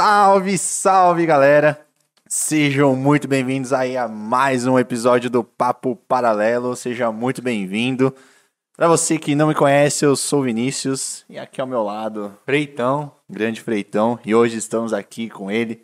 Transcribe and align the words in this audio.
Salve, 0.00 0.56
salve, 0.56 1.26
galera! 1.26 1.84
Sejam 2.28 2.94
muito 2.94 3.26
bem-vindos 3.26 3.72
aí 3.72 3.96
a 3.96 4.06
mais 4.06 4.64
um 4.64 4.78
episódio 4.78 5.28
do 5.28 5.42
Papo 5.42 5.96
Paralelo. 5.96 6.76
Seja 6.76 7.10
muito 7.10 7.42
bem-vindo. 7.42 8.14
Para 8.76 8.86
você 8.86 9.18
que 9.18 9.34
não 9.34 9.48
me 9.48 9.56
conhece, 9.56 10.04
eu 10.04 10.14
sou 10.14 10.44
Vinícius 10.44 11.24
e 11.28 11.36
aqui 11.36 11.60
ao 11.60 11.66
meu 11.66 11.82
lado, 11.82 12.32
Freitão. 12.44 13.10
grande 13.28 13.60
Freitão, 13.60 14.20
e 14.24 14.36
hoje 14.36 14.56
estamos 14.56 14.92
aqui 14.92 15.28
com 15.28 15.50
ele. 15.50 15.82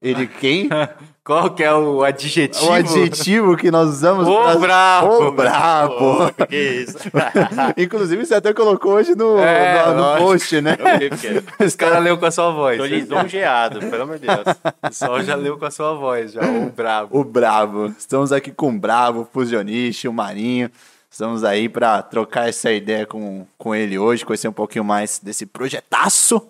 Ele 0.00 0.28
quem? 0.28 0.68
Qual 1.24 1.54
que 1.54 1.62
é 1.62 1.72
o 1.72 2.02
adjetivo? 2.02 2.66
o 2.66 2.72
adjetivo 2.72 3.56
que 3.56 3.70
nós 3.70 3.88
usamos 3.88 4.26
Ô, 4.26 4.42
pra- 4.42 4.56
brabo! 4.56 5.06
Ô, 5.28 5.30
brabo! 5.32 5.94
Pô, 6.32 6.46
que 6.46 6.56
isso? 6.56 6.98
Inclusive, 7.78 8.26
você 8.26 8.34
até 8.34 8.52
colocou 8.52 8.94
hoje 8.94 9.14
no, 9.14 9.38
É, 9.38 9.86
no- 9.94 10.12
no 10.14 10.18
post, 10.18 10.60
né? 10.60 10.76
Eu 10.76 10.98
vi, 10.98 11.08
porque 11.10 11.42
Os 11.64 11.76
caras 11.76 12.02
leu 12.02 12.18
com 12.18 12.26
a 12.26 12.30
sua 12.32 12.50
voz. 12.50 12.76
tô 12.76 12.84
lisonjeado, 12.84 13.78
pelo 13.78 14.02
amor 14.02 14.18
de 14.18 14.26
Deus. 14.26 14.40
O 14.82 14.88
pessoal 14.88 15.22
já 15.22 15.36
leu 15.36 15.56
com 15.56 15.64
a 15.64 15.70
sua 15.70 15.94
voz, 15.94 16.32
já. 16.32 16.40
O 16.42 16.70
brabo. 16.70 17.20
O 17.20 17.22
Bravo. 17.24 17.86
Estamos 17.96 18.32
aqui 18.32 18.50
com 18.50 18.70
o 18.70 18.78
Bravo, 18.78 19.20
o 19.20 19.24
Fusionista, 19.24 20.10
o 20.10 20.12
Marinho. 20.12 20.70
Estamos 21.08 21.44
aí 21.44 21.68
para 21.68 22.02
trocar 22.02 22.48
essa 22.48 22.72
ideia 22.72 23.06
com, 23.06 23.46
com 23.56 23.72
ele 23.74 23.96
hoje, 23.96 24.24
conhecer 24.24 24.48
um 24.48 24.52
pouquinho 24.52 24.82
mais 24.84 25.20
desse 25.22 25.46
projetaço, 25.46 26.42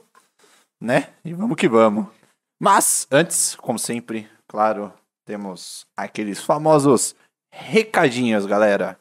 né? 0.80 1.08
E 1.24 1.34
vamos 1.34 1.56
que 1.56 1.68
vamos. 1.68 2.06
Mas, 2.58 3.06
antes, 3.10 3.56
como 3.56 3.76
sempre, 3.78 4.28
claro, 4.52 4.92
temos 5.24 5.86
aqueles 5.96 6.44
famosos 6.44 7.16
recadinhos, 7.50 8.44
galera. 8.44 8.98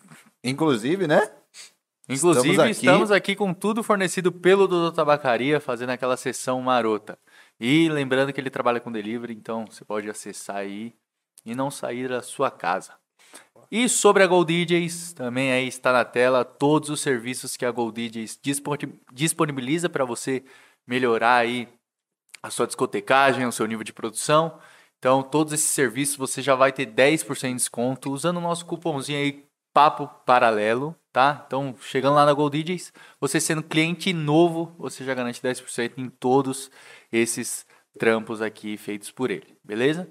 Inclusive, 0.43 1.07
né? 1.07 1.31
Inclusive, 2.09 2.51
Estamos 2.51 2.77
estamos 2.77 3.11
aqui- 3.11 3.33
aqui, 3.33 3.37
com 3.37 3.55
tudo 3.55 3.83
fornecido 3.83 4.31
pelo 4.31 4.69
Dodô 4.69 4.93
Tabacaria, 4.93 5.59
fazendo 5.59 5.89
aquela 5.91 6.19
sessão 6.19 6.61
marota. 6.61 7.19
E 7.59 7.89
lembrando 7.89 8.31
que 8.33 8.39
ele 8.41 8.51
trabalha 8.51 8.79
com 8.79 8.93
delivery, 8.93 9.33
então 9.33 9.65
você 9.67 9.85
pode 9.87 10.11
acessar 10.11 10.57
aí 10.57 10.93
e 11.47 11.55
não 11.55 11.71
sair 11.71 12.09
da 12.09 12.21
sua 12.21 12.51
casa. 12.51 12.93
E 13.71 13.89
sobre 13.89 14.23
a 14.23 14.27
Gold 14.27 14.53
DJs, 14.53 15.13
também 15.13 15.53
aí 15.53 15.67
está 15.67 15.93
na 15.93 16.05
tela 16.05 16.45
todos 16.45 16.91
os 16.91 17.01
serviços 17.01 17.57
que 17.57 17.65
a 17.65 17.71
Gold 17.71 18.09
DJs 18.09 18.39
disponi- 18.43 19.01
disponibiliza 19.13 19.89
para 19.89 20.05
você 20.05 20.45
melhorar 20.87 21.37
aí 21.37 21.69
a 22.43 22.51
sua 22.51 22.67
discotecagem, 22.67 23.47
o 23.47 23.53
seu 23.53 23.67
nível 23.67 23.85
de 23.85 23.93
produção. 23.93 24.59
Então, 24.99 25.23
todos 25.23 25.53
esses 25.53 25.69
serviços 25.69 26.17
você 26.17 26.41
já 26.41 26.55
vai 26.55 26.73
ter 26.73 26.87
10% 26.87 27.51
de 27.51 27.57
desconto 27.57 28.13
usando 28.13 28.37
o 28.37 28.41
nosso 28.41 28.65
cupomzinho 28.67 29.19
aí 29.19 29.45
Papo 29.73 30.07
Paralelo, 30.25 30.95
tá? 31.13 31.43
Então, 31.47 31.75
chegando 31.81 32.15
lá 32.15 32.25
na 32.25 32.33
Gold 32.33 32.63
DJs, 32.63 32.93
você 33.21 33.41
sendo 33.41 33.63
cliente 33.63 34.13
novo, 34.13 34.73
você 34.79 35.05
já 35.05 35.13
garante 35.15 35.43
10% 35.43 35.99
em 35.99 36.09
todos 36.09 36.71
esses 37.11 37.67
trampos 37.99 38.41
aqui 38.41 38.77
feitos 38.77 39.11
por 39.11 39.31
ele, 39.31 39.57
beleza? 39.65 40.09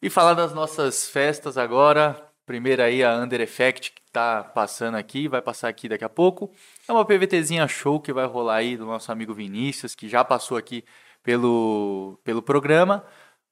E 0.00 0.08
falar 0.10 0.34
das 0.34 0.54
nossas 0.54 1.08
festas 1.08 1.58
agora. 1.58 2.31
Primeiro 2.44 2.82
aí 2.82 3.04
a 3.04 3.16
Under 3.16 3.40
Effect 3.40 3.92
que 3.92 4.02
tá 4.10 4.42
passando 4.42 4.96
aqui, 4.96 5.28
vai 5.28 5.40
passar 5.40 5.68
aqui 5.68 5.88
daqui 5.88 6.04
a 6.04 6.08
pouco. 6.08 6.50
É 6.88 6.92
uma 6.92 7.04
PVTzinha 7.04 7.66
show 7.68 8.00
que 8.00 8.12
vai 8.12 8.26
rolar 8.26 8.56
aí 8.56 8.76
do 8.76 8.84
nosso 8.84 9.10
amigo 9.12 9.32
Vinícius, 9.32 9.94
que 9.94 10.08
já 10.08 10.24
passou 10.24 10.56
aqui 10.56 10.84
pelo, 11.22 12.18
pelo 12.24 12.42
programa. 12.42 13.04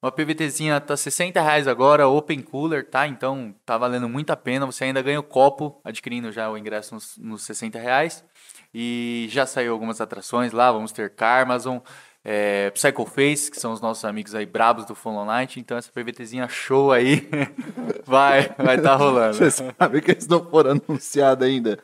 Uma 0.03 0.11
PVTzinha 0.11 0.81
tá 0.81 0.97
60 0.97 1.43
reais 1.43 1.69
agora, 1.69 2.09
Open 2.09 2.41
Cooler, 2.41 2.89
tá? 2.89 3.07
Então 3.07 3.55
tá 3.67 3.77
valendo 3.77 4.09
muito 4.09 4.31
a 4.31 4.37
pena. 4.37 4.65
Você 4.65 4.85
ainda 4.85 5.03
ganha 5.03 5.21
o 5.21 5.23
copo 5.23 5.79
adquirindo 5.85 6.33
já 6.33 6.51
o 6.51 6.57
ingresso 6.57 6.95
nos, 6.95 7.19
nos 7.19 7.43
60 7.43 7.79
reais. 7.79 8.25
E 8.73 9.27
já 9.31 9.45
saiu 9.45 9.73
algumas 9.73 10.01
atrações 10.01 10.53
lá. 10.53 10.73
Vamos 10.73 10.91
ter 10.91 11.15
Carmazon, 11.15 11.83
é, 12.25 12.71
Psycho 12.71 13.07
Face, 13.07 13.51
que 13.51 13.59
são 13.59 13.73
os 13.73 13.81
nossos 13.81 14.05
amigos 14.05 14.35
aí 14.35 14.45
brabos 14.47 14.85
do 14.85 14.95
Follow 14.95 15.25
Night. 15.25 15.59
Então 15.59 15.77
essa 15.79 15.91
PVTzinha 15.93 16.49
show 16.49 16.93
aí 16.93 17.29
vai 18.05 18.51
vai 18.59 18.79
tá 18.81 18.95
rolando. 18.95 19.37
Você 19.37 19.51
sabe 19.51 20.01
que 20.01 20.11
eles 20.13 20.27
não 20.29 20.45
foram 20.45 20.73
anunciados 20.73 21.47
ainda. 21.47 21.79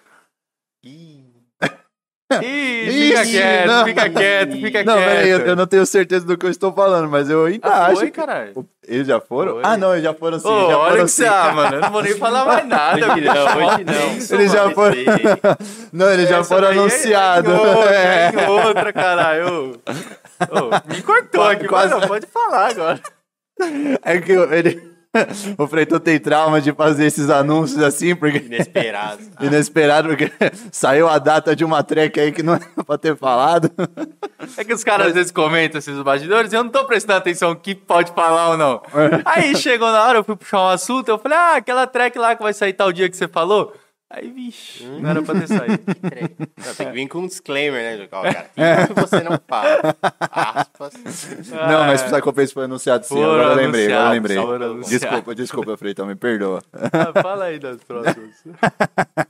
Ih, 0.84 1.24
fica 2.28 3.22
Ih, 3.24 3.30
quieto, 3.30 3.66
não. 3.68 3.84
fica 3.84 4.10
quieto, 4.10 4.52
fica 4.56 4.84
Não, 4.84 4.94
quieto. 4.96 5.06
peraí, 5.08 5.28
eu, 5.30 5.38
eu 5.40 5.56
não 5.56 5.66
tenho 5.66 5.86
certeza 5.86 6.26
do 6.26 6.36
que 6.36 6.44
eu 6.44 6.50
estou 6.50 6.72
falando, 6.72 7.08
mas 7.08 7.30
eu 7.30 7.44
ainda 7.44 7.68
Ah, 7.68 7.86
acho 7.86 7.96
foi, 7.96 8.06
que... 8.10 8.12
caralho? 8.20 8.68
Eles 8.86 9.06
já 9.06 9.20
foram? 9.20 9.52
Foi. 9.54 9.62
Ah, 9.64 9.76
não, 9.76 9.92
eles 9.92 10.02
já 10.02 10.12
foram 10.12 10.38
sim. 10.40 10.48
Ô, 10.48 10.68
já 10.70 10.76
olha 10.78 10.90
foram 10.90 11.04
que 11.04 11.10
sim. 11.12 11.22
você, 11.22 11.28
ah, 11.28 11.52
mano, 11.52 11.76
eu 11.76 11.80
não 11.82 11.90
vou 11.92 12.02
nem 12.02 12.14
falar 12.16 12.44
mais 12.44 12.66
nada. 12.68 13.12
Hoje 13.12 13.20
não, 13.20 13.66
hoje 13.66 13.84
não. 13.84 14.16
Isso, 14.16 14.34
Eles 14.34 14.52
já 14.52 14.70
foram. 14.70 14.96
Não, 15.92 16.10
eles 16.12 16.28
já 16.28 16.42
foram 16.44 16.68
é- 16.68 16.70
anunciados. 16.72 17.52
É, 17.52 17.60
outra, 17.60 17.94
É. 17.94 18.32
é 18.34 18.50
outra, 18.50 18.92
caralho. 18.92 19.80
Ô, 20.50 20.92
me 20.94 21.02
cortou 21.02 21.42
aqui, 21.44 21.66
quase- 21.66 21.90
mas 21.92 22.00
não, 22.02 22.08
pode 22.08 22.26
falar 22.26 22.70
agora. 22.70 23.00
É 24.04 24.20
que 24.20 24.32
ele. 24.32 24.96
O 25.56 25.66
Freitão 25.66 25.98
tem 25.98 26.18
trauma 26.20 26.60
de 26.60 26.74
fazer 26.74 27.06
esses 27.06 27.30
anúncios 27.30 27.82
assim, 27.82 28.14
porque. 28.14 28.36
Inesperado. 28.36 29.22
Inesperado, 29.40 30.08
porque 30.08 30.30
saiu 30.70 31.08
a 31.08 31.18
data 31.18 31.56
de 31.56 31.64
uma 31.64 31.82
track 31.82 32.20
aí 32.20 32.30
que 32.32 32.42
não 32.42 32.52
era 32.56 32.66
pra 32.86 32.98
ter 32.98 33.16
falado. 33.16 33.70
É 34.58 34.62
que 34.62 34.74
os 34.74 34.84
caras 34.84 35.06
às 35.06 35.14
vezes 35.14 35.32
comentam 35.32 35.78
esses 35.78 35.98
bastidores 36.02 36.52
e 36.52 36.56
eu 36.56 36.62
não 36.62 36.70
tô 36.70 36.84
prestando 36.84 37.16
atenção 37.16 37.54
que 37.54 37.74
pode 37.74 38.12
falar 38.12 38.50
ou 38.50 38.56
não. 38.58 38.82
Aí 39.24 39.56
chegou 39.56 39.90
na 39.90 40.04
hora, 40.04 40.18
eu 40.18 40.24
fui 40.24 40.36
puxar 40.36 40.60
um 40.60 40.68
assunto, 40.68 41.08
eu 41.08 41.16
falei, 41.18 41.38
ah, 41.38 41.56
aquela 41.56 41.86
track 41.86 42.18
lá 42.18 42.36
que 42.36 42.42
vai 42.42 42.52
sair 42.52 42.74
tal 42.74 42.92
dia 42.92 43.08
que 43.08 43.16
você 43.16 43.26
falou. 43.26 43.72
Aí, 44.08 44.30
vixe, 44.30 44.84
não 44.84 45.10
era 45.10 45.20
pra 45.20 45.34
ter 45.34 45.48
saído. 45.48 45.82
Não, 46.64 46.74
tem 46.74 46.86
que 46.86 46.92
vir 46.92 47.08
com 47.08 47.18
um 47.18 47.26
disclaimer, 47.26 47.98
né? 47.98 48.08
Ó, 48.12 48.22
cara, 48.22 48.50
isso 48.84 48.94
você 48.94 49.20
não 49.20 49.38
fala. 49.48 49.96
Aspas. 50.20 50.94
Não, 51.50 51.84
mas 51.86 52.02
o 52.02 52.04
Psycho 52.06 52.32
Face 52.32 52.54
foi 52.54 52.64
anunciado 52.64 53.04
sim. 53.04 53.14
Foram 53.14 53.32
Agora 53.32 53.50
eu 53.50 53.56
lembrei, 53.56 53.92
agora 53.92 54.06
eu 54.06 54.12
lembrei. 54.12 54.36
anunciados. 54.38 54.88
Desculpa, 54.88 55.34
desculpa, 55.34 55.76
Freitão, 55.76 56.06
me 56.06 56.14
perdoa. 56.14 56.62
Ah, 56.72 57.20
fala 57.20 57.46
aí 57.46 57.58
das 57.58 57.82
próximas. 57.82 58.44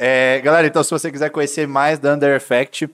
É, 0.00 0.40
galera, 0.44 0.64
então 0.64 0.84
se 0.84 0.92
você 0.92 1.10
quiser 1.10 1.28
conhecer 1.30 1.66
mais 1.66 1.98
da 1.98 2.14
Under 2.14 2.36
Effect, 2.36 2.88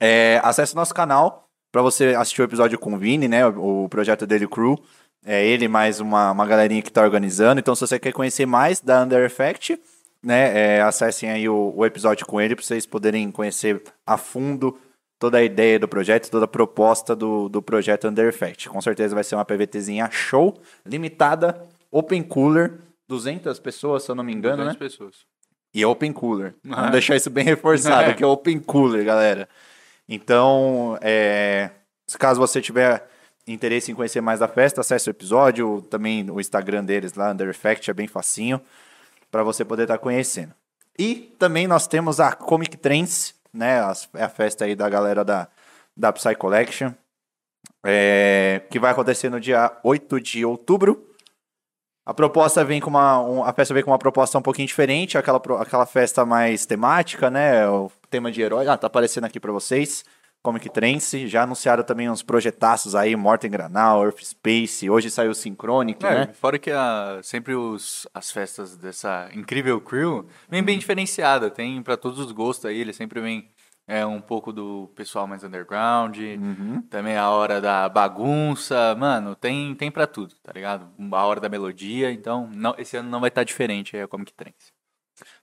é, 0.00 0.40
acesse 0.42 0.74
nosso 0.74 0.92
canal 0.92 1.48
para 1.70 1.80
você 1.80 2.06
assistir 2.16 2.42
o 2.42 2.44
episódio 2.44 2.76
com 2.76 2.92
o 2.92 2.98
Vini, 2.98 3.28
né? 3.28 3.46
O, 3.46 3.84
o 3.84 3.88
projeto 3.88 4.26
dele, 4.26 4.46
o 4.46 4.48
Crew. 4.48 4.76
É 5.24 5.46
ele 5.46 5.68
mais 5.68 6.00
uma, 6.00 6.32
uma 6.32 6.44
galerinha 6.44 6.82
que 6.82 6.90
tá 6.90 7.02
organizando. 7.02 7.60
Então, 7.60 7.74
se 7.74 7.80
você 7.80 8.00
quer 8.00 8.12
conhecer 8.12 8.46
mais 8.46 8.80
da 8.80 9.02
Under 9.02 9.24
Effect, 9.24 9.80
né? 10.24 10.76
é, 10.76 10.82
acessem 10.82 11.30
aí 11.30 11.48
o, 11.48 11.72
o 11.76 11.84
episódio 11.84 12.26
com 12.26 12.40
ele 12.40 12.54
para 12.54 12.64
vocês 12.64 12.86
poderem 12.86 13.30
conhecer 13.30 13.82
a 14.06 14.16
fundo 14.16 14.78
toda 15.18 15.38
a 15.38 15.42
ideia 15.42 15.78
do 15.78 15.88
projeto, 15.88 16.30
toda 16.30 16.44
a 16.44 16.48
proposta 16.48 17.14
do, 17.14 17.48
do 17.48 17.62
projeto 17.62 18.08
Under 18.08 18.26
Effect. 18.28 18.68
Com 18.68 18.80
certeza 18.80 19.14
vai 19.14 19.24
ser 19.24 19.36
uma 19.36 19.44
PVTzinha 19.44 20.08
show, 20.10 20.58
limitada, 20.84 21.66
open 21.90 22.22
cooler, 22.22 22.78
200 23.08 23.58
pessoas, 23.60 24.02
se 24.02 24.10
eu 24.10 24.14
não 24.14 24.24
me 24.24 24.32
engano, 24.32 24.64
né? 24.64 24.74
pessoas. 24.74 25.24
E 25.72 25.84
open 25.84 26.12
cooler. 26.12 26.54
Ah. 26.70 26.76
Vamos 26.76 26.92
deixar 26.92 27.16
isso 27.16 27.30
bem 27.30 27.44
reforçado, 27.44 28.10
É. 28.10 28.14
que 28.14 28.22
é 28.22 28.26
open 28.26 28.60
cooler, 28.60 29.04
galera. 29.04 29.48
Então, 30.08 30.98
é, 31.00 31.70
se 32.06 32.18
caso 32.18 32.38
você 32.40 32.60
tiver 32.60 33.06
interesse 33.46 33.90
em 33.92 33.94
conhecer 33.94 34.20
mais 34.20 34.40
da 34.40 34.48
festa, 34.48 34.80
acesse 34.80 35.08
o 35.08 35.12
episódio, 35.12 35.82
também 35.90 36.30
o 36.30 36.40
Instagram 36.40 36.84
deles 36.84 37.14
lá, 37.14 37.30
Under 37.30 37.48
Effect, 37.48 37.90
é 37.90 37.94
bem 37.94 38.06
facinho, 38.06 38.60
para 39.34 39.42
você 39.42 39.64
poder 39.64 39.82
estar 39.82 39.98
conhecendo. 39.98 40.54
E 40.96 41.34
também 41.40 41.66
nós 41.66 41.88
temos 41.88 42.20
a 42.20 42.30
Comic 42.30 42.76
Trends, 42.76 43.34
né, 43.52 43.80
é 44.14 44.22
a 44.22 44.28
festa 44.28 44.64
aí 44.64 44.76
da 44.76 44.88
galera 44.88 45.24
da, 45.24 45.48
da 45.96 46.12
Psy 46.12 46.36
Collection, 46.36 46.92
é, 47.84 48.62
que 48.70 48.78
vai 48.78 48.92
acontecer 48.92 49.28
no 49.28 49.40
dia 49.40 49.76
8 49.82 50.20
de 50.20 50.44
outubro. 50.44 51.10
A 52.06 52.14
proposta 52.14 52.64
vem 52.64 52.80
com 52.80 52.90
uma. 52.90 53.20
um- 53.22 53.42
a 53.42 53.52
festa 53.52 53.74
vem 53.74 53.82
com 53.82 53.90
uma 53.90 53.98
proposta 53.98 54.38
um 54.38 54.42
pouquinho 54.42 54.68
diferente, 54.68 55.18
aquela, 55.18 55.42
aquela 55.60 55.84
festa 55.84 56.24
mais 56.24 56.64
temática, 56.64 57.28
né? 57.28 57.68
O 57.68 57.90
tema 58.08 58.30
de 58.30 58.40
herói. 58.40 58.68
Ah, 58.68 58.76
tá 58.76 58.86
aparecendo 58.86 59.24
aqui 59.24 59.40
pra 59.40 59.50
vocês. 59.50 60.04
Comic 60.44 60.68
Trance. 60.68 61.26
Já 61.26 61.42
anunciaram 61.44 61.82
também 61.82 62.08
uns 62.10 62.22
projetaços 62.22 62.94
aí, 62.94 63.16
Morten 63.16 63.50
Granal, 63.50 64.04
Earth 64.04 64.22
Space. 64.22 64.88
Hoje 64.90 65.10
saiu 65.10 65.30
o 65.30 65.34
Synchronic, 65.34 66.04
É, 66.04 66.26
né? 66.26 66.32
fora 66.34 66.58
que 66.58 66.70
a- 66.70 67.18
sempre 67.22 67.54
os, 67.54 68.06
as 68.12 68.30
festas 68.30 68.76
dessa 68.76 69.30
incrível 69.34 69.80
crew 69.80 70.26
vem 70.48 70.62
bem 70.62 70.78
diferenciada, 70.78 71.50
tem 71.50 71.82
pra 71.82 71.96
todos 71.96 72.18
os 72.18 72.30
gostos 72.30 72.66
aí, 72.66 72.78
ele 72.78 72.92
sempre 72.92 73.20
vem 73.22 73.48
é 73.86 74.04
um 74.06 74.18
pouco 74.20 74.50
do 74.50 74.90
pessoal 74.94 75.26
mais 75.26 75.44
underground, 75.44 76.16
Uhum. 76.18 76.80
também 76.88 77.16
a 77.18 77.28
hora 77.28 77.60
da 77.60 77.86
bagunça, 77.86 78.94
mano, 78.98 79.34
tem 79.34 79.74
tem 79.74 79.90
para 79.90 80.06
tudo, 80.06 80.34
tá 80.42 80.52
ligado? 80.54 80.88
A 81.12 81.24
hora 81.26 81.38
da 81.40 81.50
melodia, 81.50 82.10
então 82.10 82.48
não, 82.54 82.74
esse 82.78 82.96
ano 82.96 83.10
não 83.10 83.20
vai 83.20 83.28
estar 83.28 83.44
diferente 83.44 83.94
aí 83.96 84.02
a 84.02 84.08
Comic 84.08 84.32
Trends. 84.34 84.72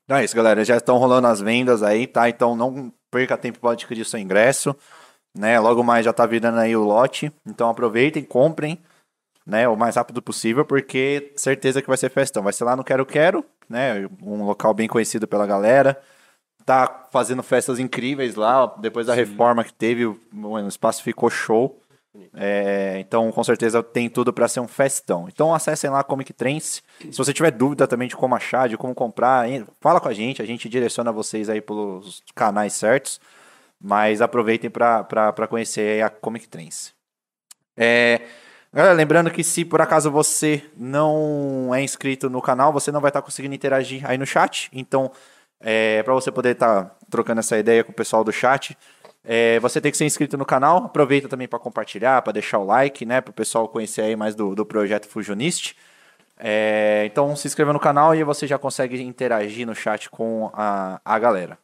Então 0.05 0.17
é 0.17 0.23
isso, 0.23 0.35
galera. 0.35 0.63
Já 0.65 0.77
estão 0.77 0.97
rolando 0.97 1.27
as 1.27 1.39
vendas 1.39 1.83
aí, 1.83 2.07
tá? 2.07 2.29
Então 2.29 2.55
não 2.55 2.91
perca 3.09 3.37
tempo 3.37 3.59
para 3.59 3.71
adquirir 3.71 4.05
seu 4.05 4.19
ingresso, 4.19 4.75
né? 5.37 5.59
Logo 5.59 5.83
mais 5.83 6.05
já 6.05 6.13
tá 6.13 6.25
virando 6.25 6.59
aí 6.59 6.75
o 6.75 6.83
lote. 6.83 7.31
Então 7.45 7.69
aproveitem, 7.69 8.23
comprem, 8.23 8.79
né? 9.45 9.67
O 9.67 9.75
mais 9.75 9.95
rápido 9.95 10.21
possível, 10.21 10.65
porque 10.65 11.31
certeza 11.35 11.81
que 11.81 11.87
vai 11.87 11.97
ser 11.97 12.09
festão. 12.09 12.43
Vai 12.43 12.53
ser 12.53 12.63
lá 12.63 12.75
no 12.75 12.83
Quero 12.83 13.05
Quero, 13.05 13.45
né? 13.69 14.07
Um 14.21 14.43
local 14.45 14.73
bem 14.73 14.87
conhecido 14.87 15.27
pela 15.27 15.45
galera. 15.45 16.01
Tá 16.65 17.07
fazendo 17.11 17.41
festas 17.41 17.79
incríveis 17.79 18.35
lá. 18.35 18.67
Depois 18.77 19.07
da 19.07 19.13
reforma 19.13 19.63
que 19.63 19.73
teve, 19.73 20.05
o 20.05 20.67
espaço 20.67 21.03
ficou 21.03 21.29
show. 21.29 21.81
É, 22.33 22.97
então, 22.99 23.31
com 23.31 23.43
certeza, 23.43 23.81
tem 23.81 24.09
tudo 24.09 24.33
para 24.33 24.47
ser 24.47 24.59
um 24.59 24.67
festão. 24.67 25.27
Então, 25.27 25.53
acessem 25.53 25.89
lá 25.89 26.03
Comic 26.03 26.33
Trends. 26.33 26.83
Se 26.99 27.17
você 27.17 27.33
tiver 27.33 27.51
dúvida 27.51 27.87
também 27.87 28.07
de 28.07 28.15
como 28.15 28.35
achar, 28.35 28.67
de 28.67 28.77
como 28.77 28.93
comprar, 28.93 29.45
fala 29.79 29.99
com 30.01 30.09
a 30.09 30.13
gente. 30.13 30.41
A 30.41 30.45
gente 30.45 30.67
direciona 30.67 31.11
vocês 31.11 31.49
aí 31.49 31.61
pelos 31.61 32.21
canais 32.35 32.73
certos. 32.73 33.19
Mas 33.79 34.21
aproveitem 34.21 34.69
para 34.69 35.47
conhecer 35.49 36.03
a 36.03 36.09
Comic 36.09 36.47
Trends. 36.47 36.93
É, 37.75 38.21
galera, 38.71 38.93
lembrando 38.93 39.31
que 39.31 39.43
se 39.43 39.65
por 39.65 39.81
acaso 39.81 40.11
você 40.11 40.63
não 40.77 41.73
é 41.73 41.81
inscrito 41.81 42.29
no 42.29 42.41
canal, 42.41 42.71
você 42.71 42.91
não 42.91 43.01
vai 43.01 43.09
estar 43.09 43.21
conseguindo 43.21 43.55
interagir 43.55 44.07
aí 44.07 44.17
no 44.17 44.25
chat. 44.25 44.69
Então, 44.71 45.11
é, 45.59 46.03
para 46.03 46.13
você 46.13 46.31
poder 46.31 46.51
estar 46.51 46.95
trocando 47.09 47.39
essa 47.39 47.57
ideia 47.57 47.83
com 47.83 47.91
o 47.91 47.95
pessoal 47.95 48.23
do 48.23 48.31
chat, 48.31 48.77
é, 49.23 49.59
você 49.59 49.79
tem 49.79 49.91
que 49.91 49.97
ser 49.97 50.05
inscrito 50.05 50.37
no 50.37 50.45
canal. 50.45 50.85
Aproveita 50.85 51.27
também 51.27 51.47
para 51.47 51.59
compartilhar, 51.59 52.21
para 52.21 52.33
deixar 52.33 52.59
o 52.59 52.65
like, 52.65 53.05
né? 53.05 53.21
Para 53.21 53.31
o 53.31 53.33
pessoal 53.33 53.67
conhecer 53.67 54.01
aí 54.01 54.15
mais 54.15 54.35
do, 54.35 54.55
do 54.55 54.65
projeto 54.65 55.07
Fusionist. 55.07 55.75
É, 56.37 57.03
então 57.05 57.35
se 57.35 57.47
inscreva 57.47 57.71
no 57.71 57.79
canal 57.79 58.15
e 58.15 58.23
você 58.23 58.47
já 58.47 58.57
consegue 58.57 59.01
interagir 59.01 59.65
no 59.67 59.75
chat 59.75 60.09
com 60.09 60.49
a, 60.53 60.99
a 61.05 61.19
galera. 61.19 61.57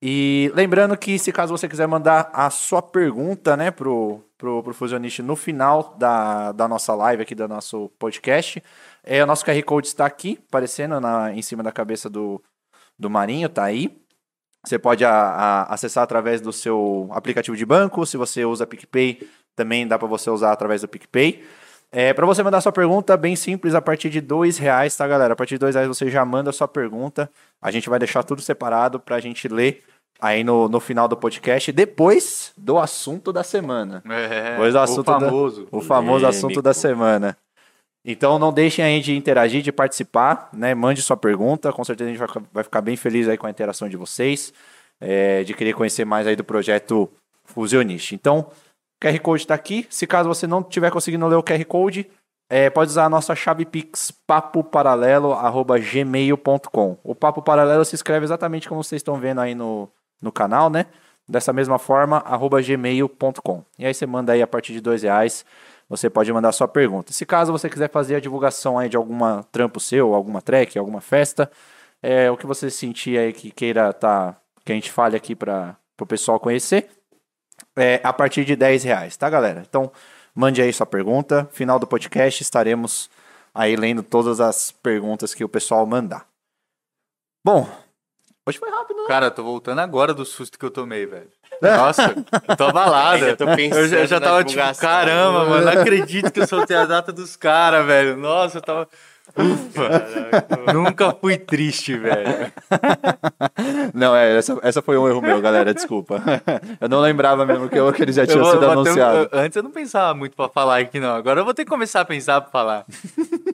E 0.00 0.52
lembrando 0.54 0.96
que 0.96 1.18
se 1.18 1.32
caso 1.32 1.56
você 1.56 1.68
quiser 1.68 1.88
mandar 1.88 2.30
a 2.32 2.48
sua 2.50 2.82
pergunta, 2.82 3.56
né, 3.56 3.70
pro, 3.70 4.22
pro, 4.38 4.62
pro 4.62 4.74
Fusionist 4.74 5.22
no 5.22 5.34
final 5.34 5.94
da, 5.98 6.52
da 6.52 6.68
nossa 6.68 6.94
live 6.94 7.22
aqui, 7.22 7.34
do 7.34 7.48
nosso 7.48 7.88
podcast, 7.98 8.62
é, 9.02 9.24
o 9.24 9.26
nosso 9.26 9.44
QR 9.44 9.60
Code 9.64 9.88
está 9.88 10.06
aqui, 10.06 10.38
aparecendo 10.48 11.00
na, 11.00 11.32
em 11.32 11.42
cima 11.42 11.62
da 11.62 11.72
cabeça 11.72 12.10
do, 12.10 12.40
do 12.98 13.10
Marinho, 13.10 13.48
tá 13.48 13.64
aí. 13.64 14.05
Você 14.66 14.78
pode 14.78 15.04
a- 15.04 15.10
a- 15.12 15.62
acessar 15.74 16.02
através 16.02 16.40
do 16.40 16.52
seu 16.52 17.08
aplicativo 17.12 17.56
de 17.56 17.64
banco. 17.64 18.04
Se 18.04 18.16
você 18.16 18.44
usa 18.44 18.66
PicPay, 18.66 19.20
também 19.54 19.86
dá 19.86 19.98
para 19.98 20.08
você 20.08 20.28
usar 20.28 20.52
através 20.52 20.80
do 20.82 20.88
PicPay. 20.88 21.44
É, 21.92 22.12
para 22.12 22.26
você 22.26 22.42
mandar 22.42 22.60
sua 22.60 22.72
pergunta, 22.72 23.16
bem 23.16 23.36
simples, 23.36 23.74
a 23.74 23.80
partir 23.80 24.10
de 24.10 24.20
dois 24.20 24.58
reais, 24.58 24.96
tá, 24.96 25.06
galera? 25.06 25.34
A 25.34 25.36
partir 25.36 25.54
de 25.54 25.60
dois 25.60 25.74
reais 25.76 25.86
você 25.88 26.10
já 26.10 26.24
manda 26.24 26.50
a 26.50 26.52
sua 26.52 26.66
pergunta. 26.66 27.30
A 27.62 27.70
gente 27.70 27.88
vai 27.88 27.98
deixar 27.98 28.24
tudo 28.24 28.42
separado 28.42 28.98
pra 28.98 29.20
gente 29.20 29.46
ler 29.46 29.82
aí 30.20 30.42
no, 30.42 30.68
no 30.68 30.80
final 30.80 31.06
do 31.06 31.16
podcast, 31.16 31.70
depois 31.70 32.52
do 32.56 32.76
assunto 32.78 33.32
da 33.32 33.44
semana. 33.44 34.02
É, 34.10 34.56
Pois 34.56 34.74
o 34.74 34.78
assunto 34.80 35.06
da- 35.06 35.20
famoso. 35.20 35.68
O 35.70 35.80
famoso 35.80 36.20
Polêmico. 36.24 36.26
assunto 36.46 36.60
da 36.62 36.74
semana. 36.74 37.36
Então 38.08 38.38
não 38.38 38.52
deixem 38.52 38.84
aí 38.84 39.00
de 39.00 39.16
interagir, 39.16 39.62
de 39.62 39.72
participar, 39.72 40.48
né? 40.52 40.76
Mande 40.76 41.02
sua 41.02 41.16
pergunta, 41.16 41.72
com 41.72 41.82
certeza 41.82 42.08
a 42.08 42.12
gente 42.12 42.24
vai, 42.52 42.62
ficar- 42.62 42.80
bem 42.80 42.94
feliz 42.96 43.28
aí 43.28 43.36
com 43.36 43.48
a 43.48 43.50
interação 43.50 43.88
de 43.88 43.96
vocês, 43.96 44.52
é, 45.00 45.42
de 45.42 45.52
querer 45.54 45.72
conhecer 45.72 46.04
mais 46.04 46.24
aí 46.24 46.36
do 46.36 46.44
projeto 46.44 47.10
Fusionist. 47.44 48.14
Então, 48.14 48.38
o 48.38 48.46
QR 49.04 49.18
Code 49.18 49.42
está 49.42 49.54
aqui. 49.54 49.88
Se 49.90 50.06
caso 50.06 50.28
você 50.28 50.46
não 50.46 50.60
estiver 50.60 50.92
conseguindo 50.92 51.26
ler 51.26 51.34
o 51.34 51.42
QR 51.42 51.64
Code, 51.64 52.08
é, 52.48 52.70
pode 52.70 52.92
usar 52.92 53.06
a 53.06 53.08
nossa 53.08 53.34
chave 53.34 53.64
Pix 53.64 54.12
papoparalelo@gmail.com. 54.24 56.98
O 57.02 57.14
Papo 57.14 57.42
Paralelo 57.42 57.84
se 57.84 57.96
escreve 57.96 58.24
exatamente 58.24 58.68
como 58.68 58.84
vocês 58.84 59.00
estão 59.00 59.16
vendo 59.16 59.40
aí 59.40 59.52
no, 59.54 59.90
no 60.22 60.30
canal, 60.30 60.70
né? 60.70 60.86
Dessa 61.28 61.52
mesma 61.52 61.76
forma, 61.76 62.18
arroba 62.18 62.62
gmail.com. 62.62 63.64
E 63.76 63.84
aí 63.84 63.92
você 63.92 64.06
manda 64.06 64.32
aí 64.32 64.42
a 64.42 64.46
partir 64.46 64.72
de 64.72 64.80
dois 64.80 65.02
reais, 65.02 65.44
você 65.88 66.10
pode 66.10 66.32
mandar 66.32 66.52
sua 66.52 66.66
pergunta. 66.66 67.12
Se 67.12 67.24
caso 67.24 67.52
você 67.52 67.68
quiser 67.68 67.90
fazer 67.90 68.16
a 68.16 68.20
divulgação 68.20 68.78
aí 68.78 68.88
de 68.88 68.96
alguma 68.96 69.44
trampo 69.52 69.78
seu, 69.78 70.14
alguma 70.14 70.42
track, 70.42 70.78
alguma 70.78 71.00
festa, 71.00 71.50
é, 72.02 72.30
o 72.30 72.36
que 72.36 72.46
você 72.46 72.70
sentir 72.70 73.18
aí 73.18 73.32
que 73.32 73.50
queira 73.50 73.92
tá, 73.92 74.36
que 74.64 74.72
a 74.72 74.74
gente 74.74 74.90
fale 74.90 75.16
aqui 75.16 75.34
para 75.34 75.76
o 76.00 76.06
pessoal 76.06 76.40
conhecer, 76.40 76.90
é 77.76 78.00
a 78.02 78.12
partir 78.12 78.44
de 78.44 78.56
10 78.56 78.84
reais, 78.84 79.16
tá, 79.16 79.30
galera? 79.30 79.62
Então, 79.68 79.90
mande 80.34 80.60
aí 80.60 80.72
sua 80.72 80.86
pergunta. 80.86 81.48
Final 81.52 81.78
do 81.78 81.86
podcast 81.86 82.42
estaremos 82.42 83.08
aí 83.54 83.76
lendo 83.76 84.02
todas 84.02 84.40
as 84.40 84.70
perguntas 84.70 85.34
que 85.34 85.44
o 85.44 85.48
pessoal 85.48 85.86
mandar. 85.86 86.26
Bom, 87.44 87.68
hoje 88.46 88.58
foi 88.58 88.70
rápido, 88.70 89.02
né? 89.02 89.08
Cara, 89.08 89.30
tô 89.30 89.42
voltando 89.42 89.80
agora 89.80 90.12
do 90.12 90.24
susto 90.24 90.58
que 90.58 90.64
eu 90.64 90.70
tomei, 90.70 91.06
velho. 91.06 91.30
Nossa, 91.62 92.14
eu 92.48 92.56
tô 92.56 92.72
tô 93.36 93.46
pensando 93.56 93.80
eu 93.80 93.88
já, 93.88 93.96
eu 93.98 94.06
já 94.06 94.20
na 94.20 94.26
tava 94.26 94.44
tipo, 94.44 94.62
caramba, 94.78 95.44
mano, 95.44 95.64
não 95.64 95.72
acredito 95.80 96.30
que 96.30 96.40
eu 96.40 96.46
soltei 96.46 96.76
a 96.76 96.84
data 96.84 97.12
dos 97.12 97.36
caras, 97.36 97.84
velho. 97.86 98.16
Nossa, 98.16 98.58
eu 98.58 98.62
tava. 98.62 98.88
Ufa, 99.38 100.72
nunca 100.72 101.12
fui 101.20 101.36
triste, 101.36 101.98
velho. 101.98 102.50
Não, 103.92 104.16
é, 104.16 104.34
essa, 104.38 104.58
essa 104.62 104.80
foi 104.80 104.96
um 104.96 105.06
erro 105.06 105.20
meu, 105.20 105.40
galera, 105.42 105.74
desculpa. 105.74 106.22
Eu 106.80 106.88
não 106.88 107.00
lembrava 107.00 107.44
mesmo 107.44 107.68
que, 107.68 107.78
eu, 107.78 107.92
que 107.92 108.00
eles 108.02 108.14
já 108.16 108.22
Eu 108.22 108.26
tinham 108.28 108.42
vou- 108.42 108.52
sido 108.52 108.60
ter 108.60 108.92
um- 108.92 108.98
eu- 109.14 109.28
antes 109.32 109.56
eu 109.56 109.62
não 109.62 109.70
pensava 109.70 110.14
muito 110.14 110.34
pra 110.34 110.48
falar 110.48 110.78
aqui, 110.78 110.98
não. 111.00 111.14
Agora 111.14 111.40
eu 111.40 111.44
vou 111.44 111.52
ter 111.52 111.64
que 111.64 111.70
começar 111.70 112.00
a 112.00 112.04
pensar 112.04 112.40
pra 112.40 112.50
falar. 112.50 112.84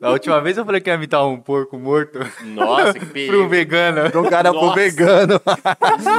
Da 0.01 0.11
última 0.11 0.41
vez 0.41 0.57
eu 0.57 0.65
falei 0.65 0.81
que 0.81 0.89
ia 0.91 0.95
imitar 0.95 1.27
um 1.27 1.39
porco 1.39 1.77
morto 1.79 2.19
Nossa, 2.45 2.93
que 2.93 3.01
pro 3.07 3.09
perigo. 3.13 3.49
vegano. 3.49 4.11
Pra 4.11 4.21
um 4.21 4.29
cara 4.31 4.51
pro 4.53 4.61
Nossa. 4.61 4.75
vegano. 4.77 5.41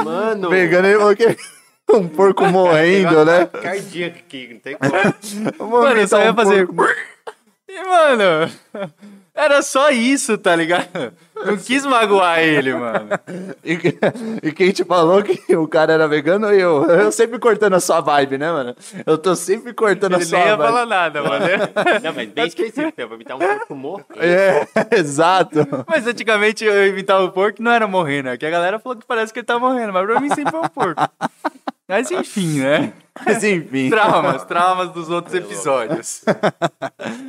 Mano. 0.04 0.50
vegano 0.50 0.88
ele 0.88 0.98
falou 0.98 1.16
que 1.16 1.36
um 1.92 2.08
porco 2.08 2.44
morrendo, 2.46 3.24
né? 3.24 3.46
Cardíaco 3.46 4.18
aqui, 4.18 4.48
não 4.52 4.60
tem 4.60 4.76
como. 4.76 5.70
Mano, 5.82 6.00
eu 6.00 6.08
só 6.08 6.22
ia 6.22 6.32
um 6.32 6.34
fazer. 6.34 6.66
porco- 6.66 6.92
E, 7.66 7.82
mano, 7.82 8.48
era 9.34 9.60
só 9.60 9.90
isso, 9.90 10.38
tá 10.38 10.54
ligado? 10.54 11.12
Não 11.44 11.56
quis 11.56 11.84
magoar 11.84 12.38
ele, 12.38 12.72
mano. 12.72 13.08
E, 13.64 13.76
que- 13.76 13.98
e 14.44 14.52
quem 14.52 14.70
te 14.70 14.84
falou 14.84 15.24
que 15.24 15.56
o 15.56 15.66
cara 15.66 15.92
era 15.94 16.06
vegano? 16.06 16.52
Eu. 16.52 16.84
Eu 16.88 17.10
sempre 17.10 17.36
cortando 17.40 17.74
a 17.74 17.80
sua 17.80 18.00
vibe, 18.00 18.38
né, 18.38 18.52
mano? 18.52 18.76
Eu 19.04 19.18
tô 19.18 19.34
sempre 19.34 19.72
cortando 19.74 20.12
a 20.12 20.18
Ele 20.18 20.24
sua 20.24 20.38
nem 20.38 20.48
ia 20.48 20.56
vibe. 20.56 20.68
falar 20.68 20.86
nada, 20.86 21.20
mano. 21.22 21.46
Não, 22.00 22.12
mas 22.14 22.28
bem 22.28 22.46
específico. 22.46 22.92
Eu 22.96 23.08
vou 23.08 23.16
imitar 23.16 23.36
um 23.36 23.40
corpo 23.40 23.74
morto. 23.74 24.06
É, 24.20 24.68
exato. 24.96 25.66
Mas 25.88 26.06
antigamente 26.06 26.64
eu 26.64 26.86
imitava 26.86 27.24
o 27.24 27.32
porco 27.32 27.60
não 27.60 27.72
era 27.72 27.88
morrendo, 27.88 28.28
é 28.28 28.36
que 28.36 28.46
a 28.46 28.50
galera 28.50 28.78
falou 28.78 28.96
que 28.96 29.04
parece 29.06 29.32
que 29.32 29.40
ele 29.40 29.46
tá 29.46 29.58
morrendo, 29.58 29.92
mas 29.92 30.06
pra 30.06 30.20
mim 30.20 30.28
sempre 30.28 30.52
foi 30.52 30.60
um 30.60 30.68
porco. 30.68 31.02
Mas 31.88 32.10
enfim, 32.10 32.60
né? 32.60 32.92
Mas 33.24 33.44
enfim. 33.44 33.90
Traumas, 33.90 34.44
traumas 34.44 34.90
dos 34.90 35.10
outros 35.10 35.34
episódios. 35.34 36.24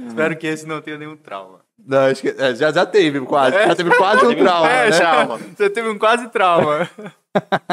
Espero 0.08 0.38
que 0.38 0.48
esse 0.48 0.66
não 0.66 0.82
tenha 0.82 0.98
nenhum 0.98 1.18
trauma. 1.18 1.60
Não, 1.78 2.00
acho 2.00 2.22
que, 2.22 2.30
é, 2.30 2.56
já, 2.56 2.72
já 2.72 2.86
teve 2.86 3.22
quase. 3.22 3.56
Já 3.56 3.76
teve 3.76 3.96
quase 3.96 4.26
um 4.26 4.36
trauma. 4.36 4.70
é, 4.70 4.90
né? 4.90 4.98
já. 4.98 5.26
Você 5.26 5.70
teve 5.70 5.90
um 5.90 6.00
quase 6.00 6.30
trauma. 6.30 6.90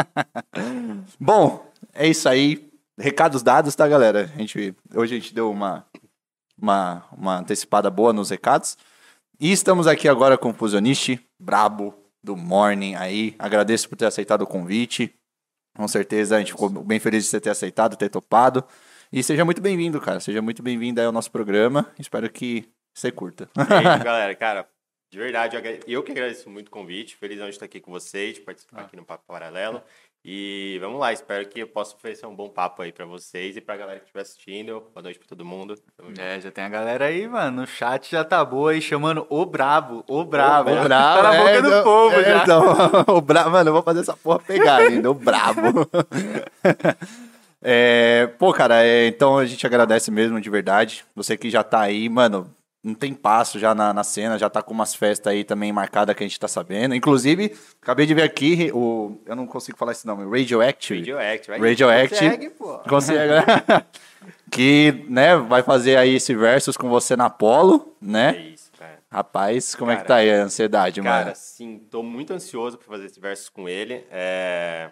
Bom, 1.19 1.65
é 1.95 2.09
isso 2.09 2.29
aí. 2.29 2.69
Recados 2.99 3.43
dados, 3.43 3.75
tá, 3.75 3.89
galera? 3.89 4.31
A 4.35 4.39
gente, 4.39 4.75
hoje 4.95 5.15
a 5.15 5.19
gente 5.19 5.35
deu 5.35 5.51
uma, 5.51 5.87
uma, 6.61 7.05
uma 7.17 7.39
antecipada 7.39 7.89
boa 7.91 8.13
nos 8.13 8.29
recados. 8.29 8.77
E 9.41 9.51
estamos 9.51 9.87
aqui 9.87 10.09
agora 10.09 10.37
com 10.37 10.51
o 10.51 10.55
Fusionist, 10.55 11.19
brabo 11.41 11.95
do 12.23 12.37
Morning 12.37 12.95
aí. 12.95 13.35
Agradeço 13.39 13.89
por 13.89 13.97
ter 13.97 14.05
aceitado 14.05 14.43
o 14.43 14.47
convite. 14.47 15.13
Com 15.75 15.89
certeza 15.89 16.37
a 16.37 16.39
gente 16.39 16.53
ficou 16.53 16.69
bem 16.69 17.01
feliz 17.01 17.25
de 17.25 17.31
você 17.31 17.41
ter 17.41 17.51
aceitado, 17.51 17.97
ter 17.97 18.09
topado. 18.09 18.65
E 19.13 19.23
seja 19.23 19.45
muito 19.45 19.61
bem-vindo, 19.61 20.01
cara. 20.01 20.21
Seja 20.21 20.43
muito 20.43 20.63
bem-vindo 20.63 21.01
aí 21.01 21.07
ao 21.07 21.13
nosso 21.13 21.31
programa. 21.31 21.91
Espero 21.99 22.31
que 22.31 22.69
você 22.95 23.11
curta. 23.11 23.49
É 23.57 23.95
isso, 23.97 24.05
galera. 24.05 24.35
Cara, 24.35 24.69
de 25.11 25.19
verdade, 25.19 25.57
eu 25.87 26.03
que 26.03 26.13
agradeço 26.13 26.49
muito 26.49 26.69
o 26.69 26.71
convite. 26.71 27.17
Felizão 27.17 27.47
de 27.47 27.55
estar 27.55 27.67
aqui 27.67 27.81
com 27.81 27.91
vocês, 27.91 28.35
de 28.35 28.41
participar 28.41 28.83
aqui 28.83 28.97
no 28.97 29.05
Papo 29.05 29.25
Paralelo. 29.27 29.83
E 30.25 30.79
vamos 30.81 31.01
lá, 31.01 31.13
espero 31.13 31.49
que 31.49 31.59
eu 31.61 31.67
possa 31.67 31.97
oferecer 31.97 32.27
um 32.27 32.35
bom 32.35 32.49
papo 32.49 32.81
aí 32.83 32.93
pra 32.93 33.05
vocês 33.05 33.57
e 33.57 33.61
pra 33.61 33.77
galera 33.77 33.99
que 33.99 34.05
estiver 34.05 34.21
assistindo. 34.23 34.81
Boa 34.95 35.03
noite 35.03 35.19
pra 35.19 35.27
todo 35.29 35.45
mundo. 35.45 35.75
É, 36.17 36.41
já 36.41 36.49
tem 36.53 36.63
a 36.63 36.69
galera 36.69 37.07
aí, 37.07 37.27
mano. 37.27 37.63
No 37.63 37.67
chat 37.67 38.09
já 38.13 38.23
tá 38.23 38.45
boa 38.45 38.71
aí, 38.71 38.81
chamando 38.81 39.27
o 39.29 39.45
brabo, 39.45 40.05
o 40.07 40.25
brabo. 40.25 40.71
O 40.71 40.85
brabo, 40.85 41.23
Tá 41.23 41.33
na 41.33 41.39
boca 41.39 41.51
é, 41.51 41.61
do 41.63 41.69
então- 41.69 41.83
povo 41.83 42.21
é, 42.21 42.23
já. 42.25 42.43
Então, 42.45 42.65
o 43.17 43.21
brabo, 43.21 43.51
mano, 43.51 43.69
eu 43.71 43.75
vou 43.75 43.83
fazer 43.83 44.01
essa 44.01 44.17
porra 44.17 44.39
pegar 44.39 44.77
ainda, 44.77 45.11
o 45.11 45.15
brabo. 45.15 45.61
É, 47.65 48.27
pô, 48.41 48.53
cara, 48.53 48.85
é, 48.85 49.07
então 49.07 49.39
a 49.39 49.47
gente 49.47 49.65
agradece 49.65 50.11
mesmo 50.11 50.41
de 50.41 50.51
verdade. 50.51 51.05
Você 51.15 51.37
que 51.37 51.49
já 51.49 51.63
tá 51.63 51.79
aí, 51.81 52.09
mano, 52.09 52.53
um 52.85 52.95
tempasso 52.95 53.59
já 53.59 53.75
na, 53.75 53.93
na 53.95 54.03
cena, 54.03 54.39
já 54.39 54.51
tá 54.51 54.61
com 54.61 54.75
umas 54.75 54.95
festas 54.95 55.33
aí 55.33 55.45
também 55.45 55.73
marcadas 55.73 56.17
que 56.17 56.25
a 56.25 56.27
gente 56.27 56.39
tá 56.41 56.49
sabendo. 56.49 56.95
Inclusive, 56.95 57.57
acabei 57.81 58.07
de 58.07 58.15
ver 58.15 58.23
aqui 58.25 58.71
o. 58.75 59.21
Eu 59.25 59.37
não 59.37 59.47
consigo 59.47 59.79
falar 59.79 59.93
esse 59.93 60.07
nome, 60.07 60.25
Radioactive. 60.25 60.99
Radioactive. 61.13 61.59
Radioactive. 61.69 62.21
Consegue, 62.21 62.51
pô. 62.51 62.79
Consegue, 62.89 63.33
né? 63.35 63.43
que, 64.51 65.05
né, 65.09 65.37
vai 65.37 65.63
fazer 65.63 65.97
aí 65.97 66.17
esse 66.17 66.35
versus 66.35 66.77
com 66.77 66.89
você 66.89 67.17
na 67.17 67.31
Polo, 67.31 67.97
É 68.03 68.05
né? 68.07 68.37
isso, 68.53 68.71
cara. 68.79 68.99
Rapaz, 69.11 69.75
como 69.75 69.91
é 69.91 69.95
que 69.97 70.03
Cara, 70.03 70.09
tá 70.09 70.17
aí 70.17 70.31
a 70.31 70.43
ansiedade, 70.45 71.01
Cara, 71.03 71.25
mano? 71.27 71.37
sim, 71.37 71.79
tô 71.91 72.03
muito 72.03 72.33
ansioso 72.33 72.79
pra 72.79 72.87
fazer 72.89 73.07
esse 73.07 73.21
versus 73.21 73.49
com 73.49 73.69
ele. 73.69 74.05
É, 74.11 74.91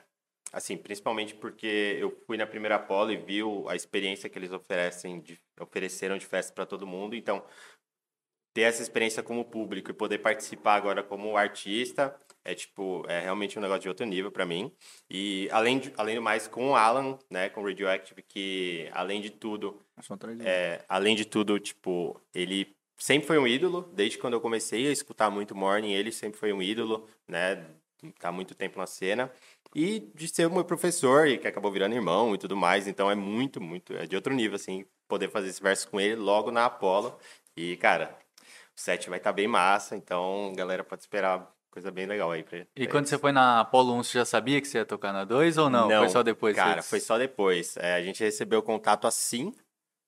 assim, 0.52 0.76
principalmente 0.76 1.34
porque 1.34 1.96
eu 1.98 2.16
fui 2.26 2.36
na 2.36 2.46
primeira 2.46 2.76
Apollo 2.76 3.10
e 3.12 3.16
vi 3.16 3.40
a 3.68 3.74
experiência 3.74 4.28
que 4.28 4.38
eles 4.38 4.52
oferecem, 4.52 5.20
de- 5.20 5.40
ofereceram 5.60 6.16
de 6.18 6.26
festa 6.26 6.52
pra 6.52 6.66
todo 6.66 6.86
mundo. 6.86 7.14
Então, 7.16 7.42
ter 8.52 8.62
essa 8.62 8.82
experiência 8.82 9.22
como 9.22 9.44
público 9.44 9.90
e 9.90 9.94
poder 9.94 10.18
participar 10.18 10.74
agora 10.74 11.02
como 11.02 11.36
artista 11.36 12.16
é 12.44 12.54
tipo 12.54 13.04
é 13.08 13.20
realmente 13.20 13.58
um 13.58 13.62
negócio 13.62 13.82
de 13.82 13.88
outro 13.88 14.06
nível 14.06 14.32
pra 14.32 14.46
mim. 14.46 14.72
E 15.08 15.48
além 15.52 15.78
de, 15.78 15.92
além 15.96 16.16
do 16.16 16.22
mais 16.22 16.48
com 16.48 16.70
o 16.70 16.74
Alan, 16.74 17.18
né, 17.30 17.48
com 17.48 17.60
o 17.60 17.66
Radioactive, 17.66 18.22
que 18.22 18.88
além 18.92 19.20
de 19.20 19.30
tudo 19.30 19.78
é, 20.44 20.84
além 20.88 21.14
de 21.14 21.24
tudo, 21.24 21.58
tipo, 21.58 22.20
ele 22.34 22.74
sempre 22.98 23.26
foi 23.26 23.38
um 23.38 23.46
ídolo, 23.46 23.90
desde 23.94 24.18
quando 24.18 24.34
eu 24.34 24.40
comecei 24.40 24.88
a 24.88 24.92
escutar 24.92 25.30
muito 25.30 25.54
Morning, 25.54 25.92
ele 25.92 26.12
sempre 26.12 26.38
foi 26.38 26.52
um 26.52 26.62
ídolo, 26.62 27.08
né? 27.28 27.66
Tá 28.18 28.32
muito 28.32 28.54
tempo 28.54 28.78
na 28.78 28.86
cena. 28.86 29.30
E 29.74 30.00
de 30.14 30.26
ser 30.26 30.46
o 30.46 30.50
meu 30.50 30.64
professor, 30.64 31.28
e 31.28 31.38
que 31.38 31.46
acabou 31.46 31.70
virando 31.70 31.94
irmão 31.94 32.34
e 32.34 32.38
tudo 32.38 32.56
mais, 32.56 32.88
então 32.88 33.10
é 33.10 33.14
muito, 33.14 33.60
muito, 33.60 33.94
é 33.94 34.06
de 34.06 34.16
outro 34.16 34.34
nível, 34.34 34.56
assim, 34.56 34.86
poder 35.06 35.30
fazer 35.30 35.48
esse 35.48 35.62
verso 35.62 35.88
com 35.88 36.00
ele 36.00 36.16
logo 36.16 36.50
na 36.50 36.64
Apollo. 36.64 37.18
E, 37.56 37.76
cara, 37.76 38.18
set 38.80 39.08
vai 39.08 39.18
estar 39.18 39.32
bem 39.32 39.46
massa, 39.46 39.94
então, 39.96 40.52
galera, 40.56 40.82
pode 40.82 41.02
esperar 41.02 41.48
coisa 41.70 41.90
bem 41.90 42.06
legal 42.06 42.30
aí 42.32 42.42
pra 42.42 42.58
E 42.58 42.64
pra 42.74 42.86
quando 42.86 42.96
eles. 43.04 43.10
você 43.10 43.18
foi 43.18 43.32
na 43.32 43.60
Apollo 43.60 43.94
1, 43.94 44.02
você 44.02 44.18
já 44.18 44.24
sabia 44.24 44.60
que 44.60 44.66
você 44.66 44.78
ia 44.78 44.84
tocar 44.84 45.12
na 45.12 45.24
2 45.24 45.56
ou 45.58 45.68
não? 45.70 45.88
Foi 45.88 46.08
só 46.08 46.22
depois? 46.22 46.56
Cara, 46.56 46.82
Você- 46.82 46.88
foi 46.88 47.00
só 47.00 47.16
depois. 47.18 47.76
É, 47.76 47.94
a 47.94 48.02
gente 48.02 48.22
recebeu 48.24 48.58
o 48.58 48.62
contato 48.62 49.06
assim 49.06 49.52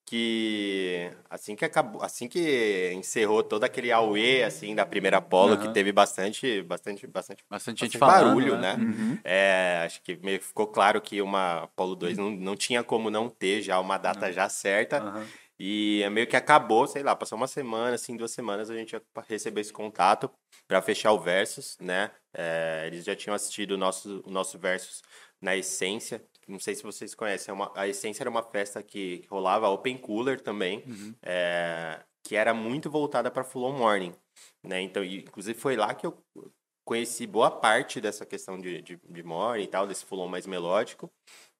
que 0.04 1.10
assim 1.30 1.54
que 1.56 1.64
acabou, 1.64 2.02
assim 2.02 2.28
que 2.28 2.92
encerrou 2.94 3.42
todo 3.42 3.64
aquele 3.64 3.90
auê 3.92 4.42
assim 4.42 4.74
da 4.74 4.84
primeira 4.84 5.18
Apollo, 5.18 5.56
que 5.56 5.64
Aham. 5.64 5.72
teve 5.72 5.92
bastante, 5.92 6.60
bastante, 6.62 7.06
bastante, 7.06 7.44
Bastante 7.48 7.80
gente 7.84 7.98
falando, 7.98 8.24
barulho, 8.24 8.58
né? 8.58 8.76
né? 8.76 9.20
É, 9.24 9.82
acho 9.86 10.02
que 10.02 10.16
meio 10.16 10.38
que 10.38 10.44
ficou 10.44 10.66
claro 10.66 11.00
que 11.00 11.22
uma 11.22 11.62
Apollo 11.62 11.94
2 11.94 12.18
não, 12.18 12.30
não 12.30 12.56
tinha 12.56 12.82
como 12.82 13.08
não 13.10 13.28
ter 13.30 13.62
já 13.62 13.78
uma 13.78 13.96
data 13.96 14.30
já 14.32 14.48
certa. 14.48 15.00
E 15.64 16.02
é 16.02 16.10
meio 16.10 16.26
que 16.26 16.34
acabou, 16.34 16.88
sei 16.88 17.04
lá, 17.04 17.14
passou 17.14 17.36
uma 17.38 17.46
semana, 17.46 17.94
assim, 17.94 18.16
duas 18.16 18.32
semanas, 18.32 18.68
a 18.68 18.74
gente 18.74 18.94
ia 18.94 19.02
receber 19.28 19.60
esse 19.60 19.72
contato 19.72 20.28
para 20.66 20.82
fechar 20.82 21.12
o 21.12 21.20
Versus, 21.20 21.76
né? 21.80 22.10
É, 22.34 22.82
eles 22.88 23.04
já 23.04 23.14
tinham 23.14 23.32
assistido 23.32 23.72
o 23.72 23.76
nosso, 23.76 24.24
o 24.26 24.30
nosso 24.30 24.58
Versus 24.58 25.02
na 25.40 25.56
Essência. 25.56 26.20
Não 26.48 26.58
sei 26.58 26.74
se 26.74 26.82
vocês 26.82 27.14
conhecem, 27.14 27.52
é 27.52 27.54
uma- 27.54 27.72
a 27.76 27.86
Essência 27.86 28.24
era 28.24 28.30
uma 28.30 28.42
festa 28.42 28.82
que, 28.82 29.18
que 29.18 29.28
rolava 29.28 29.68
Open 29.68 29.96
Cooler 29.98 30.40
também, 30.40 30.82
é, 31.22 32.02
que 32.24 32.34
era 32.34 32.52
muito 32.52 32.90
voltada 32.90 33.30
para 33.30 33.44
Full 33.44 33.62
On 33.62 33.72
Morning, 33.78 34.12
né? 34.64 34.80
Então, 34.80 35.04
inclusive 35.04 35.56
foi 35.56 35.76
lá 35.76 35.94
que 35.94 36.04
eu 36.06 36.18
conheci 36.84 37.24
boa 37.24 37.50
parte 37.52 38.00
dessa 38.00 38.26
questão 38.26 38.58
de, 38.58 38.82
de, 38.82 38.96
de 39.08 39.22
morning 39.22 39.62
e 39.62 39.68
tal, 39.68 39.86
desse 39.86 40.04
Full 40.04 40.18
On 40.18 40.28
mais 40.28 40.44
melódico. 40.44 41.08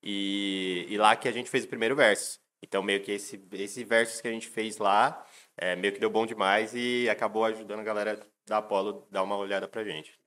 E, 0.03 0.87
e 0.89 0.99
lá 0.99 1.15
que 1.15 1.29
a 1.29 1.33
gente 1.33 1.49
fez 1.49 1.65
o 1.65 1.69
primeiro 1.69 1.95
verso. 1.95 2.42
Então, 2.63 2.83
meio 2.83 3.03
que 3.03 3.13
esse, 3.13 3.43
esse 3.53 3.85
versus 3.85 4.21
que 4.21 4.29
a 4.29 4.31
gente 4.31 4.47
fez 4.47 4.79
lá, 4.79 5.25
é, 5.57 5.75
meio 5.77 5.93
que 5.93 6.01
deu 6.01 6.09
bom 6.09 6.25
demais 6.25 6.73
e 6.75 7.09
acabou 7.11 7.45
ajudando 7.45 7.81
a 7.81 7.85
galera 7.85 8.21
da 8.47 8.59
Apollo 8.59 9.05
a 9.11 9.13
dar 9.15 9.23
uma 9.23 9.37
olhada 9.37 9.67
pra 9.67 9.85
gente. 9.85 10.19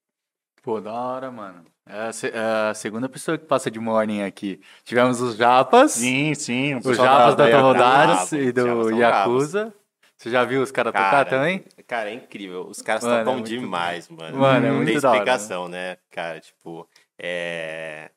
Pô, 0.61 0.81
da 0.81 0.91
hora, 0.93 1.31
mano. 1.31 1.63
É 1.87 2.07
a, 2.07 2.11
se- 2.11 2.29
é 2.31 2.69
a 2.69 2.73
segunda 2.73 3.07
pessoa 3.07 3.37
que 3.37 3.45
passa 3.45 3.69
de 3.69 3.79
morning 3.79 4.23
aqui. 4.23 4.59
Tivemos 4.83 5.21
os 5.21 5.35
Japas, 5.35 5.91
Sim, 5.91 6.33
sim. 6.33 6.75
os 6.75 6.97
Japas 6.97 7.35
da 7.35 7.47
bravo, 7.47 8.35
e 8.35 8.47
os 8.49 8.53
do 8.53 8.91
Yakuza. 8.99 9.73
Você 10.17 10.29
já 10.31 10.43
viu 10.43 10.61
os 10.63 10.71
caras 10.71 10.91
tocar 10.93 11.11
Cara, 11.11 11.29
também? 11.29 11.63
Cara, 11.85 12.09
é 12.09 12.13
incrível. 12.13 12.65
Os 12.67 12.81
caras 12.81 13.03
Mano, 13.03 13.15
é 13.15 13.23
tocam 13.23 13.39
muito 13.39 13.49
demais, 13.49 14.09
mano. 14.09 14.37
Mano, 14.37 14.65
é 14.65 14.69
Não 14.69 14.77
muito 14.77 14.87
tem 14.93 14.99
da 14.99 15.09
hora, 15.09 15.17
explicação, 15.19 15.67
né? 15.67 15.97
Cara, 16.09 16.39
tipo, 16.39 16.87
é... 17.19 18.09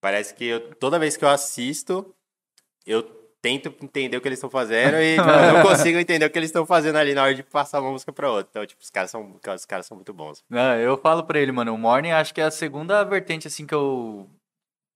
Parece 0.00 0.34
que 0.34 0.44
eu- 0.46 0.74
toda 0.76 0.98
vez 0.98 1.16
que 1.16 1.24
eu 1.24 1.28
assisto, 1.28 2.13
eu 2.86 3.02
tento 3.42 3.74
entender 3.82 4.16
o 4.16 4.22
que 4.22 4.28
eles 4.28 4.38
estão 4.38 4.48
fazendo 4.48 4.96
e 4.96 5.16
tipo, 5.20 5.26
não 5.26 5.62
consigo 5.62 5.98
entender 5.98 6.24
o 6.24 6.30
que 6.30 6.38
eles 6.38 6.48
estão 6.48 6.64
fazendo 6.64 6.96
ali 6.96 7.12
na 7.12 7.22
hora 7.24 7.34
de 7.34 7.42
passar 7.42 7.80
uma 7.80 7.90
música 7.90 8.10
pra 8.10 8.30
outra. 8.30 8.48
Então, 8.50 8.66
tipo, 8.66 8.82
os 8.82 8.88
caras 8.88 9.10
são, 9.10 9.38
os 9.54 9.66
caras 9.66 9.84
são 9.86 9.96
muito 9.96 10.14
bons. 10.14 10.42
Eu 10.82 10.96
falo 10.96 11.24
pra 11.24 11.38
ele, 11.38 11.52
mano, 11.52 11.74
o 11.74 11.78
Morning 11.78 12.10
acho 12.10 12.32
que 12.32 12.40
é 12.40 12.44
a 12.44 12.50
segunda 12.50 13.04
vertente, 13.04 13.46
assim, 13.46 13.66
que 13.66 13.74
eu... 13.74 14.28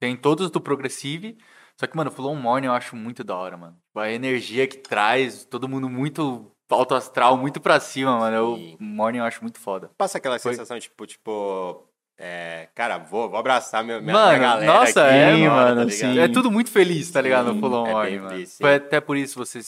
Tem 0.01 0.17
todos 0.17 0.51
do 0.51 0.61
Progressive, 0.61 1.37
só 1.77 1.87
que, 1.87 1.97
mano, 1.97 2.11
o 2.11 2.13
Flow 2.13 2.35
Morning 2.35 2.69
eu 2.69 2.73
acho 2.73 2.97
muito 2.97 3.23
da 3.23 3.37
hora, 3.37 3.57
mano. 3.57 3.77
Tipo, 3.89 4.01
A 4.01 4.11
energia 4.11 4.67
que 4.67 4.79
traz, 4.79 5.45
todo 5.45 5.69
mundo 5.69 5.89
muito 5.89 6.51
alto 6.71 6.95
astral, 6.95 7.37
muito 7.37 7.61
pra 7.61 7.79
cima, 7.81 8.19
mano. 8.19 8.55
O 8.55 8.83
Morning 8.83 9.19
eu 9.19 9.25
acho 9.25 9.43
muito 9.43 9.59
foda. 9.61 9.91
Passa 9.99 10.19
aquela 10.19 10.39
Foi. 10.39 10.53
sensação, 10.53 10.79
tipo, 10.79 11.07
tipo... 11.07 11.85
é, 12.19 12.69
cara, 12.75 12.99
vou, 12.99 13.31
vou 13.31 13.39
abraçar 13.39 13.85
minha, 13.85 14.01
minha, 14.01 14.13
Mano, 14.13 14.29
minha 14.39 14.39
galera 14.51 14.73
nossa, 14.73 15.05
aqui, 15.07 15.15
é, 15.17 15.49
mano, 15.49 15.77
tá 15.81 15.85
ligado? 15.85 15.91
sim. 15.93 16.19
É 16.19 16.29
tudo 16.29 16.51
muito 16.51 16.71
feliz, 16.71 17.11
tá 17.11 17.21
ligado? 17.21 17.49
Sim, 17.49 17.55
no 17.55 17.61
Full 17.61 17.73
On 17.73 18.03
é 18.03 18.11
bem 18.11 18.19
mano. 18.19 18.31
feliz. 18.31 18.59
Foi 18.59 18.75
até 18.75 19.01
por 19.01 19.17
isso 19.17 19.39
você 19.39 19.61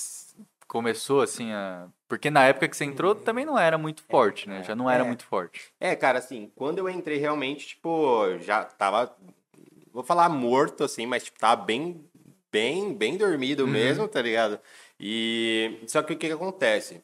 começou, 0.67 1.21
assim, 1.21 1.53
a... 1.53 1.87
Porque 2.09 2.29
na 2.31 2.45
época 2.45 2.67
que 2.69 2.77
você 2.77 2.85
entrou 2.85 3.15
também 3.15 3.45
não 3.45 3.57
era 3.59 3.79
muito 3.79 4.03
forte, 4.03 4.49
né? 4.49 4.63
Já 4.65 4.75
não 4.75 4.91
era 4.91 5.05
É. 5.05 5.07
muito 5.07 5.25
forte. 5.25 5.71
É, 5.79 5.95
cara, 5.95 6.19
assim, 6.19 6.51
quando 6.57 6.79
eu 6.79 6.89
entrei 6.89 7.19
realmente, 7.19 7.69
tipo, 7.69 8.37
já 8.41 8.65
tava. 8.65 9.15
Vou 9.93 10.03
falar 10.03 10.29
morto, 10.29 10.83
assim, 10.85 11.07
mas, 11.07 11.25
tipo, 11.25 11.39
tava 11.39 11.63
bem, 11.63 12.05
bem, 12.51 12.93
bem 12.95 13.17
dormido 13.17 13.65
Uhum. 13.65 13.71
mesmo, 13.71 14.09
tá 14.09 14.21
ligado? 14.23 14.59
E. 14.99 15.79
Só 15.87 16.03
que 16.03 16.13
o 16.13 16.17
que, 16.17 16.27
que 16.29 16.33
acontece? 16.33 17.01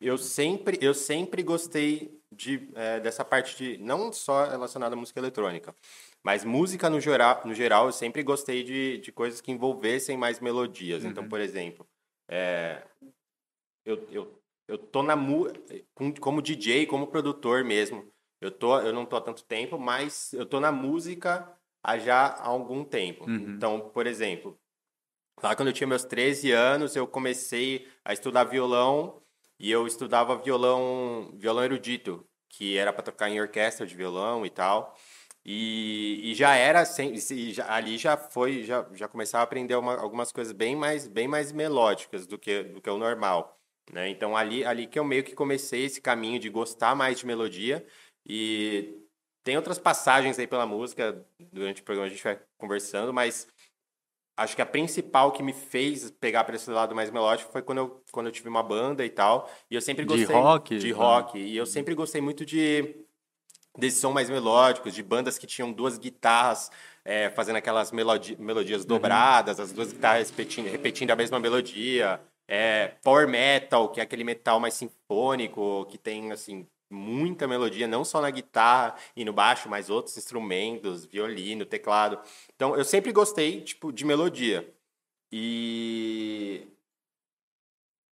Eu 0.00 0.16
sempre, 0.18 0.78
eu 0.80 0.94
sempre 0.94 1.42
gostei 1.42 2.17
de, 2.30 2.68
é, 2.74 3.00
dessa 3.00 3.24
parte 3.24 3.56
de. 3.56 3.78
Não 3.82 4.12
só 4.12 4.46
relacionada 4.46 4.94
à 4.94 4.98
música 4.98 5.18
eletrônica, 5.20 5.74
mas 6.22 6.44
música 6.44 6.90
no 6.90 7.00
geral, 7.00 7.42
no 7.44 7.54
geral 7.54 7.86
eu 7.86 7.92
sempre 7.92 8.22
gostei 8.22 8.62
de, 8.62 8.98
de 8.98 9.12
coisas 9.12 9.40
que 9.40 9.50
envolvessem 9.50 10.16
mais 10.16 10.40
melodias. 10.40 11.04
Então, 11.04 11.22
Uhum. 11.24 11.28
por 11.28 11.40
exemplo, 11.40 11.86
é, 12.28 12.82
eu, 13.84 14.06
eu, 14.10 14.42
eu 14.66 14.78
tô 14.78 15.02
na 15.02 15.16
mu 15.16 15.46
com- 15.94 16.12
como 16.14 16.42
DJ, 16.42 16.86
como 16.86 17.06
produtor 17.06 17.64
mesmo. 17.64 18.06
Eu 18.40 18.50
tô, 18.50 18.78
eu 18.80 18.92
não 18.92 19.04
tô 19.04 19.16
há 19.16 19.20
tanto 19.20 19.42
tempo, 19.44 19.78
mas 19.78 20.32
eu 20.32 20.46
tô 20.46 20.60
na 20.60 20.70
música 20.70 21.50
há 21.82 21.98
já 21.98 22.26
há 22.26 22.46
algum 22.46 22.84
tempo. 22.84 23.24
Uhum. 23.24 23.54
Então, 23.56 23.90
por 23.90 24.06
exemplo, 24.06 24.56
lá 25.42 25.56
quando 25.56 25.68
eu 25.68 25.72
tinha 25.72 25.86
meus 25.88 26.04
13 26.04 26.52
anos, 26.52 26.94
eu 26.94 27.06
comecei 27.06 27.88
a 28.04 28.12
estudar 28.12 28.44
violão 28.44 29.20
e 29.58 29.70
eu 29.70 29.86
estudava 29.86 30.36
violão, 30.38 31.30
violão 31.36 31.64
erudito, 31.64 32.26
que 32.48 32.76
era 32.76 32.92
para 32.92 33.02
tocar 33.02 33.28
em 33.28 33.40
orquestra 33.40 33.86
de 33.86 33.94
violão 33.94 34.44
e 34.46 34.50
tal. 34.50 34.96
E, 35.44 36.20
e 36.30 36.34
já 36.34 36.54
era 36.56 36.84
sem, 36.84 37.14
e 37.14 37.52
já- 37.52 37.72
ali 37.72 37.96
já 37.96 38.16
foi 38.16 38.64
já, 38.64 38.86
já 38.94 39.08
começava 39.08 39.42
a 39.42 39.44
aprender 39.44 39.76
uma- 39.76 39.96
algumas 39.98 40.30
coisas 40.32 40.52
bem 40.52 40.76
mais 40.76 41.06
bem 41.08 41.26
mais 41.28 41.52
melódicas 41.52 42.26
do 42.26 42.38
que 42.38 42.62
do 42.64 42.82
que 42.82 42.90
o 42.90 42.98
normal 42.98 43.58
né? 43.92 44.08
então 44.10 44.36
ali 44.36 44.64
ali 44.64 44.86
que 44.86 44.98
eu 44.98 45.04
meio 45.04 45.24
que 45.24 45.34
comecei 45.34 45.84
esse 45.84 46.00
caminho 46.02 46.38
de 46.38 46.50
gostar 46.50 46.94
mais 46.94 47.18
de 47.20 47.26
melodia 47.26 47.86
e 48.26 48.94
tem 49.44 49.56
outras 49.56 49.78
passagens 49.78 50.38
aí 50.38 50.46
pela 50.46 50.66
música 50.66 51.24
durante 51.38 51.80
o 51.80 51.84
programa 51.84 52.06
a 52.08 52.10
gente 52.10 52.22
vai 52.22 52.38
conversando 52.58 53.12
mas 53.14 53.48
acho 54.38 54.56
que 54.56 54.62
a 54.62 54.66
principal 54.66 55.32
que 55.32 55.42
me 55.42 55.52
fez 55.52 56.10
pegar 56.10 56.44
para 56.44 56.56
esse 56.56 56.70
lado 56.70 56.94
mais 56.94 57.10
melódico 57.10 57.52
foi 57.52 57.60
quando 57.62 57.78
eu 57.78 58.02
quando 58.10 58.26
eu 58.26 58.32
tive 58.32 58.48
uma 58.48 58.62
banda 58.62 59.04
e 59.04 59.10
tal 59.10 59.50
e 59.70 59.74
eu 59.74 59.80
sempre 59.80 60.04
De 60.04 60.16
gostei 60.16 60.36
rock? 60.36 60.78
de 60.78 60.92
Ah. 60.92 60.96
rock 60.96 61.38
e 61.38 61.56
eu 61.56 61.66
sempre 61.66 61.94
gostei 61.94 62.20
muito 62.20 62.46
de 62.46 63.04
desse 63.76 64.00
som 64.00 64.10
mais 64.12 64.28
melódicos, 64.28 64.94
de 64.94 65.02
bandas 65.02 65.38
que 65.38 65.46
tinham 65.46 65.70
duas 65.72 65.98
guitarras 65.98 66.70
é, 67.04 67.30
fazendo 67.30 67.56
aquelas 67.56 67.92
melodi 67.92 68.36
melodias 68.40 68.84
dobradas, 68.84 69.60
as 69.60 69.72
duas 69.72 69.92
guitarras 69.92 70.30
repetindo, 70.30 70.66
repetindo 70.68 71.10
a 71.10 71.16
mesma 71.16 71.38
melodia. 71.38 72.20
É, 72.50 72.88
power 73.04 73.28
metal, 73.28 73.90
que 73.90 74.00
é 74.00 74.02
aquele 74.02 74.24
metal 74.24 74.58
mais 74.58 74.72
sinfônico, 74.74 75.84
que 75.90 75.98
tem 75.98 76.32
assim 76.32 76.66
muita 76.90 77.46
melodia, 77.46 77.86
não 77.86 78.04
só 78.04 78.20
na 78.20 78.30
guitarra 78.30 78.94
e 79.14 79.24
no 79.24 79.32
baixo, 79.32 79.68
mas 79.68 79.90
outros 79.90 80.16
instrumentos, 80.16 81.04
violino, 81.04 81.64
teclado. 81.66 82.18
Então, 82.54 82.76
eu 82.76 82.84
sempre 82.84 83.12
gostei 83.12 83.60
tipo 83.60 83.92
de 83.92 84.04
melodia. 84.04 84.72
E 85.30 86.66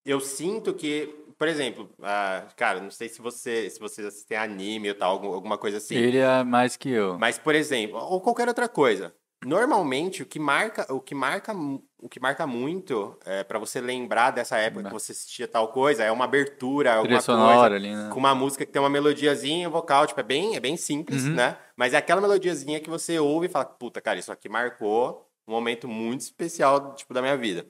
eu 0.05 0.19
sinto 0.19 0.73
que, 0.73 1.07
por 1.37 1.47
exemplo, 1.47 1.89
ah, 2.01 2.47
cara, 2.55 2.79
não 2.79 2.89
sei 2.91 3.09
se 3.09 3.21
você 3.21 3.69
se 3.69 3.79
vocês 3.79 4.07
assistem 4.07 4.37
anime 4.37 4.89
ou 4.89 4.95
tal, 4.95 5.11
algum- 5.11 5.33
alguma 5.33 5.57
coisa 5.57 5.77
assim. 5.77 5.95
Ele 5.95 6.17
é 6.17 6.43
mais 6.43 6.75
que 6.77 6.89
eu. 6.89 7.17
Mas, 7.19 7.37
por 7.37 7.53
exemplo, 7.53 7.97
ou 7.97 8.21
qualquer 8.21 8.47
outra 8.47 8.69
coisa. 8.69 9.13
Normalmente 9.43 10.21
o 10.21 10.25
que 10.25 10.39
marca, 10.39 10.85
o 10.93 10.99
que 10.99 11.15
marca, 11.15 11.53
o 11.99 12.07
que 12.07 12.19
marca 12.19 12.45
muito 12.45 13.17
é, 13.25 13.43
para 13.43 13.57
você 13.57 13.81
lembrar 13.81 14.31
dessa 14.31 14.57
época 14.57 14.85
que 14.85 14.93
você 14.93 15.11
assistia 15.11 15.47
tal 15.47 15.69
coisa 15.69 16.03
é 16.03 16.11
uma 16.11 16.25
abertura, 16.25 16.91
alguma 16.91 17.07
Trilha 17.07 17.21
sonora 17.21 17.69
coisa 17.69 17.75
ali, 17.75 17.95
né? 17.95 18.09
com 18.13 18.19
uma 18.19 18.35
música 18.35 18.65
que 18.65 18.71
tem 18.71 18.81
uma 18.81 18.89
melodiazinha 18.89 19.67
vocal, 19.69 20.05
tipo, 20.05 20.19
é 20.19 20.23
bem, 20.23 20.55
é 20.55 20.59
bem 20.59 20.77
simples, 20.77 21.23
Uhum. 21.23 21.33
né? 21.33 21.57
Mas 21.75 21.93
é 21.93 21.97
aquela 21.97 22.21
melodiazinha 22.21 22.79
que 22.79 22.89
você 22.89 23.17
ouve 23.19 23.47
e 23.47 23.49
fala, 23.49 23.65
puta, 23.65 23.99
cara, 23.99 24.19
isso 24.19 24.31
aqui 24.31 24.47
marcou 24.47 25.27
um 25.47 25.51
momento 25.53 25.87
muito 25.87 26.21
especial, 26.21 26.93
tipo, 26.95 27.13
da 27.13 27.21
minha 27.21 27.35
vida. 27.35 27.65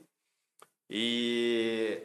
E, 0.89 2.03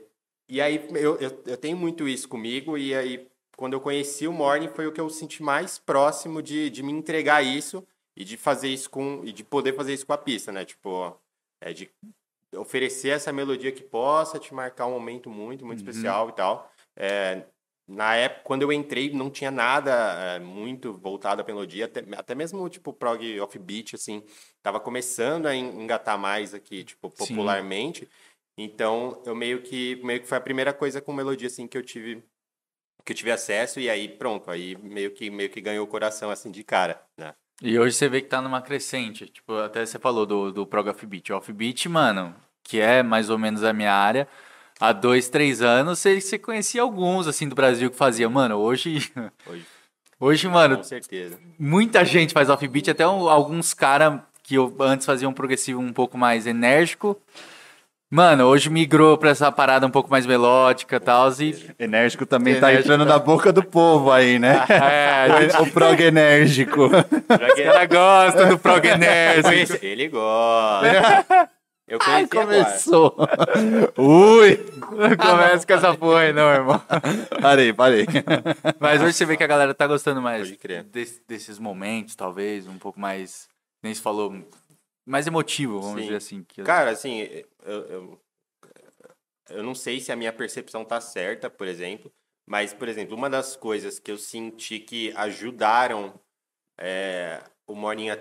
e 0.49 0.61
aí 0.61 0.87
eu, 0.95 1.17
eu, 1.17 1.43
eu 1.45 1.57
tenho 1.57 1.77
muito 1.77 2.07
isso 2.09 2.29
comigo, 2.29 2.79
e 2.79 2.95
aí 2.95 3.27
quando 3.57 3.73
eu 3.73 3.81
conheci 3.81 4.29
o 4.29 4.33
Morning 4.33 4.69
foi 4.69 4.87
o 4.87 4.93
que 4.93 5.01
eu 5.01 5.09
senti 5.11 5.43
mais 5.43 5.79
próximo 5.79 6.41
de, 6.43 6.71
de 6.71 6.83
me 6.83 6.93
entregar 6.93 7.43
isso 7.43 7.85
e 8.17 8.25
de 8.25 8.37
fazer 8.37 8.69
isso 8.69 8.89
com. 8.89 9.23
e 9.25 9.33
de 9.33 9.45
poder 9.45 9.75
fazer 9.75 9.93
isso 9.93 10.07
com 10.07 10.13
a 10.13 10.19
pista, 10.19 10.51
né? 10.51 10.65
Tipo, 10.65 11.21
é 11.61 11.73
de 11.73 11.91
oferecer 12.55 13.11
essa 13.11 13.33
melodia 13.33 13.73
que 13.73 13.83
possa 13.83 14.39
te 14.39 14.55
marcar 14.55 14.87
um 14.87 14.93
momento 14.93 15.29
muito, 15.29 15.67
muito 15.67 15.79
especial 15.79 16.29
e 16.31 16.33
tal. 16.33 16.71
É, 16.97 17.45
na 17.89 18.17
época, 18.17 18.43
quando 18.45 18.63
eu 18.63 18.73
entrei, 18.73 19.11
não 19.13 19.31
tinha 19.31 19.51
nada 19.51 19.93
é, 20.35 20.39
muito 20.39 20.93
voltado 20.95 21.43
à 21.43 21.45
melodia, 21.45 21.85
até, 21.85 22.03
até 22.17 22.35
mesmo, 22.35 22.69
tipo, 22.69 22.93
prog 22.93 23.41
offbeat, 23.41 23.95
assim, 23.95 24.25
tava 24.63 24.81
começando 24.81 25.47
a 25.47 25.55
en- 25.55 25.83
engatar 25.83 26.19
mais 26.19 26.55
aqui, 26.55 26.83
tipo, 26.83 27.11
Sim. 27.11 27.35
popularmente. 27.35 28.09
Então, 28.59 29.23
eu 29.27 29.35
meio 29.35 29.63
que, 29.63 29.97
meio 29.97 30.21
que 30.21 30.27
foi 30.27 30.39
a 30.39 30.41
primeira 30.41 30.73
coisa 30.73 31.01
com 31.01 31.13
melodia, 31.13 31.47
assim, 31.47 31.69
que 31.69 31.77
eu 31.77 31.83
tive 31.83 32.25
que 33.05 33.13
eu 33.13 33.17
tive 33.17 33.31
acesso 33.31 33.79
e 33.79 33.89
aí 33.89 34.09
pronto, 34.09 34.51
aí 34.51 34.77
meio 34.77 35.13
que 35.13 35.31
meio 35.31 35.49
que 35.49 35.61
ganhou 35.61 35.85
o 35.85 35.89
coração 35.89 36.29
assim 36.29 36.51
de 36.51 36.65
cara, 36.65 37.07
né? 37.17 37.37
E 37.63 37.79
hoje 37.79 37.97
você 37.97 38.09
vê 38.09 38.21
que 38.21 38.29
tá 38.29 38.41
numa 38.43 38.61
crescente. 38.61 39.27
Tipo, 39.27 39.55
até 39.59 39.85
você 39.85 39.99
falou 39.99 40.27
do, 40.27 40.53
do 40.53 40.67
Prog 40.67 40.89
Offbeat. 40.89 41.33
Offbeat, 41.33 41.89
mano, 41.89 42.35
que 42.63 42.81
é 42.81 43.03
mais 43.03 43.31
ou 43.31 43.39
menos 43.39 43.65
a 43.65 43.73
minha 43.73 43.93
área, 43.93 44.29
há 44.79 44.93
dois, 44.93 45.29
três 45.29 45.63
anos, 45.63 45.99
você, 45.99 46.21
você 46.21 46.39
conhecia 46.39 46.83
alguns, 46.83 47.27
assim, 47.27 47.49
do 47.49 47.55
Brasil 47.55 47.91
que 47.91 47.97
fazia. 47.97 48.29
Mano, 48.29 48.57
hoje... 48.57 49.11
Hoje, 49.49 49.67
Hoje, 50.19 50.49
mano, 50.49 50.79
com 50.79 50.83
certeza. 50.83 51.39
muita 51.59 52.03
gente 52.03 52.33
faz 52.33 52.49
offbeat, 52.49 52.91
até 52.91 53.07
um- 53.07 53.29
alguns 53.29 53.75
caras 53.75 54.19
que 54.43 54.55
eu 54.55 54.75
antes 54.81 55.05
faziam 55.05 55.31
um 55.31 55.35
progressivo 55.35 55.79
um 55.79 55.93
pouco 55.93 56.17
mais 56.17 56.47
enérgico. 56.47 57.21
Mano, 58.09 58.45
hoje 58.45 58.71
migrou 58.71 59.19
pra 59.19 59.31
essa 59.31 59.51
parada 59.51 59.85
um 59.85 59.91
pouco 59.91 60.09
mais 60.09 60.25
melódica 60.25 60.97
e 60.97 61.01
tal. 61.01 61.29
E, 61.41 61.75
Enérgico 61.79 62.25
também 62.25 62.55
tá 62.61 62.71
Enérgico. 62.71 62.93
entrando 62.95 63.09
na 63.09 63.19
boca 63.19 63.53
do 63.53 63.65
povo 63.65 64.13
aí, 64.13 64.39
né? 64.39 64.65
é, 64.71 65.61
o 65.61 65.71
prog 65.73 66.01
enérgico. 66.01 66.85
os 66.87 66.91
caras 67.65 67.89
gostam 67.89 68.49
do 68.51 68.59
prog 68.59 68.87
enérgico. 68.87 69.85
Ele 69.85 70.09
gosta. 70.09 71.51
Eu 71.89 71.99
Ai, 72.03 72.27
conheci 72.27 72.39
agora. 72.39 72.65
começou. 72.65 73.17
Ui. 73.97 74.57
Começa 75.17 75.67
com 75.67 75.73
essa 75.73 75.95
porra 75.97 76.21
aí, 76.21 76.33
não, 76.33 76.49
irmão. 76.49 76.81
Parei, 77.41 77.73
parei. 77.73 78.07
Mas 78.81 79.01
hoje 79.03 79.13
você 79.13 79.25
vê 79.25 79.37
que 79.37 79.45
a 79.45 79.49
galera 79.49 79.73
tá 79.75 79.87
gostando 79.87 80.21
mais 80.21 80.43
Pode 80.49 80.57
crer. 80.59 80.83
des- 80.85 81.21
desses 81.29 81.59
momentos, 81.61 82.17
talvez, 82.17 82.67
um 82.67 82.77
pouco 82.79 82.99
mais, 82.99 83.47
nem 83.85 83.95
se 83.95 84.01
falou, 84.01 84.35
mais 85.07 85.29
emotivo, 85.29 85.81
vamos 85.81 85.99
Sim. 85.99 86.03
dizer 86.07 86.17
assim. 86.17 86.45
Que 86.49 86.63
Cara, 86.65 86.91
assim, 86.91 87.29
eu, 87.67 87.87
eu, 87.87 88.21
eu 89.51 89.63
não 89.63 89.75
sei 89.75 90.01
se 90.01 90.13
a 90.13 90.17
minha 90.17 90.33
percepção 90.33 90.85
tá 90.85 91.01
certa, 91.01 91.51
por 91.51 91.67
exemplo, 91.67 92.13
mas, 92.47 92.73
por 92.73 92.89
exemplo, 92.89 93.17
uma 93.17 93.29
das 93.29 93.57
coisas 93.57 93.99
que 93.99 94.11
eu 94.11 94.17
senti 94.17 94.79
que 94.79 95.13
ajudaram 95.17 96.19
é, 96.79 97.43
o 97.67 97.75
Morning 97.75 98.11
a, 98.11 98.19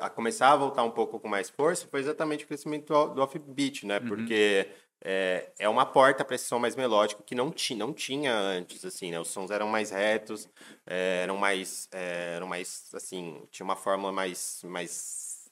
a 0.00 0.10
começar 0.10 0.52
a 0.52 0.56
voltar 0.56 0.82
um 0.82 0.90
pouco 0.90 1.18
com 1.18 1.28
mais 1.28 1.48
força 1.48 1.88
foi 1.88 2.00
exatamente 2.00 2.44
o 2.44 2.46
crescimento 2.46 2.92
do, 2.92 3.14
do 3.14 3.22
offbeat, 3.22 3.86
né? 3.86 3.98
Porque 4.00 4.68
é, 5.02 5.50
é 5.58 5.68
uma 5.68 5.86
porta 5.86 6.24
para 6.24 6.34
esse 6.34 6.46
som 6.46 6.58
mais 6.58 6.76
melódico 6.76 7.22
que 7.22 7.34
não, 7.34 7.50
ti, 7.50 7.74
não 7.74 7.92
tinha 7.92 8.34
antes, 8.34 8.84
assim, 8.84 9.10
né? 9.10 9.18
Os 9.18 9.28
sons 9.28 9.50
eram 9.50 9.68
mais 9.68 9.90
retos, 9.90 10.48
é, 10.86 11.22
eram 11.22 11.36
mais, 11.38 11.88
é, 11.92 12.34
eram 12.36 12.46
mais, 12.46 12.90
assim, 12.94 13.42
tinha 13.50 13.64
uma 13.64 13.76
fórmula 13.76 14.12
mais, 14.12 14.62
mais 14.64 15.50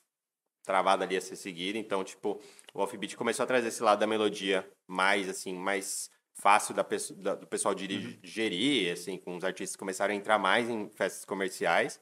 travada 0.65 1.05
ali 1.05 1.17
a 1.17 1.21
ser 1.21 1.37
seguida. 1.37 1.79
Então, 1.79 2.03
tipo, 2.05 2.41
o 2.75 2.81
offbeat 2.83 3.17
começou 3.17 3.45
a 3.45 3.47
trazer 3.47 3.69
esse 3.69 3.83
lado 3.83 4.01
da 4.01 4.07
melodia 4.07 4.69
mais, 4.87 5.29
assim, 5.29 5.55
mais 5.55 6.11
fácil 6.35 6.75
da, 6.75 6.85
da- 7.17 7.35
do 7.37 7.47
pessoal 7.47 7.75
diri- 7.75 8.19
digerir, 8.21 8.93
assim, 8.93 9.17
com 9.17 9.37
os 9.37 9.45
artistas 9.45 9.77
começaram 9.77 10.13
a 10.13 10.17
entrar 10.17 10.39
mais 10.39 10.69
em 10.69 10.91
festas 10.91 11.25
comerciais. 11.25 12.01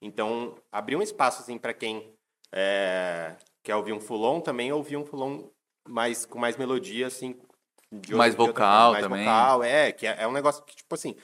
Então, 0.00 0.54
abriu 0.70 0.98
um 0.98 1.02
espaço, 1.02 1.40
assim, 1.42 1.56
para 1.58 1.72
quem 1.74 2.14
é, 2.52 3.34
quer 3.62 3.74
ouvir 3.76 3.92
um 3.94 4.00
fulon, 4.00 4.40
também 4.40 4.70
ouvir 4.72 4.96
um 4.98 5.04
fulon 5.06 5.48
mais, 5.88 6.26
com 6.26 6.38
mais 6.38 6.56
melodia, 6.56 7.06
assim. 7.06 7.40
Mais 8.10 8.34
vocal 8.34 8.54
forma, 8.54 8.92
mais 8.92 9.04
também. 9.04 9.24
vocal, 9.24 9.62
é, 9.64 9.90
que 9.92 10.06
é, 10.06 10.22
é 10.22 10.28
um 10.28 10.32
negócio 10.32 10.62
que, 10.64 10.76
tipo 10.76 10.94
assim, 10.94 11.16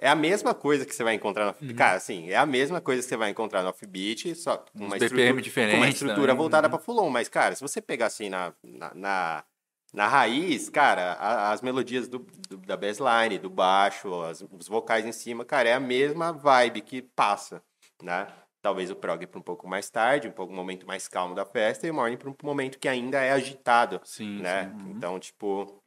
é 0.00 0.08
a 0.08 0.14
mesma 0.14 0.54
coisa 0.54 0.84
que 0.86 0.94
você 0.94 1.04
vai 1.04 1.14
encontrar 1.14 1.44
no 1.44 1.50
Uhum. 1.50 1.56
offbeat. 1.56 1.76
Cara, 1.76 1.96
assim, 1.96 2.28
é 2.30 2.36
a 2.36 2.46
mesma 2.46 2.80
coisa 2.80 3.02
que 3.02 3.08
você 3.08 3.16
vai 3.16 3.30
encontrar 3.30 3.62
no 3.62 3.68
offbeat, 3.68 4.34
só 4.34 4.56
com 4.56 4.86
uma 4.86 4.96
BPM 4.98 5.04
estrutura, 5.04 5.26
com 5.28 5.32
uma 5.34 5.40
diferente 5.42 5.92
estrutura 5.92 6.22
também, 6.32 6.36
voltada 6.36 6.66
uhum. 6.66 6.70
para 6.70 6.78
fulon. 6.80 7.10
Mas, 7.10 7.28
cara, 7.28 7.54
se 7.54 7.60
você 7.60 7.80
pegar 7.80 8.06
assim 8.06 8.28
na, 8.28 8.52
na, 8.64 8.92
na, 8.94 9.44
na 9.92 10.06
raiz, 10.08 10.68
cara, 10.70 11.12
a- 11.12 11.52
as 11.52 11.60
melodias 11.62 12.08
do, 12.08 12.20
do- 12.48 12.56
da 12.58 12.76
bassline, 12.76 13.38
do 13.38 13.50
baixo, 13.50 14.22
as- 14.22 14.40
os 14.50 14.66
vocais 14.68 15.04
em 15.04 15.12
cima, 15.12 15.44
cara, 15.44 15.68
é 15.68 15.74
a 15.74 15.80
mesma 15.80 16.32
vibe 16.32 16.80
que 16.80 17.02
passa, 17.02 17.62
né? 18.02 18.26
Talvez 18.62 18.90
o 18.90 18.94
prog 18.96 19.26
para 19.26 19.38
um 19.38 19.42
pouco 19.42 19.66
mais 19.66 19.88
tarde, 19.88 20.28
um 20.28 20.32
pouco 20.32 20.52
um 20.52 20.56
momento 20.56 20.86
mais 20.86 21.08
calmo 21.08 21.34
da 21.34 21.46
festa, 21.46 21.86
e 21.86 21.90
o 21.90 21.94
morning 21.94 22.18
para 22.18 22.28
um 22.28 22.34
momento 22.42 22.78
que 22.78 22.86
ainda 22.88 23.18
é 23.18 23.32
agitado, 23.32 24.00
Sim, 24.04 24.40
né? 24.42 24.64
sim. 24.64 24.82
Uhum. 24.82 24.90
Então, 24.90 25.18
tipo, 25.18 25.79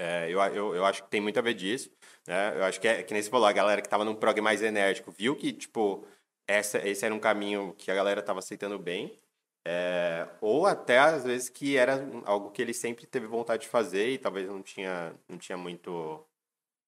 é, 0.00 0.30
eu, 0.30 0.40
eu, 0.40 0.74
eu 0.76 0.84
acho 0.86 1.02
que 1.04 1.10
tem 1.10 1.20
muito 1.20 1.38
a 1.38 1.42
ver 1.42 1.52
disso, 1.52 1.90
né? 2.26 2.56
Eu 2.56 2.64
acho 2.64 2.80
que 2.80 2.88
é 2.88 3.02
que 3.02 3.12
nem 3.12 3.22
você 3.22 3.28
falou, 3.28 3.46
a 3.46 3.52
galera 3.52 3.82
que 3.82 3.88
tava 3.88 4.02
num 4.02 4.14
prog 4.14 4.40
mais 4.40 4.62
enérgico 4.62 5.10
viu 5.10 5.36
que, 5.36 5.52
tipo, 5.52 6.06
essa, 6.48 6.78
esse 6.88 7.04
era 7.04 7.14
um 7.14 7.18
caminho 7.18 7.74
que 7.76 7.90
a 7.90 7.94
galera 7.94 8.22
tava 8.22 8.38
aceitando 8.38 8.78
bem, 8.78 9.14
é, 9.62 10.26
ou 10.40 10.64
até 10.66 10.98
às 10.98 11.24
vezes 11.24 11.50
que 11.50 11.76
era 11.76 12.00
algo 12.24 12.50
que 12.50 12.62
ele 12.62 12.72
sempre 12.72 13.04
teve 13.06 13.26
vontade 13.26 13.64
de 13.64 13.68
fazer 13.68 14.08
e 14.08 14.16
talvez 14.16 14.48
não 14.48 14.62
tinha, 14.62 15.14
não 15.28 15.36
tinha 15.36 15.58
muito 15.58 16.24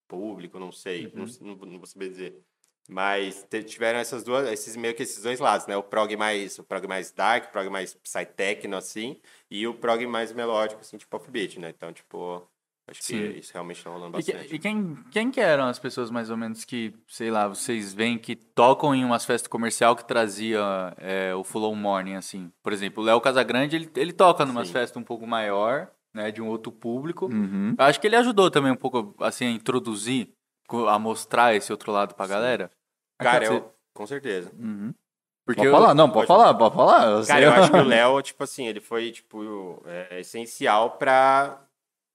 público, 0.08 0.58
não 0.58 0.72
sei, 0.72 1.12
não, 1.14 1.26
não, 1.42 1.56
não 1.66 1.78
vou 1.78 1.86
saber 1.86 2.08
dizer. 2.08 2.42
Mas 2.88 3.46
tiveram 3.66 3.98
essas 3.98 4.24
duas, 4.24 4.50
esses 4.50 4.74
meio 4.74 4.94
que 4.94 5.02
esses 5.02 5.22
dois 5.22 5.38
lados, 5.38 5.66
né? 5.66 5.76
O 5.76 5.82
prog 5.82 6.16
mais, 6.16 6.58
o 6.58 6.64
prog 6.64 6.86
mais 6.86 7.12
dark, 7.12 7.48
o 7.48 7.52
prog 7.52 7.68
mais 7.68 7.94
psytechno 7.94 8.76
assim, 8.76 9.20
e 9.50 9.66
o 9.66 9.74
prog 9.74 10.04
mais 10.06 10.32
melódico 10.32 10.80
assim, 10.80 10.96
tipo 10.96 11.14
offbeat, 11.16 11.60
né? 11.60 11.70
Então, 11.70 11.92
tipo, 11.92 12.50
acho 12.88 13.00
que 13.00 13.06
Sim. 13.06 13.30
isso 13.38 13.52
realmente 13.52 13.82
tá 13.82 13.90
rolando 13.90 14.18
E, 14.18 14.22
que- 14.22 14.32
bastante. 14.32 14.54
e 14.54 14.58
quem, 14.58 14.96
quem 15.10 15.30
que 15.30 15.40
eram 15.40 15.66
as 15.66 15.78
pessoas 15.78 16.10
mais 16.10 16.30
ou 16.30 16.36
menos 16.36 16.64
que, 16.64 16.94
sei 17.06 17.30
lá, 17.30 17.48
vocês 17.48 17.94
veem 17.94 18.18
que 18.18 18.34
tocam 18.36 18.94
em 18.94 19.04
umas 19.04 19.24
festas 19.24 19.48
comercial 19.48 19.94
que 19.96 20.04
trazia 20.04 20.60
é, 20.98 21.34
o 21.34 21.44
Full 21.44 21.64
On 21.64 21.74
Morning, 21.74 22.14
assim? 22.14 22.52
Por 22.62 22.72
exemplo, 22.72 23.02
o 23.02 23.06
Léo 23.06 23.20
Casagrande, 23.20 23.76
ele, 23.76 23.90
ele 23.96 24.12
toca 24.12 24.44
numas 24.44 24.66
Sim. 24.68 24.72
festas 24.74 24.96
um 25.00 25.04
pouco 25.04 25.26
maior, 25.26 25.88
né, 26.12 26.30
de 26.30 26.42
um 26.42 26.48
outro 26.48 26.70
público. 26.72 27.26
Uhum. 27.26 27.74
Eu 27.78 27.84
acho 27.84 28.00
que 28.00 28.06
ele 28.06 28.16
ajudou 28.16 28.50
também 28.50 28.72
um 28.72 28.76
pouco, 28.76 29.14
assim, 29.20 29.46
a 29.46 29.50
introduzir, 29.50 30.28
a 30.88 30.98
mostrar 30.98 31.54
esse 31.54 31.70
outro 31.72 31.90
lado 31.92 32.14
pra 32.14 32.26
galera. 32.26 32.70
Cara, 33.18 33.46
Você- 33.46 33.52
eu, 33.52 33.72
com 33.94 34.06
certeza. 34.06 34.50
Uhum. 34.58 34.92
Porque 35.44 35.58
Pode 35.60 35.68
eu- 35.68 35.72
falar, 35.72 35.94
não, 35.94 36.08
pode 36.10 36.26
pode- 36.26 36.40
falar, 36.40 36.54
pode 36.54 36.74
falar. 36.74 37.02
Eu 37.10 37.26
Cara, 37.26 37.40
sei. 37.40 37.44
eu 37.46 37.52
acho 37.52 37.70
que 37.72 37.76
o 37.76 37.82
Léo, 38.16 38.22
tipo 38.22 38.44
assim, 38.44 38.66
ele 38.68 38.80
foi, 38.80 39.10
tipo, 39.10 39.82
é, 39.86 40.20
essencial 40.20 40.92
pra, 40.92 41.60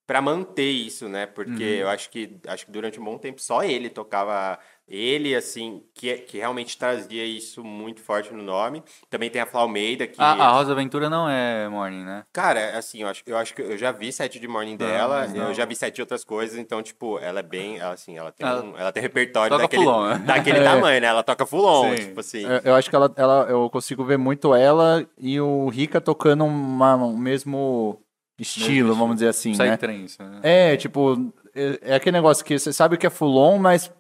pra 0.08 0.22
manter 0.22 0.70
isso, 0.72 1.08
né? 1.10 1.26
Porque 1.28 1.52
Uhum. 1.64 1.82
eu 1.82 1.90
acho 1.90 2.10
que, 2.10 2.40
acho 2.48 2.66
que 2.66 2.72
durante 2.72 3.00
um 3.00 3.04
bom 3.04 3.18
tempo 3.18 3.40
só 3.42 3.62
ele 3.64 3.90
tocava... 3.90 4.58
Ele, 4.90 5.36
assim, 5.36 5.84
que, 5.94 6.14
que 6.20 6.38
realmente 6.38 6.78
trazia 6.78 7.26
isso 7.26 7.62
muito 7.62 8.00
forte 8.00 8.34
no 8.34 8.42
nome. 8.42 8.82
Também 9.10 9.30
tem 9.30 9.42
a 9.42 9.46
Fla 9.46 9.60
Almeida, 9.60 10.08
que... 10.08 10.16
A, 10.22 10.28
a 10.32 10.52
Rosa 10.52 10.74
Ventura 10.74 11.10
não 11.10 11.28
é 11.30 11.68
Morning, 11.68 12.06
né? 12.06 12.24
Cara, 12.32 12.78
assim, 12.78 13.02
eu 13.02 13.10
acho, 13.10 13.22
eu 13.28 13.36
acho 13.38 13.54
que 13.54 13.62
eu 13.62 13.78
já 13.78 13.92
vi 13.92 14.14
set 14.14 14.40
de 14.40 14.48
morning 14.48 14.78
dela, 14.78 15.28
não. 15.28 15.50
eu 15.50 15.54
já 15.54 15.66
vi 15.66 15.76
set 15.76 15.94
de 15.94 16.00
outras 16.02 16.24
coisas, 16.24 16.58
então, 16.58 16.82
tipo, 16.82 17.20
ela 17.20 17.42
é 17.42 17.44
bem, 17.44 17.78
ela, 17.80 17.96
assim, 17.96 18.18
ela 18.18 18.32
tem, 18.32 18.48
Ela 18.48 18.64
um- 18.64 18.78
ela 18.78 18.90
tem 18.94 19.04
repertório 19.04 19.50
toca 19.50 19.64
daquele, 19.64 19.86
né? 19.86 20.24
daquele 20.26 20.60
É. 20.60 20.64
tamanho, 20.64 21.02
né? 21.02 21.08
Ela 21.08 21.22
toca 21.24 21.46
full 21.46 21.66
on, 21.66 21.90
Sim. 21.98 22.08
tipo 22.08 22.20
assim. 22.22 22.46
Eu, 22.46 22.62
eu 22.64 22.76
acho 22.76 22.90
que 22.90 22.96
ela, 22.96 23.12
ela, 23.18 23.46
eu 23.50 23.70
consigo 23.70 24.06
ver 24.06 24.18
muito 24.18 24.56
ela 24.56 25.06
e 25.18 25.38
o 25.42 25.68
Rica 25.68 26.00
tocando 26.00 26.46
uma, 26.46 26.96
um 26.96 27.18
mesmo 27.18 28.02
estilo, 28.40 28.94
vamos 28.96 29.16
dizer 29.16 29.28
assim, 29.30 29.56
né? 29.56 29.72
Psytrance, 29.78 30.18
né? 30.22 30.40
É, 30.44 30.78
tipo, 30.78 31.34
é, 31.56 31.80
é 31.82 31.96
aquele 31.96 32.18
negócio 32.18 32.44
que 32.46 32.58
você 32.58 32.72
sabe 32.72 32.98
que 32.98 33.08
é 33.08 33.10
Fulon, 33.10 33.58
mas, 33.58 33.92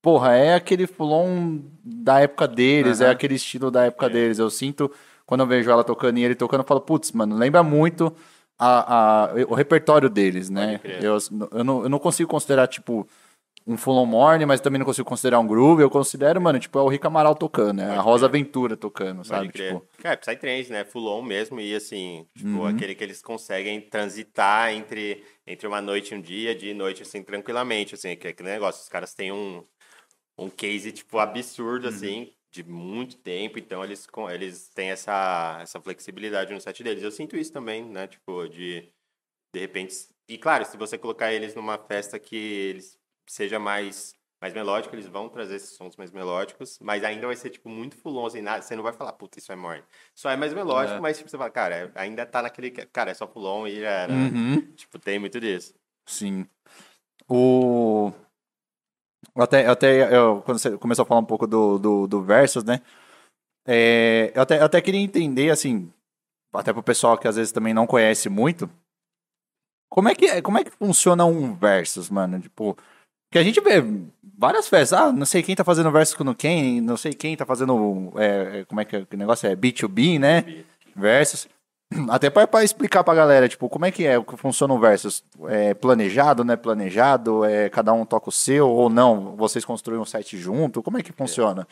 porra, 0.00 0.34
é 0.36 0.54
aquele 0.54 0.86
Fulon 0.86 1.58
da 1.84 2.20
época 2.20 2.46
deles, 2.46 3.00
é 3.00 3.04
Aham. 3.04 3.12
aquele 3.12 3.34
estilo 3.34 3.70
da 3.70 3.86
época 3.86 4.06
É. 4.06 4.08
deles. 4.10 4.38
Eu 4.38 4.48
sinto, 4.50 4.90
quando 5.26 5.40
eu 5.40 5.46
vejo 5.46 5.70
ela 5.70 5.82
tocando 5.84 6.18
e 6.18 6.24
ele 6.24 6.34
tocando, 6.34 6.60
eu 6.60 6.66
falo, 6.66 6.80
putz, 6.80 7.12
mano, 7.12 7.36
lembra 7.36 7.62
muito 7.62 8.14
a, 8.58 9.24
a- 9.24 9.34
o 9.48 9.54
repertório 9.54 10.08
deles, 10.08 10.48
né? 10.50 10.80
Eu, 10.84 11.18
eu, 11.52 11.64
não, 11.64 11.82
eu 11.82 11.88
não 11.88 11.98
consigo 11.98 12.30
considerar, 12.30 12.66
tipo, 12.68 13.06
um 13.66 13.76
full 13.76 13.96
on 13.98 14.06
morning, 14.06 14.46
mas 14.46 14.60
também 14.60 14.78
não 14.78 14.86
consigo 14.86 15.08
considerar 15.08 15.38
um 15.38 15.46
groove. 15.46 15.82
Eu 15.82 15.90
considero, 15.90 16.40
mano, 16.40 16.58
tipo, 16.58 16.78
é 16.78 16.82
o 16.82 16.88
Rick 16.88 17.06
Amaral 17.06 17.34
tocando, 17.34 17.80
é 17.82 17.96
a 17.96 18.00
Rosa 18.00 18.26
Aventura 18.26 18.76
tocando, 18.76 19.24
sabe? 19.24 19.50
Tipo, 19.52 19.86
É, 20.02 20.16
Psytrance, 20.16 20.70
né? 20.72 20.84
Full 20.84 21.06
on 21.06 21.22
mesmo. 21.22 21.60
E 21.60 21.74
assim, 21.74 22.26
tipo, 22.36 22.48
Uhum. 22.48 22.66
aquele 22.66 22.94
que 22.94 23.04
eles 23.04 23.22
conseguem 23.22 23.80
transitar 23.80 24.72
entre, 24.72 25.24
entre 25.46 25.66
uma 25.66 25.80
noite 25.80 26.12
e 26.12 26.16
um 26.16 26.20
dia, 26.20 26.54
dia 26.54 26.70
e 26.72 26.74
noite, 26.74 27.02
assim, 27.02 27.22
tranquilamente. 27.22 27.94
Assim, 27.94 28.16
que 28.16 28.26
é 28.26 28.30
aquele 28.30 28.48
negócio. 28.50 28.82
Os 28.82 28.88
caras 28.88 29.14
têm 29.14 29.30
um, 29.30 29.62
um 30.38 30.48
case, 30.48 30.90
tipo, 30.90 31.18
absurdo, 31.18 31.86
Uhum. 31.88 31.94
assim, 31.94 32.32
de 32.50 32.64
muito 32.64 33.16
tempo. 33.18 33.58
Então, 33.58 33.84
eles, 33.84 34.06
com- 34.06 34.28
eles 34.28 34.68
têm 34.74 34.90
essa, 34.90 35.58
essa 35.62 35.80
flexibilidade 35.80 36.52
no 36.52 36.60
set 36.60 36.82
deles. 36.82 37.02
Eu 37.02 37.12
sinto 37.12 37.36
isso 37.36 37.52
também, 37.52 37.84
né? 37.84 38.06
Tipo, 38.08 38.48
de, 38.48 38.90
de 39.54 39.60
repente... 39.60 39.94
E, 40.28 40.38
claro, 40.38 40.64
se 40.64 40.76
você 40.76 40.96
colocar 40.96 41.32
eles 41.32 41.54
numa 41.56 41.76
festa 41.76 42.18
que 42.18 42.36
eles 42.36 42.96
seja 43.32 43.58
mais... 43.58 44.18
Mais 44.42 44.54
melódico, 44.54 44.94
eles 44.94 45.06
vão 45.06 45.28
trazer 45.28 45.56
esses 45.56 45.76
sons 45.76 45.98
mais 45.98 46.10
melódicos, 46.10 46.78
mas 46.80 47.04
ainda 47.04 47.26
vai 47.26 47.36
ser, 47.36 47.50
tipo, 47.50 47.68
muito 47.68 47.94
full 47.94 48.16
on, 48.16 48.24
assim, 48.24 48.40
nada, 48.40 48.62
você 48.62 48.74
não 48.74 48.82
vai 48.82 48.94
falar, 48.94 49.12
puta, 49.12 49.38
isso 49.38 49.52
é 49.52 49.54
morning. 49.54 49.82
Só 50.14 50.30
é 50.30 50.36
mais 50.36 50.54
melódico, 50.54 50.96
É. 50.96 50.98
mas, 51.00 51.18
tipo, 51.18 51.28
você 51.28 51.36
fala, 51.36 51.50
cara, 51.50 51.92
ainda 51.94 52.24
tá 52.24 52.40
naquele, 52.40 52.70
cara, 52.70 53.10
é 53.10 53.14
só 53.14 53.28
full 53.28 53.44
on 53.44 53.66
e 53.66 53.80
já 53.80 53.90
era. 53.90 54.10
uhum. 54.14 54.62
Tipo, 54.72 54.98
tem 54.98 55.18
muito 55.18 55.38
disso. 55.38 55.74
Sim. 56.06 56.46
O. 57.28 58.10
Até, 59.36 59.66
até 59.66 60.16
eu, 60.16 60.40
quando 60.40 60.58
você 60.58 60.78
começou 60.78 61.02
a 61.02 61.06
falar 61.06 61.20
um 61.20 61.24
pouco 61.26 61.46
do, 61.46 61.78
do, 61.78 62.06
do 62.06 62.22
Versus, 62.22 62.64
né? 62.64 62.80
É, 63.66 64.32
eu, 64.34 64.40
até, 64.40 64.58
eu 64.58 64.64
até 64.64 64.80
queria 64.80 65.00
entender, 65.00 65.50
assim, 65.50 65.92
até 66.52 66.72
pro 66.72 66.82
pessoal 66.82 67.18
que 67.18 67.28
às 67.28 67.36
vezes 67.36 67.52
também 67.52 67.74
não 67.74 67.86
conhece 67.86 68.30
muito, 68.30 68.70
como 69.90 70.08
é 70.08 70.14
que, 70.14 70.24
é- 70.24 70.40
como 70.40 70.56
é 70.58 70.64
que 70.64 70.70
funciona 70.70 71.26
um 71.26 71.54
Versus, 71.54 72.08
mano? 72.08 72.40
Tipo, 72.40 72.74
que 73.30 73.38
a 73.38 73.42
gente 73.42 73.60
vê 73.60 73.82
várias 74.36 74.68
festas, 74.68 74.98
ah, 74.98 75.12
não 75.12 75.26
sei 75.26 75.42
quem 75.42 75.54
tá 75.54 75.62
fazendo 75.62 75.90
Versus 75.90 76.14
com 76.14 76.34
quem, 76.34 76.80
não 76.80 76.96
sei 76.96 77.12
quem 77.12 77.36
tá 77.36 77.44
fazendo, 77.44 78.12
é, 78.16 78.60
é, 78.60 78.64
como 78.64 78.80
é 78.80 78.84
que 78.84 78.96
é, 78.96 79.04
que 79.04 79.16
negócio 79.16 79.48
é? 79.48 79.54
B2B, 79.54 80.18
né? 80.18 80.64
Versus. 80.96 81.48
Até 82.08 82.30
pra, 82.30 82.46
pra 82.46 82.62
explicar 82.62 83.02
pra 83.02 83.14
galera, 83.14 83.48
tipo, 83.48 83.68
como 83.68 83.84
é 83.84 83.90
que 83.90 84.06
é, 84.06 84.20
que 84.22 84.36
funciona 84.36 84.72
o 84.72 84.78
Versus? 84.78 85.24
É 85.48 85.74
planejado, 85.74 86.44
não 86.44 86.54
é 86.54 86.56
planejado? 86.56 87.44
É 87.44 87.68
cada 87.68 87.92
um 87.92 88.04
toca 88.04 88.28
o 88.28 88.32
seu 88.32 88.68
ou 88.68 88.88
não? 88.88 89.36
Vocês 89.36 89.64
construem 89.64 90.00
um 90.00 90.04
site 90.04 90.38
junto? 90.38 90.82
Como 90.82 90.98
é 90.98 91.02
que 91.02 91.12
funciona 91.12 91.66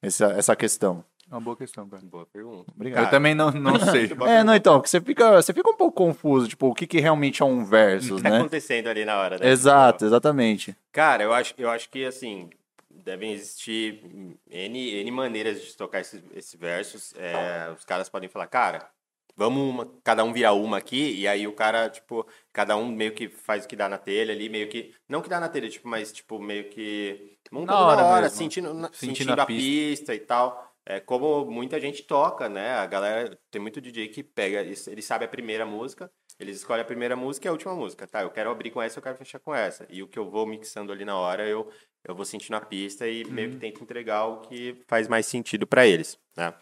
essa, 0.00 0.26
essa 0.26 0.56
questão? 0.56 1.04
Uma 1.34 1.40
boa 1.40 1.56
questão, 1.56 1.88
cara. 1.88 2.00
Boa 2.04 2.24
pergunta. 2.26 2.70
Obrigado. 2.74 3.04
Eu 3.06 3.10
também 3.10 3.34
não, 3.34 3.50
não 3.50 3.78
sei. 3.90 4.08
É, 4.26 4.44
não, 4.44 4.54
então, 4.54 4.74
porque 4.74 4.88
você 4.88 5.00
fica, 5.00 5.32
você 5.42 5.52
fica 5.52 5.68
um 5.68 5.74
pouco 5.76 5.96
confuso, 5.96 6.46
tipo, 6.46 6.68
o 6.68 6.74
que, 6.74 6.86
que 6.86 7.00
realmente 7.00 7.42
é 7.42 7.44
um 7.44 7.64
Versus, 7.64 8.12
O 8.12 8.16
que 8.16 8.22
tá 8.22 8.30
né? 8.30 8.38
acontecendo 8.38 8.86
ali 8.88 9.04
na 9.04 9.18
hora, 9.18 9.38
né? 9.38 9.48
Exato, 9.50 10.04
exatamente. 10.04 10.76
Cara, 10.92 11.24
eu 11.24 11.32
acho, 11.32 11.52
eu 11.58 11.68
acho 11.68 11.90
que, 11.90 12.04
assim, 12.04 12.48
devem 12.88 13.32
existir 13.32 14.00
N, 14.48 14.90
N 15.00 15.10
maneiras 15.10 15.60
de 15.60 15.76
tocar 15.76 16.00
esses, 16.00 16.22
esses 16.34 16.54
versos. 16.54 17.12
É, 17.16 17.68
os 17.76 17.84
caras 17.84 18.08
podem 18.08 18.28
falar, 18.28 18.46
cara, 18.46 18.88
vamos 19.36 19.68
uma- 19.74 19.90
cada 20.04 20.22
um 20.22 20.32
virar 20.32 20.52
uma 20.52 20.76
aqui, 20.78 21.14
e 21.18 21.26
aí 21.26 21.48
o 21.48 21.52
cara, 21.52 21.90
tipo, 21.90 22.24
cada 22.52 22.76
um 22.76 22.86
meio 22.86 23.10
que 23.12 23.28
faz 23.28 23.64
o 23.64 23.68
que 23.68 23.74
dá 23.74 23.88
na 23.88 23.98
telha 23.98 24.32
ali, 24.32 24.48
meio 24.48 24.68
que. 24.68 24.94
Não 25.08 25.20
que 25.20 25.28
dá 25.28 25.40
na 25.40 25.48
telha, 25.48 25.68
tipo, 25.68 25.88
mas, 25.88 26.12
tipo, 26.12 26.38
meio 26.38 26.68
que. 26.70 27.32
Montando 27.50 27.72
Na 27.80 27.86
hora 27.86 28.02
na 28.02 28.08
hora, 28.08 28.28
sentindo, 28.28 28.68
Sentindo 28.68 28.90
sentindo 28.94 29.38
a 29.40 29.42
a 29.42 29.46
pista. 29.46 30.14
e 30.14 30.20
tal. 30.20 30.73
É 30.86 31.00
como 31.00 31.46
muita 31.46 31.80
gente 31.80 32.02
toca, 32.02 32.48
né? 32.48 32.72
A 32.72 32.86
galera, 32.86 33.38
tem 33.50 33.60
muito 33.60 33.80
DJ 33.80 34.08
que 34.08 34.22
pega, 34.22 34.60
eles, 34.60 34.86
eles 34.86 35.04
sabem 35.04 35.26
a 35.26 35.30
primeira 35.30 35.64
música, 35.64 36.10
eles 36.38 36.58
escolhem 36.58 36.82
a 36.82 36.84
primeira 36.84 37.16
música 37.16 37.46
e 37.46 37.48
a 37.48 37.52
última 37.52 37.74
música. 37.74 38.06
Tá, 38.06 38.22
eu 38.22 38.30
quero 38.30 38.50
abrir 38.50 38.70
com 38.70 38.82
essa, 38.82 38.98
eu 38.98 39.02
quero 39.02 39.16
fechar 39.16 39.38
com 39.38 39.54
essa. 39.54 39.86
E 39.88 40.02
o 40.02 40.08
que 40.08 40.18
eu 40.18 40.28
vou 40.28 40.46
mixando 40.46 40.92
ali 40.92 41.04
na 41.04 41.16
hora, 41.16 41.46
eu, 41.48 41.70
eu 42.04 42.14
vou 42.14 42.24
sentindo 42.24 42.56
a 42.56 42.60
pista 42.60 43.08
e 43.08 43.24
meio 43.24 43.52
que 43.52 43.56
tento 43.56 43.82
entregar 43.82 44.26
o 44.26 44.42
que 44.42 44.82
faz 44.86 45.08
mais 45.08 45.26
sentido 45.26 45.66
para 45.66 45.86
eles, 45.86 46.18
né? 46.36 46.52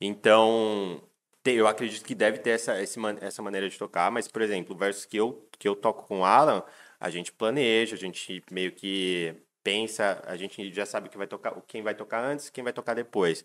Então, 0.00 1.02
eu 1.44 1.66
acredito 1.66 2.04
que 2.04 2.14
deve 2.14 2.38
ter 2.38 2.50
essa, 2.50 2.74
essa 2.74 3.42
maneira 3.42 3.68
de 3.68 3.78
tocar, 3.78 4.10
mas, 4.10 4.28
por 4.28 4.42
exemplo, 4.42 4.74
o 4.74 4.78
verso 4.78 5.08
que 5.08 5.16
eu, 5.16 5.48
que 5.58 5.66
eu 5.66 5.74
toco 5.74 6.06
com 6.06 6.20
o 6.20 6.24
Alan, 6.24 6.62
a 7.00 7.10
gente 7.10 7.32
planeja, 7.32 7.96
a 7.96 7.98
gente 7.98 8.42
meio 8.50 8.72
que 8.72 9.34
pensa, 9.62 10.22
a 10.26 10.36
gente 10.36 10.72
já 10.72 10.86
sabe 10.86 11.08
que 11.08 11.18
vai 11.18 11.26
tocar, 11.26 11.60
quem 11.66 11.82
vai 11.82 11.94
tocar 11.94 12.22
antes, 12.24 12.50
quem 12.50 12.62
vai 12.62 12.72
tocar 12.72 12.94
depois. 12.94 13.44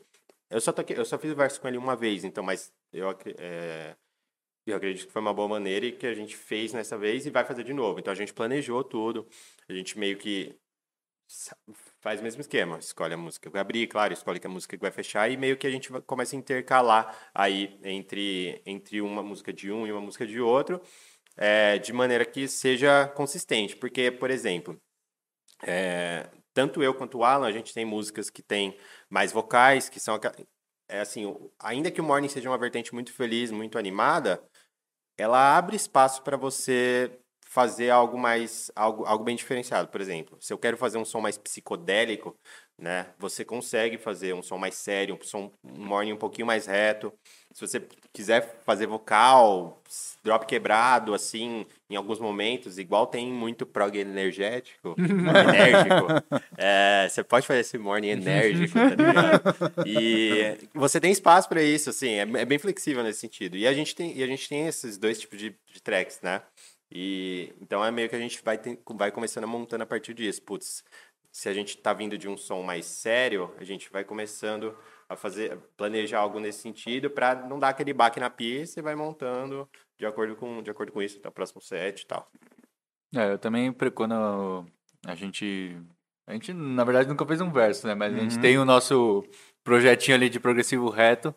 Eu 0.51 0.59
só, 0.61 0.73
toquei, 0.73 0.97
eu 0.97 1.05
só 1.05 1.17
fiz 1.17 1.33
verso 1.33 1.61
com 1.61 1.67
ele 1.67 1.77
uma 1.77 1.95
vez, 1.95 2.25
então, 2.25 2.43
mas 2.43 2.73
eu, 2.91 3.09
é, 3.39 3.95
eu 4.65 4.75
acredito 4.75 5.07
que 5.07 5.13
foi 5.13 5.21
uma 5.21 5.33
boa 5.33 5.47
maneira 5.47 5.85
e 5.85 5.91
que 5.93 6.05
a 6.05 6.13
gente 6.13 6.35
fez 6.35 6.73
nessa 6.73 6.97
vez 6.97 7.25
e 7.25 7.29
vai 7.29 7.45
fazer 7.45 7.63
de 7.63 7.73
novo. 7.73 7.99
Então 7.99 8.11
a 8.11 8.15
gente 8.15 8.33
planejou 8.33 8.83
tudo, 8.83 9.25
a 9.69 9.73
gente 9.73 9.97
meio 9.97 10.17
que 10.17 10.53
faz 12.01 12.19
o 12.19 12.23
mesmo 12.23 12.41
esquema, 12.41 12.77
escolhe 12.79 13.13
a 13.13 13.17
música 13.17 13.49
que 13.49 13.53
vai 13.53 13.61
abrir, 13.61 13.87
claro, 13.87 14.13
escolhe 14.13 14.39
que 14.39 14.47
a 14.47 14.49
música 14.49 14.75
que 14.75 14.81
vai 14.81 14.91
fechar 14.91 15.31
e 15.31 15.37
meio 15.37 15.57
que 15.57 15.65
a 15.65 15.71
gente 15.71 15.89
começa 16.05 16.35
a 16.35 16.39
intercalar 16.39 17.31
aí 17.33 17.79
entre, 17.83 18.61
entre 18.65 19.01
uma 19.01 19.23
música 19.23 19.53
de 19.53 19.71
um 19.71 19.87
e 19.87 19.91
uma 19.91 20.01
música 20.01 20.27
de 20.27 20.41
outro, 20.41 20.81
é, 21.37 21.77
de 21.77 21.93
maneira 21.93 22.25
que 22.25 22.47
seja 22.47 23.07
consistente. 23.07 23.77
Porque, 23.77 24.11
por 24.11 24.29
exemplo, 24.29 24.77
é, 25.63 26.29
tanto 26.53 26.83
eu 26.83 26.93
quanto 26.93 27.19
o 27.19 27.23
Alan, 27.23 27.47
a 27.47 27.51
gente 27.51 27.73
tem 27.73 27.85
músicas 27.85 28.29
que 28.29 28.41
tem 28.41 28.77
mais 29.09 29.31
vocais, 29.31 29.89
que 29.89 29.99
são 29.99 30.19
é 30.89 30.99
assim, 30.99 31.33
ainda 31.57 31.89
que 31.89 32.01
o 32.01 32.03
Morning 32.03 32.27
seja 32.27 32.49
uma 32.49 32.57
vertente 32.57 32.93
muito 32.93 33.13
feliz, 33.13 33.49
muito 33.49 33.77
animada, 33.77 34.43
ela 35.17 35.57
abre 35.57 35.75
espaço 35.75 36.21
para 36.21 36.35
você 36.35 37.17
fazer 37.51 37.89
algo 37.89 38.17
mais 38.17 38.71
algo, 38.75 39.05
algo 39.05 39.23
bem 39.25 39.35
diferenciado, 39.35 39.89
por 39.89 39.99
exemplo. 39.99 40.37
Se 40.39 40.53
eu 40.53 40.57
quero 40.57 40.77
fazer 40.77 40.97
um 40.97 41.05
som 41.05 41.19
mais 41.19 41.37
psicodélico, 41.37 42.33
né, 42.77 43.13
você 43.19 43.43
consegue 43.43 43.97
fazer 43.97 44.33
um 44.33 44.41
som 44.41 44.57
mais 44.57 44.75
sério, 44.75 45.15
um 45.15 45.23
som 45.23 45.51
um 45.63 45.85
morning 45.85 46.13
um 46.13 46.17
pouquinho 46.17 46.47
mais 46.47 46.65
reto. 46.65 47.13
Se 47.53 47.59
você 47.65 47.81
quiser 48.13 48.61
fazer 48.63 48.87
vocal, 48.87 49.81
drop 50.23 50.45
quebrado 50.45 51.13
assim, 51.13 51.65
em 51.91 51.95
alguns 51.95 52.19
momentos, 52.19 52.77
igual 52.77 53.05
tem 53.05 53.27
muito 53.27 53.65
prog 53.65 53.97
energético, 53.97 54.95
enérgico, 54.99 56.07
é, 56.57 57.07
você 57.09 57.23
pode 57.23 57.45
fazer 57.45 57.59
esse 57.59 57.77
morning 57.77 58.09
enérgico, 58.09 58.73
tá 58.73 58.89
ligado? 58.95 59.73
E 59.85 60.57
você 60.73 60.99
tem 60.99 61.11
espaço 61.11 61.49
para 61.49 61.61
isso, 61.61 61.89
assim, 61.89 62.11
é, 62.13 62.21
é 62.21 62.45
bem 62.45 62.57
flexível 62.57 63.03
nesse 63.03 63.19
sentido. 63.19 63.57
E 63.57 63.67
a 63.67 63.73
gente 63.73 63.93
tem, 63.95 64.17
e 64.17 64.23
a 64.23 64.27
gente 64.27 64.47
tem 64.47 64.67
esses 64.67 64.97
dois 64.97 65.19
tipos 65.19 65.37
de, 65.37 65.55
de 65.73 65.81
tracks, 65.81 66.19
né? 66.21 66.41
E 66.91 67.53
então 67.61 67.83
é 67.83 67.91
meio 67.91 68.09
que 68.09 68.15
a 68.15 68.19
gente 68.19 68.41
vai, 68.43 68.57
tem- 68.57 68.77
vai 68.95 69.11
começando 69.11 69.45
a 69.45 69.47
montando 69.47 69.83
a 69.83 69.87
partir 69.87 70.13
disso. 70.13 70.41
Putz, 70.41 70.83
se 71.31 71.47
a 71.47 71.53
gente 71.53 71.77
tá 71.77 71.93
vindo 71.93 72.17
de 72.17 72.27
um 72.27 72.35
som 72.35 72.61
mais 72.61 72.85
sério, 72.85 73.53
a 73.57 73.63
gente 73.63 73.89
vai 73.91 74.03
começando 74.03 74.75
a 75.11 75.15
fazer, 75.17 75.57
planejar 75.75 76.19
algo 76.19 76.39
nesse 76.39 76.61
sentido 76.61 77.09
para 77.09 77.35
não 77.35 77.59
dar 77.59 77.69
aquele 77.69 77.93
baque 77.93 78.19
na 78.19 78.29
pista 78.29 78.79
e 78.79 78.83
vai 78.83 78.95
montando 78.95 79.69
de 79.99 80.05
acordo 80.05 80.37
com, 80.37 80.63
de 80.63 80.71
acordo 80.71 80.91
com 80.91 81.01
isso, 81.01 81.17
até 81.17 81.27
o 81.27 81.31
próximo 81.31 81.61
set 81.61 82.01
e 82.01 82.07
tal. 82.07 82.31
É, 83.13 83.33
eu 83.33 83.37
também, 83.37 83.73
quando 83.93 84.65
a 85.05 85.15
gente. 85.15 85.77
A 86.25 86.33
gente, 86.33 86.53
na 86.53 86.85
verdade, 86.85 87.09
nunca 87.09 87.25
fez 87.25 87.41
um 87.41 87.51
verso, 87.51 87.85
né? 87.85 87.93
Mas 87.93 88.13
a 88.13 88.17
gente 88.17 88.39
tem 88.39 88.57
o 88.57 88.63
nosso 88.63 89.21
projetinho 89.65 90.15
ali 90.15 90.29
de 90.29 90.39
progressivo 90.39 90.89
reto. 90.89 91.35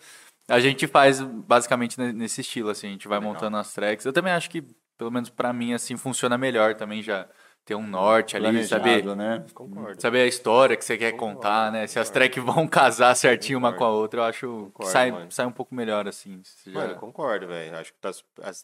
A 0.48 0.60
gente 0.60 0.86
faz 0.86 1.20
basicamente 1.20 1.98
ne- 1.98 2.12
nesse 2.12 2.42
estilo, 2.42 2.68
assim, 2.70 2.86
a 2.86 2.90
gente 2.90 3.08
vai 3.08 3.18
Legal. 3.18 3.32
montando 3.32 3.56
as 3.56 3.72
tracks. 3.72 4.06
Eu 4.06 4.12
também 4.12 4.32
acho 4.32 4.48
que, 4.48 4.62
pelo 4.96 5.10
menos 5.10 5.30
pra 5.30 5.52
mim, 5.52 5.72
assim, 5.74 5.96
funciona 5.96 6.38
melhor 6.38 6.76
também 6.76 7.02
já 7.02 7.28
ter 7.64 7.74
um 7.74 7.86
norte 7.86 8.36
ali, 8.36 8.62
saber, 8.66 9.02
Planejado, 9.02 9.16
né? 9.16 9.46
Concordo. 9.54 10.00
saber 10.02 10.20
a 10.20 10.26
história 10.26 10.76
que 10.76 10.84
você 10.84 10.98
quer 10.98 11.12
Concordo, 11.12 11.36
contar, 11.36 11.72
né? 11.72 11.86
Se 11.86 11.98
as 11.98 12.08
concordo. 12.08 12.28
tracks 12.30 12.44
vão 12.54 12.66
casar 12.68 13.14
certinho 13.14 13.58
uma 13.58 13.70
com 13.70 13.76
a 13.76 13.78
Concordo. 13.78 13.98
outra, 14.00 14.20
eu 14.20 14.24
acho 14.24 14.40
que 14.40 14.46
Concordo, 14.46 14.92
sai, 14.92 15.10
mano. 15.10 15.30
sai 15.32 15.46
um 15.46 15.50
pouco 15.52 15.74
melhor, 15.74 16.06
assim. 16.06 16.42
já- 16.66 16.72
Mano, 16.72 16.92
eu 16.92 16.96
concordo, 16.98 17.46
velho. 17.46 17.74
Acho 17.76 17.92
que 17.92 17.98
tá, 17.98 18.10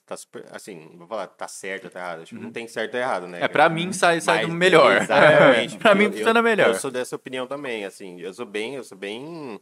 tá 0.07 0.17
super. 0.17 0.45
Assim, 0.51 0.89
não 0.93 0.99
vou 0.99 1.07
falar 1.09 1.27
tá 1.29 1.49
certo 1.49 1.85
ou 1.87 1.91
tá 1.91 1.99
errado. 2.01 2.23
Acho 2.23 2.35
que 2.37 2.41
não 2.43 2.53
tem 2.53 2.69
certo 2.69 2.95
ou 2.95 3.01
errado, 3.01 3.27
né? 3.27 3.39
É, 3.43 3.49
pra 3.49 3.69
mim 3.71 3.91
sai, 3.93 4.21
sai 4.21 4.39
Mas- 4.41 4.49
do 4.49 4.53
melhor. 4.55 4.97
Exatamente. 5.01 5.79
pra 5.79 5.95
mim 5.95 6.05
Eu- 6.05 6.13
funciona 6.13 6.39
eu- 6.41 6.45
melhor. 6.45 6.69
Eu 6.69 6.75
sou 6.75 6.91
dessa 6.91 7.17
opinião 7.17 7.47
também, 7.47 7.85
assim. 7.87 8.21
Eu 8.21 8.35
sou 8.35 8.45
bem, 8.45 8.75
eu 8.75 8.85
sou 8.85 8.99
bem. 8.99 9.59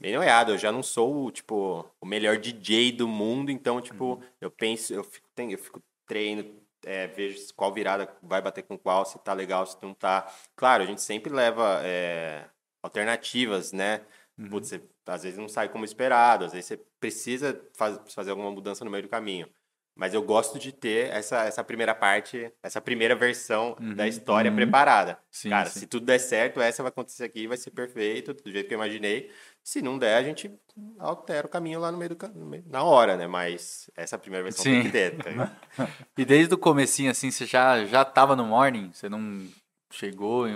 Bem 0.00 0.14
noiado. 0.16 0.52
Eu 0.52 0.58
já 0.58 0.70
não 0.72 0.82
sou, 0.82 1.30
tipo, 1.30 1.86
o 2.00 2.04
melhor 2.06 2.36
DJ 2.36 2.90
do 2.92 3.06
mundo, 3.08 3.50
então, 3.50 3.80
tipo, 3.80 4.04
Uhum. 4.14 4.20
eu 4.40 4.50
penso, 4.50 4.92
eu 4.92 5.04
fico, 5.04 5.26
tem- 5.34 5.52
eu 5.52 5.58
fico 5.58 5.80
treino, 6.06 6.44
é, 6.84 7.06
vejo 7.06 7.38
qual 7.54 7.72
virada 7.72 8.08
vai 8.22 8.40
bater 8.42 8.62
com 8.62 8.78
qual, 8.78 9.04
se 9.04 9.18
tá 9.18 9.32
legal, 9.32 9.66
se 9.66 9.76
não 9.82 9.94
tá. 9.94 10.30
Claro, 10.56 10.82
a 10.82 10.86
gente 10.86 11.02
sempre 11.02 11.32
leva 11.32 11.80
é, 11.84 12.44
alternativas, 12.82 13.72
né? 13.72 14.02
Uhum. 14.38 14.48
Putz, 14.48 14.68
você, 14.68 14.82
às 15.06 15.22
vezes 15.22 15.38
não 15.38 15.48
sai 15.48 15.68
como 15.68 15.84
esperado, 15.84 16.44
às 16.44 16.52
vezes 16.52 16.66
você 16.66 16.80
precisa 16.98 17.60
faz- 17.76 18.00
fazer 18.12 18.30
alguma 18.30 18.50
mudança 18.50 18.84
no 18.84 18.90
meio 18.90 19.02
do 19.04 19.08
caminho. 19.08 19.48
Mas 19.94 20.14
eu 20.14 20.22
gosto 20.22 20.58
de 20.58 20.72
ter 20.72 21.10
essa, 21.10 21.44
essa 21.44 21.62
primeira 21.62 21.94
parte, 21.94 22.50
essa 22.62 22.80
primeira 22.80 23.14
versão 23.14 23.76
da 23.94 24.08
história 24.08 24.50
uhum. 24.50 24.56
preparada. 24.56 25.18
Sim, 25.30 25.50
Cara, 25.50 25.68
sim. 25.68 25.80
se 25.80 25.86
tudo 25.86 26.06
der 26.06 26.18
certo, 26.18 26.62
essa 26.62 26.82
vai 26.82 26.88
acontecer 26.88 27.24
aqui, 27.24 27.46
vai 27.46 27.58
ser 27.58 27.72
perfeito, 27.72 28.32
do 28.32 28.50
jeito 28.50 28.68
que 28.68 28.74
eu 28.74 28.78
imaginei. 28.78 29.30
Se 29.64 29.80
não 29.80 29.96
der, 29.98 30.16
a 30.16 30.22
gente 30.22 30.52
altera 30.98 31.46
o 31.46 31.50
caminho 31.50 31.78
lá 31.78 31.92
no 31.92 31.98
meio 31.98 32.14
do 32.14 32.28
no 32.34 32.46
meio- 32.46 32.64
na 32.66 32.82
hora, 32.82 33.16
né? 33.16 33.26
Mas 33.28 33.88
essa 33.96 34.18
primeira 34.18 34.42
versão 34.42 34.64
tem 34.64 34.82
Sim. 34.82 34.86
que 34.86 34.92
ter. 34.92 35.16
tá? 35.16 35.56
E 36.18 36.24
desde 36.24 36.52
o 36.54 36.58
comecinho, 36.58 37.10
assim, 37.10 37.30
você 37.30 37.46
já, 37.46 37.84
já 37.84 38.04
tava 38.04 38.34
no 38.34 38.44
morning? 38.44 38.90
Você 38.92 39.08
não 39.08 39.48
chegou, 39.92 40.46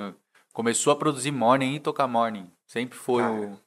começou 0.52 0.92
a 0.92 0.96
produzir 0.96 1.30
morning 1.30 1.74
e 1.76 1.80
tocar 1.80 2.08
morning. 2.08 2.50
Sempre 2.66 2.98
foi 2.98 3.22
Cara, 3.22 3.32
o 3.34 3.60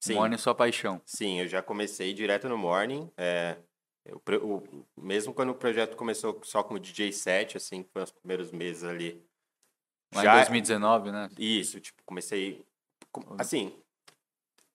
Sim. 0.00 0.14
morning 0.14 0.36
sua 0.38 0.54
paixão. 0.54 1.00
Sim, 1.04 1.40
eu 1.40 1.46
já 1.46 1.62
comecei 1.62 2.12
direto 2.12 2.48
no 2.48 2.58
morning. 2.58 3.08
É, 3.16 3.56
eu 4.04 4.20
o- 4.42 4.84
mesmo 5.00 5.32
quando 5.32 5.50
o 5.50 5.54
projeto 5.54 5.96
começou 5.96 6.40
só 6.42 6.62
como 6.64 6.80
DJ 6.80 7.12
set, 7.12 7.56
assim, 7.56 7.82
que 7.84 7.90
foi 7.92 8.02
os 8.02 8.10
primeiros 8.10 8.50
meses 8.50 8.82
ali. 8.82 9.24
Lá 10.12 10.22
Já- 10.24 10.32
em 10.32 10.36
2019, 10.38 11.12
né? 11.12 11.28
Isso, 11.38 11.78
tipo, 11.80 12.02
comecei. 12.04 12.64
com- 13.12 13.36
Assim. 13.38 13.72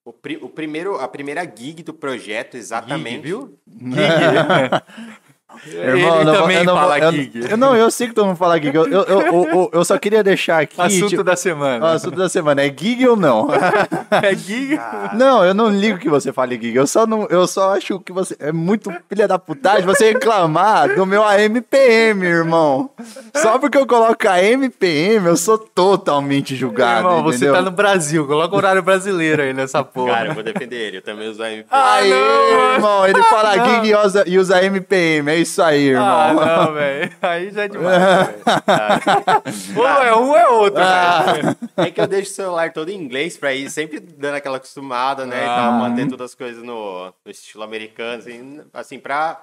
O, 0.06 0.12
pri- 0.12 0.38
o 0.40 0.48
primeiro, 0.48 0.94
a 1.00 1.08
primeira 1.08 1.42
gig 1.44 1.82
do 1.82 1.92
projeto, 1.92 2.56
exatamente. 2.56 3.16
Gig, 3.16 3.22
viu? 3.26 3.58
Irmão, 5.64 6.16
Ele 6.16 6.24
não 6.24 6.34
também 6.34 6.56
eu 6.58 6.64
não 6.64 6.74
fala 6.74 6.98
eu- 6.98 7.12
gig. 7.12 7.50
Eu, 7.50 7.56
não, 7.56 7.74
eu 7.76 7.90
sei 7.90 8.08
que 8.08 8.14
todo 8.14 8.26
mundo 8.26 8.36
fala 8.36 8.58
gig. 8.60 8.74
Eu, 8.74 8.86
eu, 8.88 9.02
eu, 9.04 9.20
eu- 9.22 9.70
eu 9.72 9.84
só 9.84 9.96
queria 9.96 10.22
deixar 10.22 10.60
aqui. 10.62 10.74
Assunto 10.80 11.08
tipo, 11.08 11.22
da 11.22 11.36
semana. 11.36 11.92
assunto 11.92 12.16
da 12.16 12.28
semana. 12.28 12.62
É 12.62 12.66
gig 12.76 13.06
ou 13.06 13.16
não? 13.16 13.48
É 14.10 14.34
gig? 14.34 14.78
Não, 15.14 15.44
eu 15.44 15.52
não 15.54 15.68
ligo 15.68 15.98
que 15.98 16.08
você 16.08 16.32
fale 16.32 16.54
gig. 16.60 16.74
Eu 16.76 16.86
só, 16.86 17.06
não, 17.06 17.26
eu 17.28 17.46
só 17.46 17.74
acho 17.76 17.98
que 18.00 18.12
você 18.12 18.36
é 18.38 18.52
muito 18.52 18.92
filha 19.08 19.26
da 19.26 19.38
putagem 19.38 19.84
você 19.84 20.12
reclamar 20.12 20.94
do 20.94 21.04
meu 21.06 21.22
AMPM, 21.24 22.24
irmão. 22.24 22.90
Só 23.34 23.58
porque 23.58 23.76
eu 23.78 23.86
coloco 23.86 24.28
AMPM, 24.28 25.26
eu 25.26 25.36
sou 25.36 25.58
totalmente 25.58 26.54
julgado. 26.54 27.08
Irmão, 27.08 27.22
você 27.22 27.36
entendeu? 27.38 27.54
tá 27.54 27.62
no 27.62 27.70
Brasil, 27.70 28.26
coloca 28.26 28.54
o 28.54 28.58
horário 28.58 28.82
brasileiro 28.82 29.42
aí 29.42 29.52
nessa 29.52 29.82
porra. 29.82 30.12
Cara, 30.14 30.28
eu 30.28 30.34
vou 30.34 30.42
defender 30.42 30.76
ele. 30.76 30.96
Eu 30.98 31.02
também 31.02 31.28
uso 31.28 31.42
a 31.42 31.50
MP. 31.52 31.68
Aí, 31.70 32.10
não, 32.10 32.72
irmão, 32.74 33.06
ele 33.06 33.22
fala 33.24 33.56
Não. 33.56 33.64
gig 33.66 33.88
e 33.88 33.94
usa, 33.96 34.24
e 34.26 34.38
usa 34.38 34.62
MPM. 34.64 35.30
É 35.36 35.40
isso 35.40 35.62
aí, 35.62 35.88
irmão. 35.88 36.06
Ah, 36.06 36.32
não, 36.66 36.72
velho. 36.74 37.12
Aí 37.20 37.50
já 37.50 37.64
é 37.64 37.68
demais. 37.68 37.98
velho. 38.66 39.76
Ou 39.76 39.86
é 39.86 40.16
um 40.16 40.28
ou 40.30 40.36
é 40.36 40.48
outro, 40.48 40.82
velho. 40.82 41.56
É 41.76 41.90
que 41.90 42.00
eu 42.00 42.06
deixo 42.06 42.30
o 42.30 42.34
celular 42.34 42.72
todo 42.72 42.88
em 42.88 42.94
inglês 42.96 43.36
pra 43.36 43.52
ir 43.52 43.70
sempre 43.70 44.00
dando 44.00 44.36
aquela 44.36 44.56
acostumada, 44.56 45.26
né? 45.26 45.44
E 45.44 45.46
Ah. 45.48 45.56
tal, 45.56 45.72
manter 45.72 46.08
todas 46.08 46.30
as 46.30 46.34
coisas 46.34 46.62
no, 46.62 47.06
no 47.24 47.30
estilo 47.30 47.62
americano, 47.64 48.18
assim, 48.18 48.60
assim, 48.72 48.98
pra. 48.98 49.42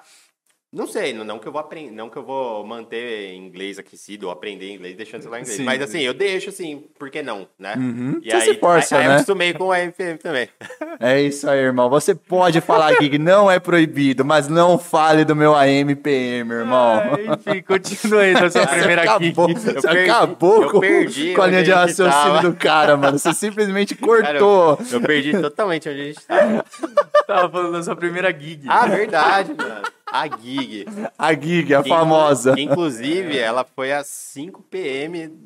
Não 0.74 0.88
sei, 0.88 1.14
não, 1.14 1.38
que 1.38 1.48
eu 1.48 1.52
vou 1.52 1.62
aprender, 1.62 1.92
não 1.92 2.10
que 2.10 2.18
eu 2.18 2.24
vou 2.24 2.66
manter 2.66 3.36
inglês 3.36 3.78
aquecido 3.78 4.26
ou 4.26 4.32
aprender 4.32 4.74
inglês 4.74 4.96
deixando 4.98 5.22
celular 5.22 5.38
em 5.38 5.44
inglês. 5.44 5.58
Sim. 5.58 5.64
Mas 5.64 5.80
assim, 5.84 6.02
eu 6.02 6.16
deixo 6.16 6.50
assim, 6.50 6.84
por 6.98 7.12
que 7.12 7.22
não, 7.22 7.48
né? 7.60 7.76
Uhum. 7.78 8.20
E 8.24 8.32
Você 8.32 8.36
aí, 8.36 8.42
se 8.42 8.54
força, 8.60 8.96
aí, 8.96 9.02
aí 9.04 9.08
né? 9.08 9.14
eu 9.14 9.16
acostumei 9.18 9.54
com 9.54 9.66
o 9.66 9.72
AMPM 9.72 10.18
também. 10.18 10.50
É 11.00 11.20
isso 11.20 11.50
aí, 11.50 11.60
irmão. 11.60 11.90
Você 11.90 12.14
pode 12.16 12.62
falar 12.62 12.94
gig, 13.02 13.18
não 13.18 13.50
é 13.50 13.60
proibido, 13.60 14.24
mas 14.24 14.48
não 14.48 14.78
fale 14.78 15.26
do 15.26 15.36
meu 15.36 15.54
AMPM, 15.56 16.52
irmão. 16.54 17.02
Ah, 17.02 17.34
enfim, 17.34 17.62
continua 17.64 18.22
aí 18.22 18.34
da 18.34 18.50
sua 18.50 18.66
primeira 18.68 19.02
acabou, 19.02 19.48
gig. 19.50 19.60
você 19.60 19.74
perdi- 19.82 20.10
acabou 20.10 20.64
eu 20.64 20.70
com, 20.72 20.80
perdi 20.80 21.34
com 21.34 21.42
a 21.42 21.48
linha 21.48 21.64
de 21.64 21.72
raciocínio 21.72 22.42
do 22.44 22.54
cara, 22.54 22.96
mano. 22.96 23.18
Você 23.18 23.34
simplesmente 23.34 23.96
Cara, 23.96 24.40
cortou. 24.40 24.78
eu, 24.92 25.00
eu 25.00 25.02
perdi 25.02 25.32
totalmente 25.42 25.90
onde 25.90 26.00
a 26.02 26.06
gente 26.06 26.26
tava. 26.26 26.66
Tava 27.28 27.50
falando 27.50 27.72
da 27.72 27.84
sua 27.84 27.96
primeira 27.96 28.32
gig. 28.32 28.64
Ah, 28.68 28.86
verdade, 28.86 29.54
mano. 29.58 29.82
A 30.14 30.28
gig. 30.28 30.86
A 31.18 31.34
gig, 31.34 31.74
a 31.74 31.82
Que, 31.82 31.90
famosa. 31.90 32.54
que, 32.54 32.62
inclusive, 32.62 33.36
ela 33.36 33.64
foi 33.64 33.92
às 33.92 34.06
5 34.06 34.62
p.m. 34.70 35.42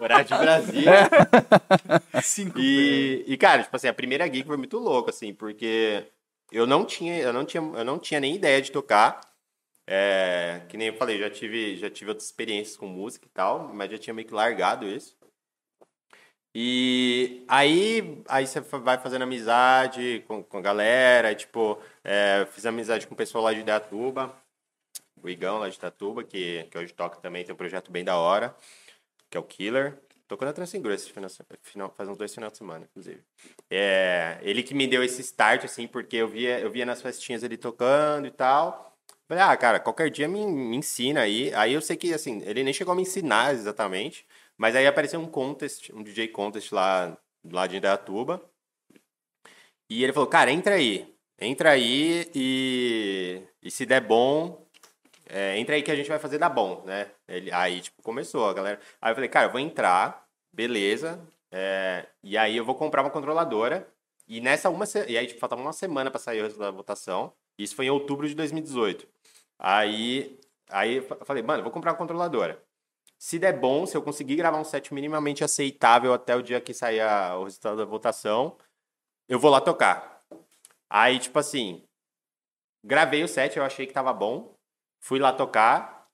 horário 0.00 0.24
de 0.24 0.34
Brasília. 0.38 1.08
Cinco 2.22 2.60
E, 2.60 3.24
e, 3.26 3.36
cara, 3.36 3.64
tipo 3.64 3.74
assim, 3.74 3.88
a 3.88 3.92
primeira 3.92 4.26
gig 4.26 4.44
foi 4.44 4.56
muito 4.56 4.78
louco, 4.78 5.10
assim, 5.10 5.34
porque 5.34 6.04
eu 6.52 6.68
não 6.68 6.84
tinha, 6.84 7.18
eu 7.18 7.32
não 7.32 7.44
tinha, 7.44 7.62
eu 7.62 7.84
não 7.84 7.98
tinha 7.98 8.20
nem 8.20 8.36
ideia 8.36 8.62
de 8.62 8.70
tocar. 8.70 9.20
É, 9.86 10.62
que 10.68 10.76
nem 10.76 10.88
eu 10.88 10.96
falei, 10.96 11.18
já 11.18 11.28
tive, 11.28 11.76
já 11.76 11.90
tive 11.90 12.10
outras 12.12 12.26
experiências 12.26 12.76
com 12.76 12.86
música 12.86 13.26
e 13.26 13.30
tal, 13.34 13.74
mas 13.74 13.90
já 13.90 13.98
tinha 13.98 14.14
meio 14.14 14.28
que 14.28 14.32
largado 14.32 14.86
isso. 14.86 15.16
E 16.54 17.44
aí, 17.48 18.22
aí 18.28 18.46
você 18.46 18.60
vai 18.60 18.96
fazendo 18.96 19.22
amizade 19.22 20.24
com, 20.28 20.40
com 20.44 20.58
a 20.58 20.60
galera, 20.60 21.32
e, 21.32 21.34
tipo, 21.34 21.76
é, 22.04 22.46
fiz 22.50 22.66
amizade 22.66 23.06
com 23.06 23.14
o 23.14 23.16
pessoal 23.16 23.42
lá 23.44 23.52
de 23.54 23.60
Idatuba, 23.60 24.34
o 25.22 25.28
Igão 25.28 25.58
lá 25.58 25.68
de 25.68 25.76
Itatuba, 25.76 26.22
que, 26.22 26.64
que 26.70 26.76
hoje 26.76 26.92
toca 26.92 27.16
também, 27.16 27.44
tem 27.44 27.54
um 27.54 27.56
projeto 27.56 27.90
bem 27.90 28.04
da 28.04 28.16
hora, 28.18 28.54
que 29.30 29.36
é 29.36 29.40
o 29.40 29.42
Killer. 29.42 29.98
Tocou 30.28 30.46
na 30.46 30.52
Transingro 30.52 30.92
esse 30.92 31.10
final, 31.10 31.30
final, 31.62 31.94
faz 31.94 32.08
uns 32.08 32.16
dois 32.16 32.32
finais 32.34 32.52
de 32.52 32.58
semana, 32.58 32.86
inclusive. 32.90 33.22
É, 33.70 34.38
ele 34.42 34.62
que 34.62 34.74
me 34.74 34.86
deu 34.86 35.02
esse 35.02 35.20
start, 35.20 35.64
assim, 35.64 35.86
porque 35.86 36.16
eu 36.16 36.28
via, 36.28 36.58
eu 36.60 36.70
via 36.70 36.86
nas 36.86 37.02
festinhas 37.02 37.42
ele 37.42 37.56
tocando 37.56 38.26
e 38.26 38.30
tal. 38.30 38.94
Falei, 39.28 39.42
ah, 39.42 39.56
cara, 39.56 39.80
qualquer 39.80 40.10
dia 40.10 40.28
me, 40.28 40.46
me 40.46 40.76
ensina 40.76 41.20
aí. 41.20 41.52
Aí 41.54 41.72
eu 41.74 41.80
sei 41.80 41.96
que, 41.96 42.12
assim, 42.12 42.42
ele 42.44 42.62
nem 42.62 42.72
chegou 42.72 42.92
a 42.92 42.94
me 42.94 43.02
ensinar 43.02 43.54
exatamente, 43.54 44.26
mas 44.56 44.76
aí 44.76 44.86
apareceu 44.86 45.20
um 45.20 45.26
contest, 45.26 45.90
um 45.90 46.02
DJ 46.02 46.28
contest 46.28 46.72
lá, 46.72 47.16
lá 47.44 47.66
de 47.66 47.76
Indaiatuba. 47.76 48.42
E 49.88 50.02
ele 50.02 50.12
falou, 50.12 50.28
cara, 50.28 50.50
entra 50.50 50.74
aí. 50.74 51.13
Entra 51.38 51.70
aí 51.72 52.30
e, 52.34 53.42
e 53.62 53.70
se 53.70 53.84
der 53.84 54.00
bom, 54.00 54.64
é, 55.28 55.58
entra 55.58 55.74
aí 55.76 55.82
que 55.82 55.90
a 55.90 55.96
gente 55.96 56.08
vai 56.08 56.18
fazer 56.18 56.38
dar 56.38 56.50
bom, 56.50 56.82
né? 56.86 57.10
Ele, 57.28 57.52
aí, 57.52 57.80
tipo, 57.80 58.02
começou 58.02 58.48
a 58.48 58.54
galera. 58.54 58.80
Aí 59.02 59.10
eu 59.12 59.16
falei, 59.16 59.28
cara, 59.30 59.46
eu 59.48 59.52
vou 59.52 59.60
entrar, 59.60 60.26
beleza. 60.52 61.20
é, 61.52 62.06
e 62.22 62.36
aí 62.38 62.56
eu 62.56 62.64
vou 62.64 62.74
comprar 62.74 63.02
uma 63.02 63.10
controladora. 63.10 63.88
E 64.28 64.40
nessa 64.40 64.70
uma 64.70 64.84
E 65.08 65.18
aí, 65.18 65.26
tipo, 65.26 65.40
faltava 65.40 65.60
uma 65.62 65.72
semana 65.72 66.10
pra 66.10 66.20
sair 66.20 66.40
o 66.40 66.44
resultado 66.44 66.72
da 66.72 66.76
votação. 66.76 67.32
Isso 67.58 67.76
foi 67.76 67.86
em 67.86 67.90
outubro 67.90 68.28
de 68.28 68.34
2018. 68.34 69.06
Aí, 69.58 70.38
aí 70.70 70.96
eu 70.96 71.02
fa- 71.04 71.18
falei, 71.24 71.42
mano, 71.42 71.60
eu 71.60 71.64
vou 71.64 71.72
comprar 71.72 71.92
uma 71.92 71.98
controladora. 71.98 72.62
Se 73.18 73.38
der 73.38 73.58
bom, 73.58 73.86
se 73.86 73.96
eu 73.96 74.02
conseguir 74.02 74.36
gravar 74.36 74.58
um 74.60 74.64
set 74.64 74.94
minimamente 74.94 75.44
aceitável 75.44 76.12
até 76.14 76.36
o 76.36 76.42
dia 76.42 76.60
que 76.60 76.74
sair 76.74 77.00
a- 77.00 77.36
o 77.38 77.44
resultado 77.44 77.76
da 77.78 77.84
votação, 77.84 78.56
eu 79.28 79.38
vou 79.38 79.50
lá 79.50 79.60
tocar. 79.60 80.13
Aí, 80.96 81.18
tipo 81.18 81.36
assim, 81.40 81.82
gravei 82.84 83.24
o 83.24 83.26
set, 83.26 83.56
eu 83.56 83.64
achei 83.64 83.84
que 83.84 83.92
tava 83.92 84.12
bom. 84.12 84.54
Fui 85.00 85.18
lá 85.18 85.32
tocar. 85.32 86.06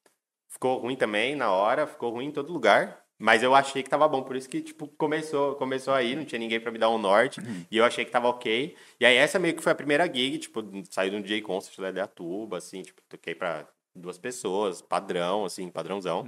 Ficou 0.49 0.79
ruim 0.79 0.95
também 0.95 1.35
na 1.35 1.51
hora, 1.51 1.85
ficou 1.85 2.09
ruim 2.11 2.25
em 2.25 2.31
todo 2.31 2.51
lugar. 2.51 2.99
Mas 3.19 3.43
eu 3.43 3.53
achei 3.53 3.83
que 3.83 3.89
tava 3.91 4.07
bom, 4.07 4.23
por 4.23 4.35
isso 4.35 4.49
que, 4.49 4.59
tipo, 4.59 4.87
começou, 4.97 5.53
começou 5.53 5.93
aí, 5.93 6.15
não 6.15 6.25
tinha 6.25 6.39
ninguém 6.39 6.59
pra 6.59 6.71
me 6.71 6.79
dar 6.79 6.89
um 6.89 6.97
norte. 6.97 7.39
E 7.69 7.77
eu 7.77 7.85
achei 7.85 8.03
que 8.03 8.09
tava 8.09 8.27
ok. 8.27 8.75
E 8.99 9.05
aí 9.05 9.15
essa 9.15 9.37
meio 9.37 9.55
que 9.55 9.61
foi 9.61 9.71
a 9.71 9.75
primeira 9.75 10.11
gig, 10.11 10.39
tipo, 10.39 10.63
saí 10.89 11.11
de 11.11 11.15
um 11.15 11.21
DJ 11.21 11.43
Concert 11.43 11.77
lá 11.77 11.91
de 11.91 11.99
Atuba, 11.99 12.57
assim, 12.57 12.81
tipo, 12.81 13.03
toquei 13.07 13.35
pra 13.35 13.67
duas 13.95 14.17
pessoas, 14.17 14.81
padrão, 14.81 15.45
assim, 15.45 15.69
padrãozão. 15.69 16.23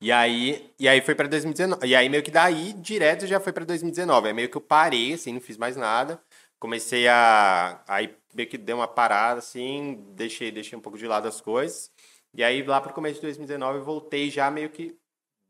E 0.00 0.10
aí, 0.10 0.74
e 0.80 0.88
aí 0.88 1.00
foi 1.00 1.14
pra 1.14 1.28
2019. 1.28 1.86
E 1.86 1.94
aí 1.94 2.08
meio 2.08 2.24
que 2.24 2.32
daí, 2.32 2.72
direto, 2.72 3.28
já 3.28 3.38
foi 3.38 3.52
pra 3.52 3.64
2019. 3.64 4.26
Aí 4.26 4.34
meio 4.34 4.48
que 4.48 4.56
eu 4.56 4.60
parei, 4.60 5.12
assim, 5.12 5.34
não 5.34 5.40
fiz 5.40 5.56
mais 5.56 5.76
nada. 5.76 6.20
Comecei 6.62 7.08
a... 7.08 7.82
Aí 7.88 8.16
meio 8.32 8.48
que 8.48 8.56
deu 8.56 8.76
uma 8.76 8.86
parada, 8.86 9.40
assim, 9.40 10.00
deixei, 10.14 10.52
deixei 10.52 10.78
um 10.78 10.80
pouco 10.80 10.96
de 10.96 11.08
lado 11.08 11.26
as 11.26 11.40
coisas. 11.40 11.90
E 12.32 12.44
aí, 12.44 12.62
lá 12.62 12.80
pro 12.80 12.92
começo 12.92 13.16
de 13.16 13.22
2019, 13.22 13.78
eu 13.78 13.84
voltei 13.84 14.30
já 14.30 14.48
meio 14.48 14.70
que 14.70 14.96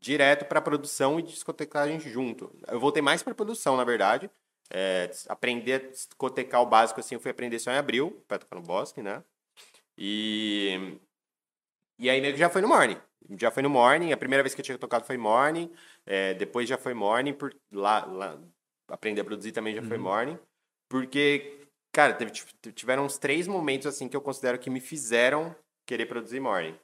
direto 0.01 0.43
pra 0.45 0.59
produção 0.59 1.19
e 1.19 1.21
discotecagem 1.21 1.99
junto. 1.99 2.51
Eu 2.67 2.79
voltei 2.79 2.99
mais 2.99 3.21
pra 3.21 3.35
produção, 3.35 3.77
na 3.77 3.83
verdade. 3.83 4.27
É, 4.71 5.07
aprender 5.29 5.73
a 5.73 5.89
discotecar 5.91 6.63
o 6.63 6.65
básico, 6.65 6.99
assim, 6.99 7.13
eu 7.13 7.21
fui 7.21 7.29
aprender 7.29 7.59
só 7.59 7.69
em 7.69 7.77
abril, 7.77 8.25
pra 8.27 8.39
tocar 8.39 8.55
no 8.55 8.63
Bosque, 8.63 9.03
né? 9.03 9.23
E... 9.95 10.97
E 11.99 12.09
aí 12.09 12.19
meio 12.21 12.33
que 12.33 12.39
já 12.39 12.49
foi 12.49 12.63
no 12.63 12.67
morning. 12.67 12.97
Já 13.37 13.51
foi 13.51 13.61
no 13.61 13.69
morning. 13.69 14.13
A 14.13 14.17
primeira 14.17 14.41
vez 14.41 14.55
que 14.55 14.61
eu 14.61 14.65
tinha 14.65 14.79
tocado 14.79 15.05
foi 15.05 15.17
morning. 15.17 15.71
é, 16.07 16.33
depois 16.33 16.67
já 16.67 16.75
foi 16.75 16.95
morning. 16.95 17.33
Por, 17.33 17.55
lá, 17.71 18.03
lá, 18.03 18.41
aprender 18.87 19.21
a 19.21 19.23
produzir 19.23 19.51
também 19.51 19.75
já 19.75 19.83
foi 19.83 19.99
morning. 19.99 20.39
Porque, 20.93 21.65
cara, 21.91 22.13
teve, 22.13 22.31
tiveram 22.75 23.03
uns 23.03 23.17
três 23.17 23.47
momentos 23.47 23.87
assim 23.87 24.07
que 24.07 24.15
eu 24.15 24.21
considero 24.21 24.59
que 24.59 24.69
me 24.69 24.79
fizeram 24.79 25.55
querer 25.87 26.05
produzir 26.05 26.39
morning. 26.39 26.77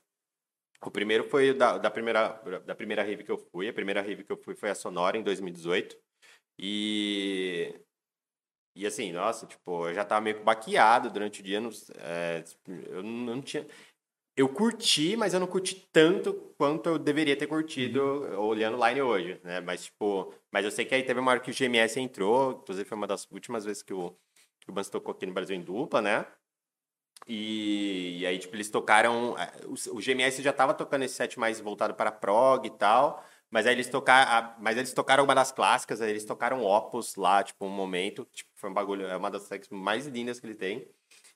O 0.84 0.90
primeiro 0.90 1.30
foi 1.30 1.54
da, 1.54 1.78
da 1.78 1.92
primeira 1.92 2.30
da 2.66 2.74
primeira 2.74 3.04
rave 3.04 3.24
que 3.24 3.30
eu 3.30 3.38
fui. 3.38 3.70
A 3.70 3.74
primeira 3.74 4.02
rave 4.02 4.24
que 4.24 4.32
eu 4.32 4.38
fui 4.38 4.56
foi 4.56 4.72
a 4.72 4.74
Sonora 4.74 5.16
em 5.16 5.22
2018. 5.22 5.96
E 6.58 7.80
e 8.76 8.88
assim, 8.88 9.12
nossa, 9.12 9.46
tipo, 9.46 9.90
eu 9.90 9.94
já 9.94 10.04
tava 10.04 10.22
meio 10.22 10.38
que 10.38 10.44
baqueado 10.44 11.12
durante 11.12 11.42
o 11.42 11.44
dia. 11.44 11.60
é, 12.00 12.44
eu 12.88 13.04
não 13.04 13.44
tinha. 13.44 13.68
Eu 14.40 14.48
curti, 14.48 15.18
mas 15.18 15.34
eu 15.34 15.40
não 15.40 15.48
curti 15.48 15.76
tanto 15.92 16.34
quanto 16.58 16.88
eu 16.88 16.98
deveria 16.98 17.36
ter 17.36 17.46
curtido 17.48 18.02
olhando 18.40 18.78
o 18.80 18.88
line 18.88 19.02
hoje, 19.02 19.42
né? 19.44 19.60
Mas, 19.60 19.86
tipo, 19.86 20.34
mas 20.50 20.64
eu 20.64 20.72
sei 20.72 20.86
que 20.86 20.96
aí 20.96 21.04
teve 21.04 21.20
uma 21.20 21.32
hora 21.32 21.42
que 21.42 21.52
o 21.52 21.54
GMS 21.54 22.00
entrou, 22.00 22.54
inclusive 22.54 22.88
foi 22.88 22.98
uma 22.98 23.08
das 23.08 23.28
últimas 23.32 23.66
vezes 23.66 23.84
que 23.84 23.94
o, 23.94 24.12
que 24.62 24.70
o 24.70 24.74
Bans 24.74 24.90
tocou 24.90 25.12
aqui 25.14 25.26
no 25.26 25.34
Brasil 25.34 25.56
em 25.58 25.62
dupla, 25.62 26.02
né? 26.02 26.26
E, 27.28 28.20
e 28.22 28.26
aí, 28.26 28.40
tipo, 28.40 28.56
eles 28.56 28.70
tocaram. 28.70 29.38
eh, 29.38 29.52
O, 29.68 29.98
o 29.98 30.02
GMS 30.02 30.42
já 30.42 30.54
tava 30.54 30.74
tocando 30.74 31.04
esse 31.04 31.16
set 31.16 31.38
mais 31.40 31.60
voltado 31.60 31.94
para 31.94 32.12
prog 32.12 32.66
e 32.66 32.70
tal. 32.72 33.24
Mas 33.52 33.68
aí 33.68 33.74
eles 33.76 33.90
tocaram. 33.90 34.56
Mas 34.60 34.78
eles 34.78 34.94
tocaram 34.94 35.24
uma 35.24 35.36
das 35.36 35.52
clássicas, 35.52 36.02
aí 36.02 36.10
eles 36.12 36.26
tocaram 36.26 36.64
Opus 36.64 37.16
lá, 37.16 37.44
tipo, 37.44 37.66
um 37.66 37.70
momento. 37.70 38.26
Tipo, 38.34 38.50
foi 38.56 38.70
um 38.70 38.74
bagulho. 38.74 39.06
É 39.08 39.18
uma 39.18 39.30
das 39.32 39.48
tracks 39.48 39.70
mais 39.70 40.08
lindas 40.08 40.40
que 40.40 40.48
ele 40.48 40.56
tem. 40.56 40.88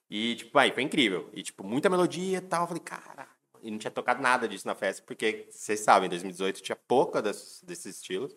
E, 0.10 0.36
tipo, 0.36 0.58
aí 0.58 0.72
foi 0.72 0.84
incrível. 0.84 1.30
E, 1.34 1.42
tipo, 1.42 1.64
muita 1.64 1.90
melodia 1.90 2.38
e 2.38 2.42
tal. 2.42 2.64
Eu 2.64 2.68
falei, 2.68 2.84
caralho, 2.84 3.30
e 3.64 3.72
não 3.72 3.78
tinha 3.78 3.90
tocado 3.90 4.22
nada 4.22 4.48
disso 4.48 4.68
na 4.68 4.76
festa, 4.76 5.02
porque 5.06 5.48
vocês 5.50 5.80
sabem, 5.80 6.08
em 6.08 6.10
2018 6.10 6.62
tinha 6.62 6.76
pouca 6.76 7.22
desses, 7.22 7.64
desses 7.64 7.96
estilos. 7.96 8.34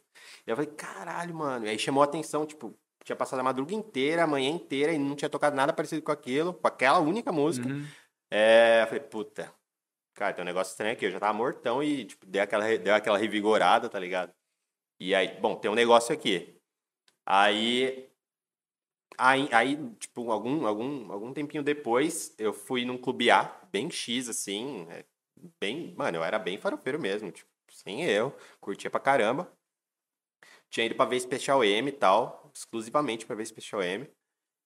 E 0.46 0.50
eu 0.50 0.56
falei, 0.56 0.70
caralho, 0.70 1.34
mano. 1.34 1.66
E 1.66 1.68
aí 1.68 1.78
chamou 1.78 2.02
a 2.02 2.06
atenção, 2.06 2.46
tipo, 2.46 2.78
tinha 3.04 3.16
passado 3.16 3.40
a 3.40 3.42
madruga 3.42 3.74
inteira, 3.74 4.22
a 4.22 4.26
manhã 4.26 4.50
inteira, 4.50 4.92
e 4.92 4.98
não 4.98 5.16
tinha 5.16 5.28
tocado 5.28 5.56
nada 5.56 5.72
parecido 5.72 6.00
com 6.00 6.12
aquilo, 6.12 6.54
com 6.54 6.66
aquela 6.66 7.00
única 7.00 7.32
música. 7.32 7.68
Uhum. 7.68 7.84
É, 8.30 8.82
eu 8.82 8.86
falei, 8.86 9.02
puta, 9.02 9.52
cara, 10.14 10.32
tem 10.32 10.42
um 10.42 10.46
negócio 10.46 10.70
estranho 10.70 10.92
aqui. 10.92 11.06
Eu 11.06 11.10
já 11.10 11.18
tava 11.18 11.32
mortão 11.32 11.82
e, 11.82 12.04
tipo, 12.04 12.24
deu 12.24 12.42
aquela, 12.42 12.78
deu 12.78 12.94
aquela 12.94 13.18
revigorada, 13.18 13.88
tá 13.88 13.98
ligado? 13.98 14.32
E 15.00 15.14
aí, 15.14 15.40
bom, 15.40 15.56
tem 15.56 15.70
um 15.70 15.74
negócio 15.74 16.14
aqui. 16.14 16.60
Aí, 17.24 18.05
aí, 19.18 19.48
aí 19.52 19.76
tipo, 19.98 20.30
algum, 20.30 20.66
algum, 20.66 21.12
algum 21.12 21.32
tempinho 21.32 21.62
depois, 21.62 22.34
eu 22.38 22.52
fui 22.52 22.84
num 22.84 22.98
clube 22.98 23.30
A, 23.30 23.44
bem 23.72 23.90
X, 23.90 24.28
assim, 24.28 24.86
é, 24.90 25.04
bem, 25.60 25.94
mano, 25.96 26.18
eu 26.18 26.24
era 26.24 26.38
bem 26.38 26.58
farofeiro 26.58 27.00
mesmo, 27.00 27.30
tipo, 27.30 27.50
sem 27.70 28.04
eu, 28.04 28.34
curtia 28.60 28.90
pra 28.90 29.00
caramba. 29.00 29.50
Tinha 30.70 30.86
ido 30.86 30.94
pra 30.94 31.04
ver 31.04 31.20
Special 31.20 31.62
M 31.64 31.88
e 31.88 31.92
tal, 31.92 32.50
exclusivamente 32.54 33.24
pra 33.24 33.36
ver 33.36 33.46
Special 33.46 33.82
M. 33.82 34.08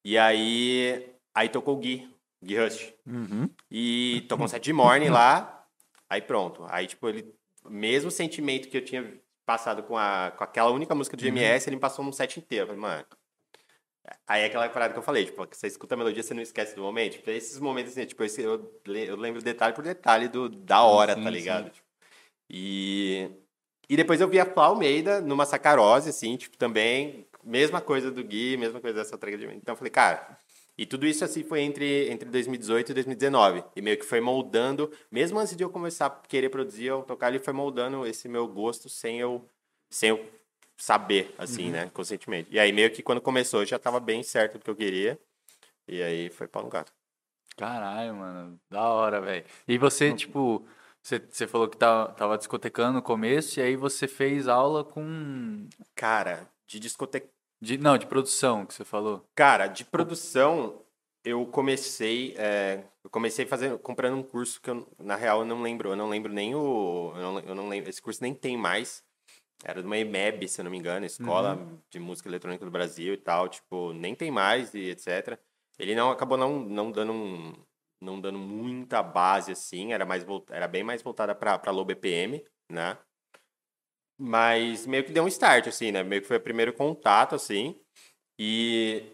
E 0.04 0.16
aí, 0.16 1.14
aí 1.34 1.48
tocou 1.48 1.76
o 1.76 1.78
Gui, 1.78 2.08
Gui 2.42 2.58
Rush. 2.58 2.94
Uhum. 3.06 3.50
E 3.70 4.24
tocou 4.28 4.46
um 4.46 4.48
set 4.48 4.62
de 4.62 4.72
morning 4.72 5.10
lá. 5.10 5.66
Aí 6.08 6.22
pronto. 6.22 6.66
Aí, 6.68 6.86
tipo, 6.86 7.08
ele. 7.08 7.34
Mesmo 7.68 8.10
sentimento 8.10 8.68
que 8.68 8.76
eu 8.78 8.84
tinha 8.84 9.20
passado 9.44 9.82
com, 9.82 9.96
a, 9.96 10.32
com 10.36 10.42
aquela 10.42 10.70
única 10.70 10.94
música 10.94 11.14
do 11.14 11.22
GMS, 11.22 11.68
ele 11.68 11.76
me 11.76 11.80
passou 11.80 12.02
num 12.02 12.12
set 12.12 12.40
inteiro. 12.40 12.64
Eu 12.64 12.66
falei, 12.68 12.80
mano. 12.80 13.06
Aí 14.26 14.42
é 14.42 14.46
aquela 14.46 14.68
parada 14.68 14.92
que 14.92 14.98
eu 14.98 15.02
falei, 15.02 15.26
tipo, 15.26 15.46
você 15.50 15.66
escuta 15.66 15.94
a 15.94 15.98
melodia, 15.98 16.22
você 16.22 16.34
não 16.34 16.42
esquece 16.42 16.74
do 16.74 16.82
momento. 16.82 17.14
Tipo, 17.14 17.30
esses 17.30 17.58
momentos 17.60 17.92
assim, 17.92 18.06
tipo, 18.06 18.22
eu, 18.22 18.72
eu 18.86 19.16
lembro 19.16 19.42
detalhe 19.42 19.74
por 19.74 19.84
detalhe 19.84 20.28
do, 20.28 20.48
da 20.48 20.82
hora, 20.82 21.14
sim, 21.14 21.22
tá 21.22 21.30
ligado? 21.30 21.70
Tipo, 21.70 21.86
e. 22.48 23.30
E 23.88 23.96
depois 23.96 24.20
eu 24.20 24.28
vi 24.28 24.38
a 24.38 24.46
Fla 24.46 24.66
Almeida 24.66 25.20
numa 25.20 25.44
sacarose, 25.44 26.10
assim, 26.10 26.36
tipo, 26.36 26.56
também, 26.56 27.26
mesma 27.42 27.80
coisa 27.80 28.08
do 28.08 28.22
Gui, 28.22 28.56
mesma 28.56 28.80
coisa 28.80 28.98
dessa 28.98 29.18
traga 29.18 29.36
de 29.36 29.46
Então 29.46 29.72
eu 29.72 29.76
falei, 29.76 29.90
cara, 29.90 30.38
e 30.78 30.86
tudo 30.86 31.06
isso 31.06 31.24
assim 31.24 31.42
foi 31.42 31.60
entre, 31.60 32.08
entre 32.08 32.28
2018 32.28 32.90
e 32.90 32.94
2019. 32.94 33.64
E 33.74 33.82
meio 33.82 33.98
que 33.98 34.04
foi 34.04 34.20
moldando, 34.20 34.90
mesmo 35.10 35.38
antes 35.38 35.56
de 35.56 35.64
eu 35.64 35.68
começar 35.68 36.06
a 36.06 36.10
querer 36.10 36.50
produzir 36.50 36.90
ou 36.92 37.02
tocar, 37.02 37.28
ele 37.28 37.38
foi 37.38 37.52
moldando 37.52 38.06
esse 38.06 38.28
meu 38.28 38.46
gosto 38.46 38.88
sem 38.88 39.18
eu, 39.18 39.44
sem 39.90 40.10
eu 40.10 40.24
saber, 40.80 41.34
assim, 41.38 41.70
né, 41.70 41.90
conscientemente. 41.92 42.48
E 42.50 42.58
aí 42.58 42.72
meio 42.72 42.90
que 42.90 43.02
quando 43.02 43.20
começou 43.20 43.64
já 43.64 43.78
tava 43.78 44.00
bem 44.00 44.22
certo 44.22 44.56
o 44.56 44.58
que 44.58 44.70
eu 44.70 44.74
queria. 44.74 45.18
E 45.86 46.02
aí 46.02 46.30
foi 46.30 46.48
pau 46.48 46.62
no 46.62 46.70
gato. 46.70 46.92
Caralho, 47.56 48.14
mano. 48.14 48.60
Da 48.70 48.88
hora, 48.88 49.20
velho. 49.20 49.44
E 49.68 49.76
você, 49.76 50.14
tipo, 50.14 50.64
você, 51.02 51.18
você 51.18 51.46
falou 51.46 51.68
que 51.68 51.76
tava, 51.76 52.12
tava 52.12 52.38
discotecando 52.38 52.94
no 52.94 53.02
começo, 53.02 53.58
e 53.58 53.62
aí 53.62 53.76
você 53.76 54.08
fez 54.08 54.48
aula 54.48 54.82
com. 54.82 55.68
Cara, 55.94 56.48
de 56.66 56.80
discoteca. 56.80 57.28
De, 57.60 57.76
não, 57.76 57.98
de 57.98 58.06
produção, 58.06 58.64
que 58.64 58.72
você 58.72 58.84
falou. 58.84 59.26
Cara, 59.34 59.66
de 59.66 59.84
produção, 59.84 60.82
eu 61.22 61.44
comecei. 61.46 62.34
é, 62.38 62.84
eu 63.04 63.10
comecei 63.10 63.44
fazendo, 63.44 63.78
comprando 63.78 64.16
um 64.16 64.22
curso 64.22 64.60
que 64.60 64.70
eu, 64.70 64.86
na 64.98 65.16
real, 65.16 65.40
eu 65.40 65.46
não 65.46 65.60
lembro. 65.60 65.90
Eu 65.90 65.96
não 65.96 66.08
lembro 66.08 66.32
nem 66.32 66.54
o. 66.54 67.12
Eu 67.14 67.22
não, 67.22 67.40
eu 67.40 67.54
não 67.54 67.68
lembro. 67.68 67.90
Esse 67.90 68.00
curso 68.00 68.22
nem 68.22 68.34
tem 68.34 68.56
mais. 68.56 69.02
Era 69.62 69.80
de 69.80 69.86
uma 69.86 69.98
EMEB, 69.98 70.48
se 70.48 70.60
eu 70.60 70.64
não 70.64 70.70
me 70.70 70.78
engano, 70.78 71.04
Escola 71.04 71.58
de 71.90 71.98
Música 71.98 72.28
Eletrônica 72.28 72.64
do 72.64 72.70
Brasil 72.70 73.12
e 73.14 73.16
tal. 73.16 73.48
Tipo, 73.48 73.92
nem 73.92 74.14
tem 74.14 74.30
mais 74.30 74.72
e 74.74 74.90
etc. 74.90 75.38
Ele 75.78 75.94
não 75.94 76.10
acabou 76.10 76.38
não, 76.38 76.60
não 76.60 76.90
dando 76.90 77.12
um, 77.12 77.52
não 78.00 78.20
dando 78.20 78.38
muita 78.38 79.02
base 79.02 79.52
assim, 79.52 79.92
era 79.92 80.06
mais 80.06 80.24
era 80.50 80.66
bem 80.66 80.82
mais 80.82 81.02
voltada 81.02 81.34
para 81.34 81.58
para 81.58 81.72
low 81.72 81.84
BPM, 81.84 82.44
né? 82.70 82.98
Mas 84.18 84.86
meio 84.86 85.04
que 85.04 85.12
deu 85.12 85.24
um 85.24 85.28
start 85.28 85.66
assim, 85.66 85.92
né? 85.92 86.02
Meio 86.02 86.22
que 86.22 86.28
foi 86.28 86.36
o 86.38 86.42
primeiro 86.42 86.72
contato 86.72 87.34
assim. 87.34 87.78
E 88.38 89.04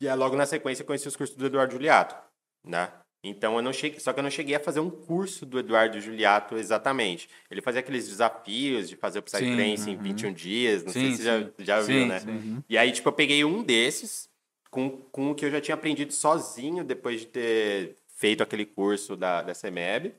e 0.00 0.12
logo 0.14 0.36
na 0.36 0.46
sequência 0.46 0.82
eu 0.82 0.86
conheci 0.86 1.06
os 1.08 1.16
cursos 1.16 1.36
do 1.36 1.46
Eduardo 1.46 1.72
Juliato, 1.72 2.16
né? 2.64 2.92
Então 3.24 3.56
eu 3.56 3.62
não 3.62 3.72
cheguei, 3.72 3.98
só 3.98 4.12
que 4.12 4.20
eu 4.20 4.22
não 4.22 4.30
cheguei 4.30 4.54
a 4.54 4.60
fazer 4.60 4.80
um 4.80 4.90
curso 4.90 5.46
do 5.46 5.58
Eduardo 5.58 5.98
Juliato 5.98 6.58
exatamente. 6.58 7.28
Ele 7.50 7.62
fazia 7.62 7.80
aqueles 7.80 8.06
desafios 8.06 8.86
de 8.86 8.96
fazer 8.96 9.18
o 9.18 9.22
Psytrance 9.22 9.90
em 9.90 9.96
uhum. 9.96 10.02
21 10.02 10.32
dias, 10.34 10.84
não 10.84 10.92
sei 10.92 11.02
Sim, 11.02 11.16
se 11.16 11.22
você 11.22 11.22
sim. 11.22 11.52
já, 11.58 11.64
já 11.64 11.80
viu, 11.80 12.02
Sim, 12.02 12.06
né? 12.06 12.20
sim. 12.20 12.62
E 12.68 12.76
aí, 12.76 12.92
tipo, 12.92 13.08
eu 13.08 13.12
peguei 13.14 13.42
um 13.42 13.62
desses 13.62 14.28
com, 14.70 14.90
com 14.90 15.30
o 15.30 15.34
que 15.34 15.46
eu 15.46 15.50
já 15.50 15.60
tinha 15.60 15.74
aprendido 15.74 16.12
sozinho 16.12 16.84
depois 16.84 17.20
de 17.20 17.26
ter 17.28 17.96
feito 18.16 18.42
aquele 18.42 18.66
curso 18.66 19.16
da, 19.16 19.40
da 19.40 19.54
CEMEB. 19.54 20.14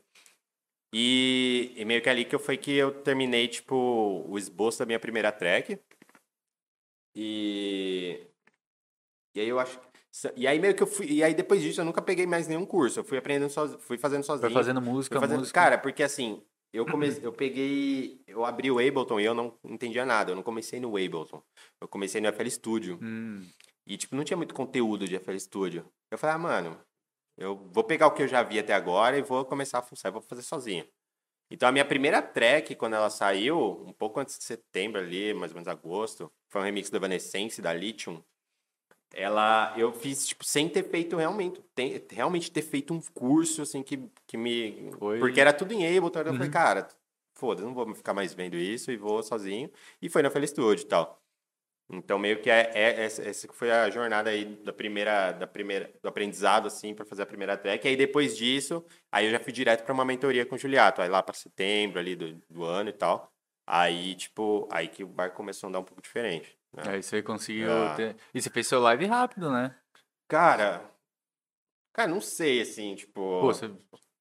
E, 0.92 1.72
e 1.76 1.84
meio 1.84 2.02
que 2.02 2.08
ali 2.08 2.24
que 2.24 2.34
eu, 2.34 2.38
foi 2.38 2.56
que 2.56 2.72
eu 2.72 2.90
terminei, 2.90 3.46
tipo, 3.46 4.24
o 4.26 4.38
esboço 4.38 4.78
da 4.78 4.86
minha 4.86 4.98
primeira 4.98 5.30
track. 5.30 5.78
E... 7.14 8.20
E 9.34 9.40
aí 9.40 9.48
eu 9.48 9.60
acho... 9.60 9.78
E 10.36 10.46
aí 10.46 10.58
meio 10.58 10.74
que 10.74 10.82
eu 10.82 10.86
fui... 10.86 11.06
E 11.06 11.22
aí 11.22 11.34
depois 11.34 11.60
disso 11.62 11.80
eu 11.80 11.84
nunca 11.84 12.00
peguei 12.02 12.26
mais 12.26 12.46
nenhum 12.48 12.64
curso. 12.64 13.00
Eu 13.00 13.04
fui 13.04 13.18
aprendendo 13.18 13.50
sozinho, 13.50 13.78
fui 13.80 13.98
fazendo 13.98 14.22
sozinho. 14.24 14.48
Foi 14.50 14.52
fazendo 14.62 14.80
música, 14.80 15.20
fazendo- 15.20 15.38
música. 15.40 15.60
Cara, 15.60 15.78
porque 15.78 16.02
assim, 16.02 16.42
eu 16.72 16.84
comecei, 16.86 17.24
eu 17.26 17.32
peguei, 17.32 18.20
eu 18.26 18.44
abri 18.44 18.70
o 18.70 18.78
Ableton 18.78 19.20
e 19.20 19.24
eu 19.24 19.34
não 19.34 19.54
entendia 19.64 20.06
nada. 20.06 20.32
Eu 20.32 20.36
não 20.36 20.42
comecei 20.42 20.80
no 20.80 20.88
Ableton. 20.90 21.42
Eu 21.80 21.88
comecei 21.88 22.20
no 22.20 22.28
FL 22.28 22.48
Studio. 22.50 22.98
Hum, 23.02 23.46
E, 23.86 23.96
tipo, 23.96 24.16
não 24.16 24.24
tinha 24.24 24.36
muito 24.36 24.54
conteúdo 24.54 25.06
de 25.06 25.16
FL 25.16 25.38
Studio. 25.38 25.86
Eu 26.10 26.18
falei, 26.18 26.34
ah, 26.34 26.38
mano, 26.38 26.80
eu 27.38 27.56
vou 27.72 27.84
pegar 27.84 28.06
o 28.06 28.10
que 28.12 28.22
eu 28.22 28.28
já 28.28 28.42
vi 28.42 28.58
até 28.58 28.72
agora 28.74 29.16
e 29.18 29.22
vou 29.22 29.44
começar 29.44 29.78
a 29.78 29.82
funcionar, 29.82 30.12
vou 30.12 30.22
fazer 30.22 30.42
sozinho. 30.42 30.84
Então, 31.52 31.68
a 31.68 31.72
minha 31.72 31.84
primeira 31.84 32.20
track, 32.20 32.74
quando 32.74 32.94
ela 32.94 33.08
saiu, 33.10 33.84
um 33.86 33.92
pouco 33.92 34.18
antes 34.18 34.36
de 34.38 34.44
setembro 34.44 35.00
ali, 35.00 35.32
mais 35.32 35.52
ou 35.52 35.56
menos 35.56 35.68
agosto, 35.68 36.28
foi 36.50 36.60
um 36.60 36.64
remix 36.64 36.90
do 36.90 36.96
Evanescence, 36.96 37.62
da 37.62 37.72
Lithium. 37.72 38.20
Ela, 39.14 39.72
eu 39.78 39.92
fiz, 39.92 40.26
tipo, 40.26 40.44
sem 40.44 40.68
ter 40.68 40.82
feito 40.90 41.16
realmente, 41.16 41.60
tem- 41.74 42.04
realmente 42.10 42.50
ter 42.50 42.62
feito 42.62 42.92
um 42.92 43.00
curso, 43.14 43.62
assim, 43.62 43.82
que, 43.82 44.10
que 44.26 44.36
me... 44.36 44.90
Foi- 44.98 45.18
Porque 45.18 45.40
era 45.40 45.52
tudo 45.52 45.72
em 45.72 45.86
Ableton, 45.86 46.20
eu 46.20 46.26
Uhum. 46.26 46.34
falei, 46.34 46.50
cara, 46.50 46.88
foda-se, 47.34 47.66
não 47.66 47.74
vou 47.74 47.94
ficar 47.94 48.12
mais 48.12 48.34
vendo 48.34 48.56
isso 48.56 48.90
e 48.90 48.96
vou 48.96 49.22
sozinho. 49.22 49.70
E 50.02 50.08
foi 50.08 50.22
FL 50.22 50.46
Studio 50.46 50.82
e 50.84 50.86
tal. 50.88 51.22
Então, 51.88 52.18
meio 52.18 52.42
que 52.42 52.50
é, 52.50 52.72
é- 52.74 53.04
essa, 53.04 53.22
foi 53.52 53.70
a 53.70 53.88
jornada 53.90 54.28
aí 54.30 54.44
da 54.44 54.72
primeira, 54.72 55.30
da 55.32 55.46
primeira, 55.46 55.92
do 56.02 56.08
aprendizado, 56.08 56.66
assim, 56.66 56.92
para 56.92 57.04
fazer 57.04 57.22
a 57.22 57.26
primeira 57.26 57.56
track. 57.56 57.86
E 57.86 57.90
aí, 57.90 57.96
depois 57.96 58.36
disso, 58.36 58.84
aí 59.10 59.26
eu 59.26 59.30
já 59.30 59.38
fui 59.38 59.52
direto 59.52 59.84
para 59.84 59.94
uma 59.94 60.04
mentoria 60.04 60.44
com 60.44 60.56
o 60.56 60.58
Juliato, 60.58 61.00
aí 61.00 61.08
lá 61.08 61.22
para 61.22 61.34
setembro 61.34 62.00
ali 62.00 62.16
do, 62.16 62.34
do 62.50 62.64
ano 62.64 62.90
e 62.90 62.92
tal. 62.92 63.32
Aí, 63.64 64.16
tipo, 64.16 64.68
aí 64.70 64.88
que 64.88 65.04
o 65.04 65.06
barco 65.08 65.36
começou 65.36 65.66
a 65.66 65.70
andar 65.70 65.78
um 65.80 65.84
pouco 65.84 66.02
diferente. 66.02 66.56
Né? 66.76 66.82
Aí 66.86 67.02
você 67.02 67.22
conseguiu. 67.22 67.70
Ah. 67.72 67.94
ter- 67.96 68.16
E 68.34 68.40
você 68.42 68.50
fez 68.50 68.66
seu 68.66 68.80
live 68.80 69.06
rápido, 69.06 69.50
né? 69.50 69.72
Cara, 70.28 70.82
cara, 71.94 72.08
não 72.08 72.20
sei, 72.20 72.60
assim, 72.62 72.94
tipo, 72.94 73.20
Pô, 73.40 73.46
você. 73.46 73.70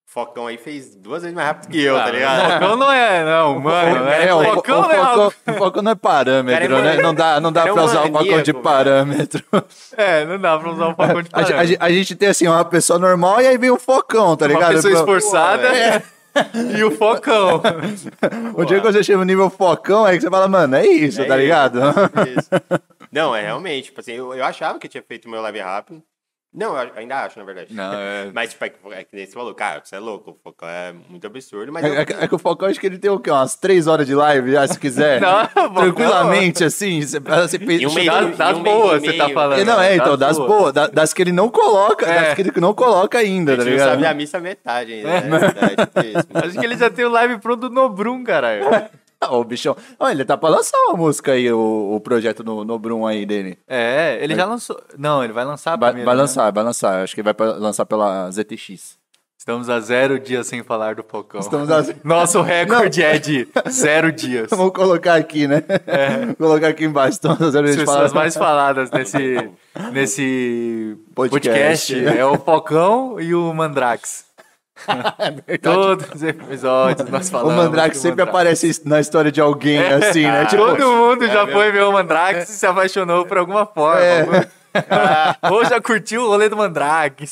Focão 0.07 0.45
aí 0.47 0.57
fez 0.57 0.95
duas 0.95 1.23
vezes 1.23 1.35
mais 1.35 1.47
rápido 1.47 1.71
que 1.71 1.81
eu, 1.81 1.95
tá 1.95 2.05
Ah, 2.05 2.11
ligado? 2.11 2.53
Focão 2.53 2.75
não 2.77 2.91
é, 2.91 3.25
não, 3.25 3.59
mano. 3.59 4.07
É, 4.07 4.27
É, 4.27 4.33
o, 4.33 4.43
Focão 4.53 4.79
o, 4.79 4.81
não 4.83 4.91
é 4.91 4.97
algo- 4.97 5.31
Focão- 5.31 5.53
o 5.53 5.57
Focão 5.57 5.81
não 5.83 5.91
é 5.91 5.95
parâmetro, 5.95 6.69
Cara, 6.69 6.79
é 6.93 6.95
né? 6.97 7.01
Não 7.01 7.13
dá, 7.13 7.39
não 7.41 7.51
dá 7.51 7.61
é 7.61 7.63
pra 7.73 7.81
um 7.81 7.85
usar 7.85 8.01
o 8.03 8.11
Focão 8.13 8.41
de 8.43 8.53
parâmetro. 8.53 9.43
É, 9.97 10.23
não 10.25 10.39
dá 10.39 10.57
pra 10.59 10.71
usar 10.71 10.87
um 10.89 10.95
Focão 10.95 11.21
de 11.21 11.29
A, 11.33 11.41
ge- 11.41 11.43
a 11.43 11.55
parâmetro. 11.55 11.67
ge- 11.67 11.77
a 11.81 11.89
gente 11.89 12.15
tem 12.15 12.29
assim, 12.29 12.47
uma 12.47 12.63
pessoa 12.63 12.99
normal 12.99 13.41
e 13.41 13.47
aí 13.47 13.57
vem 13.57 13.71
um 13.71 13.79
Focão, 13.79 14.37
tá 14.37 14.45
Uma 14.45 14.53
ligado? 14.53 14.73
pessoa 14.75 14.91
Pra- 14.91 14.99
esforçada 15.17 15.69
e 16.77 16.83
o 16.83 16.91
Focão. 16.91 17.61
O 18.55 18.65
dia 18.65 18.79
que 18.79 18.85
você 18.91 19.03
chega 19.03 19.17
no 19.17 19.23
nível 19.25 19.49
Focão, 19.49 20.05
aí 20.05 20.17
que 20.17 20.23
você 20.23 20.29
fala, 20.29 20.47
mano, 20.47 20.75
é 20.75 20.85
isso, 20.85 21.21
É 21.21 21.25
tá 21.25 21.35
isso, 21.35 21.43
ligado? 21.43 21.79
é 21.81 22.29
isso. 22.39 22.49
Não, 23.11 23.35
é 23.35 23.41
realmente, 23.41 23.85
tipo 23.85 23.99
assim, 24.01 24.13
eu, 24.13 24.33
eu 24.33 24.43
achava 24.43 24.77
que 24.79 24.87
eu 24.87 24.91
tinha 24.91 25.03
feito 25.03 25.25
o 25.25 25.31
meu 25.31 25.41
live 25.41 25.59
rápido. 25.59 26.01
Não, 26.55 26.75
eu 26.77 26.91
ainda 26.95 27.23
acho, 27.25 27.37
na 27.37 27.45
verdade. 27.45 27.73
Não, 27.73 27.93
é. 27.93 28.31
Mas, 28.33 28.51
tipo, 28.51 28.63
é 28.65 28.69
que, 28.69 28.75
é 28.93 29.03
que 29.03 29.15
nem 29.15 29.25
você 29.25 29.33
falou, 29.33 29.53
cara, 29.53 29.81
você 29.83 29.95
é 29.95 29.99
louco, 29.99 30.31
o 30.31 30.37
Focão 30.43 30.69
é 30.69 30.93
muito 31.09 31.27
absurdo, 31.27 31.71
mas 31.73 31.83
É, 31.83 31.89
eu- 31.89 31.93
é 31.95 32.05
que- 32.05 32.13
é 32.13 32.27
que 32.27 32.35
o 32.35 32.39
Focão, 32.39 32.69
acho 32.69 32.79
que 32.79 32.85
ele 32.87 32.97
tem 32.97 33.11
o 33.11 33.19
quê? 33.19 33.29
Umas 33.29 33.55
três 33.55 33.87
horas 33.87 34.07
de 34.07 34.15
live 34.15 34.51
já, 34.53 34.65
se 34.67 34.79
quiser. 34.79 35.19
Não, 35.21 35.45
Tranquilamente, 35.75 36.63
assim. 36.63 37.01
Você, 37.01 37.19
você 37.19 37.59
pensa- 37.59 37.83
E 37.83 37.87
um 37.87 37.93
mês- 37.93 38.05
Das, 38.07 38.37
das 38.37 38.57
e 38.57 38.59
um 38.59 38.63
boas, 38.63 39.01
você 39.01 39.13
tá 39.13 39.23
meio. 39.25 39.33
falando. 39.35 39.59
É, 39.59 39.63
não, 39.65 39.81
é, 39.81 39.95
então, 39.95 40.17
das 40.17 40.37
boas. 40.37 40.49
boas, 40.49 40.73
da- 40.73 40.87
das 40.87 41.13
que 41.13 41.21
ele 41.21 41.31
não 41.31 41.49
coloca, 41.49 42.05
É. 42.05 42.21
das 42.25 42.33
que 42.35 42.41
ele 42.41 42.51
não 42.57 42.73
coloca 42.73 43.17
ainda, 43.17 43.53
a 43.53 43.57
tá 43.57 43.63
não 43.63 43.71
ligado? 43.71 43.89
sabe 43.89 44.05
a 44.05 44.13
missa 44.13 44.39
metade 44.39 44.93
ainda, 44.93 45.21
né? 45.21 45.39
É 45.99 46.39
é. 46.39 46.45
Acho 46.47 46.59
que 46.59 46.65
ele 46.65 46.77
já 46.77 46.89
tem 46.89 47.03
o 47.05 47.09
live 47.09 47.37
pronto 47.39 47.67
do 47.67 47.69
Nobrum, 47.69 48.23
caralho. 48.23 48.63
O 49.31 49.43
bichão. 49.43 49.75
Ó, 49.99 50.09
ele 50.09 50.23
tá 50.23 50.37
pra 50.37 50.49
lançar 50.49 50.77
uma 50.87 50.97
música 50.97 51.31
aí, 51.31 51.51
o, 51.51 51.95
o 51.95 51.99
projeto 51.99 52.43
no, 52.43 52.63
no 52.63 52.77
Brum 52.77 53.07
aí 53.07 53.25
dele. 53.25 53.57
É, 53.67 54.17
ele 54.21 54.35
já 54.35 54.45
lançou. 54.45 54.79
Não, 54.97 55.23
ele 55.23 55.33
vai 55.33 55.43
lançar 55.45 55.77
Vai, 55.77 55.89
primeiro, 55.89 56.05
vai 56.05 56.15
né? 56.15 56.21
lançar, 56.21 56.51
vai 56.51 56.63
lançar. 56.63 57.03
Acho 57.03 57.15
que 57.15 57.23
vai 57.23 57.33
lançar 57.57 57.85
pela 57.85 58.29
ZTX. 58.29 58.97
Estamos 59.37 59.69
a 59.69 59.79
zero 59.79 60.19
dias 60.19 60.47
sem 60.47 60.63
falar 60.63 60.95
do 60.95 61.03
Focão. 61.03 61.39
Estamos 61.39 61.69
a... 61.69 61.83
Nosso 62.03 62.41
recorde 62.41 63.03
é 63.03 63.19
de 63.19 63.47
zero 63.69 64.11
dias. 64.11 64.49
Vamos 64.49 64.73
colocar 64.73 65.13
aqui, 65.15 65.47
né? 65.47 65.63
Vou 66.39 66.47
colocar 66.49 66.69
aqui 66.69 66.85
embaixo. 66.85 67.19
Então, 67.19 67.33
às 67.33 67.53
vezes 67.53 67.55
a 67.55 67.59
As 67.61 67.75
pessoas 67.75 68.13
mais 68.13 68.35
faladas 68.35 68.89
nesse, 68.89 69.51
nesse 69.91 70.97
Podcast. 71.13 71.93
podcast. 71.93 72.17
é 72.17 72.25
o 72.25 72.37
Focão 72.39 73.19
e 73.19 73.35
o 73.35 73.53
Mandrax. 73.53 74.25
é 75.19 75.31
verdade. 75.31 75.59
Todos 75.59 76.09
os 76.13 76.23
episódios 76.23 77.09
nós 77.09 77.27
O 77.27 77.31
falamos. 77.31 77.55
Mandrake 77.55 77.95
do 77.95 78.01
sempre 78.01 78.23
Mandrake. 78.25 78.29
aparece 78.29 78.81
na 78.85 78.99
história 78.99 79.31
de 79.31 79.39
alguém, 79.41 79.79
assim, 79.79 80.23
né? 80.23 80.45
Tipo, 80.49 80.65
Todo 80.65 80.87
mundo 80.91 81.27
já 81.27 81.43
É 81.43 81.47
foi 81.47 81.71
ver 81.71 81.83
o 81.83 81.91
Mandrake 81.91 82.41
e 82.41 82.45
se 82.45 82.65
apaixonou 82.65 83.25
por 83.25 83.37
alguma 83.37 83.65
forma. 83.65 84.01
É. 84.37 84.49
Ou 85.49 85.63
já 85.65 85.79
curtiu 85.79 86.23
o 86.23 86.27
rolê 86.27 86.49
do 86.49 86.57
Mandrake. 86.57 87.25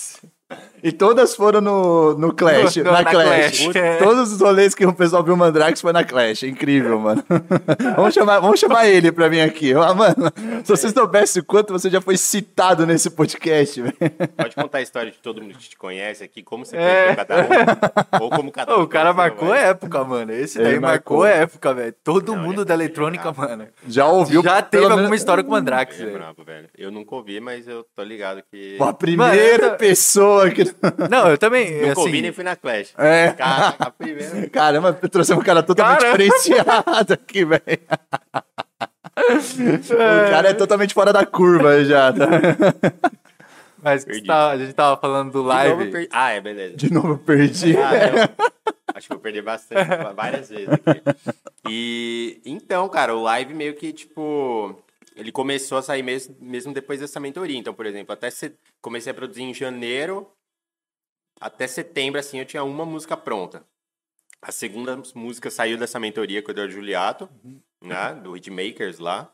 E 0.83 0.91
todas 0.91 1.33
foram 1.35 1.61
no, 1.61 2.13
no 2.17 2.33
Clash, 2.33 2.75
No- 2.75 2.83
na, 2.83 2.91
na 2.91 3.05
Clash. 3.05 3.59
Clash, 3.63 3.75
é. 3.75 3.97
Todos 3.97 4.33
os 4.33 4.41
rolês 4.41 4.75
que 4.75 4.85
o 4.85 4.93
pessoal 4.93 5.23
viu 5.23 5.33
o 5.33 5.37
Mandrax 5.37 5.79
foi 5.79 5.93
na 5.93 6.03
Clash. 6.03 6.43
É 6.43 6.47
incrível, 6.47 6.99
mano. 6.99 7.23
vamos, 7.95 8.13
chamar, 8.13 8.39
vamos 8.41 8.59
chamar 8.59 8.87
ele 8.87 9.09
pra 9.11 9.29
mim 9.29 9.39
aqui. 9.39 9.73
Ah, 9.73 9.93
mano, 9.93 10.31
se 10.63 10.69
vocês 10.69 10.91
soubessem 10.93 11.41
o 11.41 11.45
quanto 11.45 11.71
você 11.71 11.89
já 11.89 12.01
foi 12.01 12.17
citado 12.17 12.85
nesse 12.85 13.09
podcast, 13.09 13.81
velho. 13.81 13.93
Pode 14.37 14.55
contar 14.55 14.79
a 14.79 14.81
história 14.81 15.09
de 15.11 15.17
todo 15.19 15.41
mundo 15.41 15.53
que 15.57 15.69
te 15.69 15.77
conhece 15.77 16.23
aqui, 16.23 16.43
como 16.43 16.65
você 16.65 16.75
É. 16.75 17.15
cada 17.15 17.35
um. 17.37 18.23
Ou 18.23 18.29
como 18.29 18.51
cada 18.51 18.77
um. 18.77 18.81
O 18.81 18.87
cara 18.87 19.13
marcou 19.13 19.49
velho. 19.49 19.59
época, 19.67 20.03
mano. 20.03 20.33
Esse 20.33 20.57
Ele 20.59 20.65
daí 20.71 20.79
marcou, 20.81 21.19
marcou. 21.19 21.25
época, 21.25 21.73
velho. 21.73 21.95
Todo 22.03 22.35
Não, 22.35 22.41
mundo 22.43 22.59
ele 22.61 22.65
da 22.65 22.73
é 22.73 22.75
eletrônica, 22.77 23.31
mano. 23.31 23.67
Já 23.87 24.07
ouviu? 24.07 24.43
Já 24.43 24.61
teve 24.61 24.83
alguma 24.83 25.03
menos- 25.03 25.17
história 25.19 25.43
com 25.43 25.49
o 25.49 25.53
Mandrake, 25.53 25.93
É 25.93 25.97
velho. 26.05 26.11
brabo, 26.17 26.43
velho. 26.43 26.67
Eu 26.77 26.91
nunca 26.91 27.15
ouvi, 27.15 27.39
mas 27.39 27.67
eu 27.69 27.85
tô 27.95 28.03
ligado 28.03 28.41
que. 28.51 28.75
Pô, 28.77 28.83
a 28.83 28.93
primeira 28.93 29.67
Mano, 29.67 29.77
pessoa 29.77 30.49
que. 30.49 30.72
Não, 31.09 31.29
eu 31.29 31.37
também, 31.37 31.91
ouvi 31.95 32.11
nem 32.21 32.21
assim... 32.29 32.31
fui 32.33 32.43
na 32.43 32.55
Clash. 32.55 32.93
É. 32.97 33.31
Cara, 33.31 33.75
a 33.79 33.91
primeira. 33.91 34.47
Caramba, 34.51 34.93
trouxemos 34.93 35.41
um 35.41 35.45
cara 35.45 35.61
totalmente 35.63 35.99
Caramba. 35.99 36.17
diferenciado 36.17 37.13
aqui, 37.13 37.45
velho. 37.45 37.61
O 39.15 40.29
cara 40.31 40.49
é 40.49 40.53
totalmente 40.53 40.93
fora 40.93 41.13
da 41.13 41.23
curva 41.25 41.83
já, 41.85 42.11
tá? 42.11 42.25
Mas 43.81 44.05
tá- 44.25 44.51
a 44.51 44.57
gente 44.57 44.73
tava 44.73 44.99
falando 44.99 45.31
do 45.31 45.39
De 45.41 45.45
novo, 45.45 45.49
live. 45.49 45.85
eu 45.85 45.91
per- 45.91 46.07
Ah, 46.11 46.31
é, 46.31 46.41
beleza. 46.41 46.75
De 46.77 46.91
novo, 46.91 47.09
eu 47.09 47.17
perdi. 47.17 47.75
Ah, 47.77 47.91
não. 48.11 48.53
Acho 48.95 49.07
que 49.07 49.13
eu 49.13 49.19
perdi 49.19 49.41
bastante, 49.41 49.87
várias 50.15 50.49
vezes 50.49 50.67
aqui. 50.69 51.01
E 51.69 52.41
então, 52.45 52.87
cara, 52.89 53.15
o 53.15 53.21
live 53.23 53.53
meio 53.53 53.73
que, 53.75 53.91
tipo, 53.91 54.75
ele 55.15 55.31
começou 55.31 55.77
a 55.77 55.81
sair 55.81 56.01
mesmo, 56.03 56.35
mesmo 56.39 56.73
depois 56.73 56.99
dessa 56.99 57.19
mentoria. 57.19 57.57
Então, 57.57 57.73
por 57.73 57.85
exemplo, 57.85 58.13
até 58.13 58.29
se... 58.29 58.53
comecei 58.81 59.11
a 59.11 59.15
produzir 59.15 59.43
em 59.43 59.53
janeiro, 59.53 60.27
até 61.43 61.67
setembro, 61.67 62.19
assim, 62.19 62.39
eu 62.39 62.45
tinha 62.45 62.63
uma 62.63 62.85
música 62.85 63.17
pronta. 63.17 63.65
A 64.41 64.49
segunda 64.49 65.01
música 65.13 65.51
saiu 65.51 65.77
dessa 65.77 65.99
mentoria 65.99 66.41
com 66.41 66.47
o 66.47 66.51
Eduardo 66.51 66.73
Juliato, 66.73 67.29
né, 67.81 68.13
do 68.15 68.35
Hitmakers 68.37 68.97
lá. 68.97 69.29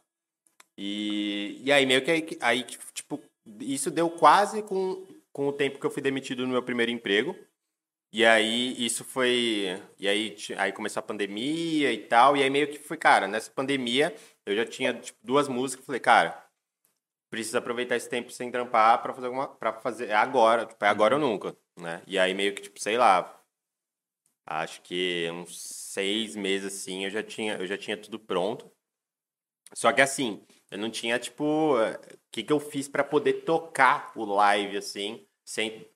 E, 0.75 1.61
e 1.63 1.71
aí, 1.71 1.85
meio 1.85 2.03
que 2.03 2.09
aí, 2.09 2.27
aí, 2.41 2.63
tipo, 2.93 3.21
isso 3.59 3.91
deu 3.91 4.09
quase 4.09 4.63
com, 4.63 5.05
com 5.31 5.47
o 5.47 5.53
tempo 5.53 5.79
que 5.79 5.85
eu 5.85 5.91
fui 5.91 6.01
demitido 6.01 6.47
no 6.47 6.53
meu 6.53 6.63
primeiro 6.63 6.91
emprego. 6.91 7.35
E 8.11 8.25
aí, 8.25 8.75
isso 8.83 9.03
foi. 9.03 9.79
E 9.99 10.07
aí, 10.07 10.35
aí 10.57 10.71
começou 10.71 11.01
a 11.01 11.03
pandemia 11.03 11.93
e 11.93 11.99
tal. 11.99 12.35
E 12.35 12.41
aí, 12.41 12.49
meio 12.49 12.67
que 12.67 12.79
foi, 12.79 12.97
cara, 12.97 13.27
nessa 13.27 13.51
pandemia, 13.51 14.15
eu 14.47 14.55
já 14.55 14.65
tinha 14.65 14.93
tipo, 14.95 15.19
duas 15.21 15.47
músicas. 15.47 15.85
Falei, 15.85 16.01
cara, 16.01 16.43
preciso 17.29 17.57
aproveitar 17.57 17.95
esse 17.95 18.09
tempo 18.09 18.31
sem 18.31 18.51
trampar 18.51 19.01
pra 19.01 19.13
fazer 19.13 19.27
alguma. 19.27 19.47
pra 19.47 19.73
fazer. 19.73 20.09
É 20.09 20.15
agora, 20.15 20.65
tipo, 20.65 20.83
é 20.83 20.87
agora 20.87 21.15
ou 21.15 21.21
nunca, 21.21 21.55
né? 21.77 22.01
E 22.07 22.17
aí, 22.19 22.33
meio 22.33 22.53
que, 22.55 22.61
tipo, 22.63 22.79
sei 22.79 22.97
lá. 22.97 23.35
Acho 24.45 24.81
que 24.81 25.29
uns 25.31 25.61
seis 25.61 26.35
meses 26.35 26.73
assim, 26.73 27.05
eu 27.05 27.09
já 27.11 27.21
tinha, 27.21 27.53
eu 27.57 27.67
já 27.67 27.77
tinha 27.77 27.95
tudo 27.95 28.19
pronto. 28.19 28.71
Só 29.73 29.91
que 29.93 30.01
assim, 30.01 30.43
eu 30.71 30.77
não 30.77 30.89
tinha, 30.89 31.19
tipo, 31.19 31.75
o 31.75 31.97
que, 32.31 32.43
que 32.43 32.51
eu 32.51 32.59
fiz 32.59 32.87
pra 32.87 33.03
poder 33.03 33.43
tocar 33.45 34.11
o 34.15 34.25
live, 34.25 34.77
assim, 34.77 35.27
sem 35.45 35.87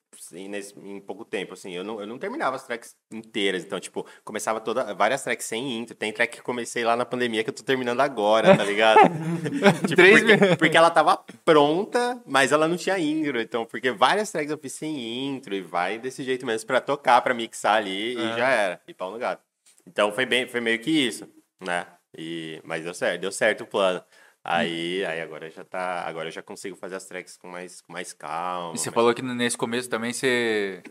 nesse- 0.48 0.78
em 0.78 1.00
pouco 1.00 1.24
tempo, 1.24 1.54
assim. 1.54 1.72
Eu 1.72 1.84
não, 1.84 2.00
eu 2.00 2.06
não 2.06 2.18
terminava 2.18 2.56
as 2.56 2.66
tracks 2.66 2.96
inteiras, 3.12 3.64
então, 3.64 3.78
tipo, 3.80 4.06
começava 4.24 4.60
toda, 4.60 4.92
várias 4.94 5.22
tracks 5.22 5.46
sem 5.46 5.78
intro. 5.78 5.94
Tem 5.94 6.12
track 6.12 6.36
que 6.36 6.42
comecei 6.42 6.84
lá 6.84 6.96
na 6.96 7.04
pandemia 7.04 7.42
que 7.44 7.50
eu 7.50 7.54
tô 7.54 7.62
terminando 7.62 8.00
agora, 8.00 8.56
tá 8.56 8.64
ligado? 8.64 9.00
tipo, 9.88 9.96
Três 9.96 10.20
porque, 10.22 10.56
porque 10.56 10.76
ela 10.76 10.90
tava 10.90 11.16
pronta, 11.44 12.20
mas 12.26 12.52
ela 12.52 12.66
não 12.68 12.76
tinha 12.76 12.98
intro, 12.98 13.40
então, 13.40 13.64
porque 13.64 13.90
várias 13.90 14.30
tracks 14.30 14.50
eu 14.50 14.58
fiz 14.58 14.72
sem 14.72 15.26
intro 15.28 15.54
e 15.54 15.60
vai 15.60 15.98
desse 15.98 16.22
jeito 16.24 16.44
mesmo 16.44 16.66
pra 16.66 16.80
tocar, 16.80 17.20
pra 17.22 17.34
mixar 17.34 17.76
ali 17.76 18.14
e 18.14 18.20
É. 18.32 18.36
já 18.36 18.48
era. 18.48 18.80
E 18.88 18.94
pau 18.94 19.10
no 19.10 19.18
gato. 19.18 19.42
Então 19.86 20.12
foi 20.12 20.24
bem, 20.26 20.46
foi 20.48 20.60
meio 20.60 20.78
que 20.78 20.90
isso, 20.90 21.28
né? 21.60 21.86
E, 22.16 22.60
mas 22.64 22.84
deu 22.84 22.94
certo, 22.94 23.20
deu 23.20 23.32
certo 23.32 23.62
o 23.64 23.66
plano. 23.66 24.02
Aí, 24.46 25.02
aí 25.06 25.22
agora 25.22 25.50
já 25.50 25.64
tá, 25.64 26.02
agora 26.06 26.28
eu 26.28 26.32
já 26.32 26.42
consigo 26.42 26.76
fazer 26.76 26.96
as 26.96 27.06
tracks 27.06 27.36
com 27.38 27.48
mais, 27.48 27.80
com 27.80 27.92
mais 27.94 28.12
calma. 28.12 28.74
E 28.74 28.78
você 28.78 28.90
mais- 28.90 28.94
falou 28.94 29.14
que 29.14 29.22
nesse 29.22 29.56
começo 29.56 29.88
também 29.88 30.12
você. 30.12 30.82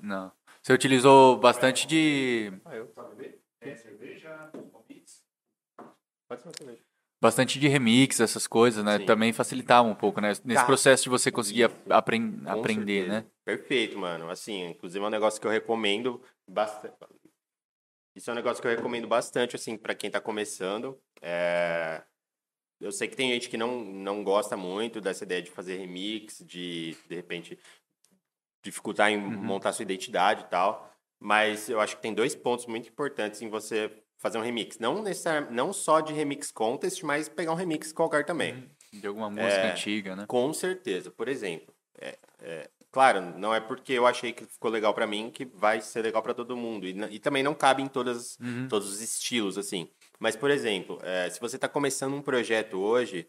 Não. 0.00 0.32
Você 0.62 0.72
utilizou 0.72 1.36
bastante 1.38 1.86
de. 1.86 2.50
Pode 6.28 6.42
ser 6.42 6.48
uma 6.48 6.54
cerveja. 6.56 6.82
Bastante 7.20 7.60
de 7.60 7.68
remix, 7.68 8.18
essas 8.18 8.46
coisas, 8.48 8.84
né? 8.84 8.98
Sim. 8.98 9.04
Também 9.06 9.32
facilitava 9.32 9.86
um 9.86 9.94
pouco, 9.94 10.20
né? 10.20 10.28
Nesse 10.44 10.62
Tá. 10.62 10.64
processo 10.64 11.04
de 11.04 11.08
você 11.08 11.30
conseguir 11.30 11.70
Isso. 11.70 11.76
apren- 11.92 12.40
Com 12.42 12.50
aprender, 12.50 13.02
certeza. 13.04 13.20
né? 13.22 13.26
Perfeito, 13.44 13.98
mano. 13.98 14.28
Assim, 14.28 14.64
inclusive 14.70 15.04
é 15.04 15.06
um 15.06 15.10
negócio 15.10 15.40
que 15.40 15.46
eu 15.46 15.50
recomendo 15.50 16.20
bastante. 16.48 16.96
Isso 18.16 18.28
é 18.28 18.32
um 18.32 18.36
negócio 18.36 18.60
que 18.60 18.66
eu 18.66 18.74
recomendo 18.74 19.06
bastante, 19.06 19.54
assim, 19.54 19.76
pra 19.76 19.94
quem 19.94 20.10
tá 20.10 20.20
começando. 20.20 21.00
É, 21.20 22.02
Eu 22.82 22.90
sei 22.90 23.06
que 23.06 23.16
tem 23.16 23.30
gente 23.30 23.48
que 23.48 23.56
não, 23.56 23.84
não 23.84 24.24
gosta 24.24 24.56
muito 24.56 25.00
dessa 25.00 25.22
ideia 25.22 25.40
de 25.40 25.50
fazer 25.52 25.76
remix, 25.76 26.42
de, 26.44 26.96
de 27.08 27.14
repente, 27.14 27.56
dificultar 28.62 29.10
em 29.10 29.16
Uhum. 29.18 29.30
montar 29.42 29.72
sua 29.72 29.82
identidade 29.84 30.42
e 30.42 30.46
tal. 30.48 30.90
Mas 31.20 31.68
eu 31.68 31.80
acho 31.80 31.96
que 31.96 32.02
tem 32.02 32.12
dois 32.12 32.34
pontos 32.34 32.66
muito 32.66 32.88
importantes 32.88 33.40
em 33.40 33.48
você 33.48 33.90
fazer 34.18 34.38
um 34.38 34.42
remix. 34.42 34.78
Não, 34.78 35.00
necessari- 35.02 35.52
não 35.52 35.72
só 35.72 36.00
de 36.00 36.12
remix 36.12 36.50
contest, 36.50 37.02
mas 37.04 37.28
pegar 37.28 37.52
um 37.52 37.56
remix 37.56 37.92
qualquer 37.92 38.24
também. 38.24 38.68
De 38.92 39.06
alguma 39.06 39.30
música 39.30 39.46
É. 39.68 39.70
antiga, 39.72 40.16
né? 40.16 40.24
Com 40.26 40.52
certeza. 40.52 41.10
Por 41.10 41.28
exemplo, 41.28 41.72
é, 42.00 42.18
é, 42.40 42.70
claro, 42.90 43.20
não 43.38 43.54
é 43.54 43.60
porque 43.60 43.92
eu 43.92 44.06
achei 44.06 44.32
que 44.32 44.44
ficou 44.44 44.70
legal 44.70 44.92
pra 44.92 45.06
mim 45.06 45.30
que 45.30 45.44
vai 45.44 45.80
ser 45.80 46.02
legal 46.02 46.22
pra 46.22 46.34
todo 46.34 46.56
mundo. 46.56 46.86
E, 46.86 46.90
e 47.14 47.18
também 47.20 47.42
não 47.44 47.54
cabe 47.54 47.82
em 47.82 47.86
todas, 47.88 48.36
Uhum. 48.40 48.66
todos 48.68 48.88
os 48.90 49.00
estilos, 49.00 49.56
assim. 49.56 49.88
Mas, 50.22 50.36
por 50.36 50.52
exemplo, 50.52 51.00
é, 51.02 51.28
se 51.28 51.40
você 51.40 51.58
tá 51.58 51.68
começando 51.68 52.14
um 52.14 52.22
projeto 52.22 52.78
hoje, 52.78 53.28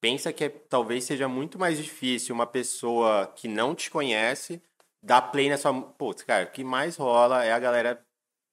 pensa 0.00 0.32
que 0.32 0.44
é- 0.44 0.48
talvez 0.48 1.04
seja 1.04 1.28
muito 1.28 1.58
mais 1.58 1.76
difícil 1.76 2.34
uma 2.34 2.46
pessoa 2.46 3.26
que 3.36 3.46
não 3.46 3.74
te 3.74 3.90
conhece 3.90 4.62
dar 5.02 5.20
play 5.20 5.50
na 5.50 5.58
sua... 5.58 5.82
Putz, 5.82 6.22
cara, 6.22 6.46
o 6.46 6.50
que 6.50 6.64
mais 6.64 6.96
rola 6.96 7.44
é 7.44 7.52
a 7.52 7.58
galera 7.58 8.02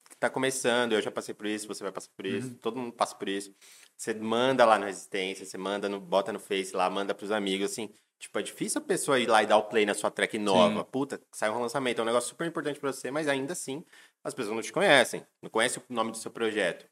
que 0.09 0.17
tá 0.17 0.29
começando. 0.29 0.91
Eu 0.91 1.01
já 1.01 1.09
passei 1.09 1.33
por 1.33 1.45
isso, 1.45 1.69
você 1.69 1.81
vai 1.81 1.93
passar 1.93 2.09
por 2.17 2.25
isso, 2.25 2.53
todo 2.55 2.75
mundo 2.77 2.91
passa 2.91 3.15
por 3.15 3.29
isso. 3.29 3.55
Você 3.95 4.13
manda 4.13 4.65
lá 4.65 4.77
no 4.77 4.85
Resistência, 4.85 5.45
você 5.45 5.57
manda 5.57 5.87
no, 5.87 6.01
bota 6.01 6.33
no 6.33 6.39
Face 6.39 6.75
lá, 6.75 6.89
manda 6.89 7.15
pros 7.15 7.31
amigos, 7.31 7.71
assim. 7.71 7.89
Tipo, 8.19 8.39
é 8.39 8.41
difícil 8.41 8.81
a 8.81 8.83
pessoa 8.83 9.17
ir 9.21 9.27
lá 9.27 9.41
e 9.41 9.45
dar 9.47 9.55
o 9.55 9.63
play 9.69 9.85
na 9.85 9.93
sua 9.93 10.11
track 10.11 10.37
nova. 10.37 10.83
Puta, 10.83 11.21
sai 11.31 11.49
um 11.49 11.61
lançamento, 11.61 11.99
é 11.99 12.01
um 12.01 12.05
negócio 12.05 12.27
super 12.27 12.45
importante 12.45 12.77
pra 12.77 12.91
você, 12.91 13.09
mas 13.09 13.29
ainda 13.29 13.53
assim, 13.53 13.85
as 14.21 14.33
pessoas 14.33 14.53
não 14.53 14.61
te 14.61 14.73
conhecem, 14.73 15.25
não 15.41 15.49
conhecem 15.49 15.81
o 15.89 15.93
nome 15.93 16.11
do 16.11 16.17
seu 16.17 16.29
projeto. 16.29 16.85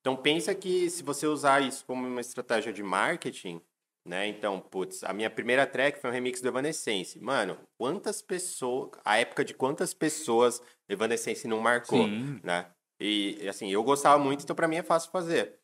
Então 0.00 0.16
pensa 0.16 0.54
que 0.54 0.88
se 0.90 1.02
você 1.02 1.26
usar 1.26 1.60
isso 1.62 1.84
como 1.84 2.06
uma 2.06 2.20
estratégia 2.20 2.72
de 2.72 2.82
marketing, 2.82 3.60
né? 4.08 4.26
Então, 4.26 4.58
putz, 4.58 5.04
a 5.04 5.12
minha 5.12 5.28
primeira 5.28 5.66
track 5.66 6.00
foi 6.00 6.08
um 6.08 6.12
remix 6.12 6.40
do 6.40 6.48
Evanescence. 6.48 7.20
Mano, 7.20 7.58
quantas 7.76 8.22
pessoas, 8.22 8.90
a 9.04 9.18
época 9.18 9.44
de 9.44 9.52
quantas 9.52 9.92
pessoas 9.92 10.62
Evanescence 10.88 11.46
não 11.46 11.60
marcou, 11.60 12.04
Sim. 12.04 12.40
né? 12.42 12.70
E 12.98 13.46
assim, 13.48 13.70
eu 13.70 13.84
gostava 13.84 14.18
muito, 14.22 14.42
então 14.42 14.56
pra 14.56 14.66
mim 14.66 14.76
é 14.76 14.82
fácil 14.82 15.10
fazer. 15.10 15.60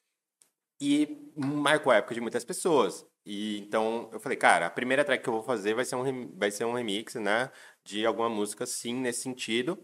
E 0.80 1.30
marcou 1.36 1.92
a 1.92 1.96
época 1.96 2.14
de 2.14 2.20
muitas 2.20 2.44
pessoas. 2.44 3.06
E 3.24 3.58
então 3.60 4.10
eu 4.12 4.20
falei, 4.20 4.36
cara, 4.36 4.66
a 4.66 4.70
primeira 4.70 5.04
track 5.04 5.22
que 5.22 5.28
eu 5.28 5.32
vou 5.32 5.42
fazer 5.42 5.74
vai 5.74 5.84
ser 5.84 5.96
um, 5.96 6.36
vai 6.36 6.50
ser 6.50 6.64
um 6.66 6.74
remix, 6.74 7.14
né? 7.14 7.50
De 7.82 8.04
alguma 8.04 8.28
música, 8.28 8.66
sim, 8.66 8.94
nesse 8.94 9.22
sentido. 9.22 9.78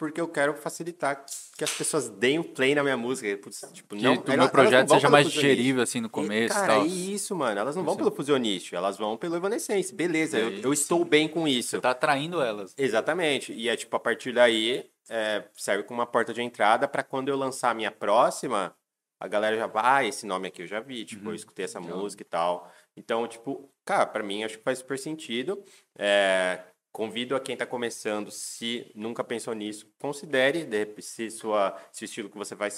Porque 0.00 0.18
eu 0.18 0.26
quero 0.26 0.54
facilitar 0.54 1.26
que 1.58 1.62
as 1.62 1.70
pessoas 1.74 2.08
deem 2.08 2.38
o 2.38 2.44
play 2.44 2.74
na 2.74 2.82
minha 2.82 2.96
música. 2.96 3.36
Putz, 3.36 3.60
tipo, 3.70 3.94
Que 3.94 4.02
não, 4.02 4.14
o 4.14 4.24
elas- 4.24 4.36
meu 4.38 4.48
projeto 4.48 4.88
seja 4.88 5.10
mais 5.10 5.30
digerível, 5.30 5.82
assim, 5.82 6.00
no 6.00 6.08
começo 6.08 6.54
e 6.54 6.56
Cara, 6.58 6.66
tal. 6.76 6.82
é 6.84 6.86
isso, 6.86 7.36
mano. 7.36 7.60
Elas 7.60 7.76
não 7.76 7.84
vão 7.84 7.96
pelo 7.96 8.10
fusionista, 8.10 8.74
elas 8.74 8.96
vão 8.96 9.18
pelo 9.18 9.36
Evanescence. 9.36 9.94
Beleza, 9.94 10.38
É 10.38 10.42
eu, 10.42 10.50
eu 10.62 10.72
estou 10.72 11.04
bem 11.04 11.28
com 11.28 11.46
isso. 11.46 11.68
Você 11.72 11.80
tá 11.82 11.90
atraindo 11.90 12.40
elas. 12.40 12.74
Exatamente. 12.78 13.52
E 13.52 13.68
é 13.68 13.76
tipo, 13.76 13.94
a 13.94 14.00
partir 14.00 14.32
daí, 14.32 14.90
é, 15.10 15.44
serve 15.54 15.82
como 15.84 16.00
uma 16.00 16.06
porta 16.06 16.32
de 16.32 16.40
entrada 16.40 16.88
para 16.88 17.02
quando 17.02 17.28
eu 17.28 17.36
lançar 17.36 17.68
a 17.70 17.74
minha 17.74 17.90
próxima, 17.90 18.74
a 19.20 19.28
galera 19.28 19.54
já 19.54 19.66
vai, 19.66 19.84
ah, 19.84 20.08
esse 20.08 20.24
nome 20.24 20.48
aqui 20.48 20.62
eu 20.62 20.66
já 20.66 20.80
vi, 20.80 21.04
tipo, 21.04 21.28
eu 21.28 21.34
escutei 21.34 21.66
essa 21.66 21.78
música 21.78 22.22
e 22.22 22.24
tal. 22.24 22.72
Então, 22.96 23.28
tipo, 23.28 23.70
cara, 23.84 24.06
para 24.06 24.22
mim 24.22 24.44
acho 24.44 24.56
que 24.56 24.64
faz 24.64 24.78
super 24.78 24.98
sentido. 24.98 25.62
É, 25.98 26.58
convido 26.92 27.36
a 27.36 27.40
quem 27.40 27.56
tá 27.56 27.66
começando, 27.66 28.30
se 28.30 28.90
nunca 28.94 29.22
pensou 29.24 29.54
nisso, 29.54 29.92
considere, 29.98 30.66
se, 31.02 31.30
sua, 31.30 31.76
se 31.92 32.04
o 32.04 32.06
estilo 32.06 32.30
que 32.30 32.36
você 32.38 32.54
vai 32.54 32.70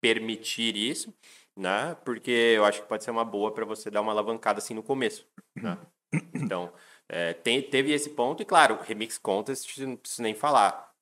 permitir 0.00 0.76
isso, 0.76 1.14
né? 1.56 1.94
Porque 2.04 2.30
eu 2.30 2.64
acho 2.64 2.82
que 2.82 2.88
pode 2.88 3.04
ser 3.04 3.10
uma 3.10 3.24
boa 3.24 3.52
para 3.52 3.64
você 3.64 3.90
dar 3.90 4.00
uma 4.00 4.12
alavancada 4.12 4.58
assim 4.58 4.74
no 4.74 4.82
começo, 4.82 5.26
né? 5.56 5.78
Então, 6.34 6.72
É, 7.10 7.32
tem- 7.32 7.62
teve 7.62 7.90
esse 7.90 8.10
ponto, 8.10 8.42
e 8.42 8.44
claro, 8.44 8.78
Remix 8.82 9.16
Contest, 9.16 9.78
não 9.80 9.96
preciso 9.96 10.20
nem 10.22 10.34
falar. 10.34 10.92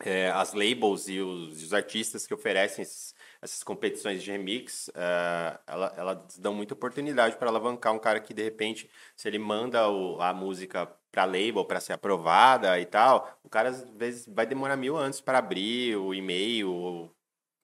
É, 0.00 0.30
as 0.30 0.52
labels 0.54 1.08
e 1.08 1.20
os, 1.20 1.62
os 1.62 1.72
artistas 1.74 2.26
que 2.26 2.34
oferecem 2.34 2.82
esses- 2.82 3.14
essas 3.40 3.62
competições 3.64 4.22
de 4.22 4.30
remix, 4.30 4.90
é, 4.94 5.60
ela- 5.66 5.94
elas 5.96 6.38
dão 6.38 6.52
muita 6.54 6.74
oportunidade 6.74 7.36
para 7.36 7.48
alavancar 7.48 7.94
um 7.94 7.98
cara 7.98 8.20
que, 8.20 8.34
de 8.34 8.42
repente, 8.42 8.90
se 9.16 9.28
ele 9.28 9.38
manda 9.38 9.88
o- 9.88 10.20
a 10.20 10.34
música 10.34 10.86
para 11.16 11.24
label 11.24 11.64
para 11.64 11.80
ser 11.80 11.94
aprovada 11.94 12.78
e 12.78 12.84
tal, 12.84 13.40
o 13.42 13.48
cara 13.48 13.70
às 13.70 13.88
vezes 13.92 14.26
vai 14.28 14.44
demorar 14.44 14.76
mil 14.76 14.98
anos 14.98 15.18
para 15.18 15.38
abrir 15.38 15.96
o 15.96 16.12
e-mail 16.12 17.10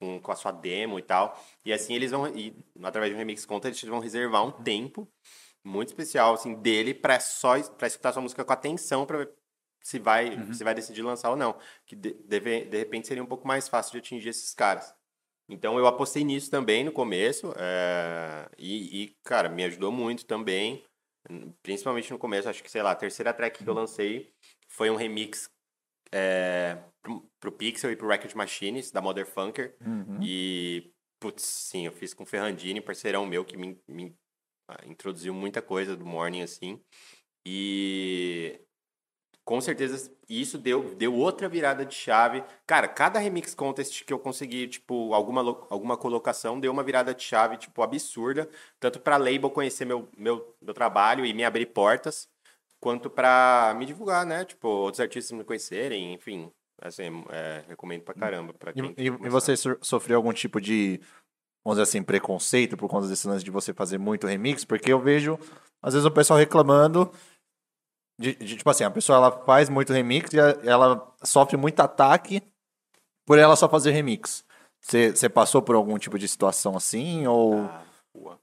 com, 0.01 0.19
com 0.19 0.33
a 0.33 0.37
sua 0.37 0.53
demo 0.53 0.99
e 0.99 1.03
tal. 1.03 1.39
E 1.63 1.71
assim 1.71 1.95
eles 1.95 2.11
vão, 2.13 2.27
e, 2.35 2.57
através 2.83 3.13
do 3.13 3.19
Remix 3.19 3.45
Contest, 3.45 3.83
eles 3.83 3.91
vão 3.91 4.01
reservar 4.01 4.43
um 4.43 4.51
tempo 4.51 5.07
muito 5.63 5.89
especial 5.89 6.33
assim 6.33 6.55
dele 6.55 6.95
para 6.95 7.21
só 7.21 7.61
para 7.75 7.87
escutar 7.87 8.13
sua 8.15 8.23
música 8.23 8.43
com 8.43 8.53
atenção 8.53 9.05
para 9.05 9.29
se 9.83 9.99
vai 9.99 10.55
se 10.55 10.65
vai 10.65 10.75
decidir 10.75 11.03
lançar 11.03 11.29
ou 11.29 11.37
não. 11.37 11.55
Que 11.85 11.95
de, 11.95 12.15
deve- 12.25 12.65
de 12.65 12.79
repente 12.79 13.07
seria 13.07 13.23
um 13.23 13.27
pouco 13.27 13.47
mais 13.47 13.69
fácil 13.69 13.93
de 13.93 13.99
atingir 13.99 14.31
esses 14.31 14.55
caras. 14.55 14.95
Então 15.47 15.79
eu 15.79 15.87
apostei 15.87 16.25
nisso 16.25 16.51
também 16.51 16.85
no 16.85 16.93
começo 16.93 17.53
é, 17.59 18.49
e, 18.57 19.03
e, 19.03 19.17
cara 19.23 19.51
me 19.51 19.63
ajudou 19.65 19.93
muito 19.93 20.25
também 20.25 20.83
principalmente 21.63 22.11
no 22.11 22.19
começo 22.19 22.49
acho 22.49 22.63
que 22.63 22.71
sei 22.71 22.83
lá 22.83 22.93
a 22.93 22.97
terceira 22.97 23.33
track 23.33 23.63
que 23.63 23.69
eu 23.69 23.75
lancei 23.75 24.33
foi 24.69 24.91
um 24.91 24.97
remix 24.97 25.49
é, 26.13 26.79
pro, 27.03 27.31
pro 27.41 27.53
Pixel 27.53 27.93
e 27.93 27.97
pro 27.97 28.09
Record 28.09 28.35
Machines 28.35 28.91
da 28.91 29.01
Mother 29.01 29.27
Funker 29.27 29.77
Uhum. 29.81 30.19
e 30.23 30.93
putz 31.21 31.43
sim 31.45 31.87
eu 31.87 31.93
fiz 31.93 32.13
com 32.13 32.25
o 32.25 32.27
Ferrandini 32.27 32.81
parceirão 32.81 33.25
meu 33.25 33.45
que 33.45 33.57
me, 33.57 33.81
me 33.89 34.17
ah, 34.69 34.81
introduziu 34.87 35.35
muita 35.35 35.61
coisa 35.61 35.97
do 35.97 36.07
Morning, 36.07 36.43
assim. 36.43 36.81
E 37.47 38.61
com 39.45 39.61
certeza 39.61 40.11
isso 40.29 40.57
deu, 40.57 40.95
deu 40.95 41.15
outra 41.15 41.49
virada 41.49 41.85
de 41.85 41.95
chave. 41.95 42.43
Cara, 42.67 42.87
cada 42.89 43.19
remix 43.19 43.55
contest 43.55 44.05
que 44.05 44.13
eu 44.13 44.19
consegui, 44.19 44.69
tipo, 44.69 45.13
alguma, 45.15 45.41
alguma 45.69 45.97
colocação, 45.97 46.61
deu 46.61 46.71
uma 46.73 46.83
virada 46.85 47.13
de 47.15 47.23
chave, 47.23 47.57
tipo, 47.57 47.83
absurda. 47.83 48.49
Tanto 48.79 49.01
pra 49.01 49.17
label 49.17 49.51
conhecer 49.51 49.85
meu, 49.85 50.09
meu, 50.17 50.55
meu 50.63 50.73
trabalho 50.73 51.27
e 51.27 51.33
me 51.35 51.45
abrir 51.45 51.67
portas, 51.67 52.29
quanto 52.81 53.11
pra 53.11 53.75
me 53.77 53.85
divulgar, 53.85 54.25
né? 54.25 54.45
Tipo, 54.45 54.69
outros 54.69 55.01
artistas 55.01 55.37
me 55.37 55.45
conhecerem, 55.45 56.15
enfim. 56.15 56.51
Assim, 56.81 57.25
é, 57.31 57.63
recomendo 57.69 58.03
pra 58.03 58.15
caramba. 58.15 58.53
Pra 58.55 58.73
quem 58.73 58.95
E, 58.97 59.07
e- 59.07 59.11
você 59.29 59.57
so- 59.57 59.79
sofreu 59.81 60.17
algum 60.17 60.33
tipo 60.33 60.61
de, 60.61 61.01
vamos 61.65 61.77
dizer 61.79 61.83
assim, 61.83 62.03
preconceito 62.03 62.77
por 62.77 62.89
conta 62.89 63.07
desse 63.07 63.27
lance 63.29 63.45
de 63.45 63.51
você 63.51 63.73
fazer 63.75 63.99
muito 63.99 64.27
remix? 64.27 64.65
Porque 64.65 64.93
eu 64.93 64.99
vejo, 64.99 65.39
às 65.83 65.95
vezes, 65.95 66.07
o 66.07 66.11
pessoal 66.11 66.39
reclamando 66.39 67.13
de, 68.23 68.35
de, 68.37 68.57
tipo 68.57 68.71
assim, 68.71 68.85
a 68.85 68.91
pessoa 68.91 69.17
ela 69.19 69.31
faz 69.45 69.69
muito 69.69 69.93
remix 69.93 70.33
e 70.33 70.41
a- 70.41 70.57
ela 70.65 71.13
sofre 71.23 71.57
muito 71.57 71.81
ataque 71.81 72.43
por 73.27 73.39
ela 73.39 73.57
só 73.57 73.69
fazer 73.69 73.91
remix. 73.91 74.45
Você 74.81 75.29
passou 75.29 75.61
por 75.63 75.75
algum 75.77 75.99
tipo 75.99 76.19
de 76.19 76.27
situação 76.27 76.77
assim? 76.77 77.27
Ou. 77.27 77.61
Ah, 77.61 77.83
boa. 78.15 78.39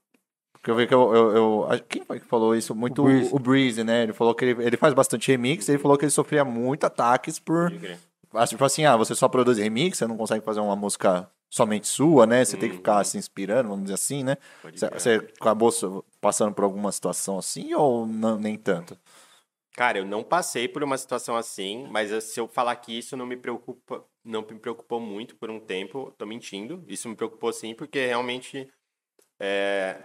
Porque 0.52 0.70
eu 0.70 0.74
vi 0.76 0.86
que 0.86 0.94
eu, 0.94 1.14
eu, 1.14 1.36
eu- 1.36 1.66
a- 1.70 1.78
Quem 1.78 2.04
foi 2.04 2.20
que 2.20 2.26
falou 2.26 2.54
isso? 2.54 2.74
Muito 2.74 3.02
O 3.02 3.04
Breeze. 3.06 3.30
o, 3.34 3.38
Breeze, 3.38 3.84
né? 3.84 4.02
Ele 4.04 4.12
falou 4.12 4.34
que 4.34 4.44
ele, 4.44 4.62
ele 4.64 4.76
faz 4.76 4.92
bastante 4.94 5.30
remix 5.30 5.68
e 5.68 5.72
ele 5.72 5.78
falou 5.78 5.96
que 5.98 6.04
ele 6.04 6.10
sofria 6.10 6.44
muito 6.44 6.84
ataques 6.84 7.38
por. 7.38 7.70
Tipo 8.50 8.64
assim, 8.64 8.84
ah, 8.84 8.96
você 8.96 9.14
só 9.14 9.28
produz 9.28 9.58
remix, 9.58 9.98
você 9.98 10.06
não 10.06 10.16
consegue 10.16 10.44
fazer 10.44 10.60
uma 10.60 10.76
música 10.76 11.28
somente 11.50 11.88
sua, 11.88 12.26
né? 12.26 12.44
Você 12.44 12.56
tem 12.56 12.70
que 12.70 12.76
ficar 12.76 13.02
se 13.04 13.18
inspirando, 13.18 13.68
vamos 13.68 13.84
dizer 13.84 13.94
assim, 13.94 14.22
né? 14.22 14.36
Você, 14.98 15.14
acabou 15.40 15.70
passando 16.20 16.54
por 16.54 16.62
alguma 16.64 16.92
situação 16.92 17.38
assim 17.38 17.74
ou 17.74 18.06
não, 18.06 18.38
nem 18.38 18.56
tanto? 18.56 18.96
Cara, 19.72 19.98
eu 19.98 20.04
não 20.04 20.22
passei 20.22 20.68
por 20.68 20.82
uma 20.82 20.98
situação 20.98 21.36
assim, 21.36 21.86
mas 21.88 22.10
eu- 22.10 22.20
se 22.20 22.38
eu 22.40 22.48
falar 22.48 22.74
que 22.76 22.96
isso 22.96 23.16
não 23.16 23.24
me 23.26 23.36
preocupa, 23.36 24.04
não 24.24 24.42
me 24.42 24.58
preocupou 24.58 25.00
muito 25.00 25.36
por 25.36 25.50
um 25.50 25.60
tempo, 25.60 26.10
tô 26.18 26.26
mentindo. 26.26 26.84
Isso 26.88 27.08
me 27.08 27.16
preocupou 27.16 27.52
sim, 27.52 27.74
porque 27.74 28.04
realmente 28.06 28.68
é, 29.40 30.02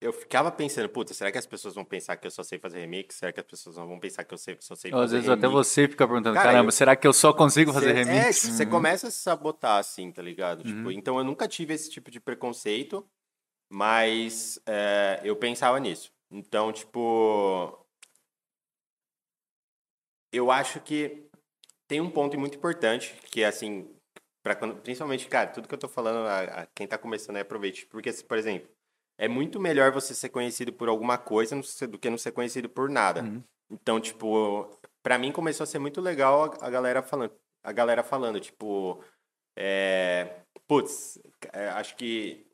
eu 0.00 0.12
ficava 0.12 0.52
pensando, 0.52 0.88
puta, 0.88 1.14
será 1.14 1.32
que 1.32 1.38
as 1.38 1.46
pessoas 1.46 1.74
vão 1.74 1.84
pensar 1.84 2.16
que 2.16 2.26
eu 2.26 2.30
só 2.30 2.42
sei 2.42 2.58
fazer 2.58 2.80
remix? 2.80 3.16
Será 3.16 3.32
que 3.32 3.40
as 3.40 3.46
pessoas 3.46 3.76
vão 3.76 3.98
pensar 3.98 4.24
que 4.24 4.34
eu 4.34 4.38
sei, 4.38 4.56
só 4.60 4.74
sei 4.74 4.92
Ou, 4.92 5.00
fazer 5.00 5.04
Às 5.04 5.12
vezes 5.12 5.28
remix? 5.28 5.38
até 5.38 5.48
você 5.48 5.88
fica 5.88 6.06
perguntando, 6.06 6.34
Cara, 6.34 6.52
caramba, 6.52 6.68
eu- 6.68 6.72
será 6.72 6.94
que 6.96 7.06
eu 7.06 7.12
só 7.12 7.32
consigo 7.32 7.72
fazer 7.72 7.92
Cê- 7.92 8.02
É, 8.02 8.02
remix? 8.04 8.40
tipo, 8.40 8.52
você 8.52 8.64
Uhum. 8.64 8.70
começa 8.70 9.08
a 9.08 9.10
se 9.10 9.18
sabotar, 9.18 9.78
assim, 9.78 10.12
tá 10.12 10.22
ligado? 10.22 10.62
Tipo, 10.62 10.90
então 10.92 11.18
eu 11.18 11.24
nunca 11.24 11.48
tive 11.48 11.74
esse 11.74 11.90
tipo 11.90 12.10
de 12.10 12.20
preconceito, 12.20 13.08
mas 13.70 14.60
é, 14.66 15.20
eu 15.24 15.36
pensava 15.36 15.80
nisso. 15.80 16.13
Então, 16.30 16.72
tipo. 16.72 17.78
Eu 20.32 20.50
acho 20.50 20.80
que 20.80 21.28
tem 21.86 22.00
um 22.00 22.10
ponto 22.10 22.38
muito 22.38 22.56
importante, 22.56 23.14
que 23.30 23.42
é 23.42 23.46
assim, 23.46 23.88
para 24.42 24.56
quando, 24.56 24.76
principalmente, 24.80 25.28
cara, 25.28 25.50
tudo 25.50 25.68
que 25.68 25.74
eu 25.74 25.78
tô 25.78 25.88
falando, 25.88 26.26
a, 26.26 26.62
a 26.62 26.66
quem 26.74 26.86
tá 26.86 26.98
começando 26.98 27.36
aí 27.36 27.42
aproveite. 27.42 27.86
Porque, 27.86 28.12
por 28.12 28.36
exemplo, 28.36 28.68
é 29.16 29.28
muito 29.28 29.60
melhor 29.60 29.92
você 29.92 30.14
ser 30.14 30.28
conhecido 30.28 30.72
por 30.72 30.88
alguma 30.88 31.16
coisa 31.16 31.60
do 31.88 31.98
que 31.98 32.10
não 32.10 32.18
ser 32.18 32.32
conhecido 32.32 32.68
por 32.68 32.90
nada. 32.90 33.22
Uhum. 33.22 33.42
Então, 33.70 34.00
tipo, 34.00 34.68
pra 35.02 35.18
mim 35.18 35.32
começou 35.32 35.64
a 35.64 35.66
ser 35.66 35.78
muito 35.78 36.00
legal 36.00 36.44
a, 36.44 36.66
a 36.66 36.70
galera 36.70 37.02
falando, 37.02 37.32
a 37.62 37.72
galera 37.72 38.02
falando, 38.02 38.40
tipo, 38.40 39.02
é, 39.56 40.40
putz, 40.66 41.18
é, 41.52 41.68
acho 41.68 41.96
que 41.96 42.46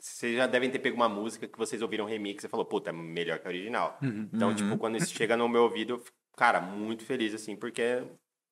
vocês 0.00 0.36
já 0.36 0.46
devem 0.46 0.70
ter 0.70 0.78
pego 0.78 0.96
uma 0.96 1.08
música 1.08 1.46
que 1.46 1.58
vocês 1.58 1.82
ouviram 1.82 2.04
remix 2.04 2.44
e 2.44 2.48
falou, 2.48 2.64
puta, 2.64 2.90
é 2.90 2.92
melhor 2.92 3.38
que 3.38 3.46
a 3.46 3.50
original. 3.50 3.98
Uhum. 4.02 4.28
Então, 4.32 4.54
tipo, 4.54 4.76
quando 4.78 4.96
isso 4.96 5.12
chega 5.14 5.36
no 5.36 5.48
meu 5.48 5.62
ouvido, 5.62 5.94
eu 5.94 5.98
fico, 5.98 6.16
cara, 6.36 6.60
muito 6.60 7.04
feliz, 7.04 7.34
assim, 7.34 7.56
porque 7.56 7.82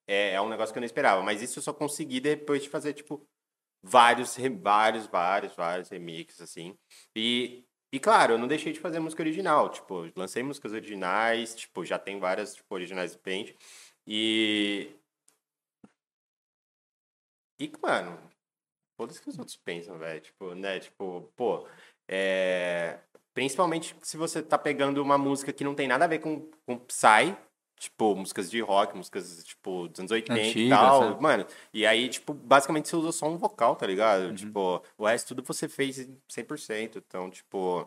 é, 0.07 0.33
é 0.35 0.41
um 0.41 0.49
negócio 0.49 0.73
que 0.73 0.79
eu 0.79 0.81
não 0.81 0.87
esperava. 0.87 1.23
Mas 1.23 1.43
isso 1.43 1.59
eu 1.59 1.63
só 1.63 1.73
consegui 1.73 2.21
depois 2.21 2.63
de 2.63 2.69
fazer, 2.69 2.93
tipo, 2.93 3.27
vários, 3.83 4.37
vários, 4.61 5.07
vários, 5.07 5.55
vários 5.55 5.89
remixes, 5.89 6.41
assim. 6.41 6.77
E, 7.17 7.65
e 7.93 7.99
claro, 7.99 8.35
eu 8.35 8.39
não 8.39 8.49
deixei 8.49 8.73
de 8.73 8.81
fazer 8.81 9.01
música 9.01 9.23
original. 9.23 9.69
Tipo, 9.71 10.11
lancei 10.17 10.43
músicas 10.43 10.73
originais, 10.73 11.55
tipo, 11.55 11.85
já 11.85 11.99
tem 11.99 12.19
várias, 12.19 12.55
tipo, 12.55 12.75
originais 12.75 13.17
Paint. 13.17 13.55
E... 14.07 14.95
E, 17.61 17.73
mano, 17.83 18.19
foda-se 18.99 19.23
que 19.23 19.29
os 19.29 19.39
outros 19.39 19.57
pensam, 19.57 19.97
velho. 19.97 20.21
Tipo, 20.21 20.55
né? 20.55 20.81
Tipo, 20.81 21.33
pô, 21.37 21.67
é... 22.09 22.99
Principalmente 23.33 23.95
se 24.03 24.17
você 24.17 24.43
tá 24.43 24.59
pegando 24.59 25.01
uma 25.01 25.17
música 25.17 25.53
que 25.53 25.63
não 25.63 25.75
tem 25.75 25.87
nada 25.87 26.05
a 26.05 26.09
ver 26.09 26.19
com, 26.19 26.51
com 26.67 26.77
Psy, 26.77 27.37
tipo, 27.79 28.17
músicas 28.17 28.51
de 28.51 28.61
rock, 28.61 28.97
músicas, 28.97 29.45
tipo, 29.45 29.87
dos 29.87 30.01
anos 30.01 30.11
80 30.11 30.41
e 30.41 30.49
Antigas, 30.49 30.79
tal. 30.79 31.11
né? 31.11 31.17
Mano, 31.21 31.47
e 31.73 31.87
aí, 31.87 32.09
tipo, 32.09 32.35
basicamente 32.35 32.89
você 32.89 32.97
usou 32.97 33.13
só 33.13 33.29
um 33.29 33.39
vocal, 33.39 33.77
tá 33.77 33.87
ligado? 33.87 34.25
Uhum. 34.25 34.35
Tipo, 34.35 34.83
o 34.97 35.07
resto 35.07 35.29
tudo 35.29 35.45
você 35.47 35.69
fez 35.69 36.09
100%. 36.29 36.97
Então, 36.97 37.31
tipo... 37.31 37.87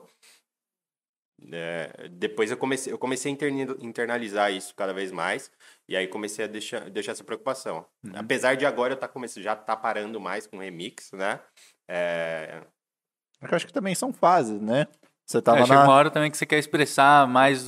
é, 1.51 2.07
depois 2.09 2.51
eu 2.51 2.57
comecei, 2.57 2.91
eu 2.93 2.97
comecei 2.97 3.31
a 3.31 3.33
interni- 3.33 3.75
internalizar 3.79 4.51
isso 4.51 4.75
cada 4.75 4.93
vez 4.93 5.11
mais. 5.11 5.51
E 5.87 5.95
aí 5.95 6.07
comecei 6.07 6.45
a 6.45 6.47
deixar, 6.47 6.89
deixar 6.89 7.13
essa 7.13 7.23
preocupação. 7.23 7.85
Uhum. 8.03 8.11
Apesar 8.15 8.55
de 8.55 8.65
agora 8.65 8.93
eu 8.93 8.97
tá 8.97 9.07
começando, 9.07 9.43
já 9.43 9.55
tá 9.55 9.75
parando 9.75 10.19
mais 10.19 10.45
com 10.47 10.57
remix, 10.57 11.11
né? 11.13 11.39
É, 11.87 12.61
É 13.41 13.45
eu 13.51 13.55
acho 13.55 13.65
que 13.67 13.73
também 13.73 13.95
são 13.95 14.13
fases, 14.13 14.61
né? 14.61 14.87
Você 15.25 15.37
É, 15.37 15.41
tava 15.41 15.65
chega 15.65 15.75
na. 15.79 15.83
uma 15.85 15.93
hora 15.93 16.11
também 16.11 16.29
que 16.29 16.37
você 16.37 16.45
quer 16.45 16.59
expressar 16.59 17.27
mais 17.27 17.65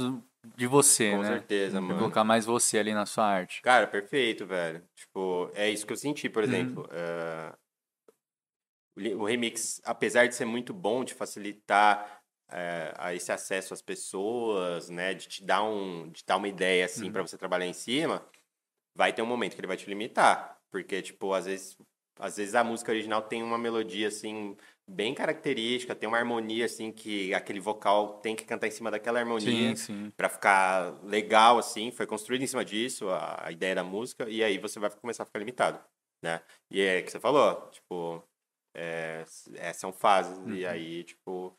de 0.55 0.67
você, 0.67 1.11
com 1.11 1.21
né? 1.21 1.27
certeza, 1.29 1.77
Quer 1.77 1.81
mano. 1.81 1.99
colocar 1.99 2.23
mais 2.23 2.45
você 2.45 2.77
ali 2.77 2.93
na 2.93 3.05
sua 3.05 3.25
arte. 3.25 3.61
Cara, 3.61 3.87
perfeito, 3.87 4.45
velho. 4.45 4.83
Tipo, 4.95 5.49
é 5.55 5.69
isso 5.69 5.85
que 5.87 5.93
eu 5.93 5.97
senti, 5.97 6.29
por 6.29 6.43
exemplo. 6.43 6.87
é, 6.91 7.53
o 8.95 8.99
li- 8.99 9.15
O 9.15 9.25
remix, 9.25 9.81
apesar 9.85 10.27
de 10.27 10.35
ser 10.35 10.45
muito 10.45 10.73
bom, 10.73 11.03
de 11.03 11.13
facilitar 11.13 12.21
é, 12.49 12.93
a 12.97 13.13
esse 13.13 13.31
acesso 13.31 13.73
às 13.73 13.81
pessoas, 13.81 14.89
né? 14.89 15.13
De 15.13 15.27
te 15.27 15.43
dar, 15.43 15.63
um, 15.63 16.09
de 16.09 16.23
dar 16.25 16.37
uma 16.37 16.47
ideia, 16.47 16.85
assim, 16.85 17.11
pra 17.11 17.21
você 17.21 17.37
trabalhar 17.37 17.65
em 17.65 17.73
cima, 17.73 18.25
vai 18.95 19.13
ter 19.13 19.21
um 19.21 19.25
momento 19.25 19.55
que 19.55 19.61
ele 19.61 19.67
vai 19.67 19.77
te 19.77 19.89
limitar. 19.89 20.59
Porque, 20.71 21.01
tipo, 21.01 21.33
às 21.33 21.45
vezes, 21.45 21.77
às 22.19 22.37
vezes 22.37 22.55
a 22.55 22.63
música 22.63 22.91
original 22.91 23.21
tem 23.21 23.43
uma 23.43 23.57
melodia, 23.57 24.07
assim, 24.07 24.55
bem 24.87 25.13
característica, 25.13 25.95
tem 25.95 26.07
uma 26.07 26.17
harmonia, 26.17 26.65
assim, 26.65 26.91
que 26.91 27.33
aquele 27.33 27.59
vocal 27.59 28.19
tem 28.19 28.35
que 28.35 28.45
cantar 28.45 28.67
em 28.67 28.71
cima 28.71 28.91
daquela 28.91 29.19
harmonia 29.19 29.73
para 30.15 30.29
ficar 30.29 30.93
legal 31.03 31.57
assim, 31.57 31.91
foi 31.91 32.05
construído 32.05 32.41
em 32.43 32.47
cima 32.47 32.65
disso 32.65 33.09
a, 33.09 33.47
a 33.47 33.51
ideia 33.51 33.75
da 33.75 33.83
música 33.83 34.29
e 34.29 34.43
aí 34.43 34.57
você 34.57 34.79
vai 34.79 34.89
começar 34.89 35.23
a 35.23 35.25
ficar 35.25 35.39
limitado, 35.39 35.79
né? 36.21 36.41
E 36.69 36.81
é 36.81 37.01
que 37.01 37.11
você 37.11 37.19
falou, 37.19 37.69
tipo, 37.71 38.21
é, 38.75 39.23
é, 39.55 39.73
são 39.73 39.93
fases 39.93 40.37
e 40.47 40.65
aí 40.65 41.03
tipo 41.03 41.55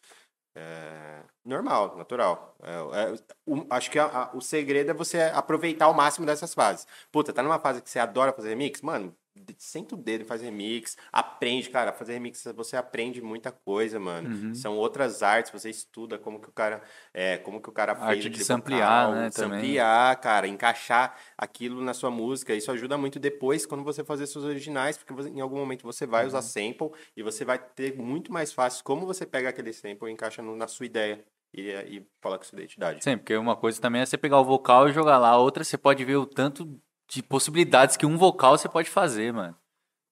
é, 0.54 1.22
normal, 1.44 1.96
natural. 1.96 2.56
É, 2.62 2.72
é, 3.12 3.14
o- 3.46 3.66
acho 3.70 3.90
que 3.90 3.98
a- 3.98 4.04
a- 4.06 4.30
o 4.36 4.40
segredo 4.40 4.90
é 4.90 4.94
você 4.94 5.20
aproveitar 5.22 5.86
ao 5.86 5.94
máximo 5.94 6.26
dessas 6.26 6.54
fases. 6.54 6.86
Puta, 7.12 7.32
tá 7.32 7.42
numa 7.42 7.58
fase 7.58 7.82
que 7.82 7.90
você 7.90 7.98
adora 7.98 8.32
fazer 8.32 8.50
remix, 8.50 8.80
mano, 8.82 9.14
senta 9.58 9.94
o 9.94 9.98
dedo 9.98 10.22
e 10.22 10.24
faz 10.24 10.42
remix, 10.42 10.96
aprende, 11.12 11.70
cara, 11.70 11.92
fazer 11.92 12.14
remix 12.14 12.44
você 12.54 12.76
aprende 12.76 13.20
muita 13.20 13.50
coisa, 13.50 13.98
mano. 13.98 14.28
Uhum. 14.28 14.54
São 14.54 14.76
outras 14.76 15.22
artes, 15.22 15.50
você 15.50 15.70
estuda 15.70 16.18
como 16.18 16.40
que 16.40 16.48
o 16.48 16.52
cara, 16.52 16.82
é, 17.12 17.36
como 17.38 17.60
que 17.60 17.68
o 17.68 17.72
cara 17.72 17.94
fez 17.94 18.08
Arte 18.08 18.30
de 18.30 18.44
vocal, 18.44 19.12
né, 19.12 19.30
também. 19.30 19.58
samplear, 19.60 20.20
cara, 20.20 20.46
encaixar 20.46 21.16
aquilo 21.36 21.82
na 21.82 21.94
sua 21.94 22.10
música. 22.10 22.54
Isso 22.54 22.70
ajuda 22.70 22.96
muito 22.96 23.18
depois 23.18 23.66
quando 23.66 23.82
você 23.84 24.04
fazer 24.04 24.26
seus 24.26 24.44
originais, 24.44 24.96
porque 24.96 25.12
você- 25.12 25.30
em 25.30 25.40
algum 25.40 25.56
momento 25.56 25.82
você 25.82 26.06
vai 26.06 26.22
Uhum. 26.22 26.28
usar 26.28 26.42
sample 26.42 26.90
e 27.16 27.22
você 27.22 27.44
vai 27.44 27.58
ter 27.58 27.96
muito 27.96 28.32
mais 28.32 28.52
fácil 28.52 28.84
como 28.84 29.06
você 29.06 29.26
pega 29.26 29.48
aquele 29.48 29.72
sample 29.72 30.08
e 30.08 30.12
encaixa 30.12 30.42
no- 30.42 30.56
na 30.56 30.68
sua 30.68 30.86
ideia 30.86 31.24
e, 31.52 31.70
e 31.70 32.06
coloca 32.22 32.44
sua 32.44 32.58
identidade. 32.58 33.02
Sim, 33.02 33.16
porque 33.16 33.36
uma 33.36 33.56
coisa 33.56 33.80
também 33.80 34.02
é 34.02 34.06
você 34.06 34.16
pegar 34.18 34.40
o 34.40 34.44
vocal 34.44 34.88
e 34.88 34.92
jogar 34.92 35.18
lá, 35.18 35.30
a 35.30 35.38
outra 35.38 35.64
você 35.64 35.78
pode 35.78 36.04
ver 36.04 36.16
o 36.16 36.26
tanto 36.26 36.80
de 37.08 37.22
possibilidades 37.22 37.96
que 37.96 38.06
um 38.06 38.16
vocal 38.16 38.56
você 38.56 38.68
pode 38.68 38.90
fazer, 38.90 39.32
mano. 39.32 39.56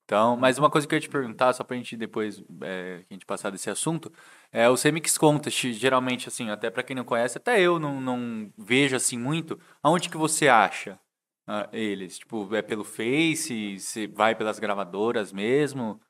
Então, 0.04 0.36
mas 0.36 0.58
uma 0.58 0.68
coisa 0.68 0.86
que 0.86 0.94
eu 0.94 0.96
ia 0.96 1.00
te 1.00 1.08
perguntar, 1.08 1.52
só 1.52 1.64
pra 1.64 1.76
gente 1.76 1.96
depois, 1.96 2.42
é, 2.62 2.98
que 2.98 3.06
a 3.10 3.14
gente 3.14 3.24
passar 3.24 3.50
desse 3.50 3.70
assunto, 3.70 4.12
é 4.50 4.68
os 4.68 4.82
remix 4.82 5.16
contest, 5.16 5.72
geralmente, 5.72 6.28
assim, 6.28 6.50
até 6.50 6.70
pra 6.70 6.82
quem 6.82 6.94
não 6.94 7.04
conhece, 7.04 7.38
até 7.38 7.60
eu 7.60 7.78
não, 7.78 8.00
não 8.00 8.52
vejo 8.58 8.94
assim 8.94 9.16
muito, 9.16 9.58
aonde 9.82 10.10
que 10.10 10.16
você 10.16 10.48
acha 10.48 11.00
ah, 11.46 11.68
eles? 11.72 12.18
Tipo, 12.18 12.54
é 12.54 12.62
pelo 12.62 12.84
Face, 12.84 13.78
você 13.78 14.06
vai 14.06 14.34
pelas 14.34 14.58
gravadoras 14.58 15.32
mesmo? 15.32 16.00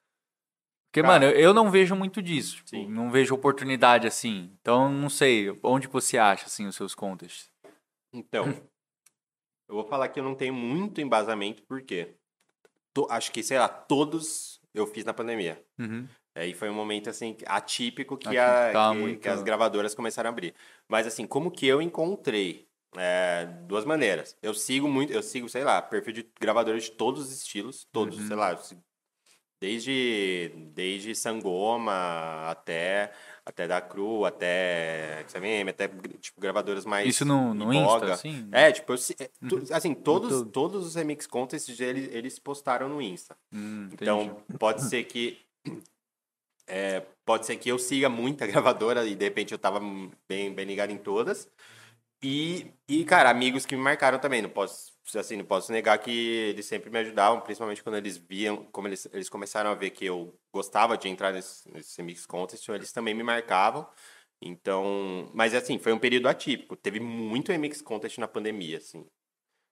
Porque, 0.91 1.01
Cara. 1.01 1.15
mano, 1.15 1.25
eu, 1.27 1.39
eu 1.39 1.55
não 1.55 1.71
vejo 1.71 1.95
muito 1.95 2.21
disso, 2.21 2.63
tipo, 2.65 2.89
não 2.91 3.11
vejo 3.11 3.35
oportunidade 3.35 4.07
assim. 4.07 4.51
Então, 4.61 4.91
não 4.91 5.09
sei, 5.09 5.57
onde 5.63 5.87
você 5.87 6.19
acha, 6.19 6.47
assim, 6.47 6.67
os 6.67 6.77
seus 6.77 6.95
contests? 6.95 7.51
Então, 8.13 8.45
eu 9.73 9.77
vou 9.77 9.87
falar 9.89 10.09
que 10.09 10.21
eu 10.21 10.25
não 10.25 10.35
tenho 10.35 10.53
muito 10.53 11.01
embasamento, 11.01 11.63
porque 11.67 12.15
to- 12.93 13.07
acho 13.11 13.33
que, 13.33 13.43
sei 13.43 13.59
lá, 13.59 13.69
todos 13.69 14.61
eu 14.75 14.87
fiz 14.87 15.05
na 15.05 15.15
pandemia. 15.15 15.65
Uhum. 15.79 16.07
Aí 16.35 16.53
foi 16.55 16.69
um 16.71 16.75
momento, 16.75 17.09
assim, 17.11 17.37
atípico 17.47 18.17
que, 18.17 18.29
a, 18.37 18.71
tava 18.73 18.95
que, 18.95 19.01
muito- 19.01 19.21
que 19.21 19.29
as 19.29 19.43
gravadoras 19.43 19.95
começaram 19.95 20.29
a 20.29 20.33
abrir. 20.33 20.55
Mas, 20.89 21.07
assim, 21.07 21.27
como 21.27 21.51
que 21.51 21.67
eu 21.67 21.81
encontrei? 21.81 22.69
É, 22.97 23.47
duas 23.67 23.87
maneiras. 23.87 24.37
Eu 24.43 24.53
sigo 24.53 24.87
muito, 24.87 25.11
eu 25.13 25.23
sigo, 25.23 25.49
sei 25.49 25.65
lá, 25.65 25.81
perfil 25.81 26.13
de 26.13 26.31
gravadores 26.39 26.85
de 26.85 26.91
todos 26.93 27.23
os 27.23 27.33
estilos, 27.33 27.87
todos, 27.91 28.19
Uhum. 28.19 28.27
sei 28.27 28.37
lá, 28.37 28.55
desde, 29.61 30.53
desde 30.75 31.15
Sangoma 31.15 32.51
até, 32.51 33.13
até 33.45 33.67
da 33.67 33.81
Cru, 33.81 34.25
até 34.25 35.25
XMM, 35.29 35.71
até, 35.71 35.89
tipo, 36.21 36.41
gravadoras 36.41 36.85
mais... 36.85 37.09
Isso 37.09 37.25
no, 37.25 37.53
no. 37.53 37.73
Insta, 37.73 38.13
assim? 38.15 38.49
É, 38.53 38.71
tipo, 38.71 38.93
é, 38.95 38.97
tu- 39.49 39.57
Uhum. 39.57 39.65
assim, 39.73 39.95
todos, 39.95 40.49
todos 40.51 40.87
os 40.87 40.95
remix 40.95 41.27
contests 41.27 41.79
eles, 41.81 42.09
eles 42.15 42.39
postaram 42.39 42.89
no 42.89 43.03
Insta. 43.03 43.37
Hum, 43.53 43.89
entendi. 43.93 44.03
Então, 44.03 44.43
pode 44.59 44.83
ser 44.83 45.05
que. 45.05 45.39
é, 46.67 47.03
pode 47.25 47.47
ser 47.47 47.57
que 47.57 47.69
eu 47.69 47.79
siga 47.79 48.09
muita 48.09 48.47
gravadora 48.47 49.05
e 49.07 49.15
de 49.15 49.25
repente 49.25 49.53
eu 49.53 49.59
tava 49.59 49.81
bem, 50.29 50.53
bem 50.55 50.65
ligado 50.65 50.91
em 50.91 50.99
todas. 50.99 51.49
E, 52.23 52.71
e, 52.89 53.05
cara, 53.05 53.29
amigos 53.31 53.67
que 53.67 53.75
me 53.75 53.83
marcaram 53.83 54.19
também. 54.19 54.41
Não 54.41 54.49
posso, 54.51 54.92
assim, 55.19 55.37
não 55.37 55.45
posso 55.45 55.73
negar 55.73 55.99
que 55.99 56.11
eles 56.11 56.67
sempre 56.67 56.91
me 56.91 56.99
ajudavam, 56.99 57.41
principalmente 57.41 57.83
quando 57.83 57.97
eles 57.97 58.17
viam, 58.17 58.65
como 58.73 58.89
eles, 58.89 59.09
eles 59.13 59.29
começaram 59.29 59.71
a 59.71 59.75
ver 59.75 59.91
que 59.91 60.05
eu 60.05 60.35
gostava 60.53 60.97
de 60.97 61.09
entrar 61.09 61.33
nesse, 61.33 61.71
nesse 61.73 62.03
mix 62.03 62.25
contest, 62.27 62.69
eles 62.69 62.93
também 62.93 63.15
me 63.15 63.23
marcavam. 63.23 63.87
Então, 64.41 65.31
mas 65.33 65.55
assim, 65.55 65.79
foi 65.79 65.93
um 65.93 65.99
período 65.99 66.29
atípico. 66.29 66.77
Teve 66.77 66.99
muito 67.01 67.53
remix 67.53 67.81
contest 67.81 68.19
na 68.19 68.27
pandemia, 68.27 68.79
assim. 68.79 69.07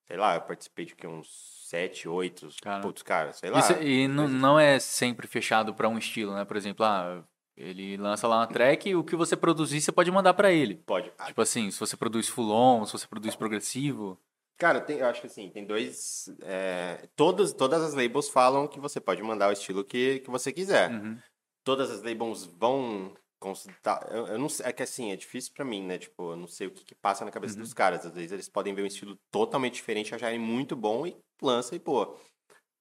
Sei 0.07 0.16
lá, 0.16 0.35
eu 0.37 0.41
participei 0.43 0.85
de 0.85 0.95
que 0.95 1.07
uns 1.07 1.28
sete, 1.68 2.09
oito, 2.09 2.49
Cara. 2.62 2.81
putz, 2.83 3.03
cara, 3.03 3.33
sei 3.33 3.51
lá. 3.51 3.59
Isso- 3.61 3.72
e 3.83 4.09
não, 4.09 4.24
coisas- 4.24 4.41
não 4.41 4.59
é 4.59 4.78
sempre 4.78 5.26
fechado 5.26 5.74
pra 5.74 5.89
um 5.89 5.99
estilo, 5.99 6.35
né? 6.35 6.45
Por 6.45 6.57
exemplo, 6.57 6.85
ah, 6.85 7.24
ele 7.57 7.97
lança 7.97 8.26
lá 8.26 8.39
uma 8.39 8.47
track 8.47 8.89
e 8.89 8.97
o 8.97 9.05
que 9.05 9.14
você 9.14 9.37
produzir 9.37 9.81
você 9.81 9.93
pode 9.93 10.11
mandar 10.11 10.35
pra 10.35 10.51
ele. 10.51 10.76
Pode. 10.87 11.12
Tipo 11.26 11.43
assim, 11.43 11.70
se 11.70 11.78
você 11.78 11.97
produz 11.97 12.28
full 12.28 12.51
on, 12.51 12.85
se 12.87 12.93
você 12.93 13.07
produz 13.07 13.37
progressivo. 13.37 14.18
Cara, 14.61 14.80
tem- 14.80 14.98
eu 14.98 15.06
acho 15.06 15.22
que 15.22 15.26
assim, 15.26 15.48
tem 15.50 15.64
dois. 15.64 16.28
é, 16.42 17.08
todas, 17.16 17.52
todas 17.52 17.82
as 17.82 17.94
labels 17.94 18.28
falam 18.28 18.68
que 18.68 18.78
você 18.78 19.00
pode 19.00 19.22
mandar 19.22 19.48
o 19.48 19.52
estilo 19.52 19.82
que, 19.82 20.20
que 20.20 20.30
você 20.30 20.52
quiser. 20.52 20.90
Uhum. 20.90 21.18
Todas 21.64 21.90
as 21.90 22.02
labels 22.02 22.44
vão 22.44 23.14
consultar. 23.40 24.06
Eu, 24.11 24.26
eu 24.26 24.38
não 24.38 24.48
é 24.62 24.70
que 24.72 24.82
assim, 24.82 25.12
é 25.12 25.16
difícil 25.16 25.52
pra 25.54 25.64
mim, 25.64 25.82
né? 25.82 25.96
Tipo, 25.98 26.32
eu 26.32 26.36
não 26.36 26.46
sei 26.46 26.66
o 26.66 26.70
que, 26.70 26.84
que 26.84 26.94
passa 26.94 27.24
na 27.24 27.30
cabeça 27.30 27.54
Uhum. 27.56 27.62
dos 27.62 27.72
caras. 27.72 28.04
Às 28.04 28.12
vezes 28.12 28.32
eles 28.32 28.48
podem 28.50 28.74
ver 28.74 28.82
um 28.82 28.86
estilo 28.86 29.16
totalmente 29.30 29.74
diferente, 29.74 30.14
acharem 30.14 30.38
muito 30.38 30.76
bom 30.76 31.06
e 31.06 31.16
lança 31.40 31.74
e 31.74 31.78
pô. 31.78 32.14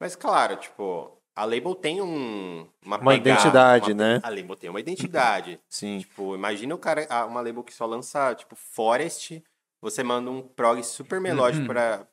Mas 0.02 0.16
claro, 0.18 0.58
tipo, 0.58 1.18
a 1.34 1.46
label 1.46 1.76
tem 1.76 2.02
um. 2.02 2.68
Uma, 2.86 2.98
Uma 2.98 3.16
identidade, 3.16 3.94
uma- 3.94 4.04
né? 4.04 4.20
A 4.22 4.30
label 4.30 4.56
tem 4.58 4.70
uma 4.70 4.80
identidade. 4.82 5.60
Sim. 5.72 6.00
Tipo, 6.00 6.36
imagina 6.36 6.76
o 6.76 6.78
cara, 6.78 7.08
ah, 7.10 7.26
uma 7.26 7.40
label 7.40 7.64
que 7.64 7.74
só 7.74 7.86
lança, 7.86 8.36
tipo, 8.36 8.54
Forest, 8.56 9.42
você 9.82 10.04
manda 10.04 10.30
um 10.30 10.42
prog 10.42 10.82
super 10.84 11.20
melódico 11.22 11.62
Uhum. 11.62 11.68
pra. 11.68 12.08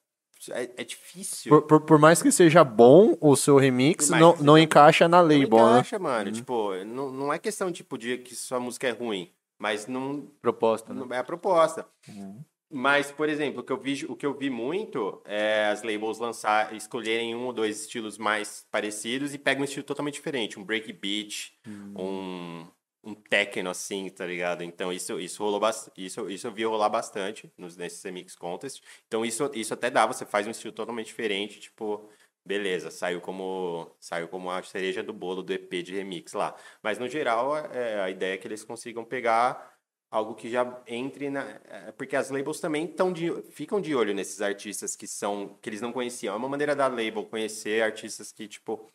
É, 0.51 0.71
é 0.77 0.85
difícil. 0.85 1.49
Por, 1.51 1.63
por, 1.63 1.81
por 1.81 1.99
mais 1.99 2.23
que 2.23 2.31
seja 2.31 2.63
bom 2.63 3.17
o 3.21 3.35
seu 3.35 3.57
remix, 3.57 4.11
não, 4.11 4.35
que 4.37 4.43
não 4.43 4.57
encaixa 4.59 5.09
na 5.09 5.23
Não 5.23 5.29
label, 5.29 5.59
né? 5.67 5.73
encaixa, 5.73 5.99
mano. 5.99 6.31
Tipo, 6.31 6.75
não, 6.85 7.11
não 7.11 7.33
é 7.33 7.39
questão, 7.39 7.73
tipo, 7.73 7.97
de 7.99 8.19
que 8.19 8.35
sua 8.37 8.61
música 8.61 8.87
é 8.87 8.91
ruim, 8.93 9.33
mas 9.59 9.87
não, 9.87 10.29
Proposta, 10.43 10.93
né? 10.93 11.01
não 11.01 11.15
é 11.15 11.19
a 11.19 11.25
proposta. 11.25 11.87
Uhum. 12.09 12.45
Mas, 12.71 13.11
por 13.13 13.29
exemplo, 13.29 13.61
o 13.61 13.63
que 13.65 13.73
eu 13.73 13.81
vi, 13.81 14.05
o 14.09 14.15
que 14.17 14.27
eu 14.27 14.35
vi 14.37 14.51
muito 14.51 15.23
é 15.25 15.67
as 15.69 15.83
labels 15.83 16.19
lançar, 16.19 16.75
escolherem 16.75 17.35
um 17.35 17.47
ou 17.47 17.53
dois 17.53 17.81
estilos 17.81 18.19
mais 18.19 18.67
parecidos 18.71 19.33
e 19.33 19.39
pegam 19.39 19.63
um 19.63 19.65
estilo 19.65 19.85
totalmente 19.87 20.15
diferente, 20.15 20.59
um 20.59 20.65
breakbeat, 20.65 21.55
um 21.97 22.67
um 23.07 23.15
techno 23.15 23.71
assim, 23.71 24.11
tá 24.11 24.27
ligado? 24.27 24.63
Então 24.63 24.93
isso 24.93 25.19
isso 25.21 25.43
rolou 25.43 25.61
isso 25.97 26.29
isso 26.29 26.47
eu 26.47 26.53
vi 26.53 26.65
rolar 26.65 26.89
bastante 26.91 27.53
nos 27.57 27.77
nesses 27.77 28.03
remix 28.03 28.35
contest. 28.37 28.83
Então 29.07 29.25
isso 29.25 29.51
isso 29.55 29.73
até 29.73 29.91
dá, 29.91 30.05
você 30.07 30.27
faz 30.27 30.47
um 30.47 30.51
estilo 30.51 30.73
totalmente 30.73 31.07
diferente, 31.07 31.61
tipo, 31.61 32.11
beleza, 32.45 32.91
saiu 32.91 33.21
como 33.21 33.91
saiu 34.01 34.29
como 34.29 34.51
a 34.51 34.63
cereja 34.63 35.03
do 35.03 35.13
bolo 35.13 35.43
do 35.43 35.53
EP 35.53 35.83
de 35.83 35.95
remix 35.95 36.33
lá. 36.33 36.55
Mas 36.83 36.99
no 36.99 37.09
geral, 37.09 37.57
é, 37.57 38.01
a 38.01 38.11
ideia 38.11 38.35
é 38.35 38.37
que 38.37 38.47
eles 38.49 38.65
consigam 38.65 39.05
pegar 39.05 39.77
algo 40.11 40.35
que 40.35 40.49
já 40.49 40.83
entre 40.87 41.31
na. 41.31 41.43
é, 41.65 41.93
Porque 41.93 42.17
as 42.17 42.31
labels 42.31 42.61
também 42.61 42.87
tão 42.87 43.13
de, 43.13 43.31
ficam 43.51 43.81
de 43.81 43.95
olho 43.95 44.15
nesses 44.15 44.41
artistas 44.41 44.97
que 44.97 45.07
são. 45.07 45.59
que 45.61 45.69
eles 45.69 45.81
não 45.81 45.93
conheciam. 45.93 46.35
É 46.35 46.39
uma 46.39 46.49
maneira 46.49 46.75
da 46.75 46.87
label 46.89 47.25
conhecer 47.27 47.83
artistas 47.83 48.33
que, 48.33 48.49
tipo, 48.49 48.91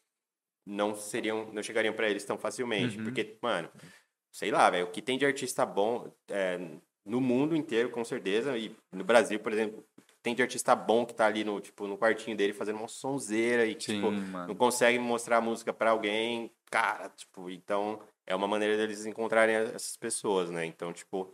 não 0.66 0.95
seriam. 0.95 1.51
não 1.53 1.64
chegariam 1.64 1.93
pra 1.93 2.09
eles 2.09 2.26
tão 2.26 2.38
facilmente. 2.38 2.97
Uhum. 2.97 3.03
Porque, 3.03 3.38
mano, 3.41 3.70
sei 4.32 4.51
lá, 4.51 4.69
velho, 4.69 4.86
o 4.88 4.91
que 4.91 5.01
tem 5.01 5.17
de 5.17 5.25
artista 5.25 5.65
bom 5.65 6.11
é, 6.29 6.57
no 7.05 7.19
mundo 7.21 7.55
inteiro, 7.55 7.89
com 7.89 8.03
certeza, 8.03 8.57
e 8.57 8.75
no 8.91 9.03
Brasil, 9.03 9.39
por 9.39 9.51
exemplo, 9.51 9.84
tem 10.21 10.36
de 10.36 10.41
artista 10.41 10.75
bom 10.75 11.05
que 11.05 11.13
tá 11.15 11.25
ali 11.25 11.43
no, 11.43 11.59
tipo, 11.59 11.88
no 11.88 11.97
quartinho 11.97 12.38
dele 12.38 12.53
fazendo 12.53 12.77
uma 12.77 12.88
sonzeira 12.88 13.65
e, 13.65 13.75
Sim, 13.88 14.01
tipo, 14.01 14.13
não 14.47 14.55
consegue 14.55 14.99
mostrar 14.99 15.38
a 15.38 15.41
música 15.41 15.73
pra 15.73 15.91
alguém, 15.91 16.51
cara, 16.69 17.09
tipo, 17.09 17.49
então 17.49 17.99
é 18.25 18.36
uma 18.36 18.47
maneira 18.47 18.77
deles 18.77 19.05
encontrarem 19.05 19.55
essas 19.55 19.97
pessoas, 19.97 20.49
né? 20.51 20.65
Então, 20.65 20.93
tipo, 20.93 21.34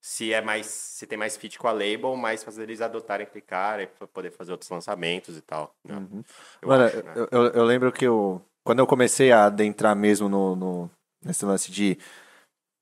se 0.00 0.32
é 0.32 0.40
mais, 0.40 0.66
se 0.66 1.06
tem 1.06 1.18
mais 1.18 1.36
fit 1.36 1.58
com 1.58 1.68
a 1.68 1.72
label, 1.72 2.16
mais 2.16 2.42
fazer 2.44 2.64
eles 2.64 2.80
adotarem 2.80 3.26
aquele 3.26 3.42
cara 3.42 3.82
e 3.84 3.86
pra 3.86 4.06
poder 4.06 4.30
fazer 4.32 4.52
outros 4.52 4.70
lançamentos 4.70 5.36
e 5.36 5.42
tal. 5.42 5.74
né? 5.84 6.00
Uhum. 6.00 6.22
Eu 6.62 6.70
Mano, 6.70 6.84
acho, 6.84 7.02
né? 7.02 7.14
eu, 7.14 7.28
eu, 7.30 7.46
eu 7.52 7.64
lembro 7.64 7.92
que 7.92 8.04
eu, 8.04 8.40
quando 8.64 8.78
eu 8.78 8.86
comecei 8.86 9.32
a 9.32 9.46
adentrar 9.46 9.96
mesmo 9.96 10.28
no, 10.28 10.56
no- 10.56 10.90
nesse 11.24 11.44
lance 11.44 11.70
de 11.70 11.98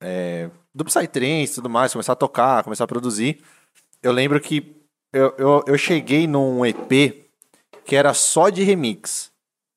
é, 0.00 0.50
do 0.74 0.84
Psytrance 0.84 1.52
e 1.52 1.54
tudo 1.54 1.70
mais, 1.70 1.92
começar 1.92 2.12
a 2.12 2.16
tocar, 2.16 2.64
começar 2.64 2.84
a 2.84 2.88
produzir, 2.88 3.40
eu 4.02 4.12
lembro 4.12 4.40
que 4.40 4.76
eu, 5.12 5.34
eu, 5.36 5.64
eu 5.66 5.78
cheguei 5.78 6.26
num 6.26 6.64
EP 6.64 7.30
que 7.84 7.96
era 7.96 8.14
só 8.14 8.48
de 8.48 8.62
remix. 8.62 9.30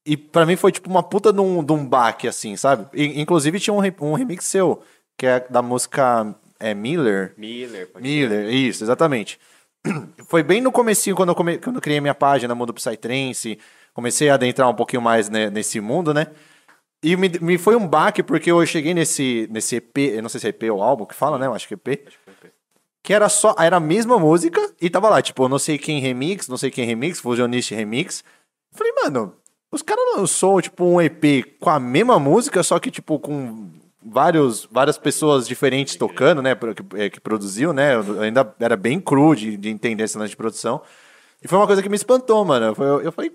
E 0.06 0.18
pra 0.18 0.46
mim 0.46 0.56
foi 0.56 0.72
tipo 0.72 0.90
uma 0.90 1.02
puta 1.02 1.32
de 1.32 1.40
um, 1.40 1.64
de 1.64 1.72
um 1.72 1.86
baque, 1.86 2.28
assim, 2.28 2.56
sabe? 2.56 2.88
E, 2.94 3.20
inclusive 3.20 3.60
tinha 3.60 3.74
um, 3.74 3.82
um 4.02 4.14
remix 4.14 4.46
seu, 4.46 4.84
que 5.18 5.26
é 5.26 5.40
da 5.50 5.62
música 5.62 6.36
é, 6.60 6.74
Miller. 6.74 7.34
Miller, 7.38 7.88
pode 7.92 8.04
Miller, 8.04 8.50
isso, 8.54 8.84
exatamente. 8.84 9.40
Foi 10.28 10.44
bem 10.44 10.62
no 10.62 10.72
comecinho, 10.72 11.16
quando 11.16 11.30
eu, 11.30 11.36
come... 11.36 11.58
quando 11.58 11.78
eu 11.78 11.82
criei 11.82 12.00
minha 12.00 12.16
página 12.16 12.54
Mundo 12.54 12.74
Psytrance, 12.74 13.58
comecei 13.94 14.30
a 14.30 14.36
adentrar 14.36 14.70
um 14.70 14.76
pouquinho 14.76 15.02
mais 15.02 15.30
né, 15.30 15.50
nesse 15.50 15.80
mundo, 15.80 16.14
né? 16.14 16.28
E 17.04 17.18
me, 17.18 17.30
me 17.42 17.58
foi 17.58 17.76
um 17.76 17.86
baque, 17.86 18.24
porque 18.24 18.50
eu 18.50 18.66
cheguei 18.66 18.94
nesse, 18.94 19.48
nesse 19.52 19.76
EP, 19.76 19.98
eu 19.98 20.22
não 20.22 20.30
sei 20.30 20.40
se 20.40 20.48
é 20.48 20.50
EP 20.50 20.64
ou 20.72 20.82
álbum 20.82 21.06
que 21.06 21.14
fala, 21.14 21.38
né? 21.38 21.48
Eu 21.48 21.54
acho 21.54 21.68
que 21.68 21.74
é 21.74 21.78
EP. 21.78 22.08
Que 23.04 23.14
era 23.14 23.28
só, 23.28 23.54
era 23.60 23.76
a 23.76 23.82
mesma 23.82 24.18
música 24.18 24.74
e 24.80 24.90
tava 24.90 25.10
lá, 25.10 25.22
tipo, 25.22 25.50
não 25.50 25.60
sei 25.60 25.78
quem 25.78 26.00
remix, 26.00 26.48
não 26.48 26.56
sei 26.56 26.72
quem 26.72 26.86
remix, 26.86 27.20
Fusionist 27.20 27.76
remix. 27.76 28.24
Falei, 28.72 28.94
mano, 29.04 29.36
os 29.70 29.82
caras 29.82 30.04
lançou, 30.16 30.62
tipo, 30.62 30.86
um 30.86 31.02
EP 31.02 31.58
com 31.60 31.70
a 31.70 31.78
mesma 31.78 32.18
música, 32.18 32.64
só 32.64 32.80
que, 32.80 32.90
tipo, 32.90 33.20
com 33.20 33.70
vários, 34.02 34.66
várias 34.72 34.98
pessoas 34.98 35.46
diferentes 35.46 35.98
tocando, 35.98 36.42
né, 36.42 36.56
que, 36.56 37.02
é, 37.02 37.10
que 37.10 37.20
produziu, 37.20 37.74
né, 37.74 37.96
eu 37.96 38.22
ainda 38.22 38.56
era 38.60 38.78
bem 38.78 39.00
cru 39.00 39.36
de, 39.36 39.58
de 39.58 39.70
entender 39.70 40.06
esse 40.06 40.18
lance 40.18 40.30
de 40.30 40.38
produção. 40.38 40.82
E 41.44 41.48
foi 41.50 41.58
uma 41.58 41.68
coisa 41.68 41.84
que 41.84 41.90
me 41.90 41.98
espantou, 41.98 42.46
mano. 42.46 42.74
Eu, 42.78 43.02
eu 43.02 43.12
falei, 43.12 43.34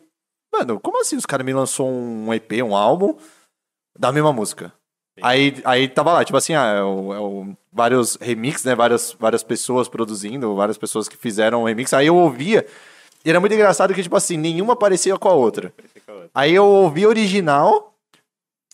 mano, 0.51 0.81
como 0.81 0.99
assim 1.03 1.17
os 1.17 1.27
caras 1.27 1.45
me 1.45 1.53
lançou 1.53 1.91
um 1.91 2.33
EP, 2.33 2.53
um 2.65 2.75
álbum 2.75 3.15
da 3.97 4.11
mesma 4.13 4.33
música? 4.33 4.73
Aí, 5.21 5.57
aí 5.65 5.89
tava 5.89 6.13
lá, 6.13 6.25
tipo 6.25 6.37
assim, 6.37 6.55
ah, 6.55 6.65
é 6.79 6.83
o, 6.83 7.13
é 7.15 7.19
o- 7.19 7.57
vários 7.73 8.17
remix, 8.21 8.65
né? 8.65 8.75
Várias, 8.75 9.17
várias 9.19 9.43
pessoas 9.43 9.89
produzindo, 9.89 10.55
várias 10.55 10.79
pessoas 10.79 11.09
que 11.09 11.17
fizeram 11.17 11.65
remix. 11.65 11.93
Aí 11.93 12.07
eu 12.07 12.17
ouvia, 12.17 12.65
e 13.25 13.31
era 13.31 13.41
muito 13.41 13.53
engraçado 13.53 13.93
que, 13.93 14.03
tipo 14.03 14.15
assim, 14.17 14.37
nenhuma 14.37 14.77
parecia 14.77 15.17
com 15.19 15.29
a 15.29 15.33
outra. 15.33 15.73
Aí 16.33 16.55
eu 16.55 16.65
ouvi 16.65 17.05
original, 17.05 17.95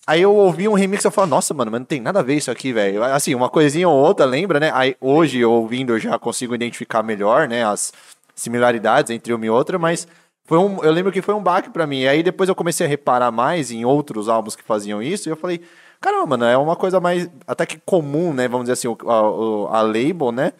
aí 0.06 0.20
eu 0.20 0.34
ouvi 0.34 0.68
um 0.68 0.74
remix 0.74 1.02
e 1.02 1.06
eu 1.06 1.10
falei, 1.10 1.30
nossa, 1.30 1.54
mano, 1.54 1.70
mas 1.70 1.80
não 1.80 1.86
tem 1.86 2.00
nada 2.00 2.20
a 2.20 2.22
ver 2.22 2.34
isso 2.34 2.50
aqui, 2.50 2.74
velho. 2.74 3.02
Assim, 3.02 3.34
uma 3.34 3.48
coisinha 3.48 3.88
ou 3.88 3.96
outra, 3.96 4.26
lembra, 4.26 4.60
né? 4.60 4.70
Aí 4.74 4.96
hoje, 5.00 5.42
ouvindo, 5.44 5.94
eu 5.94 5.98
já 5.98 6.18
consigo 6.18 6.54
identificar 6.54 7.02
melhor, 7.02 7.48
né, 7.48 7.64
as 7.64 7.90
similaridades 8.34 9.10
entre 9.10 9.32
uma 9.32 9.46
e 9.46 9.50
outra, 9.50 9.78
mas 9.78 10.06
foi 10.44 10.58
um, 10.58 10.82
eu 10.84 10.92
lembro 10.92 11.10
que 11.10 11.22
foi 11.22 11.34
um 11.34 11.42
baque 11.42 11.70
pra 11.70 11.86
mim. 11.86 12.00
E 12.00 12.08
aí 12.08 12.22
depois 12.22 12.48
eu 12.48 12.54
comecei 12.54 12.86
a 12.86 12.88
reparar 12.88 13.30
mais 13.30 13.70
em 13.70 13.84
outros 13.84 14.28
álbuns 14.28 14.54
que 14.54 14.62
faziam 14.62 15.02
isso, 15.02 15.28
e 15.28 15.30
eu 15.30 15.36
falei, 15.36 15.60
caramba, 16.00 16.26
mano, 16.26 16.44
é 16.44 16.56
uma 16.56 16.76
coisa 16.76 17.00
mais, 17.00 17.28
até 17.46 17.64
que 17.64 17.78
comum, 17.84 18.32
né, 18.32 18.46
vamos 18.46 18.64
dizer 18.68 18.74
assim, 18.74 18.88
a, 19.06 19.78
a 19.78 19.82
label, 19.82 20.30
né, 20.30 20.52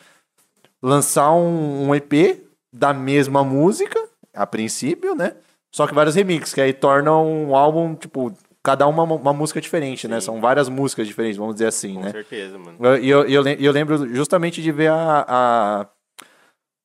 lançar 0.83 1.33
um, 1.33 1.89
um 1.89 1.95
EP 1.95 2.43
da 2.73 2.93
mesma 2.93 3.45
música, 3.45 3.99
a 4.35 4.47
princípio, 4.47 5.15
né? 5.15 5.35
Só 5.71 5.87
que 5.87 5.95
vários 5.95 6.15
remixes, 6.15 6.55
que 6.55 6.61
aí 6.61 6.73
tornam 6.73 7.27
um 7.27 7.57
álbum, 7.57 7.95
tipo, 7.95 8.33
cada 8.63 8.87
uma 8.87 9.03
uma 9.03 9.33
música 9.33 9.61
diferente, 9.61 10.09
né? 10.09 10.21
Sim. 10.21 10.27
São 10.27 10.41
várias 10.41 10.69
músicas 10.69 11.07
diferentes, 11.07 11.37
vamos 11.37 11.55
dizer 11.55 11.67
assim, 11.67 11.95
Com 11.95 12.01
né? 12.01 12.11
certeza, 12.11 12.59
mano. 12.59 12.79
E 12.99 13.09
eu, 13.09 13.25
eu, 13.29 13.47
eu 13.47 13.73
lembro 13.73 14.15
justamente 14.15 14.61
de 14.61 14.73
ver 14.73 14.91
a, 14.91 15.25
a, 15.29 15.87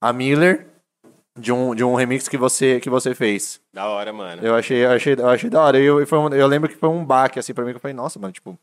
a 0.01 0.13
Miller 0.13 0.68
de 1.37 1.51
um, 1.51 1.73
de 1.75 1.83
um 1.83 1.95
remix 1.95 2.27
que 2.27 2.37
você, 2.37 2.79
que 2.79 2.89
você 2.89 3.13
fez. 3.15 3.61
Da 3.73 3.87
hora, 3.87 4.11
mano. 4.13 4.45
Eu 4.45 4.55
achei, 4.55 4.83
eu 4.85 4.91
achei, 4.91 5.13
eu 5.13 5.27
achei 5.29 5.49
da 5.49 5.61
hora. 5.61 5.79
Eu, 5.79 6.05
foi 6.07 6.17
um- 6.19 6.29
eu 6.33 6.47
lembro 6.47 6.69
que 6.69 6.75
foi 6.75 6.89
um 6.89 7.05
baque, 7.05 7.39
assim, 7.39 7.53
pra 7.53 7.63
mim, 7.63 7.71
que 7.71 7.77
eu 7.77 7.81
falei, 7.81 7.95
nossa, 7.95 8.19
mano, 8.19 8.33
tipo, 8.33 8.57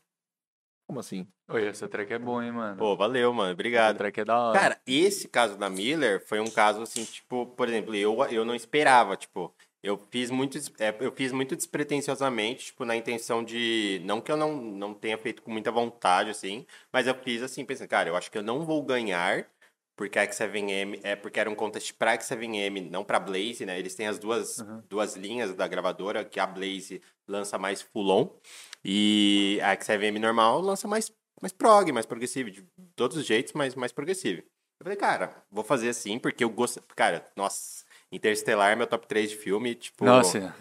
como 0.88 1.00
assim? 1.00 1.26
Oi, 1.48 1.66
essa 1.66 1.88
track 1.88 2.12
é 2.12 2.18
boa, 2.18 2.44
hein, 2.44 2.52
mano. 2.52 2.76
Pô, 2.76 2.96
valeu, 2.96 3.32
mano. 3.32 3.48
essa 3.48 3.54
Obrigado. 3.54 3.96
track 3.98 4.20
é 4.20 4.24
da 4.24 4.38
hora. 4.38 4.58
Cara, 4.58 4.80
esse 4.86 5.28
caso 5.28 5.56
da 5.56 5.70
Miller 5.70 6.24
foi 6.26 6.40
um 6.40 6.50
caso 6.50 6.82
assim, 6.82 7.04
tipo, 7.04 7.46
por 7.46 7.68
exemplo, 7.68 7.94
eu, 7.94 8.16
eu 8.30 8.44
não 8.44 8.54
esperava, 8.54 9.16
tipo, 9.16 9.54
eu 9.82 9.96
fiz 10.10 10.30
muito, 10.30 10.58
é, 10.80 10.94
eu 11.00 11.12
fiz 11.12 11.30
muito 11.32 11.54
despretensiosamente, 11.56 12.66
tipo, 12.66 12.84
na 12.84 12.96
intenção 12.96 13.42
de, 13.44 14.00
não 14.04 14.20
que 14.20 14.30
eu 14.30 14.36
não, 14.36 14.56
não 14.56 14.92
tenha 14.92 15.16
feito 15.16 15.42
com 15.42 15.50
muita 15.50 15.70
vontade, 15.70 16.30
assim, 16.30 16.66
mas 16.92 17.06
eu 17.06 17.14
fiz 17.14 17.42
assim, 17.42 17.64
pensando, 17.64 17.88
cara, 17.88 18.08
eu 18.08 18.16
acho 18.16 18.30
que 18.30 18.38
eu 18.38 18.42
não 18.42 18.64
vou 18.64 18.82
ganhar, 18.82 19.46
porque 19.96 20.18
a 20.18 20.26
X7M, 20.26 21.00
é 21.02 21.16
porque 21.16 21.40
era 21.40 21.50
um 21.50 21.54
contest 21.54 21.92
pra 21.94 22.16
X7M, 22.16 22.90
não 22.90 23.02
pra 23.02 23.18
Blaze, 23.18 23.64
né, 23.64 23.78
eles 23.78 23.94
têm 23.94 24.06
as 24.06 24.18
duas, 24.18 24.58
duas 24.88 25.16
linhas 25.16 25.54
da 25.54 25.66
gravadora, 25.66 26.24
que 26.24 26.38
a 26.38 26.46
Blaze 26.46 27.00
lança 27.26 27.58
mais 27.58 27.80
full-on, 27.82 28.30
e 28.84 29.58
a 29.62 29.76
X7M 29.76 30.18
normal 30.18 30.60
lança 30.60 30.86
mais, 30.86 31.10
mais 31.40 31.52
prog, 31.52 31.90
mais 31.92 32.06
progressivo, 32.06 32.50
de 32.50 32.62
todos 32.94 33.16
os 33.16 33.24
jeitos, 33.26 33.52
mas 33.54 33.74
mais 33.74 33.90
progressivo. 33.92 34.42
Eu 34.78 34.84
falei, 34.84 34.96
cara, 34.96 35.42
vou 35.50 35.64
fazer 35.64 35.88
assim, 35.88 36.18
porque 36.18 36.44
eu 36.44 36.50
gosto. 36.50 36.82
Cara, 36.94 37.26
nossa, 37.34 37.84
Interstellar 38.12 38.72
é 38.72 38.76
meu 38.76 38.86
top 38.86 39.06
3 39.06 39.30
de 39.30 39.36
filme, 39.36 39.74
tipo. 39.74 40.04
Nossa, 40.04 40.54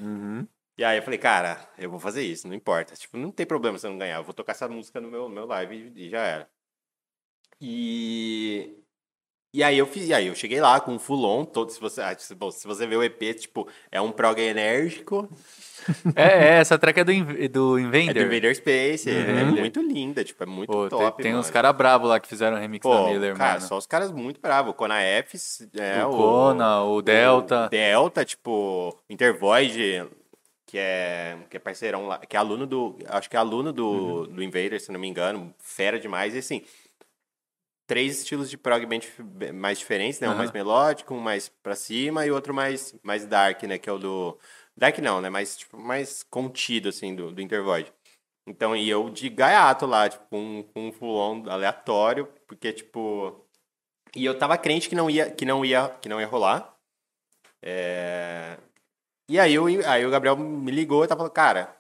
E 0.78 0.84
aí 0.84 0.98
eu 0.98 1.04
falei, 1.04 1.20
cara, 1.20 1.70
eu 1.78 1.90
vou 1.90 2.00
fazer 2.00 2.24
isso, 2.24 2.48
não 2.48 2.56
importa. 2.56 2.96
Tipo, 2.96 3.18
não 3.18 3.32
tem 3.32 3.46
problema 3.46 3.78
se 3.78 3.86
eu 3.86 3.92
não 3.92 3.98
ganhar. 3.98 4.18
Eu 4.18 4.24
vou 4.24 4.34
tocar 4.34 4.54
essa 4.54 4.68
música 4.68 5.00
no 5.00 5.10
meu, 5.10 5.28
no 5.30 5.36
meu 5.36 5.46
live 5.46 5.94
e, 5.96 6.08
e 6.08 6.10
já 6.10 6.20
era. 6.20 6.50
E. 7.62 8.85
E 9.56 9.64
aí 9.64 9.78
eu 9.78 9.86
fiz, 9.88 10.12
aí 10.12 10.28
eu 10.28 10.36
cheguei 10.36 10.60
lá 10.60 10.82
com 10.82 10.92
um 10.92 11.00
full-on, 11.00 11.46
todo, 11.46 11.70
se 11.70 11.80
você, 11.80 12.02
ah, 12.02 12.14
se 12.18 12.36
bom, 12.36 12.52
se 12.52 12.68
você 12.68 12.86
vê 12.86 12.98
o 12.98 13.02
EP, 13.04 13.34
tipo, 13.40 13.68
é 13.90 14.02
um 14.02 14.12
prog 14.12 14.38
enérgico, 14.38 15.30
é, 16.14 16.24
é, 16.24 16.48
essa 16.60 16.78
track 16.78 17.00
é 17.00 17.04
do, 17.06 17.14
do 17.50 17.78
é 17.78 17.82
Invader. 17.82 18.14
do 18.14 18.22
Invader 18.34 18.56
Space, 18.56 19.10
é 19.10 19.14
Uhum. 19.44 19.52
muito 19.56 19.82
linda, 19.82 20.26
tipo, 20.26 20.44
é 20.44 20.46
muito 20.46 20.70
Pô, 20.72 20.90
tem, 20.90 21.00
top, 21.00 21.24
tem 21.24 21.32
uns 21.36 21.46
mano. 21.46 21.54
caras 21.54 21.72
bravos 21.76 22.10
lá 22.10 22.20
que 22.20 22.28
fizeram 22.28 22.58
remix 22.58 22.84
Pô, 22.84 22.94
da 22.94 23.04
Miller, 23.10 23.36
cara, 23.38 23.54
mano. 23.54 23.66
só 23.68 23.78
os 23.78 23.86
caras 23.86 24.12
muito 24.12 24.42
bravos. 24.42 24.72
O 24.72 24.74
Kona 24.74 25.00
F, 25.02 25.38
é, 25.80 26.04
o 26.06 26.10
Kona, 26.10 26.84
o 26.84 27.02
Delta. 27.02 27.68
O 27.68 27.70
Delta, 27.70 28.26
tipo, 28.26 28.94
Intervoid, 29.10 30.06
que 30.66 30.78
é, 30.78 31.38
que 31.50 31.56
é 31.56 31.60
parceirão 31.62 32.08
lá, 32.08 32.18
que 32.18 32.36
é 32.36 32.40
aluno 32.40 32.66
do. 32.68 32.98
Acho 33.08 33.30
que 33.30 33.38
é 33.38 33.40
aluno 33.40 33.72
do, 33.72 33.88
Uhum. 33.88 34.24
do 34.28 34.44
Invader, 34.44 34.82
se 34.82 34.92
não 34.92 35.00
me 35.00 35.08
engano. 35.08 35.54
Fera 35.60 35.98
demais. 36.00 36.36
E 36.36 36.40
assim, 36.40 36.62
três 37.88 38.20
estilos 38.20 38.50
de 38.50 38.58
prog 38.58 38.86
bem 38.86 39.02
mais 39.54 39.80
diferentes, 39.80 40.20
né? 40.20 40.30
Um 40.30 40.36
mais 40.36 40.52
melódico, 40.52 41.14
um 41.14 41.20
mais 41.20 41.50
pra 41.50 41.76
cima 41.76 42.26
e 42.26 42.32
outro 42.32 42.54
mais, 42.54 42.96
mais 43.04 43.26
dark, 43.26 43.64
né? 43.64 43.78
Que 43.78 43.90
é 43.90 43.94
o 43.94 44.00
do. 44.00 44.38
Dark 44.76 44.98
não, 45.00 45.22
né? 45.22 45.30
Mais, 45.30 45.58
tipo, 45.58 45.78
mais 45.78 46.24
contido, 46.24 46.90
assim, 46.90 47.16
do, 47.16 47.32
do 47.32 47.42
Intervoid. 47.42 47.92
Então, 48.48 48.76
e 48.76 48.90
eu 48.90 49.10
de 49.10 49.30
gaiato 49.30 49.86
lá, 49.86 50.10
tipo, 50.10 50.26
com 50.30 50.40
um, 50.76 50.88
um 50.88 50.92
full-on 50.92 51.50
aleatório, 51.50 52.28
porque, 52.48 52.74
tipo. 52.74 53.46
E 54.16 54.26
eu 54.26 54.38
tava 54.38 54.58
crente 54.58 54.90
que 54.90 54.96
não 54.96 55.10
ia, 55.10 55.30
que 55.32 55.46
não 55.46 55.66
ia, 55.66 55.90
que 55.90 56.10
não 56.10 56.22
ia 56.22 56.28
rolar. 56.28 56.76
É... 57.62 58.58
E 59.30 59.40
aí, 59.40 59.54
eu, 59.56 59.66
aí 59.88 60.06
o 60.06 60.12
Gabriel 60.12 60.38
me 60.38 60.72
ligou 60.72 61.04
e 61.04 61.08
tava 61.08 61.20
falando, 61.20 61.34
cara, 61.34 61.78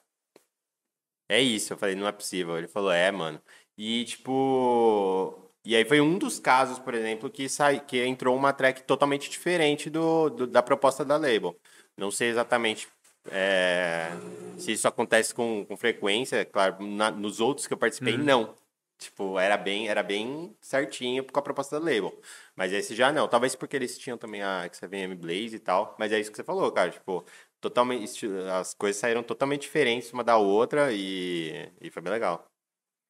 é 1.29 1.41
isso. 1.41 1.73
Eu 1.73 1.77
falei, 1.77 1.95
não 1.95 2.07
é 2.07 2.11
possível. 2.11 2.57
Ele 2.57 2.67
falou, 2.67 2.91
é, 2.91 3.11
mano. 3.11 3.41
E, 3.77 4.05
tipo. 4.05 5.44
E 5.65 5.75
aí 5.75 5.83
foi 5.85 5.99
um 5.99 6.17
dos 6.19 6.39
casos, 6.39 6.77
por 6.79 6.93
exemplo, 6.93 7.29
que, 7.29 7.49
sai, 7.49 7.79
que 7.83 8.03
entrou 8.05 8.35
uma 8.35 8.53
track 8.53 8.83
totalmente 8.83 9.29
diferente 9.29 9.89
do, 9.89 10.29
do- 10.29 10.47
da 10.47 10.61
proposta 10.63 11.03
da 11.03 11.17
label. 11.17 11.59
Não 11.97 12.11
sei 12.11 12.29
exatamente 12.29 12.87
é, 13.31 14.11
se 14.57 14.71
isso 14.73 14.87
acontece 14.87 15.33
com, 15.33 15.65
com 15.65 15.75
frequência, 15.75 16.45
claro, 16.45 16.85
na- 16.85 17.09
nos 17.11 17.39
outros 17.39 17.65
que 17.67 17.73
eu 17.73 17.77
participei, 17.77 18.17
não. 18.17 18.55
Tipo, 18.97 19.37
era 19.39 19.57
bem, 19.57 19.89
era 19.89 20.01
bem 20.03 20.55
certinho 20.61 21.23
com 21.25 21.39
a 21.39 21.41
proposta 21.41 21.79
da 21.79 21.85
label. 21.85 22.17
Mas 22.55 22.71
esse 22.71 22.95
já 22.95 23.11
não. 23.11 23.27
Talvez 23.27 23.55
porque 23.55 23.75
eles 23.75 23.97
tinham 23.97 24.17
também 24.17 24.41
a 24.43 24.63
X7M 24.65 25.15
Blaze 25.15 25.55
e 25.55 25.59
tal. 25.59 25.95
Mas 25.99 26.11
é 26.11 26.19
isso 26.19 26.31
que 26.31 26.37
você 26.37 26.43
falou, 26.43 26.71
cara. 26.71 26.91
Tipo, 26.91 27.25
totalmente, 27.59 28.25
as 28.53 28.73
coisas 28.73 28.99
saíram 28.99 29.21
totalmente 29.23 29.63
diferentes 29.63 30.13
uma 30.13 30.23
da 30.23 30.37
outra 30.37 30.93
e, 30.93 31.69
e 31.81 31.89
foi 31.91 32.01
bem 32.01 32.13
legal. 32.13 32.45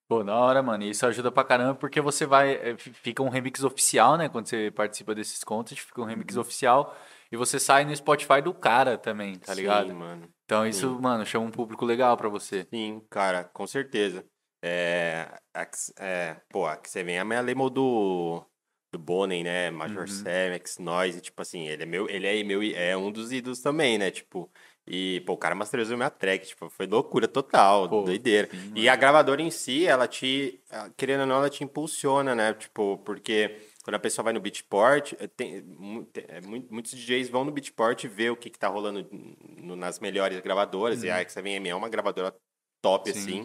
Pô, 0.08 0.24
da 0.24 0.36
hora, 0.36 0.62
mano. 0.62 0.84
E 0.84 0.90
isso 0.92 1.06
ajuda 1.06 1.32
pra 1.32 1.44
caramba 1.44 1.76
porque 1.76 2.00
você 2.00 2.26
vai. 2.26 2.78
fi- 2.78 2.94
Fica 2.94 3.24
um 3.24 3.30
remix 3.30 3.64
oficial, 3.64 4.18
né? 4.18 4.30
Quando 4.30 4.48
você 4.48 4.70
participa 4.70 5.16
desses 5.16 5.44
contests, 5.44 5.86
fica 5.86 6.02
um 6.02 6.06
remix 6.06 6.38
oficial. 6.38 6.96
E 7.32 7.38
você 7.38 7.60
sai 7.60 7.86
no 7.86 7.96
Spotify 7.96 8.42
do 8.42 8.54
cara 8.54 8.98
também, 8.98 9.36
tá 9.40 9.54
Sim, 9.54 9.56
ligado? 9.56 9.94
mano. 9.94 10.30
Então 10.46 10.66
isso, 10.66 10.88
mano, 11.02 11.26
chama 11.26 11.46
um 11.46 11.52
público 11.52 11.86
legal 11.86 12.16
pra 12.16 12.30
você. 12.30 12.68
Sim, 12.72 13.02
cara, 13.10 13.44
com 13.46 13.66
certeza. 13.66 14.24
É, 14.62 15.28
X- 15.56 15.92
é, 16.00 16.36
pô, 16.50 16.66
que 16.78 16.90
você 16.90 17.04
vem 17.04 17.18
é 17.18 17.20
a 17.20 17.26
minha 17.26 17.42
lemo 17.42 17.70
do, 17.70 18.44
do 18.92 19.00
Bonen, 19.00 19.44
né? 19.44 19.72
Major 19.72 20.08
Uhum. 20.08 20.08
Sam, 20.08 20.54
X-Noise, 20.56 21.22
tipo 21.22 21.42
assim, 21.42 21.68
ele 21.68 21.84
é 21.84 21.86
meu, 21.86 22.10
ele 22.10 22.28
é 22.28 22.44
meu, 22.44 22.62
é 22.62 22.96
um 22.98 23.12
dos 23.12 23.32
ídolos 23.32 23.60
também, 23.62 23.98
né? 23.98 24.12
Tipo, 24.12 24.52
e, 24.88 25.22
pô, 25.26 25.34
o 25.34 25.38
cara 25.38 25.56
masterizou 25.56 25.98
minha 25.98 26.10
track, 26.10 26.48
tipo, 26.48 26.70
foi 26.70 26.86
loucura 26.88 27.28
total, 27.28 27.88
Pô, 27.88 28.04
doideira. 28.04 28.48
sim, 28.52 28.72
E 28.76 28.88
a 28.88 28.96
gravadora 28.96 29.42
em 29.42 29.50
si, 29.52 29.86
ela 29.88 30.08
te, 30.08 30.62
ah, 30.70 30.90
querendo 30.96 31.22
ou 31.22 31.26
não, 31.28 31.36
ela 31.38 31.50
te 31.50 31.64
impulsiona, 31.64 32.36
né? 32.36 32.54
Tipo, 32.54 32.98
porque 33.00 33.58
quando 33.84 33.96
a 33.96 34.00
pessoa 34.00 34.24
vai 34.24 34.34
no 34.34 34.40
Beatport, 34.40 35.14
eh, 35.20 35.28
tem, 35.28 35.62
mu- 35.64 36.04
te- 36.06 36.26
eh, 36.28 36.42
mu- 36.42 36.68
muitos 36.70 36.92
DJs 36.92 37.30
vão 37.30 37.44
no 37.44 37.52
Beatport 37.52 38.06
ver 38.06 38.32
o 38.32 38.36
que, 38.36 38.50
que 38.50 38.60
tá 38.60 38.68
rolando 38.68 39.08
no- 39.12 39.76
nas 39.76 40.00
melhores 40.00 40.40
gravadoras, 40.40 41.04
e 41.04 41.10
a 41.10 41.20
X7M 41.20 41.70
é 41.70 41.76
uma 41.76 41.90
gravadora 41.90 42.36
top, 42.82 43.12
Sim. 43.12 43.20
assim. 43.20 43.44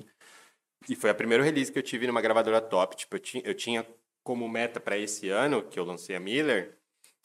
E 0.88 0.97
foi 0.97 1.11
a 1.11 1.14
primeira 1.14 1.45
release 1.45 1.70
que 1.70 1.78
eu 1.78 1.82
tive 1.82 2.07
numa 2.07 2.20
gravadora 2.20 2.61
top. 2.61 2.97
Tipo, 2.97 3.16
eu, 3.16 3.20
tinha, 3.20 3.43
eu 3.47 3.55
tinha 3.55 3.86
como 4.22 4.49
meta 4.49 4.80
para 4.80 4.97
esse 4.99 5.28
ano, 5.28 5.62
que 5.62 5.78
eu 5.78 5.84
lancei 5.84 6.16
a 6.16 6.20
Miller, 6.20 6.78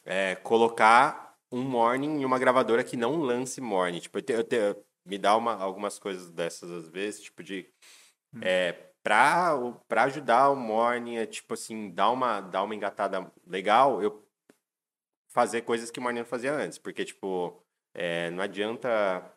é, 0.05 0.35
colocar 0.35 1.24
um 1.55 1.63
morning 1.63 2.21
em 2.21 2.25
uma 2.25 2.39
gravadora 2.39 2.83
que 2.83 2.97
não 2.97 3.15
lance 3.17 3.61
morning. 3.61 3.99
Tipo, 3.99 4.17
eu 4.19 4.21
te- 4.23 4.33
eu 4.33 4.43
te- 4.43 4.57
me 5.05 5.17
dá 5.17 5.35
uma, 5.37 5.53
algumas 5.55 5.99
coisas 5.99 6.31
dessas 6.31 6.69
às 6.71 6.89
vezes, 6.89 7.21
tipo 7.21 7.43
de... 7.43 7.71
É, 8.41 8.73
pra, 9.03 9.53
pra 9.87 10.03
ajudar 10.05 10.49
o 10.51 10.55
morning, 10.55 11.15
é, 11.17 11.25
tipo 11.25 11.53
assim, 11.53 11.91
dar 11.91 12.11
uma, 12.11 12.41
dar 12.41 12.63
uma 12.63 12.75
engatada 12.75 13.31
legal, 13.47 14.01
eu 14.03 14.27
fazer 15.29 15.61
coisas 15.61 15.91
que 15.91 15.99
o 15.99 16.03
morning 16.03 16.19
não 16.19 16.25
fazia 16.25 16.53
antes. 16.53 16.77
Porque, 16.77 17.05
tipo, 17.05 17.63
é, 17.93 18.29
não 18.31 18.43
adianta 18.43 19.31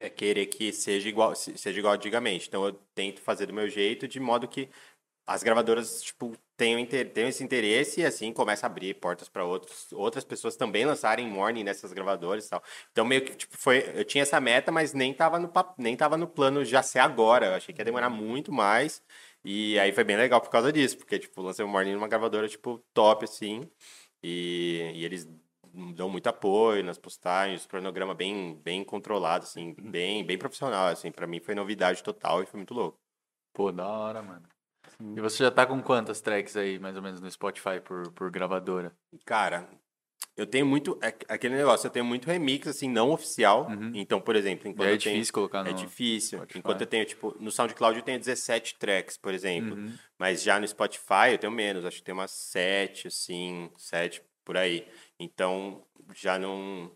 é 0.00 0.10
querer 0.10 0.46
que 0.46 0.72
seja 0.72 1.08
igual, 1.08 1.34
se- 1.34 1.56
seja 1.56 1.78
igual 1.78 1.94
antigamente. 1.94 2.48
Então 2.48 2.64
eu 2.66 2.72
tento 2.94 3.20
fazer 3.22 3.46
do 3.46 3.54
meu 3.54 3.68
jeito, 3.68 4.08
de 4.08 4.18
modo 4.20 4.48
que 4.48 4.68
as 5.26 5.42
gravadoras, 5.42 6.02
tipo, 6.02 6.32
inter- 6.60 7.12
tenham 7.12 7.28
esse 7.28 7.42
interesse 7.42 8.00
e 8.00 8.04
assim 8.06 8.32
começa 8.32 8.66
a 8.66 8.68
abrir 8.68 8.94
portas 8.94 9.28
para 9.28 9.44
outros 9.44 9.90
outras 9.92 10.24
pessoas 10.24 10.56
também 10.56 10.84
lançarem 10.84 11.26
morning 11.28 11.64
nessas 11.64 11.92
gravadoras 11.92 12.46
e 12.46 12.50
tal. 12.50 12.62
Então 12.92 13.04
meio 13.04 13.24
que 13.24 13.34
tipo 13.34 13.56
foi, 13.56 13.78
eu 13.98 14.04
tinha 14.04 14.22
essa 14.22 14.40
meta, 14.40 14.70
mas 14.72 14.92
nem 14.94 15.12
tava 15.14 15.38
no 15.38 15.48
pap- 15.48 15.74
nem 15.78 15.96
tava 15.96 16.16
no 16.16 16.26
plano 16.28 16.64
já 16.64 16.82
ser 16.82 17.00
agora. 17.00 17.46
Eu 17.46 17.54
achei 17.54 17.74
que 17.74 17.80
ia 17.80 17.84
demorar 17.84 18.10
muito 18.10 18.52
mais. 18.52 19.02
E 19.44 19.78
aí 19.78 19.92
foi 19.92 20.04
bem 20.04 20.16
legal 20.16 20.40
por 20.40 20.50
causa 20.50 20.72
disso, 20.72 20.96
porque 20.98 21.18
tipo, 21.18 21.40
lancei 21.42 21.64
o 21.64 21.68
morning 21.68 21.94
numa 21.94 22.08
gravadora 22.08 22.48
tipo 22.48 22.78
top 22.94 23.24
assim. 23.24 23.68
E, 24.22 24.92
e 24.94 25.04
eles 25.04 25.28
dão 25.94 26.08
muito 26.08 26.26
apoio 26.28 26.84
nas 26.84 26.98
postagens, 26.98 27.66
cronograma 27.66 28.14
bem, 28.14 28.54
bem 28.62 28.84
controlado, 28.84 29.44
assim, 29.44 29.74
bem, 29.74 30.24
bem 30.24 30.38
profissional, 30.38 30.88
assim, 30.88 31.10
para 31.10 31.26
mim 31.26 31.40
foi 31.40 31.54
novidade 31.54 32.02
total 32.02 32.42
e 32.42 32.46
foi 32.46 32.58
muito 32.58 32.74
louco. 32.74 33.00
Pô, 33.52 33.72
da 33.72 33.86
hora, 33.88 34.22
mano. 34.22 34.48
E 35.16 35.20
você 35.20 35.38
já 35.44 35.50
tá 35.50 35.66
com 35.66 35.80
quantas 35.82 36.20
tracks 36.20 36.56
aí, 36.56 36.78
mais 36.78 36.96
ou 36.96 37.02
menos, 37.02 37.20
no 37.20 37.30
Spotify 37.30 37.80
por, 37.82 38.10
por 38.12 38.30
gravadora? 38.30 38.92
Cara, 39.24 39.68
eu 40.36 40.46
tenho 40.46 40.64
muito. 40.64 40.98
É, 41.02 41.08
aquele 41.28 41.56
negócio, 41.56 41.86
eu 41.86 41.90
tenho 41.90 42.04
muito 42.04 42.26
remix, 42.26 42.66
assim, 42.68 42.88
não 42.88 43.10
oficial. 43.10 43.68
Então, 43.94 44.20
por 44.20 44.36
exemplo, 44.36 44.68
enquanto 44.68 44.88
é 44.88 44.94
eu 44.94 44.98
tenho. 44.98 45.14
difícil 45.16 45.34
colocar 45.34 45.62
no 45.62 45.70
É 45.70 45.72
difícil. 45.72 46.38
Spotify. 46.38 46.58
Enquanto 46.58 46.80
eu 46.80 46.86
tenho, 46.86 47.04
tipo, 47.04 47.36
no 47.40 47.50
SoundCloud 47.50 47.98
eu 47.98 48.04
tenho 48.04 48.18
17 48.18 48.76
tracks, 48.78 49.16
por 49.16 49.34
exemplo. 49.34 49.74
Uhum. 49.76 49.92
Mas 50.18 50.42
já 50.42 50.58
no 50.60 50.66
Spotify 50.66 51.32
eu 51.32 51.38
tenho 51.38 51.52
menos, 51.52 51.84
acho 51.84 51.96
que 51.98 52.04
tem 52.04 52.14
umas 52.14 52.30
7, 52.30 53.08
assim, 53.08 53.70
7 53.76 54.22
por 54.44 54.56
aí. 54.56 54.86
Então, 55.18 55.84
já 56.14 56.38
não. 56.38 56.90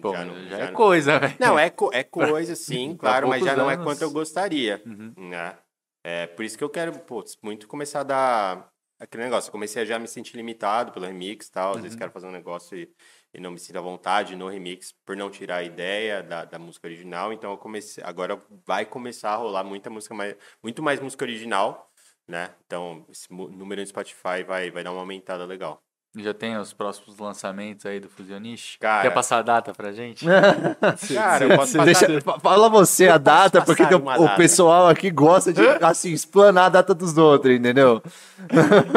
Pô, 0.00 0.12
já 0.12 0.18
já, 0.18 0.24
não, 0.24 0.36
é 0.36 0.48
já 0.48 0.66
não- 0.66 0.72
coisa, 0.74 1.18
velho. 1.20 1.34
Não, 1.40 1.58
é, 1.58 1.68
co- 1.68 1.90
é 1.92 2.04
coisa, 2.04 2.54
sim, 2.54 2.96
Pra 2.96 3.10
claro, 3.10 3.28
mas 3.28 3.44
já 3.44 3.56
não 3.56 3.70
é 3.70 3.76
quanto 3.76 4.02
eu 4.02 4.10
gostaria. 4.10 4.80
Uhum. 4.86 5.12
Né? 5.16 5.56
É 6.02 6.26
por 6.26 6.44
isso 6.44 6.56
que 6.56 6.64
eu 6.64 6.70
quero, 6.70 6.92
muito 7.42 7.68
começar 7.68 8.00
a 8.00 8.02
dar 8.04 8.72
aquele 8.98 9.24
negócio. 9.24 9.48
Eu 9.48 9.52
comecei 9.52 9.82
a 9.82 9.84
já 9.84 9.98
me 9.98 10.08
sentir 10.08 10.36
limitado 10.36 10.92
pelo 10.92 11.06
remix 11.06 11.46
e 11.48 11.52
tal. 11.52 11.74
Às 11.74 11.76
Uhum. 11.76 11.82
vezes 11.82 11.96
quero 11.96 12.10
fazer 12.12 12.26
um 12.26 12.30
negócio 12.32 12.76
e, 12.76 12.90
e 13.34 13.40
não 13.40 13.50
me 13.50 13.58
sinto 13.58 13.76
à 13.78 13.80
vontade 13.82 14.34
no 14.36 14.48
remix 14.48 14.92
por 15.04 15.16
não 15.16 15.30
tirar 15.30 15.56
a 15.58 15.62
ideia 15.62 16.22
da, 16.22 16.44
da 16.44 16.58
música 16.58 16.86
original. 16.86 17.32
Então 17.32 17.50
eu 17.52 17.58
comecei, 17.58 18.02
agora 18.04 18.42
vai 18.66 18.86
começar 18.86 19.32
a 19.32 19.36
rolar 19.36 19.64
muita 19.64 19.90
música 19.90 20.14
mais, 20.14 20.36
muito 20.62 20.82
mais 20.82 21.00
música 21.00 21.24
original, 21.24 21.90
né? 22.26 22.54
Então 22.66 23.06
esse 23.10 23.30
número 23.32 23.80
no 23.80 23.86
Spotify 23.86 24.42
vai, 24.46 24.70
vai 24.70 24.82
dar 24.84 24.92
uma 24.92 25.00
aumentada 25.00 25.44
legal. 25.44 25.82
Já 26.16 26.34
tem 26.34 26.56
os 26.56 26.72
próximos 26.72 27.16
lançamentos 27.18 27.86
aí 27.86 28.00
do 28.00 28.08
Fusionist? 28.08 28.78
Cara- 28.80 29.02
Quer 29.02 29.14
passar 29.14 29.38
a 29.38 29.42
data 29.42 29.72
pra 29.72 29.92
gente? 29.92 30.26
Cara, 31.14 31.44
eu 31.44 31.56
posso 31.56 31.76
passar... 31.76 32.06
Deixa, 32.08 32.20
fala 32.40 32.68
você 32.68 33.08
a 33.08 33.16
data, 33.16 33.62
porque 33.62 33.84
o, 33.84 33.98
data. 34.00 34.34
pessoal 34.36 34.88
aqui 34.88 35.08
gosta 35.08 35.52
de, 35.52 35.62
assim, 35.80 36.10
explanar 36.12 36.64
a 36.64 36.68
data 36.68 36.92
dos 36.94 37.16
outros, 37.16 37.54
entendeu? 37.54 38.02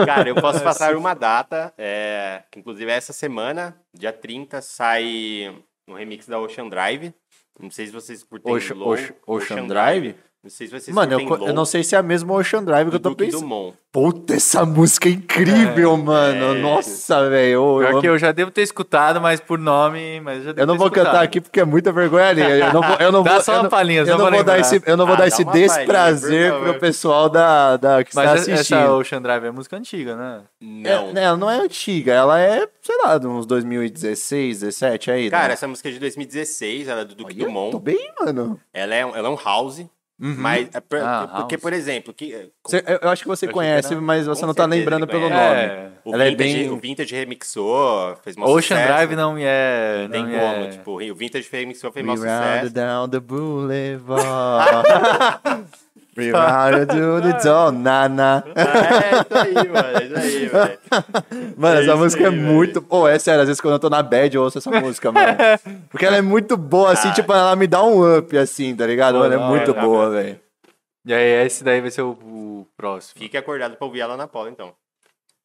Cara, 0.05 0.27
eu 0.27 0.35
posso 0.35 0.61
passar 0.65 0.95
uma 0.95 1.13
data, 1.13 1.71
é, 1.77 2.43
que 2.51 2.59
inclusive 2.59 2.89
essa 2.91 3.13
semana, 3.13 3.75
dia 3.93 4.11
30, 4.11 4.59
sai 4.61 5.55
um 5.87 5.93
remix 5.93 6.27
da 6.27 6.39
Ocean 6.39 6.67
Drive. 6.67 7.13
Não 7.59 7.69
sei 7.69 7.85
se 7.85 7.91
vocês 7.91 8.23
curtem 8.23 8.55
Ocean, 8.55 8.75
Low. 8.75 8.89
Ocean, 8.89 9.13
Ocean 9.27 9.67
Drive? 9.67 10.15
Não 10.43 10.49
sei 10.49 10.67
se 10.67 10.73
vocês 10.77 10.93
Mano, 10.93 11.13
eu, 11.13 11.47
eu 11.47 11.53
não 11.53 11.63
sei 11.63 11.83
se 11.85 11.95
é 11.95 11.97
a 11.97 12.03
mesma 12.03 12.33
Ocean 12.33 12.61
Drive 12.65 12.85
que 12.87 12.91
do 12.91 12.95
eu 12.97 12.99
tô 12.99 13.09
Duke 13.11 13.25
pensando. 13.25 13.41
Dumont. 13.43 13.77
Puta, 13.93 14.33
essa 14.35 14.65
música 14.65 15.07
é 15.07 15.11
incrível, 15.13 15.95
mano. 15.95 16.57
é. 16.57 16.59
Nossa, 16.59 17.29
velho. 17.29 17.53
Eu, 17.53 17.77
Pior 17.79 17.91
eu- 17.93 18.01
que 18.01 18.07
eu 18.09 18.17
já 18.17 18.31
devo 18.33 18.51
ter 18.51 18.63
escutado, 18.63 19.21
mas 19.21 19.39
por 19.39 19.57
nome, 19.57 20.19
mas 20.19 20.39
eu 20.39 20.43
já 20.45 20.51
devo 20.51 20.61
eu 20.61 20.65
não 20.67 20.73
ter 20.73 20.77
vou 20.79 20.87
escutado. 20.87 21.05
cantar 21.05 21.23
aqui 21.23 21.39
porque 21.39 21.59
é 21.61 21.63
muita 21.63 21.93
vergonha 21.93 22.27
ali. 22.27 22.41
Eu 22.41 22.73
não 22.73 22.81
vou, 22.81 22.95
eu 22.99 23.11
não 23.11 23.21
Dá 23.23 23.33
vou, 23.35 23.41
só 23.41 23.59
uma 23.61 23.69
palhinha, 23.69 24.01
eu 24.01 24.17
não 24.17 24.29
vou 24.31 24.43
dar 24.43 24.59
esse, 24.59 24.81
eu 24.85 24.97
não 24.97 25.05
vou 25.05 25.15
Ah, 25.15 25.19
dar 25.19 25.27
esse 25.27 25.45
desprazer 25.45 26.51
favor. 26.51 26.69
pro 26.71 26.79
pessoal 26.79 27.29
da, 27.29 27.77
da 27.77 28.03
que 28.03 28.09
está 28.09 28.23
Mas 28.23 28.41
essa- 28.41 28.51
assistindo. 28.53 28.77
essa 28.79 28.91
Ocean 28.95 29.21
Drive 29.21 29.45
é 29.45 29.51
música 29.51 29.77
antiga, 29.77 30.15
né? 30.17 30.41
Não. 30.59 31.09
É, 31.09 31.13
né, 31.13 31.23
ela 31.23 31.37
não 31.37 31.49
é 31.49 31.59
antiga, 31.59 32.11
ela 32.13 32.37
é, 32.41 32.67
sei 32.81 32.97
lá, 33.01 33.17
de 33.17 33.27
uns 33.27 33.45
2016, 33.45 34.59
17 34.61 35.09
aí. 35.11 35.29
Cara, 35.29 35.47
né? 35.49 35.53
essa 35.53 35.67
música 35.67 35.87
é 35.87 35.91
de 35.93 35.99
2016, 35.99 36.87
ela 36.89 37.01
é 37.01 37.05
do 37.05 37.15
Duke 37.15 37.33
Olha, 37.33 37.45
Dumont. 37.45 37.71
tô 37.71 37.79
bem, 37.79 38.11
mano. 38.19 38.59
Ela 38.73 38.93
é, 38.95 38.99
ela 39.01 39.27
é 39.27 39.29
um 39.29 39.37
house, 39.37 39.85
mas 40.25 40.69
é 40.73 40.79
por- 40.79 40.99
Ah, 40.99 41.27
porque, 41.37 41.55
house. 41.55 41.61
por 41.61 41.73
exemplo, 41.73 42.13
que, 42.13 42.49
Você- 42.65 42.83
eu, 42.87 42.99
eu 43.01 43.09
acho 43.09 43.21
que 43.23 43.27
você 43.27 43.47
conhece, 43.47 43.93
era- 43.93 44.01
mas 44.01 44.25
você 44.25 44.41
com 44.41 44.47
não 44.47 44.53
tá 44.53 44.65
lembrando 44.65 45.05
pelo 45.07 45.27
conhece. 45.29 45.43
nome. 45.47 45.61
É. 45.61 45.91
o, 46.05 46.13
Ela 46.13 46.23
é 46.25 46.29
Vintage, 46.31 46.53
bem- 46.55 46.69
o 46.71 46.77
Vintage 46.77 47.15
remixou, 47.15 48.15
fez 48.23 48.35
uma 48.35 48.49
Ocean 48.49 48.75
Drive 48.85 49.15
não 49.15 49.33
me 49.33 49.43
é. 49.43 50.07
Tem 50.11 50.21
não 50.23 50.29
me 50.29 50.37
como, 50.39 50.63
é... 50.65 50.67
tipo, 50.69 50.91
o 51.11 51.15
Vintage 51.15 51.47
remixou, 51.51 51.91
fez 51.91 52.05
We 52.05 52.11
round 52.13 52.21
sucesso. 52.67 52.73
down 52.73 53.09
the 53.09 53.19
boulevard. 53.23 54.87
We 56.15 56.31
round 56.31 56.85
to 56.87 57.21
the 57.21 57.39
door, 57.43 57.71
nana. 57.71 58.43
É, 58.55 59.21
isso 59.21 59.59
aí, 59.59 59.67
mano, 59.67 59.97
é 59.97 60.03
isso 60.03 60.17
aí, 60.17 60.47
velho. 60.47 60.79
Mano, 61.57 61.79
É 61.79 61.83
essa 61.83 61.95
música 61.95 62.23
é 62.23 62.27
aí, 62.27 62.35
velho. 62.35 62.47
muito. 62.47 62.81
Pô, 62.81 63.07
é 63.07 63.17
sério, 63.17 63.41
às 63.41 63.47
vezes 63.47 63.59
quando 63.59 63.73
eu 63.73 63.79
tô 63.79 63.89
na 63.89 64.03
bad 64.03 64.35
eu 64.35 64.43
ouço 64.43 64.59
essa 64.59 64.69
música, 64.69 65.11
mano. 65.11 65.35
Porque 65.89 66.05
ela 66.05 66.17
é 66.17 66.21
muito 66.21 66.55
boa, 66.55 66.91
assim, 66.91 67.09
Ah. 67.09 67.13
tipo, 67.13 67.33
ela 67.33 67.55
me 67.55 67.65
dá 67.65 67.83
um 67.83 68.17
up, 68.19 68.37
assim, 68.37 68.75
tá 68.75 68.85
ligado? 68.85 69.13
Pô, 69.15 69.19
Mano, 69.21 69.33
é 69.33 69.37
da 69.37 69.47
muito 69.47 69.73
boa, 69.73 70.09
velho. 70.11 70.39
E 71.05 71.13
aí, 71.13 71.45
esse 71.45 71.63
daí 71.63 71.81
vai 71.81 71.89
ser 71.91 72.03
o, 72.03 72.11
o 72.11 72.67
próximo. 72.77 73.19
Fique 73.19 73.35
acordado 73.35 73.75
pra 73.75 73.85
ouvir 73.85 74.01
ela 74.01 74.15
na 74.15 74.27
Paula, 74.27 74.49
então. 74.49 74.73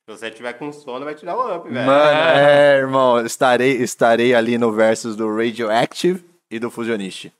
Se 0.09 0.17
você 0.19 0.31
tiver 0.31 0.53
com 0.55 0.71
sono, 0.73 1.05
vai 1.05 1.15
te 1.15 1.25
dar 1.25 1.37
um 1.37 1.57
up, 1.57 1.69
velho. 1.69 1.87
Mano, 1.87 2.21
é, 2.39 2.77
irmão, 2.79 3.21
estarei, 3.25 3.73
estarei 3.83 4.35
ali 4.35 4.57
no 4.59 4.71
versus 4.73 5.17
do 5.17 5.35
Radioactive 5.35 6.25
e 6.51 6.59
do 6.59 6.71
Fusionist. 6.71 7.33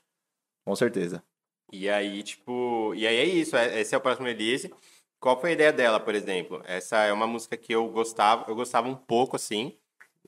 Com 0.65 0.75
certeza. 0.75 1.23
E 1.71 1.89
aí, 1.89 2.23
tipo... 2.23 2.93
E 2.95 3.05
aí 3.07 3.17
é 3.17 3.25
isso, 3.25 3.55
é- 3.55 3.81
esse 3.81 3.93
é 3.95 3.97
o 3.97 4.01
próximo 4.01 4.27
release. 4.27 4.73
Qual 5.19 5.39
foi 5.39 5.51
a 5.51 5.53
ideia 5.53 5.73
dela, 5.73 5.99
por 5.99 6.15
exemplo? 6.15 6.61
Essa 6.65 7.03
é 7.05 7.13
uma 7.13 7.27
música 7.27 7.57
que 7.57 7.73
eu 7.73 7.89
gostava, 7.89 8.49
eu 8.49 8.55
gostava 8.55 8.87
um 8.87 8.95
pouco, 8.95 9.35
assim. 9.35 9.77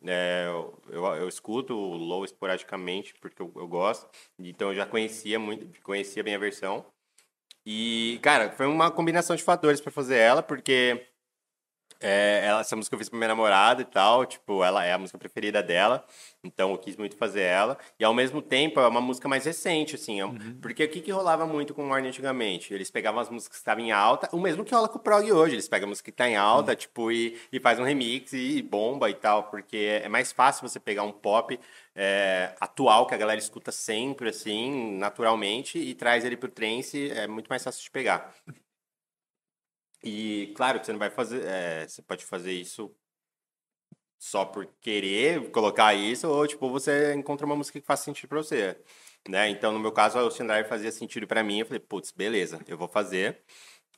É, 0.05 0.45
eu, 0.47 0.81
eu, 1.17 1.27
escuto 1.29 1.75
o 1.75 1.95
Low 1.95 2.25
esporadicamente, 2.25 3.13
porque 3.21 3.41
eu, 3.41 3.51
eu 3.55 3.67
gosto. 3.67 4.09
Então 4.39 4.69
eu 4.69 4.75
já 4.75 4.85
conhecia 4.85 5.39
muito, 5.39 5.67
conhecia 5.83 6.23
bem 6.23 6.35
a 6.35 6.39
versão. 6.39 6.85
E, 7.65 8.19
cara, 8.23 8.51
foi 8.51 8.65
uma 8.65 8.91
combinação 8.91 9.35
de 9.35 9.43
fatores 9.43 9.79
pra 9.79 9.91
fazer 9.91 10.17
ela, 10.17 10.41
porque 10.43 11.07
é, 12.01 12.41
ela, 12.45 12.61
essa 12.61 12.75
música 12.75 12.93
eu 12.95 12.99
fiz 12.99 13.07
pra 13.09 13.17
minha 13.17 13.27
namorada 13.29 13.81
e 13.81 13.85
tal, 13.85 14.25
tipo, 14.25 14.63
ela 14.63 14.83
é 14.83 14.91
a 14.93 14.97
música 14.97 15.17
preferida 15.17 15.61
dela, 15.63 16.03
então 16.43 16.71
eu 16.71 16.77
quis 16.77 16.95
muito 16.97 17.15
fazer 17.15 17.41
ela. 17.41 17.77
E 17.99 18.03
ao 18.03 18.13
mesmo 18.13 18.41
tempo 18.41 18.79
é 18.79 18.87
uma 18.87 18.99
música 19.01 19.27
mais 19.29 19.45
recente, 19.45 19.95
assim, 19.95 20.19
é 20.19 20.25
um- 20.25 20.37
porque 20.61 20.83
o 20.83 20.89
que, 20.89 21.01
que 21.01 21.11
rolava 21.11 21.45
muito 21.45 21.73
com 21.73 21.85
o 21.85 21.89
Warner 21.89 22.09
antigamente? 22.09 22.73
Eles 22.73 22.89
pegavam 22.91 23.19
as 23.21 23.29
músicas 23.29 23.57
que 23.57 23.61
estavam 23.61 23.83
em 23.83 23.91
alta, 23.91 24.27
o 24.35 24.39
mesmo 24.39 24.65
que 24.65 24.73
rola 24.73 24.89
com 24.89 24.97
o 24.97 25.01
prog 25.01 25.31
hoje, 25.31 25.55
eles 25.55 25.67
pegam 25.67 25.87
a 25.87 25.89
música 25.89 26.11
que 26.11 26.17
tá 26.17 26.27
em 26.27 26.35
alta, 26.35 26.75
tipo, 26.75 27.11
e, 27.11 27.39
e 27.51 27.59
faz 27.59 27.79
um 27.79 27.83
remix 27.83 28.33
e 28.33 28.61
bomba 28.61 29.09
e 29.09 29.13
tal, 29.13 29.43
porque 29.43 30.01
é 30.03 30.09
mais 30.09 30.31
fácil 30.31 30.67
você 30.67 30.79
pegar 30.79 31.03
um 31.03 31.11
pop 31.11 31.59
é, 31.95 32.53
atual 32.59 33.05
que 33.05 33.13
a 33.13 33.17
galera 33.17 33.39
escuta 33.39 33.71
sempre, 33.71 34.29
assim, 34.29 34.97
naturalmente, 34.97 35.77
e 35.77 35.93
traz 35.93 36.23
ele 36.25 36.37
pro 36.37 36.49
trance, 36.49 37.11
é 37.11 37.27
muito 37.27 37.47
mais 37.47 37.63
fácil 37.63 37.83
de 37.83 37.91
pegar. 37.91 38.33
E 40.03 40.53
claro 40.55 40.79
que 40.79 40.85
você 40.85 40.91
não 40.91 40.99
vai 40.99 41.09
fazer. 41.11 41.45
é, 41.45 41.87
você 41.87 42.01
pode 42.01 42.25
fazer 42.25 42.53
isso 42.53 42.93
só 44.19 44.45
por 44.45 44.67
querer 44.81 45.49
colocar 45.51 45.93
isso, 45.95 46.27
ou 46.29 46.45
tipo, 46.47 46.69
você 46.69 47.13
encontra 47.15 47.45
uma 47.45 47.55
música 47.55 47.79
que 47.79 47.85
faz 47.85 48.01
sentido 48.01 48.29
pra 48.29 48.37
você. 48.37 48.77
Né? 49.27 49.49
Então, 49.49 49.71
no 49.71 49.79
meu 49.79 49.91
caso, 49.91 50.19
o 50.19 50.27
Ocean 50.27 50.45
Drive 50.45 50.67
fazia 50.67 50.91
sentido 50.91 51.27
pra 51.27 51.43
mim. 51.43 51.59
Eu 51.59 51.65
falei, 51.65 51.79
putz, 51.79 52.11
beleza, 52.11 52.59
eu 52.67 52.77
vou 52.77 52.87
fazer. 52.87 53.41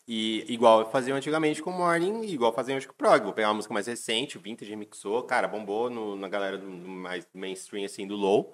E 0.08 0.46
igual 0.54 0.82
eu 0.82 0.92
fazia 0.92 1.16
antigamente 1.16 1.62
com 1.62 1.72
Morning, 1.72 2.24
igual 2.26 2.54
fazia 2.54 2.76
hoje 2.76 2.88
com 2.88 2.94
Prog. 2.96 3.24
Vou 3.24 3.34
pegar 3.34 3.50
uma 3.50 3.56
música 3.56 3.74
mais 3.74 3.88
recente, 3.88 4.38
o 4.38 4.42
Vintage 4.42 4.70
remixou, 4.72 5.24
cara, 5.24 5.48
bombou 5.48 5.90
no- 5.90 6.16
na 6.18 6.28
galera 6.30 6.58
do 6.58 6.68
mais 6.70 7.28
mainstream, 7.34 7.86
assim, 7.86 8.08
do 8.08 8.16
low. 8.16 8.54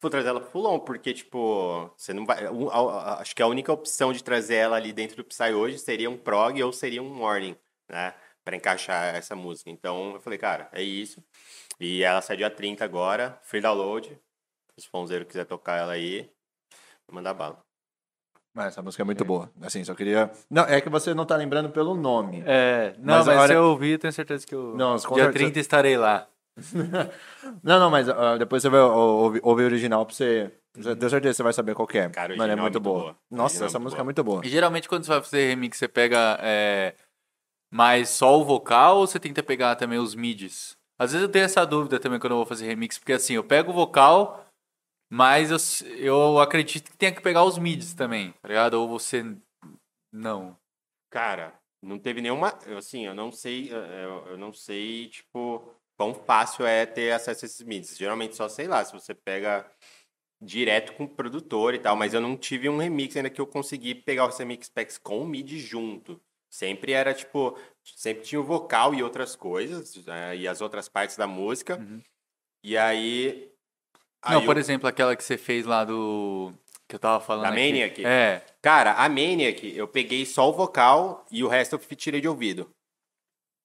Vou 0.00 0.10
trazer 0.10 0.28
ela 0.30 0.40
pro 0.40 0.50
full 0.50 0.66
on, 0.66 0.78
porque, 0.80 1.12
tipo, 1.12 1.90
você 1.96 2.12
não 2.14 2.24
vai. 2.24 2.46
o- 2.48 2.70
a- 2.70 3.02
a- 3.14 3.20
Acho 3.20 3.34
que 3.36 3.42
a 3.42 3.46
única 3.46 3.72
opção 3.72 4.12
de 4.12 4.24
trazer 4.24 4.54
ela 4.56 4.76
ali 4.76 4.92
dentro 4.92 5.16
do 5.16 5.24
Psy 5.24 5.52
hoje 5.52 5.78
seria 5.78 6.08
um 6.08 6.16
prog 6.16 6.62
ou 6.62 6.72
seria 6.72 7.02
um 7.02 7.12
morning, 7.12 7.54
né? 7.88 8.14
Pra 8.42 8.56
encaixar 8.56 9.14
essa 9.14 9.36
música. 9.36 9.68
Então 9.70 10.14
eu 10.14 10.20
falei, 10.20 10.38
cara, 10.38 10.68
é 10.72 10.82
isso. 10.82 11.22
E 11.78 12.02
ela 12.02 12.22
sai 12.22 12.36
dia 12.38 12.48
30 12.50 12.84
agora, 12.84 13.38
free 13.42 13.60
download. 13.60 14.18
Se 14.78 14.86
o 14.88 14.90
Fonzeiro 14.90 15.26
quiser 15.26 15.44
tocar 15.44 15.76
ela 15.76 15.92
aí, 15.92 16.30
mandar 17.12 17.34
bala. 17.34 17.62
Mas 18.54 18.68
essa 18.68 18.82
música 18.82 19.02
é 19.02 19.04
muito 19.04 19.24
boa. 19.24 19.50
Assim, 19.60 19.84
só 19.84 19.94
queria. 19.94 20.30
Não, 20.48 20.64
é 20.64 20.80
que 20.80 20.88
você 20.88 21.12
não 21.14 21.24
tá 21.26 21.36
lembrando 21.36 21.70
pelo 21.70 21.94
nome. 21.94 22.42
É, 22.46 22.94
não, 22.98 23.16
Mas 23.18 23.26
mas, 23.26 23.36
hora- 23.38 23.48
se 23.48 23.54
eu 23.54 23.64
ouvir, 23.64 23.92
eu 23.92 23.98
tenho 23.98 24.12
certeza 24.12 24.46
que 24.46 24.54
eu. 24.54 24.74
Não, 24.74 24.96
Dia 24.96 25.06
certeza. 25.08 25.32
30 25.32 25.60
estarei 25.60 25.96
lá. 25.98 26.26
Não, 27.62 27.78
não, 27.80 27.90
mas 27.90 28.08
ah, 28.08 28.36
depois 28.36 28.62
você 28.62 28.68
vai 28.68 28.80
ou- 28.80 29.24
ouvir, 29.24 29.40
ouvir 29.42 29.62
o 29.64 29.66
original 29.66 30.04
pra 30.06 30.14
você. 30.14 30.52
Tenho 30.72 30.84
certeza 31.10 31.20
que 31.20 31.32
você 31.34 31.42
vai 31.42 31.52
saber 31.52 31.74
qual 31.74 31.86
que 31.88 31.98
é. 31.98 32.08
Cara, 32.10 32.36
Mano, 32.36 32.50
é 32.50 32.52
é 32.52 32.56
muito 32.56 32.62
muito 32.74 32.80
boa. 32.80 33.00
boa. 33.00 33.16
O 33.30 33.36
Nossa, 33.36 33.64
original 33.64 33.64
é 33.64 33.66
essa 33.68 33.78
muito 33.78 33.84
música 33.84 33.96
boa. 33.98 34.02
é 34.02 34.04
muito 34.04 34.24
boa. 34.24 34.46
E 34.46 34.48
geralmente 34.48 34.88
quando 34.88 35.04
você 35.04 35.10
vai 35.10 35.22
fazer 35.22 35.48
remix, 35.48 35.78
você 35.78 35.88
pega 35.88 36.38
é, 36.40 36.94
mais 37.72 38.08
só 38.10 38.38
o 38.38 38.44
vocal 38.44 38.98
ou 38.98 39.06
você 39.06 39.18
tenta 39.18 39.42
pegar 39.42 39.74
também 39.76 39.98
os 39.98 40.14
midis? 40.14 40.76
Às 40.98 41.12
vezes 41.12 41.26
eu 41.26 41.32
tenho 41.32 41.44
essa 41.44 41.64
dúvida 41.64 41.98
também 41.98 42.20
quando 42.20 42.32
eu 42.32 42.36
vou 42.38 42.46
fazer 42.46 42.66
remix, 42.66 42.98
porque 42.98 43.14
assim, 43.14 43.34
eu 43.34 43.42
pego 43.44 43.70
o 43.70 43.74
vocal, 43.74 44.46
mas 45.10 45.50
eu, 45.82 45.96
eu 45.98 46.38
acredito 46.40 46.90
que 46.90 46.96
tenha 46.96 47.12
que 47.12 47.22
pegar 47.22 47.42
os 47.44 47.58
midis 47.58 47.94
também, 47.94 48.32
tá 48.42 48.48
ligado? 48.48 48.74
Ou 48.74 48.86
você 48.88 49.24
não. 50.12 50.56
Cara, 51.10 51.54
não 51.82 51.98
teve 51.98 52.20
nenhuma. 52.20 52.56
Assim, 52.76 53.06
eu 53.06 53.14
não 53.14 53.32
sei. 53.32 53.72
Eu, 53.72 54.26
eu 54.28 54.38
não 54.38 54.52
sei, 54.52 55.08
tipo, 55.08 55.74
quão 56.00 56.14
fácil 56.14 56.64
é 56.64 56.86
ter 56.86 57.12
acesso 57.12 57.44
a 57.44 57.46
esses 57.46 57.60
mids. 57.60 57.94
Geralmente 57.94 58.34
só, 58.34 58.48
sei 58.48 58.66
lá, 58.66 58.82
se 58.82 58.90
você 58.90 59.12
pega 59.12 59.70
direto 60.40 60.94
com 60.94 61.04
o 61.04 61.08
produtor 61.08 61.74
e 61.74 61.78
tal, 61.78 61.94
mas 61.94 62.14
eu 62.14 62.22
não 62.22 62.38
tive 62.38 62.70
um 62.70 62.78
remix 62.78 63.14
ainda 63.14 63.28
que 63.28 63.38
eu 63.38 63.46
consegui 63.46 63.94
pegar 63.94 64.26
os 64.26 64.38
remix 64.38 64.70
packs 64.70 64.96
com 64.96 65.20
o 65.20 65.26
mid 65.26 65.50
junto. 65.58 66.18
Sempre 66.50 66.92
era 66.92 67.12
tipo, 67.12 67.54
sempre 67.84 68.24
tinha 68.24 68.40
o 68.40 68.44
vocal 68.44 68.94
e 68.94 69.02
outras 69.02 69.36
coisas, 69.36 69.94
né, 70.06 70.34
e 70.34 70.48
as 70.48 70.62
outras 70.62 70.88
partes 70.88 71.18
da 71.18 71.26
música. 71.26 71.78
E 72.64 72.78
aí. 72.78 73.52
aí 74.22 74.34
Não, 74.36 74.46
por 74.46 74.56
eu- 74.56 74.60
exemplo, 74.60 74.88
aquela 74.88 75.14
que 75.14 75.22
você 75.22 75.36
fez 75.36 75.66
lá 75.66 75.84
do. 75.84 76.50
Que 76.88 76.94
eu 76.96 76.98
tava 76.98 77.22
falando. 77.22 77.42
Da 77.42 77.50
aqui. 77.50 77.60
Maniac? 77.60 78.04
É. 78.06 78.42
Cara, 78.62 78.94
a 78.94 79.06
Maniac, 79.06 79.70
eu 79.76 79.86
peguei 79.86 80.24
só 80.24 80.48
o 80.48 80.52
vocal 80.54 81.26
e 81.30 81.44
o 81.44 81.48
resto 81.48 81.74
eu 81.76 81.78
tirei 81.94 82.22
de 82.22 82.26
ouvido. 82.26 82.68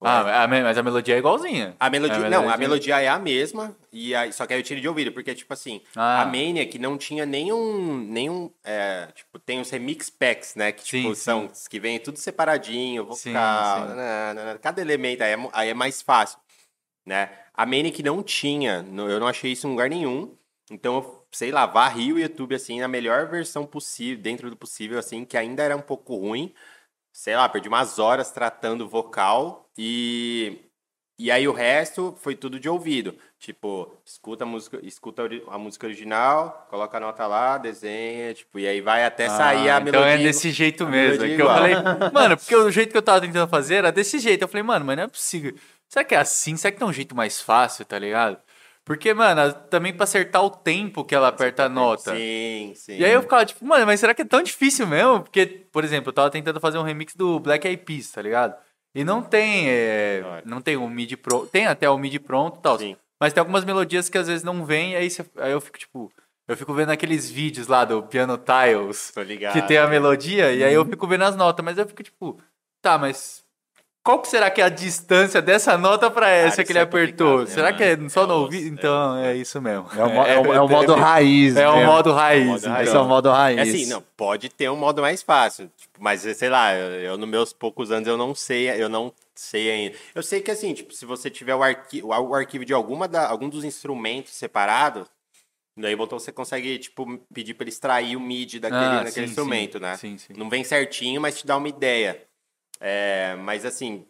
Ah, 0.02 0.44
a 0.44 0.48
mas 0.48 0.78
a 0.78 0.84
melodia 0.84 1.16
é 1.16 1.18
igualzinha. 1.18 1.76
A 1.80 1.90
melodia, 1.90 2.18
É, 2.18 2.26
a 2.28 2.30
não, 2.30 2.50
a 2.50 2.58
melodia- 2.58 3.00
é 3.02 3.08
a 3.08 3.18
mesma, 3.18 3.76
e 3.92 4.14
aí, 4.14 4.32
só 4.34 4.46
que 4.46 4.54
aí 4.54 4.60
eu 4.60 4.64
tirei 4.64 4.82
de 4.82 4.88
ouvido, 4.88 5.12
porque, 5.12 5.34
tipo 5.34 5.52
assim, 5.54 5.82
Ah. 5.96 6.22
a 6.22 6.26
Maniac 6.26 6.78
não 6.78 6.98
tinha 6.98 7.26
nenhum, 7.26 7.98
nenhum, 7.98 8.52
é, 8.64 9.08
tipo, 9.16 9.40
tem 9.40 9.60
os 9.62 9.70
remix 9.70 10.10
packs, 10.10 10.54
né, 10.56 10.72
que, 10.74 10.84
tipo, 10.84 11.10
Sim, 11.10 11.16
são, 11.16 11.50
que 11.70 11.80
vem 11.80 11.98
tudo 12.00 12.20
separadinho, 12.20 13.04
vocal, 13.04 13.16
Sim, 13.18 13.34
sim. 13.34 14.60
cada 14.62 14.82
elemento, 14.82 15.24
aí 15.24 15.32
é, 15.32 15.50
aí 15.54 15.70
é 15.70 15.74
mais 15.74 16.02
fácil, 16.02 16.38
né. 17.06 17.30
A 17.54 17.66
Maniac 17.66 18.04
não 18.04 18.22
tinha, 18.22 18.82
no- 18.82 19.10
eu 19.10 19.20
não 19.20 19.28
achei 19.28 19.54
isso 19.54 19.66
em 19.66 19.72
lugar 19.72 19.90
nenhum, 19.90 20.36
então 20.70 20.96
eu, 20.96 21.26
sei 21.32 21.52
lá, 21.52 21.66
varri 21.66 22.12
o 22.12 22.20
YouTube, 22.20 22.54
assim, 22.54 22.80
na 22.82 22.88
melhor 22.88 23.28
versão 23.28 23.66
possível, 23.66 24.22
dentro 24.22 24.50
do 24.50 24.58
possível, 24.58 25.00
assim, 25.00 25.24
que 25.24 25.38
ainda 25.38 25.64
era 25.64 25.76
um 25.76 25.82
pouco 25.82 26.16
ruim, 26.16 26.54
sei 27.18 27.34
lá, 27.34 27.48
perdi 27.48 27.70
umas 27.70 27.98
horas 27.98 28.30
tratando 28.30 28.90
vocal 28.90 29.70
e 29.78 30.60
e 31.18 31.32
aí 31.32 31.48
o 31.48 31.54
resto 31.54 32.14
foi 32.20 32.36
tudo 32.36 32.60
de 32.60 32.68
ouvido. 32.68 33.16
Tipo, 33.40 33.90
escuta 34.04 34.44
a 34.44 34.48
música, 34.48 34.80
escuta 34.84 35.22
a 35.48 35.58
música 35.58 35.88
original, 35.88 36.68
coloca 36.70 36.98
a 36.98 37.00
nota 37.00 37.26
lá, 37.26 37.58
desenha, 37.58 38.34
tipo, 38.34 38.60
e 38.60 38.68
aí 38.68 38.82
vai 38.82 39.06
até 39.06 39.30
sair 39.30 39.70
Ah, 39.70 39.78
a 39.78 39.80
então 39.82 40.02
melodia. 40.02 40.14
é 40.14 40.18
desse 40.18 40.52
jeito 40.52 40.86
mesmo. 40.86 41.22
melodia 41.24 41.36
Que 41.38 41.42
eu 41.42 41.48
falei, 41.48 41.76
mano, 42.12 42.36
porque 42.36 42.54
o 42.54 42.70
jeito 42.70 42.92
que 42.92 42.98
eu 42.98 43.02
tava 43.02 43.22
tentando 43.22 43.48
fazer 43.50 43.76
era 43.76 43.94
desse 43.94 44.20
jeito. 44.20 44.42
Eu 44.42 44.48
falei, 44.50 44.64
mano, 44.64 44.84
mas 44.84 44.98
não 44.98 45.04
é 45.04 45.08
possível. 45.08 45.56
Será 45.88 46.04
que 46.04 46.16
é 46.16 46.18
assim? 46.18 46.58
Será 46.58 46.74
que 46.74 46.80
tem 46.80 46.88
um 46.88 46.92
jeito 46.92 47.16
mais 47.16 47.40
fácil, 47.40 47.86
tá 47.86 47.98
ligado? 47.98 48.38
Porque, 48.86 49.14
mano, 49.16 49.52
também 49.70 49.92
pra 49.92 50.04
acertar 50.04 50.44
o 50.44 50.50
tempo 50.50 51.04
que 51.04 51.16
ela 51.16 51.30
aperta 51.30 51.66
a 51.66 51.70
nota. 51.70 52.16
Sim, 52.16 52.74
sim. 52.76 52.98
E 53.00 53.04
aí 53.04 53.12
eu 53.14 53.24
ficava 53.24 53.44
tipo, 53.44 53.66
mano, 53.66 53.84
mas 53.86 54.00
será 54.00 54.14
que 54.14 54.22
é 54.22 54.26
tão 54.26 54.44
difícil 54.44 54.86
mesmo? 54.86 55.22
Porque, 55.24 55.46
por 55.72 55.84
exemplo, 55.84 56.10
eu 56.10 56.14
tava 56.14 56.30
tentando 56.30 56.60
fazer 56.60 56.78
um 56.78 56.84
remix 56.84 57.16
do 57.16 57.40
Black 57.40 57.68
Eyed 57.68 57.84
Peas, 57.84 58.12
tá 58.12 58.22
ligado? 58.22 58.56
E 58.94 59.04
não 59.04 59.22
tem, 59.24 59.68
é, 59.70 60.42
não 60.46 60.62
tem 60.62 60.78
o 60.78 60.88
MIDI 60.88 61.18
pronto, 61.18 61.48
tem 61.48 61.66
até 61.68 61.90
o 61.90 61.98
MIDI 61.98 62.20
pronto 62.20 62.60
e 62.60 62.62
tal. 62.62 62.78
Sim. 62.80 62.96
Mas 63.20 63.34
tem 63.34 63.42
algumas 63.42 63.66
melodias 63.66 64.08
que 64.08 64.18
às 64.18 64.28
vezes 64.28 64.44
não 64.44 64.64
vem, 64.66 64.92
e 64.94 64.96
aí, 64.96 65.10
você- 65.10 65.26
aí 65.38 65.52
eu 65.52 65.60
fico 65.60 65.78
tipo, 65.80 66.12
eu 66.48 66.56
fico 66.56 66.74
vendo 66.74 66.92
aqueles 66.92 67.30
vídeos 67.30 67.68
lá 67.68 67.84
do 67.86 68.04
Piano 68.04 68.38
Tiles, 68.38 69.12
Tô 69.14 69.22
ligado. 69.24 69.54
que 69.54 69.62
tem 69.64 69.78
a 69.78 69.88
melodia, 69.88 70.54
e 70.54 70.64
aí 70.64 70.74
eu 70.74 70.86
fico 70.86 71.08
vendo 71.08 71.24
as 71.24 71.36
notas, 71.36 71.66
mas 71.66 71.78
eu 71.78 71.88
fico 71.88 72.04
tipo, 72.04 72.40
tá, 72.82 72.98
mas 72.98 73.44
qual 74.06 74.20
que 74.22 74.28
será 74.28 74.52
que 74.52 74.62
é 74.62 74.64
a 74.64 74.70
distância 74.70 75.42
dessa 75.42 75.76
nota 75.80 76.12
pra 76.12 76.30
essa 76.30 76.58
Cara, 76.58 76.64
que 76.64 76.72
ele 76.72 76.78
é 76.80 76.82
apertou? 76.84 77.40
né, 77.40 77.48
será 77.48 77.74
que 77.74 77.84
é 77.84 77.98
só 78.08 78.24
É 78.24 78.28
no 78.28 78.34
ouvido? 78.36 78.64
é 78.66 78.70
Então, 78.70 79.18
é 79.18 79.36
isso 79.36 79.60
mesmo. 79.60 79.88
É 79.98 80.04
o, 80.04 80.10
mo- 80.12 80.22
é 80.24 80.40
o- 80.40 80.54
é 80.54 80.62
o 80.62 80.70
modo 80.70 80.94
raiz. 80.94 81.58
É 81.58 81.68
o 81.68 81.84
modo 81.88 82.14
raiz. 82.14 82.64
raiz. 82.64 82.88
Esse 82.88 82.96
é 82.96 83.00
o 83.00 83.06
modo 83.08 83.32
raiz. 83.32 83.58
É 83.58 83.62
assim, 83.64 83.88
não, 83.88 84.04
pode 84.16 84.48
ter 84.50 84.70
um 84.70 84.76
modo 84.76 85.02
mais 85.02 85.24
fácil, 85.24 85.72
tipo, 85.76 85.98
mas 86.02 86.22
sei 86.22 86.50
lá, 86.50 86.76
eu, 86.76 87.02
eu 87.02 87.18
nos 87.18 87.28
meus 87.28 87.52
poucos 87.52 87.90
anos 87.90 88.08
eu 88.08 88.16
não 88.16 88.36
sei, 88.36 88.70
eu 88.82 88.88
não 88.88 89.12
sei 89.34 89.72
ainda. 89.72 89.98
Eu 90.14 90.22
sei 90.22 90.40
que 90.40 90.52
assim, 90.52 90.72
tipo, 90.76 90.94
se 90.94 91.04
você 91.04 91.28
tiver 91.28 91.56
o, 91.56 91.64
arqui 91.64 92.04
o 92.04 92.36
arquivo 92.36 92.64
de 92.64 92.74
alguma 92.74 93.08
da, 93.08 93.28
algum 93.28 93.50
dos 93.50 93.64
instrumentos 93.66 94.34
separado, 94.34 95.08
daí 95.76 95.94
então 95.94 96.20
você 96.20 96.32
consegue, 96.32 96.78
tipo, 96.78 97.18
pedir 97.34 97.56
para 97.56 97.64
ele 97.64 97.72
extrair 97.72 98.16
o 98.16 98.20
MIDI 98.20 98.60
daquele, 98.60 98.84
Ah, 98.84 99.04
daquele 99.04 99.26
sim, 99.26 99.32
instrumento, 99.32 99.74
sim. 99.80 99.84
né? 99.84 99.98
Sim, 99.98 100.18
sim. 100.20 100.34
Não 100.38 100.48
vem 100.48 100.64
certinho, 100.64 101.20
mas 101.20 101.40
te 101.40 101.48
dá 101.48 101.58
uma 101.58 101.68
ideia. 101.68 102.22
É, 102.88 103.36
mas 103.40 103.66
assim, 103.66 104.06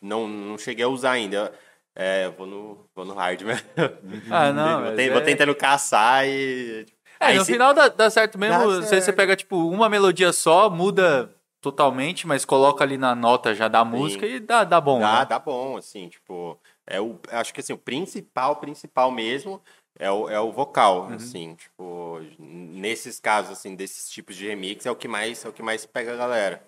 não, 0.00 0.26
não 0.26 0.56
cheguei 0.56 0.82
a 0.84 0.88
usar 0.88 1.10
ainda. 1.12 1.52
É, 1.94 2.28
vou 2.30 2.46
no, 2.46 2.88
vou 2.94 3.04
no 3.04 3.12
hard 3.14 3.42
mesmo. 3.42 3.66
Ah, 4.32 4.52
não, 4.52 4.84
vou, 4.84 4.92
ten- 4.96 5.06
é- 5.08 5.10
vou 5.12 5.20
tentando 5.20 5.54
caçar 5.54 6.26
e. 6.26 6.86
É, 7.20 7.26
Aí 7.26 7.36
no 7.38 7.44
se- 7.44 7.52
final 7.52 7.74
dá, 7.74 7.88
dá 7.88 8.08
certo 8.08 8.38
mesmo. 8.38 8.58
Dá 8.58 8.64
Você, 8.64 8.86
você 8.86 9.00
certo. 9.02 9.16
pega, 9.16 9.36
tipo, 9.36 9.56
uma 9.68 9.88
melodia 9.90 10.32
só, 10.32 10.70
muda 10.70 11.30
totalmente, 11.60 12.26
mas 12.26 12.44
coloca 12.44 12.82
ali 12.84 12.96
na 12.96 13.14
nota 13.14 13.54
já 13.54 13.68
da 13.68 13.84
música 13.84 14.26
e 14.26 14.40
dá, 14.40 14.64
dá 14.64 14.80
bom. 14.80 14.98
Dá, 15.00 15.20
né? 15.20 15.26
dá 15.26 15.38
bom, 15.38 15.76
assim, 15.76 16.08
tipo, 16.08 16.58
é 16.86 17.00
o, 17.00 17.18
acho 17.32 17.52
que 17.52 17.60
assim, 17.60 17.72
o 17.72 17.78
principal, 17.78 18.56
principal 18.56 19.10
mesmo 19.10 19.60
é 19.98 20.10
o, 20.10 20.28
é 20.30 20.38
o 20.40 20.52
vocal, 20.52 21.06
Uhum. 21.08 21.14
assim, 21.16 21.54
tipo, 21.54 22.20
nesses 22.38 23.18
casos, 23.18 23.52
assim, 23.52 23.74
desses 23.74 24.08
tipos 24.10 24.36
de 24.36 24.46
remix 24.46 24.86
é 24.86 24.90
o 24.90 24.96
que 24.96 25.08
mais, 25.08 25.44
é 25.44 25.48
o 25.48 25.52
que 25.52 25.62
mais 25.62 25.84
pega 25.84 26.12
a 26.12 26.16
galera. 26.16 26.62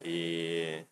E, 0.00 0.86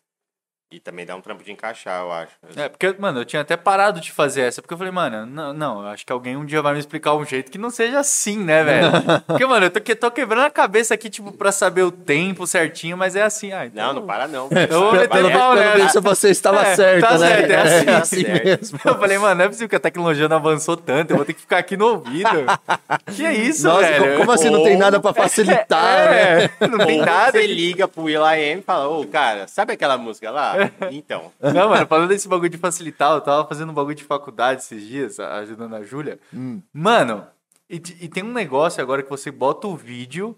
e 0.71 0.79
também 0.79 1.03
dá 1.03 1.15
um 1.15 1.21
trampo 1.21 1.43
de 1.43 1.51
encaixar, 1.51 2.01
eu 2.01 2.11
acho. 2.11 2.31
É, 2.55 2.69
porque, 2.69 2.93
mano, 2.99 3.21
eu 3.21 3.25
tinha 3.25 3.41
até 3.41 3.57
parado 3.57 3.99
de 3.99 4.11
fazer 4.11 4.41
essa, 4.41 4.61
porque 4.61 4.71
eu 4.73 4.77
falei, 4.77 4.93
mano, 4.93 5.25
não, 5.25 5.51
não, 5.51 5.81
eu 5.81 5.87
acho 5.87 6.05
que 6.05 6.13
alguém 6.13 6.37
um 6.37 6.45
dia 6.45 6.61
vai 6.61 6.73
me 6.73 6.79
explicar 6.79 7.15
um 7.15 7.25
jeito 7.25 7.51
que 7.51 7.57
não 7.57 7.71
seja 7.71 7.99
assim, 7.99 8.37
né, 8.37 8.63
velho? 8.63 8.91
porque, 9.25 9.45
mano, 9.47 9.65
eu 9.65 9.71
tô, 9.71 9.81
que- 9.81 9.95
tô 9.95 10.11
quebrando 10.11 10.45
a 10.45 10.51
cabeça 10.51 10.93
aqui, 10.93 11.09
tipo, 11.09 11.31
pra 11.31 11.51
saber 11.51 11.81
o 11.81 11.91
tempo 11.91 12.45
certinho, 12.45 12.95
mas 12.95 13.15
é 13.15 13.23
assim, 13.23 13.51
ah, 13.51 13.65
então... 13.65 13.87
Não, 13.87 13.93
não 14.01 14.05
para 14.05 14.27
não. 14.27 14.47
Eu 14.69 14.79
vou 14.81 14.91
meter 14.93 15.23
no 15.23 15.31
pau 15.31 15.53
pelo 15.53 15.63
nessa. 15.65 15.77
visto 15.83 16.01
você 16.03 16.29
estava 16.29 16.61
É, 16.61 16.75
certo, 16.75 17.01
tá 17.01 17.17
né? 17.17 17.27
certo, 17.27 17.49
é 17.51 17.55
assim, 17.61 17.85
tá 17.85 17.97
assim 17.97 18.21
certo. 18.21 18.45
mesmo. 18.45 18.79
Eu 18.85 18.99
falei, 18.99 19.17
mano, 19.17 19.35
não 19.35 19.45
é 19.45 19.47
possível 19.47 19.69
que 19.69 19.75
a 19.75 19.79
tecnologia 19.79 20.29
não 20.29 20.37
avançou 20.37 20.77
tanto, 20.77 21.09
eu 21.11 21.17
vou 21.17 21.25
ter 21.25 21.33
que 21.33 21.41
ficar 21.41 21.57
aqui 21.57 21.75
no 21.75 21.87
ouvido. 21.87 22.29
que 23.15 23.25
é 23.25 23.33
isso, 23.33 23.67
Nossa, 23.67 23.81
velho? 23.87 24.17
como 24.19 24.31
assim 24.31 24.51
não 24.51 24.63
tem 24.63 24.77
nada 24.77 24.99
pra 24.99 25.13
facilitar, 25.15 26.09
né? 26.11 26.43
É, 26.59 26.67
não 26.67 26.77
tem 26.85 26.99
Ou 26.99 27.05
nada. 27.07 27.31
Você 27.31 27.47
liga 27.47 27.87
pro 27.87 28.03
Will.i.am 28.03 28.59
e 28.59 28.61
fala, 28.61 28.87
ô, 28.87 29.03
cara, 29.07 29.47
sabe 29.47 29.73
aquela 29.73 29.97
música 29.97 30.29
lá? 30.29 30.58
Então. 30.91 31.31
Não, 31.41 31.69
mano, 31.69 31.87
falando 31.87 32.09
desse 32.09 32.27
bagulho 32.27 32.49
de 32.49 32.57
facilitar, 32.57 33.13
eu 33.13 33.21
tava 33.21 33.47
fazendo 33.47 33.69
um 33.71 33.73
bagulho 33.75 33.95
de 33.95 34.03
faculdade 34.03 34.61
esses 34.61 34.85
dias, 34.87 35.19
ajudando 35.19 35.75
a 35.75 35.83
Júlia. 35.83 36.19
Mano, 36.73 37.25
e, 37.69 37.75
e 37.75 38.07
tem 38.07 38.23
um 38.23 38.33
negócio 38.33 38.81
agora 38.81 39.03
que 39.03 39.09
você 39.09 39.31
bota 39.31 39.67
o 39.67 39.75
vídeo 39.75 40.37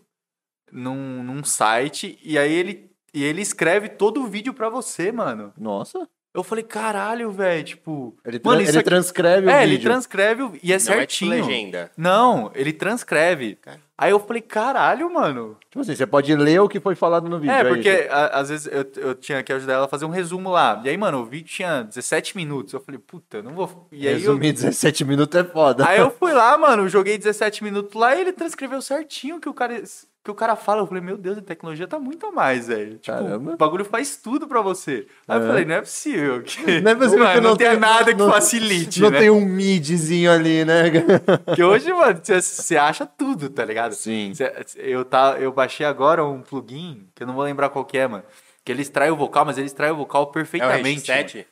num, 0.71 1.23
num 1.23 1.43
site 1.43 2.17
e 2.23 2.37
aí 2.37 2.51
ele, 2.51 2.89
e 3.13 3.23
ele 3.23 3.41
escreve 3.41 3.89
todo 3.89 4.21
o 4.21 4.27
vídeo 4.27 4.53
pra 4.53 4.69
você, 4.69 5.11
mano. 5.11 5.53
Nossa. 5.57 6.07
Eu 6.33 6.43
falei, 6.43 6.63
caralho, 6.63 7.29
velho, 7.29 7.61
tipo... 7.61 8.15
Ele, 8.25 8.39
tra- 8.39 8.49
mano, 8.51 8.61
ele 8.61 8.69
aqui- 8.77 8.83
transcreve 8.83 9.47
o 9.47 9.49
É, 9.49 9.59
vídeo. 9.65 9.73
ele 9.75 9.83
transcreve 9.83 10.43
o- 10.43 10.53
e 10.63 10.71
é 10.71 10.75
Não 10.75 10.75
é 10.75 10.77
tipo 10.77 10.93
certinho. 10.97 11.31
legenda. 11.45 11.91
Não, 11.97 12.49
ele 12.55 12.71
transcreve. 12.71 13.55
Cara. 13.55 13.79
Aí 14.01 14.09
eu 14.09 14.19
falei, 14.19 14.41
caralho, 14.41 15.13
mano. 15.13 15.55
Tipo 15.69 15.81
assim, 15.81 15.95
você 15.95 16.07
pode 16.07 16.35
ler 16.35 16.59
o 16.59 16.67
que 16.67 16.79
foi 16.79 16.95
falado 16.95 17.29
no 17.29 17.37
vídeo. 17.39 17.53
É, 17.53 17.63
porque 17.63 17.87
isso. 17.87 18.11
a- 18.11 18.27
às 18.39 18.49
vezes 18.49 18.65
eu, 18.65 18.85
eu 18.97 19.13
tinha 19.13 19.43
que 19.43 19.53
ajudar 19.53 19.73
ela 19.73 19.85
a 19.85 19.87
fazer 19.87 20.05
um 20.05 20.09
resumo 20.09 20.49
lá. 20.49 20.81
E 20.83 20.89
aí, 20.89 20.97
mano, 20.97 21.19
o 21.19 21.25
vídeo 21.25 21.47
tinha 21.47 21.83
17 21.83 22.35
minutos. 22.35 22.73
Eu 22.73 22.79
falei, 22.79 22.99
puta, 22.99 23.37
eu 23.37 23.43
não 23.43 23.53
vou. 23.53 23.87
E 23.91 24.07
aí, 24.07 24.13
eu, 24.15 24.19
Resumir 24.31 24.53
17 24.53 25.05
minutos 25.05 25.39
é 25.39 25.43
foda. 25.43 25.87
aí 25.87 25.99
eu 25.99 26.09
fui 26.17 26.33
lá, 26.33 26.57
mano, 26.57 26.89
joguei 26.89 27.15
17 27.15 27.63
minutos 27.63 27.93
lá 27.93 28.15
e 28.15 28.21
ele 28.21 28.31
transcreveu 28.33 28.81
certinho 28.81 29.39
que 29.39 29.47
o 29.47 29.53
cara, 29.53 29.79
que 30.23 30.29
o 30.29 30.35
cara 30.35 30.55
fala. 30.55 30.81
Eu 30.81 30.87
falei, 30.87 31.01
meu 31.03 31.17
Deus, 31.17 31.37
a 31.37 31.41
tecnologia 31.41 31.87
tá 31.87 31.97
muito 31.99 32.25
a 32.27 32.31
mais, 32.31 32.67
velho. 32.67 32.97
Tipo, 32.99 33.17
Caramba. 33.17 33.53
o 33.53 33.57
bagulho 33.57 33.83
faz 33.85 34.15
tudo 34.17 34.47
pra 34.47 34.61
você. 34.61 35.07
Aí 35.27 35.39
eu 35.39 35.43
É. 35.43 35.47
falei, 35.47 35.65
não 35.65 35.75
é 35.75 35.79
possível. 35.81 36.43
Que, 36.45 36.81
Não 36.81 36.91
é 36.91 36.95
possível 36.95 37.19
Mano, 37.25 37.33
que 37.35 37.41
não, 37.41 37.49
não 37.51 37.57
tenha 37.57 37.77
nada 37.77 38.13
que 38.13 38.19
não- 38.19 38.29
facilite, 38.31 39.01
Não 39.01 39.09
né? 39.09 39.19
tem 39.19 39.29
um 39.29 39.45
midzinho 39.45 40.31
ali, 40.31 40.63
né? 40.63 40.83
Porque 41.45 41.63
hoje, 41.63 41.91
mano, 41.91 42.19
você- 42.23 42.77
acha 42.77 43.05
tudo, 43.05 43.49
tá 43.49 43.65
ligado? 43.65 43.93
Sim. 43.93 44.33
Cê- 44.35 44.53
Eu, 44.77 45.03
tá, 45.03 45.37
eu 45.39 45.51
baixei 45.51 45.85
agora 45.85 46.23
um 46.25 46.41
plugin, 46.41 47.07
que 47.15 47.23
eu 47.23 47.27
não 47.27 47.33
vou 47.33 47.43
lembrar 47.43 47.69
qual 47.69 47.83
que 47.85 47.97
é, 47.97 48.07
mano. 48.07 48.23
Que 48.63 48.71
ele 48.71 48.83
extrai 48.83 49.09
o 49.09 49.15
vocal, 49.15 49.43
mas 49.45 49.57
ele 49.57 49.65
extrai 49.67 49.89
o 49.91 49.95
vocal 49.95 50.21
É 50.21 50.25
o 50.25 50.27
perfeitamente. 50.31 51.09
mano. 51.11 51.23
RX7? 51.23 51.45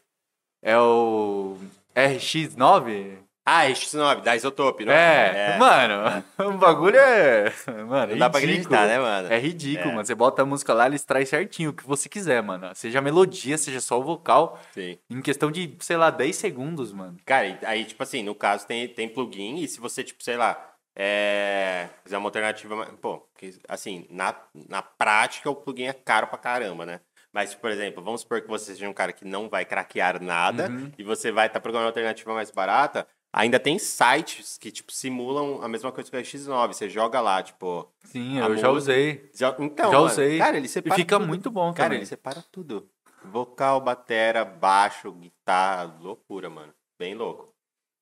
É 0.61 0.77
o 0.77 1.57
RX9? 1.95 3.17
Ah, 3.51 3.65
RX9, 3.67 4.21
da 4.21 4.35
Isotope, 4.35 4.85
não 4.85 4.93
É, 4.93 5.57
mano, 5.57 6.23
o 6.37 6.57
bagulho 6.57 6.97
é. 6.97 7.51
Mano, 7.87 8.11
Não 8.11 8.17
dá 8.19 8.29
pra 8.29 8.39
ridículo. 8.39 8.75
acreditar, 8.75 8.87
né, 8.87 8.99
mano? 8.99 9.33
É 9.33 9.39
ridículo, 9.39 9.89
É. 9.89 9.93
mano. 9.93 10.05
Você 10.05 10.13
bota 10.13 10.41
a 10.43 10.45
música 10.45 10.73
lá, 10.73 10.85
ele 10.85 10.95
extrai 10.97 11.25
certinho 11.25 11.71
o 11.71 11.73
que 11.73 11.83
você 11.85 12.07
quiser, 12.07 12.43
mano. 12.43 12.69
Seja 12.75 12.99
a 12.99 13.01
melodia, 13.01 13.57
seja 13.57 13.81
só 13.81 13.99
o 13.99 14.03
vocal. 14.03 14.59
Sim. 14.71 14.99
Em 15.09 15.21
questão 15.21 15.49
de, 15.49 15.75
sei 15.79 15.97
lá, 15.97 16.11
10 16.11 16.35
segundos, 16.35 16.93
mano. 16.93 17.17
Cara, 17.25 17.57
aí, 17.65 17.85
tipo 17.85 18.03
assim, 18.03 18.21
no 18.21 18.35
caso 18.35 18.67
tem, 18.67 18.87
tem 18.87 19.09
plugin, 19.09 19.55
e 19.57 19.67
se 19.67 19.79
você, 19.79 20.03
tipo, 20.03 20.23
sei 20.23 20.37
lá, 20.37 20.73
é, 20.95 21.89
quiser 22.03 22.17
uma 22.17 22.27
alternativa, 22.27 22.85
pô, 23.01 23.27
assim, 23.67 24.05
na, 24.09 24.35
na 24.67 24.81
prática 24.81 25.49
o 25.49 25.55
plugin 25.55 25.85
é 25.87 25.93
caro 25.93 26.27
pra 26.27 26.37
caramba, 26.37 26.85
né? 26.85 26.99
Mas, 27.31 27.53
por 27.53 27.69
exemplo, 27.69 28.03
vamos 28.03 28.21
supor 28.21 28.41
que 28.41 28.47
você 28.47 28.73
seja 28.73 28.89
um 28.89 28.93
cara 28.93 29.13
que 29.13 29.23
não 29.23 29.47
vai 29.49 29.63
craquear 29.63 30.21
nada 30.21 30.67
Uhum. 30.67 30.91
e 30.97 31.03
você 31.03 31.31
vai 31.31 31.45
estar 31.47 31.59
procurando 31.59 31.83
uma 31.85 31.89
alternativa 31.89 32.33
mais 32.33 32.49
barata, 32.51 33.07
ainda 33.31 33.59
tem 33.59 33.77
sites 33.79 34.57
que, 34.57 34.71
tipo, 34.71 34.91
simulam 34.91 35.61
a 35.61 35.67
mesma 35.67 35.91
coisa 35.91 36.09
que 36.09 36.17
o 36.17 36.19
X9. 36.19 36.73
Você 36.73 36.89
joga 36.89 37.19
lá, 37.21 37.41
tipo... 37.43 37.87
Sim, 38.05 38.39
eu 38.39 38.57
já 38.57 38.69
usei. 38.69 39.29
já- 39.33 39.55
então, 39.59 39.91
já 39.91 39.97
mano, 39.97 40.05
usei. 40.11 40.37
Cara, 40.37 40.57
ele 40.57 40.65
E 40.65 40.69
separa 40.69 40.95
fica 40.95 41.17
tudo. 41.17 41.27
muito 41.27 41.51
bom 41.51 41.73
Cara, 41.73 41.85
também. 41.89 41.99
ele 41.99 42.05
separa 42.05 42.43
tudo. 42.51 42.89
Vocal, 43.23 43.81
batera, 43.81 44.43
baixo, 44.45 45.11
guitarra, 45.11 45.83
loucura, 45.99 46.49
mano. 46.49 46.73
Bem 46.97 47.13
louco. 47.15 47.49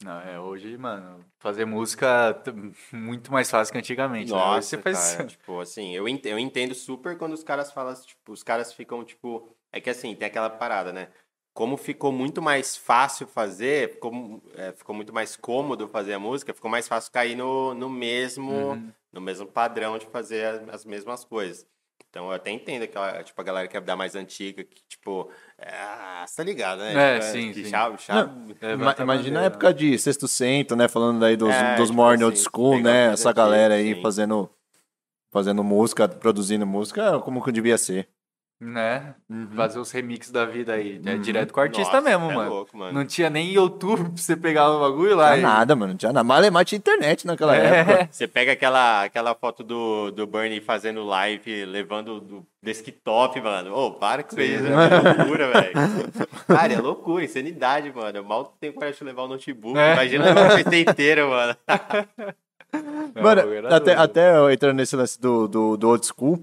Não, 0.04 0.20
é, 0.22 0.40
hoje, 0.40 0.78
mano, 0.78 1.26
fazer 1.40 1.66
música 1.66 2.40
muito 2.94 3.32
mais 3.32 3.50
fácil 3.50 3.72
que 3.72 3.80
antigamente. 3.80 4.32
né? 4.32 4.38
Nossa, 4.38 4.62
você 4.62 4.78
faz. 4.78 5.16
cara, 5.16 5.26
tipo, 5.28 5.60
assim, 5.60 5.96
eu 5.96 6.08
entendo, 6.08 6.34
eu 6.34 6.40
entendo 6.40 6.76
super 6.76 7.18
quando 7.18 7.34
os 7.34 7.44
caras 7.44 7.72
falam, 7.72 7.96
tipo, 7.96 8.32
os 8.32 8.44
caras 8.44 8.72
ficam, 8.72 9.04
tipo, 9.04 9.50
é 9.72 9.82
que 9.82 9.90
assim, 9.90 10.14
tem 10.14 10.28
aquela 10.28 10.52
parada, 10.52 10.94
né? 10.94 11.10
Como 11.58 11.76
ficou 11.76 12.12
muito 12.12 12.40
mais 12.40 12.78
fácil 12.78 13.26
fazer, 13.26 13.94
ficou, 13.94 14.40
é, 14.56 14.72
ficou 14.74 14.94
muito 14.96 15.12
mais 15.12 15.36
cômodo 15.36 15.88
fazer 15.88 16.14
a 16.14 16.20
música, 16.20 16.54
ficou 16.54 16.70
mais 16.70 16.88
fácil 16.88 17.12
cair 17.12 17.36
no, 17.36 17.74
no 17.74 17.90
mesmo 17.90 18.52
Uhum. 18.52 18.94
no 19.12 19.20
mesmo 19.20 19.48
padrão 19.48 19.98
de 19.98 20.06
fazer 20.06 20.46
as, 20.46 20.70
as 20.70 20.86
mesmas 20.86 21.26
coisas. 21.26 21.66
Então 22.08 22.26
eu 22.28 22.34
até 22.34 22.52
entendo 22.52 22.84
aquela, 22.84 23.24
tipo, 23.24 23.42
a 23.42 23.44
galera 23.44 23.68
que 23.68 23.76
é 23.76 23.82
da 23.82 23.96
mais 23.96 24.16
antiga, 24.16 24.64
que, 24.64 24.84
tipo, 24.88 25.32
é, 25.58 25.68
ah, 25.74 26.26
você 26.28 26.36
tá 26.36 26.44
ligado, 26.44 26.78
né? 26.78 26.94
É, 26.94 27.20
Tipo, 27.20 27.32
sim, 27.32 27.52
que 27.54 27.64
sim. 27.64 27.70
chá- 27.72 27.98
chá- 27.98 28.30
É, 28.62 28.66
Ima- 28.74 28.76
levanta 28.76 29.02
a 29.02 29.04
Imagina 29.04 29.40
a 29.40 29.44
época 29.46 29.74
de 29.74 29.98
Sexto 29.98 30.28
Cento, 30.28 30.76
né? 30.76 30.88
Falando 30.88 31.26
aí 31.26 31.36
dos, 31.36 31.56
É, 31.56 31.76
dos 31.76 31.90
tipo 31.90 32.00
Morning 32.00 32.24
assim, 32.24 32.26
Old 32.26 32.40
School, 32.40 32.82
né? 32.84 33.14
Essa 33.14 33.34
galera 33.34 33.74
aí 33.74 33.96
sim. 33.96 34.02
fazendo, 34.04 34.48
fazendo 35.32 35.64
música, 35.64 36.08
produzindo 36.08 36.68
música, 36.68 37.20
como 37.22 37.44
que 37.44 37.52
devia 37.52 37.80
ser. 37.80 38.08
Né? 38.60 39.14
Uhum. 39.30 39.50
Fazer 39.56 39.78
os 39.78 39.92
remixes 39.92 40.32
da 40.32 40.44
vida 40.44 40.74
aí. 40.74 41.00
É 41.06 41.16
direto 41.18 41.54
com 41.54 41.60
o 41.60 41.64
artista 41.64 41.94
Nossa, 41.94 42.02
mesmo, 42.02 42.32
é 42.32 42.34
mano. 42.36 42.50
louco, 42.50 42.76
mano. 42.76 42.92
Não 42.92 43.06
tinha 43.06 43.30
nem 43.30 43.52
YouTube 43.52 44.06
pra 44.06 44.12
você 44.18 44.36
pegar 44.36 44.72
o 44.72 44.80
bagulho 44.80 45.12
Não 45.12 45.18
lá. 45.18 45.28
tinha 45.34 45.38
e- 45.38 45.42
nada, 45.44 45.76
mano. 45.76 45.92
Não 45.94 45.98
tinha 45.98 46.12
nada. 46.12 46.24
Malemar 46.24 46.66
tinha 46.66 46.78
internet 46.80 47.28
naquela 47.28 47.56
época. 47.56 47.94
É. 48.04 48.08
Você 48.12 48.28
pega 48.28 48.54
aquela, 48.54 49.04
aquela 49.04 49.36
foto 49.36 49.64
do, 49.64 50.10
do 50.10 50.26
Bernie 50.26 50.60
fazendo 50.60 51.04
live, 51.06 51.66
levando 51.66 52.20
do 52.20 52.44
desktop, 52.64 53.40
mano. 53.42 53.76
Ô, 53.76 53.92
para 53.92 54.24
com 54.24 54.42
isso, 54.42 54.66
é 54.66 54.70
loucura, 55.18 55.52
velho. 55.52 55.74
Cara, 56.48 56.74
é 56.74 56.80
loucura, 56.82 57.24
insanidade, 57.26 57.94
mano. 57.96 58.18
Eu 58.18 58.24
mal 58.24 58.56
tenho 58.60 58.74
coragem 58.74 58.98
de 58.98 59.04
levar 59.04 59.22
o 59.22 59.28
notebook. 59.28 59.78
É. 59.78 59.94
Imagina 59.94 60.26
levar 60.26 60.52
o 60.52 60.56
PC 60.64 60.82
inteiro, 60.82 61.30
mano. 61.30 61.56
Não, 63.16 63.24
Mano, 63.24 63.54
era 63.54 63.76
até, 63.76 63.94
até 63.96 64.36
eu 64.38 64.52
entrando 64.52 64.76
nesse 64.78 64.96
lance 64.96 65.20
do, 65.20 65.48
do, 65.48 65.78
do 65.78 65.90
old 65.90 66.06
school, 66.06 66.40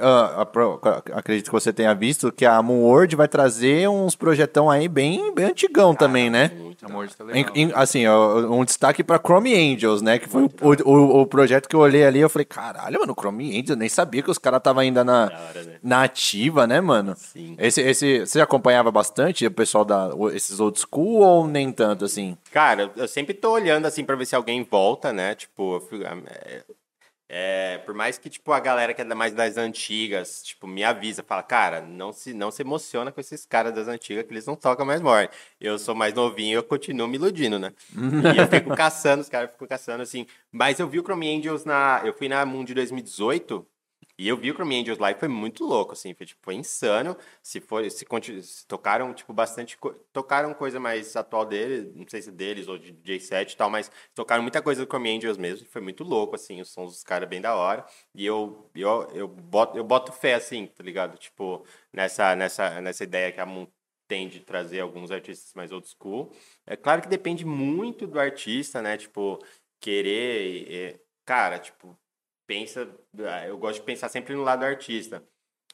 ah, 0.00 0.46
pro- 0.46 0.80
acredito 1.12 1.46
que 1.46 1.52
você 1.52 1.72
tenha 1.72 1.94
visto 1.94 2.32
que 2.32 2.44
a 2.46 2.62
Moonword 2.62 3.16
vai 3.16 3.28
trazer 3.28 3.88
uns 3.88 4.14
projetão 4.16 4.70
aí 4.70 4.88
bem, 4.88 5.34
bem 5.34 5.46
antigão 5.46 5.94
também, 5.94 6.28
né? 6.30 6.50
Muito 6.56 6.86
Em- 7.32 7.46
em- 7.54 7.72
assim, 7.74 8.08
um 8.08 8.64
destaque 8.64 9.04
pra 9.04 9.18
Chrome 9.18 9.54
Angels, 9.54 10.02
né? 10.02 10.18
Que 10.18 10.28
foi 10.28 10.42
o, 10.44 10.90
o, 10.90 11.20
o 11.22 11.26
projeto 11.26 11.68
que 11.68 11.76
eu 11.76 11.80
olhei 11.80 12.04
ali 12.04 12.20
eu 12.20 12.28
falei, 12.30 12.44
caralho, 12.44 13.00
mano, 13.00 13.14
Chrome 13.18 13.50
Angels, 13.50 13.70
eu 13.70 13.76
nem 13.76 13.88
sabia 13.88 14.22
que 14.22 14.30
os 14.30 14.38
caras 14.38 14.58
estavam 14.58 14.80
ainda 14.82 15.04
na, 15.04 15.24
hora, 15.24 15.62
né? 15.64 15.78
na 15.82 16.02
ativa, 16.02 16.66
né, 16.66 16.80
mano? 16.80 17.14
Sim. 17.16 17.54
Esse, 17.58 17.80
esse, 17.82 18.20
você 18.20 18.40
acompanhava 18.40 18.90
bastante 18.90 19.46
o 19.46 19.50
pessoal 19.50 19.84
da 19.84 20.10
esses 20.32 20.58
old 20.60 20.78
school 20.80 21.20
ou 21.20 21.46
nem 21.46 21.70
tanto, 21.70 22.04
assim? 22.04 22.36
Cara, 22.52 22.90
eu 22.96 23.06
sempre 23.08 23.34
tô 23.34 23.52
olhando 23.52 23.86
assim 23.86 24.04
pra 24.04 24.16
ver 24.16 24.26
se 24.26 24.34
alguém 24.34 24.66
volta, 24.68 25.12
né? 25.12 25.34
Tipo, 25.34 25.76
eu 25.76 25.80
fico- 25.80 26.04
é, 27.32 27.78
por 27.86 27.94
mais 27.94 28.18
que 28.18 28.28
tipo 28.28 28.50
a 28.50 28.58
galera 28.58 28.92
que 28.92 29.00
é 29.00 29.04
mais 29.04 29.32
das 29.32 29.56
antigas, 29.56 30.42
tipo, 30.42 30.66
me 30.66 30.82
avisa, 30.82 31.22
fala, 31.22 31.44
cara, 31.44 31.80
não 31.80 32.12
se 32.12 32.34
não 32.34 32.50
se 32.50 32.62
emociona 32.62 33.12
com 33.12 33.20
esses 33.20 33.46
caras 33.46 33.72
das 33.72 33.86
antigas 33.86 34.24
que 34.24 34.32
eles 34.32 34.46
não 34.46 34.56
tocam 34.56 34.84
mais 34.84 35.00
morte. 35.00 35.32
Eu 35.60 35.78
sou 35.78 35.94
mais 35.94 36.12
novinho, 36.12 36.56
eu 36.56 36.62
continuo 36.64 37.06
me 37.06 37.14
iludindo, 37.14 37.56
né? 37.56 37.72
e 38.34 38.36
eu 38.36 38.48
fico 38.48 38.74
caçando, 38.74 39.22
os 39.22 39.28
caras 39.28 39.52
ficam 39.52 39.68
caçando 39.68 40.02
assim. 40.02 40.26
Mas 40.50 40.80
eu 40.80 40.88
vi 40.88 40.98
o 40.98 41.04
Chrome 41.04 41.32
Angels 41.38 41.64
na, 41.64 42.02
eu 42.04 42.12
fui 42.12 42.28
na 42.28 42.44
Moon 42.44 42.64
de 42.64 42.74
2018 42.74 43.64
e 44.22 44.28
eu 44.28 44.36
vi 44.36 44.50
o 44.50 44.54
Chrome 44.54 44.80
Angels 44.80 44.98
lá 44.98 45.10
e 45.10 45.14
foi 45.14 45.28
muito 45.28 45.64
louco, 45.64 45.92
assim, 45.92 46.12
foi, 46.14 46.26
tipo, 46.26 46.40
foi 46.42 46.54
insano. 46.54 47.16
Se 47.42 47.60
for, 47.60 47.88
se, 47.90 48.06
se 48.42 48.66
tocaram, 48.66 49.12
tipo, 49.14 49.32
bastante, 49.32 49.78
tocaram 50.12 50.52
coisa 50.54 50.78
mais 50.80 51.16
atual 51.16 51.46
dele, 51.46 51.92
não 51.94 52.06
sei 52.08 52.20
se 52.22 52.30
deles 52.30 52.68
ou 52.68 52.76
de 52.78 52.92
J7 52.92 53.52
e 53.52 53.56
tal, 53.56 53.70
mas 53.70 53.90
tocaram 54.14 54.42
muita 54.42 54.60
coisa 54.62 54.84
do 54.84 54.88
Chrome 54.88 55.10
Angels 55.16 55.38
mesmo, 55.38 55.66
foi 55.68 55.80
muito 55.80 56.04
louco, 56.04 56.34
assim, 56.34 56.60
os 56.60 56.70
sons 56.70 56.92
dos 56.92 57.02
caras 57.04 57.28
bem 57.28 57.40
da 57.40 57.54
hora. 57.54 57.84
E 58.14 58.24
eu, 58.26 58.70
eu, 58.74 59.08
eu, 59.14 59.28
boto, 59.28 59.76
eu 59.76 59.84
boto 59.84 60.12
fé, 60.12 60.34
assim, 60.34 60.66
tá 60.66 60.82
ligado? 60.82 61.16
Tipo, 61.18 61.64
nessa, 61.92 62.34
nessa, 62.36 62.80
nessa 62.80 63.04
ideia 63.04 63.32
que 63.32 63.40
a 63.40 63.46
Moon 63.46 63.66
tem 64.08 64.28
de 64.28 64.40
trazer 64.40 64.80
alguns 64.80 65.10
artistas 65.10 65.52
mais 65.54 65.70
old 65.72 65.86
school. 65.88 66.32
É 66.66 66.76
claro 66.76 67.00
que 67.02 67.08
depende 67.08 67.44
muito 67.44 68.06
do 68.06 68.18
artista, 68.18 68.82
né? 68.82 68.96
Tipo, 68.96 69.38
querer. 69.80 70.66
eh, 70.96 71.00
Cara, 71.24 71.58
tipo, 71.60 71.96
pensa. 72.50 72.88
ah, 73.28 73.46
Eu 73.46 73.56
gosto 73.56 73.78
de 73.78 73.86
pensar 73.86 74.08
sempre 74.08 74.34
no 74.34 74.42
lado 74.42 74.60
do 74.60 74.66
artista. 74.66 75.22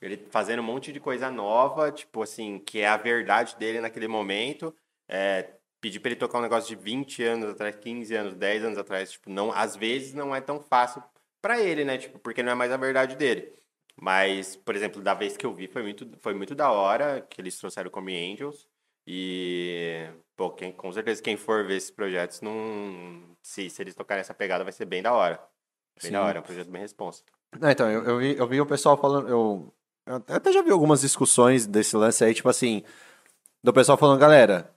Ele 0.01 0.19
fazendo 0.31 0.61
um 0.61 0.63
monte 0.63 0.93
de 0.93 1.01
coisa 1.01 1.31
nova, 1.31 1.91
tipo 1.91 2.23
assim, 2.23 2.59
que 2.59 2.81
é 2.81 2.87
a 2.87 2.99
verdade 2.99 3.57
dele 3.57 3.81
naquele 3.81 4.07
momento. 4.07 4.75
É, 5.09 5.55
pedir 5.81 6.01
pra 6.01 6.11
ele 6.11 6.21
tocar 6.21 6.39
um 6.39 6.43
negócio 6.43 6.69
de 6.69 6.83
20 6.83 7.23
anos 7.23 7.49
atrás, 7.51 7.77
15 7.77 8.15
anos, 8.15 8.35
10 8.35 8.63
anos 8.65 8.79
atrás, 8.79 9.13
tipo, 9.13 9.31
não, 9.31 9.51
às 9.53 9.75
vezes 9.75 10.13
não 10.13 10.37
é 10.37 10.41
tão 10.41 10.61
fácil 10.61 11.03
pra 11.41 11.59
ele, 11.61 11.83
né? 11.85 11.97
Tipo, 11.97 12.19
porque 12.19 12.43
não 12.43 12.53
é 12.53 12.55
mais 12.55 12.71
a 12.73 12.77
verdade 12.77 13.17
dele. 13.17 13.55
Mas, 13.99 14.55
por 14.57 14.77
exemplo, 14.77 15.01
da 15.01 15.15
vez 15.15 15.37
que 15.37 15.47
eu 15.47 15.55
vi, 15.55 15.67
foi 15.69 15.83
muito, 15.83 16.07
foi 16.21 16.35
muito 16.35 16.55
da 16.55 16.71
hora 16.71 17.23
que 17.23 17.41
eles 17.41 17.57
trouxeram 17.59 17.91
como 17.91 18.11
Angels. 18.11 18.69
E, 19.07 20.09
pô, 20.37 20.51
quem, 20.51 20.73
com 20.73 20.93
certeza 20.93 21.23
quem 21.23 21.37
for 21.39 21.65
ver 21.67 21.77
esses 21.77 21.91
projetos, 21.91 22.41
não, 22.43 23.37
se, 23.43 23.71
se 23.71 23.83
eles 23.83 23.95
tocarem 23.95 24.21
essa 24.21 24.35
pegada, 24.35 24.65
vai 24.65 24.73
ser 24.73 24.85
bem 24.85 25.03
da 25.03 25.15
hora. 25.15 25.41
Bem 26.03 26.13
da 26.13 26.19
Sim. 26.21 26.25
hora, 26.25 26.39
é 26.39 26.41
um 26.41 26.45
projeto 26.45 26.71
bem 26.71 26.83
responsa. 26.83 27.23
Não, 27.59 27.71
então, 27.71 27.91
eu, 27.91 28.05
eu, 28.05 28.19
vi, 28.19 28.37
eu 28.37 28.47
vi 28.47 28.61
o 28.61 28.67
pessoal 28.67 28.97
falando. 28.97 29.29
Eu, 29.29 29.73
eu 30.07 30.17
até 30.29 30.53
já 30.53 30.63
vi 30.63 30.71
algumas 30.71 31.01
discussões 31.01 31.67
desse 31.67 31.97
lance 31.97 32.23
aí, 32.25 32.35
tipo 32.35 32.49
assim, 32.49 32.83
do 33.65 33.73
pessoal 33.73 33.97
falando, 33.97 34.19
galera, 34.21 34.71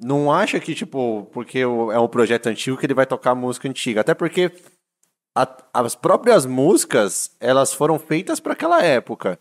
não 0.00 0.32
acha 0.32 0.58
que, 0.60 0.74
tipo, 0.74 1.28
porque 1.32 1.60
é 1.60 1.66
um 1.66 2.08
projeto 2.08 2.46
antigo 2.48 2.76
que 2.76 2.86
ele 2.86 2.94
vai 2.94 3.06
tocar 3.06 3.34
música 3.34 3.68
antiga. 3.68 4.00
Até 4.00 4.14
porque 4.14 4.52
a- 5.36 5.56
as 5.72 5.94
próprias 5.94 6.44
músicas, 6.46 7.36
elas 7.40 7.72
foram 7.72 7.98
feitas 7.98 8.40
para 8.40 8.52
aquela 8.52 8.82
época. 8.82 9.38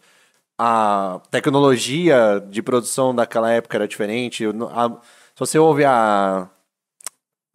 A 0.60 1.22
tecnologia 1.30 2.40
de 2.50 2.62
produção 2.62 3.14
daquela 3.14 3.52
época 3.52 3.78
era 3.78 3.88
diferente. 3.88 4.44
A- 4.46 4.90
se 5.34 5.40
você 5.40 5.60
ouve 5.60 5.84
a. 5.86 6.50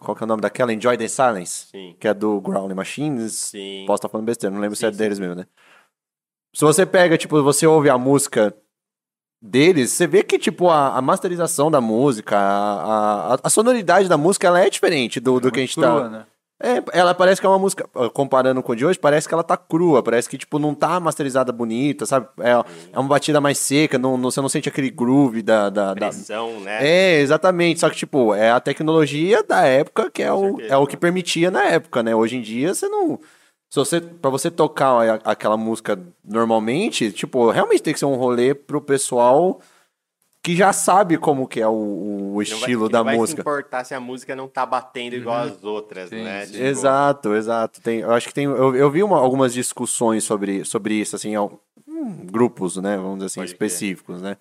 Qual 0.02 0.16
que 0.16 0.22
é 0.22 0.26
o 0.26 0.28
nome 0.28 0.42
daquela? 0.42 0.72
Enjoy 0.72 0.96
the 0.96 1.08
Silence, 1.08 1.66
Sim, 1.70 1.96
que 1.98 2.08
é 2.08 2.14
do 2.14 2.40
Growling 2.40 2.74
Machines. 2.74 3.32
sim. 3.34 3.84
Posso 3.86 3.98
estar 3.98 4.08
falando 4.08 4.26
besteira, 4.26 4.52
não 4.54 4.60
lembro 4.60 4.76
se 4.76 4.80
Sim, 4.80 4.86
é 4.86 4.92
sim. 4.92 4.98
deles 4.98 5.18
mesmo, 5.18 5.34
né? 5.34 5.46
Se 6.54 6.64
você 6.64 6.84
pega, 6.84 7.16
tipo, 7.16 7.42
você 7.42 7.66
ouve 7.66 7.88
a 7.88 7.96
música 7.96 8.54
deles, 9.40 9.90
você 9.90 10.06
vê 10.06 10.22
que, 10.22 10.38
tipo, 10.38 10.68
a, 10.68 10.96
a 10.96 11.02
masterização 11.02 11.70
da 11.70 11.80
música, 11.80 12.36
a, 12.38 13.34
a, 13.34 13.38
a 13.42 13.50
sonoridade 13.50 14.08
da 14.08 14.18
música, 14.18 14.46
ela 14.46 14.60
é 14.60 14.68
diferente 14.68 15.18
do, 15.18 15.40
do 15.40 15.50
que 15.50 15.60
a 15.60 15.62
gente 15.62 15.74
Crua, 15.74 16.02
tá... 16.02 16.08
né? 16.08 16.26
É, 16.62 16.82
ela 16.98 17.12
parece 17.12 17.40
que 17.40 17.46
é 17.46 17.50
uma 17.50 17.58
música, 17.58 17.88
comparando 18.14 18.62
com 18.62 18.70
a 18.72 18.76
de 18.76 18.86
hoje, 18.86 18.98
parece 18.98 19.26
que 19.26 19.34
ela 19.34 19.42
tá 19.42 19.56
crua, 19.56 20.02
parece 20.02 20.28
que, 20.28 20.38
tipo, 20.38 20.58
não 20.60 20.74
tá 20.74 21.00
masterizada 21.00 21.50
bonita, 21.50 22.06
sabe? 22.06 22.28
É, 22.40 22.50
é 22.92 22.98
uma 22.98 23.08
batida 23.08 23.40
mais 23.40 23.58
seca, 23.58 23.98
não, 23.98 24.16
não- 24.16 24.30
você 24.30 24.40
não 24.40 24.48
sente 24.48 24.68
aquele 24.68 24.88
groove 24.90 25.42
da... 25.42 25.68
da, 25.68 25.88
da- 25.92 26.08
Pressão, 26.08 26.60
né? 26.60 26.78
É, 26.86 27.20
exatamente, 27.20 27.80
só 27.80 27.90
que, 27.90 27.96
tipo, 27.96 28.32
é 28.32 28.50
a 28.50 28.60
tecnologia 28.60 29.42
da 29.42 29.62
época 29.66 30.08
que 30.10 30.22
é, 30.22 30.30
Com 30.30 30.36
o, 30.36 30.48
certeza, 30.50 30.74
é 30.74 30.76
o 30.76 30.86
que 30.86 30.96
permitia 30.96 31.50
na 31.50 31.64
época, 31.64 32.02
né? 32.02 32.14
Hoje 32.14 32.36
em 32.36 32.40
dia, 32.40 32.72
você 32.74 32.88
não... 32.88 33.18
Se 33.68 33.78
você, 33.78 34.00
pra 34.00 34.30
você 34.30 34.50
tocar 34.50 35.20
aquela 35.24 35.56
música 35.56 35.98
normalmente, 36.22 37.10
tipo, 37.10 37.50
realmente 37.50 37.82
tem 37.82 37.92
que 37.94 37.98
ser 37.98 38.04
um 38.04 38.16
rolê 38.16 38.54
pro 38.54 38.80
pessoal 38.82 39.60
que 40.42 40.56
já 40.56 40.72
sabe 40.72 41.16
como 41.18 41.46
que 41.46 41.60
é 41.60 41.68
o, 41.68 41.72
o 41.72 42.34
vai- 42.34 42.42
estilo 42.42 42.86
que 42.86 42.92
da 42.92 42.98
não 42.98 43.04
vai 43.04 43.14
se 43.14 43.20
música. 43.20 43.40
importar 43.42 43.84
se 43.84 43.94
a 43.94 44.00
música 44.00 44.34
não 44.34 44.48
tá 44.48 44.66
batendo 44.66 45.14
igual 45.14 45.36
as 45.38 45.62
outras, 45.62 46.08
Sim, 46.10 46.24
né? 46.24 46.44
sim. 46.46 46.52
Tipo, 46.54 46.64
Exato, 46.64 47.34
exato. 47.34 47.80
Tem, 47.80 48.00
eu 48.00 48.10
acho 48.12 48.26
que 48.28 48.34
tem. 48.34 48.44
Eu, 48.44 48.74
eu 48.74 48.90
vi 48.90 49.02
uma- 49.04 49.18
algumas 49.18 49.54
discussões 49.54 50.24
sobre, 50.24 50.64
sobre 50.64 50.94
isso, 50.94 51.14
assim, 51.14 51.34
al- 51.36 51.60
hum, 51.86 52.26
grupos, 52.26 52.76
né? 52.78 52.96
Vamos 52.96 53.14
dizer 53.18 53.26
assim, 53.26 53.40
Pode 53.40 53.52
específicos, 53.52 54.20
né? 54.20 54.36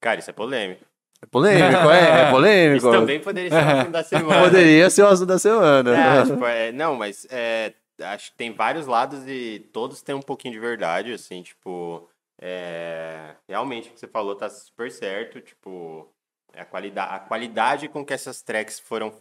Cara, 0.00 0.18
isso 0.18 0.30
é 0.30 0.32
polêmico. 0.32 0.84
É 1.22 1.26
polêmico, 1.26 1.90
é, 1.90 2.22
é 2.22 2.30
polêmico. 2.32 2.76
Isso 2.88 2.90
também 2.90 3.20
poderia 3.20 3.50
ser 3.50 3.56
o 3.56 3.68
assunto 3.78 3.90
da 3.92 4.02
semana. 4.02 4.40
Poderia 4.42 4.90
ser 4.90 5.02
o 5.02 5.06
assunto 5.06 5.28
da 5.28 5.38
semana. 5.38 5.96
É, 5.96 6.24
tipo, 6.24 6.44
é, 6.44 6.72
não, 6.72 6.96
mas 6.96 7.26
é, 7.30 7.74
acho 8.02 8.30
que 8.32 8.36
tem 8.38 8.52
vários 8.52 8.86
lados 8.86 9.20
e 9.28 9.60
todos 9.72 10.00
têm 10.02 10.14
um 10.14 10.22
pouquinho 10.22 10.54
de 10.54 10.58
verdade, 10.60 11.12
assim, 11.12 11.42
tipo, 11.42 12.08
é, 12.40 13.36
realmente 13.48 13.88
o 13.88 13.92
que 13.92 14.00
você 14.00 14.08
falou 14.08 14.34
tá 14.34 14.48
super 14.48 14.90
certo, 14.90 15.40
tipo, 15.40 16.12
a 16.54 16.64
qualidade, 16.64 17.14
a 17.14 17.18
qualidade 17.20 17.88
com 17.88 18.04
que 18.04 18.14
essas 18.14 18.42
tracks 18.42 18.80
foram, 18.80 19.12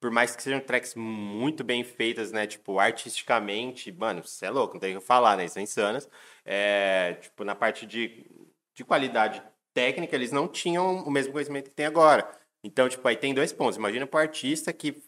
por 0.00 0.10
mais 0.10 0.34
que 0.36 0.42
sejam 0.42 0.60
tracks 0.60 0.94
muito 0.94 1.64
bem 1.64 1.82
feitas, 1.84 2.32
né, 2.32 2.46
tipo, 2.46 2.78
artisticamente, 2.78 3.90
mano, 3.92 4.22
você 4.24 4.46
é 4.46 4.50
louco, 4.50 4.74
não 4.74 4.80
tem 4.80 4.96
o 4.96 5.00
que 5.00 5.06
falar, 5.06 5.36
né, 5.36 5.48
são 5.48 5.62
insanas, 5.62 6.08
é, 6.44 7.14
tipo, 7.20 7.44
na 7.44 7.54
parte 7.54 7.84
de, 7.86 8.30
de 8.74 8.84
qualidade 8.84 9.42
técnica, 9.74 10.14
eles 10.14 10.32
não 10.32 10.48
tinham 10.48 11.04
o 11.04 11.10
mesmo 11.10 11.32
conhecimento 11.32 11.70
que 11.70 11.76
tem 11.76 11.86
agora. 11.86 12.30
Então, 12.64 12.88
tipo, 12.88 13.06
aí 13.06 13.16
tem 13.16 13.32
dois 13.32 13.52
pontos. 13.52 13.76
Imagina 13.76 14.06
pro 14.06 14.18
artista 14.18 14.72
que 14.72 15.00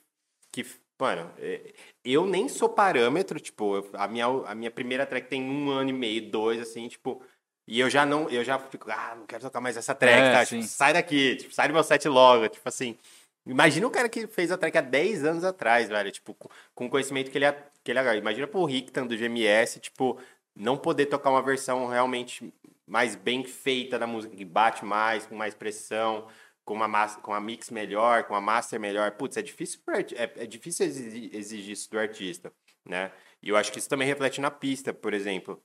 que, 0.52 0.64
mano, 0.98 1.32
é, 1.38 1.72
eu 2.05 2.26
nem 2.26 2.48
sou 2.48 2.68
parâmetro, 2.68 3.38
tipo, 3.40 3.88
a 3.94 4.09
minha, 4.09 4.26
a 4.26 4.55
minha 4.55 4.70
primeira 4.70 5.06
track 5.06 5.28
tem 5.28 5.42
um 5.42 5.70
ano 5.70 5.90
e 5.90 5.92
meio, 5.92 6.30
dois, 6.30 6.60
assim, 6.60 6.88
tipo, 6.88 7.22
e 7.70 7.78
eu 7.78 7.88
já 7.88 8.05
não, 8.05 8.28
eu 8.28 8.42
já 8.42 8.59
fico, 8.59 8.90
ah, 8.90 9.14
não 9.16 9.24
quero 9.26 9.42
tocar 9.42 9.60
mais 9.60 9.76
essa 9.76 9.94
track, 9.94 10.18
É, 10.18 10.32
tá? 10.32 10.44
Tipo, 10.44 10.62
sai 10.64 10.92
daqui, 10.92 11.36
tipo, 11.36 11.55
sai 11.55 11.68
do 11.68 11.74
meu 11.74 11.84
set 11.84 12.09
logo, 12.09 12.48
tipo 12.48 12.68
assim. 12.68 12.98
Imagina 13.47 13.86
o 13.86 13.90
cara 13.90 14.09
que 14.09 14.26
fez 14.26 14.51
a 14.51 14.59
track 14.59 14.76
há 14.76 14.80
10 14.80 15.24
anos 15.24 15.44
atrás, 15.44 15.88
velho, 15.88 16.10
tipo, 16.10 16.34
com, 16.74 16.86
o 16.86 16.90
conhecimento 16.90 17.30
que 17.30 17.38
ele, 17.38 17.44
é- 17.44 17.64
que 17.84 17.92
ele 17.92 18.01
agora. 18.01 18.16
Imagina 18.16 18.48
pro 18.48 18.64
Ricktan 18.64 19.06
do 19.06 19.16
GMS, 19.16 19.78
tipo, 19.78 20.18
não 20.55 20.76
poder 20.76 21.06
tocar 21.06 21.30
uma 21.30 21.40
versão 21.42 21.86
realmente 21.86 22.52
mais 22.88 23.14
bem 23.14 23.44
feita 23.44 24.01
da 24.01 24.06
música, 24.06 24.34
que 24.34 24.44
bate 24.44 24.84
mais, 24.84 25.24
com 25.26 25.36
mais 25.36 25.55
pressão, 25.55 26.26
com 26.64 26.74
uma, 26.74 26.88
massa, 26.88 27.20
com 27.20 27.30
uma 27.30 27.40
mix 27.40 27.70
melhor, 27.70 28.24
com 28.24 28.34
uma 28.34 28.40
master 28.40 28.80
melhor. 28.80 29.12
Putz, 29.12 29.36
é 29.36 29.42
difícil, 29.42 29.80
é, 30.16 30.42
é 30.42 30.47
difícil 30.47 30.86
exigir, 30.86 31.30
exigir 31.32 31.72
isso 31.74 31.88
do 31.88 32.01
artista, 32.01 32.52
né? 32.84 33.12
E 33.40 33.48
eu 33.48 33.56
acho 33.56 33.70
que 33.70 33.78
isso 33.78 33.88
também 33.88 34.09
reflete 34.09 34.40
na 34.40 34.51
pista, 34.51 34.92
por 34.92 35.14
exemplo. 35.14 35.62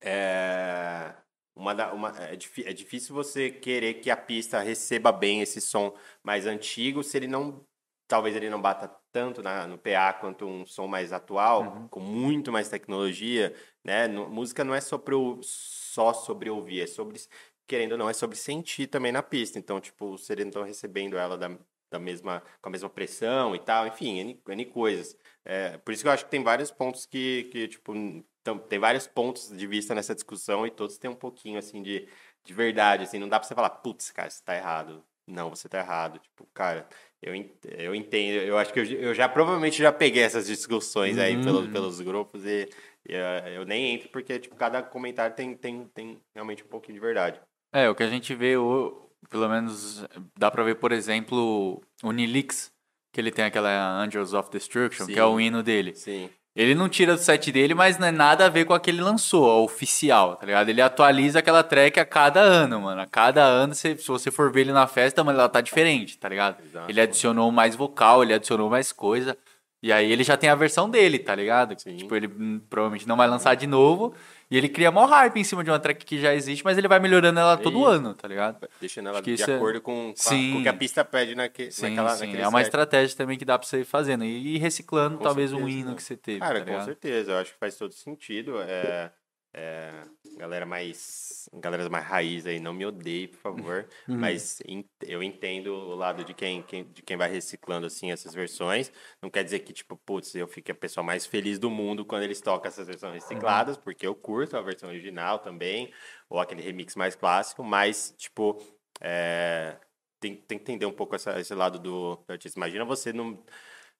É, 0.00 1.14
uma 1.54 1.74
da- 1.74 1.92
uma- 1.92 2.12
é, 2.22 2.34
é 2.34 2.72
difícil 2.72 3.14
você 3.14 3.50
querer 3.50 3.94
que 3.94 4.10
a 4.10 4.16
pista 4.16 4.60
receba 4.60 5.10
bem 5.12 5.40
esse 5.42 5.60
som 5.60 5.96
mais 6.22 6.46
antigo 6.46 7.02
se 7.02 7.16
ele 7.16 7.26
não. 7.26 7.66
Talvez 8.08 8.36
ele 8.36 8.48
não 8.48 8.62
bata 8.62 8.88
tanto 9.10 9.42
na- 9.42 9.66
no 9.66 9.76
PA 9.78 10.12
quanto 10.12 10.46
um 10.46 10.64
som 10.64 10.86
mais 10.86 11.12
atual, 11.12 11.88
com 11.90 11.98
muito 12.00 12.52
mais 12.52 12.68
tecnologia, 12.68 13.52
né? 13.84 14.06
No- 14.06 14.28
música 14.28 14.62
não 14.62 14.74
é 14.74 14.80
sobre 14.80 15.14
o- 15.14 15.40
só 15.42 16.12
sobre 16.12 16.48
ouvir, 16.48 16.82
é 16.82 16.86
sobre, 16.86 17.18
querendo 17.66 17.92
ou 17.92 17.98
não, 17.98 18.08
é 18.08 18.12
sobre 18.12 18.36
sentir 18.36 18.86
também 18.86 19.10
na 19.10 19.22
pista. 19.24 19.58
Então, 19.58 19.80
tipo, 19.80 20.16
se 20.18 20.32
eles 20.32 20.44
não 20.44 20.50
estão 20.50 20.62
recebendo 20.62 21.16
ela 21.18 21.36
da, 21.36 21.58
da 21.90 21.98
mesma, 21.98 22.42
com 22.60 22.68
a 22.68 22.72
mesma 22.72 22.88
pressão 22.88 23.54
e 23.56 23.58
tal, 23.58 23.86
enfim, 23.88 24.18
N, 24.20 24.40
N 24.48 24.64
coisas. 24.66 25.16
É, 25.48 25.78
por 25.78 25.92
isso 25.94 26.02
que 26.02 26.08
eu 26.08 26.12
acho 26.12 26.24
que 26.24 26.30
tem 26.30 26.42
vários 26.42 26.72
pontos 26.72 27.06
que, 27.06 27.44
que 27.52 27.68
tipo, 27.68 27.94
então, 27.94 28.58
tem 28.58 28.78
vários 28.80 29.06
pontos 29.06 29.48
de 29.56 29.66
vista 29.66 29.94
nessa 29.94 30.12
discussão 30.14 30.66
e 30.66 30.70
todos 30.72 30.98
têm 30.98 31.08
um 31.10 31.14
pouquinho, 31.14 31.56
assim, 31.58 31.82
de, 31.82 32.08
de 32.44 32.52
verdade, 32.52 33.04
assim, 33.04 33.18
não 33.18 33.28
dá 33.28 33.38
pra 33.38 33.46
você 33.48 33.54
falar, 33.54 33.70
putz, 33.70 34.10
cara, 34.10 34.28
você 34.28 34.42
tá 34.44 34.56
errado. 34.56 35.04
Não, 35.26 35.50
você 35.50 35.68
tá 35.68 35.78
errado. 35.78 36.18
Tipo, 36.18 36.46
cara, 36.52 36.88
eu, 37.22 37.32
eu 37.78 37.94
entendo, 37.94 38.42
eu 38.42 38.58
acho 38.58 38.72
que 38.72 38.80
eu, 38.80 38.84
eu 38.84 39.14
já 39.14 39.28
provavelmente 39.28 39.78
já 39.78 39.92
peguei 39.92 40.22
essas 40.22 40.46
discussões 40.46 41.16
aí 41.18 41.36
pelos, 41.44 41.68
pelos 41.68 42.00
grupos 42.00 42.44
e, 42.44 42.68
e, 43.08 43.14
eh, 43.14 43.54
eu 43.56 43.64
nem 43.64 43.94
entro 43.94 44.08
porque, 44.10 44.38
tipo, 44.38 44.54
cada 44.56 44.82
comentário 44.82 45.34
tem, 45.34 45.56
tem, 45.56 45.84
tem 45.88 46.20
realmente 46.34 46.62
um 46.64 46.68
pouquinho 46.68 46.94
de 46.94 47.00
verdade. 47.00 47.40
É, 47.72 47.88
o 47.88 47.94
que 47.94 48.02
a 48.04 48.08
gente 48.08 48.34
vê, 48.34 48.56
o- 48.56 49.10
pelo 49.28 49.48
menos 49.48 50.04
dá 50.38 50.50
pra 50.50 50.62
ver, 50.62 50.76
por 50.76 50.92
exemplo, 50.92 51.82
o 52.02 52.12
Nilix, 52.12 52.72
que 53.16 53.20
ele 53.22 53.30
tem 53.30 53.46
aquela 53.46 54.02
Angels 54.02 54.34
of 54.34 54.50
Destruction, 54.50 55.06
que 55.06 55.12
é 55.12 55.16
Sim. 55.16 55.22
o 55.22 55.40
hino 55.40 55.62
dele. 55.62 55.94
Sim. 55.94 56.28
Ele 56.54 56.74
não 56.74 56.86
tira 56.86 57.14
do 57.14 57.18
set 57.18 57.50
dele, 57.50 57.72
mas 57.72 57.98
não 57.98 58.06
é 58.06 58.10
nada 58.12 58.44
a 58.44 58.48
ver 58.50 58.66
com 58.66 58.74
a 58.74 58.80
que 58.80 58.90
ele 58.90 59.00
lançou, 59.00 59.50
a 59.50 59.62
oficial, 59.62 60.36
tá 60.36 60.44
ligado? 60.44 60.68
Ele 60.68 60.82
atualiza 60.82 61.38
aquela 61.38 61.62
track 61.62 61.98
a 61.98 62.04
cada 62.04 62.40
ano, 62.40 62.78
mano. 62.78 63.00
A 63.00 63.06
cada 63.06 63.42
ano, 63.42 63.74
se, 63.74 63.96
se 63.96 64.06
você 64.06 64.30
for 64.30 64.52
ver 64.52 64.62
ele 64.62 64.72
na 64.72 64.86
festa, 64.86 65.24
mano, 65.24 65.38
ela 65.38 65.48
tá 65.48 65.62
diferente, 65.62 66.18
tá 66.18 66.28
ligado? 66.28 66.62
Exato. 66.62 66.90
Ele 66.90 67.00
adicionou 67.00 67.50
mais 67.50 67.74
vocal, 67.74 68.22
ele 68.22 68.34
adicionou 68.34 68.68
mais 68.68 68.92
coisa. 68.92 69.34
E 69.82 69.90
aí 69.90 70.12
ele 70.12 70.22
já 70.22 70.36
tem 70.36 70.50
a 70.50 70.54
versão 70.54 70.90
dele, 70.90 71.18
tá 71.18 71.34
ligado? 71.34 71.74
Sim. 71.80 71.96
Tipo, 71.96 72.14
ele 72.14 72.26
hum, 72.26 72.60
provavelmente 72.68 73.08
não 73.08 73.16
vai 73.16 73.28
lançar 73.28 73.54
de 73.54 73.66
novo. 73.66 74.14
E 74.48 74.56
ele 74.56 74.68
cria 74.68 74.92
mó 74.92 75.04
hype 75.06 75.38
em 75.40 75.44
cima 75.44 75.64
de 75.64 75.70
uma 75.70 75.78
track 75.80 76.04
que 76.04 76.20
já 76.20 76.32
existe, 76.32 76.64
mas 76.64 76.78
ele 76.78 76.86
vai 76.86 77.00
melhorando 77.00 77.40
ela 77.40 77.56
todo 77.56 77.78
Isso. 77.78 77.84
ano, 77.86 78.14
tá 78.14 78.28
ligado? 78.28 78.64
Deixando 78.80 79.08
ela 79.08 79.18
Acho 79.18 79.34
de 79.34 79.42
é- 79.42 79.56
acordo 79.56 79.80
com, 79.80 80.14
com, 80.14 80.28
a- 80.28 80.30
com 80.52 80.58
o 80.58 80.62
que 80.62 80.68
a 80.68 80.72
pista 80.72 81.04
pede 81.04 81.34
naque, 81.34 81.70
Sim, 81.72 81.88
naquela, 81.90 82.10
sim. 82.16 82.36
É 82.36 82.46
uma 82.46 82.58
set. 82.58 82.66
estratégia 82.66 83.16
também 83.16 83.36
que 83.36 83.44
dá 83.44 83.58
pra 83.58 83.66
você 83.66 83.80
ir 83.80 83.84
fazendo. 83.84 84.24
E 84.24 84.56
reciclando 84.58 85.18
Com 85.18 85.24
talvez 85.24 85.52
um 85.52 85.56
certeza, 85.58 85.78
hino 85.78 85.90
né? 85.90 85.96
que 85.96 86.02
você 86.02 86.16
teve, 86.16 86.38
Cara, 86.40 86.64
tá 86.64 86.72
com 86.72 86.84
certeza, 86.84 87.32
eu 87.32 87.38
acho 87.38 87.52
que 87.54 87.58
faz 87.58 87.76
todo 87.76 87.92
sentido. 87.92 88.60
É, 88.62 89.10
é, 89.52 89.92
galera 90.36 90.66
mais. 90.66 91.48
Galera 91.54 91.88
mais 91.88 92.04
raiz 92.04 92.46
aí, 92.46 92.58
não 92.60 92.72
me 92.72 92.84
odeie, 92.84 93.28
por 93.28 93.38
favor. 93.38 93.88
Uhum. 94.08 94.18
Mas 94.18 94.60
en- 94.66 94.84
eu 95.02 95.22
entendo 95.22 95.68
o 95.72 95.94
lado 95.94 96.24
de 96.24 96.34
quem, 96.34 96.62
quem- 96.62 96.84
de 96.84 97.02
quem 97.02 97.16
vai 97.16 97.30
reciclando 97.30 97.86
assim 97.86 98.10
essas 98.10 98.34
versões. 98.34 98.92
Não 99.22 99.30
quer 99.30 99.44
dizer 99.44 99.60
que, 99.60 99.72
tipo, 99.72 99.96
putz, 99.96 100.34
eu 100.34 100.46
fique 100.48 100.70
a 100.70 100.74
pessoa 100.74 101.04
mais 101.04 101.24
feliz 101.26 101.58
do 101.58 101.70
mundo 101.70 102.04
quando 102.04 102.22
eles 102.24 102.40
tocam 102.40 102.68
essas 102.68 102.86
versões 102.86 103.12
Uhum. 103.12 103.18
recicladas, 103.28 103.76
porque 103.76 104.06
eu 104.06 104.14
curto 104.14 104.56
a 104.56 104.60
versão 104.62 104.88
original 104.88 105.38
também, 105.38 105.92
ou 106.28 106.38
aquele 106.40 106.62
remix 106.62 106.94
mais 106.96 107.14
clássico, 107.14 107.62
mas, 107.64 108.14
tipo, 108.18 108.60
é, 109.00 109.76
tem, 110.20 110.34
tem 110.36 110.58
que 110.58 110.62
entender 110.64 110.86
um 110.86 110.92
pouco 110.92 111.14
essa- 111.14 111.38
esse 111.38 111.54
lado 111.54 111.78
do, 111.78 112.16
do 112.16 112.32
artista. 112.32 112.58
Imagina 112.58 112.84
você 112.84 113.12
não 113.12 113.42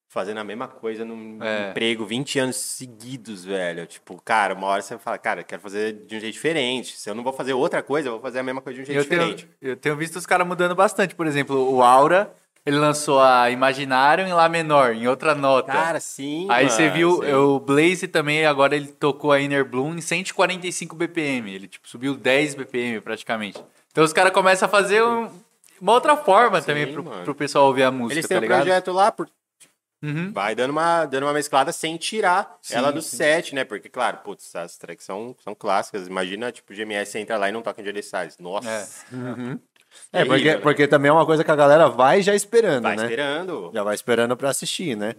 fazendo 0.08 0.38
a 0.38 0.44
mesma 0.44 0.68
coisa 0.68 1.04
num 1.04 1.38
É. 1.42 1.70
emprego 1.70 2.06
20 2.06 2.38
anos 2.38 2.56
seguidos, 2.56 3.44
velho. 3.44 3.86
Tipo, 3.86 4.20
cara, 4.24 4.54
uma 4.54 4.66
hora 4.68 4.80
você 4.82 4.96
fala, 4.98 5.18
cara, 5.18 5.40
eu 5.40 5.44
quero 5.44 5.60
fazer 5.60 5.92
de 6.06 6.16
um 6.16 6.20
jeito 6.20 6.32
diferente. 6.32 6.96
Se 6.96 7.10
eu 7.10 7.14
não 7.14 7.22
vou 7.24 7.32
fazer 7.32 7.52
outra 7.52 7.82
coisa, 7.82 8.08
eu 8.08 8.12
vou 8.12 8.20
fazer 8.20 8.38
a 8.38 8.42
mesma 8.42 8.60
coisa 8.60 8.76
de 8.76 8.82
um 8.82 8.86
jeito 8.86 8.98
Eu 8.98 9.04
tenho, 9.08 9.20
diferente. 9.34 9.48
eu 9.60 9.76
tenho 9.76 9.96
visto 9.96 10.16
os 10.16 10.24
caras 10.26 10.46
mudando 10.46 10.74
bastante. 10.74 11.14
Por 11.14 11.26
exemplo, 11.26 11.70
o 11.74 11.82
Aura, 11.82 12.32
ele 12.64 12.76
lançou 12.78 13.20
a 13.20 13.50
Imaginarium 13.50 14.26
em 14.28 14.32
Lá 14.32 14.48
menor, 14.48 14.94
em 14.94 15.06
outra 15.06 15.34
nota. 15.34 15.72
Cara, 15.72 16.00
sim. 16.00 16.46
Aí 16.50 16.70
você 16.70 16.82
mano, 16.84 16.94
viu 16.94 17.22
sim. 17.22 17.32
o 17.34 17.60
Blaze 17.60 18.08
também, 18.08 18.46
agora 18.46 18.74
ele 18.76 18.88
tocou 18.88 19.32
a 19.32 19.40
Inner 19.40 19.64
Bloom 19.64 19.94
em 19.96 20.00
145 20.00 20.96
BPM. 20.96 21.52
Ele 21.54 21.68
tipo, 21.68 21.86
subiu 21.88 22.14
10 22.16 22.54
BPM 22.54 23.00
praticamente. 23.00 23.62
Então 23.92 24.02
os 24.04 24.12
caras 24.12 24.32
começam 24.32 24.66
a 24.66 24.70
fazer 24.70 25.02
um- 25.02 25.28
uma 25.80 25.92
outra 25.92 26.16
forma 26.16 26.60
Sim, 26.60 26.66
também 26.68 26.90
pro, 26.92 27.04
mano. 27.04 27.22
pro 27.24 27.34
pessoal 27.34 27.66
ouvir 27.66 27.82
a 27.82 27.90
música, 27.90 28.14
Eles 28.14 28.24
tá 28.24 28.28
têm 28.28 28.38
um 28.38 28.40
ligado? 28.40 28.58
projeto 28.62 28.92
lá, 28.92 29.12
por... 29.12 29.28
Uhum. 30.02 30.30
vai 30.30 30.54
dando 30.54 30.70
uma, 30.70 31.06
dando 31.06 31.24
uma 31.24 31.32
mesclada 31.32 31.72
sem 31.72 31.96
tirar 31.96 32.58
Sim, 32.60 32.74
ela 32.74 32.92
do 32.92 33.00
sim. 33.00 33.16
set, 33.16 33.54
né? 33.54 33.64
Porque, 33.64 33.88
claro, 33.88 34.18
putz, 34.18 34.54
as 34.54 34.76
tracks 34.76 35.04
são, 35.04 35.34
são 35.42 35.54
clássicas. 35.54 36.06
Imagina, 36.06 36.52
tipo, 36.52 36.72
o 36.72 36.76
GMS 36.76 37.18
entra 37.18 37.38
lá 37.38 37.48
e 37.48 37.52
não 37.52 37.62
toca 37.62 37.80
em 37.82 38.02
Size. 38.02 38.36
Nossa. 38.40 38.68
É, 40.12 40.24
porque, 40.24 40.42
Terrível, 40.42 40.54
né? 40.56 40.60
porque 40.60 40.86
também 40.88 41.08
é 41.08 41.12
uma 41.12 41.24
coisa 41.24 41.42
que 41.42 41.50
a 41.50 41.56
galera 41.56 41.88
vai 41.88 42.20
já 42.22 42.34
esperando, 42.34 42.82
Vai 42.82 42.96
né? 42.96 43.04
esperando. 43.04 43.70
Já 43.72 43.82
vai 43.82 43.94
esperando 43.94 44.36
pra 44.36 44.50
assistir, 44.50 44.96
né? 44.96 45.14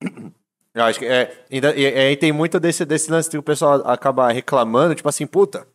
Eu 0.74 0.84
acho 0.84 0.98
que 0.98 1.04
é. 1.04 1.44
Ainda, 1.50 1.74
e, 1.76 1.82
e 1.82 1.98
aí 1.98 2.16
tem 2.16 2.32
muito 2.32 2.58
desse, 2.58 2.84
desse 2.86 3.10
lance 3.10 3.28
que 3.28 3.36
o 3.36 3.42
pessoal 3.42 3.86
acaba 3.86 4.32
reclamando, 4.32 4.94
tipo 4.94 5.08
assim, 5.08 5.26
puta. 5.26 5.66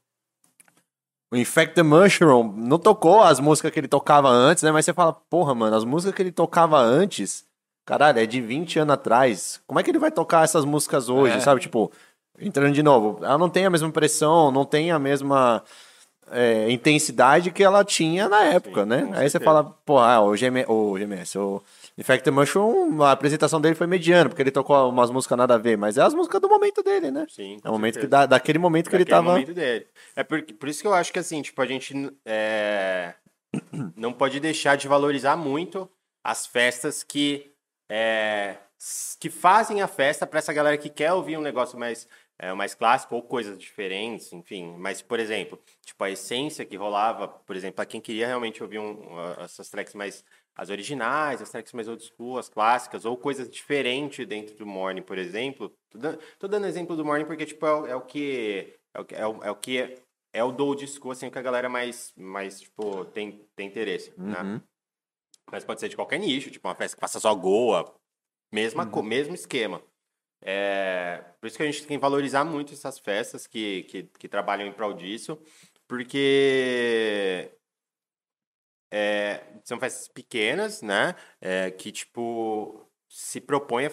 O 1.32 1.36
Infect 1.36 1.76
the 1.76 1.84
Mushroom 1.84 2.54
não 2.56 2.80
tocou 2.80 3.22
as 3.22 3.40
músicas 3.40 3.72
que 3.72 3.80
ele 3.80 3.88
tocava 3.88 4.30
antes, 4.30 4.64
né? 4.64 4.72
Mas 4.72 4.86
você 4.86 4.94
fala, 4.94 5.14
porra, 5.14 5.54
mano, 5.54 5.76
as 5.76 5.84
músicas 5.84 6.16
que 6.16 6.22
ele 6.22 6.32
tocava 6.32 6.80
antes, 6.80 7.46
caralho, 7.88 8.20
é 8.20 8.26
de 8.28 8.40
20 8.42 8.78
anos 8.80 8.94
atrás. 8.94 9.60
Como 9.66 9.80
é 9.80 9.84
que 9.84 9.90
ele 9.90 9.98
vai 9.98 10.12
tocar 10.12 10.44
essas 10.44 10.64
músicas 10.66 11.10
hoje, 11.10 11.38
É. 11.38 11.40
sabe? 11.40 11.62
Tipo, 11.62 11.92
entrando 12.40 12.74
de 12.74 12.84
novo, 12.84 13.24
ela 13.26 13.38
não 13.38 13.50
tem 13.50 13.66
a 13.66 13.70
mesma 13.70 13.90
pressão, 13.90 14.52
não 14.52 14.66
tem 14.66 14.92
a 14.92 15.00
mesma 15.00 15.64
é, 16.30 16.70
intensidade 16.70 17.50
que 17.52 17.64
ela 17.64 17.86
tinha 17.86 18.28
na 18.28 18.44
época, 18.44 18.84
Sim, 18.84 18.90
né? 18.90 18.98
Aí 19.14 19.24
você 19.24 19.30
certeza. 19.30 19.46
fala, 19.46 19.64
pô, 19.86 19.98
ah, 19.98 20.20
o, 20.22 20.34
GM, 20.36 20.66
o 20.68 20.98
GMS, 20.98 21.38
o 21.40 21.64
Infect 21.98 22.26
the 22.26 22.32
Mushroom, 22.32 23.02
a 23.02 23.14
apresentação 23.14 23.62
dele 23.62 23.76
foi 23.76 23.88
mediana, 23.88 24.28
porque 24.30 24.42
ele 24.42 24.52
tocou 24.52 24.90
umas 24.90 25.10
músicas 25.10 25.38
nada 25.38 25.56
a 25.56 25.58
ver, 25.58 25.78
mas 25.78 25.98
é 25.98 26.02
as 26.02 26.14
músicas 26.14 26.42
do 26.42 26.50
momento 26.50 26.84
dele, 26.84 27.10
né? 27.12 27.26
Sim, 27.30 27.58
É 27.64 27.70
o 27.70 27.72
momento 27.72 27.98
que 28.00 28.06
dá, 28.08 28.26
daquele 28.26 28.60
momento 28.60 28.90
que 28.90 28.96
ele 28.98 29.06
Daquele 29.06 29.16
tava. 29.26 29.32
momento 29.32 29.54
dele. 29.54 29.88
É 30.18 30.22
por, 30.22 30.42
por 30.44 30.68
isso 30.68 30.82
que 30.82 30.88
eu 30.88 30.94
acho 30.94 31.14
que, 31.14 31.20
assim, 31.20 31.42
tipo, 31.42 31.62
a 31.62 31.66
gente 31.66 31.94
é, 32.26 33.14
não 33.96 34.12
pode 34.12 34.38
deixar 34.42 34.76
de 34.76 34.86
valorizar 34.88 35.38
muito 35.38 35.90
as 36.22 36.46
festas 36.46 37.04
que, 37.04 37.50
é, 37.90 38.58
que 39.20 39.30
fazem 39.30 39.82
a 39.82 39.88
festa 39.88 40.26
para 40.28 40.40
essa 40.40 40.54
galera 40.54 40.78
que 40.78 40.90
quer 40.90 41.14
ouvir 41.14 41.38
um 41.38 41.42
negócio 41.42 41.78
mais, 41.80 42.08
é, 42.38 42.54
mais 42.54 42.74
clássico 42.76 43.16
ou 43.16 43.22
coisas 43.24 43.58
diferentes, 43.58 44.32
enfim. 44.34 44.76
Mas, 44.78 45.02
por 45.02 45.20
exemplo, 45.20 45.60
tipo, 45.86 46.04
a 46.04 46.10
essência 46.12 46.66
que 46.66 46.76
rolava, 46.76 47.28
por 47.28 47.56
exemplo, 47.56 47.76
para 47.78 47.86
quem 47.86 48.02
queria 48.02 48.28
realmente 48.28 48.62
ouvir 48.62 48.80
um, 48.80 49.00
essas 49.40 49.70
tracks 49.70 49.94
mais 49.94 50.24
as 50.56 50.70
originais, 50.72 51.40
as 51.42 51.52
tracks 51.52 51.72
mais 51.74 51.88
old 51.88 52.04
school, 52.04 52.40
as 52.40 52.50
clássicas, 52.50 53.06
ou 53.06 53.16
coisas 53.16 53.48
diferentes 53.48 54.26
dentro 54.26 54.56
do 54.56 54.66
Morning, 54.66 55.04
por 55.04 55.18
exemplo. 55.18 55.72
Tô 55.92 56.00
dando, 56.00 56.20
tô 56.40 56.48
dando 56.48 56.66
exemplo 56.66 56.96
do 56.96 57.06
Morning 57.06 57.26
porque, 57.26 57.46
tipo, 57.46 57.64
é, 57.66 57.74
o- 57.76 57.86
é. 57.86 57.94
É 58.94 59.00
o, 59.00 59.06
que- 59.06 59.16
é 59.16 59.28
o, 59.28 59.44
é 59.44 59.52
o 59.52 59.56
que 59.56 59.78
é, 60.34 60.44
o 60.44 60.52
do 60.52 60.88
school, 60.88 61.12
assim, 61.12 61.30
que 61.30 61.38
a 61.38 61.42
galera 61.44 61.70
mais, 61.70 62.12
mais 62.18 62.60
tipo, 62.62 63.06
tem, 63.06 63.48
tem 63.56 63.68
interesse, 63.68 64.12
né? 64.18 64.62
Mas 65.52 65.64
pode 65.64 65.80
ser 65.80 65.90
de 65.90 65.96
qualquer 65.96 66.20
nicho, 66.20 66.52
tipo, 66.52 66.68
uma 66.68 66.76
festa 66.76 66.96
que 66.98 67.02
faça 67.02 67.20
só 67.20 67.34
Goa, 67.34 67.94
mesma, 68.52 68.86
co- 68.86 69.04
mesmo 69.04 69.34
esquema. 69.36 69.82
É, 70.42 71.24
por 71.40 71.48
isso 71.48 71.58
que 71.58 71.64
a 71.64 71.66
gente 71.66 71.86
tem 71.88 71.98
que 71.98 72.02
valorizar 72.02 72.46
muito 72.46 72.74
essas 72.74 73.00
festas 73.00 73.48
que, 73.48 73.84
que, 73.84 74.04
que 74.04 74.28
trabalham 74.30 74.68
em 74.68 74.74
prol 74.74 74.94
disso, 74.94 75.40
porque 75.88 77.52
é, 78.92 79.44
são 79.64 79.80
festas 79.80 80.08
pequenas, 80.08 80.82
né? 80.82 81.16
É, 81.42 81.72
que, 81.72 81.92
tipo, 81.92 82.90
se 83.10 83.42
propõe 83.42 83.88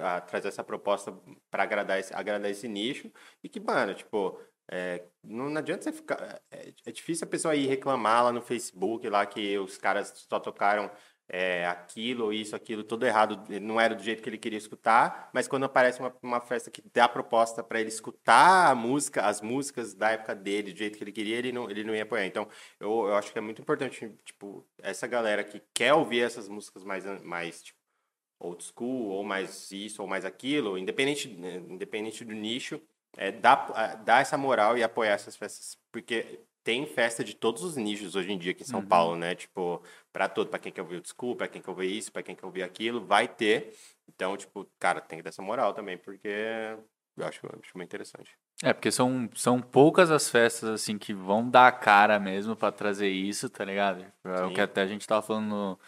a, 0.00 0.16
a 0.16 0.20
trazer 0.20 0.48
essa 0.48 0.64
proposta 0.64 1.12
para 1.50 1.62
agradar 1.62 1.98
esse, 1.98 2.14
agradar 2.14 2.50
esse 2.50 2.68
nicho 2.68 3.10
e 3.42 3.48
que, 3.48 3.60
mano, 3.60 3.94
tipo, 3.94 4.40
é, 4.70 5.02
não, 5.24 5.48
não 5.48 5.58
adianta 5.58 5.84
você 5.84 5.92
ficar. 5.92 6.40
É, 6.50 6.72
é 6.86 6.92
difícil 6.92 7.26
a 7.26 7.30
pessoa 7.30 7.56
ir 7.56 7.66
reclamar 7.66 8.24
lá 8.24 8.32
no 8.32 8.42
Facebook, 8.42 9.08
lá 9.08 9.24
que 9.24 9.58
os 9.58 9.78
caras 9.78 10.12
só 10.28 10.38
tocaram 10.38 10.90
é, 11.28 11.66
aquilo, 11.66 12.32
isso, 12.32 12.56
aquilo, 12.56 12.82
tudo 12.82 13.04
errado, 13.04 13.42
não 13.60 13.80
era 13.80 13.94
do 13.94 14.02
jeito 14.02 14.22
que 14.22 14.28
ele 14.28 14.38
queria 14.38 14.58
escutar, 14.58 15.30
mas 15.32 15.46
quando 15.46 15.64
aparece 15.64 16.00
uma, 16.00 16.14
uma 16.22 16.40
festa 16.40 16.70
que 16.70 16.82
dá 16.92 17.08
proposta 17.08 17.62
para 17.62 17.80
ele 17.80 17.90
escutar 17.90 18.70
a 18.70 18.74
música, 18.74 19.22
as 19.22 19.40
músicas 19.42 19.94
da 19.94 20.10
época 20.10 20.34
dele, 20.34 20.72
do 20.72 20.78
jeito 20.78 20.96
que 20.96 21.04
ele 21.04 21.12
queria, 21.12 21.36
ele 21.36 21.52
não, 21.52 21.70
ele 21.70 21.84
não 21.84 21.94
ia 21.94 22.02
apoiar. 22.02 22.26
Então, 22.26 22.48
eu, 22.80 23.08
eu 23.08 23.14
acho 23.16 23.32
que 23.32 23.38
é 23.38 23.42
muito 23.42 23.60
importante, 23.60 24.10
tipo, 24.24 24.66
essa 24.78 25.06
galera 25.06 25.44
que 25.44 25.62
quer 25.74 25.92
ouvir 25.94 26.20
essas 26.22 26.48
músicas 26.48 26.82
mais, 26.84 27.04
mais 27.22 27.62
tipo, 27.62 27.78
old 28.40 28.64
school, 28.64 29.08
ou 29.10 29.24
mais 29.24 29.70
isso, 29.70 30.00
ou 30.00 30.08
mais 30.08 30.24
aquilo, 30.24 30.78
independente, 30.78 31.28
né, 31.28 31.56
independente 31.68 32.24
do 32.24 32.34
nicho, 32.34 32.80
é, 33.16 33.32
dar, 33.32 33.70
ah, 33.74 33.94
dar 33.96 34.20
essa 34.22 34.36
moral 34.38 34.76
e 34.78 34.82
apoiar 34.82 35.12
essas 35.12 35.36
festas, 35.36 35.78
porque 35.90 36.40
tem 36.62 36.86
festa 36.86 37.24
de 37.24 37.34
todos 37.34 37.62
os 37.62 37.76
nichos 37.76 38.14
hoje 38.14 38.30
em 38.30 38.38
dia 38.38 38.52
aqui 38.52 38.62
em 38.62 38.66
Uhum. 38.66 38.70
São 38.70 38.86
Paulo, 38.86 39.16
né? 39.16 39.34
Tipo, 39.34 39.82
pra 40.12 40.28
todo, 40.28 40.50
pra 40.50 40.58
quem 40.58 40.70
quer 40.70 40.82
ouvir 40.82 40.96
o 40.96 41.00
Desculpa, 41.00 41.38
pra 41.38 41.48
quem 41.48 41.62
quer 41.62 41.70
ouvir 41.70 41.96
isso, 41.96 42.12
pra 42.12 42.22
quem 42.22 42.34
quer 42.36 42.44
ouvir 42.44 42.62
aquilo, 42.62 43.04
vai 43.04 43.26
ter. 43.26 43.74
Então, 44.08 44.36
tipo, 44.36 44.68
cara, 44.78 45.00
tem 45.00 45.18
que 45.18 45.22
dar 45.22 45.30
essa 45.30 45.42
moral 45.42 45.72
também, 45.72 45.96
porque 45.96 46.28
eu 47.16 47.26
acho, 47.26 47.40
eu 47.46 47.58
acho 47.62 47.76
muito 47.76 47.88
interessante. 47.88 48.36
É, 48.62 48.72
porque 48.72 48.90
são, 48.90 49.30
são 49.34 49.60
poucas 49.62 50.10
as 50.10 50.28
festas, 50.28 50.68
assim, 50.68 50.98
que 50.98 51.14
vão 51.14 51.48
dar 51.48 51.68
a 51.68 51.72
cara 51.72 52.18
mesmo 52.18 52.56
pra 52.56 52.72
trazer 52.72 53.08
isso, 53.08 53.48
tá 53.48 53.64
ligado? 53.64 54.04
É 54.24 54.42
o 54.42 54.52
que 54.52 54.60
até 54.60 54.82
a 54.82 54.86
gente 54.86 55.06
tava 55.06 55.22
falando 55.22 55.46
no- 55.48 55.80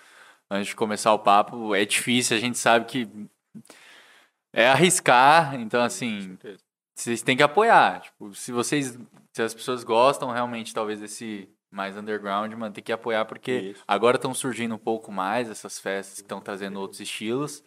antes 0.49 0.69
de 0.69 0.77
começar 0.77 1.13
o 1.13 1.19
papo. 1.19 1.75
É 1.75 1.85
difícil, 1.85 2.37
a 2.37 2.41
gente 2.41 2.57
sabe 2.57 2.87
que 2.87 3.09
é 4.53 4.69
arriscar, 4.69 5.55
então, 5.57 5.83
assim, 5.83 6.39
vocês 7.03 7.23
têm 7.23 7.37
que 7.37 7.43
apoiar. 7.43 8.01
Tipo, 8.01 8.35
se 8.35 8.53
vocês, 8.53 8.99
se 9.33 9.43
as 9.43 9.55
pessoas 9.55 9.85
gostam 9.85 10.31
realmente, 10.31 10.75
talvez, 10.75 11.01
desse 11.01 11.49
mais 11.71 11.97
underground, 11.97 12.53
mano, 12.55 12.75
tem 12.75 12.83
que 12.83 12.93
apoiar, 12.93 13.25
porque 13.25 13.53
Isso. 13.53 13.85
agora 13.87 14.17
estão 14.17 14.35
surgindo 14.35 14.75
um 14.75 14.79
pouco 14.79 15.13
mais 15.13 15.49
essas 15.49 15.79
festas 15.79 16.17
que 16.17 16.23
estão 16.23 16.41
trazendo 16.41 16.81
outros 16.81 17.01
estilos, 17.01 17.63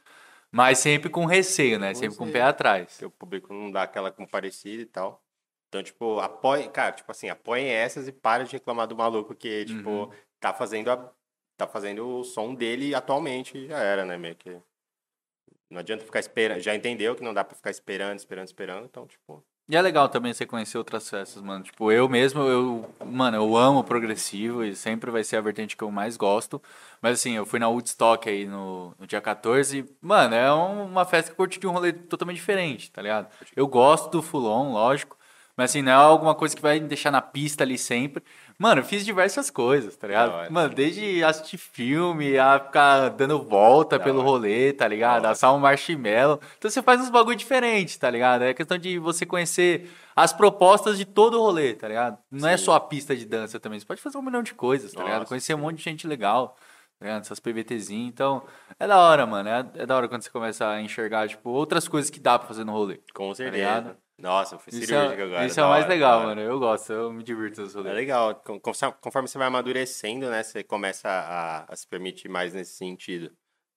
mas 0.51 0.77
sempre 0.80 1.10
com 1.10 1.26
receio, 1.26 1.80
né? 1.80 1.93
Sempre 1.93 2.18
com 2.18 2.26
o 2.26 2.31
pé 2.31 2.41
atrás. 2.41 2.89
Porque 2.91 3.05
o 3.05 3.10
público 3.11 3.53
não 3.53 3.72
dá 3.72 3.84
aquela 3.84 4.11
comparecida 4.11 4.81
e 4.84 4.85
tal. 4.85 5.23
Então, 5.69 5.81
tipo, 5.81 6.19
apoie, 6.19 6.68
cara, 6.69 6.91
tipo 6.91 7.10
assim, 7.11 7.30
apoiem 7.30 7.68
essas 7.69 8.07
e 8.07 8.11
para 8.11 8.43
de 8.43 8.51
reclamar 8.51 8.88
do 8.88 8.95
maluco 8.95 9.34
que, 9.34 9.65
tipo, 9.65 9.89
Uhum. 9.89 10.10
tá 10.39 10.53
fazendo 10.53 10.91
a, 10.91 11.11
tá 11.57 11.65
fazendo 11.65 12.07
o 12.19 12.23
som 12.23 12.53
dele 12.53 12.93
atualmente 12.93 13.68
já 13.68 13.80
era, 13.80 14.05
né, 14.05 14.18
meio 14.18 14.35
que 14.35 14.55
não 15.73 15.79
adianta 15.79 16.05
ficar 16.05 16.19
esperando, 16.19 16.59
já 16.61 16.73
entendeu 16.75 17.15
que 17.15 17.23
não 17.23 17.33
dá 17.33 17.43
pra 17.43 17.55
ficar 17.55 17.71
esperando, 17.71 18.17
esperando, 18.19 18.47
esperando, 18.47 18.85
então, 18.85 19.05
tipo, 19.07 19.43
E 19.69 19.75
é 19.75 19.81
legal 19.81 20.07
também 20.09 20.33
você 20.33 20.45
conhecer 20.45 20.77
outras 20.77 21.09
festas, 21.09 21.41
mano. 21.41 21.63
Tipo, 21.63 21.91
eu 21.91 22.07
mesmo, 22.09 22.41
eu, 22.43 22.89
mano, 23.05 23.37
eu 23.37 23.55
amo 23.57 23.83
progressivo 23.83 24.63
e 24.63 24.75
sempre 24.75 25.09
vai 25.09 25.23
ser 25.23 25.37
a 25.37 25.41
vertente 25.41 25.75
que 25.77 25.83
eu 25.83 25.89
mais 25.91 26.17
gosto. 26.17 26.61
Mas 27.01 27.19
assim, 27.19 27.33
eu 27.35 27.45
fui 27.45 27.59
na 27.59 27.69
Woodstock 27.69 28.27
aí 28.29 28.45
no, 28.45 28.93
no 28.99 29.07
dia 29.07 29.21
14. 29.21 29.85
Mano, 30.01 30.35
é 30.35 30.53
um- 30.53 30.85
uma 30.85 31.05
festa 31.05 31.29
que 31.29 31.33
eu 31.33 31.37
curti 31.37 31.59
de 31.59 31.67
um 31.67 31.71
rolê 31.71 31.93
totalmente 31.93 32.35
diferente, 32.37 32.91
tá 32.91 33.01
ligado? 33.01 33.27
Eu 33.55 33.67
gosto 33.67 34.09
do 34.11 34.21
Fulon, 34.21 34.71
lógico. 34.73 35.17
Mas 35.55 35.69
assim, 35.69 35.81
não 35.83 35.91
é 35.91 35.95
alguma 35.95 36.33
coisa 36.35 36.55
que 36.55 36.61
vai 36.61 36.79
me 36.79 36.87
deixar 36.87 37.11
na 37.11 37.21
pista 37.21 37.63
ali 37.63 37.77
sempre. 37.77 38.23
Mano, 38.57 38.81
eu 38.81 38.85
fiz 38.85 39.03
diversas 39.05 39.49
coisas, 39.49 39.95
tá 39.95 40.07
ligado? 40.07 40.51
Mano, 40.51 40.73
desde 40.73 41.23
assistir 41.23 41.57
filme, 41.57 42.38
a 42.38 42.59
ficar 42.59 43.09
dando 43.09 43.41
volta 43.43 43.99
pelo 43.99 44.19
hora. 44.19 44.27
rolê, 44.30 44.73
tá 44.73 44.88
ligado? 44.88 45.25
Assar 45.25 45.53
um 45.53 45.59
marshmallow. 45.59 46.39
Então 46.57 46.69
você 46.69 46.81
faz 46.81 47.01
uns 47.01 47.09
bagulho 47.09 47.35
diferente, 47.35 47.99
tá 47.99 48.09
ligado? 48.09 48.43
É 48.43 48.53
questão 48.53 48.77
de 48.77 48.97
você 48.99 49.25
conhecer 49.25 49.89
as 50.15 50.31
propostas 50.31 50.97
de 50.97 51.05
todo 51.05 51.39
o 51.39 51.41
rolê, 51.41 51.73
tá 51.73 51.88
ligado? 51.88 52.17
Não 52.31 52.47
é 52.47 52.55
Sim. 52.57 52.65
só 52.65 52.75
a 52.75 52.80
pista 52.80 53.15
de 53.15 53.25
dança 53.25 53.59
também. 53.59 53.80
Você 53.80 53.85
pode 53.85 54.01
fazer 54.01 54.17
um 54.17 54.21
milhão 54.21 54.43
de 54.43 54.53
coisas, 54.53 54.91
tá 54.93 55.03
ligado? 55.03 55.25
Conhecer 55.25 55.53
um 55.55 55.59
monte 55.59 55.77
de 55.77 55.84
gente 55.84 56.07
legal, 56.07 56.55
tá 56.99 57.05
ligado? 57.05 57.21
Essas 57.21 57.39
PVTzinhas. 57.39 58.09
Então, 58.13 58.43
é 58.80 58.88
da 58.88 58.97
hora, 58.97 59.25
mano. 59.25 59.49
É, 59.49 59.65
é 59.75 59.85
da 59.85 59.95
hora 59.97 60.07
quando 60.07 60.21
você 60.21 60.30
começa 60.30 60.67
a 60.67 60.81
enxergar, 60.81 61.27
tipo, 61.27 61.49
outras 61.49 61.88
coisas 61.88 62.09
que 62.09 62.19
dá 62.19 62.38
pra 62.38 62.47
fazer 62.47 62.63
no 62.63 62.71
rolê. 62.71 62.99
com 63.13 63.31
ligado? 63.31 63.35
certeza. 63.35 63.97
Nossa, 64.23 64.55
eu 64.55 64.59
fui 64.59 64.71
Isso 64.73 64.85
cirúrgico 64.85 65.21
é, 65.21 65.23
agora. 65.25 65.45
isso 65.45 65.59
é 65.59 65.65
o 65.65 65.69
mais 65.69 65.83
hora, 65.83 65.93
legal, 65.93 66.21
mano. 66.23 66.39
Eu 66.41 66.57
gosto, 66.57 66.93
eu 66.93 67.11
me 67.11 67.21
divirto 67.21 67.59
nos 67.61 67.75
É 67.75 67.77
rolês. 67.77 67.93
legal, 67.95 68.35
con- 68.35 68.57
conforme 68.59 68.95
conforme 69.01 69.27
você 69.27 69.37
vai 69.37 69.47
amadurecendo, 69.47 70.29
né, 70.29 70.41
você 70.41 70.63
começa 70.63 71.09
a, 71.09 71.65
a 71.71 71.75
se 71.75 71.85
permitir 71.85 72.29
mais 72.29 72.53
nesse 72.53 72.73
sentido. 72.77 73.31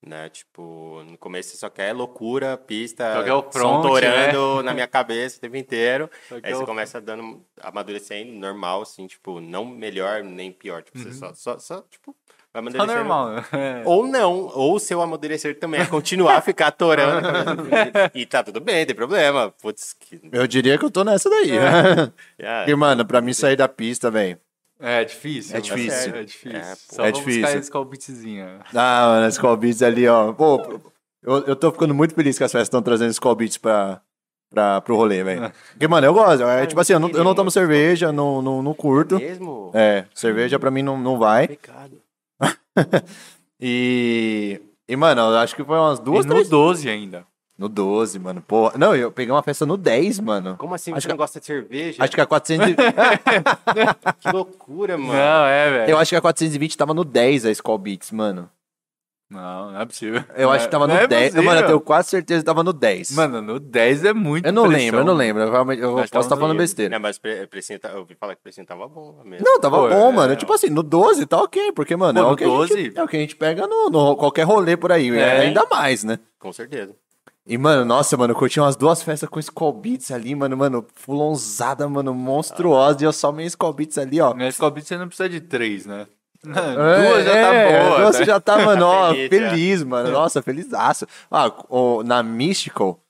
Né? 0.07 0.29
Tipo, 0.29 1.03
no 1.05 1.19
começo 1.19 1.49
você 1.51 1.57
só 1.57 1.69
quer 1.69 1.93
loucura, 1.93 2.57
pista, 2.57 3.13
Só 3.15 3.25
quer 3.25 3.33
o 3.33 3.43
front, 3.51 3.83
torando 3.83 4.63
na 4.63 4.73
minha 4.73 4.87
cabeça 4.87 5.39
o 5.39 5.41
tempo 5.41 5.57
inteiro. 5.57 6.09
Aí 6.31 6.53
é 6.53 6.55
você 6.55 6.65
começa 6.65 7.01
dando, 7.01 7.45
amadurecendo, 7.61 8.31
normal, 8.39 8.83
assim, 8.83 9.07
tipo, 9.09 9.41
não 9.41 9.65
melhor 9.65 10.23
nem 10.23 10.53
pior. 10.53 10.83
Tipo, 10.85 10.99
você 10.99 11.13
só, 11.13 11.35
só, 11.35 11.59
só, 11.59 11.81
tipo, 11.91 12.15
vai. 12.61 12.73
Só 12.73 12.79
amadurecendo. 12.79 12.95
normal, 12.99 13.31
né? 13.31 13.45
É. 13.53 13.83
Ou 13.85 14.07
não, 14.07 14.33
ou 14.55 14.79
seu 14.79 15.01
amadurecer 15.03 15.59
também 15.59 15.81
é 15.81 15.87
continuar 15.87 16.37
a 16.37 16.41
ficar 16.41 16.71
torando. 16.71 17.29
e, 18.15 18.25
tá 18.27 18.43
tudo 18.43 18.61
bem, 18.61 18.85
tem 18.87 18.95
problema. 18.95 19.53
Putz, 19.63 19.95
que. 19.99 20.21
Eu 20.33 20.47
diria 20.47 20.77
que 20.79 20.85
eu 20.85 20.91
tô 20.91 21.05
nessa 21.05 21.29
daí. 21.31 21.53
Ah, 22.43 22.65
E, 22.69 22.75
mano, 22.75 23.05
pra 23.05 23.21
mim 23.21 23.33
sair 23.33 23.57
da 23.57 23.69
pista, 23.69 24.11
velho. 24.11 24.39
É 24.79 25.05
difícil. 25.05 25.57
É 25.57 25.61
mano. 25.61 25.65
difícil. 25.65 26.15
É 26.15 26.23
difícil. 26.25 26.59
É, 26.59 26.71
pô. 26.71 26.95
Só 26.95 27.03
É 27.07 27.11
vou 27.11 27.21
difícil. 27.21 27.43
buscar 27.43 27.59
esse 27.59 27.85
Beatzinho. 27.91 28.47
Ah, 28.75 29.07
mano, 29.15 29.29
Skull 29.29 29.57
Beats 29.57 29.83
ali, 29.83 30.07
ó. 30.07 30.33
Pô, 30.33 30.81
eu, 31.23 31.45
eu 31.47 31.57
tô 31.57 31.73
ficando 31.73 31.95
muito 31.95 32.15
feliz 32.15 32.37
que 32.37 32.45
as 32.45 32.53
festas 32.53 32.67
estão 32.67 32.83
trazendo 32.83 33.11
Skull 33.11 33.35
Beats 33.35 33.57
pra, 33.57 34.01
pra, 34.51 34.81
pro 34.83 34.95
rolê, 34.97 35.25
velho. 35.25 35.51
Porque, 35.73 35.89
mano, 35.89 36.07
eu 36.07 36.13
gosto. 36.13 36.43
É, 36.45 36.67
tipo 36.67 36.81
assim, 36.81 36.93
eu 36.93 37.01
não, 37.01 37.09
eu 37.11 37.25
não 37.25 37.35
tomo 37.35 37.51
cerveja, 37.51 38.13
não, 38.13 38.43
não, 38.43 38.63
não 38.63 38.75
curto. 38.75 39.19
mesmo? 39.19 39.71
É, 39.75 40.05
cerveja 40.15 40.59
pra 40.59 40.71
mim 40.71 40.83
não, 40.83 40.99
não 40.99 41.19
vai. 41.19 41.49
Pecado. 41.49 42.01
E. 43.61 44.61
E, 44.89 44.95
mano, 44.97 45.21
eu 45.23 45.39
acho 45.39 45.57
que 45.57 45.65
foi 45.65 45.77
umas 45.77 45.99
duas, 45.99 46.25
e 46.25 46.29
no 46.29 46.35
três. 46.35 46.49
12 46.49 46.89
ainda. 46.89 47.25
No 47.59 47.69
12, 47.71 48.19
mano. 48.19 48.45
Pô, 48.47 48.71
não, 48.77 48.95
eu 48.95 49.11
peguei 49.11 49.33
uma 49.33 49.43
festa 49.43 49.65
no 49.65 49.79
10, 49.79 50.21
mano. 50.21 50.57
Como 50.59 50.75
assim 50.75 50.93
Acho 50.93 51.01
você 51.01 51.07
que- 51.09 51.13
não 51.13 51.17
gosta 51.17 51.41
de 51.41 51.47
cerveja? 51.47 52.05
Acho 52.05 52.13
que 52.15 52.21
a 52.21 52.27
400. 52.27 52.69
e- 52.69 52.75
Que 54.21 54.31
loucura, 54.31 54.99
mano. 54.99 55.15
Não, 55.15 55.47
é, 55.47 55.71
velho. 55.71 55.91
eu 55.91 55.99
acho 55.99 56.11
que 56.11 56.17
a 56.17 56.21
420 56.21 56.77
tava 56.77 56.93
no 56.93 57.03
10 57.03 57.47
a 57.47 57.51
Skull 57.51 57.79
Beats, 57.79 58.11
mano. 58.13 58.49
Não, 59.29 59.73
não 59.73 59.81
é 59.81 59.85
possível. 59.85 60.23
Eu 60.37 60.53
acho 60.53 60.67
que 60.67 60.71
tava 60.71 60.87
Não 60.87 60.95
no 60.95 61.01
é 61.01 61.07
10. 61.09 61.23
possível. 61.33 61.43
Mano, 61.45 61.61
eu 61.61 61.67
tenho 61.67 61.81
quase 61.81 62.09
certeza 62.11 62.41
que 62.43 62.47
tava 62.47 62.63
no 62.63 62.73
10. 62.73 63.11
Mano, 63.11 63.43
no 63.43 63.59
10 63.59 64.05
é 64.05 64.13
muito 64.13 64.47
eu 64.47 64.53
não 64.53 64.63
pressão. 64.69 64.79
lembro, 64.85 65.01
eu 65.01 65.05
não 65.05 65.15
lembro. 65.15 65.43
Eu, 65.43 65.51
realmente- 65.51 65.83
eu 65.83 65.93
posso 65.95 66.05
estar 66.05 66.37
falando 66.37 66.53
no- 66.53 66.59
besteira. 66.59 66.95
Não, 66.95 67.01
mas 67.03 67.19
pre- 67.19 67.45
precinho 67.49 67.81
tá- 67.81 67.89
eu 67.89 67.99
ouvi 67.99 68.15
falar 68.15 68.37
que 68.37 68.41
o 68.41 68.43
precinho 68.45 68.65
tava 68.67 68.87
bom 68.87 69.21
mesmo. 69.25 69.45
Não, 69.45 69.59
tava 69.59 69.79
Pô, 69.79 69.89
bom, 69.89 70.11
é, 70.11 70.13
mano. 70.13 70.33
é. 70.33 70.37
Tipo 70.37 70.53
assim, 70.53 70.69
no 70.71 70.83
12 70.85 71.27
tá 71.27 71.43
ok, 71.43 71.73
porque, 71.73 71.97
mano, 71.97 72.23
Pô, 72.23 72.29
é, 72.29 72.33
o 72.33 72.37
que 72.37 72.45
a 72.45 72.47
12? 72.47 72.75
gente, 72.85 72.99
é 72.99 73.03
o 73.03 73.09
que 73.09 73.17
a 73.17 73.21
gente 73.21 73.35
pega 73.35 73.67
no, 73.67 73.91
no 73.91 74.15
qualquer 74.17 74.45
rolê 74.45 74.77
por 74.77 74.93
aí. 74.93 75.11
É. 75.11 75.41
Ainda 75.41 75.67
mais, 75.69 76.05
né? 76.05 76.21
Com 76.39 76.53
certeza. 76.53 76.95
E, 77.49 77.59
mano, 77.59 77.85
nossa, 77.85 78.17
mano, 78.17 78.33
eu 78.33 78.37
curti 78.39 78.59
umas 78.61 78.77
duas 78.77 79.03
festas 79.03 79.29
com 79.29 79.39
Skull 79.41 79.73
Beats 79.73 80.11
ali, 80.13 80.35
mano, 80.37 80.57
mano, 80.57 80.85
fulonzada, 80.95 81.89
mano, 81.89 82.13
monstruosa. 82.15 82.99
E 83.03 83.05
eu 83.05 83.13
só 83.13 83.33
meio 83.33 83.47
Skull 83.49 83.73
Beats 83.73 83.99
ali, 83.99 84.21
ó. 84.21 84.35
Mas 84.35 84.55
Skull 84.55 84.71
Beats 84.71 84.89
você 84.89 84.97
não 84.97 85.07
precisa 85.09 85.29
de 85.29 85.41
3, 85.41 85.87
né? 85.87 86.07
É, 86.55 87.09
Duas 87.09 87.25
já 87.25 87.33
tá 87.33 87.55
é, 87.55 87.89
boa. 87.89 88.01
Duas 88.01 88.19
tá? 88.19 88.25
já 88.25 88.41
tá, 88.41 88.59
mano, 88.59 88.87
ó, 88.87 89.11
Feliz, 89.15 89.29
feliz, 89.29 89.83
mano. 89.83 90.11
Nossa, 90.13 90.43
felizaço. 90.43 91.07
Ah, 91.31 91.51
o- 91.69 92.03
na 92.03 92.23
Mystical, 92.23 93.01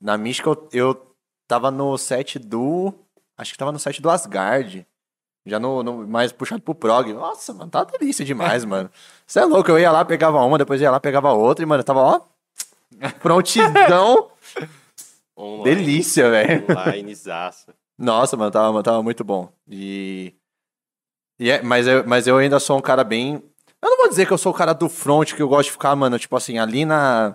na 0.00 0.16
Mystical 0.16 0.68
eu 0.72 1.14
tava 1.48 1.70
no 1.70 1.96
set 1.98 2.38
do. 2.38 2.92
Acho 3.36 3.52
que 3.52 3.58
tava 3.58 3.72
no 3.72 3.78
set 3.78 4.00
do 4.00 4.08
Asgard. 4.10 4.86
Já 5.46 5.58
no, 5.58 5.82
no- 5.82 6.06
mais 6.06 6.30
puxado 6.32 6.62
pro 6.62 6.74
prog. 6.74 7.12
Nossa, 7.12 7.52
mano, 7.54 7.70
tá 7.70 7.82
delícia 7.84 8.24
demais, 8.24 8.64
mano. 8.64 8.90
Você 9.26 9.40
é 9.40 9.44
louco, 9.44 9.70
eu 9.70 9.78
ia 9.78 9.90
lá, 9.90 10.04
pegava 10.04 10.38
uma, 10.42 10.58
depois 10.58 10.80
ia 10.80 10.90
lá, 10.90 11.00
pegava 11.00 11.32
outra, 11.32 11.62
e, 11.62 11.66
mano, 11.66 11.82
tava, 11.82 12.00
ó, 12.00 12.20
prontidão. 13.20 14.30
Online. 15.36 15.64
delícia, 15.76 16.30
velho. 16.30 16.66
Nossa, 17.98 18.36
mano, 18.36 18.50
tava, 18.50 18.82
tava 18.82 19.02
muito 19.02 19.24
bom. 19.24 19.48
E. 19.68 20.34
e 21.40 21.50
é- 21.50 21.62
mas, 21.62 21.86
eu, 21.86 22.04
mas 22.06 22.26
eu 22.28 22.36
ainda 22.36 22.60
sou 22.60 22.78
um 22.78 22.80
cara 22.80 23.02
bem. 23.02 23.42
Eu 23.82 23.90
não 23.90 23.96
vou 23.96 24.08
dizer 24.08 24.26
que 24.26 24.32
eu 24.32 24.38
sou 24.38 24.52
o 24.52 24.54
cara 24.54 24.72
do 24.74 24.88
front, 24.88 25.32
que 25.34 25.42
eu 25.42 25.48
gosto 25.48 25.64
de 25.68 25.72
ficar, 25.72 25.96
mano, 25.96 26.18
tipo 26.18 26.36
assim, 26.36 26.58
ali 26.58 26.84
na, 26.84 27.34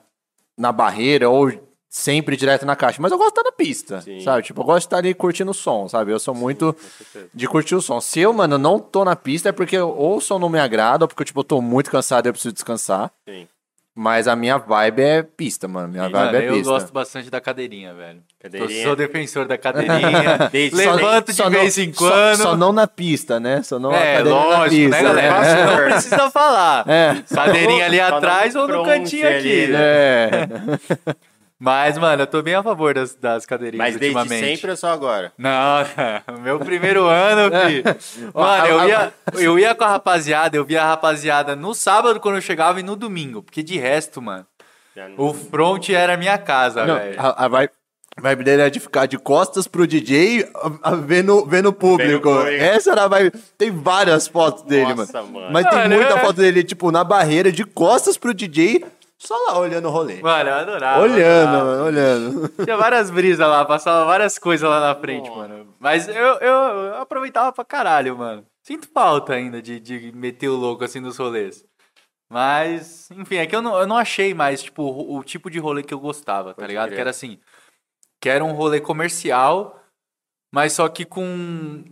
na 0.58 0.72
barreira 0.72 1.30
ou 1.30 1.52
sempre 1.90 2.36
direto 2.38 2.66
na 2.66 2.76
caixa. 2.76 3.02
Mas 3.02 3.12
eu 3.12 3.18
gosto 3.18 3.34
de 3.34 3.40
estar 3.40 3.50
na 3.50 3.56
pista, 3.56 4.02
Sim. 4.02 4.20
sabe? 4.22 4.44
Tipo, 4.44 4.62
eu 4.62 4.66
gosto 4.66 4.80
de 4.82 4.86
estar 4.86 4.98
ali 4.98 5.14
curtindo 5.14 5.52
o 5.52 5.54
som, 5.54 5.88
sabe? 5.88 6.12
Eu 6.12 6.20
sou 6.20 6.36
muito 6.36 6.74
Com 6.74 6.80
certeza. 6.80 7.30
de 7.34 7.48
curtir 7.48 7.74
o 7.76 7.82
som. 7.82 8.00
Se 8.00 8.20
eu, 8.20 8.32
mano, 8.34 8.58
não 8.58 8.80
tô 8.80 9.04
na 9.04 9.16
pista 9.16 9.50
é 9.50 9.52
porque 9.52 9.78
ou 9.80 10.18
o 10.18 10.22
som 10.22 10.38
não 10.38 10.50
me 10.50 10.60
agrada, 10.60 11.06
ou 11.06 11.08
porque, 11.08 11.24
tipo, 11.26 11.40
eu 11.40 11.44
tô 11.44 11.62
muito 11.62 11.90
cansado 11.90 12.26
e 12.26 12.30
eu 12.30 12.34
preciso 12.34 12.54
descansar. 12.54 13.12
Sim. 13.28 13.48
Mas 13.98 14.28
a 14.28 14.36
minha 14.36 14.58
vibe 14.58 15.02
é 15.02 15.24
pista, 15.24 15.70
mano. 15.70 15.88
Minha 15.88 16.10
vibe 16.10 16.14
Mano, 16.14 16.38
é 16.38 16.50
eu 16.50 16.54
pista. 16.56 16.70
gosto 16.70 16.92
bastante 16.92 17.30
da 17.30 17.40
cadeirinha, 17.40 17.94
velho. 17.94 18.18
Eu 18.44 18.52
Cadeirinha. 18.52 18.84
sou 18.84 18.94
defensor 18.96 19.48
da 19.48 19.58
cadeirinha. 19.58 20.50
Desde 20.52 20.76
Levanto 20.76 21.28
de 21.28 21.34
Só 21.38 21.46
não- 21.46 21.52
vez 21.52 21.78
em 21.78 21.94
só- 21.94 22.10
quando. 22.10 22.36
Só, 22.42 22.58
não 22.58 22.74
na 22.74 22.88
pista, 22.88 23.40
né? 23.40 23.64
Só 23.64 23.80
não 23.80 23.92
a 23.92 23.96
é, 23.98 24.22
lógico, 24.22 24.70
pista, 24.82 24.98
né, 24.98 25.02
galera? 25.04 25.40
né? 25.40 25.66
Não 25.66 25.78
precisa 25.92 26.30
falar. 26.30 26.84
É. 26.90 27.16
Cadeirinha 27.34 27.86
ali 27.86 27.98
Só 28.00 28.18
atrás 28.18 28.56
ou 28.58 28.68
no 28.68 28.84
cantinho 28.84 29.28
ali, 29.28 29.38
aqui, 29.64 29.68
né? 29.72 29.80
É. 29.80 30.30
Mas, 31.66 31.98
mano, 31.98 32.22
eu 32.22 32.28
tô 32.28 32.44
bem 32.44 32.54
a 32.54 32.62
favor 32.62 32.94
das, 32.94 33.16
das 33.16 33.44
cadeirinhas 33.44 33.94
Mas 33.94 33.98
desde 34.00 34.30
sempre 34.30 34.70
ou 34.70 34.78
só 34.78 34.90
agora? 34.90 35.34
Não, 35.36 35.80
não, 36.28 36.38
meu 36.40 36.60
primeiro 36.60 37.08
ano, 37.08 37.50
fi. 37.50 37.84
Mano, 38.32 38.68
eu 38.68 38.88
ia, 38.88 39.14
eu 39.34 39.58
ia 39.58 39.74
com 39.74 39.84
a 39.84 39.88
rapaziada, 39.88 40.56
eu 40.56 40.64
via 40.64 40.84
a 40.84 40.86
rapaziada 40.90 41.56
no 41.56 41.74
sábado 41.74 42.20
quando 42.20 42.36
eu 42.36 42.42
chegava 42.42 42.80
e 42.80 42.84
no 42.84 42.96
domingo. 42.96 43.42
Porque 43.42 43.64
de 43.64 43.80
resto, 43.80 44.22
mano, 44.22 44.46
o 45.18 45.34
front 45.34 45.90
era 45.90 46.14
a 46.14 46.18
minha 46.18 46.38
casa, 46.38 46.86
velho. 46.86 47.20
a, 47.20 47.46
a 47.46 47.48
vibe, 47.48 47.72
a 48.18 48.22
vibe 48.22 48.44
dele 48.46 48.62
é 48.62 48.70
de 48.70 48.80
ficar 48.80 49.08
de 49.08 49.18
costas 49.18 49.68
pro 49.68 49.86
DJ, 49.86 50.48
a, 50.56 50.92
a, 50.92 50.96
vendo, 50.96 51.46
vendo 51.48 51.68
o 51.70 51.74
público. 51.74 52.30
público. 52.30 52.64
Essa 52.64 52.92
era 52.92 53.04
a 53.04 53.08
vibe. 53.10 53.34
Tem 53.58 53.72
várias 53.72 54.26
fotos 54.26 54.64
dele, 54.64 54.94
Nossa, 54.94 55.22
mano. 55.22 55.34
mano. 55.34 55.48
Mas 55.52 55.70
tem 55.70 55.90
muita 55.90 56.14
é- 56.14 56.20
foto 56.20 56.38
dele, 56.38 56.64
tipo, 56.64 56.92
na 56.92 57.04
barreira, 57.04 57.52
de 57.52 57.66
costas 57.66 58.18
pro 58.18 58.34
DJ, 58.34 58.86
só 59.18 59.36
lá 59.48 59.60
olhando 59.60 59.88
o 59.88 59.92
rolê. 59.92 60.22
Mano, 60.22 60.50
eu 60.50 60.56
adorava. 60.56 61.02
olhando, 61.02 61.48
adorava. 61.50 61.66
mano, 61.66 61.84
olhando. 61.86 62.50
Tinha 62.64 62.78
várias 62.78 63.10
brisas 63.10 63.48
lá, 63.48 63.64
passava 63.66 64.06
várias 64.06 64.38
coisas 64.38 64.70
lá 64.70 64.80
na 64.80 64.96
frente, 64.96 65.30
mano. 65.30 65.74
Mas 65.80 66.08
eu, 66.08 66.16
eu, 66.16 66.54
eu 66.54 66.96
aproveitava 66.96 67.52
pra 67.52 67.64
caralho, 67.66 68.18
mano. 68.18 68.46
Sinto 68.62 68.88
falta 68.94 69.34
ainda 69.34 69.62
de, 69.62 69.80
de 69.80 70.12
meter 70.14 70.50
o 70.50 70.56
louco 70.56 70.84
assim 70.84 71.00
nos 71.00 71.18
rolês. 71.18 71.64
Mas, 72.30 73.10
enfim, 73.12 73.36
é 73.38 73.46
que 73.46 73.56
eu 73.56 73.62
não, 73.62 73.78
eu 73.80 73.88
não 73.88 73.96
achei 73.98 74.34
mais, 74.34 74.64
tipo, 74.64 74.82
o, 74.84 75.18
o 75.18 75.24
tipo 75.24 75.50
de 75.50 75.60
rolê 75.60 75.84
que 75.84 75.94
eu 75.94 76.00
gostava, 76.00 76.50
tá 76.50 76.56
Pode 76.56 76.68
ligado? 76.68 76.88
crer. 76.88 76.96
Que 76.96 77.02
era 77.02 77.10
assim, 77.12 77.40
que 78.20 78.28
era 78.28 78.44
um 78.44 78.54
rolê 78.54 78.82
comercial, 78.82 79.80
mas 80.52 80.74
só 80.74 80.90
que 80.90 81.06
com 81.06 81.84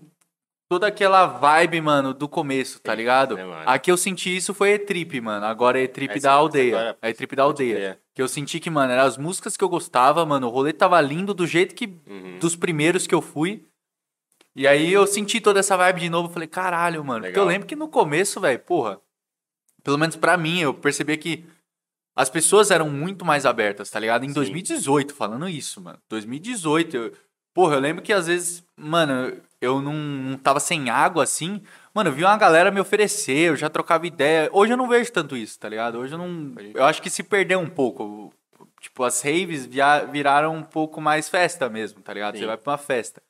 toda 0.73 0.87
aquela 0.87 1.27
vibe, 1.27 1.81
mano, 1.81 2.13
do 2.15 2.27
começo, 2.27 2.79
tá 2.79 2.95
ligado? 2.95 3.35
né, 3.35 3.45
mano? 3.45 3.63
Aqui 3.65 3.91
eu 3.91 3.97
senti 3.97 4.35
isso 4.35 4.53
foi 4.55 4.71
E-Trip, 4.71 5.21
mano. 5.21 5.45
Agora 5.45 5.79
é 5.79 5.83
E-Trip 5.83 6.19
da 6.19 6.31
aldeia. 6.31 6.75
agora- 6.79 6.97
É 7.01 7.09
E-Trip 7.11 7.35
da 7.35 7.43
aldeia. 7.43 7.99
Que 8.15 8.21
eu 8.21 8.27
senti 8.27 8.59
que, 8.59 8.69
mano, 8.71 8.91
eram 8.91 9.03
as 9.03 9.17
músicas 9.17 9.55
que 9.55 9.63
eu 9.63 9.69
gostava, 9.69 10.25
mano. 10.25 10.47
O 10.47 10.49
rolê 10.49 10.73
tava 10.73 10.99
lindo 10.99 11.33
do 11.33 11.45
jeito 11.45 11.75
que. 11.75 11.85
Uhum. 12.07 12.39
dos 12.39 12.55
primeiros 12.55 13.05
que 13.05 13.13
eu 13.13 13.21
fui. 13.21 13.63
E 14.55 14.67
aí 14.67 14.91
eu 14.91 15.05
senti 15.07 15.39
toda 15.39 15.59
essa 15.59 15.77
vibe 15.77 16.01
de 16.01 16.09
novo. 16.09 16.29
Falei, 16.33 16.47
caralho, 16.47 17.03
mano. 17.03 17.21
Porque 17.21 17.37
eu 17.37 17.43
Legal. 17.43 17.47
lembro 17.53 17.67
que 17.67 17.75
no 17.75 17.87
começo, 17.87 18.39
velho, 18.39 18.59
porra. 18.59 18.99
Pelo 19.83 19.97
menos 19.97 20.15
pra 20.15 20.37
mim, 20.37 20.59
eu 20.59 20.73
percebi 20.73 21.17
que 21.17 21.45
as 22.15 22.29
pessoas 22.29 22.71
eram 22.71 22.89
muito 22.89 23.23
mais 23.25 23.45
abertas, 23.45 23.89
tá 23.89 23.99
ligado? 23.99 24.23
Em 24.23 24.29
Sim. 24.29 24.33
2018, 24.35 25.13
falando 25.13 25.47
isso, 25.47 25.81
mano. 25.81 25.97
2018, 26.09 26.95
eu, 26.97 27.11
porra, 27.53 27.75
eu 27.75 27.79
lembro 27.79 28.03
que 28.03 28.13
às 28.13 28.27
vezes, 28.27 28.63
mano, 28.77 29.35
eu 29.63 29.81
não, 29.81 29.93
não 29.93 30.37
tava 30.37 30.59
sem 30.59 30.89
água 30.89 31.23
assim. 31.23 31.61
Mano, 31.93 32.09
eu 32.09 32.13
vi 32.13 32.23
uma 32.23 32.37
galera 32.37 32.71
me 32.71 32.79
oferecer, 32.79 33.49
eu 33.49 33.55
já 33.55 33.69
trocava 33.69 34.05
ideia. 34.07 34.49
Hoje 34.51 34.73
eu 34.73 34.77
não 34.77 34.87
vejo 34.87 35.11
tanto 35.11 35.35
isso, 35.37 35.59
tá 35.59 35.69
ligado? 35.69 35.97
Hoje 35.99 36.13
eu 36.13 36.17
não. 36.17 36.53
Eu 36.73 36.83
acho 36.85 37.01
que 37.01 37.09
se 37.09 37.23
perdeu 37.23 37.59
um 37.59 37.69
pouco. 37.69 38.33
Tipo, 38.81 39.03
as 39.03 39.21
raves 39.21 39.65
via- 39.65 40.03
viraram 40.05 40.53
um 40.55 40.63
pouco 40.63 40.99
mais 40.99 41.29
festa 41.29 41.69
mesmo, 41.69 42.01
tá 42.01 42.13
ligado? 42.13 42.35
Você 42.35 42.41
Sim. 42.41 42.47
vai 42.47 42.57
pra 42.57 42.71
uma 42.73 42.77
festa. 42.77 43.21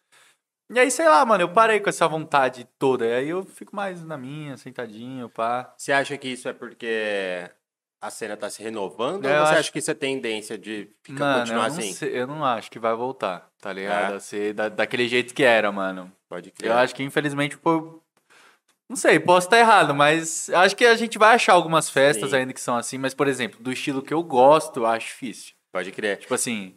E 0.72 0.80
aí, 0.80 0.89
sei 0.89 1.07
lá, 1.07 1.23
mano, 1.26 1.43
eu 1.43 1.49
parei 1.49 1.80
com 1.80 1.89
essa 1.89 2.07
vontade 2.07 2.68
toda. 2.80 3.05
E 3.05 3.14
aí 3.14 3.30
eu 3.30 3.43
fico 3.43 3.76
mais 3.76 4.03
na 4.03 4.18
minha, 4.18 4.57
sentadinho, 4.57 5.30
pá. 5.30 5.72
Você 5.77 5.91
acha 5.91 6.18
que 6.18 6.30
isso 6.30 6.47
é 6.49 6.53
porque 6.53 7.47
a 8.01 8.10
cena 8.10 8.35
tá 8.35 8.49
se 8.49 8.64
renovando? 8.64 9.26
É, 9.26 9.30
ou 9.30 9.35
eu 9.35 9.41
você 9.45 9.51
acho- 9.51 9.60
acha 9.60 9.72
que 9.72 9.80
isso 9.80 9.91
é 9.91 9.93
tendência 9.93 10.57
de 10.57 10.89
ficar, 11.03 11.19
Mano, 11.19 11.34
eu 11.35 11.39
continuar 11.41 11.69
não, 11.69 11.77
assim? 11.77 11.93
sei- 11.93 12.19
eu 12.19 12.26
não 12.26 12.43
acho 12.43 12.72
que 12.72 12.80
vai 12.80 12.95
voltar, 12.95 13.47
tá 13.61 13.72
ligado? 13.72 14.14
É. 14.14 14.15
A 14.15 14.19
ser 14.19 14.53
da, 14.53 14.69
daquele 14.69 15.07
jeito 15.07 15.35
que 15.35 15.43
era, 15.43 15.72
mano. 15.72 16.11
Pode 16.34 16.49
crer. 16.49 16.72
Eu 16.72 16.77
acho 16.77 16.95
que 16.95 17.03
infelizmente 17.03 17.55
foi. 17.55 17.80
Não 18.89 18.95
sei, 18.95 19.19
posso 19.19 19.45
estar 19.45 19.60
errado, 19.60 19.93
mas 19.93 20.49
acho 20.49 20.76
que 20.76 20.84
a 20.84 20.95
gente 20.95 21.18
vai 21.19 21.35
achar 21.35 21.53
algumas 21.53 21.91
festas 21.91 22.31
Sim. 22.31 22.38
ainda 22.38 22.53
que 22.53 22.60
são 22.60 22.76
assim, 22.76 22.97
mas, 22.97 23.14
por 23.14 23.27
exemplo, 23.27 23.61
do 23.61 23.72
estilo 23.72 24.01
que 24.01 24.11
eu 24.14 24.23
gosto, 24.23 24.80
eu 24.80 24.85
acho 24.88 25.07
difícil. 25.10 25.53
Pode 25.72 25.91
crer. 25.91 26.18
Tipo 26.18 26.34
assim. 26.34 26.76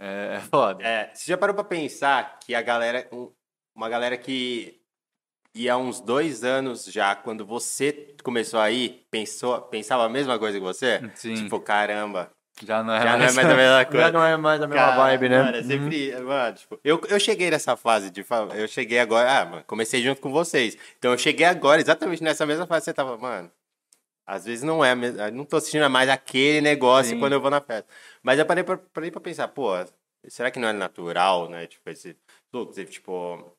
É, 0.00 0.36
é 0.36 0.40
foda. 0.40 0.82
É, 0.84 1.08
você 1.14 1.30
já 1.30 1.38
parou 1.38 1.54
pra 1.54 1.62
pensar 1.62 2.38
que 2.40 2.52
a 2.52 2.62
galera. 2.62 3.08
um- 3.12 3.30
Uma 3.76 3.88
galera 3.88 4.16
que 4.16 4.80
ia 5.54 5.74
há 5.74 5.76
uns 5.76 6.00
dois 6.00 6.42
anos 6.42 6.84
já, 6.86 7.14
quando 7.14 7.46
você 7.46 8.12
começou 8.24 8.58
aí, 8.58 9.04
pensou, 9.08 9.62
pensava 9.62 10.04
a 10.04 10.08
mesma 10.08 10.36
coisa 10.36 10.58
que 10.58 10.64
você? 10.64 11.00
Sim. 11.14 11.34
Tipo, 11.34 11.60
caramba. 11.60 12.30
Já 12.62 12.82
não 12.82 12.94
é 12.94 12.98
Já 12.98 13.04
não 13.04 13.14
é 13.14 13.18
mais. 13.18 13.34
mais 13.34 13.48
a 13.48 13.54
mesma 13.56 13.84
coisa. 13.86 14.06
Já 14.06 14.12
não 14.12 14.24
é 14.24 14.36
mais 14.36 14.62
a 14.62 14.66
mesma 14.66 14.84
Cara, 14.84 14.96
vibe, 14.96 15.28
né? 15.28 15.42
Mano, 15.42 15.56
é 15.56 15.62
sempre. 15.62 16.20
Mano, 16.20 16.56
tipo, 16.56 16.80
eu, 16.84 17.00
eu 17.08 17.20
cheguei 17.20 17.50
nessa 17.50 17.76
fase 17.76 18.10
de. 18.10 18.24
Eu 18.54 18.68
cheguei 18.68 18.98
agora. 18.98 19.40
Ah, 19.40 19.44
mano, 19.44 19.64
comecei 19.66 20.02
junto 20.02 20.20
com 20.20 20.30
vocês. 20.30 20.76
Então 20.98 21.12
eu 21.12 21.18
cheguei 21.18 21.46
agora, 21.46 21.80
exatamente 21.80 22.22
nessa 22.22 22.44
mesma 22.46 22.66
fase. 22.66 22.84
Você 22.84 22.92
tava, 22.92 23.16
mano. 23.16 23.50
Às 24.26 24.44
vezes 24.44 24.62
não 24.62 24.84
é. 24.84 24.94
Não 25.32 25.44
tô 25.44 25.56
assistindo 25.56 25.88
mais 25.90 26.08
aquele 26.08 26.60
negócio 26.60 27.12
Sim. 27.14 27.18
quando 27.18 27.32
eu 27.32 27.40
vou 27.40 27.50
na 27.50 27.60
festa. 27.60 27.88
Mas 28.22 28.38
eu 28.38 28.46
parei 28.46 28.62
pra, 28.62 28.78
parei 28.78 29.10
pra 29.10 29.20
pensar, 29.20 29.48
pô, 29.48 29.72
será 30.28 30.50
que 30.50 30.58
não 30.58 30.68
é 30.68 30.72
natural, 30.72 31.48
né? 31.48 31.66
Tipo, 31.66 31.90
esse. 31.90 32.16
Tipo. 32.88 33.56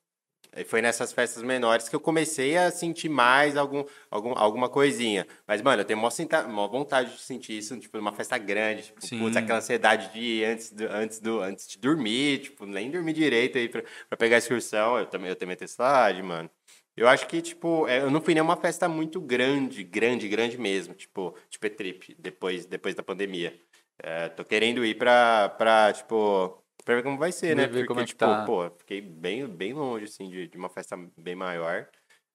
Foi 0.65 0.82
nessas 0.82 1.14
festas 1.14 1.41
menores 1.44 1.88
que 1.88 1.95
eu 1.95 1.99
comecei 1.99 2.57
a 2.57 2.69
sentir 2.69 3.07
mais 3.07 3.56
algum, 3.56 3.86
algum, 4.10 4.34
alguma 4.38 4.68
coisinha. 4.68 5.26
Mas, 5.48 5.61
mano, 5.61 5.82
eu 5.82 5.86
tenho 5.86 5.98
maior, 5.98 6.10
senta- 6.10 6.45
maior 6.45 6.68
vontade 6.68 7.14
de 7.15 7.22
sentir 7.22 7.57
isso, 7.57 7.80
tipo, 7.80 7.98
numa 7.98 8.11
festa 8.11 8.38
grande. 8.38 8.84
Tipo, 8.84 9.06
Sim. 9.06 9.19
putz, 9.19 9.38
aquela 9.38 9.60
ansiedade 9.60 10.11
de 10.11 10.19
ir 10.19 10.45
antes, 10.45 10.72
do, 10.72 10.84
antes, 10.88 11.19
do, 11.19 11.40
antes 11.40 11.68
de 11.68 11.78
dormir, 11.78 12.40
tipo, 12.40 12.65
nem 12.65 12.91
dormir 12.91 13.14
direito 13.14 13.57
aí 13.57 13.69
pra, 13.69 13.82
pra 14.10 14.18
pegar 14.18 14.36
a 14.36 14.40
excursão. 14.40 14.99
Eu 14.99 15.06
também 15.06 15.30
eu 15.30 15.36
tenho 15.38 15.48
minha 15.48 15.56
tempestade, 15.56 16.22
mano. 16.22 16.49
Eu 16.98 17.07
acho 17.07 17.28
que, 17.28 17.41
tipo, 17.41 17.88
é, 17.88 17.99
eu 18.02 18.11
não 18.11 18.19
fui 18.22 18.34
nenhuma 18.34 18.57
festa 18.57 18.90
muito 18.90 19.22
grande, 19.22 19.84
grande, 19.84 20.28
grande 20.28 20.57
mesmo. 20.57 20.94
Tipo, 20.94 21.34
tipo 21.49 21.65
E-Trip, 21.65 22.15
depois, 22.19 22.65
depois 22.65 22.94
da 22.94 23.02
pandemia. 23.02 23.57
É, 24.03 24.30
tô 24.30 24.44
querendo 24.44 24.84
ir 24.84 24.95
pra, 24.98 25.48
pra, 25.49 25.94
tipo, 25.94 26.61
pra 26.84 26.95
ver 26.95 27.03
como 27.03 27.18
vai 27.18 27.32
ser, 27.32 27.56
né? 27.56 27.68
Ver 27.68 27.74
Porque, 27.74 27.86
como 27.88 27.99
é 27.99 28.03
que 28.03 28.10
tipo, 28.10 28.20
tá. 28.20 28.45
pô, 28.45 28.70
fiquei 28.72 29.02
bem, 29.02 29.48
bem 29.48 29.74
longe, 29.74 30.06
assim, 30.06 30.30
de, 30.30 30.48
de 30.48 30.58
uma 30.58 30.70
festa 30.70 30.98
bem 31.18 31.36
maior. 31.36 31.88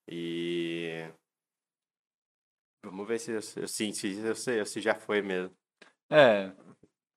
E... 0.09 1.05
Vamos 2.85 3.07
ver 3.07 3.19
se 3.19 3.31
eu, 3.31 3.39
eu, 3.57 3.67
sim, 3.67 3.91
se, 3.91 4.17
eu 4.19 4.35
sei, 4.35 4.63
se 4.65 4.79
já 4.79 4.95
foi 4.95 5.21
mesmo. 5.21 5.53
É. 6.09 6.51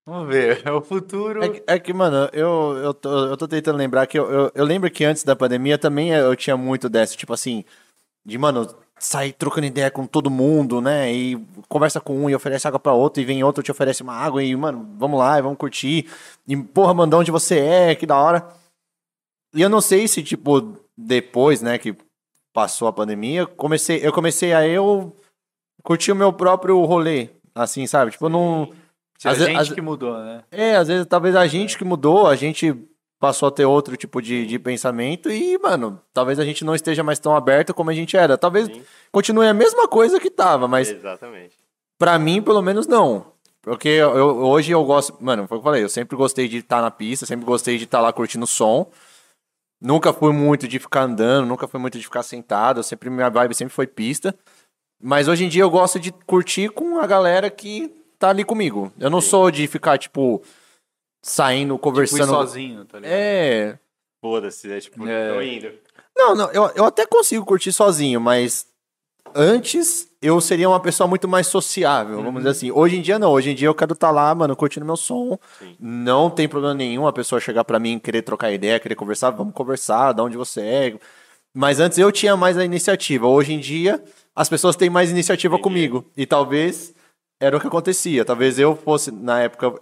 Vamos 0.07 0.29
ver. 0.29 0.63
É 0.67 0.73
o 0.73 0.83
futuro. 0.83 1.43
É 1.43 1.49
que, 1.49 1.65
é 1.67 1.79
que, 1.79 1.93
mano, 1.93 2.29
eu, 2.33 2.77
eu, 2.79 2.95
tô, 2.95 3.27
eu 3.27 3.37
tô 3.37 3.47
tentando 3.47 3.77
lembrar 3.77 4.07
que 4.07 4.19
eu, 4.19 4.31
eu, 4.31 4.53
eu 4.55 4.65
lembro 4.65 4.91
que 4.91 5.05
antes 5.05 5.23
da 5.23 5.37
pandemia 5.37 5.79
também 5.79 6.11
eu 6.11 6.35
tinha 6.35 6.57
muito 6.57 6.89
dessa, 6.89 7.17
tipo 7.17 7.33
assim, 7.33 7.65
de, 8.25 8.37
mano, 8.37 8.67
sair 9.01 9.33
trocando 9.33 9.67
ideia 9.67 9.91
com 9.91 10.07
todo 10.07 10.31
mundo, 10.31 10.81
né? 10.81 11.13
E 11.13 11.37
conversa 11.69 12.01
com 12.01 12.15
um 12.25 12.31
e 12.31 12.35
oferece 12.35 12.69
água 12.69 12.79
pra 12.79 12.93
outro, 12.93 13.21
e 13.21 13.25
vem 13.25 13.43
outro 13.43 13.63
te 13.63 13.71
oferece 13.71 14.03
uma 14.03 14.13
água, 14.15 14.43
e, 14.45 14.55
mano, 14.55 14.89
vamos 14.99 15.19
lá, 15.19 15.39
e 15.39 15.43
vamos 15.43 15.59
curtir. 15.59 16.09
E, 16.47 16.57
porra, 16.57 16.93
manda 16.95 17.17
onde 17.17 17.31
você 17.31 17.59
é, 17.59 17.95
que 17.95 18.07
da 18.07 18.17
hora. 18.17 18.47
E 19.55 19.63
eu 19.63 19.69
não 19.69 19.81
sei 19.81 20.07
se, 20.07 20.23
tipo, 20.23 20.77
depois, 20.97 21.63
né, 21.63 21.79
que 21.79 21.97
passou 22.53 22.87
a 22.89 22.93
pandemia, 22.93 23.47
comecei, 23.47 24.05
eu 24.07 24.13
comecei 24.13 24.53
a 24.53 24.67
eu 24.67 25.17
curtir 25.83 26.13
o 26.13 26.17
meu 26.17 26.33
próprio 26.33 26.85
rolê, 26.85 27.31
assim, 27.55 27.87
sabe? 27.87 28.11
Tipo, 28.13 28.29
não. 28.29 28.71
A 29.25 29.35
gente 29.35 29.57
às- 29.57 29.73
que 29.73 29.81
mudou, 29.81 30.17
né? 30.19 30.45
É, 30.51 30.77
às 30.77 30.89
vezes 30.89 31.07
talvez 31.07 31.35
a 31.37 31.47
gente 31.47 31.77
que 31.77 31.85
mudou, 31.85 32.27
a 32.27 32.37
gente 32.37 32.75
passou 33.21 33.49
a 33.49 33.53
ter 33.53 33.67
outro 33.67 33.97
tipo 33.97 34.21
de, 34.23 34.47
de 34.47 34.59
pensamento 34.59 35.31
e, 35.31 35.59
mano, 35.59 36.01
talvez 36.13 36.39
a 36.41 36.45
gente 36.45 36.65
não 36.65 36.75
esteja 36.75 37.03
mais 37.05 37.19
tão 37.19 37.37
aberto 37.37 37.75
como 37.75 37.91
a 37.91 37.95
gente 37.95 38.17
era. 38.17 38.39
Talvez 38.39 38.67
Sim. 38.67 38.83
continue 39.13 39.47
a 39.47 39.53
mesma 39.55 39.87
coisa 39.87 40.19
que 40.19 40.31
tava, 40.31 40.67
mas 40.67 40.89
Exatamente. 40.91 41.55
pra 41.99 42.19
mim, 42.19 42.41
pelo 42.41 42.63
menos, 42.63 42.87
não. 42.87 43.27
Porque 43.63 43.89
eu, 43.91 44.17
eu- 44.17 44.37
hoje 44.39 44.73
eu 44.73 44.83
gosto. 44.85 45.17
Mano, 45.21 45.47
foi 45.47 45.59
o 45.59 45.61
que 45.61 45.67
eu 45.67 45.71
falei, 45.71 45.85
eu 45.85 45.89
sempre 45.91 46.17
gostei 46.17 46.49
de 46.49 46.57
estar 46.57 46.81
na 46.81 46.91
pista, 46.91 47.27
sempre 47.27 47.45
gostei 47.45 47.77
de 47.77 47.85
estar 47.85 48.01
lá 48.01 48.11
curtindo 48.11 48.45
o 48.45 48.49
som. 48.49 48.91
Nunca 49.83 50.13
fui 50.13 50.33
muito 50.33 50.67
de 50.67 50.79
ficar 50.79 51.03
andando, 51.03 51.47
nunca 51.47 51.69
fui 51.69 51.79
muito 51.81 51.99
de 51.99 52.05
ficar 52.05 52.23
sentado. 52.23 52.83
Sempre 52.83 53.11
minha 53.11 53.29
vibe 53.31 53.55
sempre 53.55 53.75
foi 53.75 53.87
pista. 53.87 54.35
Mas 55.03 55.29
hoje 55.29 55.45
em 55.45 55.49
dia 55.49 55.63
eu 55.63 55.71
gosto 55.71 55.99
de 56.01 56.11
curtir 56.27 56.71
com 56.71 56.99
a 56.99 57.07
galera 57.07 57.49
que 57.51 57.91
tá 58.19 58.31
ali 58.31 58.45
comigo. 58.45 58.93
Eu 58.99 59.09
não 59.11 59.21
sou 59.21 59.51
de 59.51 59.67
ficar, 59.67 59.99
tipo, 59.99 60.43
saindo, 61.23 61.75
Fui 61.75 61.83
conversando. 61.83 62.27
sozinho, 62.29 62.85
tá 62.85 62.99
ligado? 62.99 63.13
é. 63.15 63.79
Foda-se, 64.23 64.69
né? 64.69 64.81
Tipo, 64.81 65.07
É. 65.09 65.33
tô 65.33 65.41
indo. 65.41 65.73
Não, 66.17 66.35
não, 66.35 66.51
eu, 66.53 66.71
eu 66.75 66.85
até 66.85 67.07
consigo 67.07 67.45
curtir 67.45 67.73
sozinho, 67.73 68.21
mas 68.21 68.67
antes 69.35 70.09
eu 70.21 70.41
seria 70.41 70.69
uma 70.69 70.81
pessoa 70.81 71.07
muito 71.07 71.27
mais 71.29 71.47
sociável, 71.47 72.17
vamos 72.17 72.33
Uhum. 72.33 72.37
dizer 72.39 72.49
assim. 72.51 72.71
Hoje 72.71 72.97
em 72.97 73.01
dia 73.03 73.19
não, 73.19 73.31
hoje 73.33 73.51
em 73.51 73.55
dia 73.55 73.69
eu 73.69 73.75
quero 73.75 73.93
estar 73.95 74.11
lá, 74.11 74.35
mano, 74.35 74.55
curtindo 74.57 74.85
meu 74.85 74.97
som. 74.97 75.39
Sim. 75.59 75.77
Não 75.81 76.29
tem 76.29 76.49
problema 76.49 76.75
nenhum 76.75 77.07
a 77.07 77.13
pessoa 77.13 77.41
chegar 77.41 77.65
pra 77.65 77.79
mim, 77.79 77.99
querer 77.99 78.23
trocar 78.23 78.53
ideia, 78.53 78.79
querer 78.81 78.95
conversar, 78.97 79.31
vamos 79.31 79.55
conversar, 79.55 80.13
de 80.13 80.21
onde 80.21 80.37
você 80.37 80.61
é. 80.61 80.99
Mas 81.55 81.81
antes 81.81 81.97
eu 81.99 82.13
tinha 82.13 82.37
mais 82.37 82.59
a 82.59 82.65
iniciativa. 82.65 83.27
Hoje 83.27 83.53
em 83.55 83.59
dia 83.59 84.03
as 84.37 84.49
pessoas 84.49 84.77
têm 84.77 84.91
mais 84.91 85.11
iniciativa 85.11 85.55
Entendi. 85.55 85.63
comigo. 85.63 86.05
E 86.17 86.27
talvez 86.27 86.93
era 87.41 87.57
o 87.57 87.61
que 87.61 87.67
acontecia. 87.67 88.25
Talvez 88.25 88.59
eu 88.59 88.77
fosse, 88.77 89.11
na 89.11 89.41
época, 89.41 89.73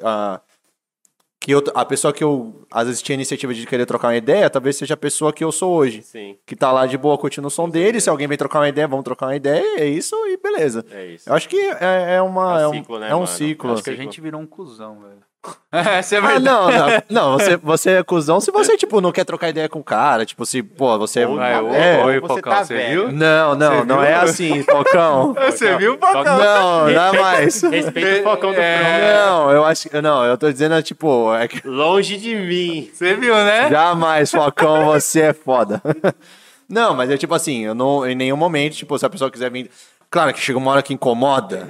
que 1.49 1.55
eu, 1.55 1.65
a 1.75 1.83
pessoa 1.83 2.13
que 2.13 2.23
eu 2.23 2.67
às 2.71 2.87
vezes 2.87 3.01
tinha 3.01 3.15
iniciativa 3.15 3.55
de 3.55 3.67
querer 3.67 3.87
trocar 3.87 4.09
uma 4.09 4.17
ideia, 4.17 4.51
talvez 4.51 4.77
seja 4.77 4.93
a 4.93 4.97
pessoa 4.99 5.33
que 5.33 5.43
eu 5.43 5.51
sou 5.51 5.73
hoje 5.75 6.03
Sim, 6.03 6.37
que 6.45 6.55
tá 6.55 6.71
lá 6.71 6.85
de 6.85 6.99
boa 6.99 7.17
curtindo 7.17 7.47
o 7.47 7.51
som 7.51 7.71
dele. 7.71 8.03
Se 8.03 8.11
alguém 8.11 8.29
vem 8.29 8.37
trocar 8.37 8.59
uma 8.59 8.69
ideia, 8.69 8.87
vamos 8.87 9.03
trocar 9.03 9.27
uma 9.29 9.37
ideia. 9.37 9.81
É 9.81 9.87
isso 9.87 10.15
e 10.27 10.37
beleza. 10.37 10.85
é 10.93 11.07
isso. 11.07 11.27
Eu 11.27 11.35
acho 11.35 11.49
que 11.49 11.57
é, 11.59 12.17
é 12.17 12.23
uma. 12.23 12.61
É 12.61 12.63
É 12.65 12.67
um 12.67 12.71
um, 12.71 12.75
ciclo, 12.75 12.99
né, 12.99 13.07
é 13.09 13.15
um 13.15 13.19
mano? 13.21 13.27
ciclo. 13.27 13.73
Acho 13.73 13.83
que 13.83 13.91
a 13.91 13.97
gente 13.97 14.21
virou 14.21 14.41
um 14.43 14.47
cuzão, 14.47 15.01
velho. 15.01 15.28
Essa 15.71 16.17
é 16.17 16.19
Ah, 16.19 16.21
verdade. 16.23 16.45
não, 16.45 16.71
não, 16.71 17.03
não, 17.11 17.33
você, 17.39 17.57
você 17.57 17.91
é 17.93 18.03
cuzão 18.03 18.41
se 18.41 18.51
você, 18.51 18.77
tipo, 18.77 19.01
não 19.01 19.13
quer 19.13 19.25
trocar 19.25 19.49
ideia 19.51 19.69
com 19.69 19.79
o 19.79 19.85
cara, 19.85 20.27
tipo, 20.27 20.45
se, 20.45 20.63
pô, 20.63 20.99
você 20.99 21.25
Ou 21.25 21.41
é, 21.41 21.55
velho, 21.55 21.67
oi, 22.07 22.15
ou 22.17 22.23
você 22.23 22.35
Focão, 22.35 22.53
tá 22.53 22.65
você 22.65 22.75
velho. 22.75 23.09
viu? 23.09 23.13
Não, 23.13 23.55
não, 23.55 23.77
Você 23.79 23.85
não 23.85 23.97
viu? 23.97 24.05
é 24.05 24.15
assim, 24.15 24.63
Focão. 24.63 25.35
Você 25.47 25.77
viu, 25.77 25.99
Focão? 25.99 26.25
Não, 26.25 26.91
jamais. 26.93 27.63
Respeita 27.63 28.21
o 28.21 28.23
focão 28.25 28.53
do 28.53 28.59
É. 28.61 29.15
Não, 29.27 29.51
eu 29.53 29.65
acho 29.65 29.89
que. 29.89 30.01
Não, 30.01 30.25
eu 30.25 30.37
tô 30.37 30.51
dizendo, 30.51 30.83
tipo, 30.83 31.33
é 31.35 31.47
que. 31.47 31.67
Longe 31.67 32.17
de 32.17 32.35
mim. 32.35 32.91
Você 32.93 33.15
viu, 33.15 33.35
né? 33.35 33.69
Jamais, 33.71 34.31
Focão, 34.31 34.87
você 34.87 35.21
é 35.23 35.33
foda. 35.33 35.81
Não, 36.69 36.95
mas 36.95 37.11
é 37.11 37.17
tipo 37.17 37.35
assim, 37.35 37.65
eu 37.65 37.75
não, 37.75 38.07
em 38.07 38.15
nenhum 38.15 38.37
momento, 38.37 38.75
tipo, 38.77 38.99
se 38.99 39.07
a 39.07 39.09
pessoa 39.09 39.31
quiser 39.31 39.51
vir. 39.51 39.71
Claro 40.11 40.35
que 40.35 40.41
chega 40.41 40.59
uma 40.59 40.71
hora 40.71 40.83
que 40.83 40.93
incomoda. 40.93 41.67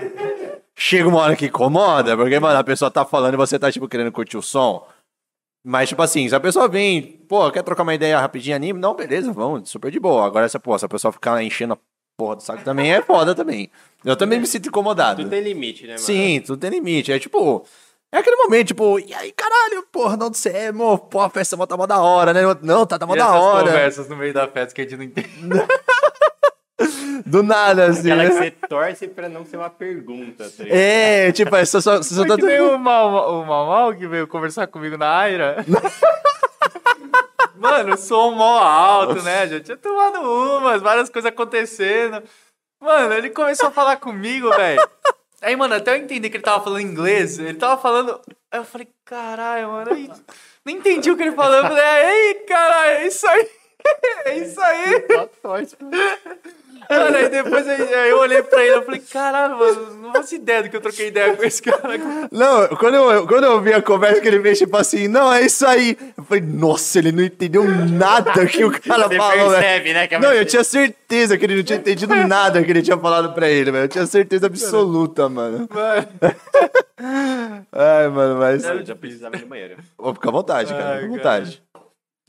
Chega 0.78 1.09
uma 1.09 1.18
hora 1.18 1.34
que 1.34 1.46
incomoda, 1.46 2.16
porque, 2.16 2.38
mano, 2.38 2.59
a 2.59 2.64
pessoa 2.64 2.90
tá 2.90 3.05
falando 3.05 3.34
e 3.34 3.36
você 3.36 3.59
tá, 3.59 3.70
tipo, 3.70 3.88
querendo 3.88 4.12
curtir 4.12 4.36
o 4.36 4.42
som. 4.42 4.86
Mas, 5.66 5.88
tipo 5.88 6.00
assim, 6.00 6.28
se 6.28 6.34
a 6.34 6.40
pessoa 6.40 6.68
vem, 6.68 7.02
pô, 7.28 7.50
quer 7.50 7.64
trocar 7.64 7.82
uma 7.82 7.94
ideia 7.94 8.20
rapidinho 8.20 8.55
anime? 8.55 8.78
Não, 8.78 8.94
beleza, 8.94 9.32
vamos, 9.32 9.68
super 9.68 9.90
de 9.90 9.98
boa. 9.98 10.24
Agora, 10.24 10.46
essa, 10.46 10.60
pô, 10.60 10.78
se 10.78 10.84
a 10.84 10.88
pessoa 10.88 11.12
ficar 11.12 11.42
enchendo 11.42 11.74
a 11.74 11.78
porra 12.16 12.36
do 12.36 12.42
saco 12.42 12.62
também 12.64 12.92
é 12.92 13.02
foda 13.02 13.34
também. 13.34 13.70
Eu 14.05 14.16
também 14.16 14.38
me 14.40 14.46
sinto 14.46 14.68
incomodado. 14.68 15.22
Tudo 15.22 15.30
tem 15.30 15.42
limite, 15.42 15.82
né, 15.82 15.94
mano? 15.94 15.98
Sim, 15.98 16.40
tudo 16.46 16.60
tem 16.60 16.70
limite. 16.70 17.12
É 17.12 17.18
tipo. 17.18 17.66
É 18.10 18.18
aquele 18.18 18.36
momento, 18.36 18.68
tipo, 18.68 18.98
e 18.98 19.12
aí, 19.12 19.30
caralho, 19.32 19.84
porra, 19.92 20.16
não 20.16 20.32
você 20.32 20.48
é, 20.48 20.72
mo, 20.72 20.96
pô, 20.96 21.20
a 21.20 21.28
festa 21.28 21.66
tá 21.66 21.76
mó 21.76 21.84
da 21.84 22.00
hora, 22.00 22.32
né? 22.32 22.40
Não, 22.62 22.86
tá, 22.86 22.98
tá 22.98 23.06
mó 23.06 23.14
da 23.14 23.38
hora. 23.38 23.66
conversas 23.66 24.09
no 24.09 24.16
meio 24.16 24.32
da 24.32 24.48
festa 24.48 24.74
que 24.74 24.80
a 24.80 24.84
gente 24.84 24.96
não 24.96 25.05
entende. 25.05 25.28
Do 27.26 27.42
nada, 27.42 27.86
assim. 27.86 28.10
Aquela 28.10 28.28
que 28.28 28.34
né? 28.34 28.40
você 28.40 28.50
torce 28.68 29.09
pra 29.09 29.28
não 29.28 29.44
ser 29.44 29.56
uma 29.56 29.70
pergunta, 29.70 30.48
tá? 30.48 30.64
É, 30.66 31.32
tipo, 31.32 31.55
é 31.56 31.64
só, 31.64 31.80
só, 31.80 32.02
só 32.02 32.24
tá 32.24 32.36
nem 32.36 32.60
o 32.60 32.78
Mal, 32.78 33.40
o 33.40 33.46
Mal 33.46 33.66
Mal 33.66 33.94
que 33.94 34.06
veio 34.06 34.28
conversar 34.28 34.66
comigo 34.68 34.96
na 34.96 35.18
Aira. 35.18 35.64
Mano, 37.56 37.98
som 37.98 38.30
mó 38.30 38.59
alto, 38.59 39.20
né? 39.22 39.48
Já 39.48 39.60
tinha 39.60 39.76
tomado 39.76 40.20
umas, 40.20 40.80
várias 40.80 41.10
coisas 41.10 41.28
acontecendo. 41.28 42.22
Mano, 42.80 43.12
ele 43.14 43.30
começou 43.30 43.68
a 43.68 43.72
falar 43.72 43.96
comigo, 43.96 44.48
velho. 44.50 44.80
Aí, 45.42 45.56
mano, 45.56 45.74
até 45.74 45.92
eu 45.92 45.96
entender 45.96 46.30
que 46.30 46.36
ele 46.36 46.44
tava 46.44 46.62
falando 46.62 46.80
inglês, 46.80 47.38
ele 47.38 47.55
tava 47.55 47.80
falando. 47.80 48.20
Aí 48.50 48.60
eu 48.60 48.64
falei, 48.64 48.88
caralho, 49.05 49.68
mano. 49.72 49.92
Aí, 49.92 50.09
não 50.64 50.72
entendi 50.72 51.10
o 51.10 51.16
que 51.16 51.22
ele 51.24 51.32
falou. 51.32 51.56
Eu 51.56 51.64
falei, 51.64 51.84
ei, 51.84 52.34
caralho, 52.46 52.90
é 52.98 53.06
isso 53.06 53.26
aí. 53.26 53.50
É 54.24 54.38
isso 54.38 54.60
aí. 54.60 55.06
Só 55.12 55.26
torce 55.42 55.76
pra- 55.76 55.88
Mano, 56.90 57.16
aí 57.16 57.28
depois 57.28 57.69
aí, 57.69 57.94
aí 57.94 58.10
eu 58.10 58.19
olhei 58.19 58.43
pra 58.43 58.65
ele 58.65 58.78
e 58.78 58.82
falei, 58.82 59.01
caralho, 59.01 59.59
mano, 59.59 59.97
não 60.01 60.12
faço 60.12 60.35
ideia 60.35 60.62
do 60.62 60.69
que 60.70 60.77
eu 60.77 60.81
troquei 60.81 61.09
ideia 61.09 61.36
com 61.36 61.44
esse 61.44 61.60
cara. 61.62 61.98
Não, 62.32 62.69
quando 62.77 62.94
eu, 62.94 63.27
quando 63.27 63.44
eu 63.44 63.60
vi 63.60 63.73
a 63.73 63.82
conversa 63.82 64.20
que 64.20 64.28
ele 64.28 64.40
fez, 64.40 64.59
tipo 64.59 64.77
assim, 64.77 65.06
não, 65.09 65.32
é 65.32 65.43
isso 65.43 65.66
aí. 65.66 65.97
Eu 66.16 66.24
falei, 66.24 66.43
nossa, 66.43 66.98
ele 66.98 67.12
não 67.12 67.23
entendeu 67.23 67.65
nada 67.65 68.47
que 68.47 68.65
o 68.65 68.70
cara 68.81 69.09
Você 69.09 69.16
falou, 69.16 69.51
velho. 69.51 69.60
percebe, 69.62 69.93
né? 69.93 70.06
Que 70.06 70.15
é 70.15 70.19
Não, 70.19 70.32
eu 70.32 70.44
tinha 70.47 70.65
certeza 70.65 71.36
que 71.36 71.44
ele 71.44 71.56
não 71.56 71.62
tinha 71.62 71.78
entendido 71.78 72.15
nada 72.15 72.62
que 72.62 72.70
ele 72.70 72.82
tinha 72.82 72.97
falado 72.98 73.35
pra 73.35 73.48
ele, 73.48 73.70
velho. 73.70 73.85
Eu 73.85 73.89
tinha 73.89 74.06
certeza 74.06 74.47
absoluta, 74.47 75.28
mano. 75.28 75.69
Mano. 75.70 76.09
Ai, 77.73 78.09
mano, 78.09 78.39
mas. 78.39 78.65
Eu 78.65 78.85
já 78.85 78.94
precisava 78.97 79.36
ir 79.36 79.40
no 79.43 79.47
banheiro. 79.47 79.77
Vou 79.97 80.15
ficar 80.15 80.28
à 80.31 80.32
vontade, 80.32 80.73
cara. 80.73 80.90
Ai, 80.94 81.01
Fica 81.02 81.06
à 81.06 81.16
vontade. 81.16 81.62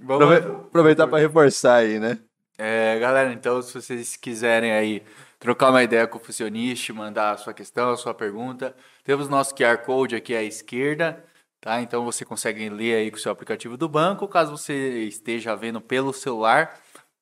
Vamos 0.01 0.23
Aprove- 0.23 0.47
Aproveitar 0.67 1.07
pra 1.07 1.19
reforçar 1.19 1.75
aí, 1.75 1.99
né? 1.99 2.17
É, 2.61 2.99
galera, 2.99 3.31
então 3.31 3.61
se 3.61 3.73
vocês 3.73 4.17
quiserem 4.17 4.73
aí 4.73 5.01
trocar 5.39 5.69
uma 5.69 5.81
ideia 5.81 6.05
com 6.05 6.17
o 6.17 6.21
Fusionist, 6.21 6.91
mandar 6.91 7.31
a 7.31 7.37
sua 7.37 7.53
questão, 7.53 7.89
a 7.91 7.95
sua 7.95 8.13
pergunta, 8.13 8.75
temos 9.05 9.29
nosso 9.29 9.55
QR 9.55 9.77
Code 9.77 10.13
aqui 10.13 10.35
à 10.35 10.43
esquerda, 10.43 11.23
tá? 11.61 11.81
Então 11.81 12.03
você 12.03 12.25
consegue 12.25 12.67
ler 12.69 12.95
aí 12.95 13.11
com 13.11 13.15
o 13.15 13.19
seu 13.19 13.31
aplicativo 13.31 13.77
do 13.77 13.87
banco. 13.87 14.27
Caso 14.27 14.57
você 14.57 15.05
esteja 15.05 15.55
vendo 15.55 15.79
pelo 15.79 16.11
celular, 16.11 16.77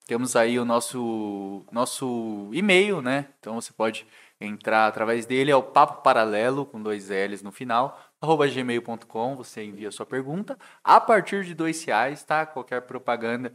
temos 0.07 0.35
aí 0.35 0.57
o 0.57 0.65
nosso, 0.65 1.63
nosso 1.71 2.49
e-mail, 2.51 2.99
né? 2.99 3.27
Então 3.39 3.61
você 3.61 3.71
pode 3.71 4.07
entrar 4.41 4.87
através 4.87 5.27
dele, 5.27 5.51
é 5.51 5.55
o 5.55 5.61
Papo 5.61 6.01
Paralelo, 6.01 6.65
com 6.65 6.81
dois 6.81 7.09
L's 7.09 7.43
no 7.43 7.51
final, 7.51 7.99
arroba 8.19 8.47
gmail.com, 8.47 9.35
você 9.35 9.63
envia 9.63 9.89
a 9.89 9.91
sua 9.91 10.05
pergunta. 10.05 10.57
A 10.83 10.99
partir 10.99 11.43
de 11.43 11.53
dois 11.53 11.83
reais, 11.83 12.23
tá? 12.23 12.43
Qualquer 12.45 12.81
propaganda 12.81 13.51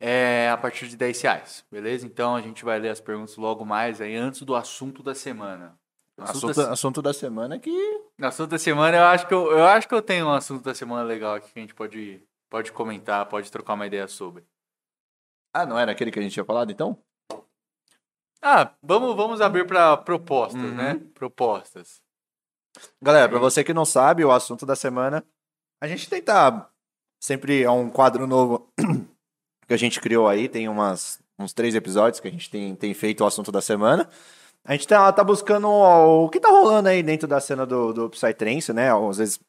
é 0.00 0.50
a 0.50 0.56
partir 0.56 0.88
de 0.88 0.96
10 0.96 1.20
reais, 1.22 1.64
beleza? 1.70 2.06
Então 2.06 2.36
a 2.36 2.40
gente 2.40 2.64
vai 2.64 2.78
ler 2.78 2.90
as 2.90 3.00
perguntas 3.00 3.36
logo 3.36 3.64
mais 3.64 4.00
aí, 4.00 4.14
antes 4.16 4.42
do 4.42 4.54
assunto 4.54 5.02
da 5.02 5.14
semana. 5.14 5.78
Assunto, 6.18 6.48
Assunto, 6.50 6.66
da, 6.66 6.72
assunto 6.72 7.02
da 7.02 7.12
semana 7.12 7.58
que. 7.58 7.70
no 8.16 8.26
assunto 8.26 8.50
da 8.50 8.58
semana, 8.58 8.96
eu 8.96 9.04
acho, 9.04 9.26
que 9.26 9.34
eu, 9.34 9.50
eu 9.52 9.66
acho 9.66 9.86
que 9.86 9.94
eu 9.94 10.00
tenho 10.00 10.26
um 10.26 10.32
assunto 10.32 10.64
da 10.64 10.74
semana 10.74 11.02
legal 11.02 11.34
aqui 11.34 11.52
que 11.52 11.58
a 11.58 11.62
gente 11.62 11.74
pode, 11.74 12.22
pode 12.48 12.72
comentar, 12.72 13.26
pode 13.26 13.50
trocar 13.52 13.74
uma 13.74 13.86
ideia 13.86 14.08
sobre. 14.08 14.42
Ah, 15.52 15.66
não 15.66 15.78
era 15.78 15.92
aquele 15.92 16.10
que 16.10 16.18
a 16.18 16.22
gente 16.22 16.32
tinha 16.32 16.44
falado, 16.44 16.70
então? 16.72 16.98
Ah, 18.40 18.72
vamos, 18.82 19.14
vamos 19.16 19.40
abrir 19.40 19.66
para 19.66 19.96
propostas, 19.96 20.60
Uhum. 20.62 20.74
né? 20.74 21.00
Propostas. 21.14 22.00
Galera, 23.00 23.28
pra 23.28 23.38
você 23.38 23.64
que 23.64 23.72
não 23.74 23.84
sabe, 23.84 24.24
o 24.24 24.30
assunto 24.32 24.64
da 24.66 24.76
semana, 24.76 25.24
a 25.80 25.86
gente 25.88 26.08
tenta 26.08 26.66
sempre 27.20 27.62
é 27.62 27.70
um 27.70 27.90
quadro 27.90 28.26
novo 28.26 28.70
que 29.66 29.74
a 29.74 29.76
gente 29.76 30.00
criou 30.00 30.28
aí, 30.28 30.48
tem 30.48 30.68
umas, 30.68 31.18
uns 31.38 31.52
três 31.52 31.74
episódios 31.74 32.20
que 32.20 32.28
a 32.28 32.30
gente 32.30 32.50
tem, 32.50 32.74
tem 32.74 32.94
feito 32.94 33.22
o 33.22 33.26
assunto 33.26 33.50
da 33.52 33.60
semana. 33.60 34.08
A 34.64 34.72
gente 34.72 34.86
tá, 34.88 35.12
tá 35.12 35.22
buscando 35.22 35.68
o 35.68 36.28
que 36.28 36.40
tá 36.40 36.48
rolando 36.50 36.88
aí 36.88 37.02
dentro 37.02 37.28
da 37.28 37.40
cena 37.40 37.64
do, 37.64 37.92
do 37.92 38.10
Psytrance, 38.10 38.72
né? 38.72 38.90
Às 38.92 39.18
vezes, 39.18 39.40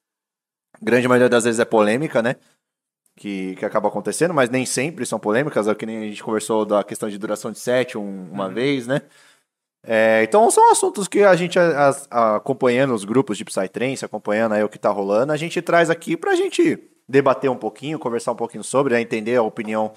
grande 0.81 1.07
maioria 1.07 1.29
das 1.29 1.43
vezes 1.43 1.59
é 1.59 1.65
polêmica, 1.65 2.21
né? 2.21 2.35
Que, 3.15 3.55
que 3.55 3.65
acaba 3.65 3.87
acontecendo, 3.87 4.31
mas 4.33 4.47
nem 4.49 4.63
sempre 4.63 5.03
são 5.03 5.19
polêmicas, 5.19 5.67
é 5.67 5.73
que 5.73 5.87
nem 5.87 5.97
a 5.97 6.01
gente 6.01 6.21
conversou 6.23 6.63
da 6.65 6.83
questão 6.83 7.09
de 7.09 7.17
duração 7.17 7.51
de 7.51 7.57
set 7.57 7.97
um- 7.97 8.29
uma 8.31 8.47
vez, 8.47 8.85
né? 8.85 9.01
É, 9.83 10.21
então 10.23 10.51
são 10.51 10.69
assuntos 10.71 11.07
que 11.07 11.23
a 11.23 11.35
gente 11.35 11.57
a- 11.57 11.89
a- 12.11 12.35
acompanhando 12.35 12.93
os 12.93 13.05
grupos 13.05 13.37
de 13.37 13.45
Psytrance, 13.45 14.05
acompanhando 14.05 14.53
aí 14.53 14.63
o 14.63 14.69
que 14.69 14.77
tá 14.77 14.89
rolando, 14.91 15.31
a 15.33 15.37
gente 15.37 15.61
traz 15.63 15.89
aqui 15.89 16.15
pra 16.15 16.35
gente 16.35 16.77
debater 17.07 17.49
um 17.49 17.55
pouquinho, 17.57 17.99
conversar 17.99 18.31
um 18.31 18.35
pouquinho 18.35 18.63
sobre, 18.63 18.93
né, 18.93 19.01
entender 19.01 19.35
a 19.35 19.43
opinião 19.43 19.93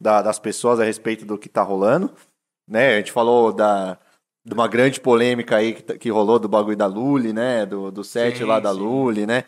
da- 0.00 0.22
das 0.22 0.38
pessoas 0.38 0.80
a 0.80 0.84
respeito 0.84 1.24
do 1.24 1.38
que 1.38 1.48
tá 1.48 1.62
rolando, 1.62 2.12
né? 2.68 2.94
A 2.94 2.96
gente 2.98 3.12
falou 3.12 3.52
da 3.52 3.98
de 4.44 4.54
uma 4.54 4.68
grande 4.68 5.00
polêmica 5.00 5.56
aí 5.56 5.74
que, 5.74 5.82
tá- 5.82 5.98
que 5.98 6.08
rolou 6.08 6.38
do 6.38 6.48
bagulho 6.48 6.76
da 6.76 6.86
Lully, 6.86 7.32
né? 7.32 7.66
Do, 7.66 7.90
do 7.90 8.04
set 8.04 8.38
Sim, 8.38 8.44
lá 8.44 8.60
da 8.60 8.72
sim. 8.72 8.78
Lully, 8.78 9.26
né? 9.26 9.42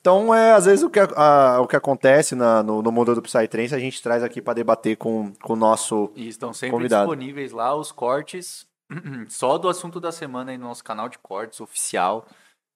Então, 0.00 0.32
é, 0.32 0.52
às 0.52 0.64
vezes, 0.64 0.84
o 0.84 0.88
que, 0.88 1.00
a- 1.00 1.58
o 1.60 1.66
que 1.66 1.74
acontece 1.74 2.36
na- 2.36 2.62
no, 2.62 2.80
no 2.80 2.92
mundo 2.92 3.16
do 3.16 3.20
Psytrance, 3.20 3.74
a 3.74 3.80
gente 3.80 4.00
traz 4.00 4.22
aqui 4.22 4.40
pra 4.40 4.54
debater 4.54 4.96
com, 4.96 5.32
com 5.42 5.54
o 5.54 5.56
nosso 5.56 6.12
E 6.14 6.28
estão 6.28 6.52
sempre 6.52 6.76
Convidado. 6.76 7.10
disponíveis 7.10 7.50
lá 7.50 7.74
os 7.74 7.90
cortes 7.90 8.64
só 9.28 9.58
do 9.58 9.68
assunto 9.68 9.98
da 9.98 10.12
semana 10.12 10.52
aí 10.52 10.56
no 10.56 10.68
nosso 10.68 10.84
canal 10.84 11.08
de 11.08 11.18
cortes 11.18 11.60
oficial. 11.60 12.24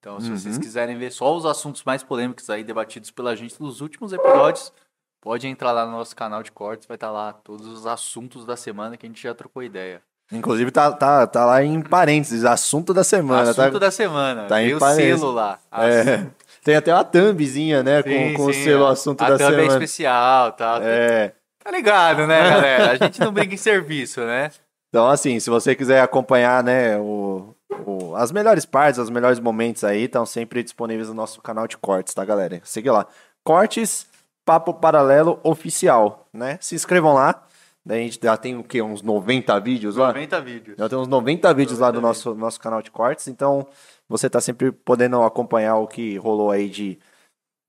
Então, 0.03 0.21
se 0.21 0.29
vocês 0.31 0.57
Uhum. 0.57 0.61
quiserem 0.61 0.99
ver 0.99 1.13
só 1.13 1.33
os 1.37 1.47
assuntos 1.47 1.85
mais 1.85 2.03
polêmicos 2.03 2.51
aí 2.51 2.65
debatidos 2.65 3.13
pela 3.13 3.37
gente 3.37 3.55
nos 3.63 3.81
últimos 3.81 4.13
episódios, 4.13 4.73
pode 5.21 5.47
entrar 5.47 5.71
lá 5.71 5.87
no 5.87 5.93
nosso 5.93 6.17
canal 6.17 6.43
de 6.43 6.51
cortes, 6.51 6.89
vai 6.89 6.97
estar 6.97 7.13
lá 7.13 7.33
todos 7.33 7.69
os 7.69 7.87
assuntos 7.87 8.45
da 8.45 8.57
semana 8.57 8.97
que 8.97 9.07
a 9.07 9.09
gente 9.09 9.23
já 9.23 9.33
trocou 9.33 9.63
ideia. 9.63 10.03
Inclusive, 10.33 10.73
tá, 10.73 10.91
tá, 10.91 11.25
tá 11.29 11.45
lá 11.45 11.63
em 11.63 11.81
parênteses, 11.81 12.45
assunto 12.45 12.93
da 12.93 13.05
semana. 13.05 13.51
assunto 13.51 13.73
tá, 13.75 13.79
da 13.79 13.91
semana. 13.93 14.47
tá 14.49 14.61
em 14.61 14.75
o 14.75 14.79
parênteses. 14.81 15.21
selo 15.21 15.31
lá. 15.33 15.61
É, 15.71 16.27
tem 16.65 16.75
até 16.75 16.93
uma 16.93 17.05
thumbzinha, 17.05 17.85
né? 17.85 18.03
Com, 18.03 18.09
Sim, 18.11 18.35
com 18.35 18.45
o 18.47 18.53
sim, 18.53 18.65
selo 18.65 18.87
a- 18.87 18.91
assunto 18.93 19.23
a 19.23 19.31
da 19.31 19.39
thumb 19.39 19.53
é 19.53 19.57
semana. 19.61 19.73
especial, 19.75 20.53
tá? 20.53 20.81
É. 20.83 21.33
Tá 21.63 21.71
ligado, 21.71 22.27
né, 22.27 22.43
galera? 22.51 22.91
A 22.93 22.97
gente 22.97 23.21
não 23.21 23.31
brinca 23.33 23.55
em 23.55 23.59
serviço, 23.59 24.21
né? 24.23 24.51
Então, 24.89 25.07
assim, 25.09 25.39
se 25.39 25.49
você 25.49 25.77
quiser 25.77 26.01
acompanhar, 26.03 26.65
né, 26.65 26.99
o, 26.99 27.55
o- 27.87 28.15
as 28.17 28.31
melhores 28.33 28.65
partes, 28.65 28.99
os 28.99 29.11
melhores 29.11 29.39
momentos 29.41 29.85
aí, 29.85 30.03
estão 30.05 30.25
sempre 30.27 30.63
disponíveis 30.63 31.09
no 31.09 31.15
nosso 31.15 31.41
canal 31.43 31.67
de 31.67 31.77
cortes, 31.77 32.15
tá, 32.15 32.25
galera? 32.25 32.61
Siga 32.65 32.93
lá. 32.93 33.07
Cortes 33.45 34.07
Papo 34.45 34.75
Paralelo 34.75 35.39
Oficial, 35.43 36.27
né? 36.33 36.59
Se 36.61 36.75
inscrevam 36.75 37.15
lá. 37.15 37.47
Daí 37.85 38.01
a 38.01 38.03
gente 38.05 38.19
já 38.23 38.37
tem 38.37 38.57
o 38.57 38.63
quê? 38.63 38.81
Uns 38.81 39.03
90 39.03 39.59
vídeos 39.59 39.97
lá? 39.97 40.09
90 40.09 40.41
vídeos. 40.41 40.77
Já 40.79 40.89
tem 40.89 40.97
uns 40.99 41.09
90 41.09 41.53
vídeos 41.53 41.79
lá 41.81 41.89
90 41.89 42.01
do 42.01 42.07
nosso, 42.07 42.35
nosso 42.35 42.61
canal 42.61 42.81
de 42.81 42.91
cortes, 42.93 43.27
então 43.27 43.67
você 44.09 44.31
tá 44.31 44.41
sempre 44.41 44.71
podendo 44.71 45.21
acompanhar 45.23 45.77
o 45.77 45.89
que 45.89 46.17
rolou 46.17 46.51
aí 46.53 46.69
de, 46.69 46.99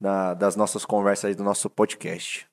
da- 0.01 0.34
das 0.35 0.55
nossas 0.55 0.85
conversas 0.85 1.25
aí 1.30 1.35
do 1.35 1.43
nosso 1.43 1.67
podcast. 1.69 2.45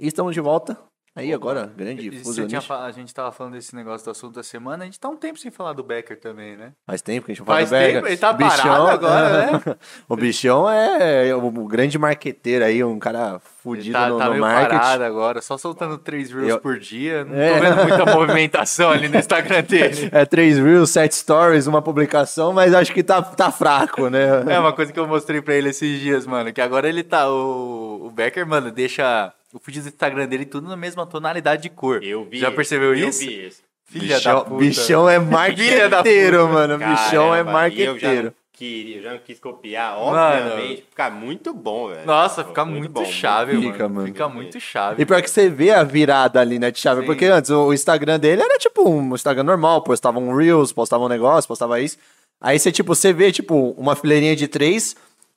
E 0.00 0.06
estamos 0.06 0.34
de 0.34 0.40
volta. 0.40 0.78
Aí 1.16 1.32
agora, 1.34 1.72
grande 1.76 2.08
fusionista. 2.22 2.74
a 2.84 2.92
gente 2.92 3.12
tava 3.12 3.32
falando 3.32 3.54
desse 3.54 3.74
negócio 3.74 4.04
do 4.04 4.12
assunto 4.12 4.34
da 4.36 4.44
semana, 4.44 4.84
a 4.84 4.86
gente 4.86 4.98
tá 5.00 5.08
um 5.08 5.16
tempo 5.16 5.38
sem 5.40 5.50
falar 5.50 5.72
do 5.72 5.82
Becker 5.82 6.18
também, 6.20 6.56
né? 6.56 6.72
Faz 6.86 7.02
tempo 7.02 7.26
que 7.26 7.32
a 7.32 7.34
gente 7.34 7.40
não 7.40 7.46
fala 7.46 7.58
Faz 7.66 7.70
do 7.70 7.76
tempo, 7.76 8.06
ele 8.06 8.16
tá 8.16 8.32
parado 8.32 8.86
agora, 8.86 9.50
né? 9.52 9.76
o 10.08 10.16
bichão 10.16 10.70
é 10.70 11.34
o, 11.34 11.44
o 11.44 11.66
grande 11.66 11.98
marqueteiro 11.98 12.64
aí, 12.64 12.84
um 12.84 12.98
cara 13.00 13.40
fudido 13.40 13.92
tá, 13.92 14.08
no, 14.08 14.18
tá 14.18 14.24
no 14.26 14.30
meio 14.30 14.42
marketing. 14.42 14.78
parado 14.78 15.02
agora, 15.04 15.42
só 15.42 15.58
soltando 15.58 15.98
três 15.98 16.30
reels 16.30 16.48
Eu- 16.48 16.60
por 16.60 16.78
dia. 16.78 17.24
Não 17.24 17.34
É. 17.34 17.54
tô 17.54 17.60
vendo 17.60 17.88
muita 17.88 18.06
movimentação 18.14 18.90
ali 18.90 19.08
no 19.08 19.18
Instagram 19.18 19.62
dele. 19.64 20.08
É 20.12 20.24
três 20.24 20.58
reels, 20.58 20.90
sete 20.90 21.16
stories, 21.16 21.66
uma 21.66 21.82
publicação, 21.82 22.52
mas 22.52 22.72
acho 22.72 22.94
que 22.94 23.02
tá, 23.02 23.20
tá 23.20 23.50
fraco, 23.50 24.08
né? 24.08 24.44
É 24.46 24.58
uma 24.60 24.72
coisa 24.72 24.92
que 24.92 24.98
eu 25.00 25.08
mostrei 25.08 25.42
pra 25.42 25.54
ele 25.54 25.70
esses 25.70 25.98
dias, 26.00 26.24
mano. 26.24 26.52
Que 26.52 26.60
agora 26.60 26.88
ele 26.88 27.02
tá. 27.02 27.28
O, 27.28 28.06
o 28.06 28.10
Becker, 28.10 28.46
mano, 28.46 28.70
deixa 28.70 29.32
o 29.52 29.58
feed 29.58 29.80
do 29.80 29.88
Instagram 29.88 30.26
dele 30.26 30.44
tudo 30.44 30.68
na 30.68 30.76
mesma 30.76 31.04
tonalidade 31.06 31.62
de 31.62 31.70
cor. 31.70 32.02
Eu 32.02 32.24
vi. 32.24 32.38
Já 32.38 32.50
percebeu 32.50 32.94
eu 32.94 33.08
isso? 33.08 33.20
vi 33.20 33.46
isso. 33.46 33.62
Filha 33.86 34.16
bichão, 34.16 34.34
da 34.38 34.44
puta. 34.44 34.56
bichão 34.56 35.08
é 35.08 35.18
marqueteiro, 35.18 36.48
mano. 36.48 36.78
bichão 36.78 37.34
é 37.34 37.42
Caramba, 37.42 37.42
Eu 37.42 37.44
já, 37.44 37.44
não 37.44 37.52
marqueteiro. 37.52 38.34
queria, 38.52 38.96
eu 38.98 39.02
já 39.02 39.10
não 39.12 39.18
quis 39.18 39.40
copiar, 39.40 39.96
Mano. 39.98 40.16
obviamente. 40.46 40.84
Fica 40.88 41.10
muito 41.10 41.52
bom, 41.52 41.88
velho. 41.88 42.06
Nossa, 42.06 42.44
fica 42.44 42.64
Muito 42.64 42.78
muito, 42.78 42.92
bom, 42.92 43.04
chave, 43.04 43.54
muito- 43.54 43.72
Fica, 43.72 43.82
mano. 43.84 43.94
mano. 43.96 44.06
Fica 44.06 44.28
muito 44.28 44.60
chave. 44.60 45.02
E 45.02 45.04
pior 45.06 45.20
que 45.20 45.28
você 45.30 45.48
vê 45.48 45.72
a 45.72 45.82
virada 45.82 46.40
ali, 46.40 46.58
né, 46.60 46.70
de 46.70 46.78
chave. 46.78 47.00
Sim. 47.00 47.06
Porque 47.06 47.24
antes 47.24 47.50
o 47.50 47.72
Instagram 47.72 48.20
dele 48.20 48.42
era 48.42 48.58
tipo 48.58 48.88
um 48.88 49.12
Instagram 49.14 49.42
normal, 49.42 49.82
postava 49.82 50.20
um 50.20 50.36
Reels, 50.36 50.72
postava 50.72 51.02
um 51.04 51.08
negócio, 51.08 51.48
postava 51.48 51.80
isso. 51.80 51.98
Aí 52.40 52.58
você, 52.60 52.70
tipo, 52.70 52.94
você 52.94 53.12
vê, 53.12 53.32
tipo, 53.32 53.74
uma 53.76 53.94
fileirinha 53.96 54.34
de 54.36 54.46
três, 54.48 54.94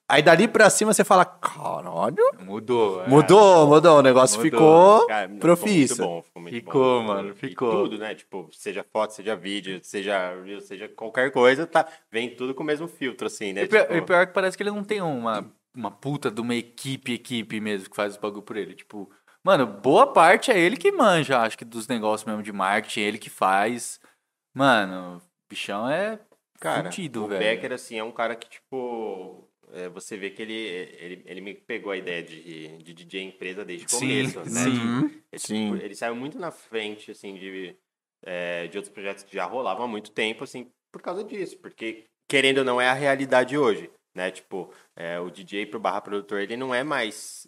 aí 0.08 0.22
dali 0.22 0.48
pra 0.48 0.70
cima 0.70 0.94
você 0.94 1.04
fala, 1.04 1.26
caralho, 1.26 2.16
Mudou. 2.42 3.04
é. 3.04 3.08
mudou, 3.08 3.68
mudou, 3.68 4.00
o 4.00 4.02
negócio 4.02 4.38
Mudou. 4.42 4.52
ficou 4.52 5.08
Cara, 5.08 5.28
ficou 5.28 5.40
profissa. 5.40 5.96
Muito 6.06 6.10
bom, 6.16 6.22
ficou 6.22 6.42
muito 6.42 6.56
Ficou, 6.56 7.02
bom. 7.02 7.08
mano, 7.08 7.30
E 7.30 7.34
ficou. 7.36 7.72
tudo, 7.72 7.98
né? 7.98 8.16
Tipo, 8.16 8.50
seja 8.52 8.84
foto, 8.92 9.12
seja 9.14 9.36
vídeo, 9.36 9.80
seja 9.84 10.34
reel, 10.44 10.62
seja 10.62 10.88
qualquer 10.90 11.32
coisa, 11.32 11.66
tá, 11.66 11.88
vem 12.12 12.36
tudo 12.36 12.54
com 12.54 12.64
o 12.64 12.66
mesmo 12.66 12.88
filtro, 12.88 13.28
assim, 13.28 13.54
né? 13.54 13.64
E 13.64 13.68
pior, 13.68 13.82
Tipo, 13.84 13.94
e 13.96 14.02
pior 14.02 14.28
que 14.28 14.34
parece 14.34 14.56
que 14.58 14.64
ele 14.64 14.72
não 14.72 14.84
tem 14.84 15.02
uma, 15.02 15.46
uma 15.76 15.92
puta 15.92 16.30
de 16.30 16.42
uma 16.42 16.56
equipe, 16.56 17.14
equipe 17.14 17.60
mesmo, 17.60 17.90
que 17.90 17.96
faz 17.96 18.14
os 18.14 18.20
bagulho 18.20 18.42
por 18.44 18.58
ele. 18.58 18.76
Tipo, 18.76 19.10
mano, 19.44 19.66
boa 19.66 20.08
parte 20.14 20.52
é 20.52 20.60
ele 20.60 20.78
que 20.78 20.92
manja, 20.92 21.40
acho 21.42 21.58
que 21.58 21.66
dos 21.66 21.88
negócios 21.88 22.26
mesmo 22.28 22.44
de 22.44 22.52
marketing, 22.52 23.00
ele 23.02 23.18
que 23.18 23.30
faz. 23.30 24.00
Mano, 24.56 25.18
o 25.18 25.22
bichão 25.50 25.90
é 25.90 26.20
Cara, 26.60 26.88
o 26.90 27.28
velho. 27.28 27.40
Becker, 27.40 27.74
assim, 27.74 27.98
é 27.98 28.04
um 28.04 28.12
cara 28.12 28.36
que, 28.36 28.48
tipo, 28.48 29.43
é, 29.43 29.43
você 29.94 30.18
vê 30.18 30.30
que 30.30 30.41
ele, 30.41 30.54
ele, 30.54 31.24
ele 31.26 31.41
me 31.41 31.54
pegou 31.56 31.91
a 31.91 31.98
ideia 31.98 32.22
de, 32.24 32.78
de 32.78 32.94
DJ 32.94 33.22
empresa 33.24 33.66
desde 33.66 33.86
o 33.86 33.90
Sim, 33.90 33.90
começo, 33.90 34.44
né? 34.45 34.70
sim. 34.70 34.72
Tipo, 34.72 35.06
Uhum, 35.06 35.22
ele, 35.32 35.40
sim. 35.40 35.72
tipo, 35.72 35.76
ele 35.76 35.95
saiu 35.95 36.16
muito 36.16 36.38
na 36.40 36.52
frente, 36.52 37.12
assim, 37.12 37.36
de, 37.36 37.76
é, 38.24 38.68
de 38.68 38.78
outros 38.78 38.94
projetos 38.94 39.24
que 39.24 39.34
já 39.34 39.45
rolavam 39.45 39.86
há 39.86 39.88
muito 39.88 40.12
tempo, 40.12 40.44
assim, 40.44 40.72
por 40.91 41.02
causa 41.02 41.24
disso. 41.24 41.58
Porque, 41.60 42.06
querendo 42.28 42.60
ou 42.60 42.64
não, 42.66 42.80
é 42.80 42.88
a 42.90 42.94
realidade 42.94 43.58
hoje, 43.58 43.90
né? 44.14 44.32
Tipo, 44.32 44.74
é, 44.95 45.20
o 45.20 45.30
DJ 45.30 45.66
pro 45.66 45.80
barra 45.80 46.02
produtor, 46.02 46.40
ele 46.41 46.56
não 46.58 46.74
é 46.74 46.84
mais... 46.84 47.48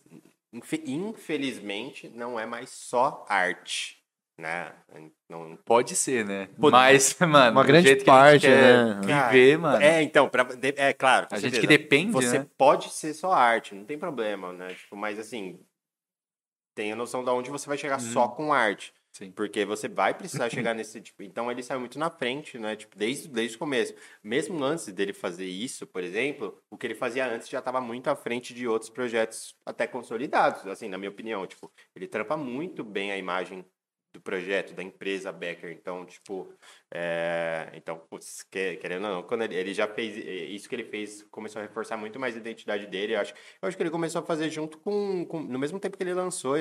infe- 0.53 0.83
Infelizmente, 0.85 2.09
não 2.09 2.39
é 2.39 2.45
mais 2.45 2.69
só 2.69 3.25
arte, 3.29 4.03
né? 4.37 4.73
Não, 5.29 5.57
Pode 5.57 5.95
ser, 5.95 6.25
né? 6.25 6.49
Pô, 6.59 6.69
Mas, 6.69 7.17
mano, 7.19 7.51
uma 7.51 7.63
grande 7.63 7.87
jeito 7.87 8.03
que 8.03 8.09
a 8.09 8.31
gente 8.33 8.41
parte, 8.41 8.47
quer 8.47 8.95
né? 8.95 9.27
Viver, 9.31 9.57
mano. 9.57 9.81
É, 9.81 10.01
então, 10.01 10.27
pra, 10.29 10.43
de- 10.43 10.73
é 10.77 10.93
claro. 10.93 11.27
A 11.31 11.35
gente 11.37 11.55
certeza. 11.55 11.61
que 11.61 11.67
depende, 11.67 12.11
Você 12.11 12.39
né? 12.39 12.47
pode 12.57 12.89
ser 12.89 13.13
só 13.13 13.31
arte, 13.31 13.73
não 13.73 13.85
tem 13.85 13.97
problema, 13.97 14.51
né? 14.53 14.73
Tipo, 14.73 14.95
mas 14.95 15.17
assim, 15.17 15.59
tenha 16.75 16.95
noção 16.95 17.23
de 17.23 17.29
onde 17.29 17.49
você 17.49 17.67
vai 17.67 17.77
chegar 17.77 17.99
só 17.99 18.27
com 18.27 18.53
arte. 18.53 18.93
Sim. 19.13 19.31
Porque 19.31 19.63
você 19.63 19.87
vai 19.87 20.13
precisar 20.13 20.49
chegar 20.49 20.73
nesse 20.73 20.99
tipo. 20.99 21.23
Então 21.23 21.49
ele 21.49 21.63
saiu 21.63 21.79
muito 21.79 21.97
na 21.97 22.09
frente, 22.09 22.59
né? 22.59 22.75
Tipo, 22.75 22.97
desde, 22.97 23.29
desde 23.29 23.55
o 23.55 23.59
começo. 23.59 23.95
Mesmo 24.21 24.61
antes 24.61 24.87
dele 24.87 25.13
fazer 25.13 25.45
isso, 25.45 25.87
por 25.87 26.03
exemplo, 26.03 26.61
o 26.69 26.77
que 26.77 26.85
ele 26.85 26.95
fazia 26.95 27.25
antes 27.25 27.47
já 27.47 27.59
estava 27.59 27.79
muito 27.79 28.09
à 28.09 28.15
frente 28.17 28.53
de 28.53 28.67
outros 28.67 28.89
projetos 28.89 29.55
até 29.65 29.87
consolidados, 29.87 30.67
assim, 30.67 30.89
na 30.89 30.97
minha 30.97 31.09
opinião. 31.09 31.47
Tipo, 31.47 31.71
ele 31.95 32.09
trampa 32.09 32.35
muito 32.35 32.83
bem 32.83 33.13
a 33.13 33.17
imagem 33.17 33.65
do 34.15 34.21
projeto, 34.21 34.73
da 34.73 34.81
empresa 34.81 35.31
Becker. 35.31 35.71
Então, 35.71 36.05
tipo, 36.05 36.47
é, 36.93 37.69
então, 37.73 37.97
putz, 38.09 38.43
que- 38.43 38.77
querendo 38.77 39.05
ou 39.05 39.11
não, 39.11 39.23
quando 39.23 39.41
ele, 39.43 39.55
ele 39.55 39.73
já 39.73 39.87
fez 39.87 40.15
isso 40.15 40.69
que 40.69 40.75
ele 40.75 40.85
fez, 40.85 41.21
começou 41.29 41.59
a 41.61 41.63
reforçar 41.65 41.97
muito 41.97 42.17
mais 42.19 42.33
a 42.35 42.39
identidade 42.39 42.87
dele. 42.87 43.13
Eu 43.15 43.19
acho, 43.19 43.33
eu 43.61 43.67
acho 43.67 43.75
que 43.75 43.83
ele 43.83 43.89
começou 43.89 44.21
a 44.21 44.25
fazer 44.25 44.49
junto 44.49 44.77
com, 44.77 45.25
com- 45.25 45.41
no 45.41 45.59
mesmo 45.59 45.79
tempo 45.79 45.97
que 45.97 46.03
ele 46.03 46.13
lançou 46.13 46.55
a 46.55 46.59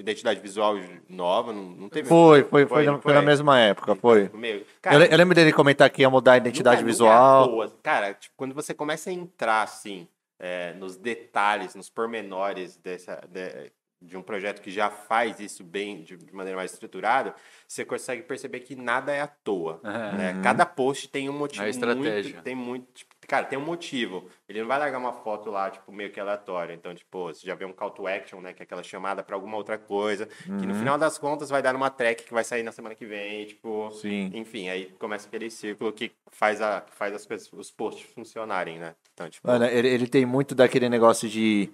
identidade 0.00 0.40
visual 0.40 0.74
nova, 1.08 1.52
não, 1.52 1.62
não 1.62 1.88
teve. 1.88 2.08
Foi, 2.08 2.42
foi, 2.42 2.66
foi, 2.66 2.66
Foi, 2.66 2.84
não 2.86 3.00
foi 3.00 3.12
na 3.12 3.20
foi? 3.20 3.26
mesma 3.26 3.58
época, 3.60 3.94
foi. 3.94 4.28
Meio, 4.34 4.58
Eu, 4.60 4.66
cara, 4.82 4.98
le- 4.98 5.08
eu 5.12 5.16
lembro 5.16 5.34
dele 5.34 5.52
comentar 5.52 5.88
que 5.90 6.02
ia 6.02 6.10
mudar 6.10 6.32
a 6.32 6.36
identidade 6.38 6.82
nunca- 6.82 6.92
nunca 6.92 7.04
é 7.04 7.48
visual. 7.48 7.70
Cara, 7.82 8.14
tipo, 8.14 8.34
quando 8.36 8.54
você 8.54 8.74
começa 8.74 9.10
a 9.10 9.12
entrar 9.12 9.62
assim 9.62 10.08
é, 10.40 10.72
nos 10.74 10.96
detalhes, 10.96 11.76
nos 11.76 11.88
pormenores 11.88 12.76
dessa, 12.76 13.20
de, 13.30 13.70
de 14.04 14.16
um 14.16 14.22
projeto 14.22 14.60
que 14.60 14.70
já 14.70 14.90
faz 14.90 15.40
isso 15.40 15.64
bem, 15.64 16.02
de, 16.02 16.16
de 16.16 16.34
maneira 16.34 16.56
mais 16.56 16.72
estruturada, 16.72 17.34
você 17.66 17.84
consegue 17.84 18.22
perceber 18.22 18.60
que 18.60 18.76
nada 18.76 19.12
é 19.12 19.20
à 19.20 19.26
toa. 19.26 19.80
Né? 19.82 20.40
Cada 20.42 20.66
post 20.66 21.08
tem 21.08 21.28
um 21.28 21.32
motivo 21.32 21.64
É 21.64 21.70
estratégia. 21.70 22.32
muito, 22.34 22.42
tem 22.44 22.54
muito, 22.54 22.86
tipo, 22.92 23.14
cara, 23.26 23.46
tem 23.46 23.58
um 23.58 23.64
motivo. 23.64 24.28
Ele 24.48 24.60
não 24.60 24.68
vai 24.68 24.78
largar 24.78 24.98
uma 24.98 25.12
foto 25.12 25.50
lá, 25.50 25.70
tipo, 25.70 25.90
meio 25.90 26.10
que 26.10 26.20
aleatória. 26.20 26.74
Então, 26.74 26.94
tipo, 26.94 27.24
você 27.32 27.46
já 27.46 27.54
vê 27.54 27.64
um 27.64 27.72
call 27.72 27.90
to 27.90 28.06
action, 28.06 28.40
né, 28.40 28.52
que 28.52 28.62
é 28.62 28.64
aquela 28.64 28.82
chamada 28.82 29.22
para 29.22 29.34
alguma 29.34 29.56
outra 29.56 29.78
coisa, 29.78 30.26
que 30.26 30.50
Uhum. 30.50 30.66
no 30.66 30.74
final 30.74 30.98
das 30.98 31.16
contas 31.18 31.48
vai 31.50 31.62
dar 31.62 31.72
numa 31.72 31.90
track 31.90 32.24
que 32.24 32.34
vai 32.34 32.44
sair 32.44 32.62
na 32.62 32.72
semana 32.72 32.94
que 32.94 33.06
vem, 33.06 33.46
tipo, 33.46 33.90
Sim. 33.92 34.30
enfim, 34.34 34.68
aí 34.68 34.86
começa 34.98 35.26
aquele 35.26 35.50
círculo 35.50 35.92
que 35.92 36.12
faz, 36.30 36.60
a, 36.60 36.80
que 36.82 36.94
faz 36.94 37.14
as 37.14 37.24
coisas, 37.24 37.50
os 37.52 37.70
posts 37.70 38.04
funcionarem, 38.14 38.78
né? 38.78 38.94
Então, 39.14 39.28
tipo, 39.30 39.46
Mano, 39.48 39.64
ele, 39.64 39.88
ele 39.88 40.06
tem 40.06 40.26
muito 40.26 40.54
daquele 40.54 40.88
negócio 40.88 41.28
de 41.28 41.70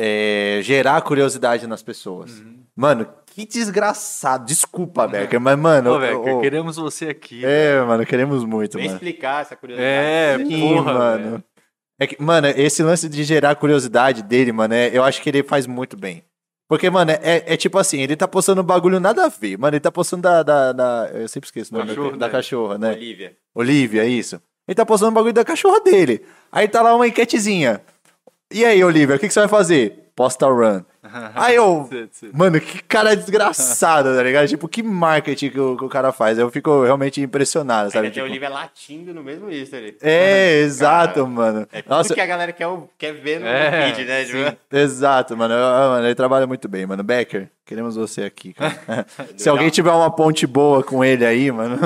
é, 0.00 0.60
gerar 0.62 1.00
curiosidade 1.02 1.66
nas 1.66 1.82
pessoas. 1.82 2.42
Mano, 2.76 3.08
que 3.26 3.44
desgraçado. 3.44 4.46
Desculpa, 4.46 5.06
Becker, 5.08 5.40
mas, 5.40 5.58
mano. 5.58 5.94
Ô, 5.94 5.98
velho, 5.98 6.36
ô, 6.38 6.40
queremos 6.40 6.76
você 6.76 7.08
aqui. 7.08 7.44
é, 7.44 7.80
mano, 7.82 8.06
queremos 8.06 8.44
muito, 8.44 8.78
vem 8.78 8.86
mano. 8.86 8.96
explicar 8.96 9.42
essa 9.42 9.56
curiosidade. 9.56 9.92
É, 9.92 10.36
Sim, 10.38 10.60
porra, 10.60 10.94
mano. 10.94 11.24
velho. 11.30 11.44
É 12.00 12.06
que, 12.06 12.22
mano, 12.22 12.46
esse 12.46 12.80
lance 12.82 13.08
de 13.08 13.24
gerar 13.24 13.56
curiosidade 13.56 14.22
dele, 14.22 14.52
mano, 14.52 14.72
é- 14.72 14.88
eu 14.96 15.02
acho 15.02 15.20
que 15.20 15.28
ele 15.28 15.42
faz 15.42 15.66
muito 15.66 15.96
bem. 15.96 16.22
Porque, 16.68 16.88
mano, 16.88 17.10
é, 17.10 17.42
é 17.46 17.56
tipo 17.56 17.76
assim, 17.78 18.00
ele 18.00 18.14
tá 18.14 18.28
postando 18.28 18.60
um 18.60 18.64
bagulho 18.64 19.00
nada 19.00 19.24
a 19.24 19.28
ver. 19.28 19.58
Mano, 19.58 19.74
ele 19.74 19.80
tá 19.80 19.90
postando 19.90 20.22
da. 20.22 20.42
da, 20.44 20.72
da- 20.72 21.10
eu 21.14 21.26
sempre 21.26 21.46
esqueço 21.48 21.74
o 21.74 21.78
nome 21.78 21.88
Cachorro, 21.90 22.16
da 22.16 22.26
né? 22.26 22.32
cachorra, 22.32 22.78
né? 22.78 22.92
Olivia. 22.92 23.36
Olivia, 23.54 24.04
isso. 24.04 24.40
Ele 24.68 24.74
tá 24.74 24.84
postando 24.86 25.10
um 25.10 25.14
bagulho 25.14 25.32
da 25.32 25.44
cachorra 25.44 25.80
dele. 25.80 26.22
Aí 26.52 26.68
tá 26.68 26.82
lá 26.82 26.94
uma 26.94 27.08
enquetezinha. 27.08 27.80
E 28.50 28.64
aí, 28.64 28.82
Olivia, 28.82 29.16
o 29.16 29.18
que, 29.18 29.28
que 29.28 29.34
você 29.34 29.40
vai 29.40 29.48
fazer? 29.48 30.10
Posta 30.16 30.46
run. 30.46 30.82
Aí 31.34 31.54
eu. 31.56 31.88
Mano, 32.32 32.60
que 32.60 32.82
cara 32.82 33.14
desgraçado, 33.16 34.14
tá 34.16 34.22
ligado? 34.22 34.48
Tipo, 34.48 34.68
que 34.68 34.82
marketing 34.82 35.50
que 35.50 35.60
o, 35.60 35.76
que 35.76 35.84
o 35.84 35.88
cara 35.88 36.12
faz. 36.12 36.38
Eu 36.38 36.50
fico 36.50 36.82
realmente 36.84 37.20
impressionado, 37.20 37.90
sabe? 37.90 38.06
Ainda 38.06 38.14
tem 38.14 38.22
a 38.22 38.24
Tipo, 38.26 38.30
Olivia 38.32 38.48
latindo 38.48 39.14
no 39.14 39.22
mesmo 39.22 39.50
history. 39.50 39.96
é, 40.02 40.60
exato, 40.60 41.14
Cara, 41.20 41.26
mano. 41.26 41.68
É 41.72 41.82
tudo 41.82 41.90
Nossa, 41.94 42.14
que 42.14 42.20
a 42.20 42.26
galera 42.26 42.52
quer, 42.52 42.66
quer 42.98 43.12
ver 43.12 43.40
no 43.40 43.46
É, 43.46 43.92
feed, 43.92 44.04
né? 44.06 44.24
Tipo, 44.24 44.56
exato, 44.76 45.36
mano. 45.36 45.54
Ah, 45.54 45.88
mano. 45.94 46.06
Ele 46.06 46.14
trabalha 46.14 46.46
muito 46.46 46.68
bem, 46.68 46.84
mano. 46.86 47.02
Becker, 47.02 47.48
queremos 47.64 47.96
você 47.96 48.22
aqui, 48.22 48.52
cara. 48.52 49.06
Se 49.36 49.48
alguém 49.48 49.70
tiver 49.70 49.90
uma 49.92 50.10
ponte 50.10 50.46
boa 50.46 50.82
com 50.82 51.04
ele 51.04 51.24
aí, 51.24 51.50
mano. 51.52 51.78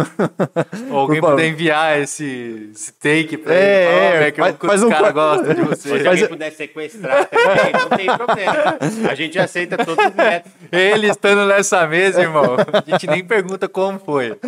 Ou 0.91 0.99
alguém 0.99 1.21
puder 1.21 1.47
enviar 1.49 2.01
esse, 2.01 2.71
esse 2.75 2.93
take 2.95 3.37
pra 3.37 3.55
É, 3.55 3.59
ele. 3.59 4.17
É, 4.17 4.19
velho, 4.21 4.33
que 4.33 4.41
faz- 4.41 4.57
o 4.61 4.67
faz 4.67 4.83
um 4.83 4.91
cara 4.91 5.11
gosta 5.13 5.55
de 5.55 5.61
Ou 5.61 5.67
você. 5.69 6.01
se 6.01 6.07
alguém 6.09 6.23
eu- 6.23 6.29
puder 6.29 6.51
sequestrar 6.53 7.27
também, 7.29 7.73
não 7.73 7.89
tem 7.97 8.07
problema. 8.17 8.79
A 9.09 9.15
gente 9.15 9.39
aceita 9.39 9.77
todos 9.85 10.05
os 10.05 10.15
métodos. 10.15 10.53
Ele 10.71 11.09
estando 11.09 11.47
nessa 11.47 11.87
mesa, 11.87 12.23
irmão, 12.23 12.57
a 12.57 12.91
gente 12.91 13.07
nem 13.07 13.25
pergunta 13.25 13.69
como 13.69 13.99
foi. 13.99 14.39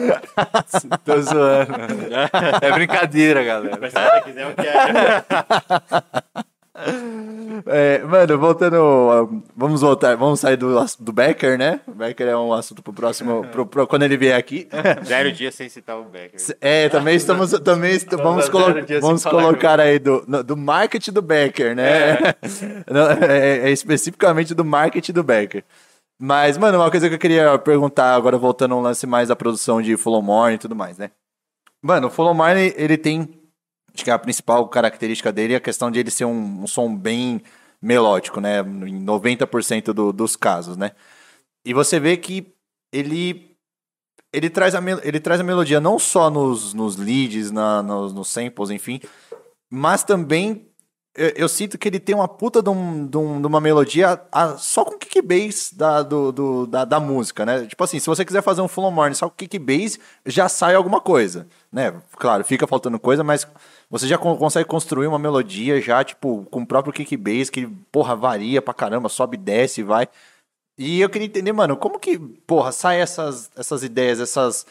Tô 1.04 1.20
zoando. 1.20 1.72
É 2.62 2.72
brincadeira, 2.72 3.42
galera. 3.42 3.78
Mas 3.80 3.92
se 3.92 3.98
você 3.98 4.20
quiser, 4.22 4.42
eu 4.42 4.54
quero. 4.54 6.44
É, 7.66 8.00
mano, 8.02 8.36
voltando. 8.38 9.42
Vamos 9.56 9.80
voltar, 9.80 10.16
vamos 10.16 10.40
sair 10.40 10.56
do, 10.56 10.74
do 10.98 11.12
Becker, 11.12 11.56
né? 11.56 11.80
O 11.86 11.92
Becker 11.92 12.26
é 12.28 12.36
um 12.36 12.52
assunto 12.52 12.82
pro 12.82 12.92
próximo. 12.92 13.46
pro- 13.52 13.64
pro- 13.66 13.86
quando 13.86 14.02
ele 14.02 14.16
vier 14.16 14.36
aqui. 14.36 14.68
Zero 15.04 15.30
dia 15.32 15.52
sem 15.52 15.68
citar 15.68 15.96
o 15.98 16.04
Becker. 16.04 16.40
É, 16.60 16.88
também 16.88 17.14
estamos. 17.14 17.52
Também 17.60 17.92
est- 17.92 18.10
vamos, 18.16 18.48
colo 18.48 18.74
vamos 19.00 19.24
colocar 19.24 19.78
aí 19.80 19.98
do, 19.98 20.24
no- 20.26 20.42
do 20.42 20.56
marketing 20.56 21.12
do 21.12 21.22
Becker, 21.22 21.76
né? 21.76 22.18
Não, 22.90 23.08
É, 23.24 23.68
é 23.68 23.70
especificamente 23.70 24.52
do 24.54 24.64
marketing 24.64 25.12
do 25.12 25.22
Becker. 25.22 25.62
Mas, 26.20 26.56
mano, 26.58 26.78
uma 26.78 26.90
coisa 26.90 27.08
que 27.08 27.14
eu 27.14 27.18
queria 27.18 27.56
perguntar, 27.58 28.14
agora 28.14 28.36
voltando 28.38 28.74
a 28.74 28.78
um 28.78 28.80
lance 28.82 29.06
mais 29.06 29.28
da 29.28 29.36
produção 29.36 29.80
de 29.82 29.96
Follow 29.96 30.22
More 30.22 30.54
e 30.54 30.58
tudo 30.58 30.74
mais, 30.74 30.96
né? 30.98 31.10
Mano, 31.82 32.06
o 32.06 32.10
Follow 32.10 32.34
More, 32.34 32.52
ele, 32.58 32.74
ele 32.76 32.96
tem. 32.96 33.28
Acho 33.94 34.04
que 34.04 34.10
a 34.10 34.18
principal 34.18 34.66
característica 34.68 35.32
dele 35.32 35.54
é 35.54 35.56
a 35.56 35.60
questão 35.60 35.90
de 35.90 36.00
ele 36.00 36.10
ser 36.10 36.24
um, 36.24 36.62
um 36.62 36.66
som 36.66 36.94
bem 36.94 37.40
melódico, 37.80 38.40
né? 38.40 38.60
Em 38.60 39.00
90% 39.04 39.92
do, 39.92 40.12
dos 40.12 40.34
casos, 40.36 40.76
né? 40.76 40.92
E 41.64 41.72
você 41.72 42.00
vê 42.00 42.16
que 42.16 42.52
ele 42.92 43.52
ele 44.32 44.50
traz 44.50 44.74
a, 44.74 44.80
ele 45.04 45.20
traz 45.20 45.40
a 45.40 45.44
melodia 45.44 45.80
não 45.80 45.96
só 45.96 46.28
nos, 46.28 46.74
nos 46.74 46.96
leads, 46.96 47.52
na, 47.52 47.80
nos, 47.84 48.12
nos 48.12 48.28
samples, 48.28 48.68
enfim, 48.70 49.00
mas 49.70 50.02
também 50.02 50.66
eu, 51.16 51.28
eu 51.36 51.48
sinto 51.48 51.78
que 51.78 51.86
ele 51.86 52.00
tem 52.00 52.16
uma 52.16 52.26
puta 52.26 52.60
de, 52.60 52.68
um- 52.68 53.06
de 53.06 53.16
um- 53.16 53.40
de 53.40 53.46
uma 53.46 53.60
melodia 53.60 54.20
a- 54.32 54.56
só 54.56 54.84
com 54.84 54.98
kick 54.98 55.22
bass 55.22 55.70
da, 55.72 56.02
do, 56.02 56.32
do- 56.32 56.66
da, 56.66 56.84
da 56.84 56.98
música, 56.98 57.46
né? 57.46 57.64
Tipo 57.66 57.84
assim, 57.84 58.00
se 58.00 58.06
você 58.08 58.24
quiser 58.24 58.42
fazer 58.42 58.60
um 58.60 58.66
full 58.68 58.84
on 58.84 58.90
morning 58.90 59.14
só 59.14 59.28
com 59.28 59.36
kick 59.36 59.56
bass, 59.58 59.98
já 60.26 60.48
sai 60.48 60.74
alguma 60.74 61.00
coisa, 61.00 61.46
né? 61.70 61.94
Claro, 62.18 62.44
fica 62.44 62.66
faltando 62.66 62.98
coisa, 62.98 63.22
mas 63.22 63.46
você 63.90 64.06
já 64.08 64.18
con- 64.18 64.36
consegue 64.36 64.68
construir 64.68 65.06
uma 65.06 65.18
melodia 65.18 65.80
já, 65.80 66.02
tipo, 66.04 66.44
com 66.50 66.62
o 66.62 66.66
próprio 66.66 66.92
kick 66.92 67.16
bass, 67.16 67.50
que, 67.50 67.66
porra, 67.92 68.16
varia 68.16 68.60
pra 68.62 68.74
caramba, 68.74 69.08
sobe, 69.08 69.36
desce, 69.36 69.82
vai. 69.82 70.08
E 70.78 71.00
eu 71.00 71.08
queria 71.08 71.26
entender, 71.26 71.52
mano, 71.52 71.76
como 71.76 71.98
que, 72.00 72.18
porra, 72.18 72.72
sai 72.72 73.00
essas, 73.00 73.50
essas 73.56 73.82
ideias, 73.84 74.18
essas 74.20 74.66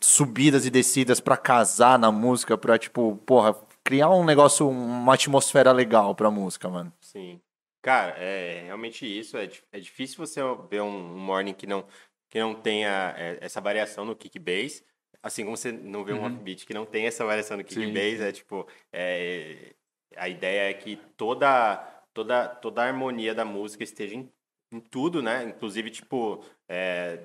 subidas 0.00 0.64
e 0.64 0.70
descidas 0.70 1.20
pra 1.20 1.36
casar 1.36 1.98
na 1.98 2.10
música, 2.10 2.56
pra, 2.56 2.78
tipo, 2.78 3.16
porra, 3.26 3.54
criar 3.84 4.10
um 4.10 4.24
negócio, 4.24 4.68
uma 4.68 5.14
atmosfera 5.14 5.72
legal 5.72 6.14
pra 6.14 6.30
música, 6.30 6.68
mano. 6.68 6.92
Sim. 7.00 7.40
Cara, 7.82 8.12
é 8.18 8.62
realmente 8.66 9.06
isso. 9.06 9.36
É, 9.36 9.48
é 9.72 9.80
difícil 9.80 10.16
você 10.18 10.40
ver 10.70 10.82
um, 10.82 11.14
um 11.14 11.18
morning 11.18 11.54
que 11.54 11.66
não, 11.66 11.84
que 12.30 12.38
não 12.40 12.54
tenha 12.54 13.14
é, 13.16 13.38
essa 13.40 13.60
variação 13.60 14.04
no 14.04 14.16
kick 14.16 14.38
bass. 14.38 14.82
Assim 15.22 15.44
como 15.44 15.56
você 15.56 15.72
não 15.72 16.04
vê 16.04 16.12
um 16.12 16.24
offbeat 16.24 16.66
que 16.66 16.74
não 16.74 16.86
tem 16.86 17.06
essa 17.06 17.24
variação 17.24 17.56
do 17.56 17.64
kick 17.64 17.84
Sim, 17.84 17.92
bass, 17.92 18.20
é 18.20 18.32
tipo, 18.32 18.66
é, 18.92 19.74
a 20.16 20.28
ideia 20.28 20.70
é 20.70 20.74
que 20.74 20.96
toda, 21.16 21.76
toda, 22.12 22.48
toda 22.48 22.82
a 22.82 22.86
harmonia 22.86 23.34
da 23.34 23.44
música 23.44 23.84
esteja 23.84 24.14
em, 24.14 24.30
em 24.72 24.80
tudo, 24.80 25.22
né? 25.22 25.44
Inclusive, 25.44 25.90
tipo, 25.90 26.44
é, 26.68 27.20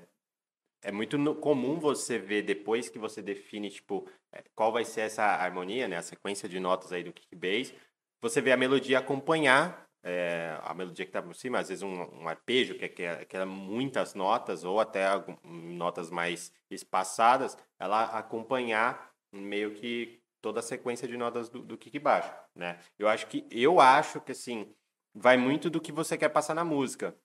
é 0.83 0.91
muito 0.91 1.17
comum 1.35 1.79
você 1.79 2.17
ver 2.17 2.43
depois 2.43 2.89
que 2.89 2.99
você 2.99 3.21
define, 3.21 3.69
tipo, 3.69 4.07
é, 4.31 4.43
qual 4.55 4.71
vai 4.71 4.83
ser 4.83 5.01
essa 5.01 5.23
harmonia, 5.23 5.87
né? 5.87 5.97
A 5.97 6.01
sequência 6.03 6.49
de 6.49 6.59
notas 6.59 6.91
aí 6.91 7.03
do 7.03 7.13
kick 7.13 7.35
bass, 7.35 7.73
você 8.21 8.41
vê 8.41 8.51
a 8.51 8.57
melodia 8.57 8.99
acompanhar 8.99 9.82
é, 10.03 10.59
a 10.61 10.73
melodia 10.73 11.05
que 11.05 11.11
tá 11.11 11.21
por 11.21 11.33
cima, 11.33 11.59
às 11.59 11.69
vezes 11.69 11.81
um, 11.81 12.21
um 12.21 12.27
arpejo, 12.27 12.75
que 12.75 12.85
é, 12.85 12.89
que, 12.89 13.03
é, 13.03 13.25
que 13.25 13.37
é 13.37 13.45
muitas 13.45 14.13
notas, 14.13 14.63
ou 14.63 14.79
até 14.79 15.05
notas 15.43 16.11
mais 16.11 16.51
espaçadas, 16.69 17.57
ela 17.79 18.03
acompanhar 18.17 19.13
meio 19.31 19.73
que 19.73 20.21
toda 20.41 20.59
a 20.59 20.63
sequência 20.63 21.07
de 21.07 21.15
notas 21.15 21.47
do, 21.47 21.63
do 21.63 21.77
kick 21.77 21.97
baixo, 21.99 22.31
né? 22.53 22.77
Eu 22.99 23.07
acho 23.07 23.27
que, 23.27 23.47
eu 23.49 23.79
acho 23.79 24.19
que, 24.19 24.33
assim, 24.33 24.75
vai 25.15 25.37
muito 25.37 25.69
do 25.69 25.79
que 25.79 25.91
você 25.91 26.17
quer 26.17 26.29
passar 26.29 26.53
na 26.53 26.65
música. 26.65 27.15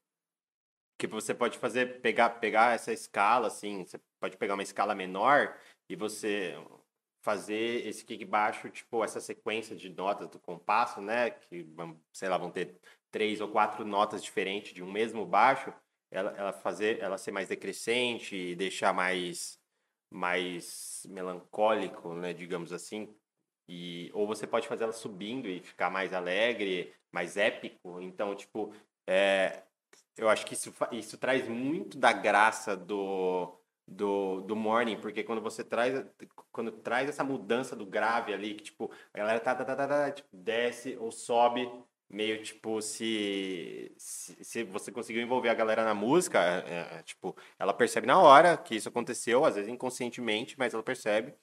Que 0.97 1.07
você 1.07 1.35
pode 1.35 1.59
fazer, 1.59 2.01
pegar, 2.01 2.31
pegar 2.31 2.75
essa 2.75 2.93
escala, 2.93 3.49
assim, 3.49 3.85
você 3.85 4.01
pode 4.21 4.37
pegar 4.37 4.55
uma 4.55 4.63
escala 4.63 4.95
menor 4.95 5.57
e 5.89 5.97
você 5.97 6.57
fazer 7.29 7.87
esse 7.87 8.07
kick 8.07 8.25
baixo, 8.25 8.71
tipo, 8.71 9.05
essa 9.05 9.21
sequência 9.21 9.77
de 9.77 9.91
notas 9.91 10.31
do 10.31 10.39
compasso, 10.39 10.99
né? 10.99 11.29
Que, 11.29 11.69
sei 12.11 12.27
lá, 12.27 12.39
vão 12.39 12.51
ter 12.51 12.81
três 13.11 13.43
ou 13.43 13.49
quatro 13.49 13.85
notas 13.85 14.25
diferentes 14.25 14.73
de 14.73 14.83
um 14.83 14.91
mesmo 14.91 15.27
baixo, 15.27 15.71
ela, 16.11 16.31
ela 16.39 16.53
fazer, 16.55 17.01
ela 17.01 17.19
ser 17.19 17.31
mais 17.31 17.47
decrescente 17.47 18.35
e 18.35 18.57
deixar 18.57 18.95
mais, 18.95 19.61
mais 20.11 21.07
melancólico, 21.11 22.15
né? 22.15 22.33
Digamos 22.33 22.73
assim. 22.73 23.15
E, 23.69 24.11
ou 24.15 24.27
você 24.27 24.47
pode 24.47 24.67
fazer 24.67 24.85
ela 24.85 24.93
subindo 24.95 25.51
e 25.51 25.61
ficar 25.61 25.91
mais 25.91 26.15
alegre, 26.15 26.95
mais 27.13 27.37
épico. 27.37 28.01
Então, 28.01 28.35
tipo, 28.35 28.73
é, 29.07 29.65
eu 30.17 30.31
acho 30.31 30.47
que 30.47 30.55
isso, 30.55 30.75
isso 30.93 31.19
traz 31.19 31.47
muito 31.47 31.99
da 31.99 32.11
graça 32.11 32.75
do, 32.75 33.58
do, 33.89 34.43
do 34.43 34.55
morning, 34.55 35.01
porque 35.01 35.25
quando 35.25 35.41
você 35.41 35.65
traz 35.65 36.05
quando 36.53 36.71
traz 36.73 37.09
essa 37.09 37.25
mudança 37.25 37.75
do 37.75 37.87
grave 37.87 38.33
ali, 38.33 38.55
que 38.55 38.65
tipo, 38.65 38.91
a 39.13 39.19
galera 39.19 39.41
tá, 39.41 39.55
tá, 39.55 39.65
tá, 39.65 39.77
tá, 39.77 39.89
tá, 39.89 40.11
tipo, 40.11 40.29
desce 40.33 40.97
ou 41.01 41.11
sobe, 41.11 41.71
meio 42.09 42.43
tipo, 42.43 42.81
se, 42.83 43.93
se, 43.97 44.45
se 44.45 44.65
você 44.65 44.91
conseguiu 44.93 45.23
envolver 45.23 45.49
a 45.51 45.55
galera 45.55 45.85
na 45.85 45.95
música, 45.95 46.39
é, 46.41 46.99
é, 46.99 47.03
tipo, 47.03 47.37
ela 47.59 47.73
percebe 47.75 48.07
na 48.07 48.21
hora 48.21 48.57
que 48.57 48.75
isso 48.77 48.89
aconteceu, 48.89 49.45
às 49.45 49.55
vezes 49.57 49.71
inconscientemente, 49.71 50.59
mas 50.59 50.75
ela 50.75 50.83
percebe. 50.83 51.35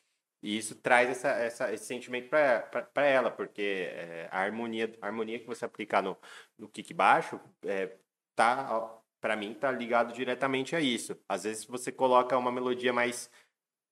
E 0.41 0.57
isso 0.57 0.75
traz 0.75 1.09
essa, 1.09 1.29
essa, 1.29 1.73
esse 1.73 1.85
sentimento 1.85 2.29
para 2.29 3.05
ela, 3.05 3.31
porque 3.31 3.89
é, 3.91 4.29
a, 4.31 4.41
harmonia, 4.41 4.91
a 5.01 5.07
harmonia 5.07 5.39
que 5.39 5.47
você 5.47 5.65
aplicar 5.65 6.03
no, 6.03 6.17
no 6.57 6.69
kick 6.69 6.93
baixo 6.93 7.39
é, 7.65 7.97
tá, 8.35 9.01
para 9.25 9.35
mim, 9.35 9.55
tá 9.55 9.71
ligado 9.71 10.13
diretamente 10.13 10.75
a 10.75 10.79
isso. 10.79 11.17
Às 11.27 11.45
vezes 11.45 11.65
você 11.65 11.91
coloca 11.91 12.37
uma 12.37 12.51
melodia 12.51 12.93
mais 12.93 13.27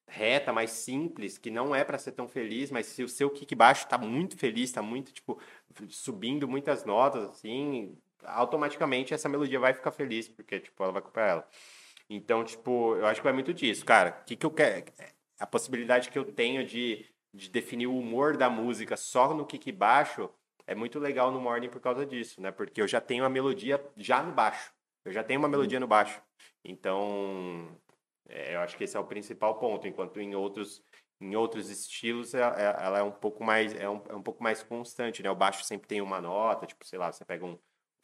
reta, 0.08 0.54
mais 0.54 0.70
simples, 0.70 1.40
que 1.40 1.50
não 1.50 1.74
é 1.74 1.84
para 1.84 1.98
ser 1.98 2.12
tão 2.12 2.28
feliz, 2.28 2.70
mas 2.70 2.86
se 2.86 3.02
o 3.02 3.10
seu 3.10 3.32
kick 3.32 3.56
baixo 3.56 3.88
tá 3.88 3.98
muito 3.98 4.38
feliz, 4.38 4.72
tá 4.72 4.84
muito, 4.84 5.12
tipo, 5.12 5.42
subindo 5.90 6.48
muitas 6.48 6.86
notas, 6.86 7.24
assim, 7.24 7.98
automaticamente 8.24 9.12
essa 9.12 9.28
melodia 9.28 9.60
vai 9.60 9.74
ficar 9.74 9.92
feliz, 9.92 10.28
porque, 10.28 10.60
tipo, 10.60 10.84
ela 10.84 10.92
vai 10.92 11.02
acompanhar 11.02 11.30
ela. 11.30 11.50
Então, 12.08 12.44
tipo, 12.44 12.96
eu 12.96 13.08
acho 13.08 13.20
que 13.20 13.26
vai 13.26 13.34
muito 13.34 13.56
disso. 13.56 13.84
Cara, 13.84 14.20
o 14.22 14.26
que 14.26 14.36
que 14.36 14.46
eu 14.46 14.52
quero... 14.52 14.86
A 15.40 15.48
possibilidade 15.48 16.12
que 16.12 16.20
eu 16.20 16.32
tenho 16.32 16.64
de, 16.64 17.08
de 17.34 17.50
definir 17.50 17.88
o 17.88 17.98
humor 17.98 18.38
da 18.38 18.52
música 18.52 18.96
só 18.96 19.34
no 19.34 19.48
kick 19.48 19.72
baixo 19.72 20.30
é 20.68 20.76
muito 20.76 21.00
legal 21.00 21.32
no 21.32 21.42
Morning 21.42 21.70
por 21.70 21.82
causa 21.82 22.06
disso, 22.06 22.40
né? 22.40 22.52
Porque 22.52 22.80
eu 22.80 22.88
já 22.88 23.02
tenho 23.02 23.26
a 23.26 23.30
melodia 23.30 23.84
já 23.98 24.22
no 24.22 24.32
baixo. 24.32 24.72
Eu 25.06 25.12
já 25.12 25.24
tenho 25.24 25.40
uma 25.40 25.50
melodia 25.50 25.80
no 25.80 25.88
baixo. 25.88 26.22
Então, 26.64 27.78
é, 28.28 28.56
eu 28.56 28.62
acho 28.62 28.78
que 28.78 28.84
esse 28.84 28.96
é 28.96 29.00
o 29.00 29.06
principal 29.06 29.60
ponto, 29.60 29.88
enquanto 29.88 30.20
em 30.20 30.36
outros 30.36 30.82
em 31.22 31.36
outros 31.38 31.70
estilos 31.70 32.34
ela, 32.34 32.54
ela 32.60 33.00
é 33.00 33.04
um 33.04 33.12
pouco 33.12 33.44
mais 33.46 33.74
é 33.76 33.90
um, 33.90 34.02
é 34.10 34.16
um 34.16 34.22
pouco 34.22 34.44
mais 34.44 34.62
constante, 34.62 35.24
né? 35.24 35.30
O 35.30 35.36
baixo 35.36 35.64
sempre 35.64 35.88
tem 35.88 36.02
uma 36.02 36.20
nota, 36.20 36.66
tipo, 36.66 36.86
sei 36.86 37.00
lá, 37.00 37.12
você 37.12 37.24
pega 37.24 37.46
um 37.46 37.58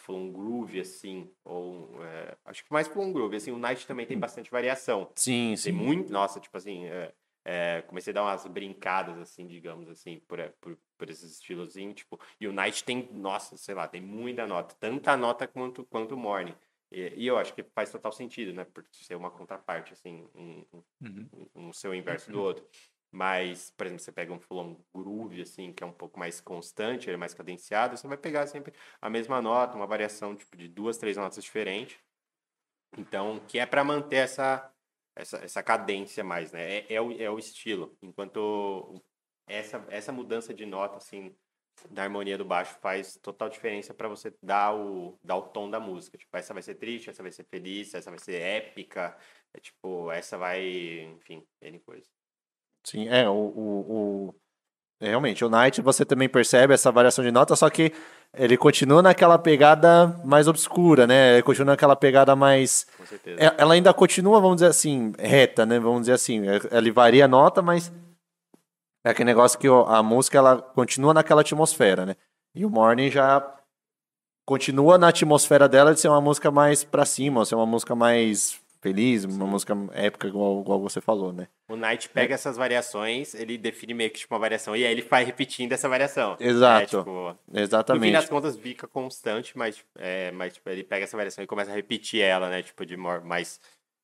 um 0.08 0.32
groove 0.32 0.80
assim, 0.80 1.30
ou 1.44 2.04
é, 2.04 2.36
acho 2.46 2.64
que 2.64 2.72
mais 2.72 2.88
for 2.88 3.02
um 3.02 3.14
groove, 3.14 3.36
assim, 3.36 3.52
o 3.52 3.60
Night 3.60 3.86
também 3.86 4.06
tem 4.06 4.18
bastante 4.18 4.50
variação. 4.50 5.12
Sim, 5.16 5.50
Tem 5.50 5.58
sim. 5.58 5.72
muito, 5.72 6.12
nossa, 6.12 6.40
tipo 6.40 6.58
assim, 6.58 6.86
é, 6.86 7.14
é, 7.46 7.82
comecei 7.84 8.12
a 8.12 8.16
dar 8.16 8.24
umas 8.24 8.46
brincadas, 8.48 9.18
assim, 9.20 9.46
digamos 9.46 9.90
assim, 9.90 10.20
por, 10.28 10.40
por, 10.60 10.78
por 10.98 11.10
esses 11.10 11.34
estilos, 11.34 11.70
assim, 11.70 11.94
tipo, 11.94 12.20
e 12.40 12.48
o 12.48 12.54
Night 12.54 12.84
tem, 12.84 13.08
nossa, 13.12 13.56
sei 13.58 13.76
lá, 13.76 13.88
tem 13.88 14.02
muita 14.02 14.48
nota, 14.48 14.76
tanta 14.80 15.16
nota 15.16 15.48
quanto, 15.48 15.86
quanto 15.86 16.16
o 16.16 16.18
Morning. 16.18 16.56
E, 16.92 17.14
e 17.24 17.28
eu 17.28 17.38
acho 17.38 17.54
que 17.54 17.64
faz 17.64 17.92
total 17.92 18.12
sentido, 18.12 18.54
né, 18.54 18.66
por 18.66 18.84
ser 18.92 19.16
uma 19.16 19.30
contraparte, 19.30 19.94
assim, 19.94 20.28
um, 20.34 20.66
um, 20.74 20.84
Uhum. 21.02 21.50
um 21.56 21.74
ser 21.74 21.88
o 21.88 21.94
inverso 21.94 22.32
do 22.32 22.42
outro. 22.42 22.68
Mas, 23.12 23.72
por 23.72 23.88
exemplo, 23.88 24.04
você 24.04 24.12
pega 24.12 24.32
um 24.32 24.40
full 24.40 24.86
groove, 24.94 25.42
assim, 25.42 25.74
que 25.74 25.84
é 25.84 25.88
um 25.88 25.92
pouco 25.92 26.20
mais 26.20 26.40
constante, 26.40 27.08
ele 27.10 27.16
é 27.16 27.18
mais 27.18 27.34
cadenciado, 27.34 27.98
você 27.98 28.08
vai 28.08 28.18
pegar 28.18 28.46
sempre 28.46 28.74
a 29.02 29.10
mesma 29.10 29.42
nota, 29.42 29.76
uma 29.76 29.88
variação, 29.88 30.36
tipo, 30.36 30.56
de 30.56 30.68
duas, 30.68 30.98
três 30.98 31.18
notas 31.18 31.44
diferentes. 31.44 32.00
Então, 32.98 33.40
que 33.48 33.58
é 33.60 33.66
para 33.66 33.84
manter 33.84 34.18
essa, 34.18 34.72
essa, 35.16 35.38
essa 35.38 35.64
cadência 35.64 36.24
mais, 36.24 36.52
né? 36.52 36.80
É, 36.80 36.94
é, 36.94 37.02
o, 37.02 37.12
é 37.12 37.30
o 37.30 37.40
estilo. 37.40 37.98
Enquanto 38.02 39.02
essa, 39.48 39.84
essa 39.90 40.12
mudança 40.12 40.54
de 40.54 40.66
nota, 40.66 40.98
assim, 40.98 41.36
da 41.90 42.04
harmonia 42.04 42.38
do 42.38 42.46
baixo 42.46 42.76
faz 42.82 43.18
total 43.22 43.50
diferença 43.50 43.94
para 43.94 44.08
você 44.08 44.34
dar 44.42 44.76
o, 44.76 45.18
dar 45.24 45.36
o 45.38 45.42
tom 45.44 45.70
da 45.70 45.80
música. 45.80 46.18
Tipo, 46.18 46.36
essa 46.38 46.54
vai 46.54 46.64
ser 46.64 46.76
triste, 46.76 47.10
essa 47.10 47.22
vai 47.24 47.32
ser 47.32 47.44
feliz, 47.46 47.94
essa 47.94 48.10
vai 48.10 48.20
ser 48.20 48.42
épica. 48.42 49.16
É, 49.54 49.60
tipo, 49.60 50.12
essa 50.12 50.38
vai, 50.38 50.62
enfim, 51.16 51.44
N 51.62 51.80
coisa. 51.80 52.06
Sim, 52.86 53.08
é, 53.10 53.28
o, 53.30 53.34
o, 53.34 54.28
o- 54.30 54.36
é, 55.02 55.10
Realmente, 55.10 55.46
o 55.46 55.50
Night 55.50 55.82
você 55.82 56.04
também 56.06 56.28
percebe 56.28 56.74
essa 56.74 56.92
variação 56.92 57.24
de 57.24 57.32
nota, 57.32 57.56
só 57.56 57.70
que 57.70 57.94
ele 58.34 58.58
continua 58.58 59.02
naquela 59.02 59.38
pegada 59.40 60.08
mais 60.26 60.48
obscura, 60.48 61.08
né? 61.08 61.34
Ele 61.36 61.44
continua 61.44 61.72
naquela 61.74 61.96
pegada 61.96 62.36
mais. 62.36 62.86
Com 62.98 63.06
certeza. 63.06 63.42
É, 63.42 63.56
Ela 63.58 63.74
ainda 63.76 63.94
continua, 63.94 64.40
vamos 64.42 64.58
dizer 64.58 64.68
assim, 64.68 65.14
reta, 65.18 65.66
né? 65.66 65.80
Vamos 65.80 66.02
dizer 66.02 66.14
assim. 66.14 66.48
É- 66.48 66.78
Ele 66.78 66.92
varia 66.92 67.26
a 67.26 67.28
nota, 67.30 67.62
mas 67.62 67.92
é 69.04 69.10
aquele 69.10 69.26
negócio 69.26 69.58
que 69.58 69.70
ó, 69.70 69.86
a 69.86 70.02
música 70.04 70.38
ela 70.38 70.62
continua 70.62 71.14
naquela 71.14 71.42
atmosfera, 71.42 72.06
né? 72.06 72.16
E 72.54 72.66
o 72.66 72.70
Morning 72.70 73.10
já 73.10 73.56
continua 74.46 74.98
na 74.98 75.10
atmosfera 75.10 75.70
dela 75.70 75.94
de 75.94 76.00
ser 76.00 76.08
uma 76.08 76.22
música 76.22 76.50
mais 76.50 76.84
pra 76.84 77.06
cima, 77.06 77.46
ser 77.46 77.56
uma 77.56 77.66
música 77.66 77.96
mais 77.96 78.60
feliz, 78.82 79.26
uma 79.26 79.46
música 79.46 79.76
épica, 79.94 80.28
igual, 80.28 80.62
igual 80.62 80.80
você 80.80 81.02
falou, 81.02 81.34
né? 81.34 81.48
O 81.68 81.76
Knight 81.76 82.10
pega 82.10 82.34
essas 82.34 82.58
variações, 82.58 83.36
ele 83.36 83.58
define 83.58 83.94
meio 83.94 84.10
que 84.10 84.20
tipo 84.20 84.34
uma 84.34 84.40
variação, 84.40 84.76
e 84.76 84.86
aí 84.86 84.92
ele 84.92 85.02
vai 85.02 85.24
repetindo 85.24 85.74
essa 85.74 85.88
variação. 85.88 86.36
Exato. 86.40 86.82
É, 86.82 87.00
tipo, 87.00 87.12
no 87.12 87.36
fim 87.54 87.60
Exatamente. 87.62 88.14
das 88.14 88.30
contas 88.30 88.58
fica 88.58 88.88
constante, 88.88 89.58
mas, 89.58 89.84
é, 89.98 90.32
mas 90.32 90.54
tipo, 90.54 90.70
ele 90.70 90.84
pega 90.84 91.04
essa 91.04 91.18
variação 91.18 91.44
e 91.44 91.48
começa 91.48 91.72
a 91.72 91.76
repetir 91.76 92.22
ela, 92.22 92.50
né? 92.50 92.64
Tipo, 92.64 92.86
de 92.86 92.98
mais. 92.98 93.60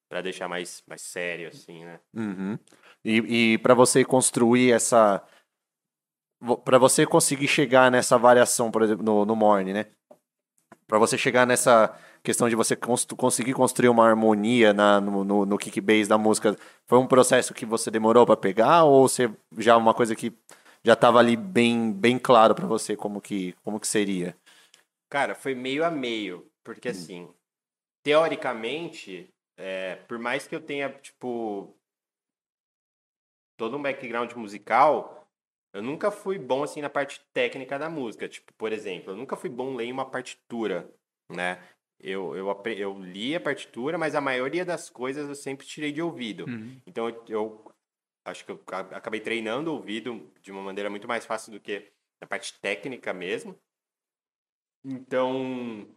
Pra 0.08 0.22
deixar 0.22 0.48
mais, 0.48 0.84
mais 0.88 1.02
sério, 1.02 1.48
assim, 1.48 1.84
né? 1.84 2.00
Uhum. 2.14 2.60
E, 3.06 3.54
e 3.54 3.58
para 3.60 3.76
você 3.76 4.04
construir 4.04 4.72
essa. 4.72 5.24
para 6.64 6.78
você 6.78 7.06
conseguir 7.06 7.48
chegar 7.48 7.92
nessa 7.92 8.18
variação, 8.18 8.72
por 8.72 8.82
exemplo, 8.82 9.06
no, 9.06 9.26
no 9.26 9.36
Morning, 9.36 9.74
né? 9.74 9.86
Para 10.88 11.00
você 11.00 11.18
chegar 11.18 11.46
nessa 11.48 11.96
questão 12.24 12.50
de 12.50 12.56
você 12.56 12.76
constru- 12.76 13.16
conseguir 13.16 13.54
construir 13.54 13.90
uma 13.90 14.08
harmonia 14.08 14.74
na, 14.74 15.00
no, 15.00 15.24
no, 15.24 15.46
no 15.46 15.58
kick 15.58 15.80
bass 15.80 16.08
da 16.08 16.18
música, 16.18 16.56
foi 16.88 16.98
um 16.98 17.08
processo 17.08 17.54
que 17.54 17.66
você 17.66 17.90
demorou 17.92 18.26
para 18.26 18.36
pegar 18.36 18.84
ou 18.84 19.08
você 19.08 19.32
já 19.58 19.74
é 19.74 19.76
uma 19.76 19.94
coisa 19.94 20.16
que 20.16 20.34
já 20.84 20.94
estava 20.94 21.20
ali 21.20 21.36
bem, 21.36 21.92
bem 21.92 22.20
claro 22.20 22.54
para 22.54 22.68
você 22.68 22.96
como 22.96 23.22
que, 23.22 23.54
como 23.64 23.80
que 23.80 23.88
seria? 23.88 24.36
Cara, 25.10 25.34
foi 25.34 25.56
meio 25.56 25.84
a 25.86 25.90
meio, 25.90 26.46
porque 26.64 26.90
assim, 26.90 27.30
teoricamente, 28.04 29.28
é, 29.58 29.96
por 30.08 30.20
mais 30.20 30.48
que 30.48 30.56
eu 30.56 30.62
tenha, 30.62 30.90
tipo, 30.90 31.76
todo 33.58 33.78
um 33.78 33.82
background 33.82 34.34
musical, 34.34 35.28
eu 35.74 35.82
nunca 35.82 36.12
fui 36.12 36.40
bom, 36.40 36.64
assim, 36.64 36.82
na 36.82 36.90
parte 36.90 37.22
técnica 37.34 37.78
da 37.78 37.90
música. 37.90 38.28
Tipo, 38.30 38.54
por 38.54 38.72
exemplo, 38.72 39.12
eu 39.12 39.16
nunca 39.18 39.36
fui 39.36 39.50
bom 39.50 39.76
ler 39.76 39.92
uma 39.92 40.10
partitura, 40.10 40.90
né? 41.30 41.62
Eu, 42.00 42.36
eu, 42.36 42.48
eu 42.78 43.00
li 43.00 43.36
a 43.36 43.40
partitura, 43.40 43.98
mas 43.98 44.16
a 44.16 44.22
maioria 44.22 44.66
das 44.66 44.90
coisas 44.90 45.28
eu 45.28 45.36
sempre 45.36 45.66
tirei 45.66 45.92
de 45.92 46.02
ouvido. 46.02 46.46
Uhum. 46.46 46.80
Então 46.86 47.10
eu, 47.10 47.26
eu 47.28 47.72
acho 48.26 48.46
que 48.46 48.52
eu 48.52 48.58
ca- 48.58 48.80
acabei 48.92 49.20
treinando 49.20 49.72
o 49.72 49.76
ouvido 49.76 50.32
de 50.42 50.52
uma 50.52 50.62
maneira 50.62 50.90
muito 50.90 51.08
mais 51.08 51.26
fácil 51.26 51.52
do 51.52 51.60
que 51.60 51.92
na 52.22 52.28
parte 52.28 52.60
técnica 52.60 53.14
mesmo. 53.14 53.58
Então, 54.84 55.88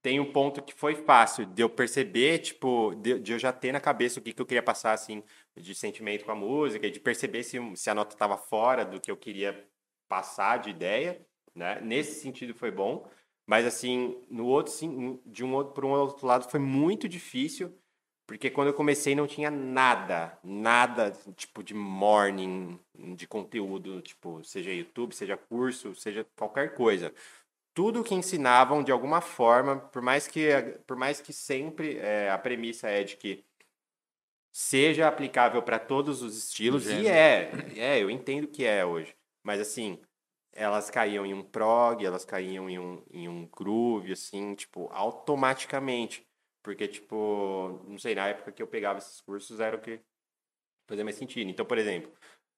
tem 0.00 0.18
um 0.18 0.32
ponto 0.32 0.62
que 0.62 0.74
foi 0.74 0.94
fácil 0.94 1.44
de 1.46 1.62
eu 1.62 1.68
perceber, 1.68 2.38
tipo, 2.38 2.94
de, 2.96 3.18
de 3.18 3.32
eu 3.32 3.38
já 3.38 3.52
ter 3.52 3.72
na 3.72 3.80
cabeça 3.80 4.18
o 4.18 4.22
que, 4.22 4.32
que 4.32 4.40
eu 4.40 4.46
queria 4.46 4.62
passar, 4.62 4.92
assim, 4.92 5.22
de 5.56 5.74
sentimento 5.74 6.24
com 6.24 6.32
a 6.32 6.34
música, 6.34 6.90
de 6.90 7.00
perceber 7.00 7.42
se, 7.42 7.58
se 7.76 7.90
a 7.90 7.94
nota 7.94 8.14
estava 8.14 8.36
fora 8.36 8.84
do 8.84 9.00
que 9.00 9.10
eu 9.10 9.16
queria 9.16 9.68
passar 10.08 10.58
de 10.58 10.70
ideia, 10.70 11.20
né? 11.54 11.80
Nesse 11.80 12.20
sentido 12.20 12.54
foi 12.54 12.70
bom, 12.70 13.08
mas 13.46 13.66
assim, 13.66 14.16
no 14.30 14.46
outro, 14.46 14.72
sim, 14.72 15.20
de 15.26 15.44
um 15.44 15.54
outro, 15.54 15.74
por 15.74 15.84
um 15.84 15.90
outro 15.90 16.26
lado 16.26 16.48
foi 16.50 16.60
muito 16.60 17.08
difícil, 17.08 17.76
porque 18.26 18.48
quando 18.50 18.68
eu 18.68 18.74
comecei 18.74 19.14
não 19.14 19.26
tinha 19.26 19.50
nada, 19.50 20.38
nada, 20.42 21.12
tipo, 21.36 21.62
de 21.62 21.74
morning, 21.74 22.80
de 23.14 23.26
conteúdo, 23.26 24.00
tipo, 24.00 24.42
seja 24.42 24.72
YouTube, 24.72 25.14
seja 25.14 25.36
curso, 25.36 25.94
seja 25.94 26.26
qualquer 26.36 26.74
coisa 26.74 27.12
tudo 27.74 28.04
que 28.04 28.14
ensinavam 28.14 28.82
de 28.82 28.92
alguma 28.92 29.20
forma, 29.20 29.76
por 29.76 30.00
mais 30.00 30.28
que, 30.28 30.48
por 30.86 30.96
mais 30.96 31.20
que 31.20 31.32
sempre 31.32 31.98
é, 31.98 32.30
a 32.30 32.38
premissa 32.38 32.88
é 32.88 33.02
de 33.02 33.16
que 33.16 33.44
seja 34.52 35.08
aplicável 35.08 35.60
para 35.60 35.80
todos 35.80 36.22
os 36.22 36.38
estilos, 36.38 36.86
e 36.86 37.08
é, 37.08 37.50
é, 37.76 38.00
eu 38.00 38.08
entendo 38.08 38.46
que 38.46 38.64
é 38.64 38.86
hoje, 38.86 39.16
mas 39.42 39.60
assim, 39.60 40.00
elas 40.52 40.88
caíam 40.88 41.26
em 41.26 41.34
um 41.34 41.42
prog, 41.42 42.04
elas 42.04 42.24
caíam 42.24 42.70
em 42.70 42.78
um, 42.78 43.02
em 43.10 43.28
um 43.28 43.46
groove, 43.46 44.12
assim, 44.12 44.54
tipo, 44.54 44.88
automaticamente, 44.92 46.24
porque, 46.62 46.86
tipo, 46.86 47.80
não 47.88 47.98
sei, 47.98 48.14
na 48.14 48.28
época 48.28 48.52
que 48.52 48.62
eu 48.62 48.66
pegava 48.68 48.98
esses 48.98 49.20
cursos 49.20 49.58
era 49.58 49.76
o 49.76 49.80
que 49.80 50.00
fazia 50.86 51.04
mais 51.04 51.16
sentido. 51.16 51.50
Então, 51.50 51.66
por 51.66 51.76
exemplo, 51.76 52.12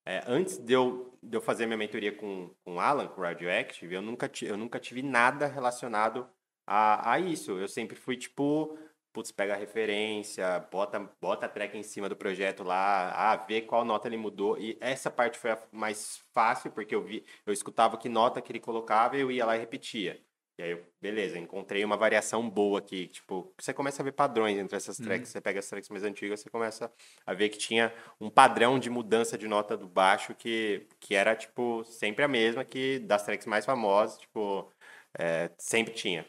é, 0.06 0.22
antes 0.26 0.56
de 0.56 0.72
eu, 0.72 1.18
de 1.20 1.36
eu 1.36 1.40
fazer 1.40 1.66
minha 1.66 1.76
mentoria 1.76 2.12
com, 2.12 2.54
com 2.64 2.76
o 2.76 2.80
Alan, 2.80 3.08
com 3.08 3.20
o 3.20 3.24
Radioactive, 3.24 3.92
eu 3.92 4.00
nunca, 4.00 4.30
eu 4.42 4.56
nunca 4.56 4.78
tive 4.78 5.02
nada 5.02 5.46
relacionado 5.48 6.28
a, 6.64 7.12
a 7.12 7.18
isso. 7.18 7.58
Eu 7.58 7.66
sempre 7.66 7.96
fui 7.96 8.16
tipo, 8.16 8.78
putz, 9.12 9.32
pega 9.32 9.54
a 9.54 9.56
referência, 9.56 10.60
bota, 10.70 11.00
bota 11.20 11.46
a 11.46 11.48
track 11.48 11.76
em 11.76 11.82
cima 11.82 12.08
do 12.08 12.14
projeto 12.16 12.62
lá, 12.62 13.10
ah, 13.32 13.36
vê 13.36 13.60
qual 13.62 13.84
nota 13.84 14.06
ele 14.06 14.16
mudou. 14.16 14.56
E 14.58 14.78
essa 14.80 15.10
parte 15.10 15.38
foi 15.38 15.50
a 15.50 15.58
mais 15.72 16.18
fácil, 16.32 16.70
porque 16.70 16.94
eu 16.94 17.02
vi, 17.02 17.24
eu 17.44 17.52
escutava 17.52 17.96
que 17.98 18.08
nota 18.08 18.40
que 18.40 18.52
ele 18.52 18.60
colocava 18.60 19.16
e 19.16 19.20
eu 19.20 19.30
ia 19.30 19.44
lá 19.44 19.56
e 19.56 19.60
repetia. 19.60 20.20
E 20.58 20.62
aí, 20.62 20.82
beleza, 21.02 21.38
encontrei 21.38 21.84
uma 21.84 21.98
variação 21.98 22.48
boa 22.48 22.78
aqui. 22.78 23.08
Tipo, 23.08 23.52
você 23.58 23.74
começa 23.74 24.02
a 24.02 24.04
ver 24.04 24.12
padrões 24.12 24.56
entre 24.56 24.74
essas 24.74 24.96
tracks. 24.96 25.28
Uhum. 25.28 25.32
Você 25.32 25.40
pega 25.40 25.58
as 25.60 25.68
tracks 25.68 25.90
mais 25.90 26.02
antigas, 26.02 26.40
você 26.40 26.48
começa 26.48 26.90
a 27.26 27.34
ver 27.34 27.50
que 27.50 27.58
tinha 27.58 27.92
um 28.18 28.30
padrão 28.30 28.78
de 28.78 28.88
mudança 28.88 29.36
de 29.36 29.46
nota 29.46 29.76
do 29.76 29.86
baixo 29.86 30.34
que, 30.34 30.86
que 30.98 31.14
era, 31.14 31.36
tipo, 31.36 31.84
sempre 31.84 32.24
a 32.24 32.28
mesma 32.28 32.64
que 32.64 32.98
das 33.00 33.22
tracks 33.24 33.46
mais 33.46 33.66
famosas, 33.66 34.18
tipo, 34.18 34.72
é, 35.18 35.50
sempre 35.58 35.92
tinha. 35.92 36.26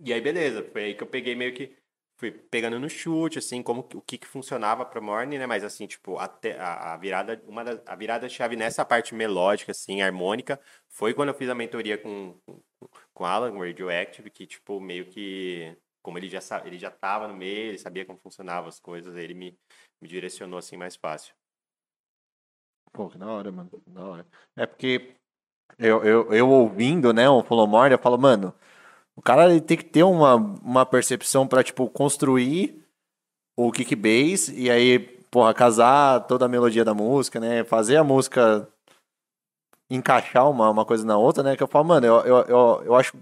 E 0.00 0.12
aí, 0.12 0.20
beleza, 0.20 0.62
foi 0.72 0.84
aí 0.84 0.94
que 0.94 1.02
eu 1.02 1.06
peguei 1.06 1.34
meio 1.34 1.54
que 1.54 1.76
fui 2.22 2.30
pegando 2.30 2.78
no 2.78 2.88
chute, 2.88 3.40
assim, 3.40 3.62
como 3.62 3.80
o 3.94 4.00
que, 4.00 4.16
que 4.16 4.26
funcionava 4.28 4.84
para 4.86 5.00
Morning, 5.00 5.38
né? 5.38 5.46
Mas 5.46 5.64
assim, 5.64 5.88
tipo, 5.88 6.16
a, 6.18 6.30
a 6.92 6.96
virada, 6.96 7.42
uma 7.48 7.64
da, 7.64 7.82
a 7.84 7.96
virada 7.96 8.28
chave 8.28 8.54
nessa 8.54 8.84
parte 8.84 9.12
melódica, 9.12 9.72
assim, 9.72 10.00
harmônica, 10.02 10.60
foi 10.88 11.14
quando 11.14 11.30
eu 11.30 11.34
fiz 11.34 11.48
a 11.48 11.54
mentoria 11.54 11.98
com, 11.98 12.38
com, 12.46 12.62
com 13.12 13.24
Alan, 13.24 13.58
Radioactive, 13.58 14.30
que, 14.30 14.46
tipo, 14.46 14.80
meio 14.80 15.06
que 15.06 15.76
como 16.00 16.18
ele 16.18 16.28
já 16.28 16.40
ele 16.64 16.78
já 16.78 16.90
tava 16.90 17.26
no 17.26 17.34
meio, 17.34 17.70
ele 17.70 17.78
sabia 17.78 18.04
como 18.04 18.18
funcionavam 18.20 18.68
as 18.68 18.78
coisas, 18.78 19.16
ele 19.16 19.34
me, 19.34 19.58
me 20.00 20.08
direcionou 20.08 20.58
assim 20.58 20.76
mais 20.76 20.94
fácil. 20.94 21.34
Pô, 22.92 23.08
que 23.08 23.18
da 23.18 23.26
hora, 23.26 23.50
mano. 23.50 23.70
Da 23.86 24.04
hora. 24.04 24.26
É 24.56 24.66
porque 24.66 25.16
eu, 25.78 26.04
eu, 26.04 26.32
eu 26.32 26.48
ouvindo, 26.48 27.12
né, 27.12 27.28
o 27.28 27.42
Follow 27.42 27.66
More, 27.66 27.92
eu 27.92 27.98
falo, 27.98 28.18
mano, 28.18 28.54
o 29.16 29.22
cara 29.22 29.50
ele 29.50 29.60
tem 29.60 29.76
que 29.76 29.84
ter 29.84 30.02
uma, 30.02 30.36
uma 30.36 30.86
percepção 30.86 31.46
para 31.46 31.62
tipo, 31.62 31.88
construir 31.88 32.82
o 33.56 33.70
kick 33.70 33.94
bass 33.94 34.48
e 34.48 34.70
aí, 34.70 34.98
porra, 35.30 35.52
casar 35.52 36.20
toda 36.26 36.46
a 36.46 36.48
melodia 36.48 36.84
da 36.84 36.94
música, 36.94 37.38
né? 37.38 37.64
Fazer 37.64 37.96
a 37.96 38.04
música 38.04 38.68
encaixar 39.90 40.48
uma, 40.48 40.70
uma 40.70 40.84
coisa 40.84 41.04
na 41.04 41.18
outra, 41.18 41.42
né? 41.42 41.56
Que 41.56 41.62
eu 41.62 41.68
falo, 41.68 41.84
mano, 41.84 42.06
eu, 42.06 42.20
eu, 42.20 42.36
eu, 42.44 42.82
eu 42.86 42.94
acho. 42.94 43.16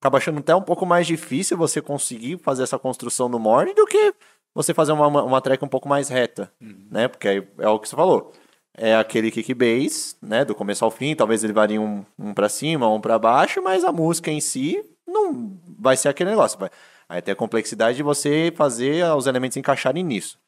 Acaba 0.00 0.18
achando 0.18 0.38
até 0.38 0.54
um 0.54 0.62
pouco 0.62 0.86
mais 0.86 1.06
difícil 1.06 1.56
você 1.56 1.82
conseguir 1.82 2.38
fazer 2.38 2.62
essa 2.62 2.78
construção 2.78 3.28
no 3.28 3.38
morning 3.38 3.74
do 3.74 3.84
que 3.84 4.14
você 4.54 4.72
fazer 4.72 4.92
uma, 4.92 5.08
uma, 5.08 5.22
uma 5.24 5.40
track 5.40 5.64
um 5.64 5.68
pouco 5.68 5.88
mais 5.88 6.08
reta, 6.08 6.50
uhum. 6.60 6.86
né? 6.90 7.08
Porque 7.08 7.28
aí 7.28 7.48
é 7.58 7.68
o 7.68 7.78
que 7.78 7.88
você 7.88 7.96
falou. 7.96 8.32
É 8.76 8.94
aquele 8.94 9.30
kick 9.30 9.52
bass, 9.54 10.16
né? 10.22 10.44
Do 10.44 10.54
começo 10.54 10.84
ao 10.84 10.90
fim, 10.90 11.16
talvez 11.16 11.42
ele 11.42 11.52
varie 11.52 11.80
um, 11.80 12.04
um 12.16 12.32
para 12.32 12.48
cima, 12.48 12.88
um 12.88 13.00
para 13.00 13.18
baixo, 13.18 13.60
mas 13.60 13.84
a 13.84 13.90
música 13.90 14.30
em 14.30 14.40
si 14.40 14.84
não 15.08 15.58
vai 15.78 15.96
ser 15.96 16.08
aquele 16.08 16.30
negócio. 16.30 16.58
Vai, 16.58 16.70
aí 17.08 17.22
tem 17.22 17.32
a 17.32 17.36
complexidade 17.36 17.96
de 17.96 18.02
você 18.02 18.52
fazer 18.54 19.04
os 19.14 19.26
elementos 19.26 19.56
encaixarem 19.56 20.04
nisso. 20.04 20.38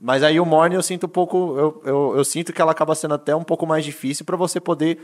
Mas 0.00 0.22
aí 0.22 0.40
o 0.40 0.44
Morning 0.44 0.74
eu 0.74 0.82
sinto 0.82 1.06
um 1.06 1.08
pouco. 1.08 1.56
Eu, 1.56 1.82
eu, 1.84 2.16
eu 2.16 2.24
sinto 2.24 2.52
que 2.52 2.60
ela 2.60 2.72
acaba 2.72 2.94
sendo 2.94 3.14
até 3.14 3.34
um 3.34 3.44
pouco 3.44 3.66
mais 3.66 3.84
difícil 3.84 4.24
para 4.24 4.36
você 4.36 4.60
poder 4.60 5.00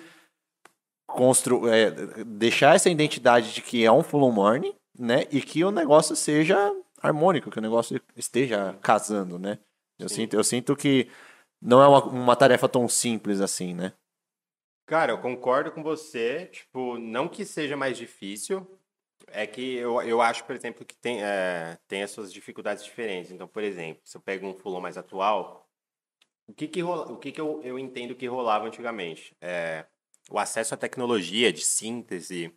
construir. 1.06 1.70
É, 1.72 1.90
deixar 2.24 2.74
essa 2.74 2.90
identidade 2.90 3.52
de 3.52 3.62
que 3.62 3.84
é 3.84 3.92
um 3.92 4.02
full 4.02 4.30
morning, 4.32 4.74
né? 4.98 5.26
E 5.30 5.40
que 5.40 5.64
o 5.64 5.70
negócio 5.70 6.16
seja 6.16 6.74
harmônico, 7.00 7.50
que 7.50 7.58
o 7.58 7.62
negócio 7.62 8.00
esteja 8.16 8.76
casando, 8.82 9.38
né? 9.38 9.58
Eu, 9.98 10.08
sinto, 10.08 10.34
eu 10.34 10.42
sinto 10.42 10.74
que 10.74 11.08
não 11.62 11.82
é 11.82 11.86
uma, 11.86 12.04
uma 12.04 12.36
tarefa 12.36 12.68
tão 12.68 12.88
simples 12.88 13.40
assim, 13.40 13.74
né? 13.74 13.92
Cara, 14.86 15.12
eu 15.12 15.18
concordo 15.18 15.70
com 15.70 15.82
você. 15.82 16.46
Tipo, 16.46 16.98
não 16.98 17.28
que 17.28 17.44
seja 17.44 17.76
mais 17.76 17.96
difícil, 17.96 18.66
é 19.32 19.46
que 19.46 19.76
eu, 19.76 20.00
eu 20.02 20.20
acho, 20.20 20.44
por 20.44 20.54
exemplo, 20.54 20.84
que 20.84 20.96
tem, 20.96 21.22
é, 21.22 21.78
tem 21.88 22.02
as 22.02 22.10
suas 22.10 22.32
dificuldades 22.32 22.84
diferentes. 22.84 23.30
Então, 23.30 23.48
por 23.48 23.62
exemplo, 23.62 24.02
se 24.04 24.16
eu 24.16 24.20
pego 24.20 24.46
um 24.46 24.54
fulon 24.54 24.80
mais 24.80 24.96
atual, 24.96 25.68
o 26.46 26.52
que, 26.52 26.66
que, 26.66 26.80
rola, 26.80 27.10
o 27.12 27.16
que, 27.16 27.32
que 27.32 27.40
eu, 27.40 27.60
eu 27.62 27.78
entendo 27.78 28.14
que 28.14 28.26
rolava 28.26 28.66
antigamente? 28.66 29.36
É, 29.40 29.86
o 30.30 30.38
acesso 30.38 30.74
à 30.74 30.76
tecnologia 30.76 31.52
de 31.52 31.64
síntese, 31.64 32.52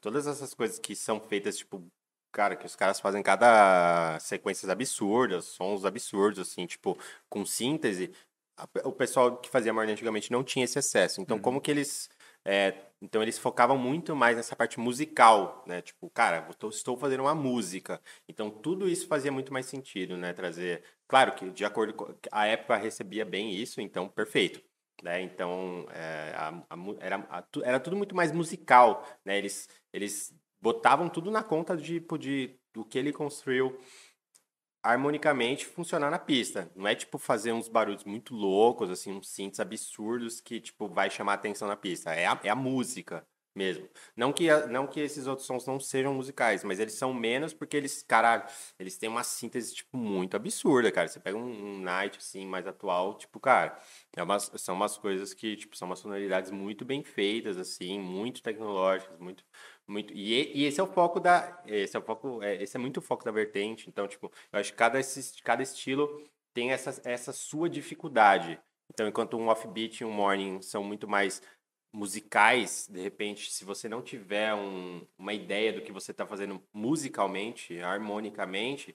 todas 0.00 0.26
essas 0.26 0.54
coisas 0.54 0.78
que 0.78 0.94
são 0.94 1.20
feitas, 1.20 1.56
tipo, 1.56 1.86
cara, 2.32 2.56
que 2.56 2.66
os 2.66 2.76
caras 2.76 3.00
fazem 3.00 3.22
cada 3.22 4.18
sequências 4.20 4.68
absurdas, 4.68 5.46
sons 5.46 5.84
absurdos, 5.84 6.38
assim, 6.40 6.66
tipo, 6.66 6.98
com 7.28 7.46
síntese, 7.46 8.12
o 8.84 8.92
pessoal 8.92 9.36
que 9.36 9.48
fazia 9.48 9.72
morning 9.72 9.92
antigamente 9.92 10.32
não 10.32 10.42
tinha 10.42 10.64
esse 10.64 10.78
acesso. 10.78 11.20
Então, 11.20 11.36
uhum. 11.36 11.42
como 11.42 11.60
que 11.60 11.70
eles 11.70 12.10
é, 12.50 12.74
então 13.02 13.20
eles 13.20 13.38
focavam 13.38 13.76
muito 13.76 14.16
mais 14.16 14.34
nessa 14.34 14.56
parte 14.56 14.80
musical, 14.80 15.62
né? 15.66 15.82
Tipo, 15.82 16.08
cara, 16.08 16.40
tô, 16.58 16.70
estou 16.70 16.96
fazendo 16.96 17.20
uma 17.20 17.34
música. 17.34 18.00
Então 18.26 18.50
tudo 18.50 18.88
isso 18.88 19.06
fazia 19.06 19.30
muito 19.30 19.52
mais 19.52 19.66
sentido, 19.66 20.16
né? 20.16 20.32
Trazer, 20.32 20.82
claro 21.06 21.34
que 21.34 21.50
de 21.50 21.62
acordo 21.66 21.92
com 21.92 22.14
a 22.32 22.46
época 22.46 22.76
recebia 22.76 23.22
bem 23.26 23.54
isso, 23.54 23.82
então 23.82 24.08
perfeito. 24.08 24.62
Né? 25.02 25.20
Então 25.20 25.86
é, 25.90 26.32
a, 26.34 26.48
a, 26.70 26.76
era, 27.00 27.16
a, 27.30 27.44
era 27.62 27.78
tudo 27.78 27.96
muito 27.96 28.16
mais 28.16 28.32
musical, 28.32 29.06
né? 29.26 29.36
Eles, 29.36 29.68
eles 29.92 30.34
botavam 30.58 31.10
tudo 31.10 31.30
na 31.30 31.42
conta 31.42 31.76
de, 31.76 32.00
de 32.18 32.58
do 32.72 32.82
que 32.82 32.98
ele 32.98 33.12
construiu 33.12 33.78
harmonicamente 34.92 35.66
funcionar 35.66 36.10
na 36.10 36.18
pista. 36.18 36.70
Não 36.74 36.86
é 36.88 36.94
tipo 36.94 37.18
fazer 37.18 37.52
uns 37.52 37.68
barulhos 37.68 38.04
muito 38.04 38.34
loucos, 38.34 38.90
assim, 38.90 39.12
uns 39.12 39.28
synths 39.28 39.60
absurdos 39.60 40.40
que 40.40 40.60
tipo 40.60 40.88
vai 40.88 41.10
chamar 41.10 41.34
atenção 41.34 41.68
na 41.68 41.76
pista. 41.76 42.12
É 42.14 42.26
a, 42.26 42.40
é 42.42 42.48
a 42.48 42.54
música 42.56 43.26
mesmo. 43.54 43.88
Não 44.16 44.32
que, 44.32 44.48
não 44.68 44.86
que 44.86 45.00
esses 45.00 45.26
outros 45.26 45.46
sons 45.46 45.66
não 45.66 45.80
sejam 45.80 46.14
musicais, 46.14 46.62
mas 46.62 46.78
eles 46.78 46.94
são 46.94 47.12
menos 47.12 47.52
porque 47.52 47.76
eles, 47.76 48.02
caralho, 48.02 48.44
eles 48.78 48.96
têm 48.96 49.08
uma 49.08 49.24
síntese, 49.24 49.74
tipo, 49.74 49.96
muito 49.96 50.36
absurda, 50.36 50.92
cara. 50.92 51.08
Você 51.08 51.18
pega 51.20 51.36
um, 51.36 51.74
um 51.74 51.80
Night, 51.80 52.18
assim, 52.18 52.46
mais 52.46 52.66
atual, 52.66 53.18
tipo, 53.18 53.40
cara, 53.40 53.76
é 54.16 54.22
umas, 54.22 54.50
são 54.56 54.74
umas 54.76 54.96
coisas 54.96 55.34
que, 55.34 55.56
tipo, 55.56 55.76
são 55.76 55.88
umas 55.88 55.98
sonoridades 55.98 56.50
muito 56.52 56.84
bem 56.84 57.02
feitas, 57.02 57.58
assim, 57.58 57.98
muito 57.98 58.42
tecnológicas, 58.42 59.18
muito, 59.18 59.44
muito, 59.88 60.12
e, 60.12 60.52
e, 60.54 60.64
esse 60.66 60.78
é 60.78 60.82
o 60.82 60.86
foco 60.86 61.18
da. 61.18 61.62
Esse 61.66 61.96
é 61.96 61.98
o 61.98 62.02
foco. 62.02 62.42
É, 62.42 62.62
esse 62.62 62.76
é 62.76 62.80
muito 62.80 62.98
o 62.98 63.02
foco 63.02 63.24
da 63.24 63.30
vertente. 63.30 63.88
Então, 63.88 64.06
tipo, 64.06 64.30
eu 64.52 64.60
acho 64.60 64.70
que 64.70 64.78
cada, 64.78 65.00
cada 65.42 65.62
estilo 65.62 66.22
tem 66.52 66.72
essa, 66.72 67.00
essa 67.04 67.32
sua 67.32 67.70
dificuldade. 67.70 68.60
Então, 68.92 69.08
enquanto 69.08 69.38
um 69.38 69.48
offbeat 69.48 70.00
e 70.00 70.04
um 70.04 70.12
morning 70.12 70.60
são 70.60 70.84
muito 70.84 71.08
mais 71.08 71.40
musicais, 71.90 72.86
de 72.90 73.00
repente, 73.00 73.50
se 73.50 73.64
você 73.64 73.88
não 73.88 74.02
tiver 74.02 74.54
um, 74.54 75.06
uma 75.16 75.32
ideia 75.32 75.72
do 75.72 75.80
que 75.80 75.90
você 75.90 76.10
está 76.10 76.26
fazendo 76.26 76.62
musicalmente, 76.72 77.80
harmonicamente, 77.80 78.94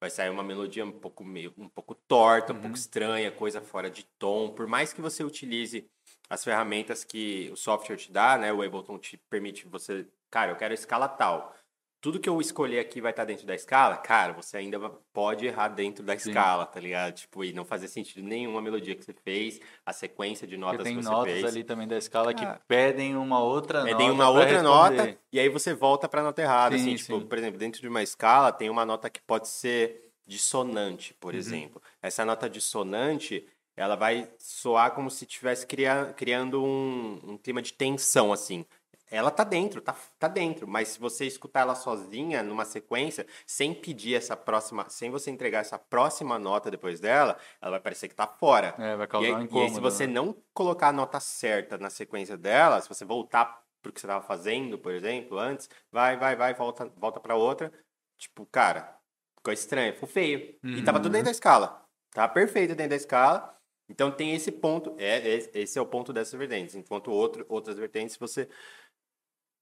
vai 0.00 0.10
sair 0.10 0.30
uma 0.30 0.42
melodia 0.42 0.84
um 0.84 0.92
pouco 0.92 1.24
meio, 1.24 1.54
um 1.56 1.68
pouco 1.68 1.94
torta, 1.94 2.52
uhum. 2.52 2.58
um 2.58 2.62
pouco 2.62 2.76
uhum. 2.76 2.80
estranha, 2.80 3.32
coisa 3.32 3.60
fora 3.60 3.90
de 3.90 4.04
tom. 4.18 4.50
Por 4.50 4.66
mais 4.66 4.92
que 4.92 5.00
você 5.00 5.24
utilize 5.24 5.88
as 6.28 6.44
ferramentas 6.44 7.02
que 7.02 7.50
o 7.52 7.56
software 7.56 7.96
te 7.96 8.12
dá, 8.12 8.36
né? 8.36 8.52
O 8.52 8.62
Ableton 8.62 8.98
te 8.98 9.16
permite 9.16 9.66
você, 9.66 10.06
cara, 10.30 10.50
eu 10.52 10.56
quero 10.56 10.74
escala 10.74 11.08
tal. 11.08 11.54
tudo 12.00 12.20
que 12.20 12.28
eu 12.28 12.40
escolher 12.40 12.78
aqui 12.78 13.00
vai 13.00 13.10
estar 13.10 13.24
dentro 13.24 13.44
da 13.44 13.56
escala, 13.56 13.96
cara, 13.96 14.32
você 14.32 14.56
ainda 14.56 14.78
pode 15.12 15.44
errar 15.46 15.66
dentro 15.66 16.04
da 16.04 16.16
Sim. 16.16 16.28
escala, 16.30 16.64
tá 16.64 16.78
ligado? 16.78 17.12
Tipo, 17.12 17.42
e 17.42 17.52
não 17.52 17.64
fazer 17.64 17.88
sentido 17.88 18.22
nenhum 18.24 18.56
a 18.56 18.62
melodia 18.62 18.94
que 18.94 19.04
você 19.04 19.12
fez, 19.12 19.60
a 19.84 19.92
sequência 19.92 20.46
de 20.46 20.56
notas 20.56 20.84
tem 20.84 20.96
que 20.96 21.02
você 21.02 21.10
notas 21.10 21.32
fez. 21.32 21.44
ali 21.44 21.64
também 21.64 21.88
da 21.88 21.98
escala 21.98 22.32
que 22.32 22.44
Ah. 22.44 22.60
pedem 22.68 23.16
uma 23.16 23.42
outra 23.42 23.80
nota. 23.80 23.90
Pedem 23.96 24.12
uma 24.12 24.28
outra 24.30 24.62
nota 24.62 24.90
responder. 24.92 25.18
e 25.32 25.40
aí 25.40 25.48
você 25.48 25.74
volta 25.74 26.08
pra 26.08 26.22
nota 26.22 26.40
errada. 26.40 26.78
Sim, 26.78 26.84
assim, 26.94 26.94
tipo, 27.02 27.18
sim. 27.20 27.26
por 27.26 27.36
exemplo, 27.36 27.58
dentro 27.58 27.80
de 27.80 27.88
uma 27.88 28.00
escala 28.02 28.52
tem 28.52 28.70
uma 28.70 28.86
nota 28.86 29.10
que 29.10 29.20
pode 29.20 29.48
ser 29.48 30.12
dissonante, 30.24 31.14
por 31.14 31.32
Uhum. 31.34 31.38
exemplo. 31.40 31.82
Essa 32.00 32.24
nota 32.24 32.48
dissonante, 32.48 33.44
ela 33.76 33.96
vai 33.96 34.30
soar 34.38 34.92
como 34.92 35.10
se 35.10 35.24
estivesse 35.24 35.66
cria- 35.66 36.12
criando 36.16 36.62
um, 36.62 37.18
um 37.32 37.36
clima 37.36 37.60
de 37.60 37.72
tensão, 37.72 38.32
assim. 38.32 38.64
Ela 39.10 39.30
tá 39.30 39.44
dentro, 39.44 39.80
tá, 39.80 39.96
tá 40.18 40.28
dentro, 40.28 40.66
mas 40.68 40.88
se 40.88 41.00
você 41.00 41.26
escutar 41.26 41.60
ela 41.60 41.74
sozinha, 41.74 42.42
numa 42.42 42.64
sequência, 42.64 43.26
sem 43.46 43.74
pedir 43.74 44.14
essa 44.14 44.36
próxima, 44.36 44.88
sem 44.90 45.10
você 45.10 45.30
entregar 45.30 45.60
essa 45.60 45.78
próxima 45.78 46.38
nota 46.38 46.70
depois 46.70 47.00
dela, 47.00 47.38
ela 47.60 47.72
vai 47.72 47.80
parecer 47.80 48.08
que 48.08 48.14
tá 48.14 48.26
fora. 48.26 48.78
É, 48.78 48.96
vai 48.96 49.06
E 49.16 49.24
causar 49.24 49.26
aí, 49.26 49.40
um 49.40 49.42
e 49.50 49.60
aí, 49.60 49.68
incômodo. 49.68 49.70
se 49.70 49.80
você 49.80 50.06
né? 50.06 50.06
não 50.06 50.42
colocar 50.54 50.88
a 50.88 50.92
nota 50.92 51.18
certa 51.20 51.78
na 51.78 51.90
sequência 51.90 52.36
dela, 52.36 52.80
se 52.80 52.88
você 52.88 53.04
voltar 53.04 53.62
pro 53.82 53.92
que 53.92 54.00
você 54.00 54.06
estava 54.06 54.24
fazendo, 54.24 54.78
por 54.78 54.92
exemplo, 54.92 55.38
antes, 55.38 55.68
vai, 55.90 56.16
vai, 56.16 56.36
vai, 56.36 56.54
volta, 56.54 56.86
volta 56.96 57.18
para 57.20 57.34
outra, 57.34 57.72
tipo, 58.16 58.44
cara, 58.46 58.98
ficou 59.36 59.52
estranho, 59.52 59.94
ficou 59.94 60.08
feio. 60.08 60.58
E 60.74 60.82
tava 60.82 60.98
Uhum. 60.98 61.02
tudo 61.02 61.12
dentro 61.12 61.26
da 61.26 61.30
escala. 61.30 61.84
Tava 62.12 62.32
perfeito 62.32 62.74
dentro 62.74 62.90
da 62.90 62.96
escala. 62.96 63.54
Então 63.88 64.10
tem 64.10 64.34
esse 64.34 64.52
ponto, 64.52 64.94
é, 64.98 65.36
é- 65.36 65.50
esse 65.54 65.78
é 65.78 65.82
o 65.82 65.86
ponto 65.86 66.12
dessas 66.12 66.38
vertentes. 66.38 66.74
Enquanto 66.74 67.10
outro, 67.10 67.46
outras 67.48 67.78
vertentes 67.78 68.16
você 68.16 68.48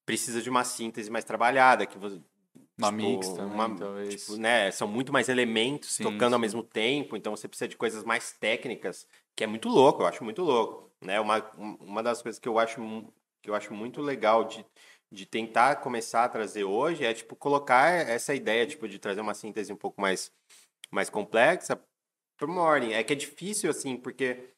precisa 0.07 0.41
de 0.41 0.49
uma 0.49 0.65
síntese 0.65 1.11
mais 1.11 1.25
trabalhada, 1.25 1.85
que 1.85 1.99
você 1.99 2.21
Uma 2.79 2.91
tipo, 2.91 2.97
mix 3.03 3.29
também, 3.33 3.55
uma- 3.55 3.77
talvez. 3.77 4.21
tipo, 4.21 4.37
né, 4.37 4.71
são 4.71 4.87
muito 4.89 5.13
mais 5.13 5.29
elementos 5.29 5.91
Sim, 5.91 6.05
tocando 6.05 6.35
ao 6.35 6.39
sim. 6.39 6.43
mesmo 6.43 6.63
tempo, 6.63 7.17
então 7.17 7.35
você 7.37 7.49
precisa 7.49 7.69
de 7.69 7.77
coisas 7.77 8.05
mais 8.05 8.33
técnicas, 8.33 9.07
que 9.37 9.45
é 9.45 9.47
muito 9.47 9.69
louco, 9.69 10.03
eu 10.03 10.07
acho 10.07 10.23
muito 10.25 10.43
louco, 10.43 10.91
né? 11.03 11.21
Uma, 11.21 11.39
um- 11.59 11.75
uma 11.81 12.03
das 12.03 12.23
coisas 12.23 12.39
que 12.39 12.49
eu 12.49 12.59
acho 12.59 12.81
que 13.43 13.51
eu 13.51 13.55
acho 13.55 13.73
muito 13.75 14.01
legal 14.01 14.45
de, 14.45 14.65
de 15.13 15.27
tentar 15.27 15.77
começar 15.77 16.25
a 16.25 16.29
trazer 16.29 16.65
hoje 16.65 17.05
é 17.05 17.13
tipo 17.15 17.37
colocar 17.37 17.91
essa 18.09 18.35
ideia 18.35 18.67
tipo 18.67 18.89
de 18.89 18.99
trazer 18.99 19.21
uma 19.21 19.35
síntese 19.35 19.73
um 19.73 19.77
pouco 19.77 20.01
mais 20.01 20.33
mais 20.91 21.11
complexa 21.11 21.81
pro 22.39 22.49
morning. 22.49 22.93
É 22.93 23.03
que 23.03 23.13
é 23.13 23.17
difícil 23.17 23.71
assim, 23.71 23.97
porque 23.97 24.51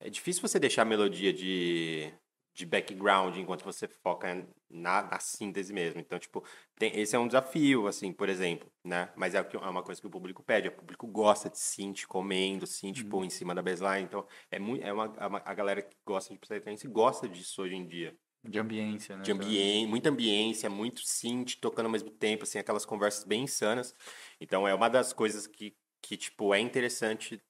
é 0.00 0.10
difícil 0.10 0.42
você 0.42 0.58
deixar 0.58 0.82
a 0.82 0.84
melodia 0.84 1.32
de 1.32 2.12
de 2.54 2.66
background 2.66 3.36
enquanto 3.36 3.64
você 3.64 3.88
foca 3.88 4.46
na, 4.68 5.02
na 5.02 5.18
síntese 5.18 5.72
mesmo. 5.72 6.00
Então, 6.00 6.18
tipo, 6.18 6.44
tem- 6.76 6.98
esse 6.98 7.16
é 7.16 7.18
um 7.18 7.26
desafio, 7.26 7.86
assim, 7.86 8.12
por 8.12 8.28
exemplo, 8.28 8.70
né? 8.84 9.10
Mas 9.16 9.34
é, 9.34 9.40
o 9.40 9.44
que- 9.44 9.56
é 9.56 9.60
uma 9.60 9.82
coisa 9.82 10.00
que 10.00 10.06
o 10.06 10.10
público 10.10 10.42
pede. 10.42 10.68
O 10.68 10.72
público 10.72 11.06
gosta 11.06 11.48
de 11.48 11.58
synth 11.58 12.04
comendo, 12.06 12.66
synth, 12.66 12.96
tipo, 12.96 13.24
em 13.24 13.30
cima 13.30 13.54
da 13.54 13.62
baseline. 13.62 14.04
Então, 14.04 14.26
é, 14.50 14.58
muito, 14.58 14.84
é, 14.84 14.92
uma, 14.92 15.14
é 15.18 15.26
uma- 15.26 15.42
a 15.44 15.54
galera 15.54 15.80
que 15.82 15.96
gosta 16.06 16.32
de 16.34 16.38
Psytrance 16.38 16.86
gosta 16.88 17.28
disso 17.28 17.62
hoje 17.62 17.74
em 17.74 17.86
dia. 17.86 18.14
De 18.44 18.58
ambiência, 18.58 19.16
né? 19.16 19.22
De 19.22 19.30
ambiente, 19.32 19.88
muita 19.88 20.10
ambiência, 20.10 20.68
muito 20.68 21.00
synth 21.06 21.54
tocando 21.60 21.86
ao 21.86 21.92
mesmo 21.92 22.10
tempo, 22.10 22.42
assim, 22.42 22.58
aquelas 22.58 22.84
conversas 22.84 23.24
bem 23.24 23.44
insanas. 23.44 23.94
Então, 24.40 24.66
é 24.66 24.74
uma 24.74 24.88
das 24.90 25.12
coisas 25.12 25.46
que, 25.46 25.74
que 26.02 26.16
tipo, 26.16 26.52
é 26.52 26.58
interessante 26.58 27.40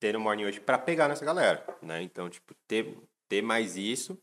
ter 0.00 0.12
no 0.12 0.20
Morning 0.20 0.44
hoje 0.44 0.60
para 0.60 0.76
pegar 0.76 1.08
nessa 1.08 1.24
galera, 1.24 1.64
né? 1.80 2.02
Então, 2.02 2.28
tipo, 2.28 2.52
ter, 2.66 2.98
ter 3.28 3.42
mais 3.42 3.76
isso, 3.76 4.20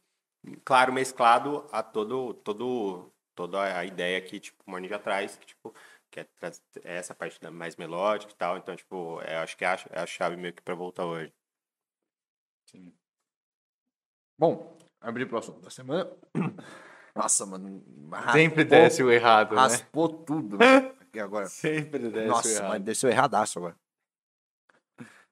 claro, 0.64 0.92
mesclado 0.94 1.68
a 1.72 1.82
todo, 1.84 2.34
todo, 2.36 3.12
toda 3.36 3.78
a 3.78 3.86
ideia 3.86 4.22
que, 4.22 4.40
tipo, 4.40 4.62
o 4.66 4.72
Morning 4.72 4.88
já 4.88 5.00
traz, 5.00 5.36
que, 5.38 5.46
tipo, 5.48 5.74
que 6.12 6.20
é, 6.22 6.24
traz- 6.40 6.62
é 6.84 6.98
essa 6.98 7.14
parte 7.16 7.40
da- 7.40 7.52
mais 7.52 7.76
melódica 7.76 8.32
e 8.32 8.36
tal. 8.36 8.58
Então, 8.58 8.76
tipo, 8.76 9.22
é, 9.22 9.38
acho 9.38 9.56
que 9.58 9.64
é 9.66 9.68
a, 9.70 9.78
é 9.92 10.00
a 10.02 10.06
chave 10.08 10.36
meio 10.36 10.54
que 10.54 10.62
para 10.62 10.76
voltar 10.76 11.06
hoje. 11.06 11.34
Sim. 12.70 12.94
Bom, 14.40 14.78
abrir 15.00 15.26
pro 15.28 15.38
assunto 15.38 15.60
da 15.62 15.70
semana. 15.70 16.10
Nossa, 17.16 17.46
mano. 17.46 17.84
raspou- 18.12 18.32
Sempre 18.34 18.64
desce 18.64 19.04
o 19.04 19.12
errado, 19.12 19.56
né? 19.56 19.62
Raspou 19.62 20.08
tudo. 20.10 20.58
velho, 20.58 20.96
Aqui 21.02 21.20
agora. 21.20 21.46
Sempre 21.52 22.10
desce 22.10 22.26
o 22.26 22.28
Nossa, 22.28 22.50
errado. 22.50 22.70
mas 22.70 22.82
desceu 22.84 23.10
erradaço 23.10 23.60
agora. 23.60 23.76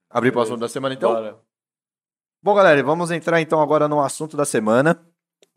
Abrir 0.10 0.32
pro 0.32 0.42
assunto 0.42 0.60
da 0.60 0.68
semana, 0.70 0.96
então? 0.96 1.14
Bora. 1.14 1.40
Bom, 2.42 2.56
galera, 2.56 2.82
vamos 2.82 3.12
entrar 3.12 3.42
então 3.42 3.62
agora 3.62 3.90
no 3.90 4.00
assunto 4.00 4.38
da 4.38 4.46
semana. 4.46 4.98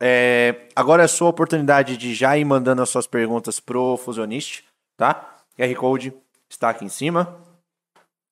É, 0.01 0.67
agora 0.75 1.03
é 1.03 1.05
a 1.05 1.07
sua 1.07 1.29
oportunidade 1.29 1.95
de 1.95 2.13
já 2.13 2.37
ir 2.37 2.43
mandando 2.43 2.81
as 2.81 2.89
suas 2.89 3.07
perguntas 3.07 3.57
pro 3.57 3.95
Fusionist, 3.95 4.65
tá? 4.97 5.37
QR 5.57 5.73
Code 5.75 6.13
está 6.49 6.71
aqui 6.71 6.83
em 6.83 6.89
cima. 6.89 7.39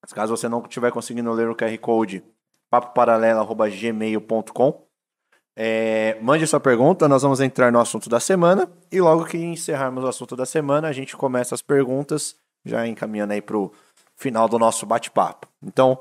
Mas 0.02 0.12
Caso 0.12 0.36
você 0.36 0.50
não 0.50 0.60
estiver 0.60 0.92
conseguindo 0.92 1.32
ler 1.32 1.48
o 1.48 1.56
QR 1.56 1.78
Code, 1.78 2.22
papoparalelo.gmail.com. 2.70 4.86
É, 5.56 6.18
mande 6.20 6.46
sua 6.46 6.60
pergunta, 6.60 7.08
nós 7.08 7.22
vamos 7.22 7.40
entrar 7.40 7.72
no 7.72 7.80
assunto 7.80 8.10
da 8.10 8.20
semana. 8.20 8.70
E 8.90 9.00
logo 9.00 9.24
que 9.24 9.38
encerrarmos 9.38 10.04
o 10.04 10.08
assunto 10.08 10.36
da 10.36 10.44
semana, 10.44 10.88
a 10.88 10.92
gente 10.92 11.16
começa 11.16 11.54
as 11.54 11.62
perguntas, 11.62 12.36
já 12.66 12.86
encaminhando 12.86 13.32
aí 13.32 13.40
pro 13.40 13.72
final 14.14 14.46
do 14.46 14.58
nosso 14.58 14.84
bate-papo. 14.84 15.48
Então, 15.62 15.98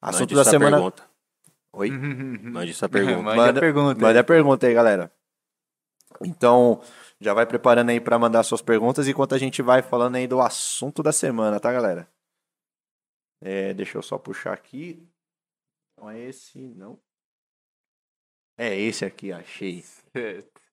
assunto 0.00 0.34
Mande 0.34 0.36
da 0.36 0.44
semana. 0.50 0.78
Pergunta. 0.78 1.13
Oi? 1.76 1.90
Mande 1.90 2.72
sua 2.72 2.88
pergunta. 2.88 3.22
Mande 3.22 3.36
Manda- 3.36 3.58
a 3.58 3.60
pergunta. 3.60 4.00
Manda 4.00 4.20
a 4.20 4.24
pergunta 4.24 4.66
aí, 4.66 4.74
galera. 4.74 5.12
Então, 6.22 6.80
já 7.20 7.34
vai 7.34 7.44
preparando 7.44 7.90
aí 7.90 8.00
para 8.00 8.18
mandar 8.18 8.42
suas 8.44 8.62
perguntas 8.62 9.08
enquanto 9.08 9.34
a 9.34 9.38
gente 9.38 9.60
vai 9.62 9.82
falando 9.82 10.14
aí 10.16 10.26
do 10.26 10.40
assunto 10.40 11.02
da 11.02 11.12
semana, 11.12 11.58
tá, 11.58 11.72
galera? 11.72 12.08
É, 13.42 13.74
deixa 13.74 13.98
eu 13.98 14.02
só 14.02 14.16
puxar 14.16 14.52
aqui. 14.52 15.06
Não 15.98 16.08
é 16.08 16.18
esse, 16.20 16.58
não. 16.58 16.98
É 18.56 18.74
esse 18.78 19.04
aqui, 19.04 19.32
achei. 19.32 19.84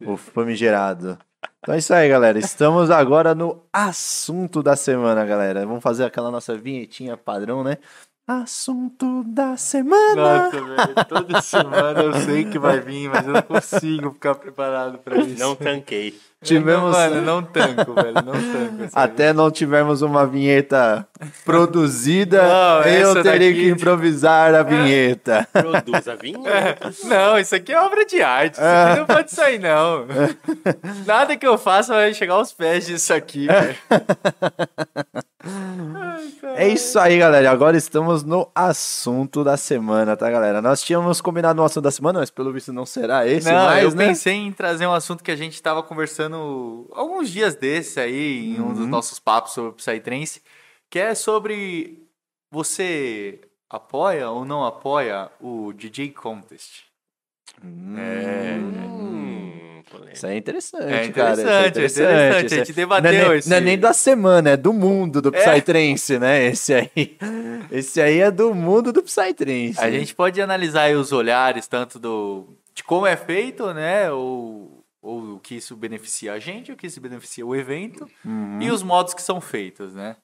O 0.05 0.15
famigerado. 0.15 1.17
Então 1.59 1.73
é 1.73 1.79
isso 1.79 1.93
aí, 1.93 2.07
galera. 2.07 2.37
Estamos 2.37 2.91
agora 2.91 3.33
no 3.33 3.67
assunto 3.73 4.61
da 4.61 4.75
semana, 4.75 5.25
galera. 5.25 5.65
Vamos 5.65 5.81
fazer 5.81 6.05
aquela 6.05 6.29
nossa 6.29 6.55
vinhetinha 6.55 7.17
padrão, 7.17 7.63
né? 7.63 7.77
Assunto 8.27 9.23
da 9.25 9.57
semana. 9.57 10.15
Nossa, 10.45 10.61
velho, 10.61 11.05
toda 11.09 11.41
semana 11.41 12.01
eu 12.01 12.13
sei 12.21 12.45
que 12.45 12.57
vai 12.57 12.79
vir, 12.79 13.09
mas 13.09 13.25
eu 13.27 13.33
não 13.33 13.41
consigo 13.41 14.11
ficar 14.13 14.35
preparado 14.35 14.99
pra 14.99 15.17
isso. 15.17 15.39
Não 15.39 15.55
tanquei. 15.55 16.17
Tivemos- 16.43 16.91
Mano, 16.95 17.21
não 17.21 17.43
tanco, 17.43 17.93
velho, 17.93 18.13
não 18.15 18.31
tanco. 18.33 18.89
Até 18.93 19.31
não 19.33 19.51
tivermos 19.51 20.01
uma 20.01 20.25
vinheta 20.25 21.05
produzida, 21.45 22.41
Não, 22.47 22.81
eu 22.89 23.13
teria 23.21 23.31
daqui- 23.51 23.53
que 23.53 23.69
improvisar 23.69 24.55
a 24.55 24.63
vinheta. 24.63 25.47
Produz 25.53 26.07
a 26.07 26.15
vinheta. 26.15 26.91
Não, 27.03 27.37
isso 27.37 27.53
aqui 27.55 27.71
é 27.73 27.79
obra 27.81 28.05
de 28.05 28.21
arte. 28.23 28.53
Isso 28.53 28.61
aqui 28.63 28.99
não 28.99 29.05
pode 29.07 29.31
sair, 29.31 29.59
não. 29.59 30.05
Nada 31.05 31.35
que 31.37 31.45
eu 31.45 31.57
faça 31.57 31.93
vai 31.93 32.13
chegar 32.13 32.35
aos 32.35 32.51
pés 32.53 32.85
disso 32.87 33.13
aqui, 33.13 33.45
velho. 33.47 33.75
É 36.55 36.67
isso 36.67 36.99
aí, 36.99 37.17
galera. 37.17 37.49
Agora 37.49 37.75
estamos 37.75 38.23
no 38.23 38.49
assunto 38.53 39.43
da 39.43 39.57
semana, 39.57 40.15
tá, 40.15 40.29
galera? 40.29 40.61
Nós 40.61 40.81
tínhamos 40.81 41.19
combinado 41.21 41.61
um 41.61 41.65
assunto 41.65 41.83
da 41.83 41.91
semana, 41.91 42.19
mas 42.19 42.29
pelo 42.29 42.53
visto 42.53 42.71
não 42.71 42.85
será 42.85 43.27
esse 43.27 43.51
Não, 43.51 43.65
mais, 43.65 43.83
eu 43.83 43.91
né? 43.95 44.07
pensei 44.07 44.35
em 44.35 44.51
trazer 44.51 44.85
um 44.85 44.93
assunto 44.93 45.23
que 45.23 45.31
a 45.31 45.35
gente 45.35 45.53
estava 45.53 45.81
conversando 45.81 46.87
alguns 46.93 47.29
dias 47.29 47.55
desses 47.55 47.97
aí, 47.97 48.55
em 48.55 48.61
um 48.61 48.73
dos 48.73 48.87
nossos 48.87 49.19
papos 49.19 49.53
sobre 49.53 49.71
Psytrance, 49.73 50.41
que 50.89 50.99
é 50.99 51.15
sobre 51.15 52.03
você 52.51 53.39
apoia 53.69 54.29
ou 54.29 54.45
não 54.45 54.65
apoia 54.65 55.31
o 55.39 55.73
DJ 55.73 56.09
Contest. 56.11 56.83
É. 57.63 58.57
Hum, 58.59 59.40
polêmica. 59.91 60.13
Isso 60.15 60.25
aí 60.27 60.33
é 60.33 60.37
interessante, 60.37 60.83
É 60.83 61.09
cara. 61.09 61.33
Isso 61.33 61.41
interessante, 61.41 61.47
é 61.51 61.67
interessante. 61.67 62.45
Isso 62.45 62.55
A 62.55 62.57
gente 62.57 62.71
é- 62.71 62.73
debateu 62.73 63.11
não 63.11 63.19
é, 63.19 63.27
nem, 63.29 63.37
esse- 63.37 63.49
não 63.49 63.57
é 63.57 63.61
nem 63.61 63.77
da 63.79 63.93
semana, 63.93 64.49
é 64.51 64.57
do 64.57 64.71
mundo 64.73 65.21
do 65.21 65.35
É. 65.35 65.39
Psytrance, 65.51 66.17
né? 66.19 66.45
Esse 66.47 66.73
aí. 66.73 67.17
Esse 67.71 68.01
aí 68.01 68.19
é 68.19 68.31
do 68.31 68.53
mundo 68.55 68.91
do 68.93 69.03
Psytrance. 69.03 69.79
A 69.79 69.91
gente 69.91 70.15
pode 70.15 70.41
analisar 70.41 70.83
aí 70.83 70.95
os 70.95 71.11
olhares, 71.11 71.67
tanto 71.67 71.99
do 71.99 72.47
de 72.73 72.83
como 72.83 73.05
é 73.05 73.15
feito, 73.17 73.73
né? 73.73 74.09
Ou, 74.11 74.83
ou 75.01 75.35
o 75.35 75.39
que 75.39 75.55
isso 75.55 75.75
beneficia 75.75 76.33
a 76.33 76.39
gente, 76.39 76.71
o 76.71 76.75
que 76.77 76.87
isso 76.87 77.01
beneficia 77.01 77.45
o 77.45 77.55
evento, 77.55 78.09
e 78.61 78.71
os 78.71 78.81
modos 78.81 79.13
que 79.13 79.21
são 79.21 79.41
feitos, 79.41 79.93
né? 79.93 80.15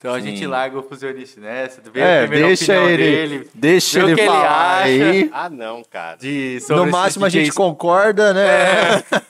Então 0.00 0.14
a. 0.14 0.20
Sim. 0.20 0.28
gente 0.30 0.46
larga 0.46 0.78
o 0.78 0.82
fusionista 0.82 1.42
nessa, 1.42 1.82
vê 1.82 2.00
É, 2.00 2.20
a 2.20 2.22
primeira 2.22 2.46
deixa 2.46 2.64
opinião 2.72 2.88
ele, 2.88 3.04
dele. 3.28 3.50
deixa 3.54 3.98
vê 3.98 4.04
o 4.04 4.08
ele 4.08 4.14
que 4.14 4.20
ele 4.22 4.30
falar 4.30 4.78
acha. 4.78 4.84
aí. 4.86 5.30
Ah, 5.30 5.50
não, 5.50 5.84
cara. 5.84 6.16
De, 6.16 6.58
sobre 6.60 6.86
No 6.86 6.90
máximo 6.90 7.26
a 7.26 7.28
gente 7.28 7.52
concorda, 7.52 8.32
né? 8.32 9.04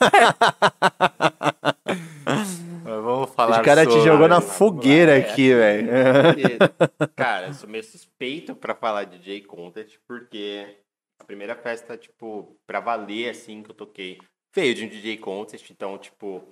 Mas 2.24 2.60
Vamos 2.84 3.30
falar 3.34 3.60
O 3.60 3.64
cara 3.64 3.84
te 3.86 3.92
sobre- 3.92 4.04
jogou 4.04 4.28
na 4.28 4.40
fogueira 4.40 5.18
é. 5.18 5.20
aqui, 5.20 5.54
velho. 5.54 5.88
Porque, 5.88 7.08
Cara, 7.16 7.46
eu 7.48 7.54
sou 7.54 7.68
meio 7.68 7.84
suspeito 7.84 8.54
pra 8.54 8.74
falar 8.74 9.04
de 9.04 9.18
DJ 9.18 9.42
Contest, 9.42 9.98
porque 10.06 10.76
a 11.18 11.24
primeira 11.24 11.54
festa, 11.54 11.96
tipo, 11.96 12.56
pra 12.66 12.80
valer, 12.80 13.30
assim, 13.30 13.62
que 13.62 13.70
eu 13.70 13.74
toquei, 13.74 14.18
veio 14.54 14.74
de 14.74 14.84
um 14.84 14.88
DJ 14.88 15.16
Contest, 15.18 15.70
então, 15.70 15.96
tipo, 15.98 16.42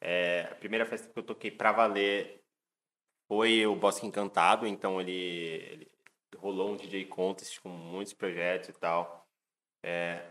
É, 0.00 0.48
a 0.50 0.54
primeira 0.56 0.84
festa 0.84 1.08
que 1.10 1.18
eu 1.18 1.22
toquei 1.22 1.50
pra 1.50 1.72
valer 1.72 2.40
foi 3.34 3.66
o 3.66 3.74
Bosque 3.74 4.06
Encantado, 4.06 4.64
então 4.64 5.00
ele, 5.00 5.10
ele 5.10 5.92
rolou 6.36 6.70
um 6.70 6.76
DJ 6.76 7.04
contest 7.06 7.60
com 7.60 7.68
muitos 7.68 8.12
projetos 8.12 8.68
e 8.68 8.72
tal. 8.74 9.28
É, 9.82 10.30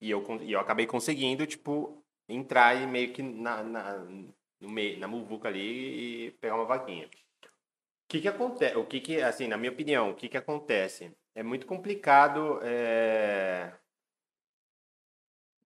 e, 0.00 0.10
eu, 0.10 0.20
e 0.42 0.50
eu 0.50 0.58
acabei 0.58 0.84
conseguindo, 0.84 1.46
tipo, 1.46 2.04
entrar 2.28 2.74
e 2.74 2.88
meio 2.88 3.12
que 3.12 3.22
na, 3.22 3.62
na, 3.62 3.98
no 3.98 4.68
meio, 4.68 4.98
na 4.98 5.06
muvuca 5.06 5.48
ali 5.48 6.26
e 6.26 6.30
pegar 6.32 6.56
uma 6.56 6.64
vaquinha. 6.64 7.06
O 7.06 8.08
que 8.08 8.20
que 8.20 8.28
acontece? 8.28 8.76
O 8.76 8.84
que 8.84 9.00
que, 9.00 9.22
assim, 9.22 9.46
na 9.46 9.56
minha 9.56 9.70
opinião, 9.70 10.10
o 10.10 10.14
que 10.16 10.28
que 10.28 10.36
acontece? 10.36 11.16
É 11.36 11.42
muito 11.44 11.66
complicado. 11.66 12.58
É... 12.64 13.72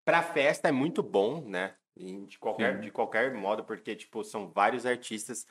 Pra 0.03 0.21
festa 0.21 0.67
é 0.67 0.71
muito 0.71 1.01
bom, 1.01 1.41
né? 1.47 1.77
De 1.95 2.37
qualquer, 2.39 2.75
Sim. 2.75 2.81
de 2.81 2.91
qualquer 2.91 3.33
modo, 3.33 3.63
porque, 3.63 3.95
tipo, 3.95 4.21
são 4.23 4.49
vários 4.49 4.85
artistas 4.85 5.45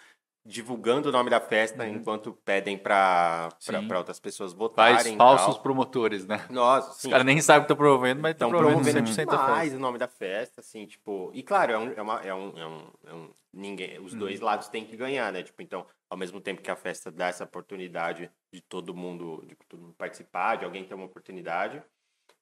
divulgando 0.44 1.09
o 1.10 1.12
nome 1.12 1.28
da 1.28 1.40
festa 1.40 1.85
Uhum. 1.85 1.90
enquanto 1.97 2.32
pedem 2.44 2.78
pra 2.78 3.51
outras 3.97 4.19
pessoas 4.19 4.52
votarem. 4.52 4.94
Faz 4.94 5.16
falsos 5.16 5.55
tal. 5.55 5.62
promotores, 5.62 6.27
né? 6.27 6.47
Nossa, 6.51 6.90
Os 6.93 6.97
sim. 6.97 7.10
caras 7.10 7.27
nem 7.27 7.40
sabem 7.40 7.62
que 7.62 7.65
estão 7.66 7.77
promovendo, 7.77 8.23
mas 8.23 8.32
estão 8.32 8.48
Estão 8.48 8.59
promovendo 8.60 8.82
promovendo 8.90 9.09
100% 9.15 9.27
da 9.27 9.36
demais 9.47 9.74
o 9.74 9.78
nome 9.78 9.98
da 9.98 10.09
festa, 10.09 10.60
assim, 10.60 10.86
tipo... 10.86 11.31
E 11.35 11.43
claro, 11.43 11.73
é 11.73 11.78
um... 11.78 11.93
É, 11.93 12.02
uma, 12.02 12.20
é, 12.23 12.35
um, 12.35 12.59
é, 12.59 12.66
um, 12.66 12.86
é 13.06 13.15
um- 13.15 13.31
Ninguém... 13.52 13.98
Os 13.98 14.12
Uhum. 14.15 14.20
dois 14.20 14.40
lados 14.40 14.69
têm 14.69 14.85
que 14.85 14.97
ganhar, 14.97 15.32
né? 15.32 15.43
Tipo, 15.43 15.60
então, 15.62 15.86
ao 16.09 16.16
mesmo 16.16 16.40
tempo 16.40 16.62
que 16.62 16.70
a 16.70 16.77
festa 16.77 17.10
dá 17.10 17.27
essa 17.28 17.44
oportunidade 17.44 18.31
de 18.52 18.60
todo 18.62 18.94
mundo, 18.94 19.44
de 19.47 19.55
todo 19.69 19.81
mundo 19.82 19.94
participar, 19.98 20.56
de 20.56 20.65
alguém 20.65 20.85
ter 20.85 20.94
uma 20.94 21.05
oportunidade, 21.06 21.82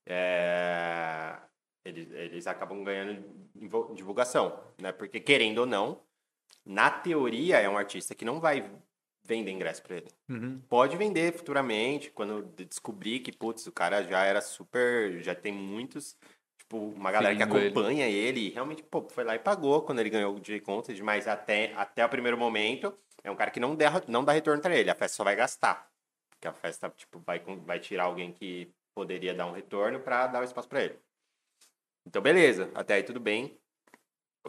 é, 0.07 1.37
Eles, 1.85 2.11
eles 2.11 2.47
acabam 2.49 2.83
ganhando 2.83 3.25
divulgação, 3.95 4.59
né? 4.81 4.91
Porque, 4.93 5.21
querendo 5.21 5.59
ou 5.59 5.67
não, 5.67 6.01
na 6.65 6.91
teoria, 6.91 7.59
é 7.59 7.69
um 7.69 7.79
artista 7.79 8.15
que 8.15 8.25
não 8.25 8.41
vai 8.41 8.71
vender 9.23 9.51
ingresso 9.51 9.83
pra 9.83 9.97
ele 9.97 10.09
Uhum. 10.29 10.61
pode 10.69 10.97
vender 10.97 11.33
futuramente, 11.33 12.11
quando 12.11 12.43
de- 12.43 12.65
descobrir 12.65 13.21
que, 13.21 13.31
putz, 13.33 13.67
o 13.67 13.73
cara 13.73 14.03
já 14.03 14.25
era 14.25 14.41
super, 14.41 15.21
já 15.23 15.35
tem 15.35 15.53
muitos, 15.53 16.17
tipo, 16.59 16.77
uma 16.79 17.13
galera 17.13 17.35
que 17.35 17.41
Seguindo 17.43 17.59
ele. 17.59 17.69
acompanha 17.69 18.09
ele, 18.09 18.41
e 18.41 18.51
realmente, 18.51 18.83
pô, 18.83 19.07
foi 19.09 19.23
lá 19.25 19.35
e 19.35 19.39
pagou 19.39 19.83
quando 19.83 20.01
ele 20.01 20.11
ganhou 20.11 20.35
o 20.35 20.41
DJ 20.41 20.61
Contest, 20.61 21.01
mas 21.03 21.29
até, 21.29 21.73
até 21.75 22.05
o 22.05 22.09
primeiro 22.09 22.37
momento, 22.37 22.97
é 23.23 23.31
um 23.31 23.37
cara 23.37 23.51
que 23.51 23.61
não, 23.61 23.75
der, 23.77 23.91
não 24.09 24.25
dá 24.25 24.33
retorno 24.33 24.61
pra 24.61 24.75
ele, 24.77 24.91
a 24.91 24.95
festa 24.95 25.17
só 25.17 25.25
vai 25.25 25.37
gastar, 25.37 25.89
porque 26.31 26.49
a 26.49 26.53
festa, 26.53 26.89
tipo, 26.91 27.21
vai, 27.21 27.39
vai 27.65 27.79
tirar 27.79 28.05
alguém 28.05 28.33
que 28.33 28.69
poderia 28.95 29.35
dar 29.35 29.47
um 29.47 29.53
retorno 29.53 30.01
pra 30.01 30.27
dar 30.27 30.41
o 30.41 30.45
espaço 30.45 30.69
pra 30.69 30.83
ele. 30.83 30.99
Então, 32.07 32.23
beleza, 32.23 32.71
até 32.75 32.95
aí 32.95 33.03
tudo 33.03 33.19
bem. 33.21 33.59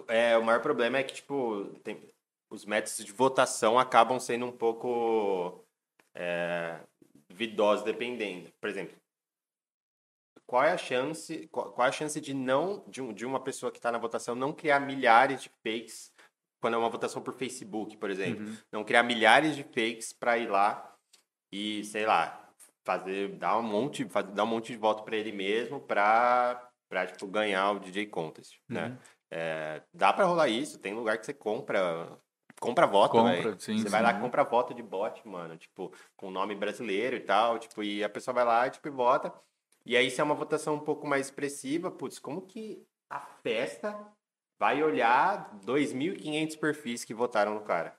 É, 0.08 0.38
o 0.38 0.44
maior 0.44 0.62
problema 0.62 0.98
é 0.98 1.04
que, 1.04 1.16
tipo, 1.16 1.66
tem- 1.84 2.02
os 2.50 2.66
métodos 2.66 3.04
de 3.04 3.12
votação 3.12 3.78
acabam 3.78 4.20
sendo 4.20 4.46
um 4.46 4.52
pouco 4.52 5.64
é, 6.20 6.80
duvidosos 7.30 7.86
dependendo. 7.86 8.52
Por 8.60 8.70
exemplo, 8.70 8.96
qual 10.46 10.64
é 10.64 10.72
a 10.72 10.78
chance, 10.78 11.48
qual, 11.50 11.72
qual 11.74 11.86
é 11.86 11.90
a 11.90 11.92
chance 11.92 12.20
de 12.22 12.34
não 12.34 12.84
de, 12.88 13.02
um- 13.02 13.14
de 13.14 13.26
uma 13.26 13.40
pessoa 13.40 13.72
que 13.72 13.78
está 13.78 13.92
na 13.92 13.98
votação 13.98 14.34
não 14.34 14.54
criar 14.54 14.80
milhares 14.80 15.44
de 15.44 15.50
fakes 15.64 16.12
quando 16.62 16.74
é 16.74 16.78
uma 16.78 16.90
votação 16.90 17.22
por 17.22 17.34
Facebook, 17.36 17.98
por 17.98 18.10
exemplo, 18.10 18.44
Uhum. 18.46 18.58
não 18.72 18.84
criar 18.84 19.04
milhares 19.04 19.56
de 19.56 19.64
fakes 19.64 20.12
para 20.14 20.38
ir 20.38 20.48
lá 20.50 20.96
e 21.52 21.84
sei 21.84 22.06
lá 22.06 22.44
fazer 22.86 23.36
dar 23.38 23.58
um 23.60 23.64
monte 23.64 24.06
fazer, 24.10 24.32
dar 24.32 24.44
um 24.44 24.48
monte 24.48 24.72
de 24.72 24.78
voto 24.78 25.04
para 25.04 25.16
ele 25.18 25.32
mesmo 25.32 25.80
para 25.82 26.64
para 26.90 27.06
tipo 27.06 27.28
ganhar 27.28 27.72
o 27.74 27.80
DJ 27.80 28.06
contest, 28.08 28.58
né? 28.70 28.98
Uhum. 29.32 29.38
É, 29.40 29.84
dá 29.94 30.14
para 30.14 30.26
rolar 30.26 30.48
isso, 30.48 30.80
tem 30.80 30.94
lugar 30.94 31.18
que 31.18 31.26
você 31.26 31.34
compra 31.34 32.18
compra 32.60 32.88
voto, 32.88 33.12
Compra, 33.12 33.60
sim, 33.60 33.78
Você 33.78 33.90
vai 33.90 34.02
lá 34.02 34.14
sim. 34.14 34.20
compra 34.20 34.44
voto 34.44 34.74
de 34.74 34.82
bot, 34.82 35.28
mano, 35.28 35.58
tipo, 35.58 35.94
com 36.16 36.32
nome 36.32 36.56
brasileiro 36.56 37.16
e 37.16 37.20
tal, 37.20 37.60
tipo, 37.60 37.84
e 37.84 38.04
a 38.04 38.10
pessoa 38.10 38.34
vai 38.34 38.46
lá, 38.46 38.70
tipo, 38.70 38.88
e 38.88 38.92
vota. 38.92 39.34
E 39.86 39.96
aí 39.96 40.10
se 40.10 40.20
é 40.20 40.24
uma 40.24 40.36
votação 40.36 40.76
um 40.76 40.80
pouco 40.80 41.08
mais 41.08 41.28
expressiva, 41.28 41.92
putz, 41.92 42.20
como 42.20 42.42
que 42.42 42.84
a 43.10 43.20
festa 43.20 43.96
vai 44.60 44.82
olhar 44.84 45.56
2.500 45.64 46.56
perfis 46.56 47.06
que 47.06 47.14
votaram 47.14 47.54
no 47.54 47.62
cara? 47.62 47.98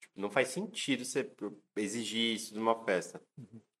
Tipo, 0.00 0.20
não 0.20 0.30
faz 0.30 0.48
sentido 0.48 1.04
você 1.04 1.28
exigir 1.76 2.34
isso 2.34 2.52
de 2.52 2.60
uma 2.60 2.84
festa. 2.84 3.20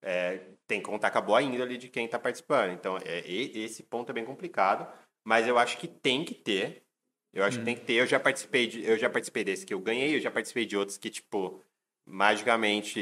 É, 0.02 0.54
tem 0.66 0.80
que 0.80 0.86
contar 0.86 1.10
com 1.10 1.18
a 1.18 1.22
boa 1.22 1.40
índole 1.40 1.78
de 1.78 1.88
quem 1.88 2.08
tá 2.08 2.18
participando. 2.18 2.72
Então, 2.72 2.98
é, 2.98 3.20
esse 3.30 3.82
ponto 3.84 4.10
é 4.10 4.12
bem 4.12 4.24
complicado, 4.24 4.90
mas 5.24 5.48
eu 5.48 5.58
acho 5.58 5.78
que 5.78 5.88
tem 5.88 6.24
que 6.24 6.34
ter. 6.34 6.84
Eu 7.32 7.42
acho 7.42 7.58
que 7.58 7.64
tem 7.64 7.74
que 7.74 7.84
ter. 7.84 7.94
Eu 7.94 8.06
já 8.06 8.20
participei 8.20 8.66
de, 8.68 8.84
eu 8.84 8.96
já 8.96 9.10
participei 9.10 9.42
desse 9.42 9.66
que 9.66 9.74
eu 9.74 9.80
ganhei, 9.80 10.14
eu 10.14 10.20
já 10.20 10.30
participei 10.30 10.64
de 10.64 10.76
outros 10.76 10.96
que, 10.96 11.10
tipo, 11.10 11.60
magicamente 12.06 13.00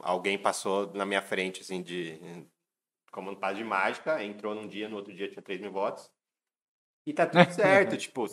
alguém 0.00 0.38
passou 0.38 0.92
na 0.94 1.04
minha 1.04 1.20
frente, 1.20 1.60
assim, 1.60 1.82
de. 1.82 2.18
Como 3.10 3.30
um 3.30 3.34
passo 3.34 3.56
de 3.56 3.64
mágica, 3.64 4.24
entrou 4.24 4.54
num 4.54 4.66
dia, 4.66 4.88
no 4.88 4.96
outro 4.96 5.12
dia 5.14 5.28
tinha 5.28 5.42
3 5.42 5.60
mil 5.60 5.70
votos. 5.70 6.10
E 7.06 7.12
tá 7.12 7.26
tudo 7.26 7.44
certo, 7.52 7.96
tipo, 7.98 8.26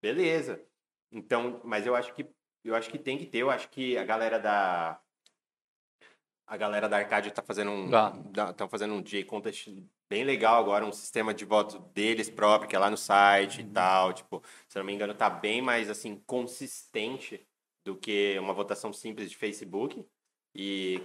beleza. 0.00 0.64
Então, 1.12 1.60
mas 1.64 1.86
eu 1.86 1.94
acho 1.94 2.14
que 2.14 2.26
eu 2.64 2.74
acho 2.74 2.90
que 2.90 2.98
tem 2.98 3.16
que 3.18 3.26
ter, 3.26 3.38
eu 3.38 3.50
acho 3.50 3.68
que 3.68 3.96
a 3.96 4.04
galera 4.04 4.38
da 4.38 5.00
a 6.46 6.56
galera 6.56 6.88
da 6.88 6.96
Arcade 6.98 7.30
tá 7.30 7.42
fazendo 7.42 7.70
um 7.70 7.90
Ah. 7.94 8.52
tão 8.54 8.68
fazendo 8.68 8.94
um 8.94 9.02
DJ 9.02 9.24
contest 9.24 9.68
bem 10.08 10.24
legal 10.24 10.56
agora, 10.62 10.84
um 10.86 10.92
sistema 10.92 11.34
de 11.34 11.44
voto 11.44 11.78
deles 11.92 12.30
próprio, 12.30 12.68
que 12.68 12.76
é 12.76 12.78
lá 12.78 12.90
no 12.90 12.96
site 12.96 13.60
Uhum. 13.60 13.68
e 13.68 13.70
tal, 13.72 14.12
tipo, 14.14 14.42
se 14.68 14.78
eu 14.78 14.80
não 14.80 14.86
me 14.86 14.92
engano, 14.94 15.14
tá 15.14 15.28
bem 15.30 15.60
mais 15.62 15.90
assim 15.90 16.16
consistente 16.26 17.46
do 17.84 17.96
que 17.96 18.38
uma 18.38 18.54
votação 18.54 18.92
simples 18.92 19.30
de 19.30 19.36
Facebook. 19.36 20.06
E 20.54 21.00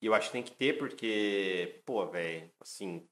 e 0.00 0.06
eu 0.06 0.14
acho 0.14 0.28
que 0.28 0.32
tem 0.32 0.42
que 0.44 0.52
ter 0.52 0.78
porque, 0.78 1.82
pô, 1.84 2.06
velho, 2.08 2.52
assim, 2.60 3.08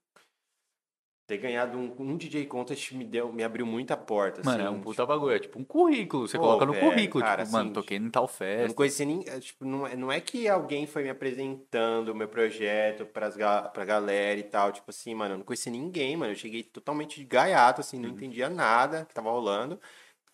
ter 1.27 1.37
ganhado 1.37 1.77
um, 1.77 1.93
um 1.99 2.17
DJ 2.17 2.45
contest 2.45 2.93
me 2.93 3.03
deu 3.03 3.31
me 3.33 3.43
abriu 3.43 3.65
muita 3.65 3.97
porta, 3.97 4.41
Mano, 4.45 4.63
é 4.63 4.65
assim, 4.67 4.75
um 4.75 4.81
puta 4.81 5.05
bagulho. 5.05 5.35
É 5.35 5.39
tipo 5.39 5.59
um 5.59 5.63
currículo. 5.65 6.25
Você 6.27 6.37
Pô, 6.37 6.43
coloca 6.45 6.65
no 6.65 6.71
velho, 6.71 6.89
currículo. 6.89 7.23
cara, 7.23 7.43
tipo, 7.43 7.51
mano, 7.51 7.65
assim, 7.65 7.73
toquei 7.73 7.97
em 7.97 8.09
tal 8.09 8.23
Eu 8.23 8.27
não 8.29 8.37
festa. 8.37 8.73
conheci 8.75 9.05
ninguém, 9.05 9.39
tipo, 9.41 9.65
não 9.65 9.85
é, 9.85 9.95
não 9.95 10.11
é 10.11 10.21
que 10.21 10.47
alguém 10.47 10.87
foi 10.87 11.03
me 11.03 11.09
apresentando 11.09 12.09
o 12.09 12.15
meu 12.15 12.29
projeto 12.29 13.05
pras, 13.05 13.35
ga- 13.35 13.63
pra 13.63 13.83
galera 13.83 14.39
e 14.39 14.43
tal, 14.43 14.71
tipo 14.71 14.89
assim, 14.89 15.13
mano, 15.13 15.33
eu 15.33 15.37
não 15.39 15.45
conheci 15.45 15.69
ninguém, 15.69 16.15
mano, 16.15 16.31
eu 16.31 16.35
cheguei 16.35 16.63
totalmente 16.63 17.19
de 17.19 17.25
gaiato, 17.25 17.81
assim, 17.81 17.97
Uhum. 17.97 18.03
não 18.03 18.09
entendia 18.11 18.49
nada 18.49 19.05
que 19.05 19.13
tava 19.13 19.29
rolando, 19.29 19.79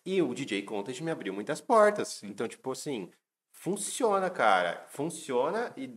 e 0.06 0.22
o 0.22 0.32
DJ 0.32 0.62
Contest 0.62 1.00
me 1.02 1.10
abriu 1.10 1.34
muitas 1.34 1.60
portas, 1.60 2.22
então, 2.22 2.46
tipo 2.46 2.70
assim, 2.70 3.10
funciona, 3.52 4.30
cara, 4.30 4.86
funciona 4.88 5.72
e 5.76 5.90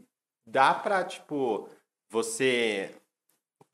dá 0.46 0.74
pra, 0.74 1.04
tipo, 1.04 1.70
você 2.10 2.96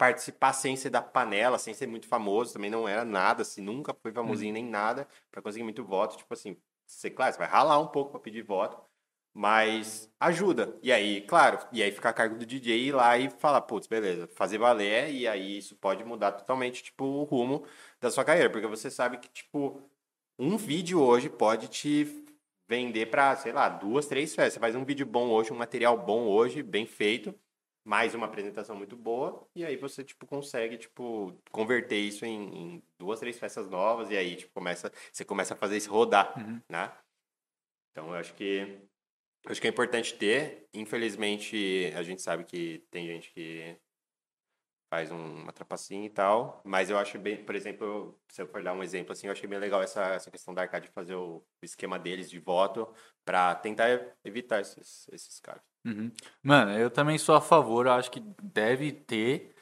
participar 0.04 0.54
sem 0.54 0.76
ser 0.76 0.90
da 0.90 1.02
panela, 1.02 1.58
sem 1.58 1.74
ser 1.74 1.88
muito 1.88 2.08
famoso, 2.08 2.54
também 2.54 2.70
não 2.70 2.88
era 2.88 3.06
nada, 3.06 3.42
assim, 3.44 3.62
nunca 3.62 3.94
foi 3.94 4.12
famosinho 4.12 4.50
Uhum. 4.50 4.54
nem 4.62 4.66
nada, 4.66 5.08
pra 5.32 5.42
conseguir 5.42 5.64
muito 5.64 5.84
voto, 5.86 6.18
tipo 6.18 6.34
assim, 6.34 6.58
você, 6.86 7.10
claro, 7.10 7.32
você 7.34 7.40
vai 7.40 7.48
ralar 7.48 7.80
um 7.80 7.88
pouco 7.88 8.12
pra 8.12 8.20
pedir 8.20 8.44
voto, 8.44 8.78
mas 9.34 10.12
ajuda. 10.20 10.78
E 10.84 10.92
aí, 10.92 11.22
claro, 11.22 11.58
e 11.72 11.82
aí 11.82 11.92
fica 11.92 12.10
a 12.10 12.14
cargo 12.14 12.38
do 12.38 12.46
DJ 12.46 12.78
ir 12.88 12.92
lá 12.92 13.18
e 13.18 13.30
falar, 13.30 13.62
putz, 13.62 13.88
beleza, 13.88 14.28
fazer 14.28 14.58
valer, 14.58 15.12
e 15.14 15.28
aí 15.28 15.58
isso 15.58 15.76
pode 15.78 16.04
mudar 16.04 16.34
totalmente, 16.34 16.84
tipo, 16.84 17.06
o 17.06 17.24
rumo 17.24 17.66
da 18.02 18.12
sua 18.12 18.26
carreira, 18.26 18.50
porque 18.50 18.68
você 18.68 18.92
sabe 18.92 19.18
que, 19.18 19.30
tipo, 19.30 19.82
um 20.38 20.58
vídeo 20.58 21.02
hoje 21.02 21.30
pode 21.30 21.68
te 21.70 22.26
vender 22.68 23.08
pra, 23.08 23.36
sei 23.36 23.52
lá, 23.54 23.70
duas, 23.70 24.06
três 24.08 24.34
festas. 24.36 24.54
Você 24.56 24.60
faz 24.60 24.76
um 24.76 24.86
vídeo 24.86 25.06
bom 25.06 25.30
hoje, 25.30 25.52
um 25.54 25.58
material 25.58 25.98
bom 25.98 26.28
hoje, 26.28 26.64
bem 26.64 26.86
feito, 26.86 27.34
mais 27.84 28.16
uma 28.16 28.26
apresentação 28.28 28.76
muito 28.76 28.96
boa, 28.96 29.48
e 29.56 29.66
aí 29.66 29.76
você, 29.76 30.04
tipo, 30.04 30.26
consegue, 30.26 30.78
tipo, 30.78 31.36
converter 31.52 31.98
isso 31.98 32.26
em, 32.26 32.76
em 32.76 32.84
duas, 32.98 33.20
três 33.20 33.38
festas 33.38 33.70
novas, 33.70 34.10
e 34.10 34.18
aí, 34.18 34.36
tipo, 34.38 34.54
começa, 34.54 34.92
você 35.12 35.26
começa 35.26 35.54
a 35.54 35.58
fazer 35.58 35.78
isso 35.78 35.92
rodar, 35.92 36.38
Uhum. 36.40 36.62
né? 36.70 36.92
Então, 37.92 38.08
eu 38.08 38.16
acho 38.16 38.34
que, 38.34 38.80
eu 39.46 39.52
acho 39.52 39.62
que 39.62 39.68
é 39.68 39.70
importante 39.70 40.16
ter. 40.18 40.68
Infelizmente, 40.74 41.92
a 41.96 42.02
gente 42.02 42.22
sabe 42.22 42.44
que 42.46 42.80
tem 42.90 43.06
gente 43.06 43.32
que 43.32 43.78
faz 44.90 45.12
um- 45.12 45.42
uma 45.44 45.52
trapacinha 45.52 46.06
e 46.06 46.10
tal, 46.10 46.62
mas 46.64 46.90
eu 46.90 46.98
acho 46.98 47.18
bem, 47.20 47.44
por 47.44 47.56
exemplo, 47.56 48.20
se 48.30 48.42
eu 48.42 48.48
for 48.48 48.64
dar 48.64 48.74
um 48.74 48.84
exemplo 48.84 49.12
assim, 49.12 49.28
eu 49.28 49.34
achei 49.34 49.48
bem 49.50 49.58
legal 49.60 49.82
essa, 49.82 50.04
essa 50.14 50.30
questão 50.32 50.54
da 50.54 50.62
Arcade 50.62 50.88
fazer 50.90 51.16
o, 51.16 51.38
o 51.38 51.66
esquema 51.66 51.98
deles 52.00 52.30
de 52.30 52.40
voto 52.40 52.94
para 53.26 53.56
tentar 53.56 54.16
evitar 54.24 54.62
esses, 54.62 55.08
esses 55.12 55.40
caras. 55.40 55.73
Uhum. 55.86 56.12
Mano, 56.42 56.72
eu 56.78 56.90
também 56.90 57.18
sou 57.18 57.36
a 57.36 57.42
favor, 57.42 57.86
eu 57.86 57.92
acho 57.94 58.10
que 58.10 58.22
deve 58.42 58.92
ter. 58.92 59.54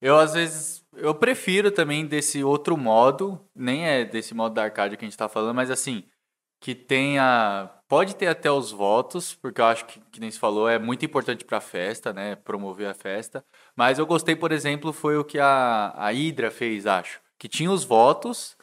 Eu, 0.00 0.18
às 0.18 0.34
vezes, 0.34 0.84
eu 0.94 1.14
prefiro 1.14 1.70
também 1.72 2.06
desse 2.06 2.44
outro 2.44 2.76
modo, 2.76 3.40
nem 3.54 3.86
é 3.86 4.04
desse 4.04 4.34
modo 4.34 4.54
da 4.54 4.64
arcade 4.64 4.96
que 4.96 5.04
a 5.04 5.08
gente 5.08 5.18
tá 5.18 5.28
falando, 5.28 5.56
mas 5.56 5.70
assim, 5.70 6.04
que 6.60 6.74
tenha. 6.74 7.70
Pode 7.88 8.16
ter 8.16 8.28
até 8.28 8.50
os 8.50 8.72
votos, 8.72 9.34
porque 9.36 9.60
eu 9.60 9.66
acho 9.66 9.86
que, 9.86 10.00
que 10.12 10.20
nem 10.20 10.30
se 10.30 10.38
falou, 10.40 10.68
é 10.68 10.78
muito 10.78 11.04
importante 11.06 11.44
pra 11.44 11.60
festa, 11.60 12.12
né? 12.12 12.36
Promover 12.36 12.88
a 12.88 12.94
festa. 12.94 13.44
Mas 13.76 13.98
eu 13.98 14.06
gostei, 14.06 14.36
por 14.36 14.52
exemplo, 14.52 14.92
foi 14.92 15.16
o 15.18 15.24
que 15.24 15.38
a, 15.38 15.90
a 15.96 16.10
Hydra 16.12 16.50
fez, 16.50 16.86
acho. 16.86 17.20
Que 17.38 17.48
tinha 17.48 17.70
os 17.70 17.84
votos, 17.84 18.56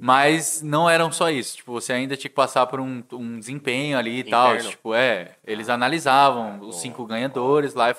Mas 0.00 0.62
não 0.62 0.88
eram 0.88 1.10
só 1.10 1.30
isso. 1.30 1.56
Tipo, 1.56 1.72
você 1.72 1.92
ainda 1.92 2.16
tinha 2.16 2.28
que 2.28 2.34
passar 2.34 2.66
por 2.66 2.80
um, 2.80 3.02
um 3.12 3.38
desempenho 3.38 3.98
ali 3.98 4.20
e 4.20 4.24
tal. 4.24 4.56
Tipo, 4.70 4.94
é, 4.94 5.36
eles 5.46 5.68
analisavam 5.68 6.60
os 6.60 6.80
cinco 6.80 7.04
ganhadores 7.06 7.74
lá. 7.74 7.94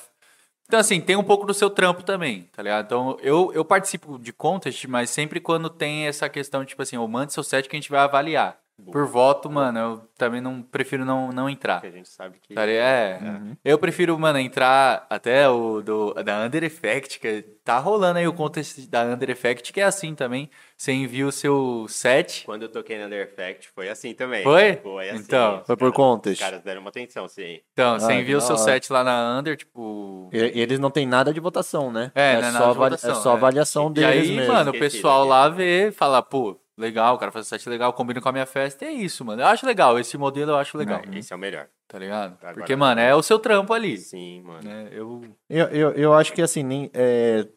Então, 0.68 0.80
assim, 0.80 1.02
tem 1.02 1.16
um 1.16 1.24
pouco 1.24 1.48
do 1.48 1.54
seu 1.54 1.70
trampo 1.70 2.04
também, 2.04 2.44
tá 2.56 2.62
ligado? 2.62 2.86
Então, 2.86 3.18
eu, 3.22 3.52
eu 3.56 3.66
participo 3.66 4.20
de 4.20 4.32
contest, 4.32 4.86
mas 4.86 5.10
sempre 5.10 5.40
quando 5.40 5.68
tem 5.68 6.06
essa 6.06 6.30
questão, 6.30 6.64
tipo 6.64 6.82
assim, 6.82 6.96
ou 6.96 7.08
mande 7.08 7.34
seu 7.34 7.44
set 7.44 7.68
que 7.68 7.76
a 7.76 7.80
gente 7.80 7.90
vai 7.90 8.02
avaliar. 8.02 8.59
Por 8.92 9.06
voto, 9.08 9.50
mano, 9.50 9.80
eu 9.80 10.02
também 10.18 10.42
não 10.42 10.62
prefiro 10.62 11.06
não, 11.06 11.32
não 11.32 11.50
entrar. 11.50 11.82
Que 11.82 11.88
a 11.88 11.92
gente 11.92 12.10
sabe 12.10 12.38
que. 12.42 12.58
É. 12.58 13.20
Eu 13.64 13.78
prefiro, 13.78 14.18
mano, 14.18 14.40
entrar 14.40 15.06
até 15.10 15.48
o 15.50 15.82
do, 15.82 16.14
da 16.24 16.44
Under 16.46 16.64
Effect, 16.64 17.20
que 17.20 17.42
tá 17.64 17.78
rolando 17.78 18.20
aí 18.20 18.28
o 18.28 18.34
contest 18.34 18.80
da 18.90 19.04
Under 19.04 19.30
Effect, 19.30 19.72
que 19.72 19.80
é 19.82 19.84
assim 19.84 20.16
também. 20.16 20.50
Você 20.76 20.92
envia 20.92 21.28
o 21.28 21.32
seu 21.32 21.86
set. 21.90 22.44
Quando 22.46 22.64
eu 22.64 22.70
toquei 22.70 22.98
na 22.98 23.06
Under 23.06 23.22
Effect, 23.22 23.70
foi 23.76 23.90
assim 23.90 24.14
também. 24.14 24.44
Foi? 24.44 24.76
Foi 24.78 25.10
assim. 25.10 25.20
Então, 25.20 25.64
foi 25.66 25.76
por 25.76 25.92
caras- 25.92 25.96
contest. 25.96 26.42
Os 26.42 26.48
caras 26.48 26.62
deram 26.64 26.82
uma 26.82 26.90
atenção, 26.90 27.28
sim. 27.28 27.60
Então, 27.74 27.96
Ah, 27.96 28.00
você 28.00 28.14
envia 28.14 28.38
o 28.38 28.42
que 28.42 28.48
seu 28.48 28.58
set 28.58 28.92
lá 28.92 29.04
na 29.04 29.38
Under, 29.40 29.56
tipo. 29.58 30.30
E, 30.34 30.38
e 30.38 30.60
eles 30.62 30.80
não 30.80 30.90
têm 30.90 31.06
nada 31.06 31.34
de 31.34 31.40
votação, 31.40 31.92
né? 31.92 32.12
É, 32.16 32.34
não 32.34 32.40
é 32.40 32.52
nada 32.52 32.58
só, 32.58 32.72
de 32.72 32.78
avali- 32.78 32.96
votação, 32.96 33.12
é 33.12 33.16
só 33.16 33.32
é. 33.32 33.34
avaliação 33.34 33.88
E 33.90 33.94
deles 33.94 34.30
aí, 34.30 34.36
mesmo. 34.38 34.54
mano, 34.54 34.72
o 34.72 34.80
pessoal 34.80 35.26
lá 35.26 35.48
vê, 35.50 35.92
fala, 35.92 36.22
pô, 36.22 36.60
legal, 36.80 37.16
o 37.16 37.18
cara 37.18 37.32
faz 37.32 37.46
um 37.46 37.50
set 37.50 37.68
legal, 37.70 37.94
combina 37.94 38.22
com 38.22 38.30
a 38.30 38.32
minha 38.32 38.46
festa. 38.46 38.86
E 38.86 38.88
é 38.88 38.92
isso, 38.92 39.24
mano. 39.26 39.42
Eu 39.42 39.48
acho 39.48 39.66
legal, 39.66 40.00
esse 40.00 40.18
modelo 40.18 40.52
eu 40.52 40.58
acho 40.58 40.78
legal. 40.78 41.02
Esse 41.14 41.34
é 41.34 41.36
o 41.36 41.40
melhor. 41.40 41.68
Tá 41.88 42.00
ligado? 42.00 42.38
Agora- 42.40 42.54
Porque, 42.56 42.76
mano, 42.76 43.02
é 43.02 43.14
o 43.16 43.22
seu 43.24 43.40
trampo 43.40 43.74
ali. 43.74 43.98
Sim, 43.98 44.42
mano. 44.42 44.64
Né? 44.64 44.90
Eu. 44.92 45.22
Eu, 45.50 45.68
eu, 45.68 45.92
eu 45.94 46.14
acho 46.14 46.34
que 46.34 46.42
assim, 46.42 46.64
nem, 46.64 46.90
é, 46.94 47.48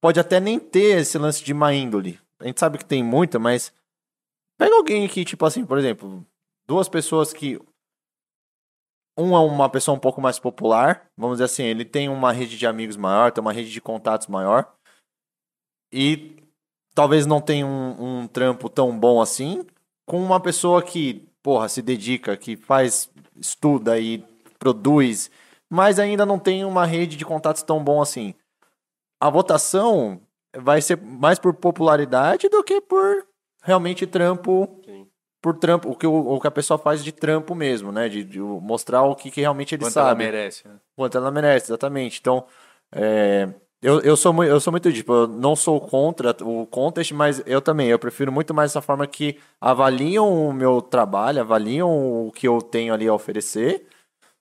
pode 0.00 0.20
até 0.20 0.38
nem 0.40 0.58
ter 0.58 0.98
esse 1.00 1.16
lance 1.18 1.42
de 1.42 1.54
má 1.54 1.72
índole. 1.72 2.20
A 2.40 2.46
gente 2.46 2.60
sabe 2.60 2.78
que 2.78 2.84
tem 2.84 3.02
muita, 3.02 3.38
mas 3.38 3.72
pega 4.58 4.74
alguém 4.74 5.08
que, 5.08 5.24
tipo 5.24 5.46
assim, 5.46 5.64
por 5.64 5.78
exemplo, 5.78 6.26
duas 6.66 6.88
pessoas 6.88 7.32
que. 7.32 7.58
Um 9.16 9.36
é 9.36 9.38
uma 9.38 9.70
pessoa 9.70 9.96
um 9.96 10.00
pouco 10.00 10.20
mais 10.20 10.40
popular, 10.40 11.08
vamos 11.16 11.36
dizer 11.36 11.44
assim, 11.44 11.62
ele 11.62 11.84
tem 11.84 12.08
uma 12.08 12.32
rede 12.32 12.58
de 12.58 12.66
amigos 12.66 12.96
maior, 12.96 13.30
tem 13.30 13.40
uma 13.40 13.52
rede 13.52 13.70
de 13.70 13.80
contatos 13.80 14.26
maior, 14.26 14.74
e 15.92 16.43
talvez 16.94 17.26
não 17.26 17.40
tenha 17.40 17.66
um, 17.66 18.20
um 18.22 18.26
trampo 18.26 18.68
tão 18.68 18.96
bom 18.96 19.20
assim, 19.20 19.64
com 20.06 20.22
uma 20.22 20.38
pessoa 20.38 20.82
que, 20.82 21.26
porra, 21.42 21.68
se 21.68 21.82
dedica, 21.82 22.36
que 22.36 22.56
faz, 22.56 23.10
estuda 23.40 23.98
e 23.98 24.24
produz, 24.58 25.30
mas 25.68 25.98
ainda 25.98 26.24
não 26.24 26.38
tem 26.38 26.64
uma 26.64 26.86
rede 26.86 27.16
de 27.16 27.24
contatos 27.24 27.62
tão 27.62 27.82
bom 27.82 28.00
assim. 28.00 28.34
A 29.20 29.28
votação 29.28 30.20
vai 30.56 30.80
ser 30.80 30.96
mais 31.00 31.38
por 31.38 31.54
popularidade 31.54 32.48
do 32.48 32.62
que 32.62 32.80
por 32.80 33.26
realmente 33.62 34.06
trampo, 34.06 34.80
Sim. 34.84 35.06
por 35.42 35.56
trampo, 35.56 35.90
o 35.90 35.96
que, 35.96 36.06
o, 36.06 36.14
o 36.14 36.40
que 36.40 36.46
a 36.46 36.50
pessoa 36.50 36.78
faz 36.78 37.02
de 37.02 37.10
trampo 37.10 37.54
mesmo, 37.54 37.90
né? 37.90 38.08
De, 38.08 38.22
de 38.22 38.38
mostrar 38.38 39.02
o 39.02 39.16
que, 39.16 39.30
que 39.30 39.40
realmente 39.40 39.74
ele 39.74 39.82
Quanto 39.84 39.98
ela 39.98 40.08
sabe 40.10 40.24
merece. 40.24 40.68
Né? 40.68 40.74
quanto 40.94 41.18
ela 41.18 41.30
merece, 41.30 41.66
exatamente. 41.66 42.20
Então, 42.20 42.44
é, 42.92 43.48
eu, 43.84 44.00
eu, 44.00 44.16
sou 44.16 44.32
muito, 44.32 44.48
eu 44.48 44.58
sou 44.58 44.70
muito 44.70 44.90
tipo, 44.90 45.12
eu 45.12 45.28
não 45.28 45.54
sou 45.54 45.78
contra 45.78 46.34
o 46.42 46.66
contest, 46.66 47.12
mas 47.12 47.42
eu 47.44 47.60
também, 47.60 47.88
eu 47.88 47.98
prefiro 47.98 48.32
muito 48.32 48.54
mais 48.54 48.70
essa 48.70 48.80
forma 48.80 49.06
que 49.06 49.38
avaliam 49.60 50.48
o 50.48 50.54
meu 50.54 50.80
trabalho, 50.80 51.42
avaliam 51.42 52.26
o 52.26 52.32
que 52.32 52.48
eu 52.48 52.62
tenho 52.62 52.94
ali 52.94 53.06
a 53.06 53.12
oferecer, 53.12 53.86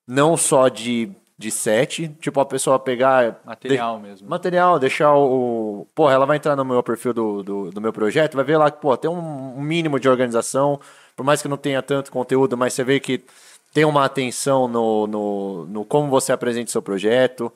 não 0.07 0.37
só 0.37 0.69
de, 0.69 1.11
de 1.37 1.51
set, 1.51 2.07
tipo, 2.21 2.39
a 2.39 2.45
pessoa 2.45 2.79
pegar... 2.79 3.41
Material 3.43 3.99
mesmo. 3.99 4.29
Material, 4.29 4.79
deixar 4.79 5.13
o. 5.13 5.85
Pô, 5.93 6.09
ela 6.09 6.25
vai 6.25 6.37
entrar 6.37 6.55
no 6.55 6.63
meu 6.63 6.81
perfil 6.81 7.13
do, 7.13 7.43
do, 7.43 7.69
do 7.69 7.81
meu 7.81 7.91
projeto, 7.91 8.35
vai 8.35 8.45
ver 8.45 8.55
lá 8.55 8.71
que, 8.71 8.79
pô, 8.79 8.95
tem 8.95 9.11
um, 9.11 9.57
um 9.57 9.61
mínimo 9.61 9.99
de 9.99 10.07
organização, 10.07 10.79
por 11.17 11.25
mais 11.25 11.41
que 11.41 11.49
não 11.49 11.57
tenha 11.57 11.81
tanto 11.81 12.13
conteúdo, 12.13 12.55
mas 12.55 12.73
você 12.73 12.83
vê 12.85 12.97
que 12.97 13.21
tem 13.73 13.83
uma 13.83 14.05
atenção 14.05 14.69
no, 14.69 15.05
no, 15.05 15.65
no 15.65 15.83
como 15.83 16.09
você 16.09 16.31
apresenta 16.31 16.69
o 16.69 16.71
seu 16.71 16.81
projeto. 16.81 17.51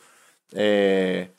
é, 0.53 1.30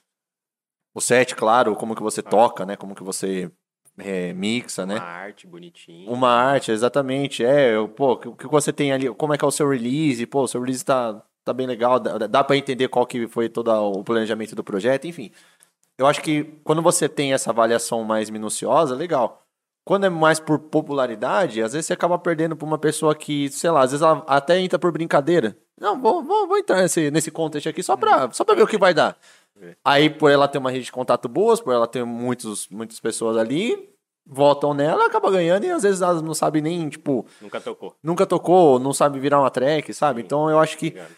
o 0.99 1.01
set, 1.01 1.35
claro, 1.35 1.75
como 1.75 1.95
que 1.95 2.03
você 2.03 2.23
toca, 2.23 2.67
né? 2.67 2.77
Como 2.77 2.95
que 2.95 3.03
você 3.03 3.51
é, 3.99 4.33
mixa, 4.33 4.87
né? 4.87 4.97
Uma 4.97 5.05
arte 5.05 5.47
bonitinha. 5.47 6.11
Uma 6.11 6.31
arte, 6.31 6.71
exatamente. 6.71 7.45
É, 7.45 7.75
pô, 7.89 8.13
o 8.13 8.37
que, 8.37 8.47
você 8.47 8.73
tem 8.73 8.93
ali, 8.93 9.09
como 9.15 9.35
é 9.35 9.39
que 9.39 9.45
é 9.45 9.49
o 9.49 9.53
seu 9.53 9.69
release? 9.69 10.27
Pô, 10.27 10.43
o 10.43 10.49
seu 10.49 10.61
release 10.61 10.85
tá, 10.85 11.23
tá 11.45 11.53
bem 11.53 11.67
legal, 11.67 11.99
dá, 11.99 12.27
dá 12.27 12.45
para 12.45 12.57
entender 12.57 12.89
qual 12.89 13.07
que 13.07 13.27
foi 13.27 13.49
todo 13.49 13.71
o 13.71 14.05
planejamento 14.05 14.55
do 14.55 14.63
projeto, 14.63 15.07
enfim. 15.07 15.31
Eu 15.97 16.07
acho 16.07 16.23
que 16.23 16.45
quando 16.63 16.81
você 16.81 17.09
tem 17.09 17.33
essa 17.33 17.51
avaliação 17.51 18.05
mais 18.05 18.31
minuciosa, 18.31 18.95
legal. 18.95 19.43
Quando 19.85 20.05
é 20.05 20.11
mais 20.11 20.39
por 20.39 20.59
popularidade, 20.59 21.63
às 21.63 21.73
vezes 21.73 21.87
você 21.87 21.95
acaba 21.95 22.19
perdendo 22.19 22.55
pra 22.55 22.67
uma 22.67 22.79
pessoa 22.79 23.15
que, 23.15 23.49
sei 23.49 23.71
lá, 23.71 23.83
às 23.83 23.91
vezes 23.91 24.03
ela 24.03 24.23
até 24.29 24.61
entra 24.61 24.79
por 24.79 24.93
brincadeira. 24.93 25.57
Não, 25.81 26.01
vou, 26.01 26.23
vou, 26.23 26.47
vou 26.47 26.59
entrar 26.59 26.83
nesse, 26.83 27.11
nesse 27.11 27.31
contest 27.31 27.67
aqui 27.67 27.83
só 27.83 27.97
pra, 27.97 28.31
só 28.33 28.45
pra 28.45 28.55
ver 28.55 28.63
o 28.63 28.67
que 28.67 28.77
vai 28.77 28.93
dar. 28.93 29.17
Aí, 29.85 30.09
por 30.11 30.31
ela 30.31 30.47
ter 30.49 30.59
uma 30.59 30.71
rede 30.71 30.85
de 30.87 30.93
contato 30.93 31.29
boas, 31.29 31.61
por 31.61 31.73
ela 31.73 31.87
ter 31.87 32.05
muitos, 32.05 32.69
muitas 32.69 32.99
pessoas 33.01 33.37
ali, 33.37 33.89
votam 34.27 34.75
nela, 34.75 35.07
acaba 35.07 35.31
ganhando 35.31 35.65
e 35.65 35.71
às 35.71 35.83
vezes 35.83 36.03
elas 36.03 36.21
não 36.23 36.35
sabem 36.35 36.61
nem, 36.63 36.89
tipo, 36.89 37.25
Nunca 37.41 37.61
tocou. 37.61 37.95
nunca 38.03 38.27
tocou, 38.27 38.79
não 38.79 38.93
sabe 38.93 39.19
virar 39.19 39.41
uma 39.41 39.51
track, 39.51 39.93
sabe? 39.95 40.21
Então 40.21 40.51
eu 40.51 40.59
acho 40.59 40.77
que 40.77 40.89
Obrigado. 40.89 41.13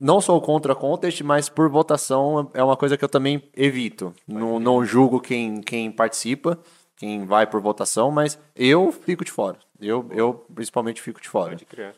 não 0.00 0.20
sou 0.20 0.40
contra 0.40 0.74
contest, 0.74 1.20
mas 1.22 1.48
por 1.48 1.68
votação 1.70 2.50
é 2.54 2.62
uma 2.62 2.76
coisa 2.76 2.96
que 2.96 3.04
eu 3.04 3.08
também 3.08 3.48
evito. 3.56 4.12
Não, 4.26 4.58
não 4.58 4.84
julgo 4.84 5.20
quem, 5.20 5.60
quem 5.60 5.90
participa, 5.92 6.58
quem 6.96 7.24
vai 7.26 7.46
por 7.46 7.60
votação, 7.60 8.10
mas 8.10 8.38
eu 8.56 8.90
fico 8.92 9.24
de 9.24 9.30
fora. 9.30 9.58
Eu, 9.80 10.06
eu 10.12 10.34
principalmente 10.54 11.00
fico 11.02 11.20
de 11.20 11.28
fora. 11.28 11.50
Pode 11.50 11.64
crer. 11.64 11.94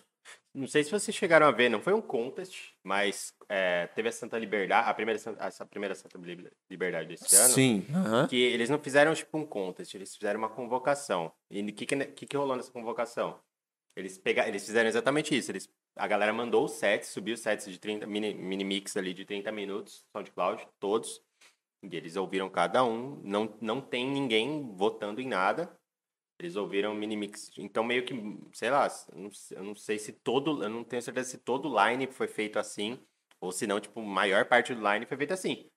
Não 0.55 0.69
sei 0.69 0.85
se 0.85 0.91
vocês 0.91 1.17
chegaram 1.17 1.47
a 1.47 1.51
ver, 1.51 1.69
não 1.69 1.81
foi 1.81 1.93
um 1.93 2.01
contest, 2.01 2.71
mas 2.85 3.35
é, 3.49 3.89
teve 3.89 4.09
a 4.09 4.13
Santa 4.13 4.39
Liberdade, 4.39 4.89
a 4.89 4.95
primeira, 4.95 5.19
Santa- 5.19 5.45
essa 5.45 5.67
primeira 5.67 5.95
Santa 5.97 6.17
Liber- 6.17 6.53
Liberdade 6.71 7.09
desse 7.09 7.35
ano. 7.35 7.53
Sim. 7.53 7.85
aham. 7.93 8.29
Que 8.29 8.37
eles 8.41 8.71
não 8.71 8.79
fizeram 8.79 9.13
tipo 9.15 9.37
um 9.37 9.45
contest, 9.45 9.93
eles 9.95 10.15
fizeram 10.15 10.39
uma 10.39 10.49
convocação. 10.49 11.33
E 11.51 11.61
o 11.61 11.67
que, 11.73 11.85
que, 11.85 11.97
que, 12.07 12.27
que 12.27 12.37
rolou 12.37 12.55
nessa 12.57 12.71
convocação? 12.71 13.41
Eles, 13.97 14.17
pega, 14.17 14.47
eles 14.47 14.65
fizeram 14.65 14.89
exatamente 14.89 15.37
isso. 15.37 15.51
Eles, 15.51 15.69
a 15.97 16.07
galera 16.07 16.33
mandou 16.33 16.65
os 16.65 16.73
sets, 16.73 17.09
subiu 17.09 17.35
os 17.35 17.41
sets 17.41 17.67
de 17.67 17.79
30, 17.79 18.07
mini, 18.07 18.33
mini 18.35 18.63
mix 18.65 18.97
ali 18.97 19.13
de 19.13 19.25
30 19.25 19.51
minutos, 19.51 20.05
SoundCloud, 20.13 20.67
todos. 20.79 21.21
E 21.83 21.97
eles 21.97 22.15
ouviram 22.17 22.49
cada 22.49 22.85
um. 22.85 23.21
Não, 23.25 23.53
não 23.61 23.81
tem 23.81 24.09
ninguém 24.09 24.73
votando 24.77 25.21
em 25.21 25.27
nada. 25.29 25.69
Eles 26.39 26.57
ouviram 26.57 26.93
o 26.93 26.95
mini 26.95 27.17
mix. 27.17 27.51
Então, 27.57 27.85
meio 27.85 28.05
que, 28.05 28.15
sei 28.53 28.71
lá, 28.71 28.89
eu 29.13 29.63
não, 29.63 29.75
sei- 29.75 29.99
se 29.99 30.13
todo. 30.13 30.63
Eu 30.63 30.69
não 30.69 30.83
tenho 30.83 31.01
certeza 31.03 31.31
se 31.31 31.39
todo 31.39 31.69
o 31.71 31.87
line 31.89 32.07
foi 32.09 32.27
feito 32.27 32.59
assim. 32.59 32.99
Ou 33.41 33.53
se 33.53 33.67
não, 33.67 33.79
tipo, 33.79 34.01
a 34.01 34.05
maior 34.05 34.45
parte 34.47 34.75
do 34.75 34.83
line 34.93 35.07
foi 35.07 35.17
feita 35.17 35.35
assim. 35.35 35.69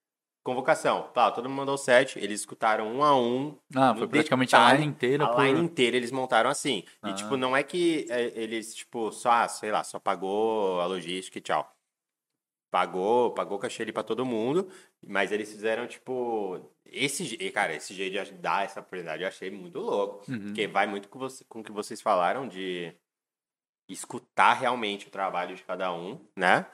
Convocação. 0.44 1.10
Tá, 1.14 1.30
todo 1.30 1.50
mundo 1.50 1.58
mandou 1.58 1.76
o 1.76 1.78
set, 1.78 2.18
eles 2.18 2.40
escutaram 2.40 2.88
um 2.88 3.04
a 3.04 3.16
um. 3.20 3.58
Ah, 3.76 3.94
foi 3.94 4.08
praticamente 4.08 4.56
a 4.56 4.60
detalhe, 4.60 4.80
line 4.80 4.92
inteira. 4.92 5.26
A 5.26 5.28
por- 5.28 5.44
line 5.46 5.60
inteira 5.60 5.98
eles 5.98 6.12
montaram 6.12 6.50
assim. 6.50 6.84
E, 7.04 7.10
Ah. 7.10 7.14
tipo, 7.14 7.36
não 7.36 7.56
é 7.56 7.62
que 7.64 8.06
é, 8.10 8.32
eles, 8.34 8.74
tipo, 8.74 9.12
só, 9.12 9.30
ah, 9.32 9.48
sei 9.50 9.72
lá, 9.72 9.84
só 9.84 10.00
pagou 10.00 10.80
a 10.80 10.86
logística 10.86 11.38
e 11.38 11.42
tchau. 11.42 11.70
Pagou, 12.69 13.31
pagou 13.34 13.57
cachê 13.57 13.84
ali 13.84 13.94
pra 13.94 14.03
todo 14.03 14.26
mundo, 14.26 14.69
mas 15.06 15.31
eles 15.31 15.49
fizeram, 15.49 15.88
tipo, 15.88 16.60
esse, 16.85 17.38
cara, 17.52 17.73
esse 17.73 17.94
jeito 17.94 18.22
de 18.26 18.34
dar 18.34 18.65
essa 18.65 18.81
oportunidade 18.81 19.22
eu 19.23 19.27
achei 19.27 19.49
muito 19.49 19.80
louco. 19.80 20.30
Uhum. 20.30 20.48
Porque 20.48 20.68
vai 20.68 20.85
muito 20.85 21.07
com, 21.07 21.18
você, 21.18 21.45
com 21.45 21.61
o 21.61 21.64
que 21.64 21.72
vocês 21.72 22.02
falaram 22.02 22.45
de 22.48 22.94
escutar 23.89 24.53
realmente 24.53 25.07
o 25.07 25.11
trabalho 25.11 25.56
de 25.56 25.64
cada 25.64 25.94
um, 25.94 26.19
né? 26.35 26.65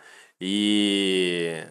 E. 0.42 1.64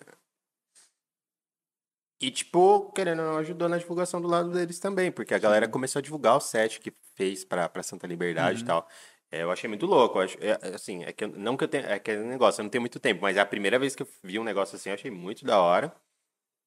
E, 2.20 2.30
tipo, 2.30 2.92
querendo 2.92 3.20
ou 3.20 3.26
não, 3.32 3.38
ajudou 3.38 3.68
na 3.68 3.76
divulgação 3.78 4.20
do 4.20 4.28
lado 4.28 4.50
deles 4.52 4.78
também, 4.78 5.10
porque 5.10 5.34
a 5.34 5.38
galera 5.38 5.66
começou 5.68 5.98
a 5.98 6.02
divulgar 6.02 6.36
o 6.36 6.40
set 6.40 6.78
que 6.78 6.92
fez 7.16 7.44
pra, 7.44 7.68
pra 7.68 7.82
Santa 7.82 8.06
Liberdade 8.06 8.58
Uhum. 8.58 8.62
e 8.62 8.66
tal. 8.66 8.88
É, 9.32 9.42
eu 9.42 9.50
achei 9.50 9.66
muito 9.66 9.86
louco. 9.86 10.18
Eu 10.18 10.22
acho, 10.22 10.38
é, 10.40 10.50
é, 10.50 10.74
assim, 10.74 11.02
é 11.04 11.12
que 11.12 11.24
eu, 11.24 11.28
não 11.28 11.56
que 11.56 11.64
eu 11.64 11.68
tenha. 11.68 11.86
É 11.86 11.98
que 11.98 12.10
é 12.10 12.18
um 12.18 12.28
negócio, 12.28 12.60
eu 12.60 12.64
não 12.64 12.70
tenho 12.70 12.82
muito 12.82 13.00
tempo, 13.00 13.22
mas 13.22 13.38
é 13.38 13.40
a 13.40 13.46
primeira 13.46 13.78
vez 13.78 13.96
que 13.96 14.02
eu 14.02 14.08
vi 14.22 14.38
um 14.38 14.44
negócio 14.44 14.76
assim, 14.76 14.90
eu 14.90 14.94
achei 14.94 15.10
muito 15.10 15.42
da 15.44 15.58
hora. 15.58 15.90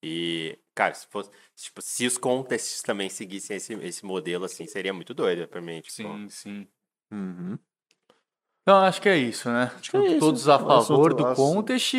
E, 0.03 0.57
cara, 0.73 0.93
se 0.95 1.05
fosse. 1.07 1.29
Tipo, 1.55 1.81
se 1.81 2.07
os 2.07 2.17
contests 2.17 2.81
também 2.81 3.07
seguissem 3.07 3.57
esse, 3.57 3.73
esse 3.75 4.03
modelo, 4.03 4.45
assim, 4.45 4.65
seria 4.65 4.93
muito 4.93 5.13
doido 5.13 5.47
pra 5.47 5.61
mim. 5.61 5.79
Tipo, 5.79 5.93
Sim, 5.93 6.27
sim. 6.29 6.67
Uhum. 7.11 7.57
Então, 8.63 8.79
acho 8.79 8.99
que 8.99 9.09
é 9.09 9.17
isso, 9.17 9.47
né? 9.47 9.71
que 9.79 9.95
é 9.95 10.05
isso. 10.07 10.19
Todos 10.19 10.49
a 10.49 10.55
O 10.55 10.81
favor 10.81 11.13
do 11.13 11.35
contest, 11.35 11.93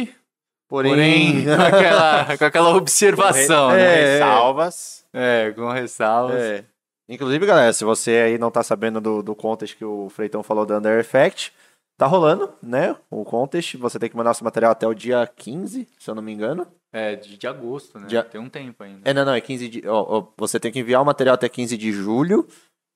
Porém, 0.68 0.90
porém, 0.90 1.44
com 1.46 1.62
aquela, 1.62 2.36
com 2.38 2.44
aquela 2.44 2.74
observação, 2.76 3.68
com 3.68 3.76
né? 3.76 3.82
É, 3.82 4.12
ressalvas. 4.14 5.06
É, 5.12 5.52
com 5.52 5.70
ressalvas. 5.70 6.42
É. 6.42 6.64
Inclusive, 7.08 7.46
galera, 7.46 7.72
se 7.72 7.84
você 7.84 8.10
aí 8.10 8.38
não 8.38 8.50
tá 8.50 8.62
sabendo 8.62 9.00
do, 9.00 9.22
do 9.22 9.34
contest 9.34 9.76
que 9.76 9.84
o 9.84 10.08
Freitão 10.08 10.42
falou 10.42 10.66
da 10.66 10.78
Under 10.78 10.98
Effect, 10.98 11.52
tá 11.96 12.06
rolando, 12.06 12.52
né? 12.62 12.96
O 13.10 13.24
contest. 13.24 13.76
Você 13.76 13.98
tem 13.98 14.10
que 14.10 14.16
mandar 14.16 14.34
seu 14.34 14.44
material 14.44 14.72
até 14.72 14.86
o 14.86 14.94
dia 14.94 15.26
15, 15.26 15.88
se 15.98 16.10
eu 16.10 16.14
não 16.14 16.22
me 16.22 16.32
engano. 16.32 16.66
É, 16.92 17.14
de, 17.14 17.36
de 17.36 17.46
agosto, 17.46 17.98
né? 17.98 18.06
Tem 18.22 18.40
um 18.40 18.48
tempo 18.48 18.82
ainda. 18.82 19.00
É, 19.04 19.14
não, 19.14 19.24
não, 19.24 19.34
é 19.34 19.40
15 19.40 19.68
de. 19.68 19.88
ó, 19.88 20.18
ó, 20.18 20.26
você 20.36 20.58
tem 20.58 20.72
que 20.72 20.80
enviar 20.80 21.02
o 21.02 21.04
material 21.04 21.34
até 21.34 21.48
15 21.48 21.76
de 21.76 21.92
julho 21.92 22.46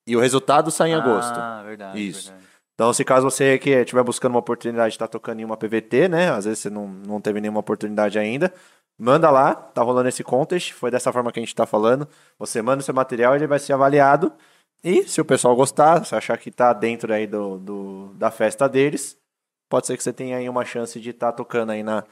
e 0.07 0.17
o 0.17 0.21
resultado 0.21 0.71
sai 0.71 0.91
em 0.91 0.95
agosto. 0.95 1.37
Ah, 1.37 1.63
verdade. 1.65 2.01
Isso. 2.01 2.29
verdade. 2.29 2.51
Então, 2.75 2.95
se 2.95 3.05
caso 3.05 3.31
você 3.31 3.59
que 3.59 3.71
estiver 3.71 4.03
buscando 4.03 4.33
uma 4.33 4.39
oportunidade 4.39 4.93
de 4.93 4.95
estar 4.95 5.07
tocando 5.07 5.41
em 5.41 5.45
uma 5.45 5.57
PVT, 5.57 6.09
né? 6.09 6.31
Às 6.31 6.47
vezes 6.47 6.61
você 6.61 6.71
não, 6.71 6.89
não 6.89 7.21
teve 7.21 7.39
nenhuma 7.39 7.61
oportunidade 7.61 8.19
ainda, 8.19 8.53
manda 9.01 9.31
lá, 9.31 9.55
tá 9.55 9.83
rolando 9.83 10.09
esse 10.09 10.23
contest, 10.23 10.73
foi 10.73 10.91
dessa 10.91 11.13
forma 11.13 11.33
que 11.33 11.41
a 11.41 11.43
gente 11.43 11.55
tá 11.55 11.67
falando. 11.67 12.07
Você 12.39 12.61
manda 12.63 12.81
o 12.81 12.85
seu 12.85 12.95
material, 12.95 13.35
ele 13.35 13.47
vai 13.47 13.59
ser 13.59 13.73
avaliado. 13.73 14.33
E 14.85 15.03
se 15.05 15.21
o 15.21 15.25
pessoal 15.25 15.57
gostar, 15.57 16.05
se 16.05 16.15
achar 16.15 16.37
que 16.39 16.51
tá 16.51 16.73
dentro 16.73 17.13
aí 17.13 17.27
do, 17.27 17.59
do- 17.59 18.15
da 18.15 18.31
festa 18.31 18.69
deles, 18.69 19.19
pode 19.69 19.87
ser 19.87 19.97
que 19.97 20.03
você 20.03 20.13
tenha 20.13 20.37
aí 20.39 20.49
uma 20.49 20.65
chance 20.65 20.99
de 21.01 21.11
estar 21.11 21.33
tocando 21.33 21.71
aí 21.71 21.83
na, 21.83 22.03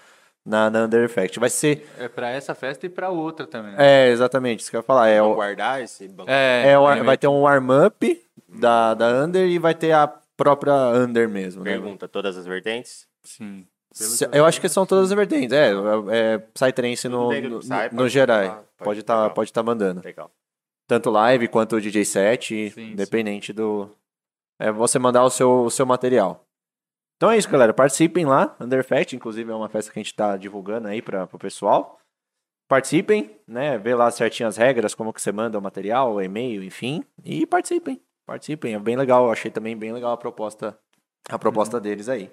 na, 0.44 0.69
na 0.70 0.85
Under 0.85 1.02
Effect. 1.05 1.39
Vai 1.40 1.48
ser. 1.51 1.89
É 1.98 2.09
pra 2.09 2.28
essa 2.31 2.55
festa 2.55 2.85
e 2.86 2.89
pra 2.89 3.09
outra 3.10 3.47
também. 3.47 3.73
né? 3.73 3.78
É, 3.78 4.09
exatamente, 4.10 4.60
isso 4.60 4.70
que 4.70 4.77
eu 4.77 4.81
ia 4.81 4.85
falar. 4.85 5.09
É, 5.09 5.23
o, 5.23 5.35
guardar 5.35 5.82
esse 5.82 6.06
banco. 6.09 6.31
É, 6.31 6.73
é, 6.73 6.78
o 6.78 6.86
ar- 6.86 7.02
vai 7.05 7.16
ter 7.16 7.28
um 7.28 7.40
warm-up 7.43 8.23
da, 8.48 8.93
da 8.94 9.06
Under 9.24 9.47
e 9.48 9.59
vai 9.59 9.74
ter 9.74 9.93
a 9.93 10.06
própria 10.36 10.74
Under 10.74 11.28
mesmo. 11.28 11.65
né? 11.65 11.70
Pergunta, 11.73 12.06
todas 12.06 12.36
as 12.36 12.44
vertentes? 12.47 13.06
Sim. 13.24 13.66
Se- 14.04 14.28
Eu 14.32 14.44
acho 14.44 14.60
que 14.60 14.68
são 14.68 14.84
todas 14.86 15.10
as 15.10 15.16
vertentes. 15.16 15.52
É, 15.52 15.70
é, 15.70 16.34
é 16.34 16.38
Psytrance 16.38 17.08
no, 17.08 17.30
no, 17.32 17.58
no 17.60 17.60
pode 17.96 18.08
geral. 18.08 18.64
pode 18.78 19.00
estar 19.00 19.22
pegar. 19.22 19.34
pode 19.34 19.52
tá 19.52 19.62
mandando. 19.62 20.00
Legal. 20.04 20.30
Tanto 20.86 21.10
live 21.10 21.48
quanto 21.48 21.76
o 21.76 21.80
DJ 21.80 22.04
set, 22.04 22.70
Sim, 22.70 22.92
independente 22.92 23.52
do. 23.52 23.90
É 24.58 24.72
você 24.72 24.98
mandar 24.98 25.22
o 25.24 25.30
seu, 25.30 25.64
o 25.64 25.70
seu 25.70 25.84
material. 25.86 26.44
Então 27.16 27.30
é 27.30 27.36
isso, 27.36 27.48
galera. 27.50 27.74
Participem 27.74 28.24
lá. 28.24 28.56
Underfact, 28.60 29.14
inclusive, 29.14 29.50
é 29.50 29.54
uma 29.54 29.68
festa 29.68 29.92
que 29.92 29.98
a 29.98 30.02
gente 30.02 30.12
está 30.12 30.36
divulgando 30.36 30.88
aí 30.88 31.02
para 31.02 31.24
o 31.32 31.38
pessoal. 31.38 31.98
Participem, 32.68 33.30
né? 33.46 33.78
Vê 33.78 33.94
lá 33.94 34.10
certinho 34.10 34.48
as 34.48 34.56
regras, 34.56 34.94
como 34.94 35.12
que 35.12 35.20
você 35.22 35.32
manda 35.32 35.58
o 35.58 35.62
material, 35.62 36.14
o 36.14 36.20
e-mail, 36.22 36.62
enfim. 36.62 37.02
E 37.24 37.46
participem. 37.46 38.00
Participem. 38.26 38.74
É 38.74 38.78
bem 38.78 38.96
legal. 38.96 39.24
Eu 39.26 39.32
achei 39.32 39.50
também 39.50 39.76
bem 39.76 39.92
legal 39.92 40.12
a 40.12 40.16
proposta, 40.16 40.78
a 41.28 41.38
proposta 41.38 41.76
Uhum. 41.78 41.82
deles 41.82 42.08
aí. 42.08 42.30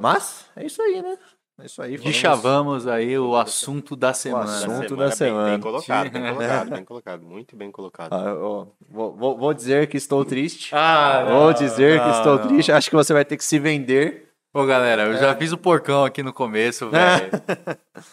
Mas, 0.00 0.46
é 0.56 0.64
isso 0.66 0.80
aí, 0.82 1.02
né? 1.02 1.16
É 1.60 1.66
isso 1.66 1.82
aí. 1.82 1.98
Deschavamos 1.98 2.86
aí 2.86 3.16
o 3.18 3.36
assunto 3.36 3.94
da 3.94 4.12
semana. 4.14 4.44
assunto 4.44 4.96
Da 4.96 5.04
da 5.06 5.10
semana. 5.10 5.44
Bem, 5.44 5.52
bem 5.54 5.60
colocado, 5.60 6.10
bem 6.10 6.22
colocado, 6.34 6.70
bem 6.70 6.84
colocado. 6.84 7.22
Muito 7.22 7.56
bem 7.56 7.70
colocado. 7.70 8.12
Ah, 8.14 8.34
ó, 8.34 8.66
vou, 8.88 9.14
vou- 9.14 9.36
vou 9.38 9.54
dizer 9.54 9.86
que 9.86 9.96
estou 9.96 10.24
triste. 10.24 10.74
Ah, 10.74 11.24
vou 11.28 11.52
dizer 11.52 12.00
que 12.00 12.06
não, 12.06 12.12
estou 12.12 12.38
não. 12.38 12.46
triste. 12.48 12.72
Acho 12.72 12.88
que 12.90 12.96
você 12.96 13.12
vai 13.12 13.24
ter 13.24 13.36
que 13.36 13.44
se 13.44 13.58
vender. 13.58 14.30
Ô, 14.54 14.64
galera, 14.66 15.04
eu 15.04 15.16
já 15.18 15.34
fiz 15.36 15.52
o 15.52 15.56
porcão 15.58 16.04
aqui 16.04 16.22
no 16.22 16.32
começo, 16.32 16.88
velho. 16.90 17.30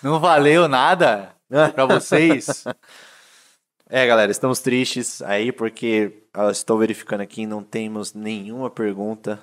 Não 0.03 0.19
valeu 0.19 0.67
nada 0.67 1.33
pra 1.73 1.85
vocês. 1.87 2.63
É, 3.89 4.05
galera, 4.05 4.31
estamos 4.31 4.59
tristes 4.59 5.21
aí 5.21 5.51
porque 5.51 6.23
eu 6.35 6.49
estou 6.51 6.77
verificando 6.77 7.21
aqui, 7.21 7.45
não 7.47 7.63
temos 7.63 8.13
nenhuma 8.13 8.69
pergunta 8.69 9.39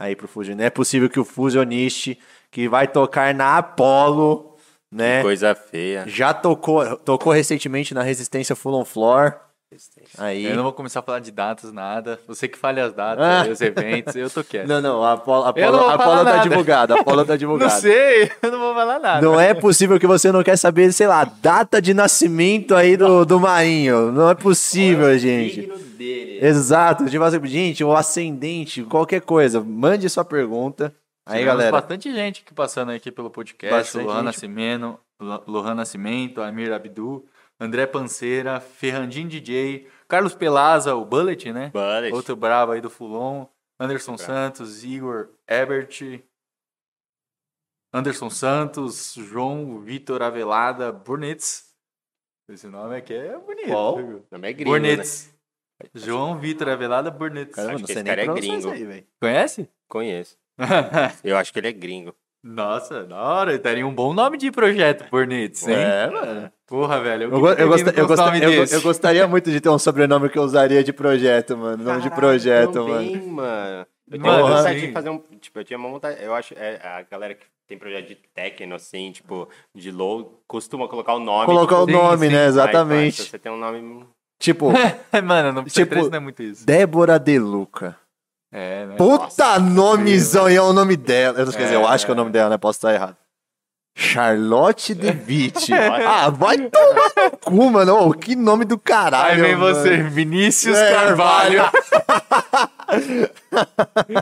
aí 0.00 0.16
pro 0.16 0.26
Fusionista. 0.26 0.66
É 0.66 0.70
possível 0.70 1.10
que 1.10 1.20
o 1.20 1.24
Fusionist, 1.24 2.18
que 2.50 2.66
vai 2.66 2.88
tocar 2.88 3.34
na 3.34 3.58
Apollo, 3.58 4.56
né? 4.90 5.20
Coisa 5.20 5.54
feia. 5.54 6.04
Já 6.08 6.32
tocou, 6.32 6.96
tocou 6.96 7.30
recentemente 7.32 7.92
na 7.92 8.02
Resistência 8.02 8.56
Full 8.56 8.74
on 8.74 8.84
Floor. 8.84 9.38
Aí. 10.18 10.44
Eu 10.46 10.56
não 10.56 10.62
vou 10.64 10.72
começar 10.72 11.00
a 11.00 11.02
falar 11.02 11.20
de 11.20 11.30
datas, 11.30 11.72
nada. 11.72 12.18
Você 12.26 12.48
que 12.48 12.58
fale 12.58 12.80
as 12.80 12.92
datas, 12.92 13.24
Ah. 13.24 13.50
os 13.50 13.60
eventos, 13.60 14.16
eu 14.16 14.28
tô 14.28 14.42
quieto. 14.42 14.66
Não, 14.66 14.80
não, 14.80 15.04
a 15.04 15.12
Apollo, 15.12 15.44
a 15.44 15.52
não 15.70 15.78
vou 15.78 15.88
a 15.88 15.96
falar 15.98 16.24
tá 16.24 16.38
divulgada. 16.42 16.94
A 16.94 17.00
Apollo 17.00 17.24
tá 17.24 17.32
Não 17.34 17.38
divulgada. 17.38 17.70
sei, 17.80 18.30
eu 18.42 18.50
não 18.50 18.58
vou 18.58 18.74
falar 18.74 18.98
nada. 18.98 19.20
Não 19.24 19.38
é 19.38 19.54
possível 19.54 19.98
que 20.00 20.06
você 20.06 20.32
não 20.32 20.42
quer 20.42 20.56
saber, 20.56 20.92
sei 20.92 21.06
lá, 21.06 21.24
data 21.24 21.80
de 21.80 21.94
nascimento 21.94 22.74
aí 22.74 22.96
do, 22.96 23.24
do 23.24 23.38
Marinho. 23.38 24.10
Não 24.10 24.28
é 24.30 24.34
possível, 24.34 25.16
gente. 25.18 25.70
Dele. 25.96 26.38
Exato. 26.44 27.04
Tipo 27.06 27.22
assim, 27.24 27.46
gente, 27.46 27.84
o 27.84 27.94
ascendente, 27.94 28.82
qualquer 28.82 29.20
coisa. 29.20 29.60
Mande 29.60 30.08
sua 30.08 30.24
pergunta. 30.24 30.92
Aí, 31.26 31.40
Tivemos 31.40 31.58
galera. 31.58 31.72
bastante 31.72 32.12
gente 32.12 32.42
aqui 32.44 32.52
passando 32.54 32.90
aqui 32.90 33.12
pelo 33.12 33.30
podcast. 33.30 33.76
Bastante 33.76 34.04
Lohan 34.04 34.16
gente. 34.16 34.24
Nascimento, 34.24 34.98
Lohan 35.46 35.74
Nascimento, 35.74 36.40
Amir 36.42 36.72
Abdu, 36.72 37.24
André 37.60 37.86
Panceira, 37.86 38.58
Ferrandinho 38.58 39.28
DJ, 39.28 39.86
Carlos 40.08 40.34
Pelaza, 40.34 40.94
o 40.94 41.04
Bullet, 41.04 41.52
né? 41.52 41.70
Bullet. 41.70 42.14
Outro 42.14 42.34
brabo 42.34 42.72
aí 42.72 42.80
do 42.80 42.88
Fulon. 42.88 43.46
Anderson 43.78 44.16
Santos, 44.16 44.82
Igor 44.84 45.30
Ebert, 45.48 46.22
Anderson 47.92 48.30
Santos, 48.30 49.14
João 49.14 49.80
Vitor 49.80 50.22
Avelada, 50.22 50.92
Burnitz. 50.92 51.74
Esse 52.48 52.66
nome 52.66 52.96
aqui 52.96 53.14
é 53.14 53.38
bonito. 53.38 53.68
Qual? 53.68 53.96
viu? 53.96 54.26
Nome 54.30 54.48
é 54.48 54.52
gringo, 54.52 54.76
né? 54.76 54.78
Burnitz. 54.78 55.34
João 55.94 56.38
Vitor 56.38 56.68
Avelada 56.68 57.10
Burnitz. 57.10 57.54
Caramba, 57.54 57.78
não 57.78 57.86
sei 57.86 57.94
esse 57.94 58.02
nem 58.02 58.12
cara 58.16 58.22
é 58.22 58.34
gringo. 58.34 58.70
aí, 58.70 58.84
velho. 58.84 59.06
Conhece? 59.20 59.70
Conheço. 59.88 60.38
Eu 61.24 61.36
acho 61.36 61.52
que 61.52 61.58
ele 61.58 61.68
é 61.68 61.72
gringo. 61.72 62.14
Nossa, 62.42 63.04
da 63.04 63.16
hora. 63.16 63.58
Daria 63.58 63.86
um 63.86 63.94
bom 63.94 64.14
nome 64.14 64.38
de 64.38 64.50
projeto, 64.50 65.08
Burnitz, 65.10 65.68
hein? 65.68 65.74
É, 65.74 66.10
mano. 66.10 66.52
Porra, 66.66 67.00
velho. 67.00 67.24
Eu, 67.24 67.30
eu, 67.30 67.46
eu, 67.56 67.68
nome 68.16 68.38
eu, 68.40 68.50
go- 68.52 68.60
desse. 68.60 68.74
eu 68.74 68.82
gostaria 68.82 69.26
muito 69.28 69.50
de 69.50 69.60
ter 69.60 69.68
um 69.68 69.78
sobrenome 69.78 70.28
que 70.28 70.38
eu 70.38 70.42
usaria 70.42 70.82
de 70.82 70.92
projeto, 70.92 71.56
mano. 71.56 71.82
Nome 71.82 72.00
de 72.00 72.10
projeto, 72.10 72.72
também, 72.72 73.16
mano. 73.16 73.32
mano. 73.32 73.86
Eu 74.10 74.18
tenho 74.20 74.24
Mano, 74.32 74.48
vontade 74.48 74.80
sim. 74.80 74.86
de 74.88 74.92
fazer 74.92 75.10
um. 75.10 75.18
Tipo, 75.40 75.60
eu 75.60 75.64
tinha 75.64 75.78
uma 75.78 75.88
vontade. 75.88 76.22
Eu 76.22 76.34
acho. 76.34 76.54
É, 76.54 76.80
a 76.82 77.02
galera 77.02 77.34
que 77.34 77.44
tem 77.68 77.78
projeto 77.78 78.08
de 78.08 78.16
techno, 78.34 78.74
assim, 78.74 79.12
tipo, 79.12 79.48
de 79.72 79.92
low, 79.92 80.42
costuma 80.48 80.88
colocar 80.88 81.14
o 81.14 81.20
nome. 81.20 81.46
Colocar 81.46 81.78
o 81.80 81.86
tipo, 81.86 81.96
sim, 81.98 82.04
nome, 82.04 82.26
sim. 82.26 82.32
né? 82.32 82.38
vai, 82.38 82.48
Exatamente. 82.48 83.22
se 83.22 83.28
você 83.28 83.38
tem 83.38 83.52
um 83.52 83.56
nome. 83.56 84.04
Tipo, 84.40 84.72
Mano, 85.24 85.52
no 85.52 85.64
Tipo, 85.64 85.94
não 86.08 86.16
é 86.16 86.18
muito 86.20 86.42
isso. 86.42 86.66
Débora 86.66 87.18
Deluca. 87.20 87.96
É, 88.52 88.86
né? 88.86 88.96
Puta 88.96 89.58
nomezão, 89.60 90.50
e 90.50 90.56
é 90.56 90.62
o 90.62 90.72
nome 90.72 90.96
dela. 90.96 91.38
Eu 91.38 91.46
não 91.46 91.52
quer 91.52 91.62
dizer, 91.64 91.74
eu 91.76 91.82
É. 91.82 91.86
acho 91.92 92.04
que 92.04 92.10
é 92.10 92.14
o 92.14 92.16
nome 92.16 92.30
dela, 92.30 92.50
né? 92.50 92.58
Posso 92.58 92.78
estar 92.78 92.92
errado. 92.92 93.16
Charlotte 93.96 94.94
De 94.94 95.08
Witt. 95.08 95.72
ah, 95.74 96.30
vai 96.30 96.56
tomar 96.58 97.12
no 97.30 97.30
cu, 97.38 97.70
mano. 97.70 97.96
Ô, 98.08 98.12
que 98.14 98.34
nome 98.36 98.64
do 98.64 98.74
Aí 98.76 98.80
caralho. 98.80 99.42
vem 99.42 99.56
mano. 99.56 99.74
você, 99.74 99.96
Vinícius 99.98 100.76
É, 100.78 100.92
Carvalho. 100.92 101.62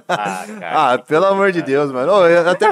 Ah, 0.09 0.45
cara. 0.61 0.93
Ah, 0.93 0.99
pelo 0.99 1.25
amor 1.27 1.53
de 1.53 1.63
Deus, 1.63 1.91
mano. 1.93 2.13
Eu 2.27 2.49
até... 2.51 2.67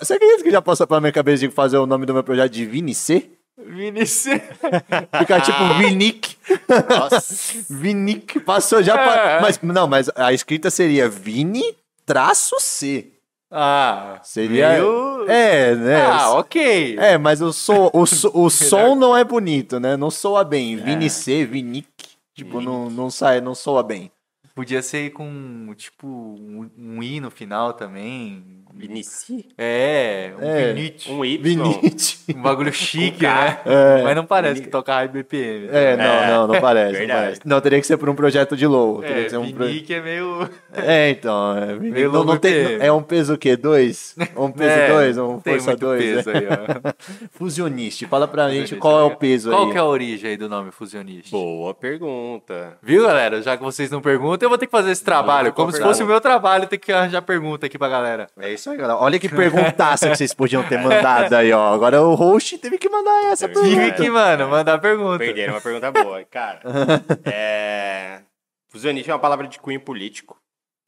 Você 0.00 0.14
acredita 0.14 0.42
que 0.42 0.50
já 0.50 0.62
passou 0.62 0.86
pela 0.86 1.00
minha 1.00 1.12
cabeça 1.12 1.46
de 1.46 1.52
fazer 1.54 1.76
o 1.78 1.86
nome 1.86 2.06
do 2.06 2.14
meu 2.14 2.22
projeto 2.24 2.52
de 2.52 2.64
Vini 2.64 2.94
C? 2.94 3.30
Vinícius. 3.66 4.40
Ficar 5.18 5.40
tipo 5.40 5.74
Vinic. 5.78 6.36
Nossa. 6.88 7.64
Vinic. 7.70 8.40
Passou 8.40 8.82
já. 8.82 8.94
É. 9.00 9.40
Mas, 9.40 9.60
não, 9.62 9.86
mas 9.86 10.10
a 10.14 10.32
escrita 10.32 10.70
seria 10.70 11.08
Vini 11.08 11.62
traço 12.06 12.56
C. 12.60 13.10
Ah, 13.50 14.18
Seria. 14.22 14.70
meio- 14.70 15.30
É, 15.30 15.74
né? 15.76 16.02
Ah, 16.06 16.30
ok. 16.32 16.96
É, 16.98 17.16
mas 17.16 17.40
o, 17.40 17.52
so, 17.52 17.88
o, 17.92 18.04
so- 18.04 18.30
o 18.34 18.50
som 18.50 18.94
não 18.96 19.16
é 19.16 19.22
bonito, 19.22 19.78
né? 19.78 19.96
Não 19.96 20.10
soa 20.10 20.42
bem. 20.44 20.76
Vini 20.76 21.08
C, 21.08 21.44
Vinic. 21.44 21.86
Tipo, 22.34 22.60
não, 22.60 22.90
não 22.90 23.10
sai, 23.10 23.40
não 23.40 23.54
soa 23.54 23.82
bem. 23.84 24.10
Podia 24.56 24.82
ser 24.82 25.10
com, 25.10 25.72
tipo, 25.76 26.06
um, 26.06 26.68
um 26.76 27.02
i 27.02 27.20
no 27.20 27.30
final 27.30 27.72
também. 27.74 28.63
Vinici? 28.76 29.46
É, 29.56 30.32
um 30.38 30.44
É. 30.44 30.72
Vinite. 30.72 31.10
Um 31.12 31.24
Y. 31.24 31.38
Vinite. 31.42 32.18
Um 32.36 32.42
bagulho 32.42 32.72
chique, 32.74 33.22
né? 33.22 33.58
É. 33.64 34.02
Mas 34.02 34.16
não 34.16 34.26
parece 34.26 34.60
que 34.60 34.68
toca 34.68 34.92
high 34.92 35.08
BPM. 35.08 35.68
É, 35.70 35.96
não, 35.96 36.04
É, 36.04 36.30
não, 36.30 36.46
não 36.48 36.60
parece, 36.60 37.00
não 37.06 37.14
parece. 37.14 37.40
Não, 37.44 37.60
teria 37.60 37.80
que 37.80 37.86
ser 37.86 37.96
por 37.96 38.08
um 38.08 38.14
projeto 38.14 38.56
de 38.56 38.66
low. 38.66 39.00
Teria 39.00 39.20
É, 39.20 39.24
que 39.24 39.30
ser 39.30 39.36
um 39.38 39.52
pro- 39.52 39.64
é 39.66 40.00
meio... 40.00 40.50
É, 40.72 41.10
então. 41.10 41.56
É. 41.56 41.74
Meio 41.76 42.10
não, 42.12 42.24
não 42.24 42.36
tem, 42.36 42.76
é 42.80 42.90
um 42.92 43.02
peso 43.02 43.34
o 43.34 43.38
quê? 43.38 43.56
Dois? 43.56 44.14
Um 44.36 44.50
peso 44.50 44.70
É, 44.70 44.88
dois? 44.88 45.18
Um 45.18 45.38
tem 45.38 45.54
força 45.54 45.76
dois? 45.76 46.02
peso 46.02 46.30
é. 46.30 46.36
aí, 46.38 46.46
ó. 46.48 46.92
Fusioniste. 47.32 48.06
Fala 48.06 48.26
pra 48.26 48.50
gente 48.50 48.76
qual 48.76 49.00
é 49.00 49.04
o 49.04 49.16
peso 49.16 49.50
Qual 49.50 49.66
aí. 49.66 49.70
que 49.72 49.76
é 49.76 49.80
a 49.80 49.84
origem 49.84 50.30
aí 50.30 50.36
do 50.36 50.48
nome 50.48 50.70
fusionista? 50.72 51.30
Boa 51.30 51.72
pergunta. 51.74 52.76
Viu, 52.82 53.04
galera? 53.06 53.40
Já 53.42 53.56
que 53.56 53.62
vocês 53.62 53.90
não 53.90 54.00
perguntam, 54.00 54.46
eu 54.46 54.50
vou 54.50 54.58
ter 54.58 54.66
que 54.66 54.72
fazer 54.72 54.90
esse 54.90 55.04
trabalho. 55.04 55.52
Como 55.52 55.70
se 55.72 55.80
fosse 55.80 56.02
o 56.02 56.06
meu 56.06 56.20
trabalho, 56.20 56.66
ter 56.66 56.78
que 56.78 56.92
arranjar 56.92 57.22
pergunta 57.22 57.66
aqui 57.66 57.78
pra 57.78 57.88
galera. 57.88 58.26
É 58.38 58.52
isso 58.52 58.63
aí, 58.70 58.76
galera. 58.76 58.98
Olha 58.98 59.18
que 59.18 59.28
perguntaça 59.28 60.08
que 60.08 60.16
vocês 60.16 60.34
podiam 60.34 60.66
ter 60.68 60.78
mandado 60.78 61.34
aí, 61.34 61.52
ó. 61.52 61.72
Agora 61.72 62.02
o 62.02 62.14
host 62.14 62.58
teve 62.58 62.78
que 62.78 62.88
mandar 62.88 63.32
essa 63.32 63.44
É 63.44 63.48
verdade. 63.48 63.68
Tive 63.68 63.80
pergunta. 63.80 64.02
que, 64.02 64.10
mano, 64.10 64.48
mandar 64.48 64.78
pergunta. 64.78 65.18
Perderam 65.18 65.54
uma 65.54 65.60
pergunta 65.60 65.92
boa. 65.92 66.24
Cara, 66.24 66.60
é... 67.24 68.22
fusionista 68.68 69.10
é 69.10 69.14
uma 69.14 69.20
palavra 69.20 69.46
de 69.46 69.58
cunho 69.58 69.80
político. 69.80 70.40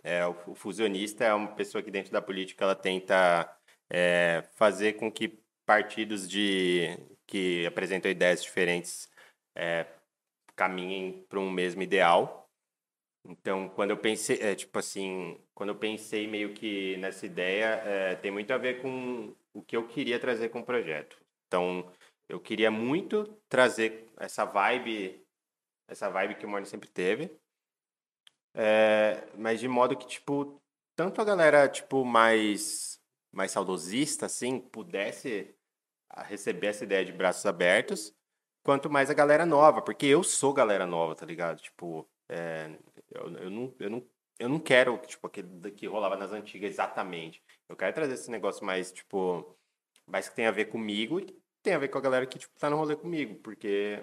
É, 0.02 0.26
o 0.26 0.36
o 0.46 0.54
fusionista 0.54 1.24
é 1.24 1.34
uma 1.34 1.48
pessoa 1.48 1.82
que 1.82 1.90
dentro 1.90 2.12
da 2.12 2.22
política 2.22 2.64
ela 2.64 2.74
tenta 2.74 3.50
é, 3.90 4.44
fazer 4.54 4.94
com 4.94 5.10
que 5.10 5.38
partidos 5.66 6.28
de 6.28 6.96
que 7.26 7.66
apresentam 7.66 8.10
ideias 8.10 8.42
diferentes 8.42 9.10
é, 9.56 9.86
caminhem 10.54 11.24
para 11.28 11.40
um 11.40 11.50
mesmo 11.50 11.82
ideal. 11.82 12.48
Então, 13.24 13.68
quando 13.68 13.90
eu 13.90 13.96
pensei, 13.96 14.38
é, 14.40 14.54
tipo 14.54 14.78
assim, 14.78 15.36
quando 15.56 15.70
eu 15.70 15.76
pensei 15.76 16.26
meio 16.26 16.52
que 16.52 16.98
nessa 16.98 17.24
ideia, 17.24 17.80
é, 17.82 18.14
tem 18.14 18.30
muito 18.30 18.52
a 18.52 18.58
ver 18.58 18.82
com 18.82 19.34
o 19.54 19.62
que 19.62 19.74
eu 19.74 19.88
queria 19.88 20.20
trazer 20.20 20.50
com 20.50 20.60
o 20.60 20.64
projeto. 20.64 21.18
Então, 21.46 21.90
eu 22.28 22.38
queria 22.38 22.70
muito 22.70 23.24
trazer 23.48 24.06
essa 24.18 24.44
vibe, 24.44 25.26
essa 25.88 26.10
vibe 26.10 26.34
que 26.34 26.44
o 26.44 26.48
Morning 26.48 26.66
sempre 26.66 26.90
teve, 26.90 27.34
é, 28.54 29.26
mas 29.34 29.58
de 29.58 29.66
modo 29.66 29.96
que, 29.96 30.06
tipo, 30.06 30.60
tanto 30.94 31.22
a 31.22 31.24
galera, 31.24 31.66
tipo, 31.70 32.04
mais, 32.04 33.00
mais 33.32 33.50
saudosista, 33.50 34.26
assim, 34.26 34.60
pudesse 34.60 35.56
receber 36.26 36.66
essa 36.66 36.84
ideia 36.84 37.02
de 37.02 37.12
braços 37.12 37.46
abertos, 37.46 38.14
quanto 38.62 38.90
mais 38.90 39.08
a 39.08 39.14
galera 39.14 39.46
nova, 39.46 39.80
porque 39.80 40.04
eu 40.04 40.22
sou 40.22 40.52
galera 40.52 40.84
nova, 40.84 41.14
tá 41.14 41.24
ligado? 41.24 41.62
Tipo, 41.62 42.06
é, 42.28 42.78
eu, 43.10 43.32
eu, 43.38 43.50
não, 43.50 43.74
eu, 43.78 43.88
não, 43.88 44.06
eu 44.38 44.48
não 44.48 44.58
quero, 44.58 44.98
tipo, 44.98 45.26
aquele 45.26 45.70
que 45.72 45.86
rolava 45.86 46.16
nas 46.16 46.32
antigas 46.32 46.70
exatamente. 46.70 47.42
Eu 47.68 47.76
quero 47.76 47.94
trazer 47.94 48.14
esse 48.14 48.30
negócio 48.30 48.64
mais, 48.64 48.92
tipo, 48.92 49.56
mais 50.06 50.28
que 50.28 50.36
tem 50.36 50.46
a 50.46 50.50
ver 50.50 50.66
comigo 50.66 51.18
e 51.20 51.26
tem 51.62 51.74
a 51.74 51.78
ver 51.78 51.88
com 51.88 51.98
a 51.98 52.00
galera 52.00 52.26
que, 52.26 52.38
tipo, 52.38 52.58
tá 52.58 52.68
no 52.70 52.76
rolê 52.76 52.96
comigo, 52.96 53.36
porque 53.36 54.02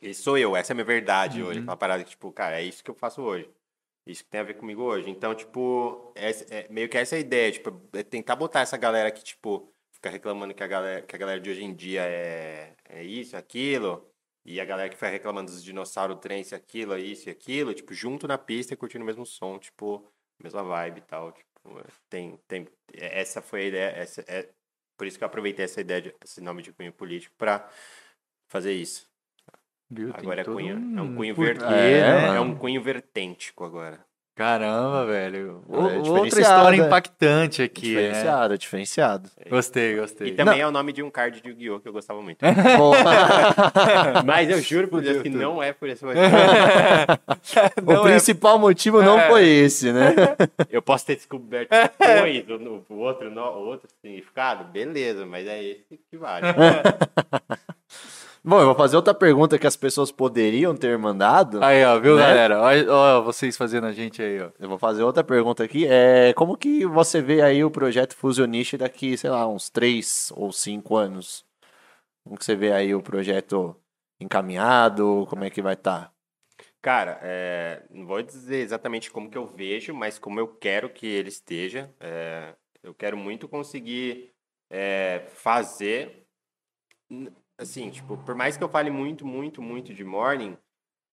esse 0.00 0.22
sou 0.22 0.36
eu, 0.38 0.54
essa 0.56 0.72
é 0.72 0.74
a 0.74 0.76
minha 0.76 0.84
verdade 0.84 1.42
Uhum. 1.42 1.48
hoje. 1.48 1.60
Uma 1.60 1.76
parada 1.76 2.04
que, 2.04 2.10
tipo, 2.10 2.30
cara, 2.32 2.60
é 2.60 2.62
isso 2.64 2.82
que 2.84 2.90
eu 2.90 2.94
faço 2.94 3.22
hoje. 3.22 3.50
Isso 4.06 4.22
que 4.22 4.30
tem 4.30 4.40
a 4.40 4.44
ver 4.44 4.54
comigo 4.54 4.82
hoje. 4.82 5.10
Então, 5.10 5.34
tipo, 5.34 6.12
essa- 6.14 6.44
é, 6.54 6.68
meio 6.68 6.88
que 6.88 6.96
essa 6.96 7.16
é 7.16 7.18
a 7.18 7.20
ideia, 7.20 7.50
tipo, 7.50 7.70
é 7.92 8.02
tentar 8.04 8.36
botar 8.36 8.60
essa 8.60 8.76
galera 8.76 9.10
que, 9.10 9.22
tipo, 9.24 9.72
fica 9.90 10.08
reclamando 10.10 10.54
que 10.54 10.62
a 10.62 10.66
galera, 10.66 11.02
que 11.02 11.16
a 11.16 11.18
galera 11.18 11.40
de 11.40 11.50
hoje 11.50 11.64
em 11.64 11.74
dia 11.74 12.02
é, 12.04 12.76
é 12.88 13.02
isso, 13.02 13.36
aquilo, 13.36 14.08
e 14.46 14.60
a 14.60 14.64
galera 14.64 14.88
que 14.88 14.94
fica 14.94 15.08
reclamando 15.08 15.50
dos 15.50 15.62
dinossauros, 15.62 16.18
trem, 16.20 16.40
isso, 16.40 16.54
aquilo, 16.54 16.94
é 16.94 17.00
isso 17.00 17.28
e 17.28 17.32
aquilo, 17.32 17.74
tipo, 17.74 17.92
junto 17.92 18.28
na 18.28 18.38
pista 18.38 18.72
e 18.72 18.76
curtindo 18.76 19.02
o 19.02 19.06
mesmo 19.06 19.26
som, 19.26 19.58
tipo, 19.58 20.06
mesma 20.42 20.62
vibe 20.62 20.98
e 20.98 21.02
tal, 21.02 21.32
tipo, 21.32 21.46
tem, 22.08 22.36
tem, 22.46 22.68
é- 22.94 23.20
essa 23.20 23.42
foi 23.42 23.62
a 23.62 23.64
ideia, 23.64 23.88
essa, 23.90 24.24
é, 24.28 24.48
por 24.96 25.06
isso 25.06 25.18
que 25.18 25.24
eu 25.24 25.26
aproveitei 25.26 25.64
essa 25.64 25.80
ideia, 25.80 26.00
de, 26.00 26.14
esse 26.24 26.40
nome 26.40 26.62
de 26.62 26.72
cunho 26.72 26.92
político 26.92 27.34
pra 27.36 27.68
fazer 28.48 28.72
isso. 28.72 29.10
Viu? 29.90 30.10
Agora 30.14 30.40
é 30.40 30.44
cunho, 30.44 30.98
é 30.98 31.02
um 31.02 31.16
cunho 31.16 31.34
vertente, 31.34 31.68
né? 31.68 32.36
é 32.36 32.40
um 32.40 32.56
cunho 32.56 32.82
vertêntico 32.82 33.64
agora. 33.64 34.05
Caramba, 34.36 35.06
velho. 35.06 35.62
O- 35.66 35.76
outra 35.76 35.98
diferenciado, 36.02 36.40
história 36.40 36.82
é. 36.82 36.86
impactante 36.86 37.62
aqui, 37.62 37.94
né? 37.94 38.02
Diferenciado, 38.02 38.58
diferenciado. 38.58 39.30
Gostei, 39.48 39.96
gostei. 39.96 40.28
E 40.28 40.32
também 40.32 40.60
é 40.60 40.66
o 40.66 40.70
nome 40.70 40.92
de 40.92 41.02
um 41.02 41.10
card 41.10 41.40
de 41.40 41.48
Yu-Gi-Oh! 41.48 41.80
que 41.80 41.88
eu 41.88 41.92
gostava 41.94 42.20
muito. 42.20 42.38
Mas 44.26 44.50
eu 44.50 44.60
juro 44.60 44.88
por 44.88 45.00
Deus 45.00 45.22
que 45.22 45.30
não 45.30 45.62
é 45.62 45.72
por 45.72 45.88
esse 45.88 46.04
motivo. 46.06 46.22
o 47.82 47.92
Não 47.94 48.06
é- 48.06 48.10
principal 48.10 48.58
motivo 48.58 49.00
não 49.02 49.18
É. 49.18 49.28
foi 49.30 49.46
esse, 49.48 49.90
né? 49.90 50.14
Eu 50.70 50.82
posso 50.82 51.06
ter 51.06 51.16
descoberto 51.16 51.70
depois 51.70 52.44
o, 52.50 52.84
o 52.92 52.98
outro, 52.98 53.30
o 53.32 53.66
outro 53.66 53.88
significado, 54.02 54.64
beleza, 54.64 55.24
mas 55.24 55.46
é 55.46 55.64
esse 55.64 55.98
que 56.10 56.16
vale. 56.18 56.46
Bom, 58.48 58.60
eu 58.60 58.66
vou 58.66 58.76
fazer 58.76 58.94
outra 58.94 59.12
pergunta 59.12 59.58
que 59.58 59.66
as 59.66 59.74
pessoas 59.74 60.12
poderiam 60.12 60.76
ter 60.76 60.96
mandado. 60.96 61.60
Aí, 61.64 61.84
ó, 61.84 61.98
viu, 61.98 62.14
Né? 62.14 62.22
galera? 62.22 62.60
Olha, 62.60 62.92
ó, 62.92 63.20
vocês 63.20 63.56
fazendo 63.56 63.88
a 63.88 63.92
gente 63.92 64.22
aí, 64.22 64.40
ó. 64.40 64.52
Eu 64.56 64.68
vou 64.68 64.78
fazer 64.78 65.02
outra 65.02 65.24
pergunta 65.24 65.64
aqui. 65.64 65.84
É, 65.84 66.32
como 66.32 66.56
que 66.56 66.86
você 66.86 67.20
vê 67.20 67.42
aí 67.42 67.64
o 67.64 67.72
projeto 67.72 68.14
Fusionist 68.14 68.76
daqui, 68.76 69.18
sei 69.18 69.30
lá, 69.30 69.48
uns 69.48 69.68
três 69.68 70.32
ou 70.36 70.52
cinco 70.52 70.94
anos? 70.96 71.44
Como 72.22 72.38
que 72.38 72.44
você 72.44 72.54
vê 72.54 72.70
aí 72.70 72.94
o 72.94 73.02
projeto 73.02 73.74
encaminhado? 74.20 75.26
Como 75.28 75.42
é 75.42 75.50
que 75.50 75.60
vai 75.60 75.74
estar? 75.74 76.12
Cara, 76.80 77.18
é, 77.22 77.82
não 77.90 78.06
vou 78.06 78.22
dizer 78.22 78.58
exatamente 78.58 79.10
como 79.10 79.28
que 79.28 79.36
eu 79.36 79.44
vejo, 79.44 79.92
mas 79.92 80.20
como 80.20 80.38
eu 80.38 80.46
quero 80.46 80.88
que 80.88 81.04
ele 81.04 81.30
esteja. 81.30 81.92
É, 81.98 82.54
eu 82.80 82.94
quero 82.94 83.16
muito 83.16 83.48
conseguir 83.48 84.30
é, 84.70 85.24
fazer. 85.30 86.24
Assim, 87.58 87.90
tipo, 87.90 88.16
por 88.18 88.34
mais 88.34 88.56
que 88.56 88.62
eu 88.64 88.68
fale 88.68 88.90
muito, 88.90 89.26
muito, 89.26 89.62
muito 89.62 89.94
de 89.94 90.04
morning, 90.04 90.56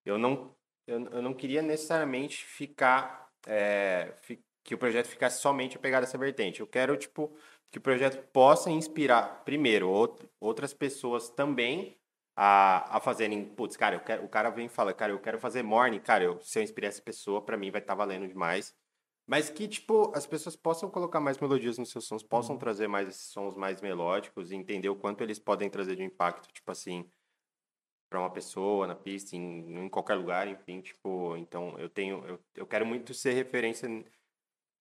eu 0.05 0.17
não, 0.17 0.55
eu, 0.87 1.05
eu 1.07 1.21
não 1.21 1.33
queria 1.33 1.61
necessariamente 1.61 2.45
ficar. 2.45 3.29
é, 3.47 4.13
fi- 4.21 4.43
que 4.63 4.75
o 4.75 4.77
projeto 4.79 5.07
ficasse 5.07 5.41
somente 5.41 5.77
apegado 5.77 6.03
a 6.03 6.05
essa 6.07 6.17
vertente. 6.17 6.61
Eu 6.61 6.67
quero, 6.67 6.97
tipo, 6.97 7.35
que 7.71 7.79
o 7.79 7.81
projeto 7.81 8.23
possa 8.33 8.69
inspirar, 8.71 9.43
primeiro, 9.45 9.89
out- 9.89 10.29
outras 10.39 10.73
pessoas 10.73 11.29
também 11.29 11.97
a, 12.35 12.97
a 12.97 13.01
fazerem, 13.01 13.45
putz, 13.45 13.77
cara, 13.77 13.95
eu 13.97 14.01
quero, 14.01 14.25
o 14.25 14.29
cara 14.29 14.49
vem 14.51 14.67
e 14.67 14.69
fala, 14.69 14.93
cara, 14.93 15.11
eu 15.13 15.19
quero 15.19 15.39
fazer 15.39 15.63
morning, 15.63 15.99
cara, 15.99 16.23
eu, 16.25 16.41
se 16.41 16.59
eu 16.59 16.63
inspirar 16.63 16.89
essa 16.89 17.01
pessoa, 17.01 17.41
pra 17.45 17.57
mim 17.57 17.71
vai 17.71 17.81
estar 17.81 17.95
valendo 17.95 18.27
demais. 18.27 18.75
Mas 19.25 19.49
que, 19.49 19.67
tipo, 19.67 20.11
as 20.15 20.25
pessoas 20.25 20.55
possam 20.55 20.89
colocar 20.89 21.19
mais 21.19 21.37
melodias 21.39 21.77
nos 21.77 21.89
seus 21.89 22.05
sons, 22.05 22.23
possam 22.23 22.57
trazer 22.57 22.87
mais 22.87 23.07
esses 23.07 23.27
sons 23.27 23.55
mais 23.55 23.81
melódicos 23.81 24.51
e 24.51 24.55
entender 24.55 24.89
o 24.89 24.95
quanto 24.95 25.23
eles 25.23 25.39
podem 25.39 25.69
trazer 25.69 25.95
de 25.95 26.03
impacto, 26.03 26.51
tipo 26.51 26.69
assim, 26.71 27.09
pra 28.09 28.19
uma 28.19 28.29
pessoa 28.31 28.85
na 28.85 28.95
pista, 28.95 29.35
em, 29.35 29.85
em 29.85 29.89
qualquer 29.89 30.15
lugar, 30.15 30.47
enfim, 30.47 30.81
tipo, 30.81 31.35
então 31.37 31.77
eu 31.79 31.89
tenho, 31.89 32.25
eu, 32.25 32.39
eu 32.55 32.67
quero 32.67 32.85
muito 32.85 33.13
ser 33.13 33.33
referência, 33.33 33.89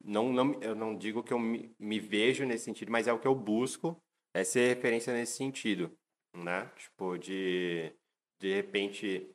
não, 0.04 0.32
não, 0.32 0.60
eu 0.60 0.74
não 0.74 0.96
digo 0.96 1.22
que 1.22 1.32
eu 1.32 1.38
me, 1.38 1.74
me 1.78 2.00
vejo 2.00 2.44
nesse 2.44 2.64
sentido, 2.64 2.90
mas 2.92 3.06
é 3.06 3.12
o 3.12 3.18
que 3.18 3.26
eu 3.26 3.34
busco, 3.34 3.96
é 4.34 4.44
ser 4.44 4.68
referência 4.74 5.12
nesse 5.12 5.36
sentido 5.36 5.96
né? 6.34 6.66
Tipo, 6.76 7.18
de 7.18 7.94
de 8.38 8.54
repente 8.54 9.34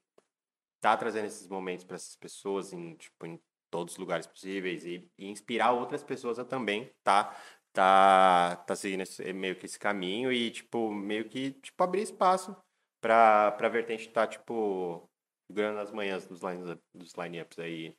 tá 0.82 0.98
trazendo 0.98 1.28
esses 1.28 1.48
momentos 1.48 1.86
para 1.86 1.96
essas 1.96 2.16
pessoas 2.16 2.74
em, 2.74 2.96
tipo, 2.96 3.26
em 3.26 3.40
todos 3.69 3.94
os 3.94 3.99
lugares 3.99 4.27
possíveis 4.27 4.85
e, 4.85 5.10
e 5.18 5.27
inspirar 5.27 5.72
outras 5.72 6.03
pessoas 6.03 6.39
a 6.39 6.45
também 6.45 6.91
tá 7.03 7.35
tá 7.73 8.56
tá 8.68 8.76
seguindo 8.76 9.02
esse, 9.02 9.34
meio 9.34 9.56
que 9.56 9.65
esse 9.65 9.80
caminho 9.80 10.31
e 10.31 10.52
tipo 10.52 10.91
meio 10.91 11.30
que 11.30 11.52
tipo 11.52 11.84
abrir 11.84 12.02
espaço 12.03 12.56
para 13.02 13.52
para 13.52 13.69
vertente 13.69 14.10
tá 14.10 14.27
tipo 14.27 15.10
figurando 15.48 15.77
nas 15.77 15.91
manhãs 15.91 16.27
dos 16.27 16.41
line 16.41 16.80
dos 16.94 17.14
lineups 17.14 17.60
aí 17.60 17.95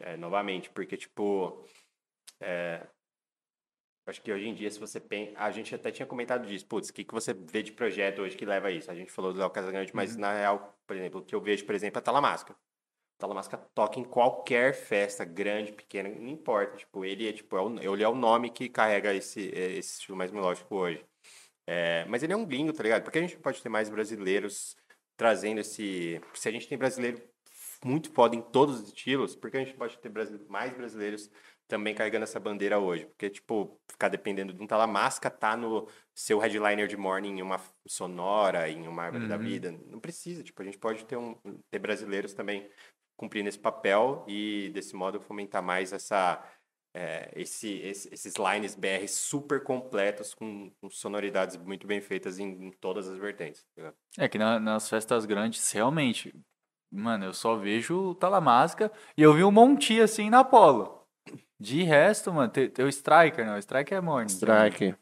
é, 0.00 0.16
novamente, 0.16 0.70
porque 0.70 0.96
tipo 0.96 1.64
é, 2.40 2.86
Acho 4.08 4.22
que 4.22 4.32
hoje 4.32 4.48
em 4.48 4.54
dia, 4.54 4.70
se 4.70 4.80
você 4.80 4.98
pensa. 4.98 5.32
A 5.36 5.50
gente 5.50 5.74
até 5.74 5.90
tinha 5.90 6.06
comentado 6.06 6.46
disso. 6.46 6.66
Putz, 6.66 6.88
o 6.88 6.94
que, 6.94 7.04
que 7.04 7.12
você 7.12 7.34
vê 7.34 7.62
de 7.62 7.72
projeto 7.72 8.22
hoje 8.22 8.36
que 8.38 8.46
leva 8.46 8.68
a 8.68 8.70
isso? 8.70 8.90
A 8.90 8.94
gente 8.94 9.12
falou 9.12 9.34
do 9.34 9.38
Léo 9.38 9.50
Casagrande, 9.50 9.94
mas 9.94 10.16
na 10.16 10.32
real, 10.32 10.78
por 10.86 10.96
exemplo, 10.96 11.20
o 11.20 11.24
que 11.24 11.34
eu 11.34 11.40
vejo, 11.42 11.66
por 11.66 11.74
exemplo, 11.74 11.98
é 11.98 12.00
a 12.00 12.02
Talamasca. 12.02 12.56
Talamasca 13.18 13.56
toca 13.74 13.98
em 13.98 14.04
qualquer 14.04 14.72
festa, 14.74 15.24
grande, 15.24 15.72
pequena, 15.72 16.08
não 16.08 16.28
importa. 16.28 16.76
Tipo, 16.76 17.04
ele 17.04 17.28
é, 17.28 17.32
tipo, 17.32 17.56
é 17.56 17.60
o, 17.62 17.94
ele 17.94 18.02
é 18.04 18.08
o 18.08 18.14
nome 18.14 18.48
que 18.50 18.68
carrega 18.68 19.12
esse, 19.14 19.40
esse 19.54 19.98
estilo 19.98 20.16
mais 20.16 20.30
melódico 20.30 20.74
hoje. 20.76 21.04
É, 21.66 22.04
mas 22.06 22.22
ele 22.22 22.32
é 22.32 22.36
um 22.36 22.46
gringo, 22.46 22.72
tá 22.72 22.82
ligado? 22.82 23.02
Porque 23.02 23.18
a 23.18 23.22
gente 23.22 23.36
pode 23.38 23.62
ter 23.62 23.68
mais 23.68 23.90
brasileiros 23.90 24.76
trazendo 25.16 25.60
esse. 25.60 26.20
Se 26.34 26.48
a 26.48 26.52
gente 26.52 26.68
tem 26.68 26.78
brasileiro 26.78 27.20
muito 27.84 28.10
foda 28.12 28.34
em 28.36 28.40
todos 28.42 28.80
os 28.80 28.88
estilos, 28.88 29.36
por 29.36 29.50
que 29.50 29.56
a 29.56 29.64
gente 29.64 29.74
pode 29.76 29.98
ter 29.98 30.10
mais 30.48 30.72
brasileiros 30.72 31.30
também 31.68 31.94
carregando 31.94 32.24
essa 32.24 32.40
bandeira 32.40 32.78
hoje? 32.78 33.04
Porque, 33.06 33.28
tipo, 33.28 33.78
ficar 33.90 34.08
dependendo 34.08 34.52
de 34.54 34.62
um 34.62 34.66
Talamasca 34.66 35.28
tá 35.30 35.56
no 35.56 35.86
seu 36.14 36.38
headliner 36.38 36.86
de 36.88 36.96
morning 36.96 37.38
em 37.38 37.42
uma 37.42 37.60
sonora, 37.86 38.68
em 38.70 38.88
uma 38.88 39.02
árvore 39.04 39.24
Uhum. 39.24 39.28
da 39.28 39.36
vida. 39.36 39.70
Não 39.86 40.00
precisa, 40.00 40.42
tipo, 40.42 40.60
a 40.62 40.64
gente 40.64 40.78
pode 40.78 41.04
ter, 41.04 41.16
um, 41.16 41.34
ter 41.70 41.78
brasileiros 41.78 42.32
também 42.32 42.68
cumprindo 43.18 43.48
esse 43.50 43.58
papel 43.58 44.24
e, 44.26 44.70
desse 44.72 44.94
modo, 44.96 45.20
fomentar 45.20 45.62
mais 45.62 45.92
essa. 45.92 46.42
é, 46.94 47.30
esse, 47.36 47.74
esse- 47.80 48.08
esses 48.14 48.34
lines 48.36 48.74
BR 48.74 49.06
super 49.06 49.62
completos, 49.62 50.32
com, 50.34 50.70
com 50.80 50.88
sonoridades 50.88 51.56
muito 51.58 51.86
bem 51.86 52.00
feitas 52.00 52.38
em, 52.38 52.48
em 52.66 52.70
todas 52.70 53.06
as 53.08 53.18
vertentes. 53.18 53.62
tá? 53.76 53.92
É 54.16 54.26
que 54.26 54.38
na- 54.38 54.58
nas 54.58 54.88
festas 54.88 55.26
grandes, 55.26 55.70
realmente, 55.70 56.34
mano, 56.90 57.26
eu 57.26 57.34
só 57.34 57.56
vejo 57.56 57.94
o 58.10 58.14
Talamasca 58.14 58.90
e 59.16 59.22
eu 59.22 59.34
vi 59.34 59.44
um 59.44 59.50
Monti 59.52 60.00
assim 60.00 60.30
na 60.30 60.42
Polo. 60.42 61.06
De 61.60 61.82
resto, 61.82 62.32
mano, 62.32 62.50
tem, 62.50 62.70
tem 62.70 62.84
o 62.84 62.88
Striker, 62.88 63.44
não. 63.44 63.56
O 63.56 63.58
Striker 63.58 63.98
é 63.98 64.00
morning. 64.00 64.28
Strike. 64.28 64.94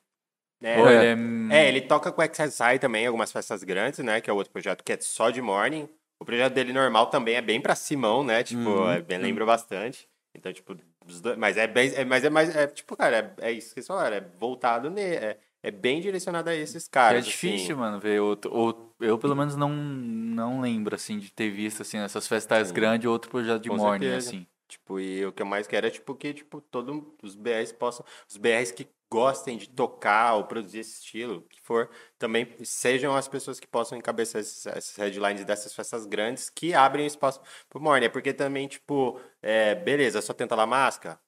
É, 0.62 0.80
é, 0.80 0.80
ele 0.80 1.52
é... 1.52 1.56
É, 1.56 1.68
ele 1.68 1.80
toca 1.82 2.10
com 2.10 2.20
o 2.20 2.24
XSI 2.24 2.78
também, 2.80 3.04
em 3.04 3.06
algumas 3.06 3.30
festas 3.30 3.62
grandes, 3.62 4.00
né? 4.00 4.20
Que 4.20 4.28
é 4.28 4.32
outro 4.32 4.52
projeto 4.52 4.82
que 4.82 4.92
é 4.92 5.00
só 5.00 5.30
de 5.30 5.40
morning. 5.40 5.88
O 6.20 6.24
projeto 6.24 6.54
dele 6.54 6.72
normal 6.72 7.06
também 7.08 7.34
é 7.36 7.42
bem 7.42 7.60
pra 7.60 7.74
Simão, 7.74 8.24
né? 8.24 8.42
Tipo, 8.42 8.60
Uhum. 8.60 8.90
é 8.90 9.02
bem, 9.02 9.18
lembra 9.18 9.44
bastante. 9.44 10.08
Então, 10.34 10.52
tipo, 10.52 10.74
dois- 11.22 11.36
mas 11.36 11.56
é 11.56 11.66
bem. 11.66 11.92
É, 11.94 12.04
mas 12.04 12.24
é 12.24 12.30
mais. 12.30 12.54
É, 12.54 12.66
tipo, 12.66 12.96
cara, 12.96 13.34
é, 13.38 13.48
é 13.48 13.52
isso 13.52 13.72
que 13.74 13.80
eles 13.80 13.86
falaram, 13.86 14.16
é 14.16 14.20
voltado 14.38 14.90
nele. 14.90 15.16
É, 15.16 15.38
é 15.62 15.70
bem 15.70 16.00
direcionado 16.00 16.48
a 16.50 16.54
esses 16.54 16.86
É 16.86 16.90
caras. 16.90 17.24
difícil, 17.26 17.72
assim. 17.72 17.80
mano, 17.80 17.98
ver 18.00 18.20
outro, 18.20 18.52
ou 18.52 18.94
Eu, 19.00 19.18
pelo 19.18 19.36
menos, 19.36 19.56
não, 19.56 19.68
não 19.70 20.60
lembro, 20.60 20.94
assim, 20.94 21.18
de 21.18 21.30
ter 21.30 21.50
visto, 21.50 21.82
assim, 21.82 21.98
nessas 21.98 22.26
festas 22.26 22.68
Sim. 22.68 22.74
grandes, 22.74 23.06
outro 23.08 23.30
projeto 23.30 23.62
de 23.62 23.68
Com 23.68 23.76
morning, 23.76 24.06
certeza. 24.06 24.30
assim. 24.30 24.46
Tipo, 24.68 24.98
e 24.98 25.24
o 25.24 25.32
que 25.32 25.42
eu 25.42 25.46
mais 25.46 25.66
quero 25.66 25.86
é, 25.86 25.90
tipo, 25.90 26.14
que, 26.14 26.32
tipo, 26.34 26.60
todos 26.60 27.02
os 27.22 27.36
BRs 27.36 27.72
possam... 27.72 28.04
Os 28.28 28.36
BRs 28.36 28.72
que 28.72 28.88
gostem 29.10 29.56
de 29.56 29.68
tocar 29.68 30.34
ou 30.34 30.44
produzir 30.44 30.80
esse 30.80 31.00
estilo, 31.00 31.42
que 31.42 31.60
for, 31.60 31.90
também 32.18 32.54
sejam 32.64 33.14
as 33.14 33.28
pessoas 33.28 33.60
que 33.60 33.66
possam 33.66 33.96
encabeçar 33.96 34.40
esses, 34.40 34.66
esses 34.66 34.96
headlines 34.96 35.44
dessas 35.44 35.74
festas 35.74 36.06
grandes 36.06 36.50
que 36.50 36.74
abrem 36.74 37.06
espaço 37.06 37.40
pro 37.68 37.80
morning. 37.80 38.06
É 38.06 38.08
porque 38.08 38.32
também, 38.32 38.66
tipo, 38.68 39.20
é, 39.42 39.74
beleza, 39.74 40.20
só 40.20 40.32
tenta 40.32 40.54
lá 40.54 40.66
máscara. 40.66 41.18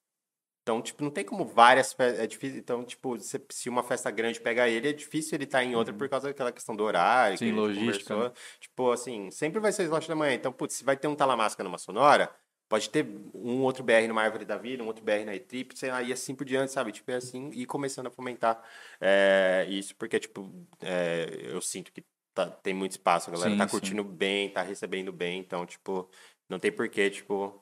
Então, 0.69 0.83
tipo, 0.83 1.03
não 1.03 1.11
tem 1.11 1.25
como 1.25 1.47
várias 1.47 1.95
festas. 1.95 2.21
É 2.21 2.27
difícil. 2.27 2.59
Então, 2.59 2.85
tipo, 2.85 3.19
se, 3.19 3.43
se 3.49 3.71
uma 3.71 3.83
festa 3.83 4.11
grande 4.11 4.39
pega 4.39 4.69
ele, 4.69 4.89
é 4.91 4.93
difícil 4.93 5.37
ele 5.37 5.45
estar 5.45 5.65
em 5.65 5.75
outra 5.75 5.95
por 5.95 6.07
causa 6.11 6.29
daquela 6.29 6.53
questão 6.53 6.77
do 6.77 6.85
horário. 6.85 7.39
Sim, 7.39 7.53
logística, 7.53 8.15
conversou. 8.15 8.37
Tipo, 8.61 8.91
assim, 8.93 9.31
sempre 9.31 9.61
vai 9.61 9.73
ser 9.73 9.85
slot 9.85 10.07
da 10.07 10.15
manhã. 10.15 10.35
Então, 10.35 10.53
putz, 10.53 10.75
se 10.75 10.85
vai 10.85 10.95
ter 10.95 11.09
um 11.09 11.15
Talamasca 11.15 11.65
numa 11.65 11.79
sonora, 11.79 12.31
pode 12.69 12.91
ter 12.91 13.07
um 13.35 13.63
outro 13.63 13.83
BR 13.83 14.07
numa 14.07 14.23
Árvore 14.23 14.45
da 14.45 14.57
Vida, 14.57 14.83
um 14.83 14.87
outro 14.87 15.03
BR 15.03 15.25
na 15.25 15.35
E-Trip, 15.35 15.79
sei 15.79 15.91
lá, 15.91 16.03
e 16.03 16.13
assim 16.13 16.35
por 16.35 16.45
diante, 16.45 16.73
sabe? 16.73 16.93
Tipo, 16.93 17.11
é 17.11 17.17
assim, 17.17 17.51
e 17.55 17.65
começando 17.65 18.09
a 18.09 18.11
fomentar 18.11 18.63
é, 19.01 19.67
isso, 19.69 19.97
porque, 19.97 20.19
tipo, 20.21 20.51
é, 20.83 21.27
eu 21.45 21.61
sinto 21.61 21.91
que 21.93 22.05
tá- 22.35 22.51
tem 22.51 22.75
muito 22.75 22.93
espaço, 22.93 23.31
a 23.31 23.33
galera 23.33 23.51
Sim, 23.53 23.59
tá 23.59 23.65
sim. 23.65 23.71
curtindo 23.71 24.05
bem, 24.05 24.51
tá 24.51 24.63
recebendo 24.63 25.13
bem, 25.13 25.41
então, 25.41 25.65
tipo, 25.65 26.09
não 26.49 26.59
tem 26.59 26.71
porquê, 26.71 27.09
tipo, 27.09 27.61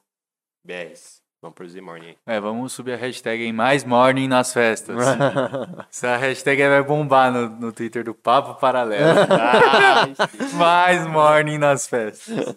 BRs, 0.65 1.23
vamos 1.41 1.55
produzir 1.55 1.81
morning 1.81 2.09
aí. 2.09 2.19
É, 2.27 2.41
vamos 2.41 2.73
subir 2.73 2.95
a 2.95 2.97
hashtag 2.97 3.45
em 3.45 3.53
mais 3.53 3.85
morning 3.85 4.27
nas 4.27 4.53
festas. 4.53 4.97
Essa 5.89 6.17
hashtag 6.17 6.61
vai 6.69 6.83
bombar 6.83 7.33
no, 7.33 7.49
no 7.49 7.73
Twitter 7.73 8.03
do 8.03 8.15
Papo 8.15 8.59
Paralelo. 8.61 9.19
Ai, 9.41 10.15
mais 10.55 11.07
morning 11.07 11.59
nas 11.59 11.87
festas. 11.87 12.55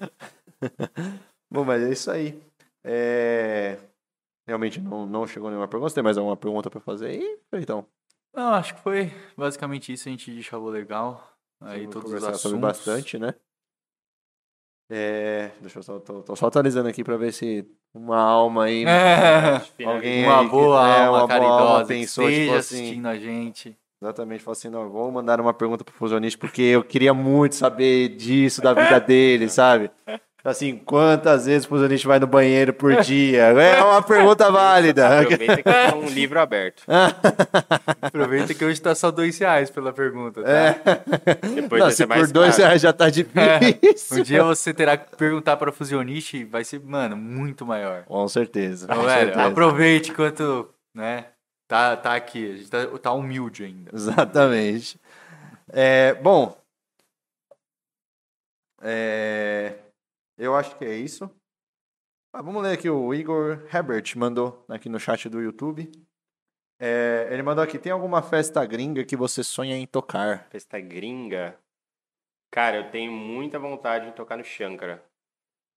Bom, 1.52 1.66
mas 1.66 1.82
é 1.84 1.92
isso 1.92 2.12
aí. 2.12 2.40
É, 2.84 3.78
Realmente 4.48 4.80
não, 4.82 5.06
não 5.06 5.28
chegou 5.28 5.50
nenhuma 5.50 5.68
pergunta. 5.68 5.90
Você 5.90 5.96
tem 5.96 6.04
mais 6.04 6.18
alguma 6.18 6.36
pergunta 6.38 6.70
pra 6.70 6.80
fazer 6.80 7.08
aí? 7.08 7.40
Então, 7.54 7.86
Não, 8.34 8.54
acho 8.54 8.74
que 8.76 8.82
foi 8.82 9.12
basicamente 9.38 9.94
isso. 9.94 10.08
A 10.08 10.12
gente 10.12 10.32
deixava 10.32 10.68
legal. 10.70 11.34
Aí 11.62 11.80
vamos 11.82 11.94
todos 11.94 12.12
os 12.14 12.24
assuntos. 12.24 12.42
sobre 12.42 12.58
bastante, 12.60 13.20
né? 13.20 13.34
É, 14.92 15.52
deixa 15.62 15.80
eu 15.80 15.84
só, 15.84 16.00
tô, 16.00 16.24
tô 16.24 16.36
só 16.36 16.48
atualizando 16.48 16.90
aqui 16.90 17.04
pra 17.04 17.16
ver 17.16 17.32
se 17.32 17.64
uma 17.94 18.18
alma 18.20 18.64
aí, 18.66 18.86
É, 18.88 19.86
alguém 19.86 20.24
uma 20.24 20.40
aí 20.40 20.46
que- 20.46 20.52
boa 20.52 20.88
é, 20.90 21.06
alma 21.06 21.12
uma 21.12 21.20
boa 21.20 21.28
caridosa 21.28 21.64
alma 21.74 21.82
que 21.86 21.94
pensou, 21.94 22.28
esteja 22.28 22.42
tipo 22.42 22.58
assim, 22.58 22.76
assistindo 22.78 23.06
a 23.08 23.16
gente. 23.18 23.78
exatamente, 24.02 24.44
falou 24.44 24.54
assim, 24.54 24.70
não, 24.70 24.90
vou 24.90 25.12
mandar 25.12 25.40
uma 25.40 25.54
pergunta 25.54 25.84
pro 25.84 25.94
fusionista 25.94 26.40
porque 26.40 26.62
eu 26.64 26.84
queria 26.84 27.14
muito 27.14 27.54
saber 27.54 28.16
disso, 28.16 28.62
da 28.64 28.74
vida 28.74 29.00
dele, 29.00 29.48
sabe? 29.48 29.92
Assim, 30.42 30.78
quantas 30.78 31.46
vezes 31.46 31.66
o 31.66 31.70
fusionista 31.70 32.08
vai 32.08 32.18
no 32.18 32.26
banheiro 32.26 32.74
por 32.74 32.96
dia? 33.02 33.44
É 33.48 33.84
uma 33.84 34.02
pergunta 34.02 34.50
válida. 34.50 35.20
Aproveita 35.20 35.58
que 35.58 35.64
tá 35.64 35.96
um 35.96 36.08
livro 36.08 36.40
aberto. 36.40 36.84
Aproveita 38.02 38.54
que 38.54 38.64
hoje 38.64 38.82
tá 38.82 38.96
só 38.96 39.12
dois 39.12 39.38
reais 39.38 39.70
pela 39.70 39.92
pergunta, 39.92 40.42
tá? 40.42 40.50
É. 40.50 40.74
Depois 41.56 41.80
Não, 41.80 41.88
vai 41.88 41.92
se 41.92 41.98
ser 41.98 42.08
por 42.08 42.16
mais 42.16 42.32
dois 42.32 42.56
caro. 42.56 42.68
reais 42.68 42.82
já 42.82 42.94
tá 42.94 43.10
difícil. 43.10 44.20
Um 44.20 44.24
dia 44.24 44.44
você 44.44 44.74
terá 44.74 44.96
que 44.96 45.14
perguntar 45.18 45.58
para 45.58 45.74
fusionista 45.74 46.38
e 46.38 46.46
vai 46.46 46.64
ser, 46.64 46.80
mano, 46.80 47.18
muito 47.18 47.66
maior. 47.66 48.04
Com 48.04 48.28
certeza. 48.30 48.86
Então, 48.86 48.98
com 48.98 49.04
velho, 49.04 49.26
certeza. 49.34 49.46
aproveite 49.46 50.12
enquanto, 50.12 50.70
né, 50.96 51.26
tá, 51.68 51.98
tá 51.98 52.16
aqui. 52.16 52.54
A 52.54 52.56
gente 52.56 52.70
tá, 52.70 52.88
tá 53.02 53.12
humilde 53.12 53.66
ainda. 53.66 53.92
Exatamente. 53.94 54.98
É, 55.72 56.14
bom, 56.14 56.58
é, 58.82 59.74
eu 60.40 60.56
acho 60.56 60.76
que 60.78 60.86
é 60.86 60.96
isso. 60.96 61.30
Ah, 62.34 62.42
vamos 62.42 62.62
ler 62.64 62.74
aqui 62.74 62.90
o 62.90 63.14
Igor 63.14 63.64
Herbert 63.74 64.04
mandou 64.16 64.64
aqui 64.70 64.88
no 64.90 65.00
chat 65.00 65.28
do 65.30 65.42
YouTube. 65.42 65.92
É, 66.80 67.28
ele 67.32 67.44
mandou 67.44 67.64
aqui: 67.64 67.78
tem 67.78 67.92
alguma 67.92 68.22
festa 68.22 68.66
gringa 68.66 69.04
que 69.04 69.16
você 69.18 69.44
sonha 69.44 69.76
em 69.78 69.86
tocar? 69.86 70.48
Festa 70.50 70.80
gringa. 70.80 71.60
Cara, 72.52 72.78
eu 72.78 72.92
tenho 72.92 73.12
muita 73.12 73.60
vontade 73.60 74.08
de 74.08 74.14
tocar 74.16 74.38
no 74.38 74.44
Shankara. 74.44 75.04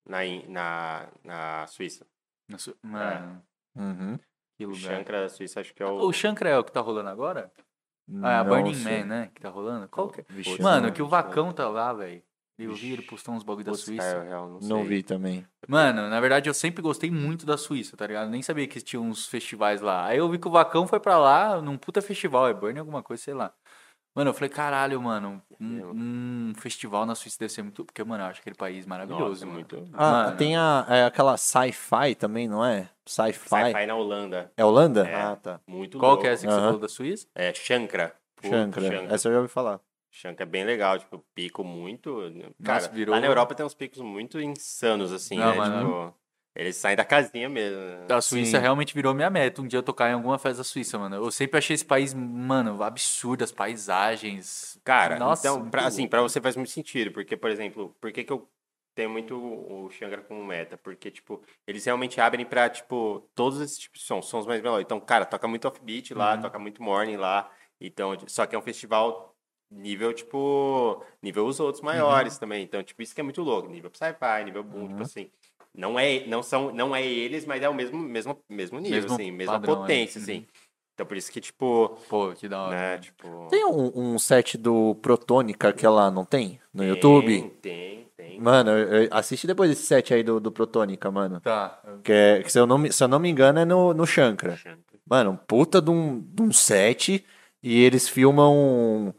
Na, 0.09 0.19
na, 0.49 1.09
na 1.23 1.67
Suíça. 1.69 2.07
Nossa, 2.49 2.75
Mano, 2.83 3.43
Uhum. 3.77 4.19
que 4.57 4.67
O 4.67 4.71
lugar. 4.71 4.81
Shankara 4.97 5.21
da 5.23 5.29
Suíça 5.29 5.61
acho 5.61 5.73
que 5.75 5.83
é 5.83 5.87
o. 5.87 6.07
O 6.07 6.13
Shankra 6.13 6.49
é 6.51 6.59
o 6.59 6.65
que 6.65 6.73
tá 6.73 6.81
rolando 6.81 7.09
agora? 7.09 7.53
Ah, 8.23 8.33
é 8.33 8.35
a 8.37 8.45
Não 8.45 8.51
Burning. 8.51 8.83
Man, 8.83 9.05
né? 9.07 9.31
Que 9.35 9.41
tá 9.41 9.49
rolando? 9.49 9.89
Qual 9.89 10.09
que 10.11 10.21
é? 10.23 10.25
Vixe, 10.29 10.61
Mano, 10.61 10.89
não- 10.89 10.93
que 10.95 11.01
o 11.03 11.09
Vacão 11.09 11.53
tá 11.53 11.69
lá, 11.69 11.93
velho. 11.93 12.23
Eu 12.59 12.75
vi, 12.75 12.93
ele 12.93 13.03
postou 13.03 13.35
uns 13.35 13.43
bagulho 13.43 13.65
da 13.65 13.75
Suíça. 13.75 14.23
real 14.23 14.49
não, 14.49 14.61
Não 14.61 14.79
sei. 14.81 14.87
vi 14.87 15.03
também. 15.03 15.45
Mano, 15.67 16.09
na 16.09 16.21
verdade 16.21 16.49
eu 16.49 16.55
sempre 16.55 16.81
gostei 16.83 17.11
muito 17.11 17.45
da 17.47 17.57
Suíça, 17.57 17.97
tá 17.97 18.07
ligado? 18.07 18.29
Nem 18.31 18.43
sabia 18.43 18.69
que 18.69 18.81
tinha 18.81 19.01
uns 19.01 19.27
festivais 19.27 19.81
lá. 19.81 20.07
Aí 20.07 20.19
eu 20.19 20.29
vi 20.29 20.39
que 20.39 20.47
o 20.47 20.51
Vacão 20.51 20.87
foi 20.87 21.01
pra 21.01 21.19
lá 21.19 21.61
num 21.61 21.77
puta 21.79 22.01
festival, 22.03 22.47
é 22.49 22.55
Burn 22.55 22.79
alguma 22.79 23.03
coisa, 23.03 23.23
sei 23.23 23.35
lá. 23.35 23.53
Mano, 24.15 24.29
eu 24.29 24.35
falei, 24.35 24.51
caralho, 24.51 25.01
mano, 25.01 25.43
um, 25.59 26.51
um 26.51 26.53
festival 26.59 27.07
na 27.07 27.15
Suíça 27.15 27.39
deve 27.41 27.51
ser 27.51 27.63
muito. 27.63 27.83
Porque, 27.83 28.05
mano, 28.05 28.23
eu 28.23 28.29
acho 28.29 28.41
aquele 28.43 28.55
país 28.55 28.85
maravilhoso, 28.85 29.27
Nossa, 29.27 29.47
mano. 29.47 29.55
muito. 29.55 29.89
Ah, 29.95 30.25
Mano. 30.25 30.37
tem 30.37 30.55
a, 30.55 30.85
é 30.91 31.05
aquela 31.07 31.39
sci-fi 31.39 32.15
também, 32.15 32.47
não 32.47 32.63
é? 32.63 32.91
Sci-fi. 33.07 33.49
Sci-fi 33.49 33.87
na 33.87 33.95
Holanda. 33.95 34.53
É 34.55 34.63
Holanda? 34.63 35.09
É. 35.09 35.15
Ah, 35.15 35.37
tá. 35.37 35.61
Muito 35.67 35.99
Qual 35.99 36.11
louco. 36.11 36.23
que 36.25 36.29
é 36.29 36.33
essa 36.35 36.47
que 36.47 36.53
você 36.53 36.61
falou 36.61 36.79
da 36.79 36.89
Suíça? 36.91 37.27
É 37.35 37.55
Shankara. 37.55 38.15
Pô, 38.37 38.49
Shankara. 38.49 38.87
Shankara. 38.87 39.15
Essa 39.15 39.29
eu 39.29 39.33
já 39.33 39.39
ouvi 39.39 39.51
falar. 39.51 39.81
Shankara 40.13 40.47
é 40.49 40.51
bem 40.51 40.63
legal, 40.65 40.99
tipo, 40.99 41.25
pico 41.35 41.65
muito. 41.65 42.19
Cara, 42.63 42.87
virou- 42.89 43.15
lá 43.15 43.21
na 43.21 43.27
Europa 43.27 43.55
tem 43.55 43.65
uns 43.65 43.75
picos 43.75 44.01
muito 44.01 44.39
insanos, 44.41 45.11
assim, 45.11 45.39
Não, 45.39 45.53
né? 45.53 45.57
mas 45.57 45.73
Tipo, 45.73 46.15
eles 46.55 46.77
saem 46.77 46.97
da 46.97 47.05
casinha 47.05 47.49
mesmo. 47.49 47.79
né? 47.81 48.07
A 48.11 48.21
Suíça 48.21 48.59
Sim. 48.59 48.63
realmente 48.63 48.93
virou 48.95 49.15
minha 49.15 49.31
meta, 49.31 49.63
um 49.63 49.67
dia 49.67 49.79
eu 49.79 49.83
tocar 49.83 50.11
em 50.11 50.13
alguma 50.13 50.39
festa 50.39 50.59
da 50.59 50.65
Suíça, 50.65 50.99
mano. 50.99 51.17
Eu 51.17 51.31
sempre 51.31 51.57
achei 51.57 51.73
esse 51.75 51.85
país, 51.85 52.13
mano, 52.13 52.83
absurdo, 52.83 53.43
as 53.43 53.51
paisagens. 53.53 54.79
Cara, 54.85 55.19
Nossa, 55.19 55.47
então, 55.49 55.71
pra, 55.71 55.87
assim, 55.87 56.07
pra 56.07 56.21
você 56.21 56.41
faz 56.41 56.57
muito 56.57 56.71
sentido, 56.71 57.11
porque, 57.13 57.37
por 57.37 57.51
exemplo, 57.51 57.97
por 58.01 58.13
que, 58.13 58.25
que 58.25 58.33
eu 58.33 58.47
tenho 58.95 59.09
muito 59.09 59.35
o 59.37 59.89
Xangra 59.91 60.21
como 60.23 60.45
meta? 60.45 60.77
Porque, 60.77 61.11
tipo, 61.11 61.43
eles 61.67 61.85
realmente 61.85 62.21
abrem 62.21 62.45
pra, 62.45 62.69
tipo, 62.69 63.27
todos 63.35 63.61
esses 63.61 63.79
tipos 63.79 64.01
de 64.01 64.07
sons, 64.07 64.27
sons 64.27 64.47
mais 64.47 64.61
melódicos. 64.61 64.85
Então, 64.95 65.01
cara, 65.01 65.25
toca 65.25 65.49
muito 65.49 65.67
offbeat 65.67 66.13
lá, 66.13 66.35
Uhum. 66.35 66.43
toca 66.43 66.59
muito 66.59 66.83
morning 66.83 67.17
lá. 67.17 67.51
Então, 67.81 68.15
só 68.27 68.45
que 68.47 68.55
é 68.55 68.59
um 68.59 68.63
festival 68.63 69.32
nível, 69.73 70.13
tipo, 70.13 71.03
nível 71.23 71.47
os 71.47 71.59
outros 71.59 71.81
Uhum. 71.81 71.87
maiores 71.87 72.39
também. 72.39 72.63
Então, 72.63 72.83
tipo, 72.83 73.03
isso 73.03 73.15
que 73.15 73.21
é 73.21 73.25
muito 73.25 73.43
louco. 73.43 73.69
Nível 73.69 73.91
sci-fi, 73.93 74.45
nível 74.45 74.63
boom, 74.63 74.83
Uhum. 74.83 74.89
tipo 74.89 75.03
assim. 75.03 75.31
Não 75.75 75.99
é, 75.99 76.27
não 76.27 76.43
são, 76.43 76.71
não 76.73 76.95
é 76.95 77.05
eles, 77.07 77.47
mas 77.47 77.63
é 77.63 77.69
o 77.69 77.75
mesmo, 77.75 77.99
mesmo, 77.99 78.39
mesmo 78.49 78.79
nível, 78.79 79.01
Mesmo 79.01 79.15
assim, 79.15 79.31
mesma 79.31 79.55
padrão, 79.55 79.75
é. 79.75 79.79
potência, 79.79 80.19
Uhum. 80.19 80.23
assim. 80.25 80.47
Então, 80.95 81.07
por 81.07 81.17
isso 81.17 81.33
que, 81.33 81.41
tipo, 81.41 81.97
Pô, 82.09 82.33
que 82.35 82.47
da 82.47 82.63
hora. 82.65 82.77
né, 82.77 82.91
mano. 82.91 83.01
tipo... 83.03 83.47
Tem 83.49 83.65
um, 83.65 83.91
um 84.13 84.19
set 84.19 84.59
do 84.59 84.95
Protônica 84.97 85.73
que 85.73 85.87
ela 85.87 86.11
não 86.11 86.25
tem? 86.27 86.61
No 86.75 86.81
tem, 86.83 86.89
YouTube? 86.91 87.51
Tem, 87.63 88.07
tem. 88.15 88.39
Mano, 88.39 88.71
assiste 89.11 89.47
depois 89.47 89.71
esse 89.71 89.85
set 89.87 90.13
aí 90.13 90.23
do, 90.23 90.39
do 90.39 90.53
Protônica, 90.53 91.11
mano. 91.11 91.41
Tá. 91.41 91.81
Que, 92.05 92.13
é, 92.13 92.43
que 92.43 92.53
se, 92.53 92.59
eu 92.59 92.67
não, 92.67 92.77
me- 92.77 92.93
se 92.93 93.03
eu 93.03 93.09
não 93.09 93.19
me 93.19 93.31
engano 93.31 93.59
é 93.61 93.65
no, 93.65 93.95
no 93.95 94.07
Shankra. 94.07 94.59
Mano, 95.09 95.41
puta 95.47 95.81
de 95.81 95.91
um, 95.91 96.21
de 96.21 96.43
um 96.43 96.53
set 96.53 97.25
e 97.63 97.83
eles 97.83 98.07
filmam. 98.07 99.15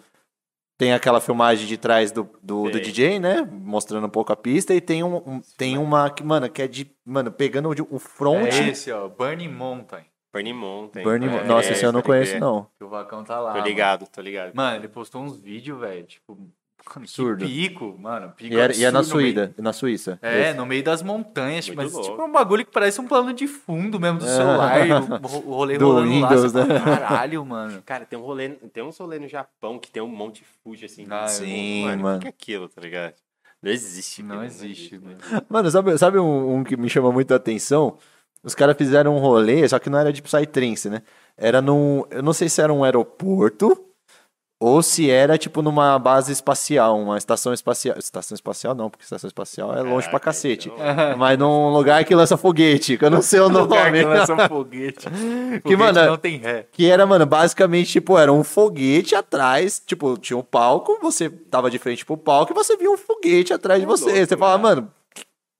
Tem 0.84 0.94
aquela 0.94 1.22
filmagem 1.22 1.66
de 1.66 1.78
trás 1.78 2.12
do, 2.12 2.30
do, 2.42 2.70
do. 2.70 2.80
DJ, 2.82 3.20
né? 3.20 3.48
Mostrando 3.50 4.06
um 4.06 4.10
pouco 4.10 4.34
a 4.34 4.36
pista. 4.36 4.74
E 4.74 4.82
tem, 4.82 5.02
um, 5.04 5.16
um- 5.18 5.42
tem 5.58 5.78
uma 5.78 6.10
que, 6.10 6.24
mano, 6.24 6.50
que 6.50 6.62
é 6.62 6.68
de. 6.68 6.92
Mano, 7.06 7.32
pegando 7.32 7.70
o 7.90 8.00
front. 8.00 8.48
É 8.52 8.70
esse, 8.70 8.92
ó, 8.92 9.08
Burning 9.08 9.48
Mountain. 9.50 10.04
Burning 10.34 10.54
Mountain. 10.54 11.04
Burning 11.04 11.28
É, 11.28 11.44
Nossa, 11.46 11.72
esse 11.72 11.86
eu 11.86 11.92
não 11.92 12.02
conheço, 12.02 12.32
crer. 12.32 12.42
não. 12.42 12.68
Que 12.78 12.84
o 12.84 12.90
Vacão 12.90 13.24
tá 13.24 13.40
lá. 13.40 13.52
Tô 13.52 13.58
mano. 13.60 13.68
ligado, 13.70 14.08
tô 14.08 14.20
ligado. 14.20 14.54
Mano, 14.56 14.78
ele 14.78 14.88
postou 14.88 15.22
uns 15.22 15.38
vídeos, 15.40 15.80
velho, 15.80 16.04
tipo, 16.06 16.36
mano, 16.36 16.52
Absurdo. 16.96 17.46
pico, 17.46 17.96
mano, 18.00 18.32
pico 18.36 18.54
E, 18.54 18.58
era, 18.60 18.76
e 18.76 18.84
é 18.84 18.92
na 18.92 19.00
no 19.02 19.06
meio- 19.08 19.12
Suída, 19.12 19.56
na 19.58 19.74
Suíça. 19.74 20.20
É, 20.22 20.50
Esse. 20.50 20.58
no 20.58 20.66
meio 20.66 20.84
das 20.84 21.02
montanhas, 21.02 21.68
Muito 21.68 21.78
mas 21.78 21.92
louco. 21.94 22.10
tipo 22.10 22.22
é 22.22 22.26
um 22.26 22.32
bagulho 22.32 22.66
que 22.66 22.72
parece 22.72 23.00
um 23.02 23.08
plano 23.08 23.34
de 23.34 23.48
fundo 23.48 24.00
mesmo 24.00 24.20
do 24.20 24.26
celular, 24.26 24.88
e 24.88 24.92
o, 24.92 24.98
o 25.50 25.56
rolê 25.56 25.78
Do 25.78 25.88
rolando 25.88 26.20
lá, 26.20 26.30
Windows, 26.30 26.52
fala, 26.52 26.66
né? 26.66 26.80
caralho, 26.80 27.46
mano. 27.46 27.82
Cara, 27.86 28.06
tem 28.06 28.20
um 28.20 28.22
rolê, 28.22 28.50
tem 28.50 28.84
um 28.84 28.90
rolê 28.90 29.20
no 29.20 29.28
Japão 29.28 29.80
que 29.80 29.90
tem 29.90 30.04
um 30.04 30.08
monte 30.08 30.44
Fuji 30.64 30.86
assim. 30.86 31.06
Ah, 31.10 31.28
Sim, 31.28 31.86
mano. 31.86 32.04
mano. 32.04 32.18
O 32.18 32.22
que 32.22 32.28
é 32.28 32.30
aquilo, 32.30 32.68
tá 32.70 32.82
ligado? 32.82 33.14
Não 33.62 33.72
existe. 33.72 34.22
Não 34.22 34.36
aquilo, 34.42 34.46
existe, 34.48 35.00
mano. 35.00 35.18
Mano, 35.50 35.72
sabe, 35.72 35.98
sabe 35.98 36.20
um, 36.20 36.58
um 36.58 36.64
que 36.64 36.76
me 36.76 36.90
chama 36.90 37.12
muito 37.12 37.32
a 37.34 37.38
atenção? 37.38 37.98
Os 38.44 38.54
caras 38.54 38.76
fizeram 38.78 39.16
um 39.16 39.20
rolê, 39.20 39.66
só 39.70 39.80
que 39.80 39.90
não 39.90 39.98
era 39.98 40.12
de 40.12 40.22
Psytrance, 40.22 40.90
né? 40.90 41.02
Era 41.38 41.62
num. 41.62 42.04
Eu 42.12 42.22
não 42.22 42.34
sei 42.34 42.50
se 42.50 42.62
era 42.62 42.74
um 42.74 42.84
aeroporto 42.84 43.86
ou 44.66 44.82
se 44.82 45.10
era, 45.10 45.38
tipo, 45.38 45.62
numa 45.62 46.00
base 46.00 46.32
espacial, 46.32 46.98
uma 47.00 47.18
estação 47.18 47.54
espacial. 47.54 47.98
Estação 47.98 48.36
espacial 48.36 48.74
não, 48.74 48.90
porque 48.90 49.04
estação 49.04 49.28
espacial 49.28 49.74
é 49.76 49.82
longe 49.82 50.08
pra 50.10 50.20
Caraca, 50.20 50.26
cacete. 50.26 50.70
então- 50.74 50.78
Mas 51.18 51.38
num 51.38 51.70
lugar 51.70 52.04
que 52.06 52.16
lança 52.16 52.38
foguete, 52.38 52.98
que 52.98 53.04
eu 53.06 53.10
não 53.10 53.22
sei 53.22 53.40
o 53.42 53.48
Lugar 53.50 53.86
nome. 53.92 54.00
que 54.00 54.06
lança 54.06 54.36
foguete. 54.48 55.08
Foguete 55.10 55.76
mano, 55.76 56.06
não 56.06 56.18
tem 56.18 56.38
ré. 56.38 56.66
Que 56.72 56.90
era, 56.90 57.06
mano, 57.06 57.26
basicamente, 57.26 57.92
tipo, 57.92 58.18
era 58.18 58.32
um 58.32 58.44
foguete 58.44 59.16
atrás, 59.16 59.82
tipo, 59.86 60.18
tinha 60.18 60.38
um 60.38 60.44
palco, 60.44 60.98
você 61.02 61.30
tava 61.30 61.70
de 61.70 61.78
frente 61.78 62.06
pro 62.06 62.16
palco 62.18 62.54
e 62.54 62.56
você 62.56 62.78
via 62.78 62.90
um 62.90 62.98
foguete 62.98 63.54
atrás 63.54 63.80
de 63.82 63.86
você. 63.86 64.06
louco, 64.06 64.18
você 64.28 64.38
fala, 64.38 64.52
cara. 64.52 64.62
mano, 64.76 64.92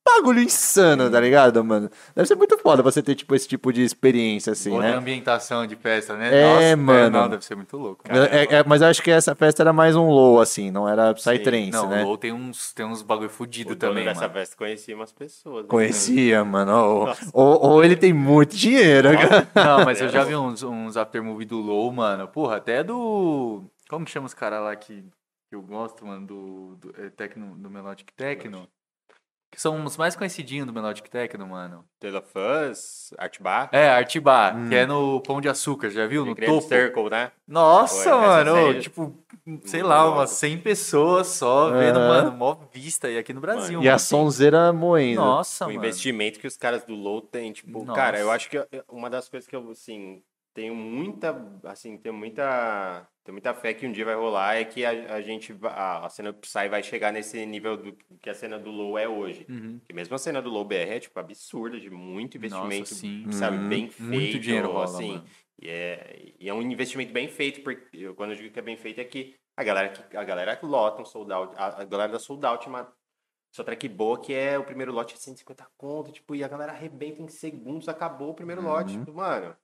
bagulho 0.06 0.40
insano, 0.42 1.10
tá 1.10 1.20
ligado, 1.20 1.64
mano? 1.64 1.90
Deve 2.16 2.28
ser 2.28 2.36
muito 2.36 2.58
foda 2.58 2.84
você 2.84 3.02
ter, 3.02 3.16
tipo, 3.16 3.34
esse 3.36 3.48
tipo 3.48 3.72
de 3.72 3.82
experiência, 3.84 4.52
assim, 4.54 4.72
Outra 4.72 4.92
né? 4.92 4.98
ambientação 4.98 5.66
de 5.66 5.76
festa, 5.76 6.16
né? 6.16 6.72
É, 6.72 6.76
mano. 6.76 7.10
não, 7.22 7.30
deve 7.30 7.44
ser 7.46 7.56
muito 7.56 7.78
louco. 7.78 8.04
cara. 8.04 8.26
É- 8.26 8.56
é- 8.56 8.64
mas 8.66 8.82
eu 8.82 8.88
acho 8.90 9.02
que 9.02 9.10
essa 9.10 9.34
festa 9.34 9.64
era 9.64 9.72
mais 9.74 9.96
um 9.96 10.08
low, 10.10 10.40
assim, 10.42 10.70
não 10.72 10.88
era 10.88 11.14
Psytrance, 11.14 11.72
Não, 11.72 11.90
né? 11.90 12.04
o 12.04 12.08
Low 12.08 12.18
tem 12.18 12.32
uns, 12.32 12.74
tem 12.74 12.86
uns 12.86 13.02
bagulho 13.02 13.30
fudido 13.30 13.76
também, 13.76 14.04
dessa 14.06 14.22
mano. 14.22 14.34
festa 14.34 14.56
conhecia 14.58 14.96
umas 14.96 15.12
pessoas. 15.12 15.64
né? 15.64 15.70
Conhecia, 15.70 16.44
mano. 16.44 16.74
Ou, 16.74 17.10
ou, 17.34 17.66
ou 17.72 17.84
ele 17.84 17.96
tem 17.96 18.12
muito 18.14 18.56
dinheiro, 18.56 19.10
cara. 19.18 19.48
Não, 19.56 19.86
mas 19.86 20.02
eu 20.02 20.10
já 20.10 20.24
vi 20.26 20.36
uns, 20.36 20.64
uns 20.64 20.98
aftermovie 20.98 21.46
do 21.46 21.58
Low, 21.60 21.92
mano. 21.92 22.28
Porra, 22.28 22.58
até 22.58 22.84
do. 22.84 23.64
Como 23.90 24.06
que 24.06 24.12
chama 24.12 24.26
os 24.28 24.34
caras 24.34 24.62
lá 24.62 24.76
que, 24.76 25.04
que 25.50 25.56
eu 25.56 25.62
gosto, 25.62 26.06
mano? 26.06 26.26
Do, 26.26 26.76
do, 26.76 26.96
é, 27.02 27.10
techno, 27.10 27.56
do 27.58 27.70
Melodic 27.70 28.12
Techno? 28.14 28.68
Que 29.54 29.62
são 29.62 29.86
os 29.86 29.98
mais 29.98 30.16
conhecidinhos 30.16 30.66
do 30.66 30.74
Melodic 30.74 31.08
Techno, 31.12 31.46
mano. 31.48 31.86
Taylor 32.00 32.24
Fuzz, 32.24 33.14
Art 33.20 33.40
Bar. 33.40 33.70
É, 33.72 33.88
Art 33.88 34.18
Bar, 34.20 34.58
Hum. 34.58 34.68
que 34.70 34.76
é 34.76 34.86
no 34.86 35.22
Pão 35.22 35.40
de 35.40 35.48
Açúcar, 35.48 35.92
já 35.92 36.08
viu? 36.08 36.26
No 36.26 36.36
topo. 36.36 36.62
Circle, 36.62 37.10
né? 37.12 37.32
Nossa, 37.48 38.10
essa 38.10 38.18
mano. 38.18 38.54
série- 38.56 38.82
Tipo, 38.82 39.16
sei 39.66 39.82
Muito 39.82 39.88
lá, 39.88 40.10
umas 40.12 40.32
100 40.32 40.58
pessoas 40.58 41.28
só 41.28 41.70
vendo, 41.70 42.00
Aham. 42.00 42.08
mano, 42.08 42.32
mó 42.32 42.58
vista. 42.74 43.10
E 43.10 43.18
aqui 43.18 43.32
no 43.32 43.42
Brasil. 43.42 43.80
E 43.82 43.88
a 43.88 43.92
mano. 43.92 44.00
sonzeira 44.00 44.74
moendo. 44.74 45.22
Nossa, 45.22 45.66
o 45.66 45.68
mano. 45.68 45.78
investimento 45.80 46.40
que 46.40 46.48
os 46.48 46.58
caras 46.58 46.84
do 46.84 46.96
Low 46.96 47.22
têm, 47.22 47.52
tipo, 47.54 47.86
Nossa. 47.86 47.94
cara, 48.00 48.20
eu 48.20 48.32
acho 48.32 48.50
que 48.50 48.58
uma 48.90 49.10
das 49.10 49.30
coisas 49.30 49.48
que 49.48 49.56
eu, 49.56 49.70
assim, 49.70 50.22
tenho 50.54 50.76
muita, 50.76 51.36
assim, 51.64 51.98
tenho 51.98 52.14
muita, 52.14 53.08
tenho 53.24 53.34
muita 53.34 53.54
fé 53.54 53.74
que 53.74 53.88
um 53.88 53.92
dia 53.92 54.06
vai 54.06 54.16
rolar 54.16 54.56
é 54.56 54.64
que 54.66 54.86
a, 54.86 55.16
a 55.16 55.22
gente, 55.22 55.56
a, 55.64 56.06
a 56.06 56.10
cena 56.10 56.32
do 56.32 56.40
Psy 56.40 56.70
vai 56.70 56.84
chegar 56.84 57.12
nesse 57.12 57.44
nível 57.46 57.76
do 57.76 57.94
que 58.22 58.30
a 58.30 58.34
cena 58.36 58.60
do 58.60 58.70
Low 58.70 58.98
é 58.98 59.08
hoje. 59.08 59.46
Uhum. 59.50 59.80
Que 59.86 59.94
mesmo 59.94 60.14
a 60.16 60.18
cena 60.20 60.42
do 60.42 60.50
Low 60.50 60.64
BR 60.64 60.76
é, 60.76 61.00
tipo, 61.00 61.20
absurda, 61.20 61.80
de 61.80 61.90
muito 61.90 62.38
investimento, 62.38 62.80
Nossa, 62.92 62.96
sim. 62.96 63.32
sabe, 63.32 63.58
Uhum. 63.58 63.70
bem 63.70 63.90
feito, 63.90 64.10
Muito 64.10 64.40
dinheiro 64.40 64.72
rola, 64.72 64.86
assim. 64.86 65.08
mano. 65.14 65.26
E 65.62 65.70
é, 65.70 66.34
e 66.40 66.50
é 66.50 66.54
um 66.54 66.62
investimento 66.62 67.14
bem 67.14 67.28
feito, 67.28 67.62
porque 67.62 67.88
eu, 67.98 68.14
quando 68.16 68.32
eu 68.32 68.38
digo 68.38 68.52
que 68.52 68.60
é 68.60 68.62
bem 68.62 68.76
feito 68.76 69.00
é 69.00 69.04
que 69.06 69.36
a 69.56 69.64
galera 69.64 69.90
que 69.90 70.18
a 70.18 70.24
galera 70.24 70.56
que 70.56 70.66
lota 70.66 71.02
um 71.02 71.06
sold 71.06 71.32
out, 71.32 71.54
a, 71.58 71.82
a 71.82 71.86
galera 71.86 72.12
da 72.12 72.20
sold 72.20 72.46
out, 72.46 72.68
uma 72.68 72.92
só 73.52 73.64
track 73.64 73.88
boa 73.88 74.20
que 74.20 74.34
é 74.34 74.58
o 74.58 74.64
primeiro 74.64 74.92
lote 74.92 75.14
é 75.14 75.18
150 75.18 75.66
conto, 75.78 76.12
tipo, 76.12 76.36
e 76.36 76.44
a 76.44 76.48
galera 76.48 76.72
arrebenta 76.72 77.22
em 77.22 77.28
segundos, 77.28 77.88
acabou 77.88 78.32
o 78.32 78.34
primeiro 78.34 78.62
lote, 78.64 78.98
tipo, 78.98 79.14
mano. 79.14 79.56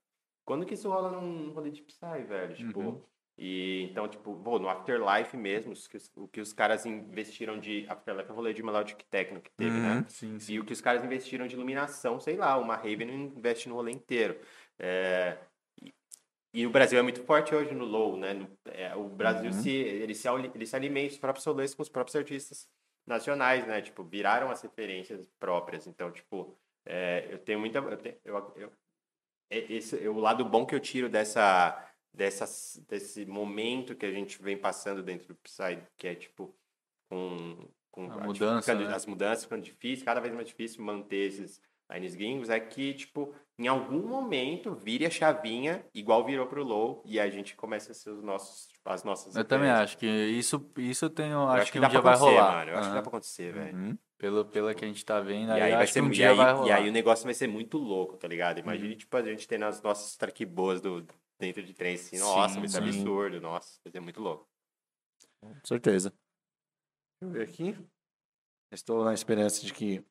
Quando 0.49 0.65
que 0.65 0.73
isso 0.73 0.89
rola 0.89 1.11
num 1.11 1.51
rolê 1.51 1.69
de 1.69 1.84
Psy, 1.84 2.23
velho? 2.27 2.55
Tipo, 2.55 2.80
Uhum. 2.80 3.01
e 3.38 3.84
então, 3.84 4.07
tipo, 4.07 4.35
pô, 4.35 4.57
no 4.57 4.67
Afterlife 4.67 5.38
mesmo, 5.38 5.71
os 5.71 5.88
o 6.15 6.27
que 6.27 6.41
os 6.41 6.51
caras 6.51 6.88
investiram 6.88 7.59
de 7.59 7.85
Afterlife 7.88 8.31
é 8.31 8.34
um 8.34 8.35
rolê 8.35 8.51
de 8.51 8.63
Melodic 8.63 9.05
Techno 9.05 9.39
que 9.39 9.51
teve, 9.51 9.80
né? 9.80 10.03
Sim, 10.07 10.39
sim. 10.39 10.53
E 10.53 10.59
o 10.59 10.65
que 10.65 10.73
os 10.73 10.81
caras 10.81 11.05
investiram 11.05 11.45
de 11.45 11.53
iluminação, 11.53 12.19
sei 12.19 12.35
lá, 12.35 12.57
uma 12.57 12.76
Raven 12.76 13.11
investe 13.11 13.69
no 13.69 13.76
rolê 13.76 13.91
inteiro. 13.91 14.41
É, 14.80 15.38
e, 16.51 16.65
o 16.65 16.71
Brasil 16.71 16.97
é 16.97 17.03
muito 17.03 17.23
forte 17.26 17.53
hoje 17.53 17.76
no 17.76 17.85
low, 17.85 18.17
né? 18.17 18.34
No- 18.34 18.49
é, 18.71 18.95
o 18.95 19.07
Brasil 19.07 19.53
se, 19.53 19.69
ele 19.69 20.15
se 20.15 20.27
ele 20.27 20.65
se 20.65 20.76
alimenta 20.76 21.13
os 21.13 21.19
próprios 21.19 21.43
solês 21.43 21.76
com 21.76 21.84
os 21.84 21.89
próprios 21.89 22.15
artistas 22.15 22.67
nacionais, 23.05 23.67
né? 23.67 23.84
Tipo, 23.84 24.03
viraram 24.03 24.49
as 24.49 24.63
referências 24.63 25.27
próprias. 25.39 25.85
Então, 25.85 26.11
tipo, 26.11 26.57
é, 26.88 27.27
eu 27.30 27.38
tenho 27.38 27.59
muita. 27.59 27.77
Eu 27.77 27.97
tenho, 27.97 28.15
eu, 28.26 28.53
eu- 28.55 28.71
esse, 29.49 30.03
é 30.03 30.09
o 30.09 30.19
lado 30.19 30.45
bom 30.45 30.65
que 30.65 30.76
eu 30.76 30.80
tiro 30.80 31.09
dessa, 31.09 31.91
dessa, 32.13 32.45
desse 32.88 33.26
momento 33.26 33.95
que 33.95 34.05
a 34.05 34.11
gente 34.11 34.41
vem 34.41 34.57
passando 34.57 35.01
dentro 35.01 35.27
do 35.30 35.35
Psy, 35.35 35.81
que 35.97 36.07
é 36.07 36.15
tipo 36.15 36.55
com, 37.09 37.67
com 37.91 38.11
A 38.11 38.23
mudança, 38.26 38.71
ficando- 38.71 38.88
né? 38.89 38.95
as 38.95 39.05
mudanças 39.05 39.43
ficando 39.45 39.63
difíceis, 39.63 40.03
cada 40.03 40.19
vez 40.19 40.34
mais 40.34 40.47
difícil 40.47 40.84
manter 40.84 41.27
esses 41.27 41.61
lines 41.91 42.16
gringos, 42.16 42.49
é 42.49 42.60
que, 42.60 42.94
tipo, 42.94 43.34
em 43.57 43.68
algum 43.68 44.07
momento 44.07 44.74
vire 44.76 45.06
a 45.06 45.10
chavinha, 45.10 45.84
igual 45.94 46.24
virou 46.26 46.45
pro 46.48 46.64
low, 46.64 47.02
e 47.06 47.20
a 47.20 47.30
gente 47.30 47.56
começa 47.56 47.91
a 47.91 47.95
ser 47.95 48.11
os 48.11 48.22
nossos, 48.24 48.68
tipo, 48.68 48.90
as 48.90 49.03
nossas 49.03 49.36
Eu 49.36 49.44
também 49.45 49.70
acho 49.70 49.98
que 49.98 50.06
isso, 50.06 50.72
isso 50.78 51.06
eu 51.06 51.10
tenho. 51.10 51.34
Eu 51.34 51.48
acho, 51.49 51.72
que, 51.72 51.78
um 51.80 51.82
dá 51.82 51.88
dia 51.88 52.02
pra 52.02 52.11
vai 52.11 52.18
acontecer, 52.18 52.40
rolar. 52.40 52.56
mano. 52.57 52.72
Eu 52.72 52.78
acho 52.78 52.90
que 52.90 52.95
dá 52.95 53.02
pra 53.02 53.10
acontecer, 53.10 53.53
velho. 53.53 53.78
Uhum. 53.78 53.98
Pelo, 54.18 54.45
pelo 54.45 54.76
que 54.76 54.84
a 54.84 54.88
gente 54.88 55.03
tá 55.06 55.20
vendo, 55.22 55.49
E 55.49 55.53
aí, 55.53 55.61
aí, 55.61 55.72
vai 55.72 55.84
acho 55.84 55.94
ser, 55.94 56.02
que 56.02 56.06
um 56.06 56.10
e, 56.10 56.14
dia 56.14 56.32
aí, 56.32 56.36
vai 56.38 56.49
e 56.49 56.53
rolar. 56.53 56.76
aí 56.76 56.90
o 56.90 56.91
negócio 56.91 57.24
vai 57.26 57.34
ser 57.34 57.48
muito 57.48 57.78
louco, 57.78 58.18
tá 58.18 58.28
ligado? 58.28 58.60
Imagine, 58.60 58.95
tipo, 58.95 59.16
a 59.16 59.22
gente 59.24 59.48
tendo 59.48 59.66
as 59.66 59.82
nossas 59.82 60.16
track 60.18 60.45
boas 60.45 60.82
do, 60.82 61.07
dentro 61.40 61.64
de 61.64 61.74
trem, 61.74 61.95
assim, 61.95 62.20
nossa, 62.20 62.53
Sim, 62.56 62.60
vai 62.60 62.68
ser 62.68 62.84
sim. 62.84 62.90
absurdo, 62.90 63.40
nossa, 63.40 63.80
vai 63.84 63.91
ser 63.91 63.99
muito 64.02 64.22
louco. 64.22 64.48
Com 65.41 65.56
certeza. 65.64 66.10
Deixa 67.22 67.24
eu 67.24 67.30
ver 67.32 67.44
aqui. 67.44 67.78
Estou 68.74 69.03
na 69.06 69.14
esperança 69.14 69.66
de 69.66 69.74
que. 69.74 70.03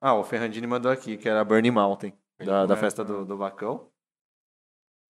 Ah, 0.00 0.14
o 0.14 0.24
Ferrandini 0.24 0.66
mandou 0.66 0.90
aqui, 0.90 1.16
que 1.16 1.28
era 1.28 1.44
Burning 1.44 1.70
Mountain, 1.70 2.12
da, 2.44 2.66
da 2.66 2.76
festa 2.76 3.04
do, 3.04 3.24
do 3.24 3.36
Bacão. 3.36 3.90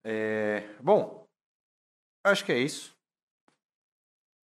É, 0.04 0.62
bom, 0.80 1.26
acho 2.24 2.44
que 2.44 2.52
é 2.52 2.58
isso. 2.58 2.94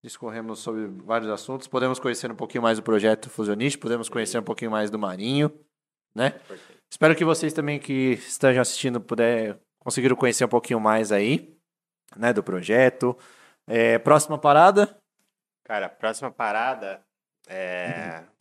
Discorremos 0.04 0.60
sobre 0.60 0.86
vários 0.86 1.30
assuntos. 1.30 1.66
Podemos 1.66 1.98
conhecer 1.98 2.30
um 2.30 2.36
pouquinho 2.36 2.62
mais 2.62 2.78
do 2.78 2.84
projeto 2.84 3.30
Fusionist, 3.30 3.78
podemos 3.78 4.08
conhecer 4.08 4.38
um 4.38 4.44
pouquinho 4.44 4.70
mais 4.70 4.90
do 4.90 4.98
Marinho, 4.98 5.50
né? 6.14 6.30
Perfeito. 6.30 6.76
Espero 6.90 7.16
que 7.16 7.24
vocês 7.24 7.52
também 7.52 7.80
que 7.80 8.12
estejam 8.12 8.62
assistindo 8.62 9.00
puder 9.00 9.58
conseguiram 9.80 10.16
conhecer 10.16 10.44
um 10.44 10.48
pouquinho 10.48 10.80
mais 10.80 11.12
aí, 11.12 11.56
né, 12.16 12.32
do 12.32 12.42
projeto. 12.42 13.16
É, 13.66 13.98
próxima 13.98 14.38
parada. 14.38 14.96
Cara, 15.64 15.88
próxima 15.88 16.30
parada 16.30 17.04
é... 17.48 18.24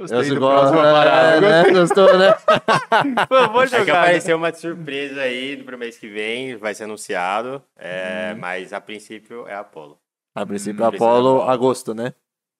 Gostei 0.00 0.18
Eu 0.30 0.34
do 0.34 0.40
gosto, 0.40 0.72
próximo 0.72 0.80
é, 0.80 1.40
né? 1.40 1.70
Gostou, 1.72 2.18
né? 2.18 2.32
Pô, 3.28 3.48
vou 3.52 3.62
É 3.62 3.66
que 3.68 3.76
jogar. 3.78 4.00
apareceu 4.00 4.36
uma 4.36 4.52
surpresa 4.52 5.20
aí 5.20 5.62
pro 5.62 5.76
mês 5.76 5.98
que 5.98 6.08
vem, 6.08 6.56
vai 6.56 6.74
ser 6.74 6.84
anunciado, 6.84 7.62
é, 7.76 8.30
Uhum. 8.32 8.40
mas 8.40 8.72
a 8.72 8.80
princípio 8.80 9.46
é 9.46 9.54
Apolo. 9.54 9.98
A 10.34 10.46
princípio, 10.46 10.82
Hum, 10.82 10.88
Apolo, 10.88 11.42
agosto, 11.42 11.92
né? 11.94 12.14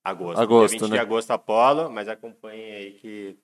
Agosto. 0.05 0.41
Agosto, 0.41 0.71
Dia 0.77 0.81
20 0.81 0.91
né? 0.91 0.97
de 0.97 1.03
agosto, 1.03 1.31
Apolo, 1.31 1.91
mas 1.91 2.09
acompanhem 2.09 2.73
aí 2.75 2.91
que 2.93 3.37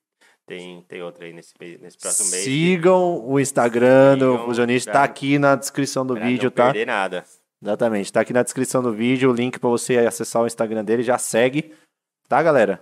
tem, 0.46 0.82
tem 0.88 1.02
outra 1.02 1.24
aí 1.24 1.32
nesse, 1.32 1.54
nesse 1.80 1.96
próximo 1.98 2.30
mês. 2.30 2.44
que- 2.44 2.50
Sigam 2.50 3.26
o 3.26 3.40
Instagram 3.40 4.18
do 4.18 4.32
Sigam, 4.32 4.44
Fusionista, 4.46 4.90
pra- 4.90 5.00
tá 5.00 5.04
aqui 5.04 5.38
na 5.38 5.54
descrição 5.56 6.04
do 6.06 6.14
vídeo, 6.14 6.44
não 6.44 6.50
tá? 6.50 6.64
perder 6.66 6.86
nada. 6.86 7.24
Exatamente, 7.62 8.12
tá 8.12 8.20
aqui 8.20 8.32
na 8.34 8.42
descrição 8.42 8.82
do 8.82 8.92
vídeo, 8.92 9.30
o 9.30 9.34
link 9.34 9.58
pra 9.58 9.70
você 9.70 9.96
acessar 9.98 10.42
o 10.42 10.46
Instagram 10.46 10.84
dele, 10.84 11.02
já 11.02 11.16
segue, 11.18 11.72
tá, 12.28 12.42
galera? 12.42 12.80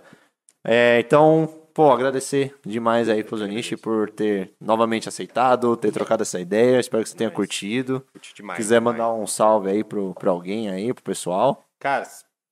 É, 0.67 0.99
então, 0.99 1.67
pô, 1.73 1.91
agradecer 1.91 2.55
demais 2.65 3.07
aí 3.07 3.23
pro 3.23 3.37
Zonichi 3.37 3.77
por 3.77 4.09
ter 4.09 4.53
novamente 4.59 5.07
aceitado, 5.07 5.77
ter 5.77 5.91
trocado 5.91 6.23
essa 6.23 6.39
ideia, 6.39 6.79
espero 6.79 7.03
que 7.03 7.09
você 7.09 7.15
tenha 7.17 7.29
curtido. 7.31 8.01
Curti 8.11 8.33
demais. 8.33 8.57
quiser 8.57 8.79
demais. 8.79 8.97
mandar 8.97 9.13
um 9.13 9.27
salve 9.27 9.69
aí 9.69 9.83
pro, 9.83 10.13
pra 10.15 10.31
alguém 10.31 10.69
aí, 10.69 10.93
pro 10.93 11.03
pessoal. 11.03 11.63
Cara, 11.79 12.03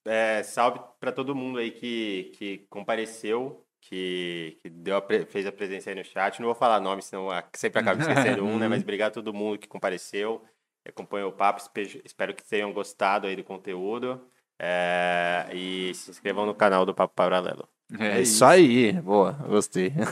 é, 0.06 0.44
salve 0.44 0.80
pra 1.00 1.12
todo 1.12 1.34
mundo 1.36 1.58
aí 1.58 1.72
que, 1.72 2.32
que 2.38 2.58
compareceu, 2.70 3.66
que, 3.82 4.60
que 4.62 4.70
deu 4.70 4.96
a 4.98 5.02
pre- 5.02 5.26
fez 5.26 5.46
a 5.48 5.52
presença 5.52 5.90
aí 5.90 5.96
no 5.96 6.04
chat. 6.04 6.40
Não 6.40 6.46
vou 6.48 6.56
falar 6.56 6.80
nome, 6.80 7.02
senão 7.02 7.30
sempre 7.54 7.80
acaba 7.82 8.00
esquecendo 8.02 8.46
um, 8.46 8.60
né? 8.60 8.68
Mas 8.70 8.84
obrigado 8.84 9.12
a 9.12 9.14
todo 9.16 9.34
mundo 9.34 9.58
que 9.58 9.68
compareceu, 9.68 10.42
acompanhou 10.88 11.30
o 11.30 11.34
papo. 11.34 11.60
espe- 11.62 12.02
Espero 12.06 12.34
que 12.36 12.44
tenham 12.48 12.72
gostado 12.72 13.26
aí 13.26 13.36
do 13.36 13.44
conteúdo. 13.44 14.22
É, 14.62 15.48
e 15.52 15.94
se 15.96 16.12
inscrevam 16.12 16.46
no 16.46 16.54
canal 16.54 16.86
do 16.86 16.94
Papo 16.94 17.14
Paralelo. 17.16 17.68
É, 18.00 18.22
isso 18.22 18.44
aí, 18.46 18.92
boa, 18.94 19.34
gostei. 19.48 19.94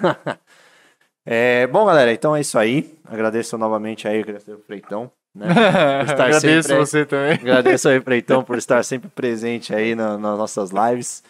É, 1.23 1.67
bom, 1.67 1.85
galera, 1.85 2.11
então 2.11 2.35
é 2.35 2.41
isso 2.41 2.57
aí. 2.57 2.97
Agradeço 3.05 3.55
novamente 3.55 4.07
aí, 4.07 4.21
agradeço 4.21 4.55
o 4.55 4.59
Freitão, 4.63 5.11
né? 5.35 5.45
por 5.53 5.53
estar 6.11 6.25
Agradeço 6.25 6.67
sempre- 6.69 6.85
você 6.85 7.05
também. 7.05 7.33
Agradeço 7.41 7.89
aí, 7.89 8.01
Freitão, 8.01 8.43
por 8.43 8.57
estar 8.57 8.83
sempre 8.83 9.07
presente 9.07 9.73
aí 9.73 9.93
na- 9.93 10.17
nas 10.17 10.37
nossas 10.37 10.71
lives. 10.71 11.23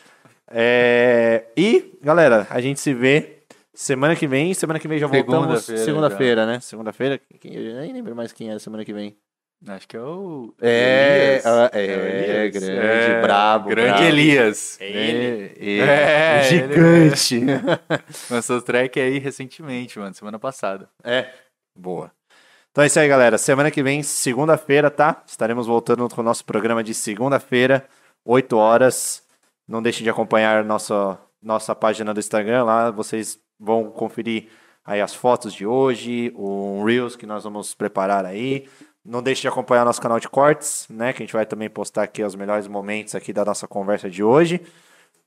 É, 0.50 1.44
e, 1.58 1.92
galera, 2.02 2.48
a 2.50 2.62
gente 2.62 2.80
se 2.80 2.94
vê 2.94 3.40
semana 3.74 4.16
que 4.16 4.28
vem. 4.28 4.54
Semana 4.54 4.80
que 4.80 4.88
vem 4.88 4.98
já 4.98 5.08
voltamos. 5.08 5.64
Segunda-feira, 5.64 5.84
Segunda-feira, 5.86 6.46
né? 6.46 6.60
Segunda-feira. 6.62 7.22
Eu 7.44 7.76
nem 7.82 7.92
lembro 7.92 8.16
mais 8.16 8.32
quem 8.32 8.50
é 8.50 8.58
semana 8.60 8.86
que 8.86 8.94
vem. 8.94 9.16
Acho 9.68 9.88
que 9.88 9.96
é 9.96 10.02
o. 10.02 10.54
É, 10.60 11.34
Elias. 11.34 11.46
ah, 11.46 11.70
é, 11.72 11.80
o 11.80 12.00
Elias. 12.02 12.52
grande, 12.64 12.80
É, 12.80 13.22
brabo. 13.22 13.70
Grande 13.70 13.90
brabo. 13.90 14.04
Elias. 14.04 14.82
É 14.82 14.90
ele. 14.90 15.80
É, 15.80 15.84
É, 15.84 16.38
é, 16.40 16.44
gigante. 16.44 17.42
Lançou 18.30 18.58
o 18.58 18.62
track 18.62 19.00
aí 19.00 19.20
recentemente, 19.20 20.00
mano, 20.00 20.16
semana 20.16 20.40
passada. 20.40 20.90
É, 21.04 21.30
boa. 21.78 22.12
Então 22.72 22.84
é 22.84 22.88
isso 22.88 23.00
aí, 23.00 23.08
galera. 23.08 23.38
Semana 23.38 23.70
que 23.70 23.84
vem, 23.84 24.02
segunda-feira, 24.02 24.90
tá? 24.90 25.22
Estaremos 25.28 25.68
voltando 25.68 26.08
com 26.10 26.22
o 26.22 26.24
nosso 26.24 26.44
programa 26.44 26.84
de 26.84 26.94
segunda-feira, 26.96 27.86
8 28.26 28.58
horas. 28.58 29.24
Não 29.68 29.82
deixem 29.82 30.04
de 30.04 30.10
acompanhar 30.10 30.64
nossa, 30.64 31.20
nossa 31.42 31.76
página 31.76 32.14
do 32.14 32.20
Instagram 32.20 32.64
lá. 32.64 32.90
Vocês 32.90 33.38
vão 33.60 33.92
conferir 33.92 34.48
aí 34.84 35.02
as 35.02 35.14
fotos 35.14 35.54
de 35.54 35.68
hoje, 35.68 36.32
o 36.34 36.84
Reels 36.84 37.16
que 37.16 37.28
nós 37.28 37.44
vamos 37.44 37.76
preparar 37.76 38.26
aí. 38.26 38.68
Não 39.04 39.22
deixe 39.24 39.42
de 39.42 39.48
acompanhar 39.48 39.84
nosso 39.84 40.02
canal 40.02 40.20
de 40.20 40.30
cortes, 40.30 40.86
né? 40.90 41.12
Que 41.12 41.24
a 41.24 41.26
gente 41.26 41.34
vai 41.34 41.46
também 41.46 41.70
postar 41.70 42.04
aqui 42.04 42.24
os 42.24 42.36
melhores 42.36 42.68
momentos 42.68 43.16
aqui 43.16 43.34
da 43.34 43.44
nossa 43.44 43.68
conversa 43.68 44.10
de 44.10 44.24
hoje. 44.24 44.62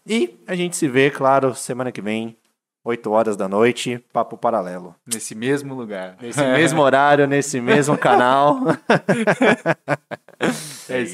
E 0.06 0.38
a 0.46 0.54
gente 0.54 0.76
se 0.76 0.86
vê, 0.86 1.10
claro, 1.10 1.54
semana 1.54 1.90
que 1.90 2.00
vem, 2.00 2.36
8 2.84 3.10
horas 3.10 3.36
da 3.36 3.48
noite, 3.48 3.98
Papo 4.12 4.36
Paralelo. 4.36 4.94
Nesse 5.06 5.34
mesmo 5.34 5.74
lugar. 5.74 6.16
Nesse 6.20 6.44
mesmo 6.44 6.82
horário, 6.82 7.26
nesse 7.26 7.60
mesmo 7.60 7.96
canal. 7.96 8.58
É 10.88 11.00
isso. 11.00 11.12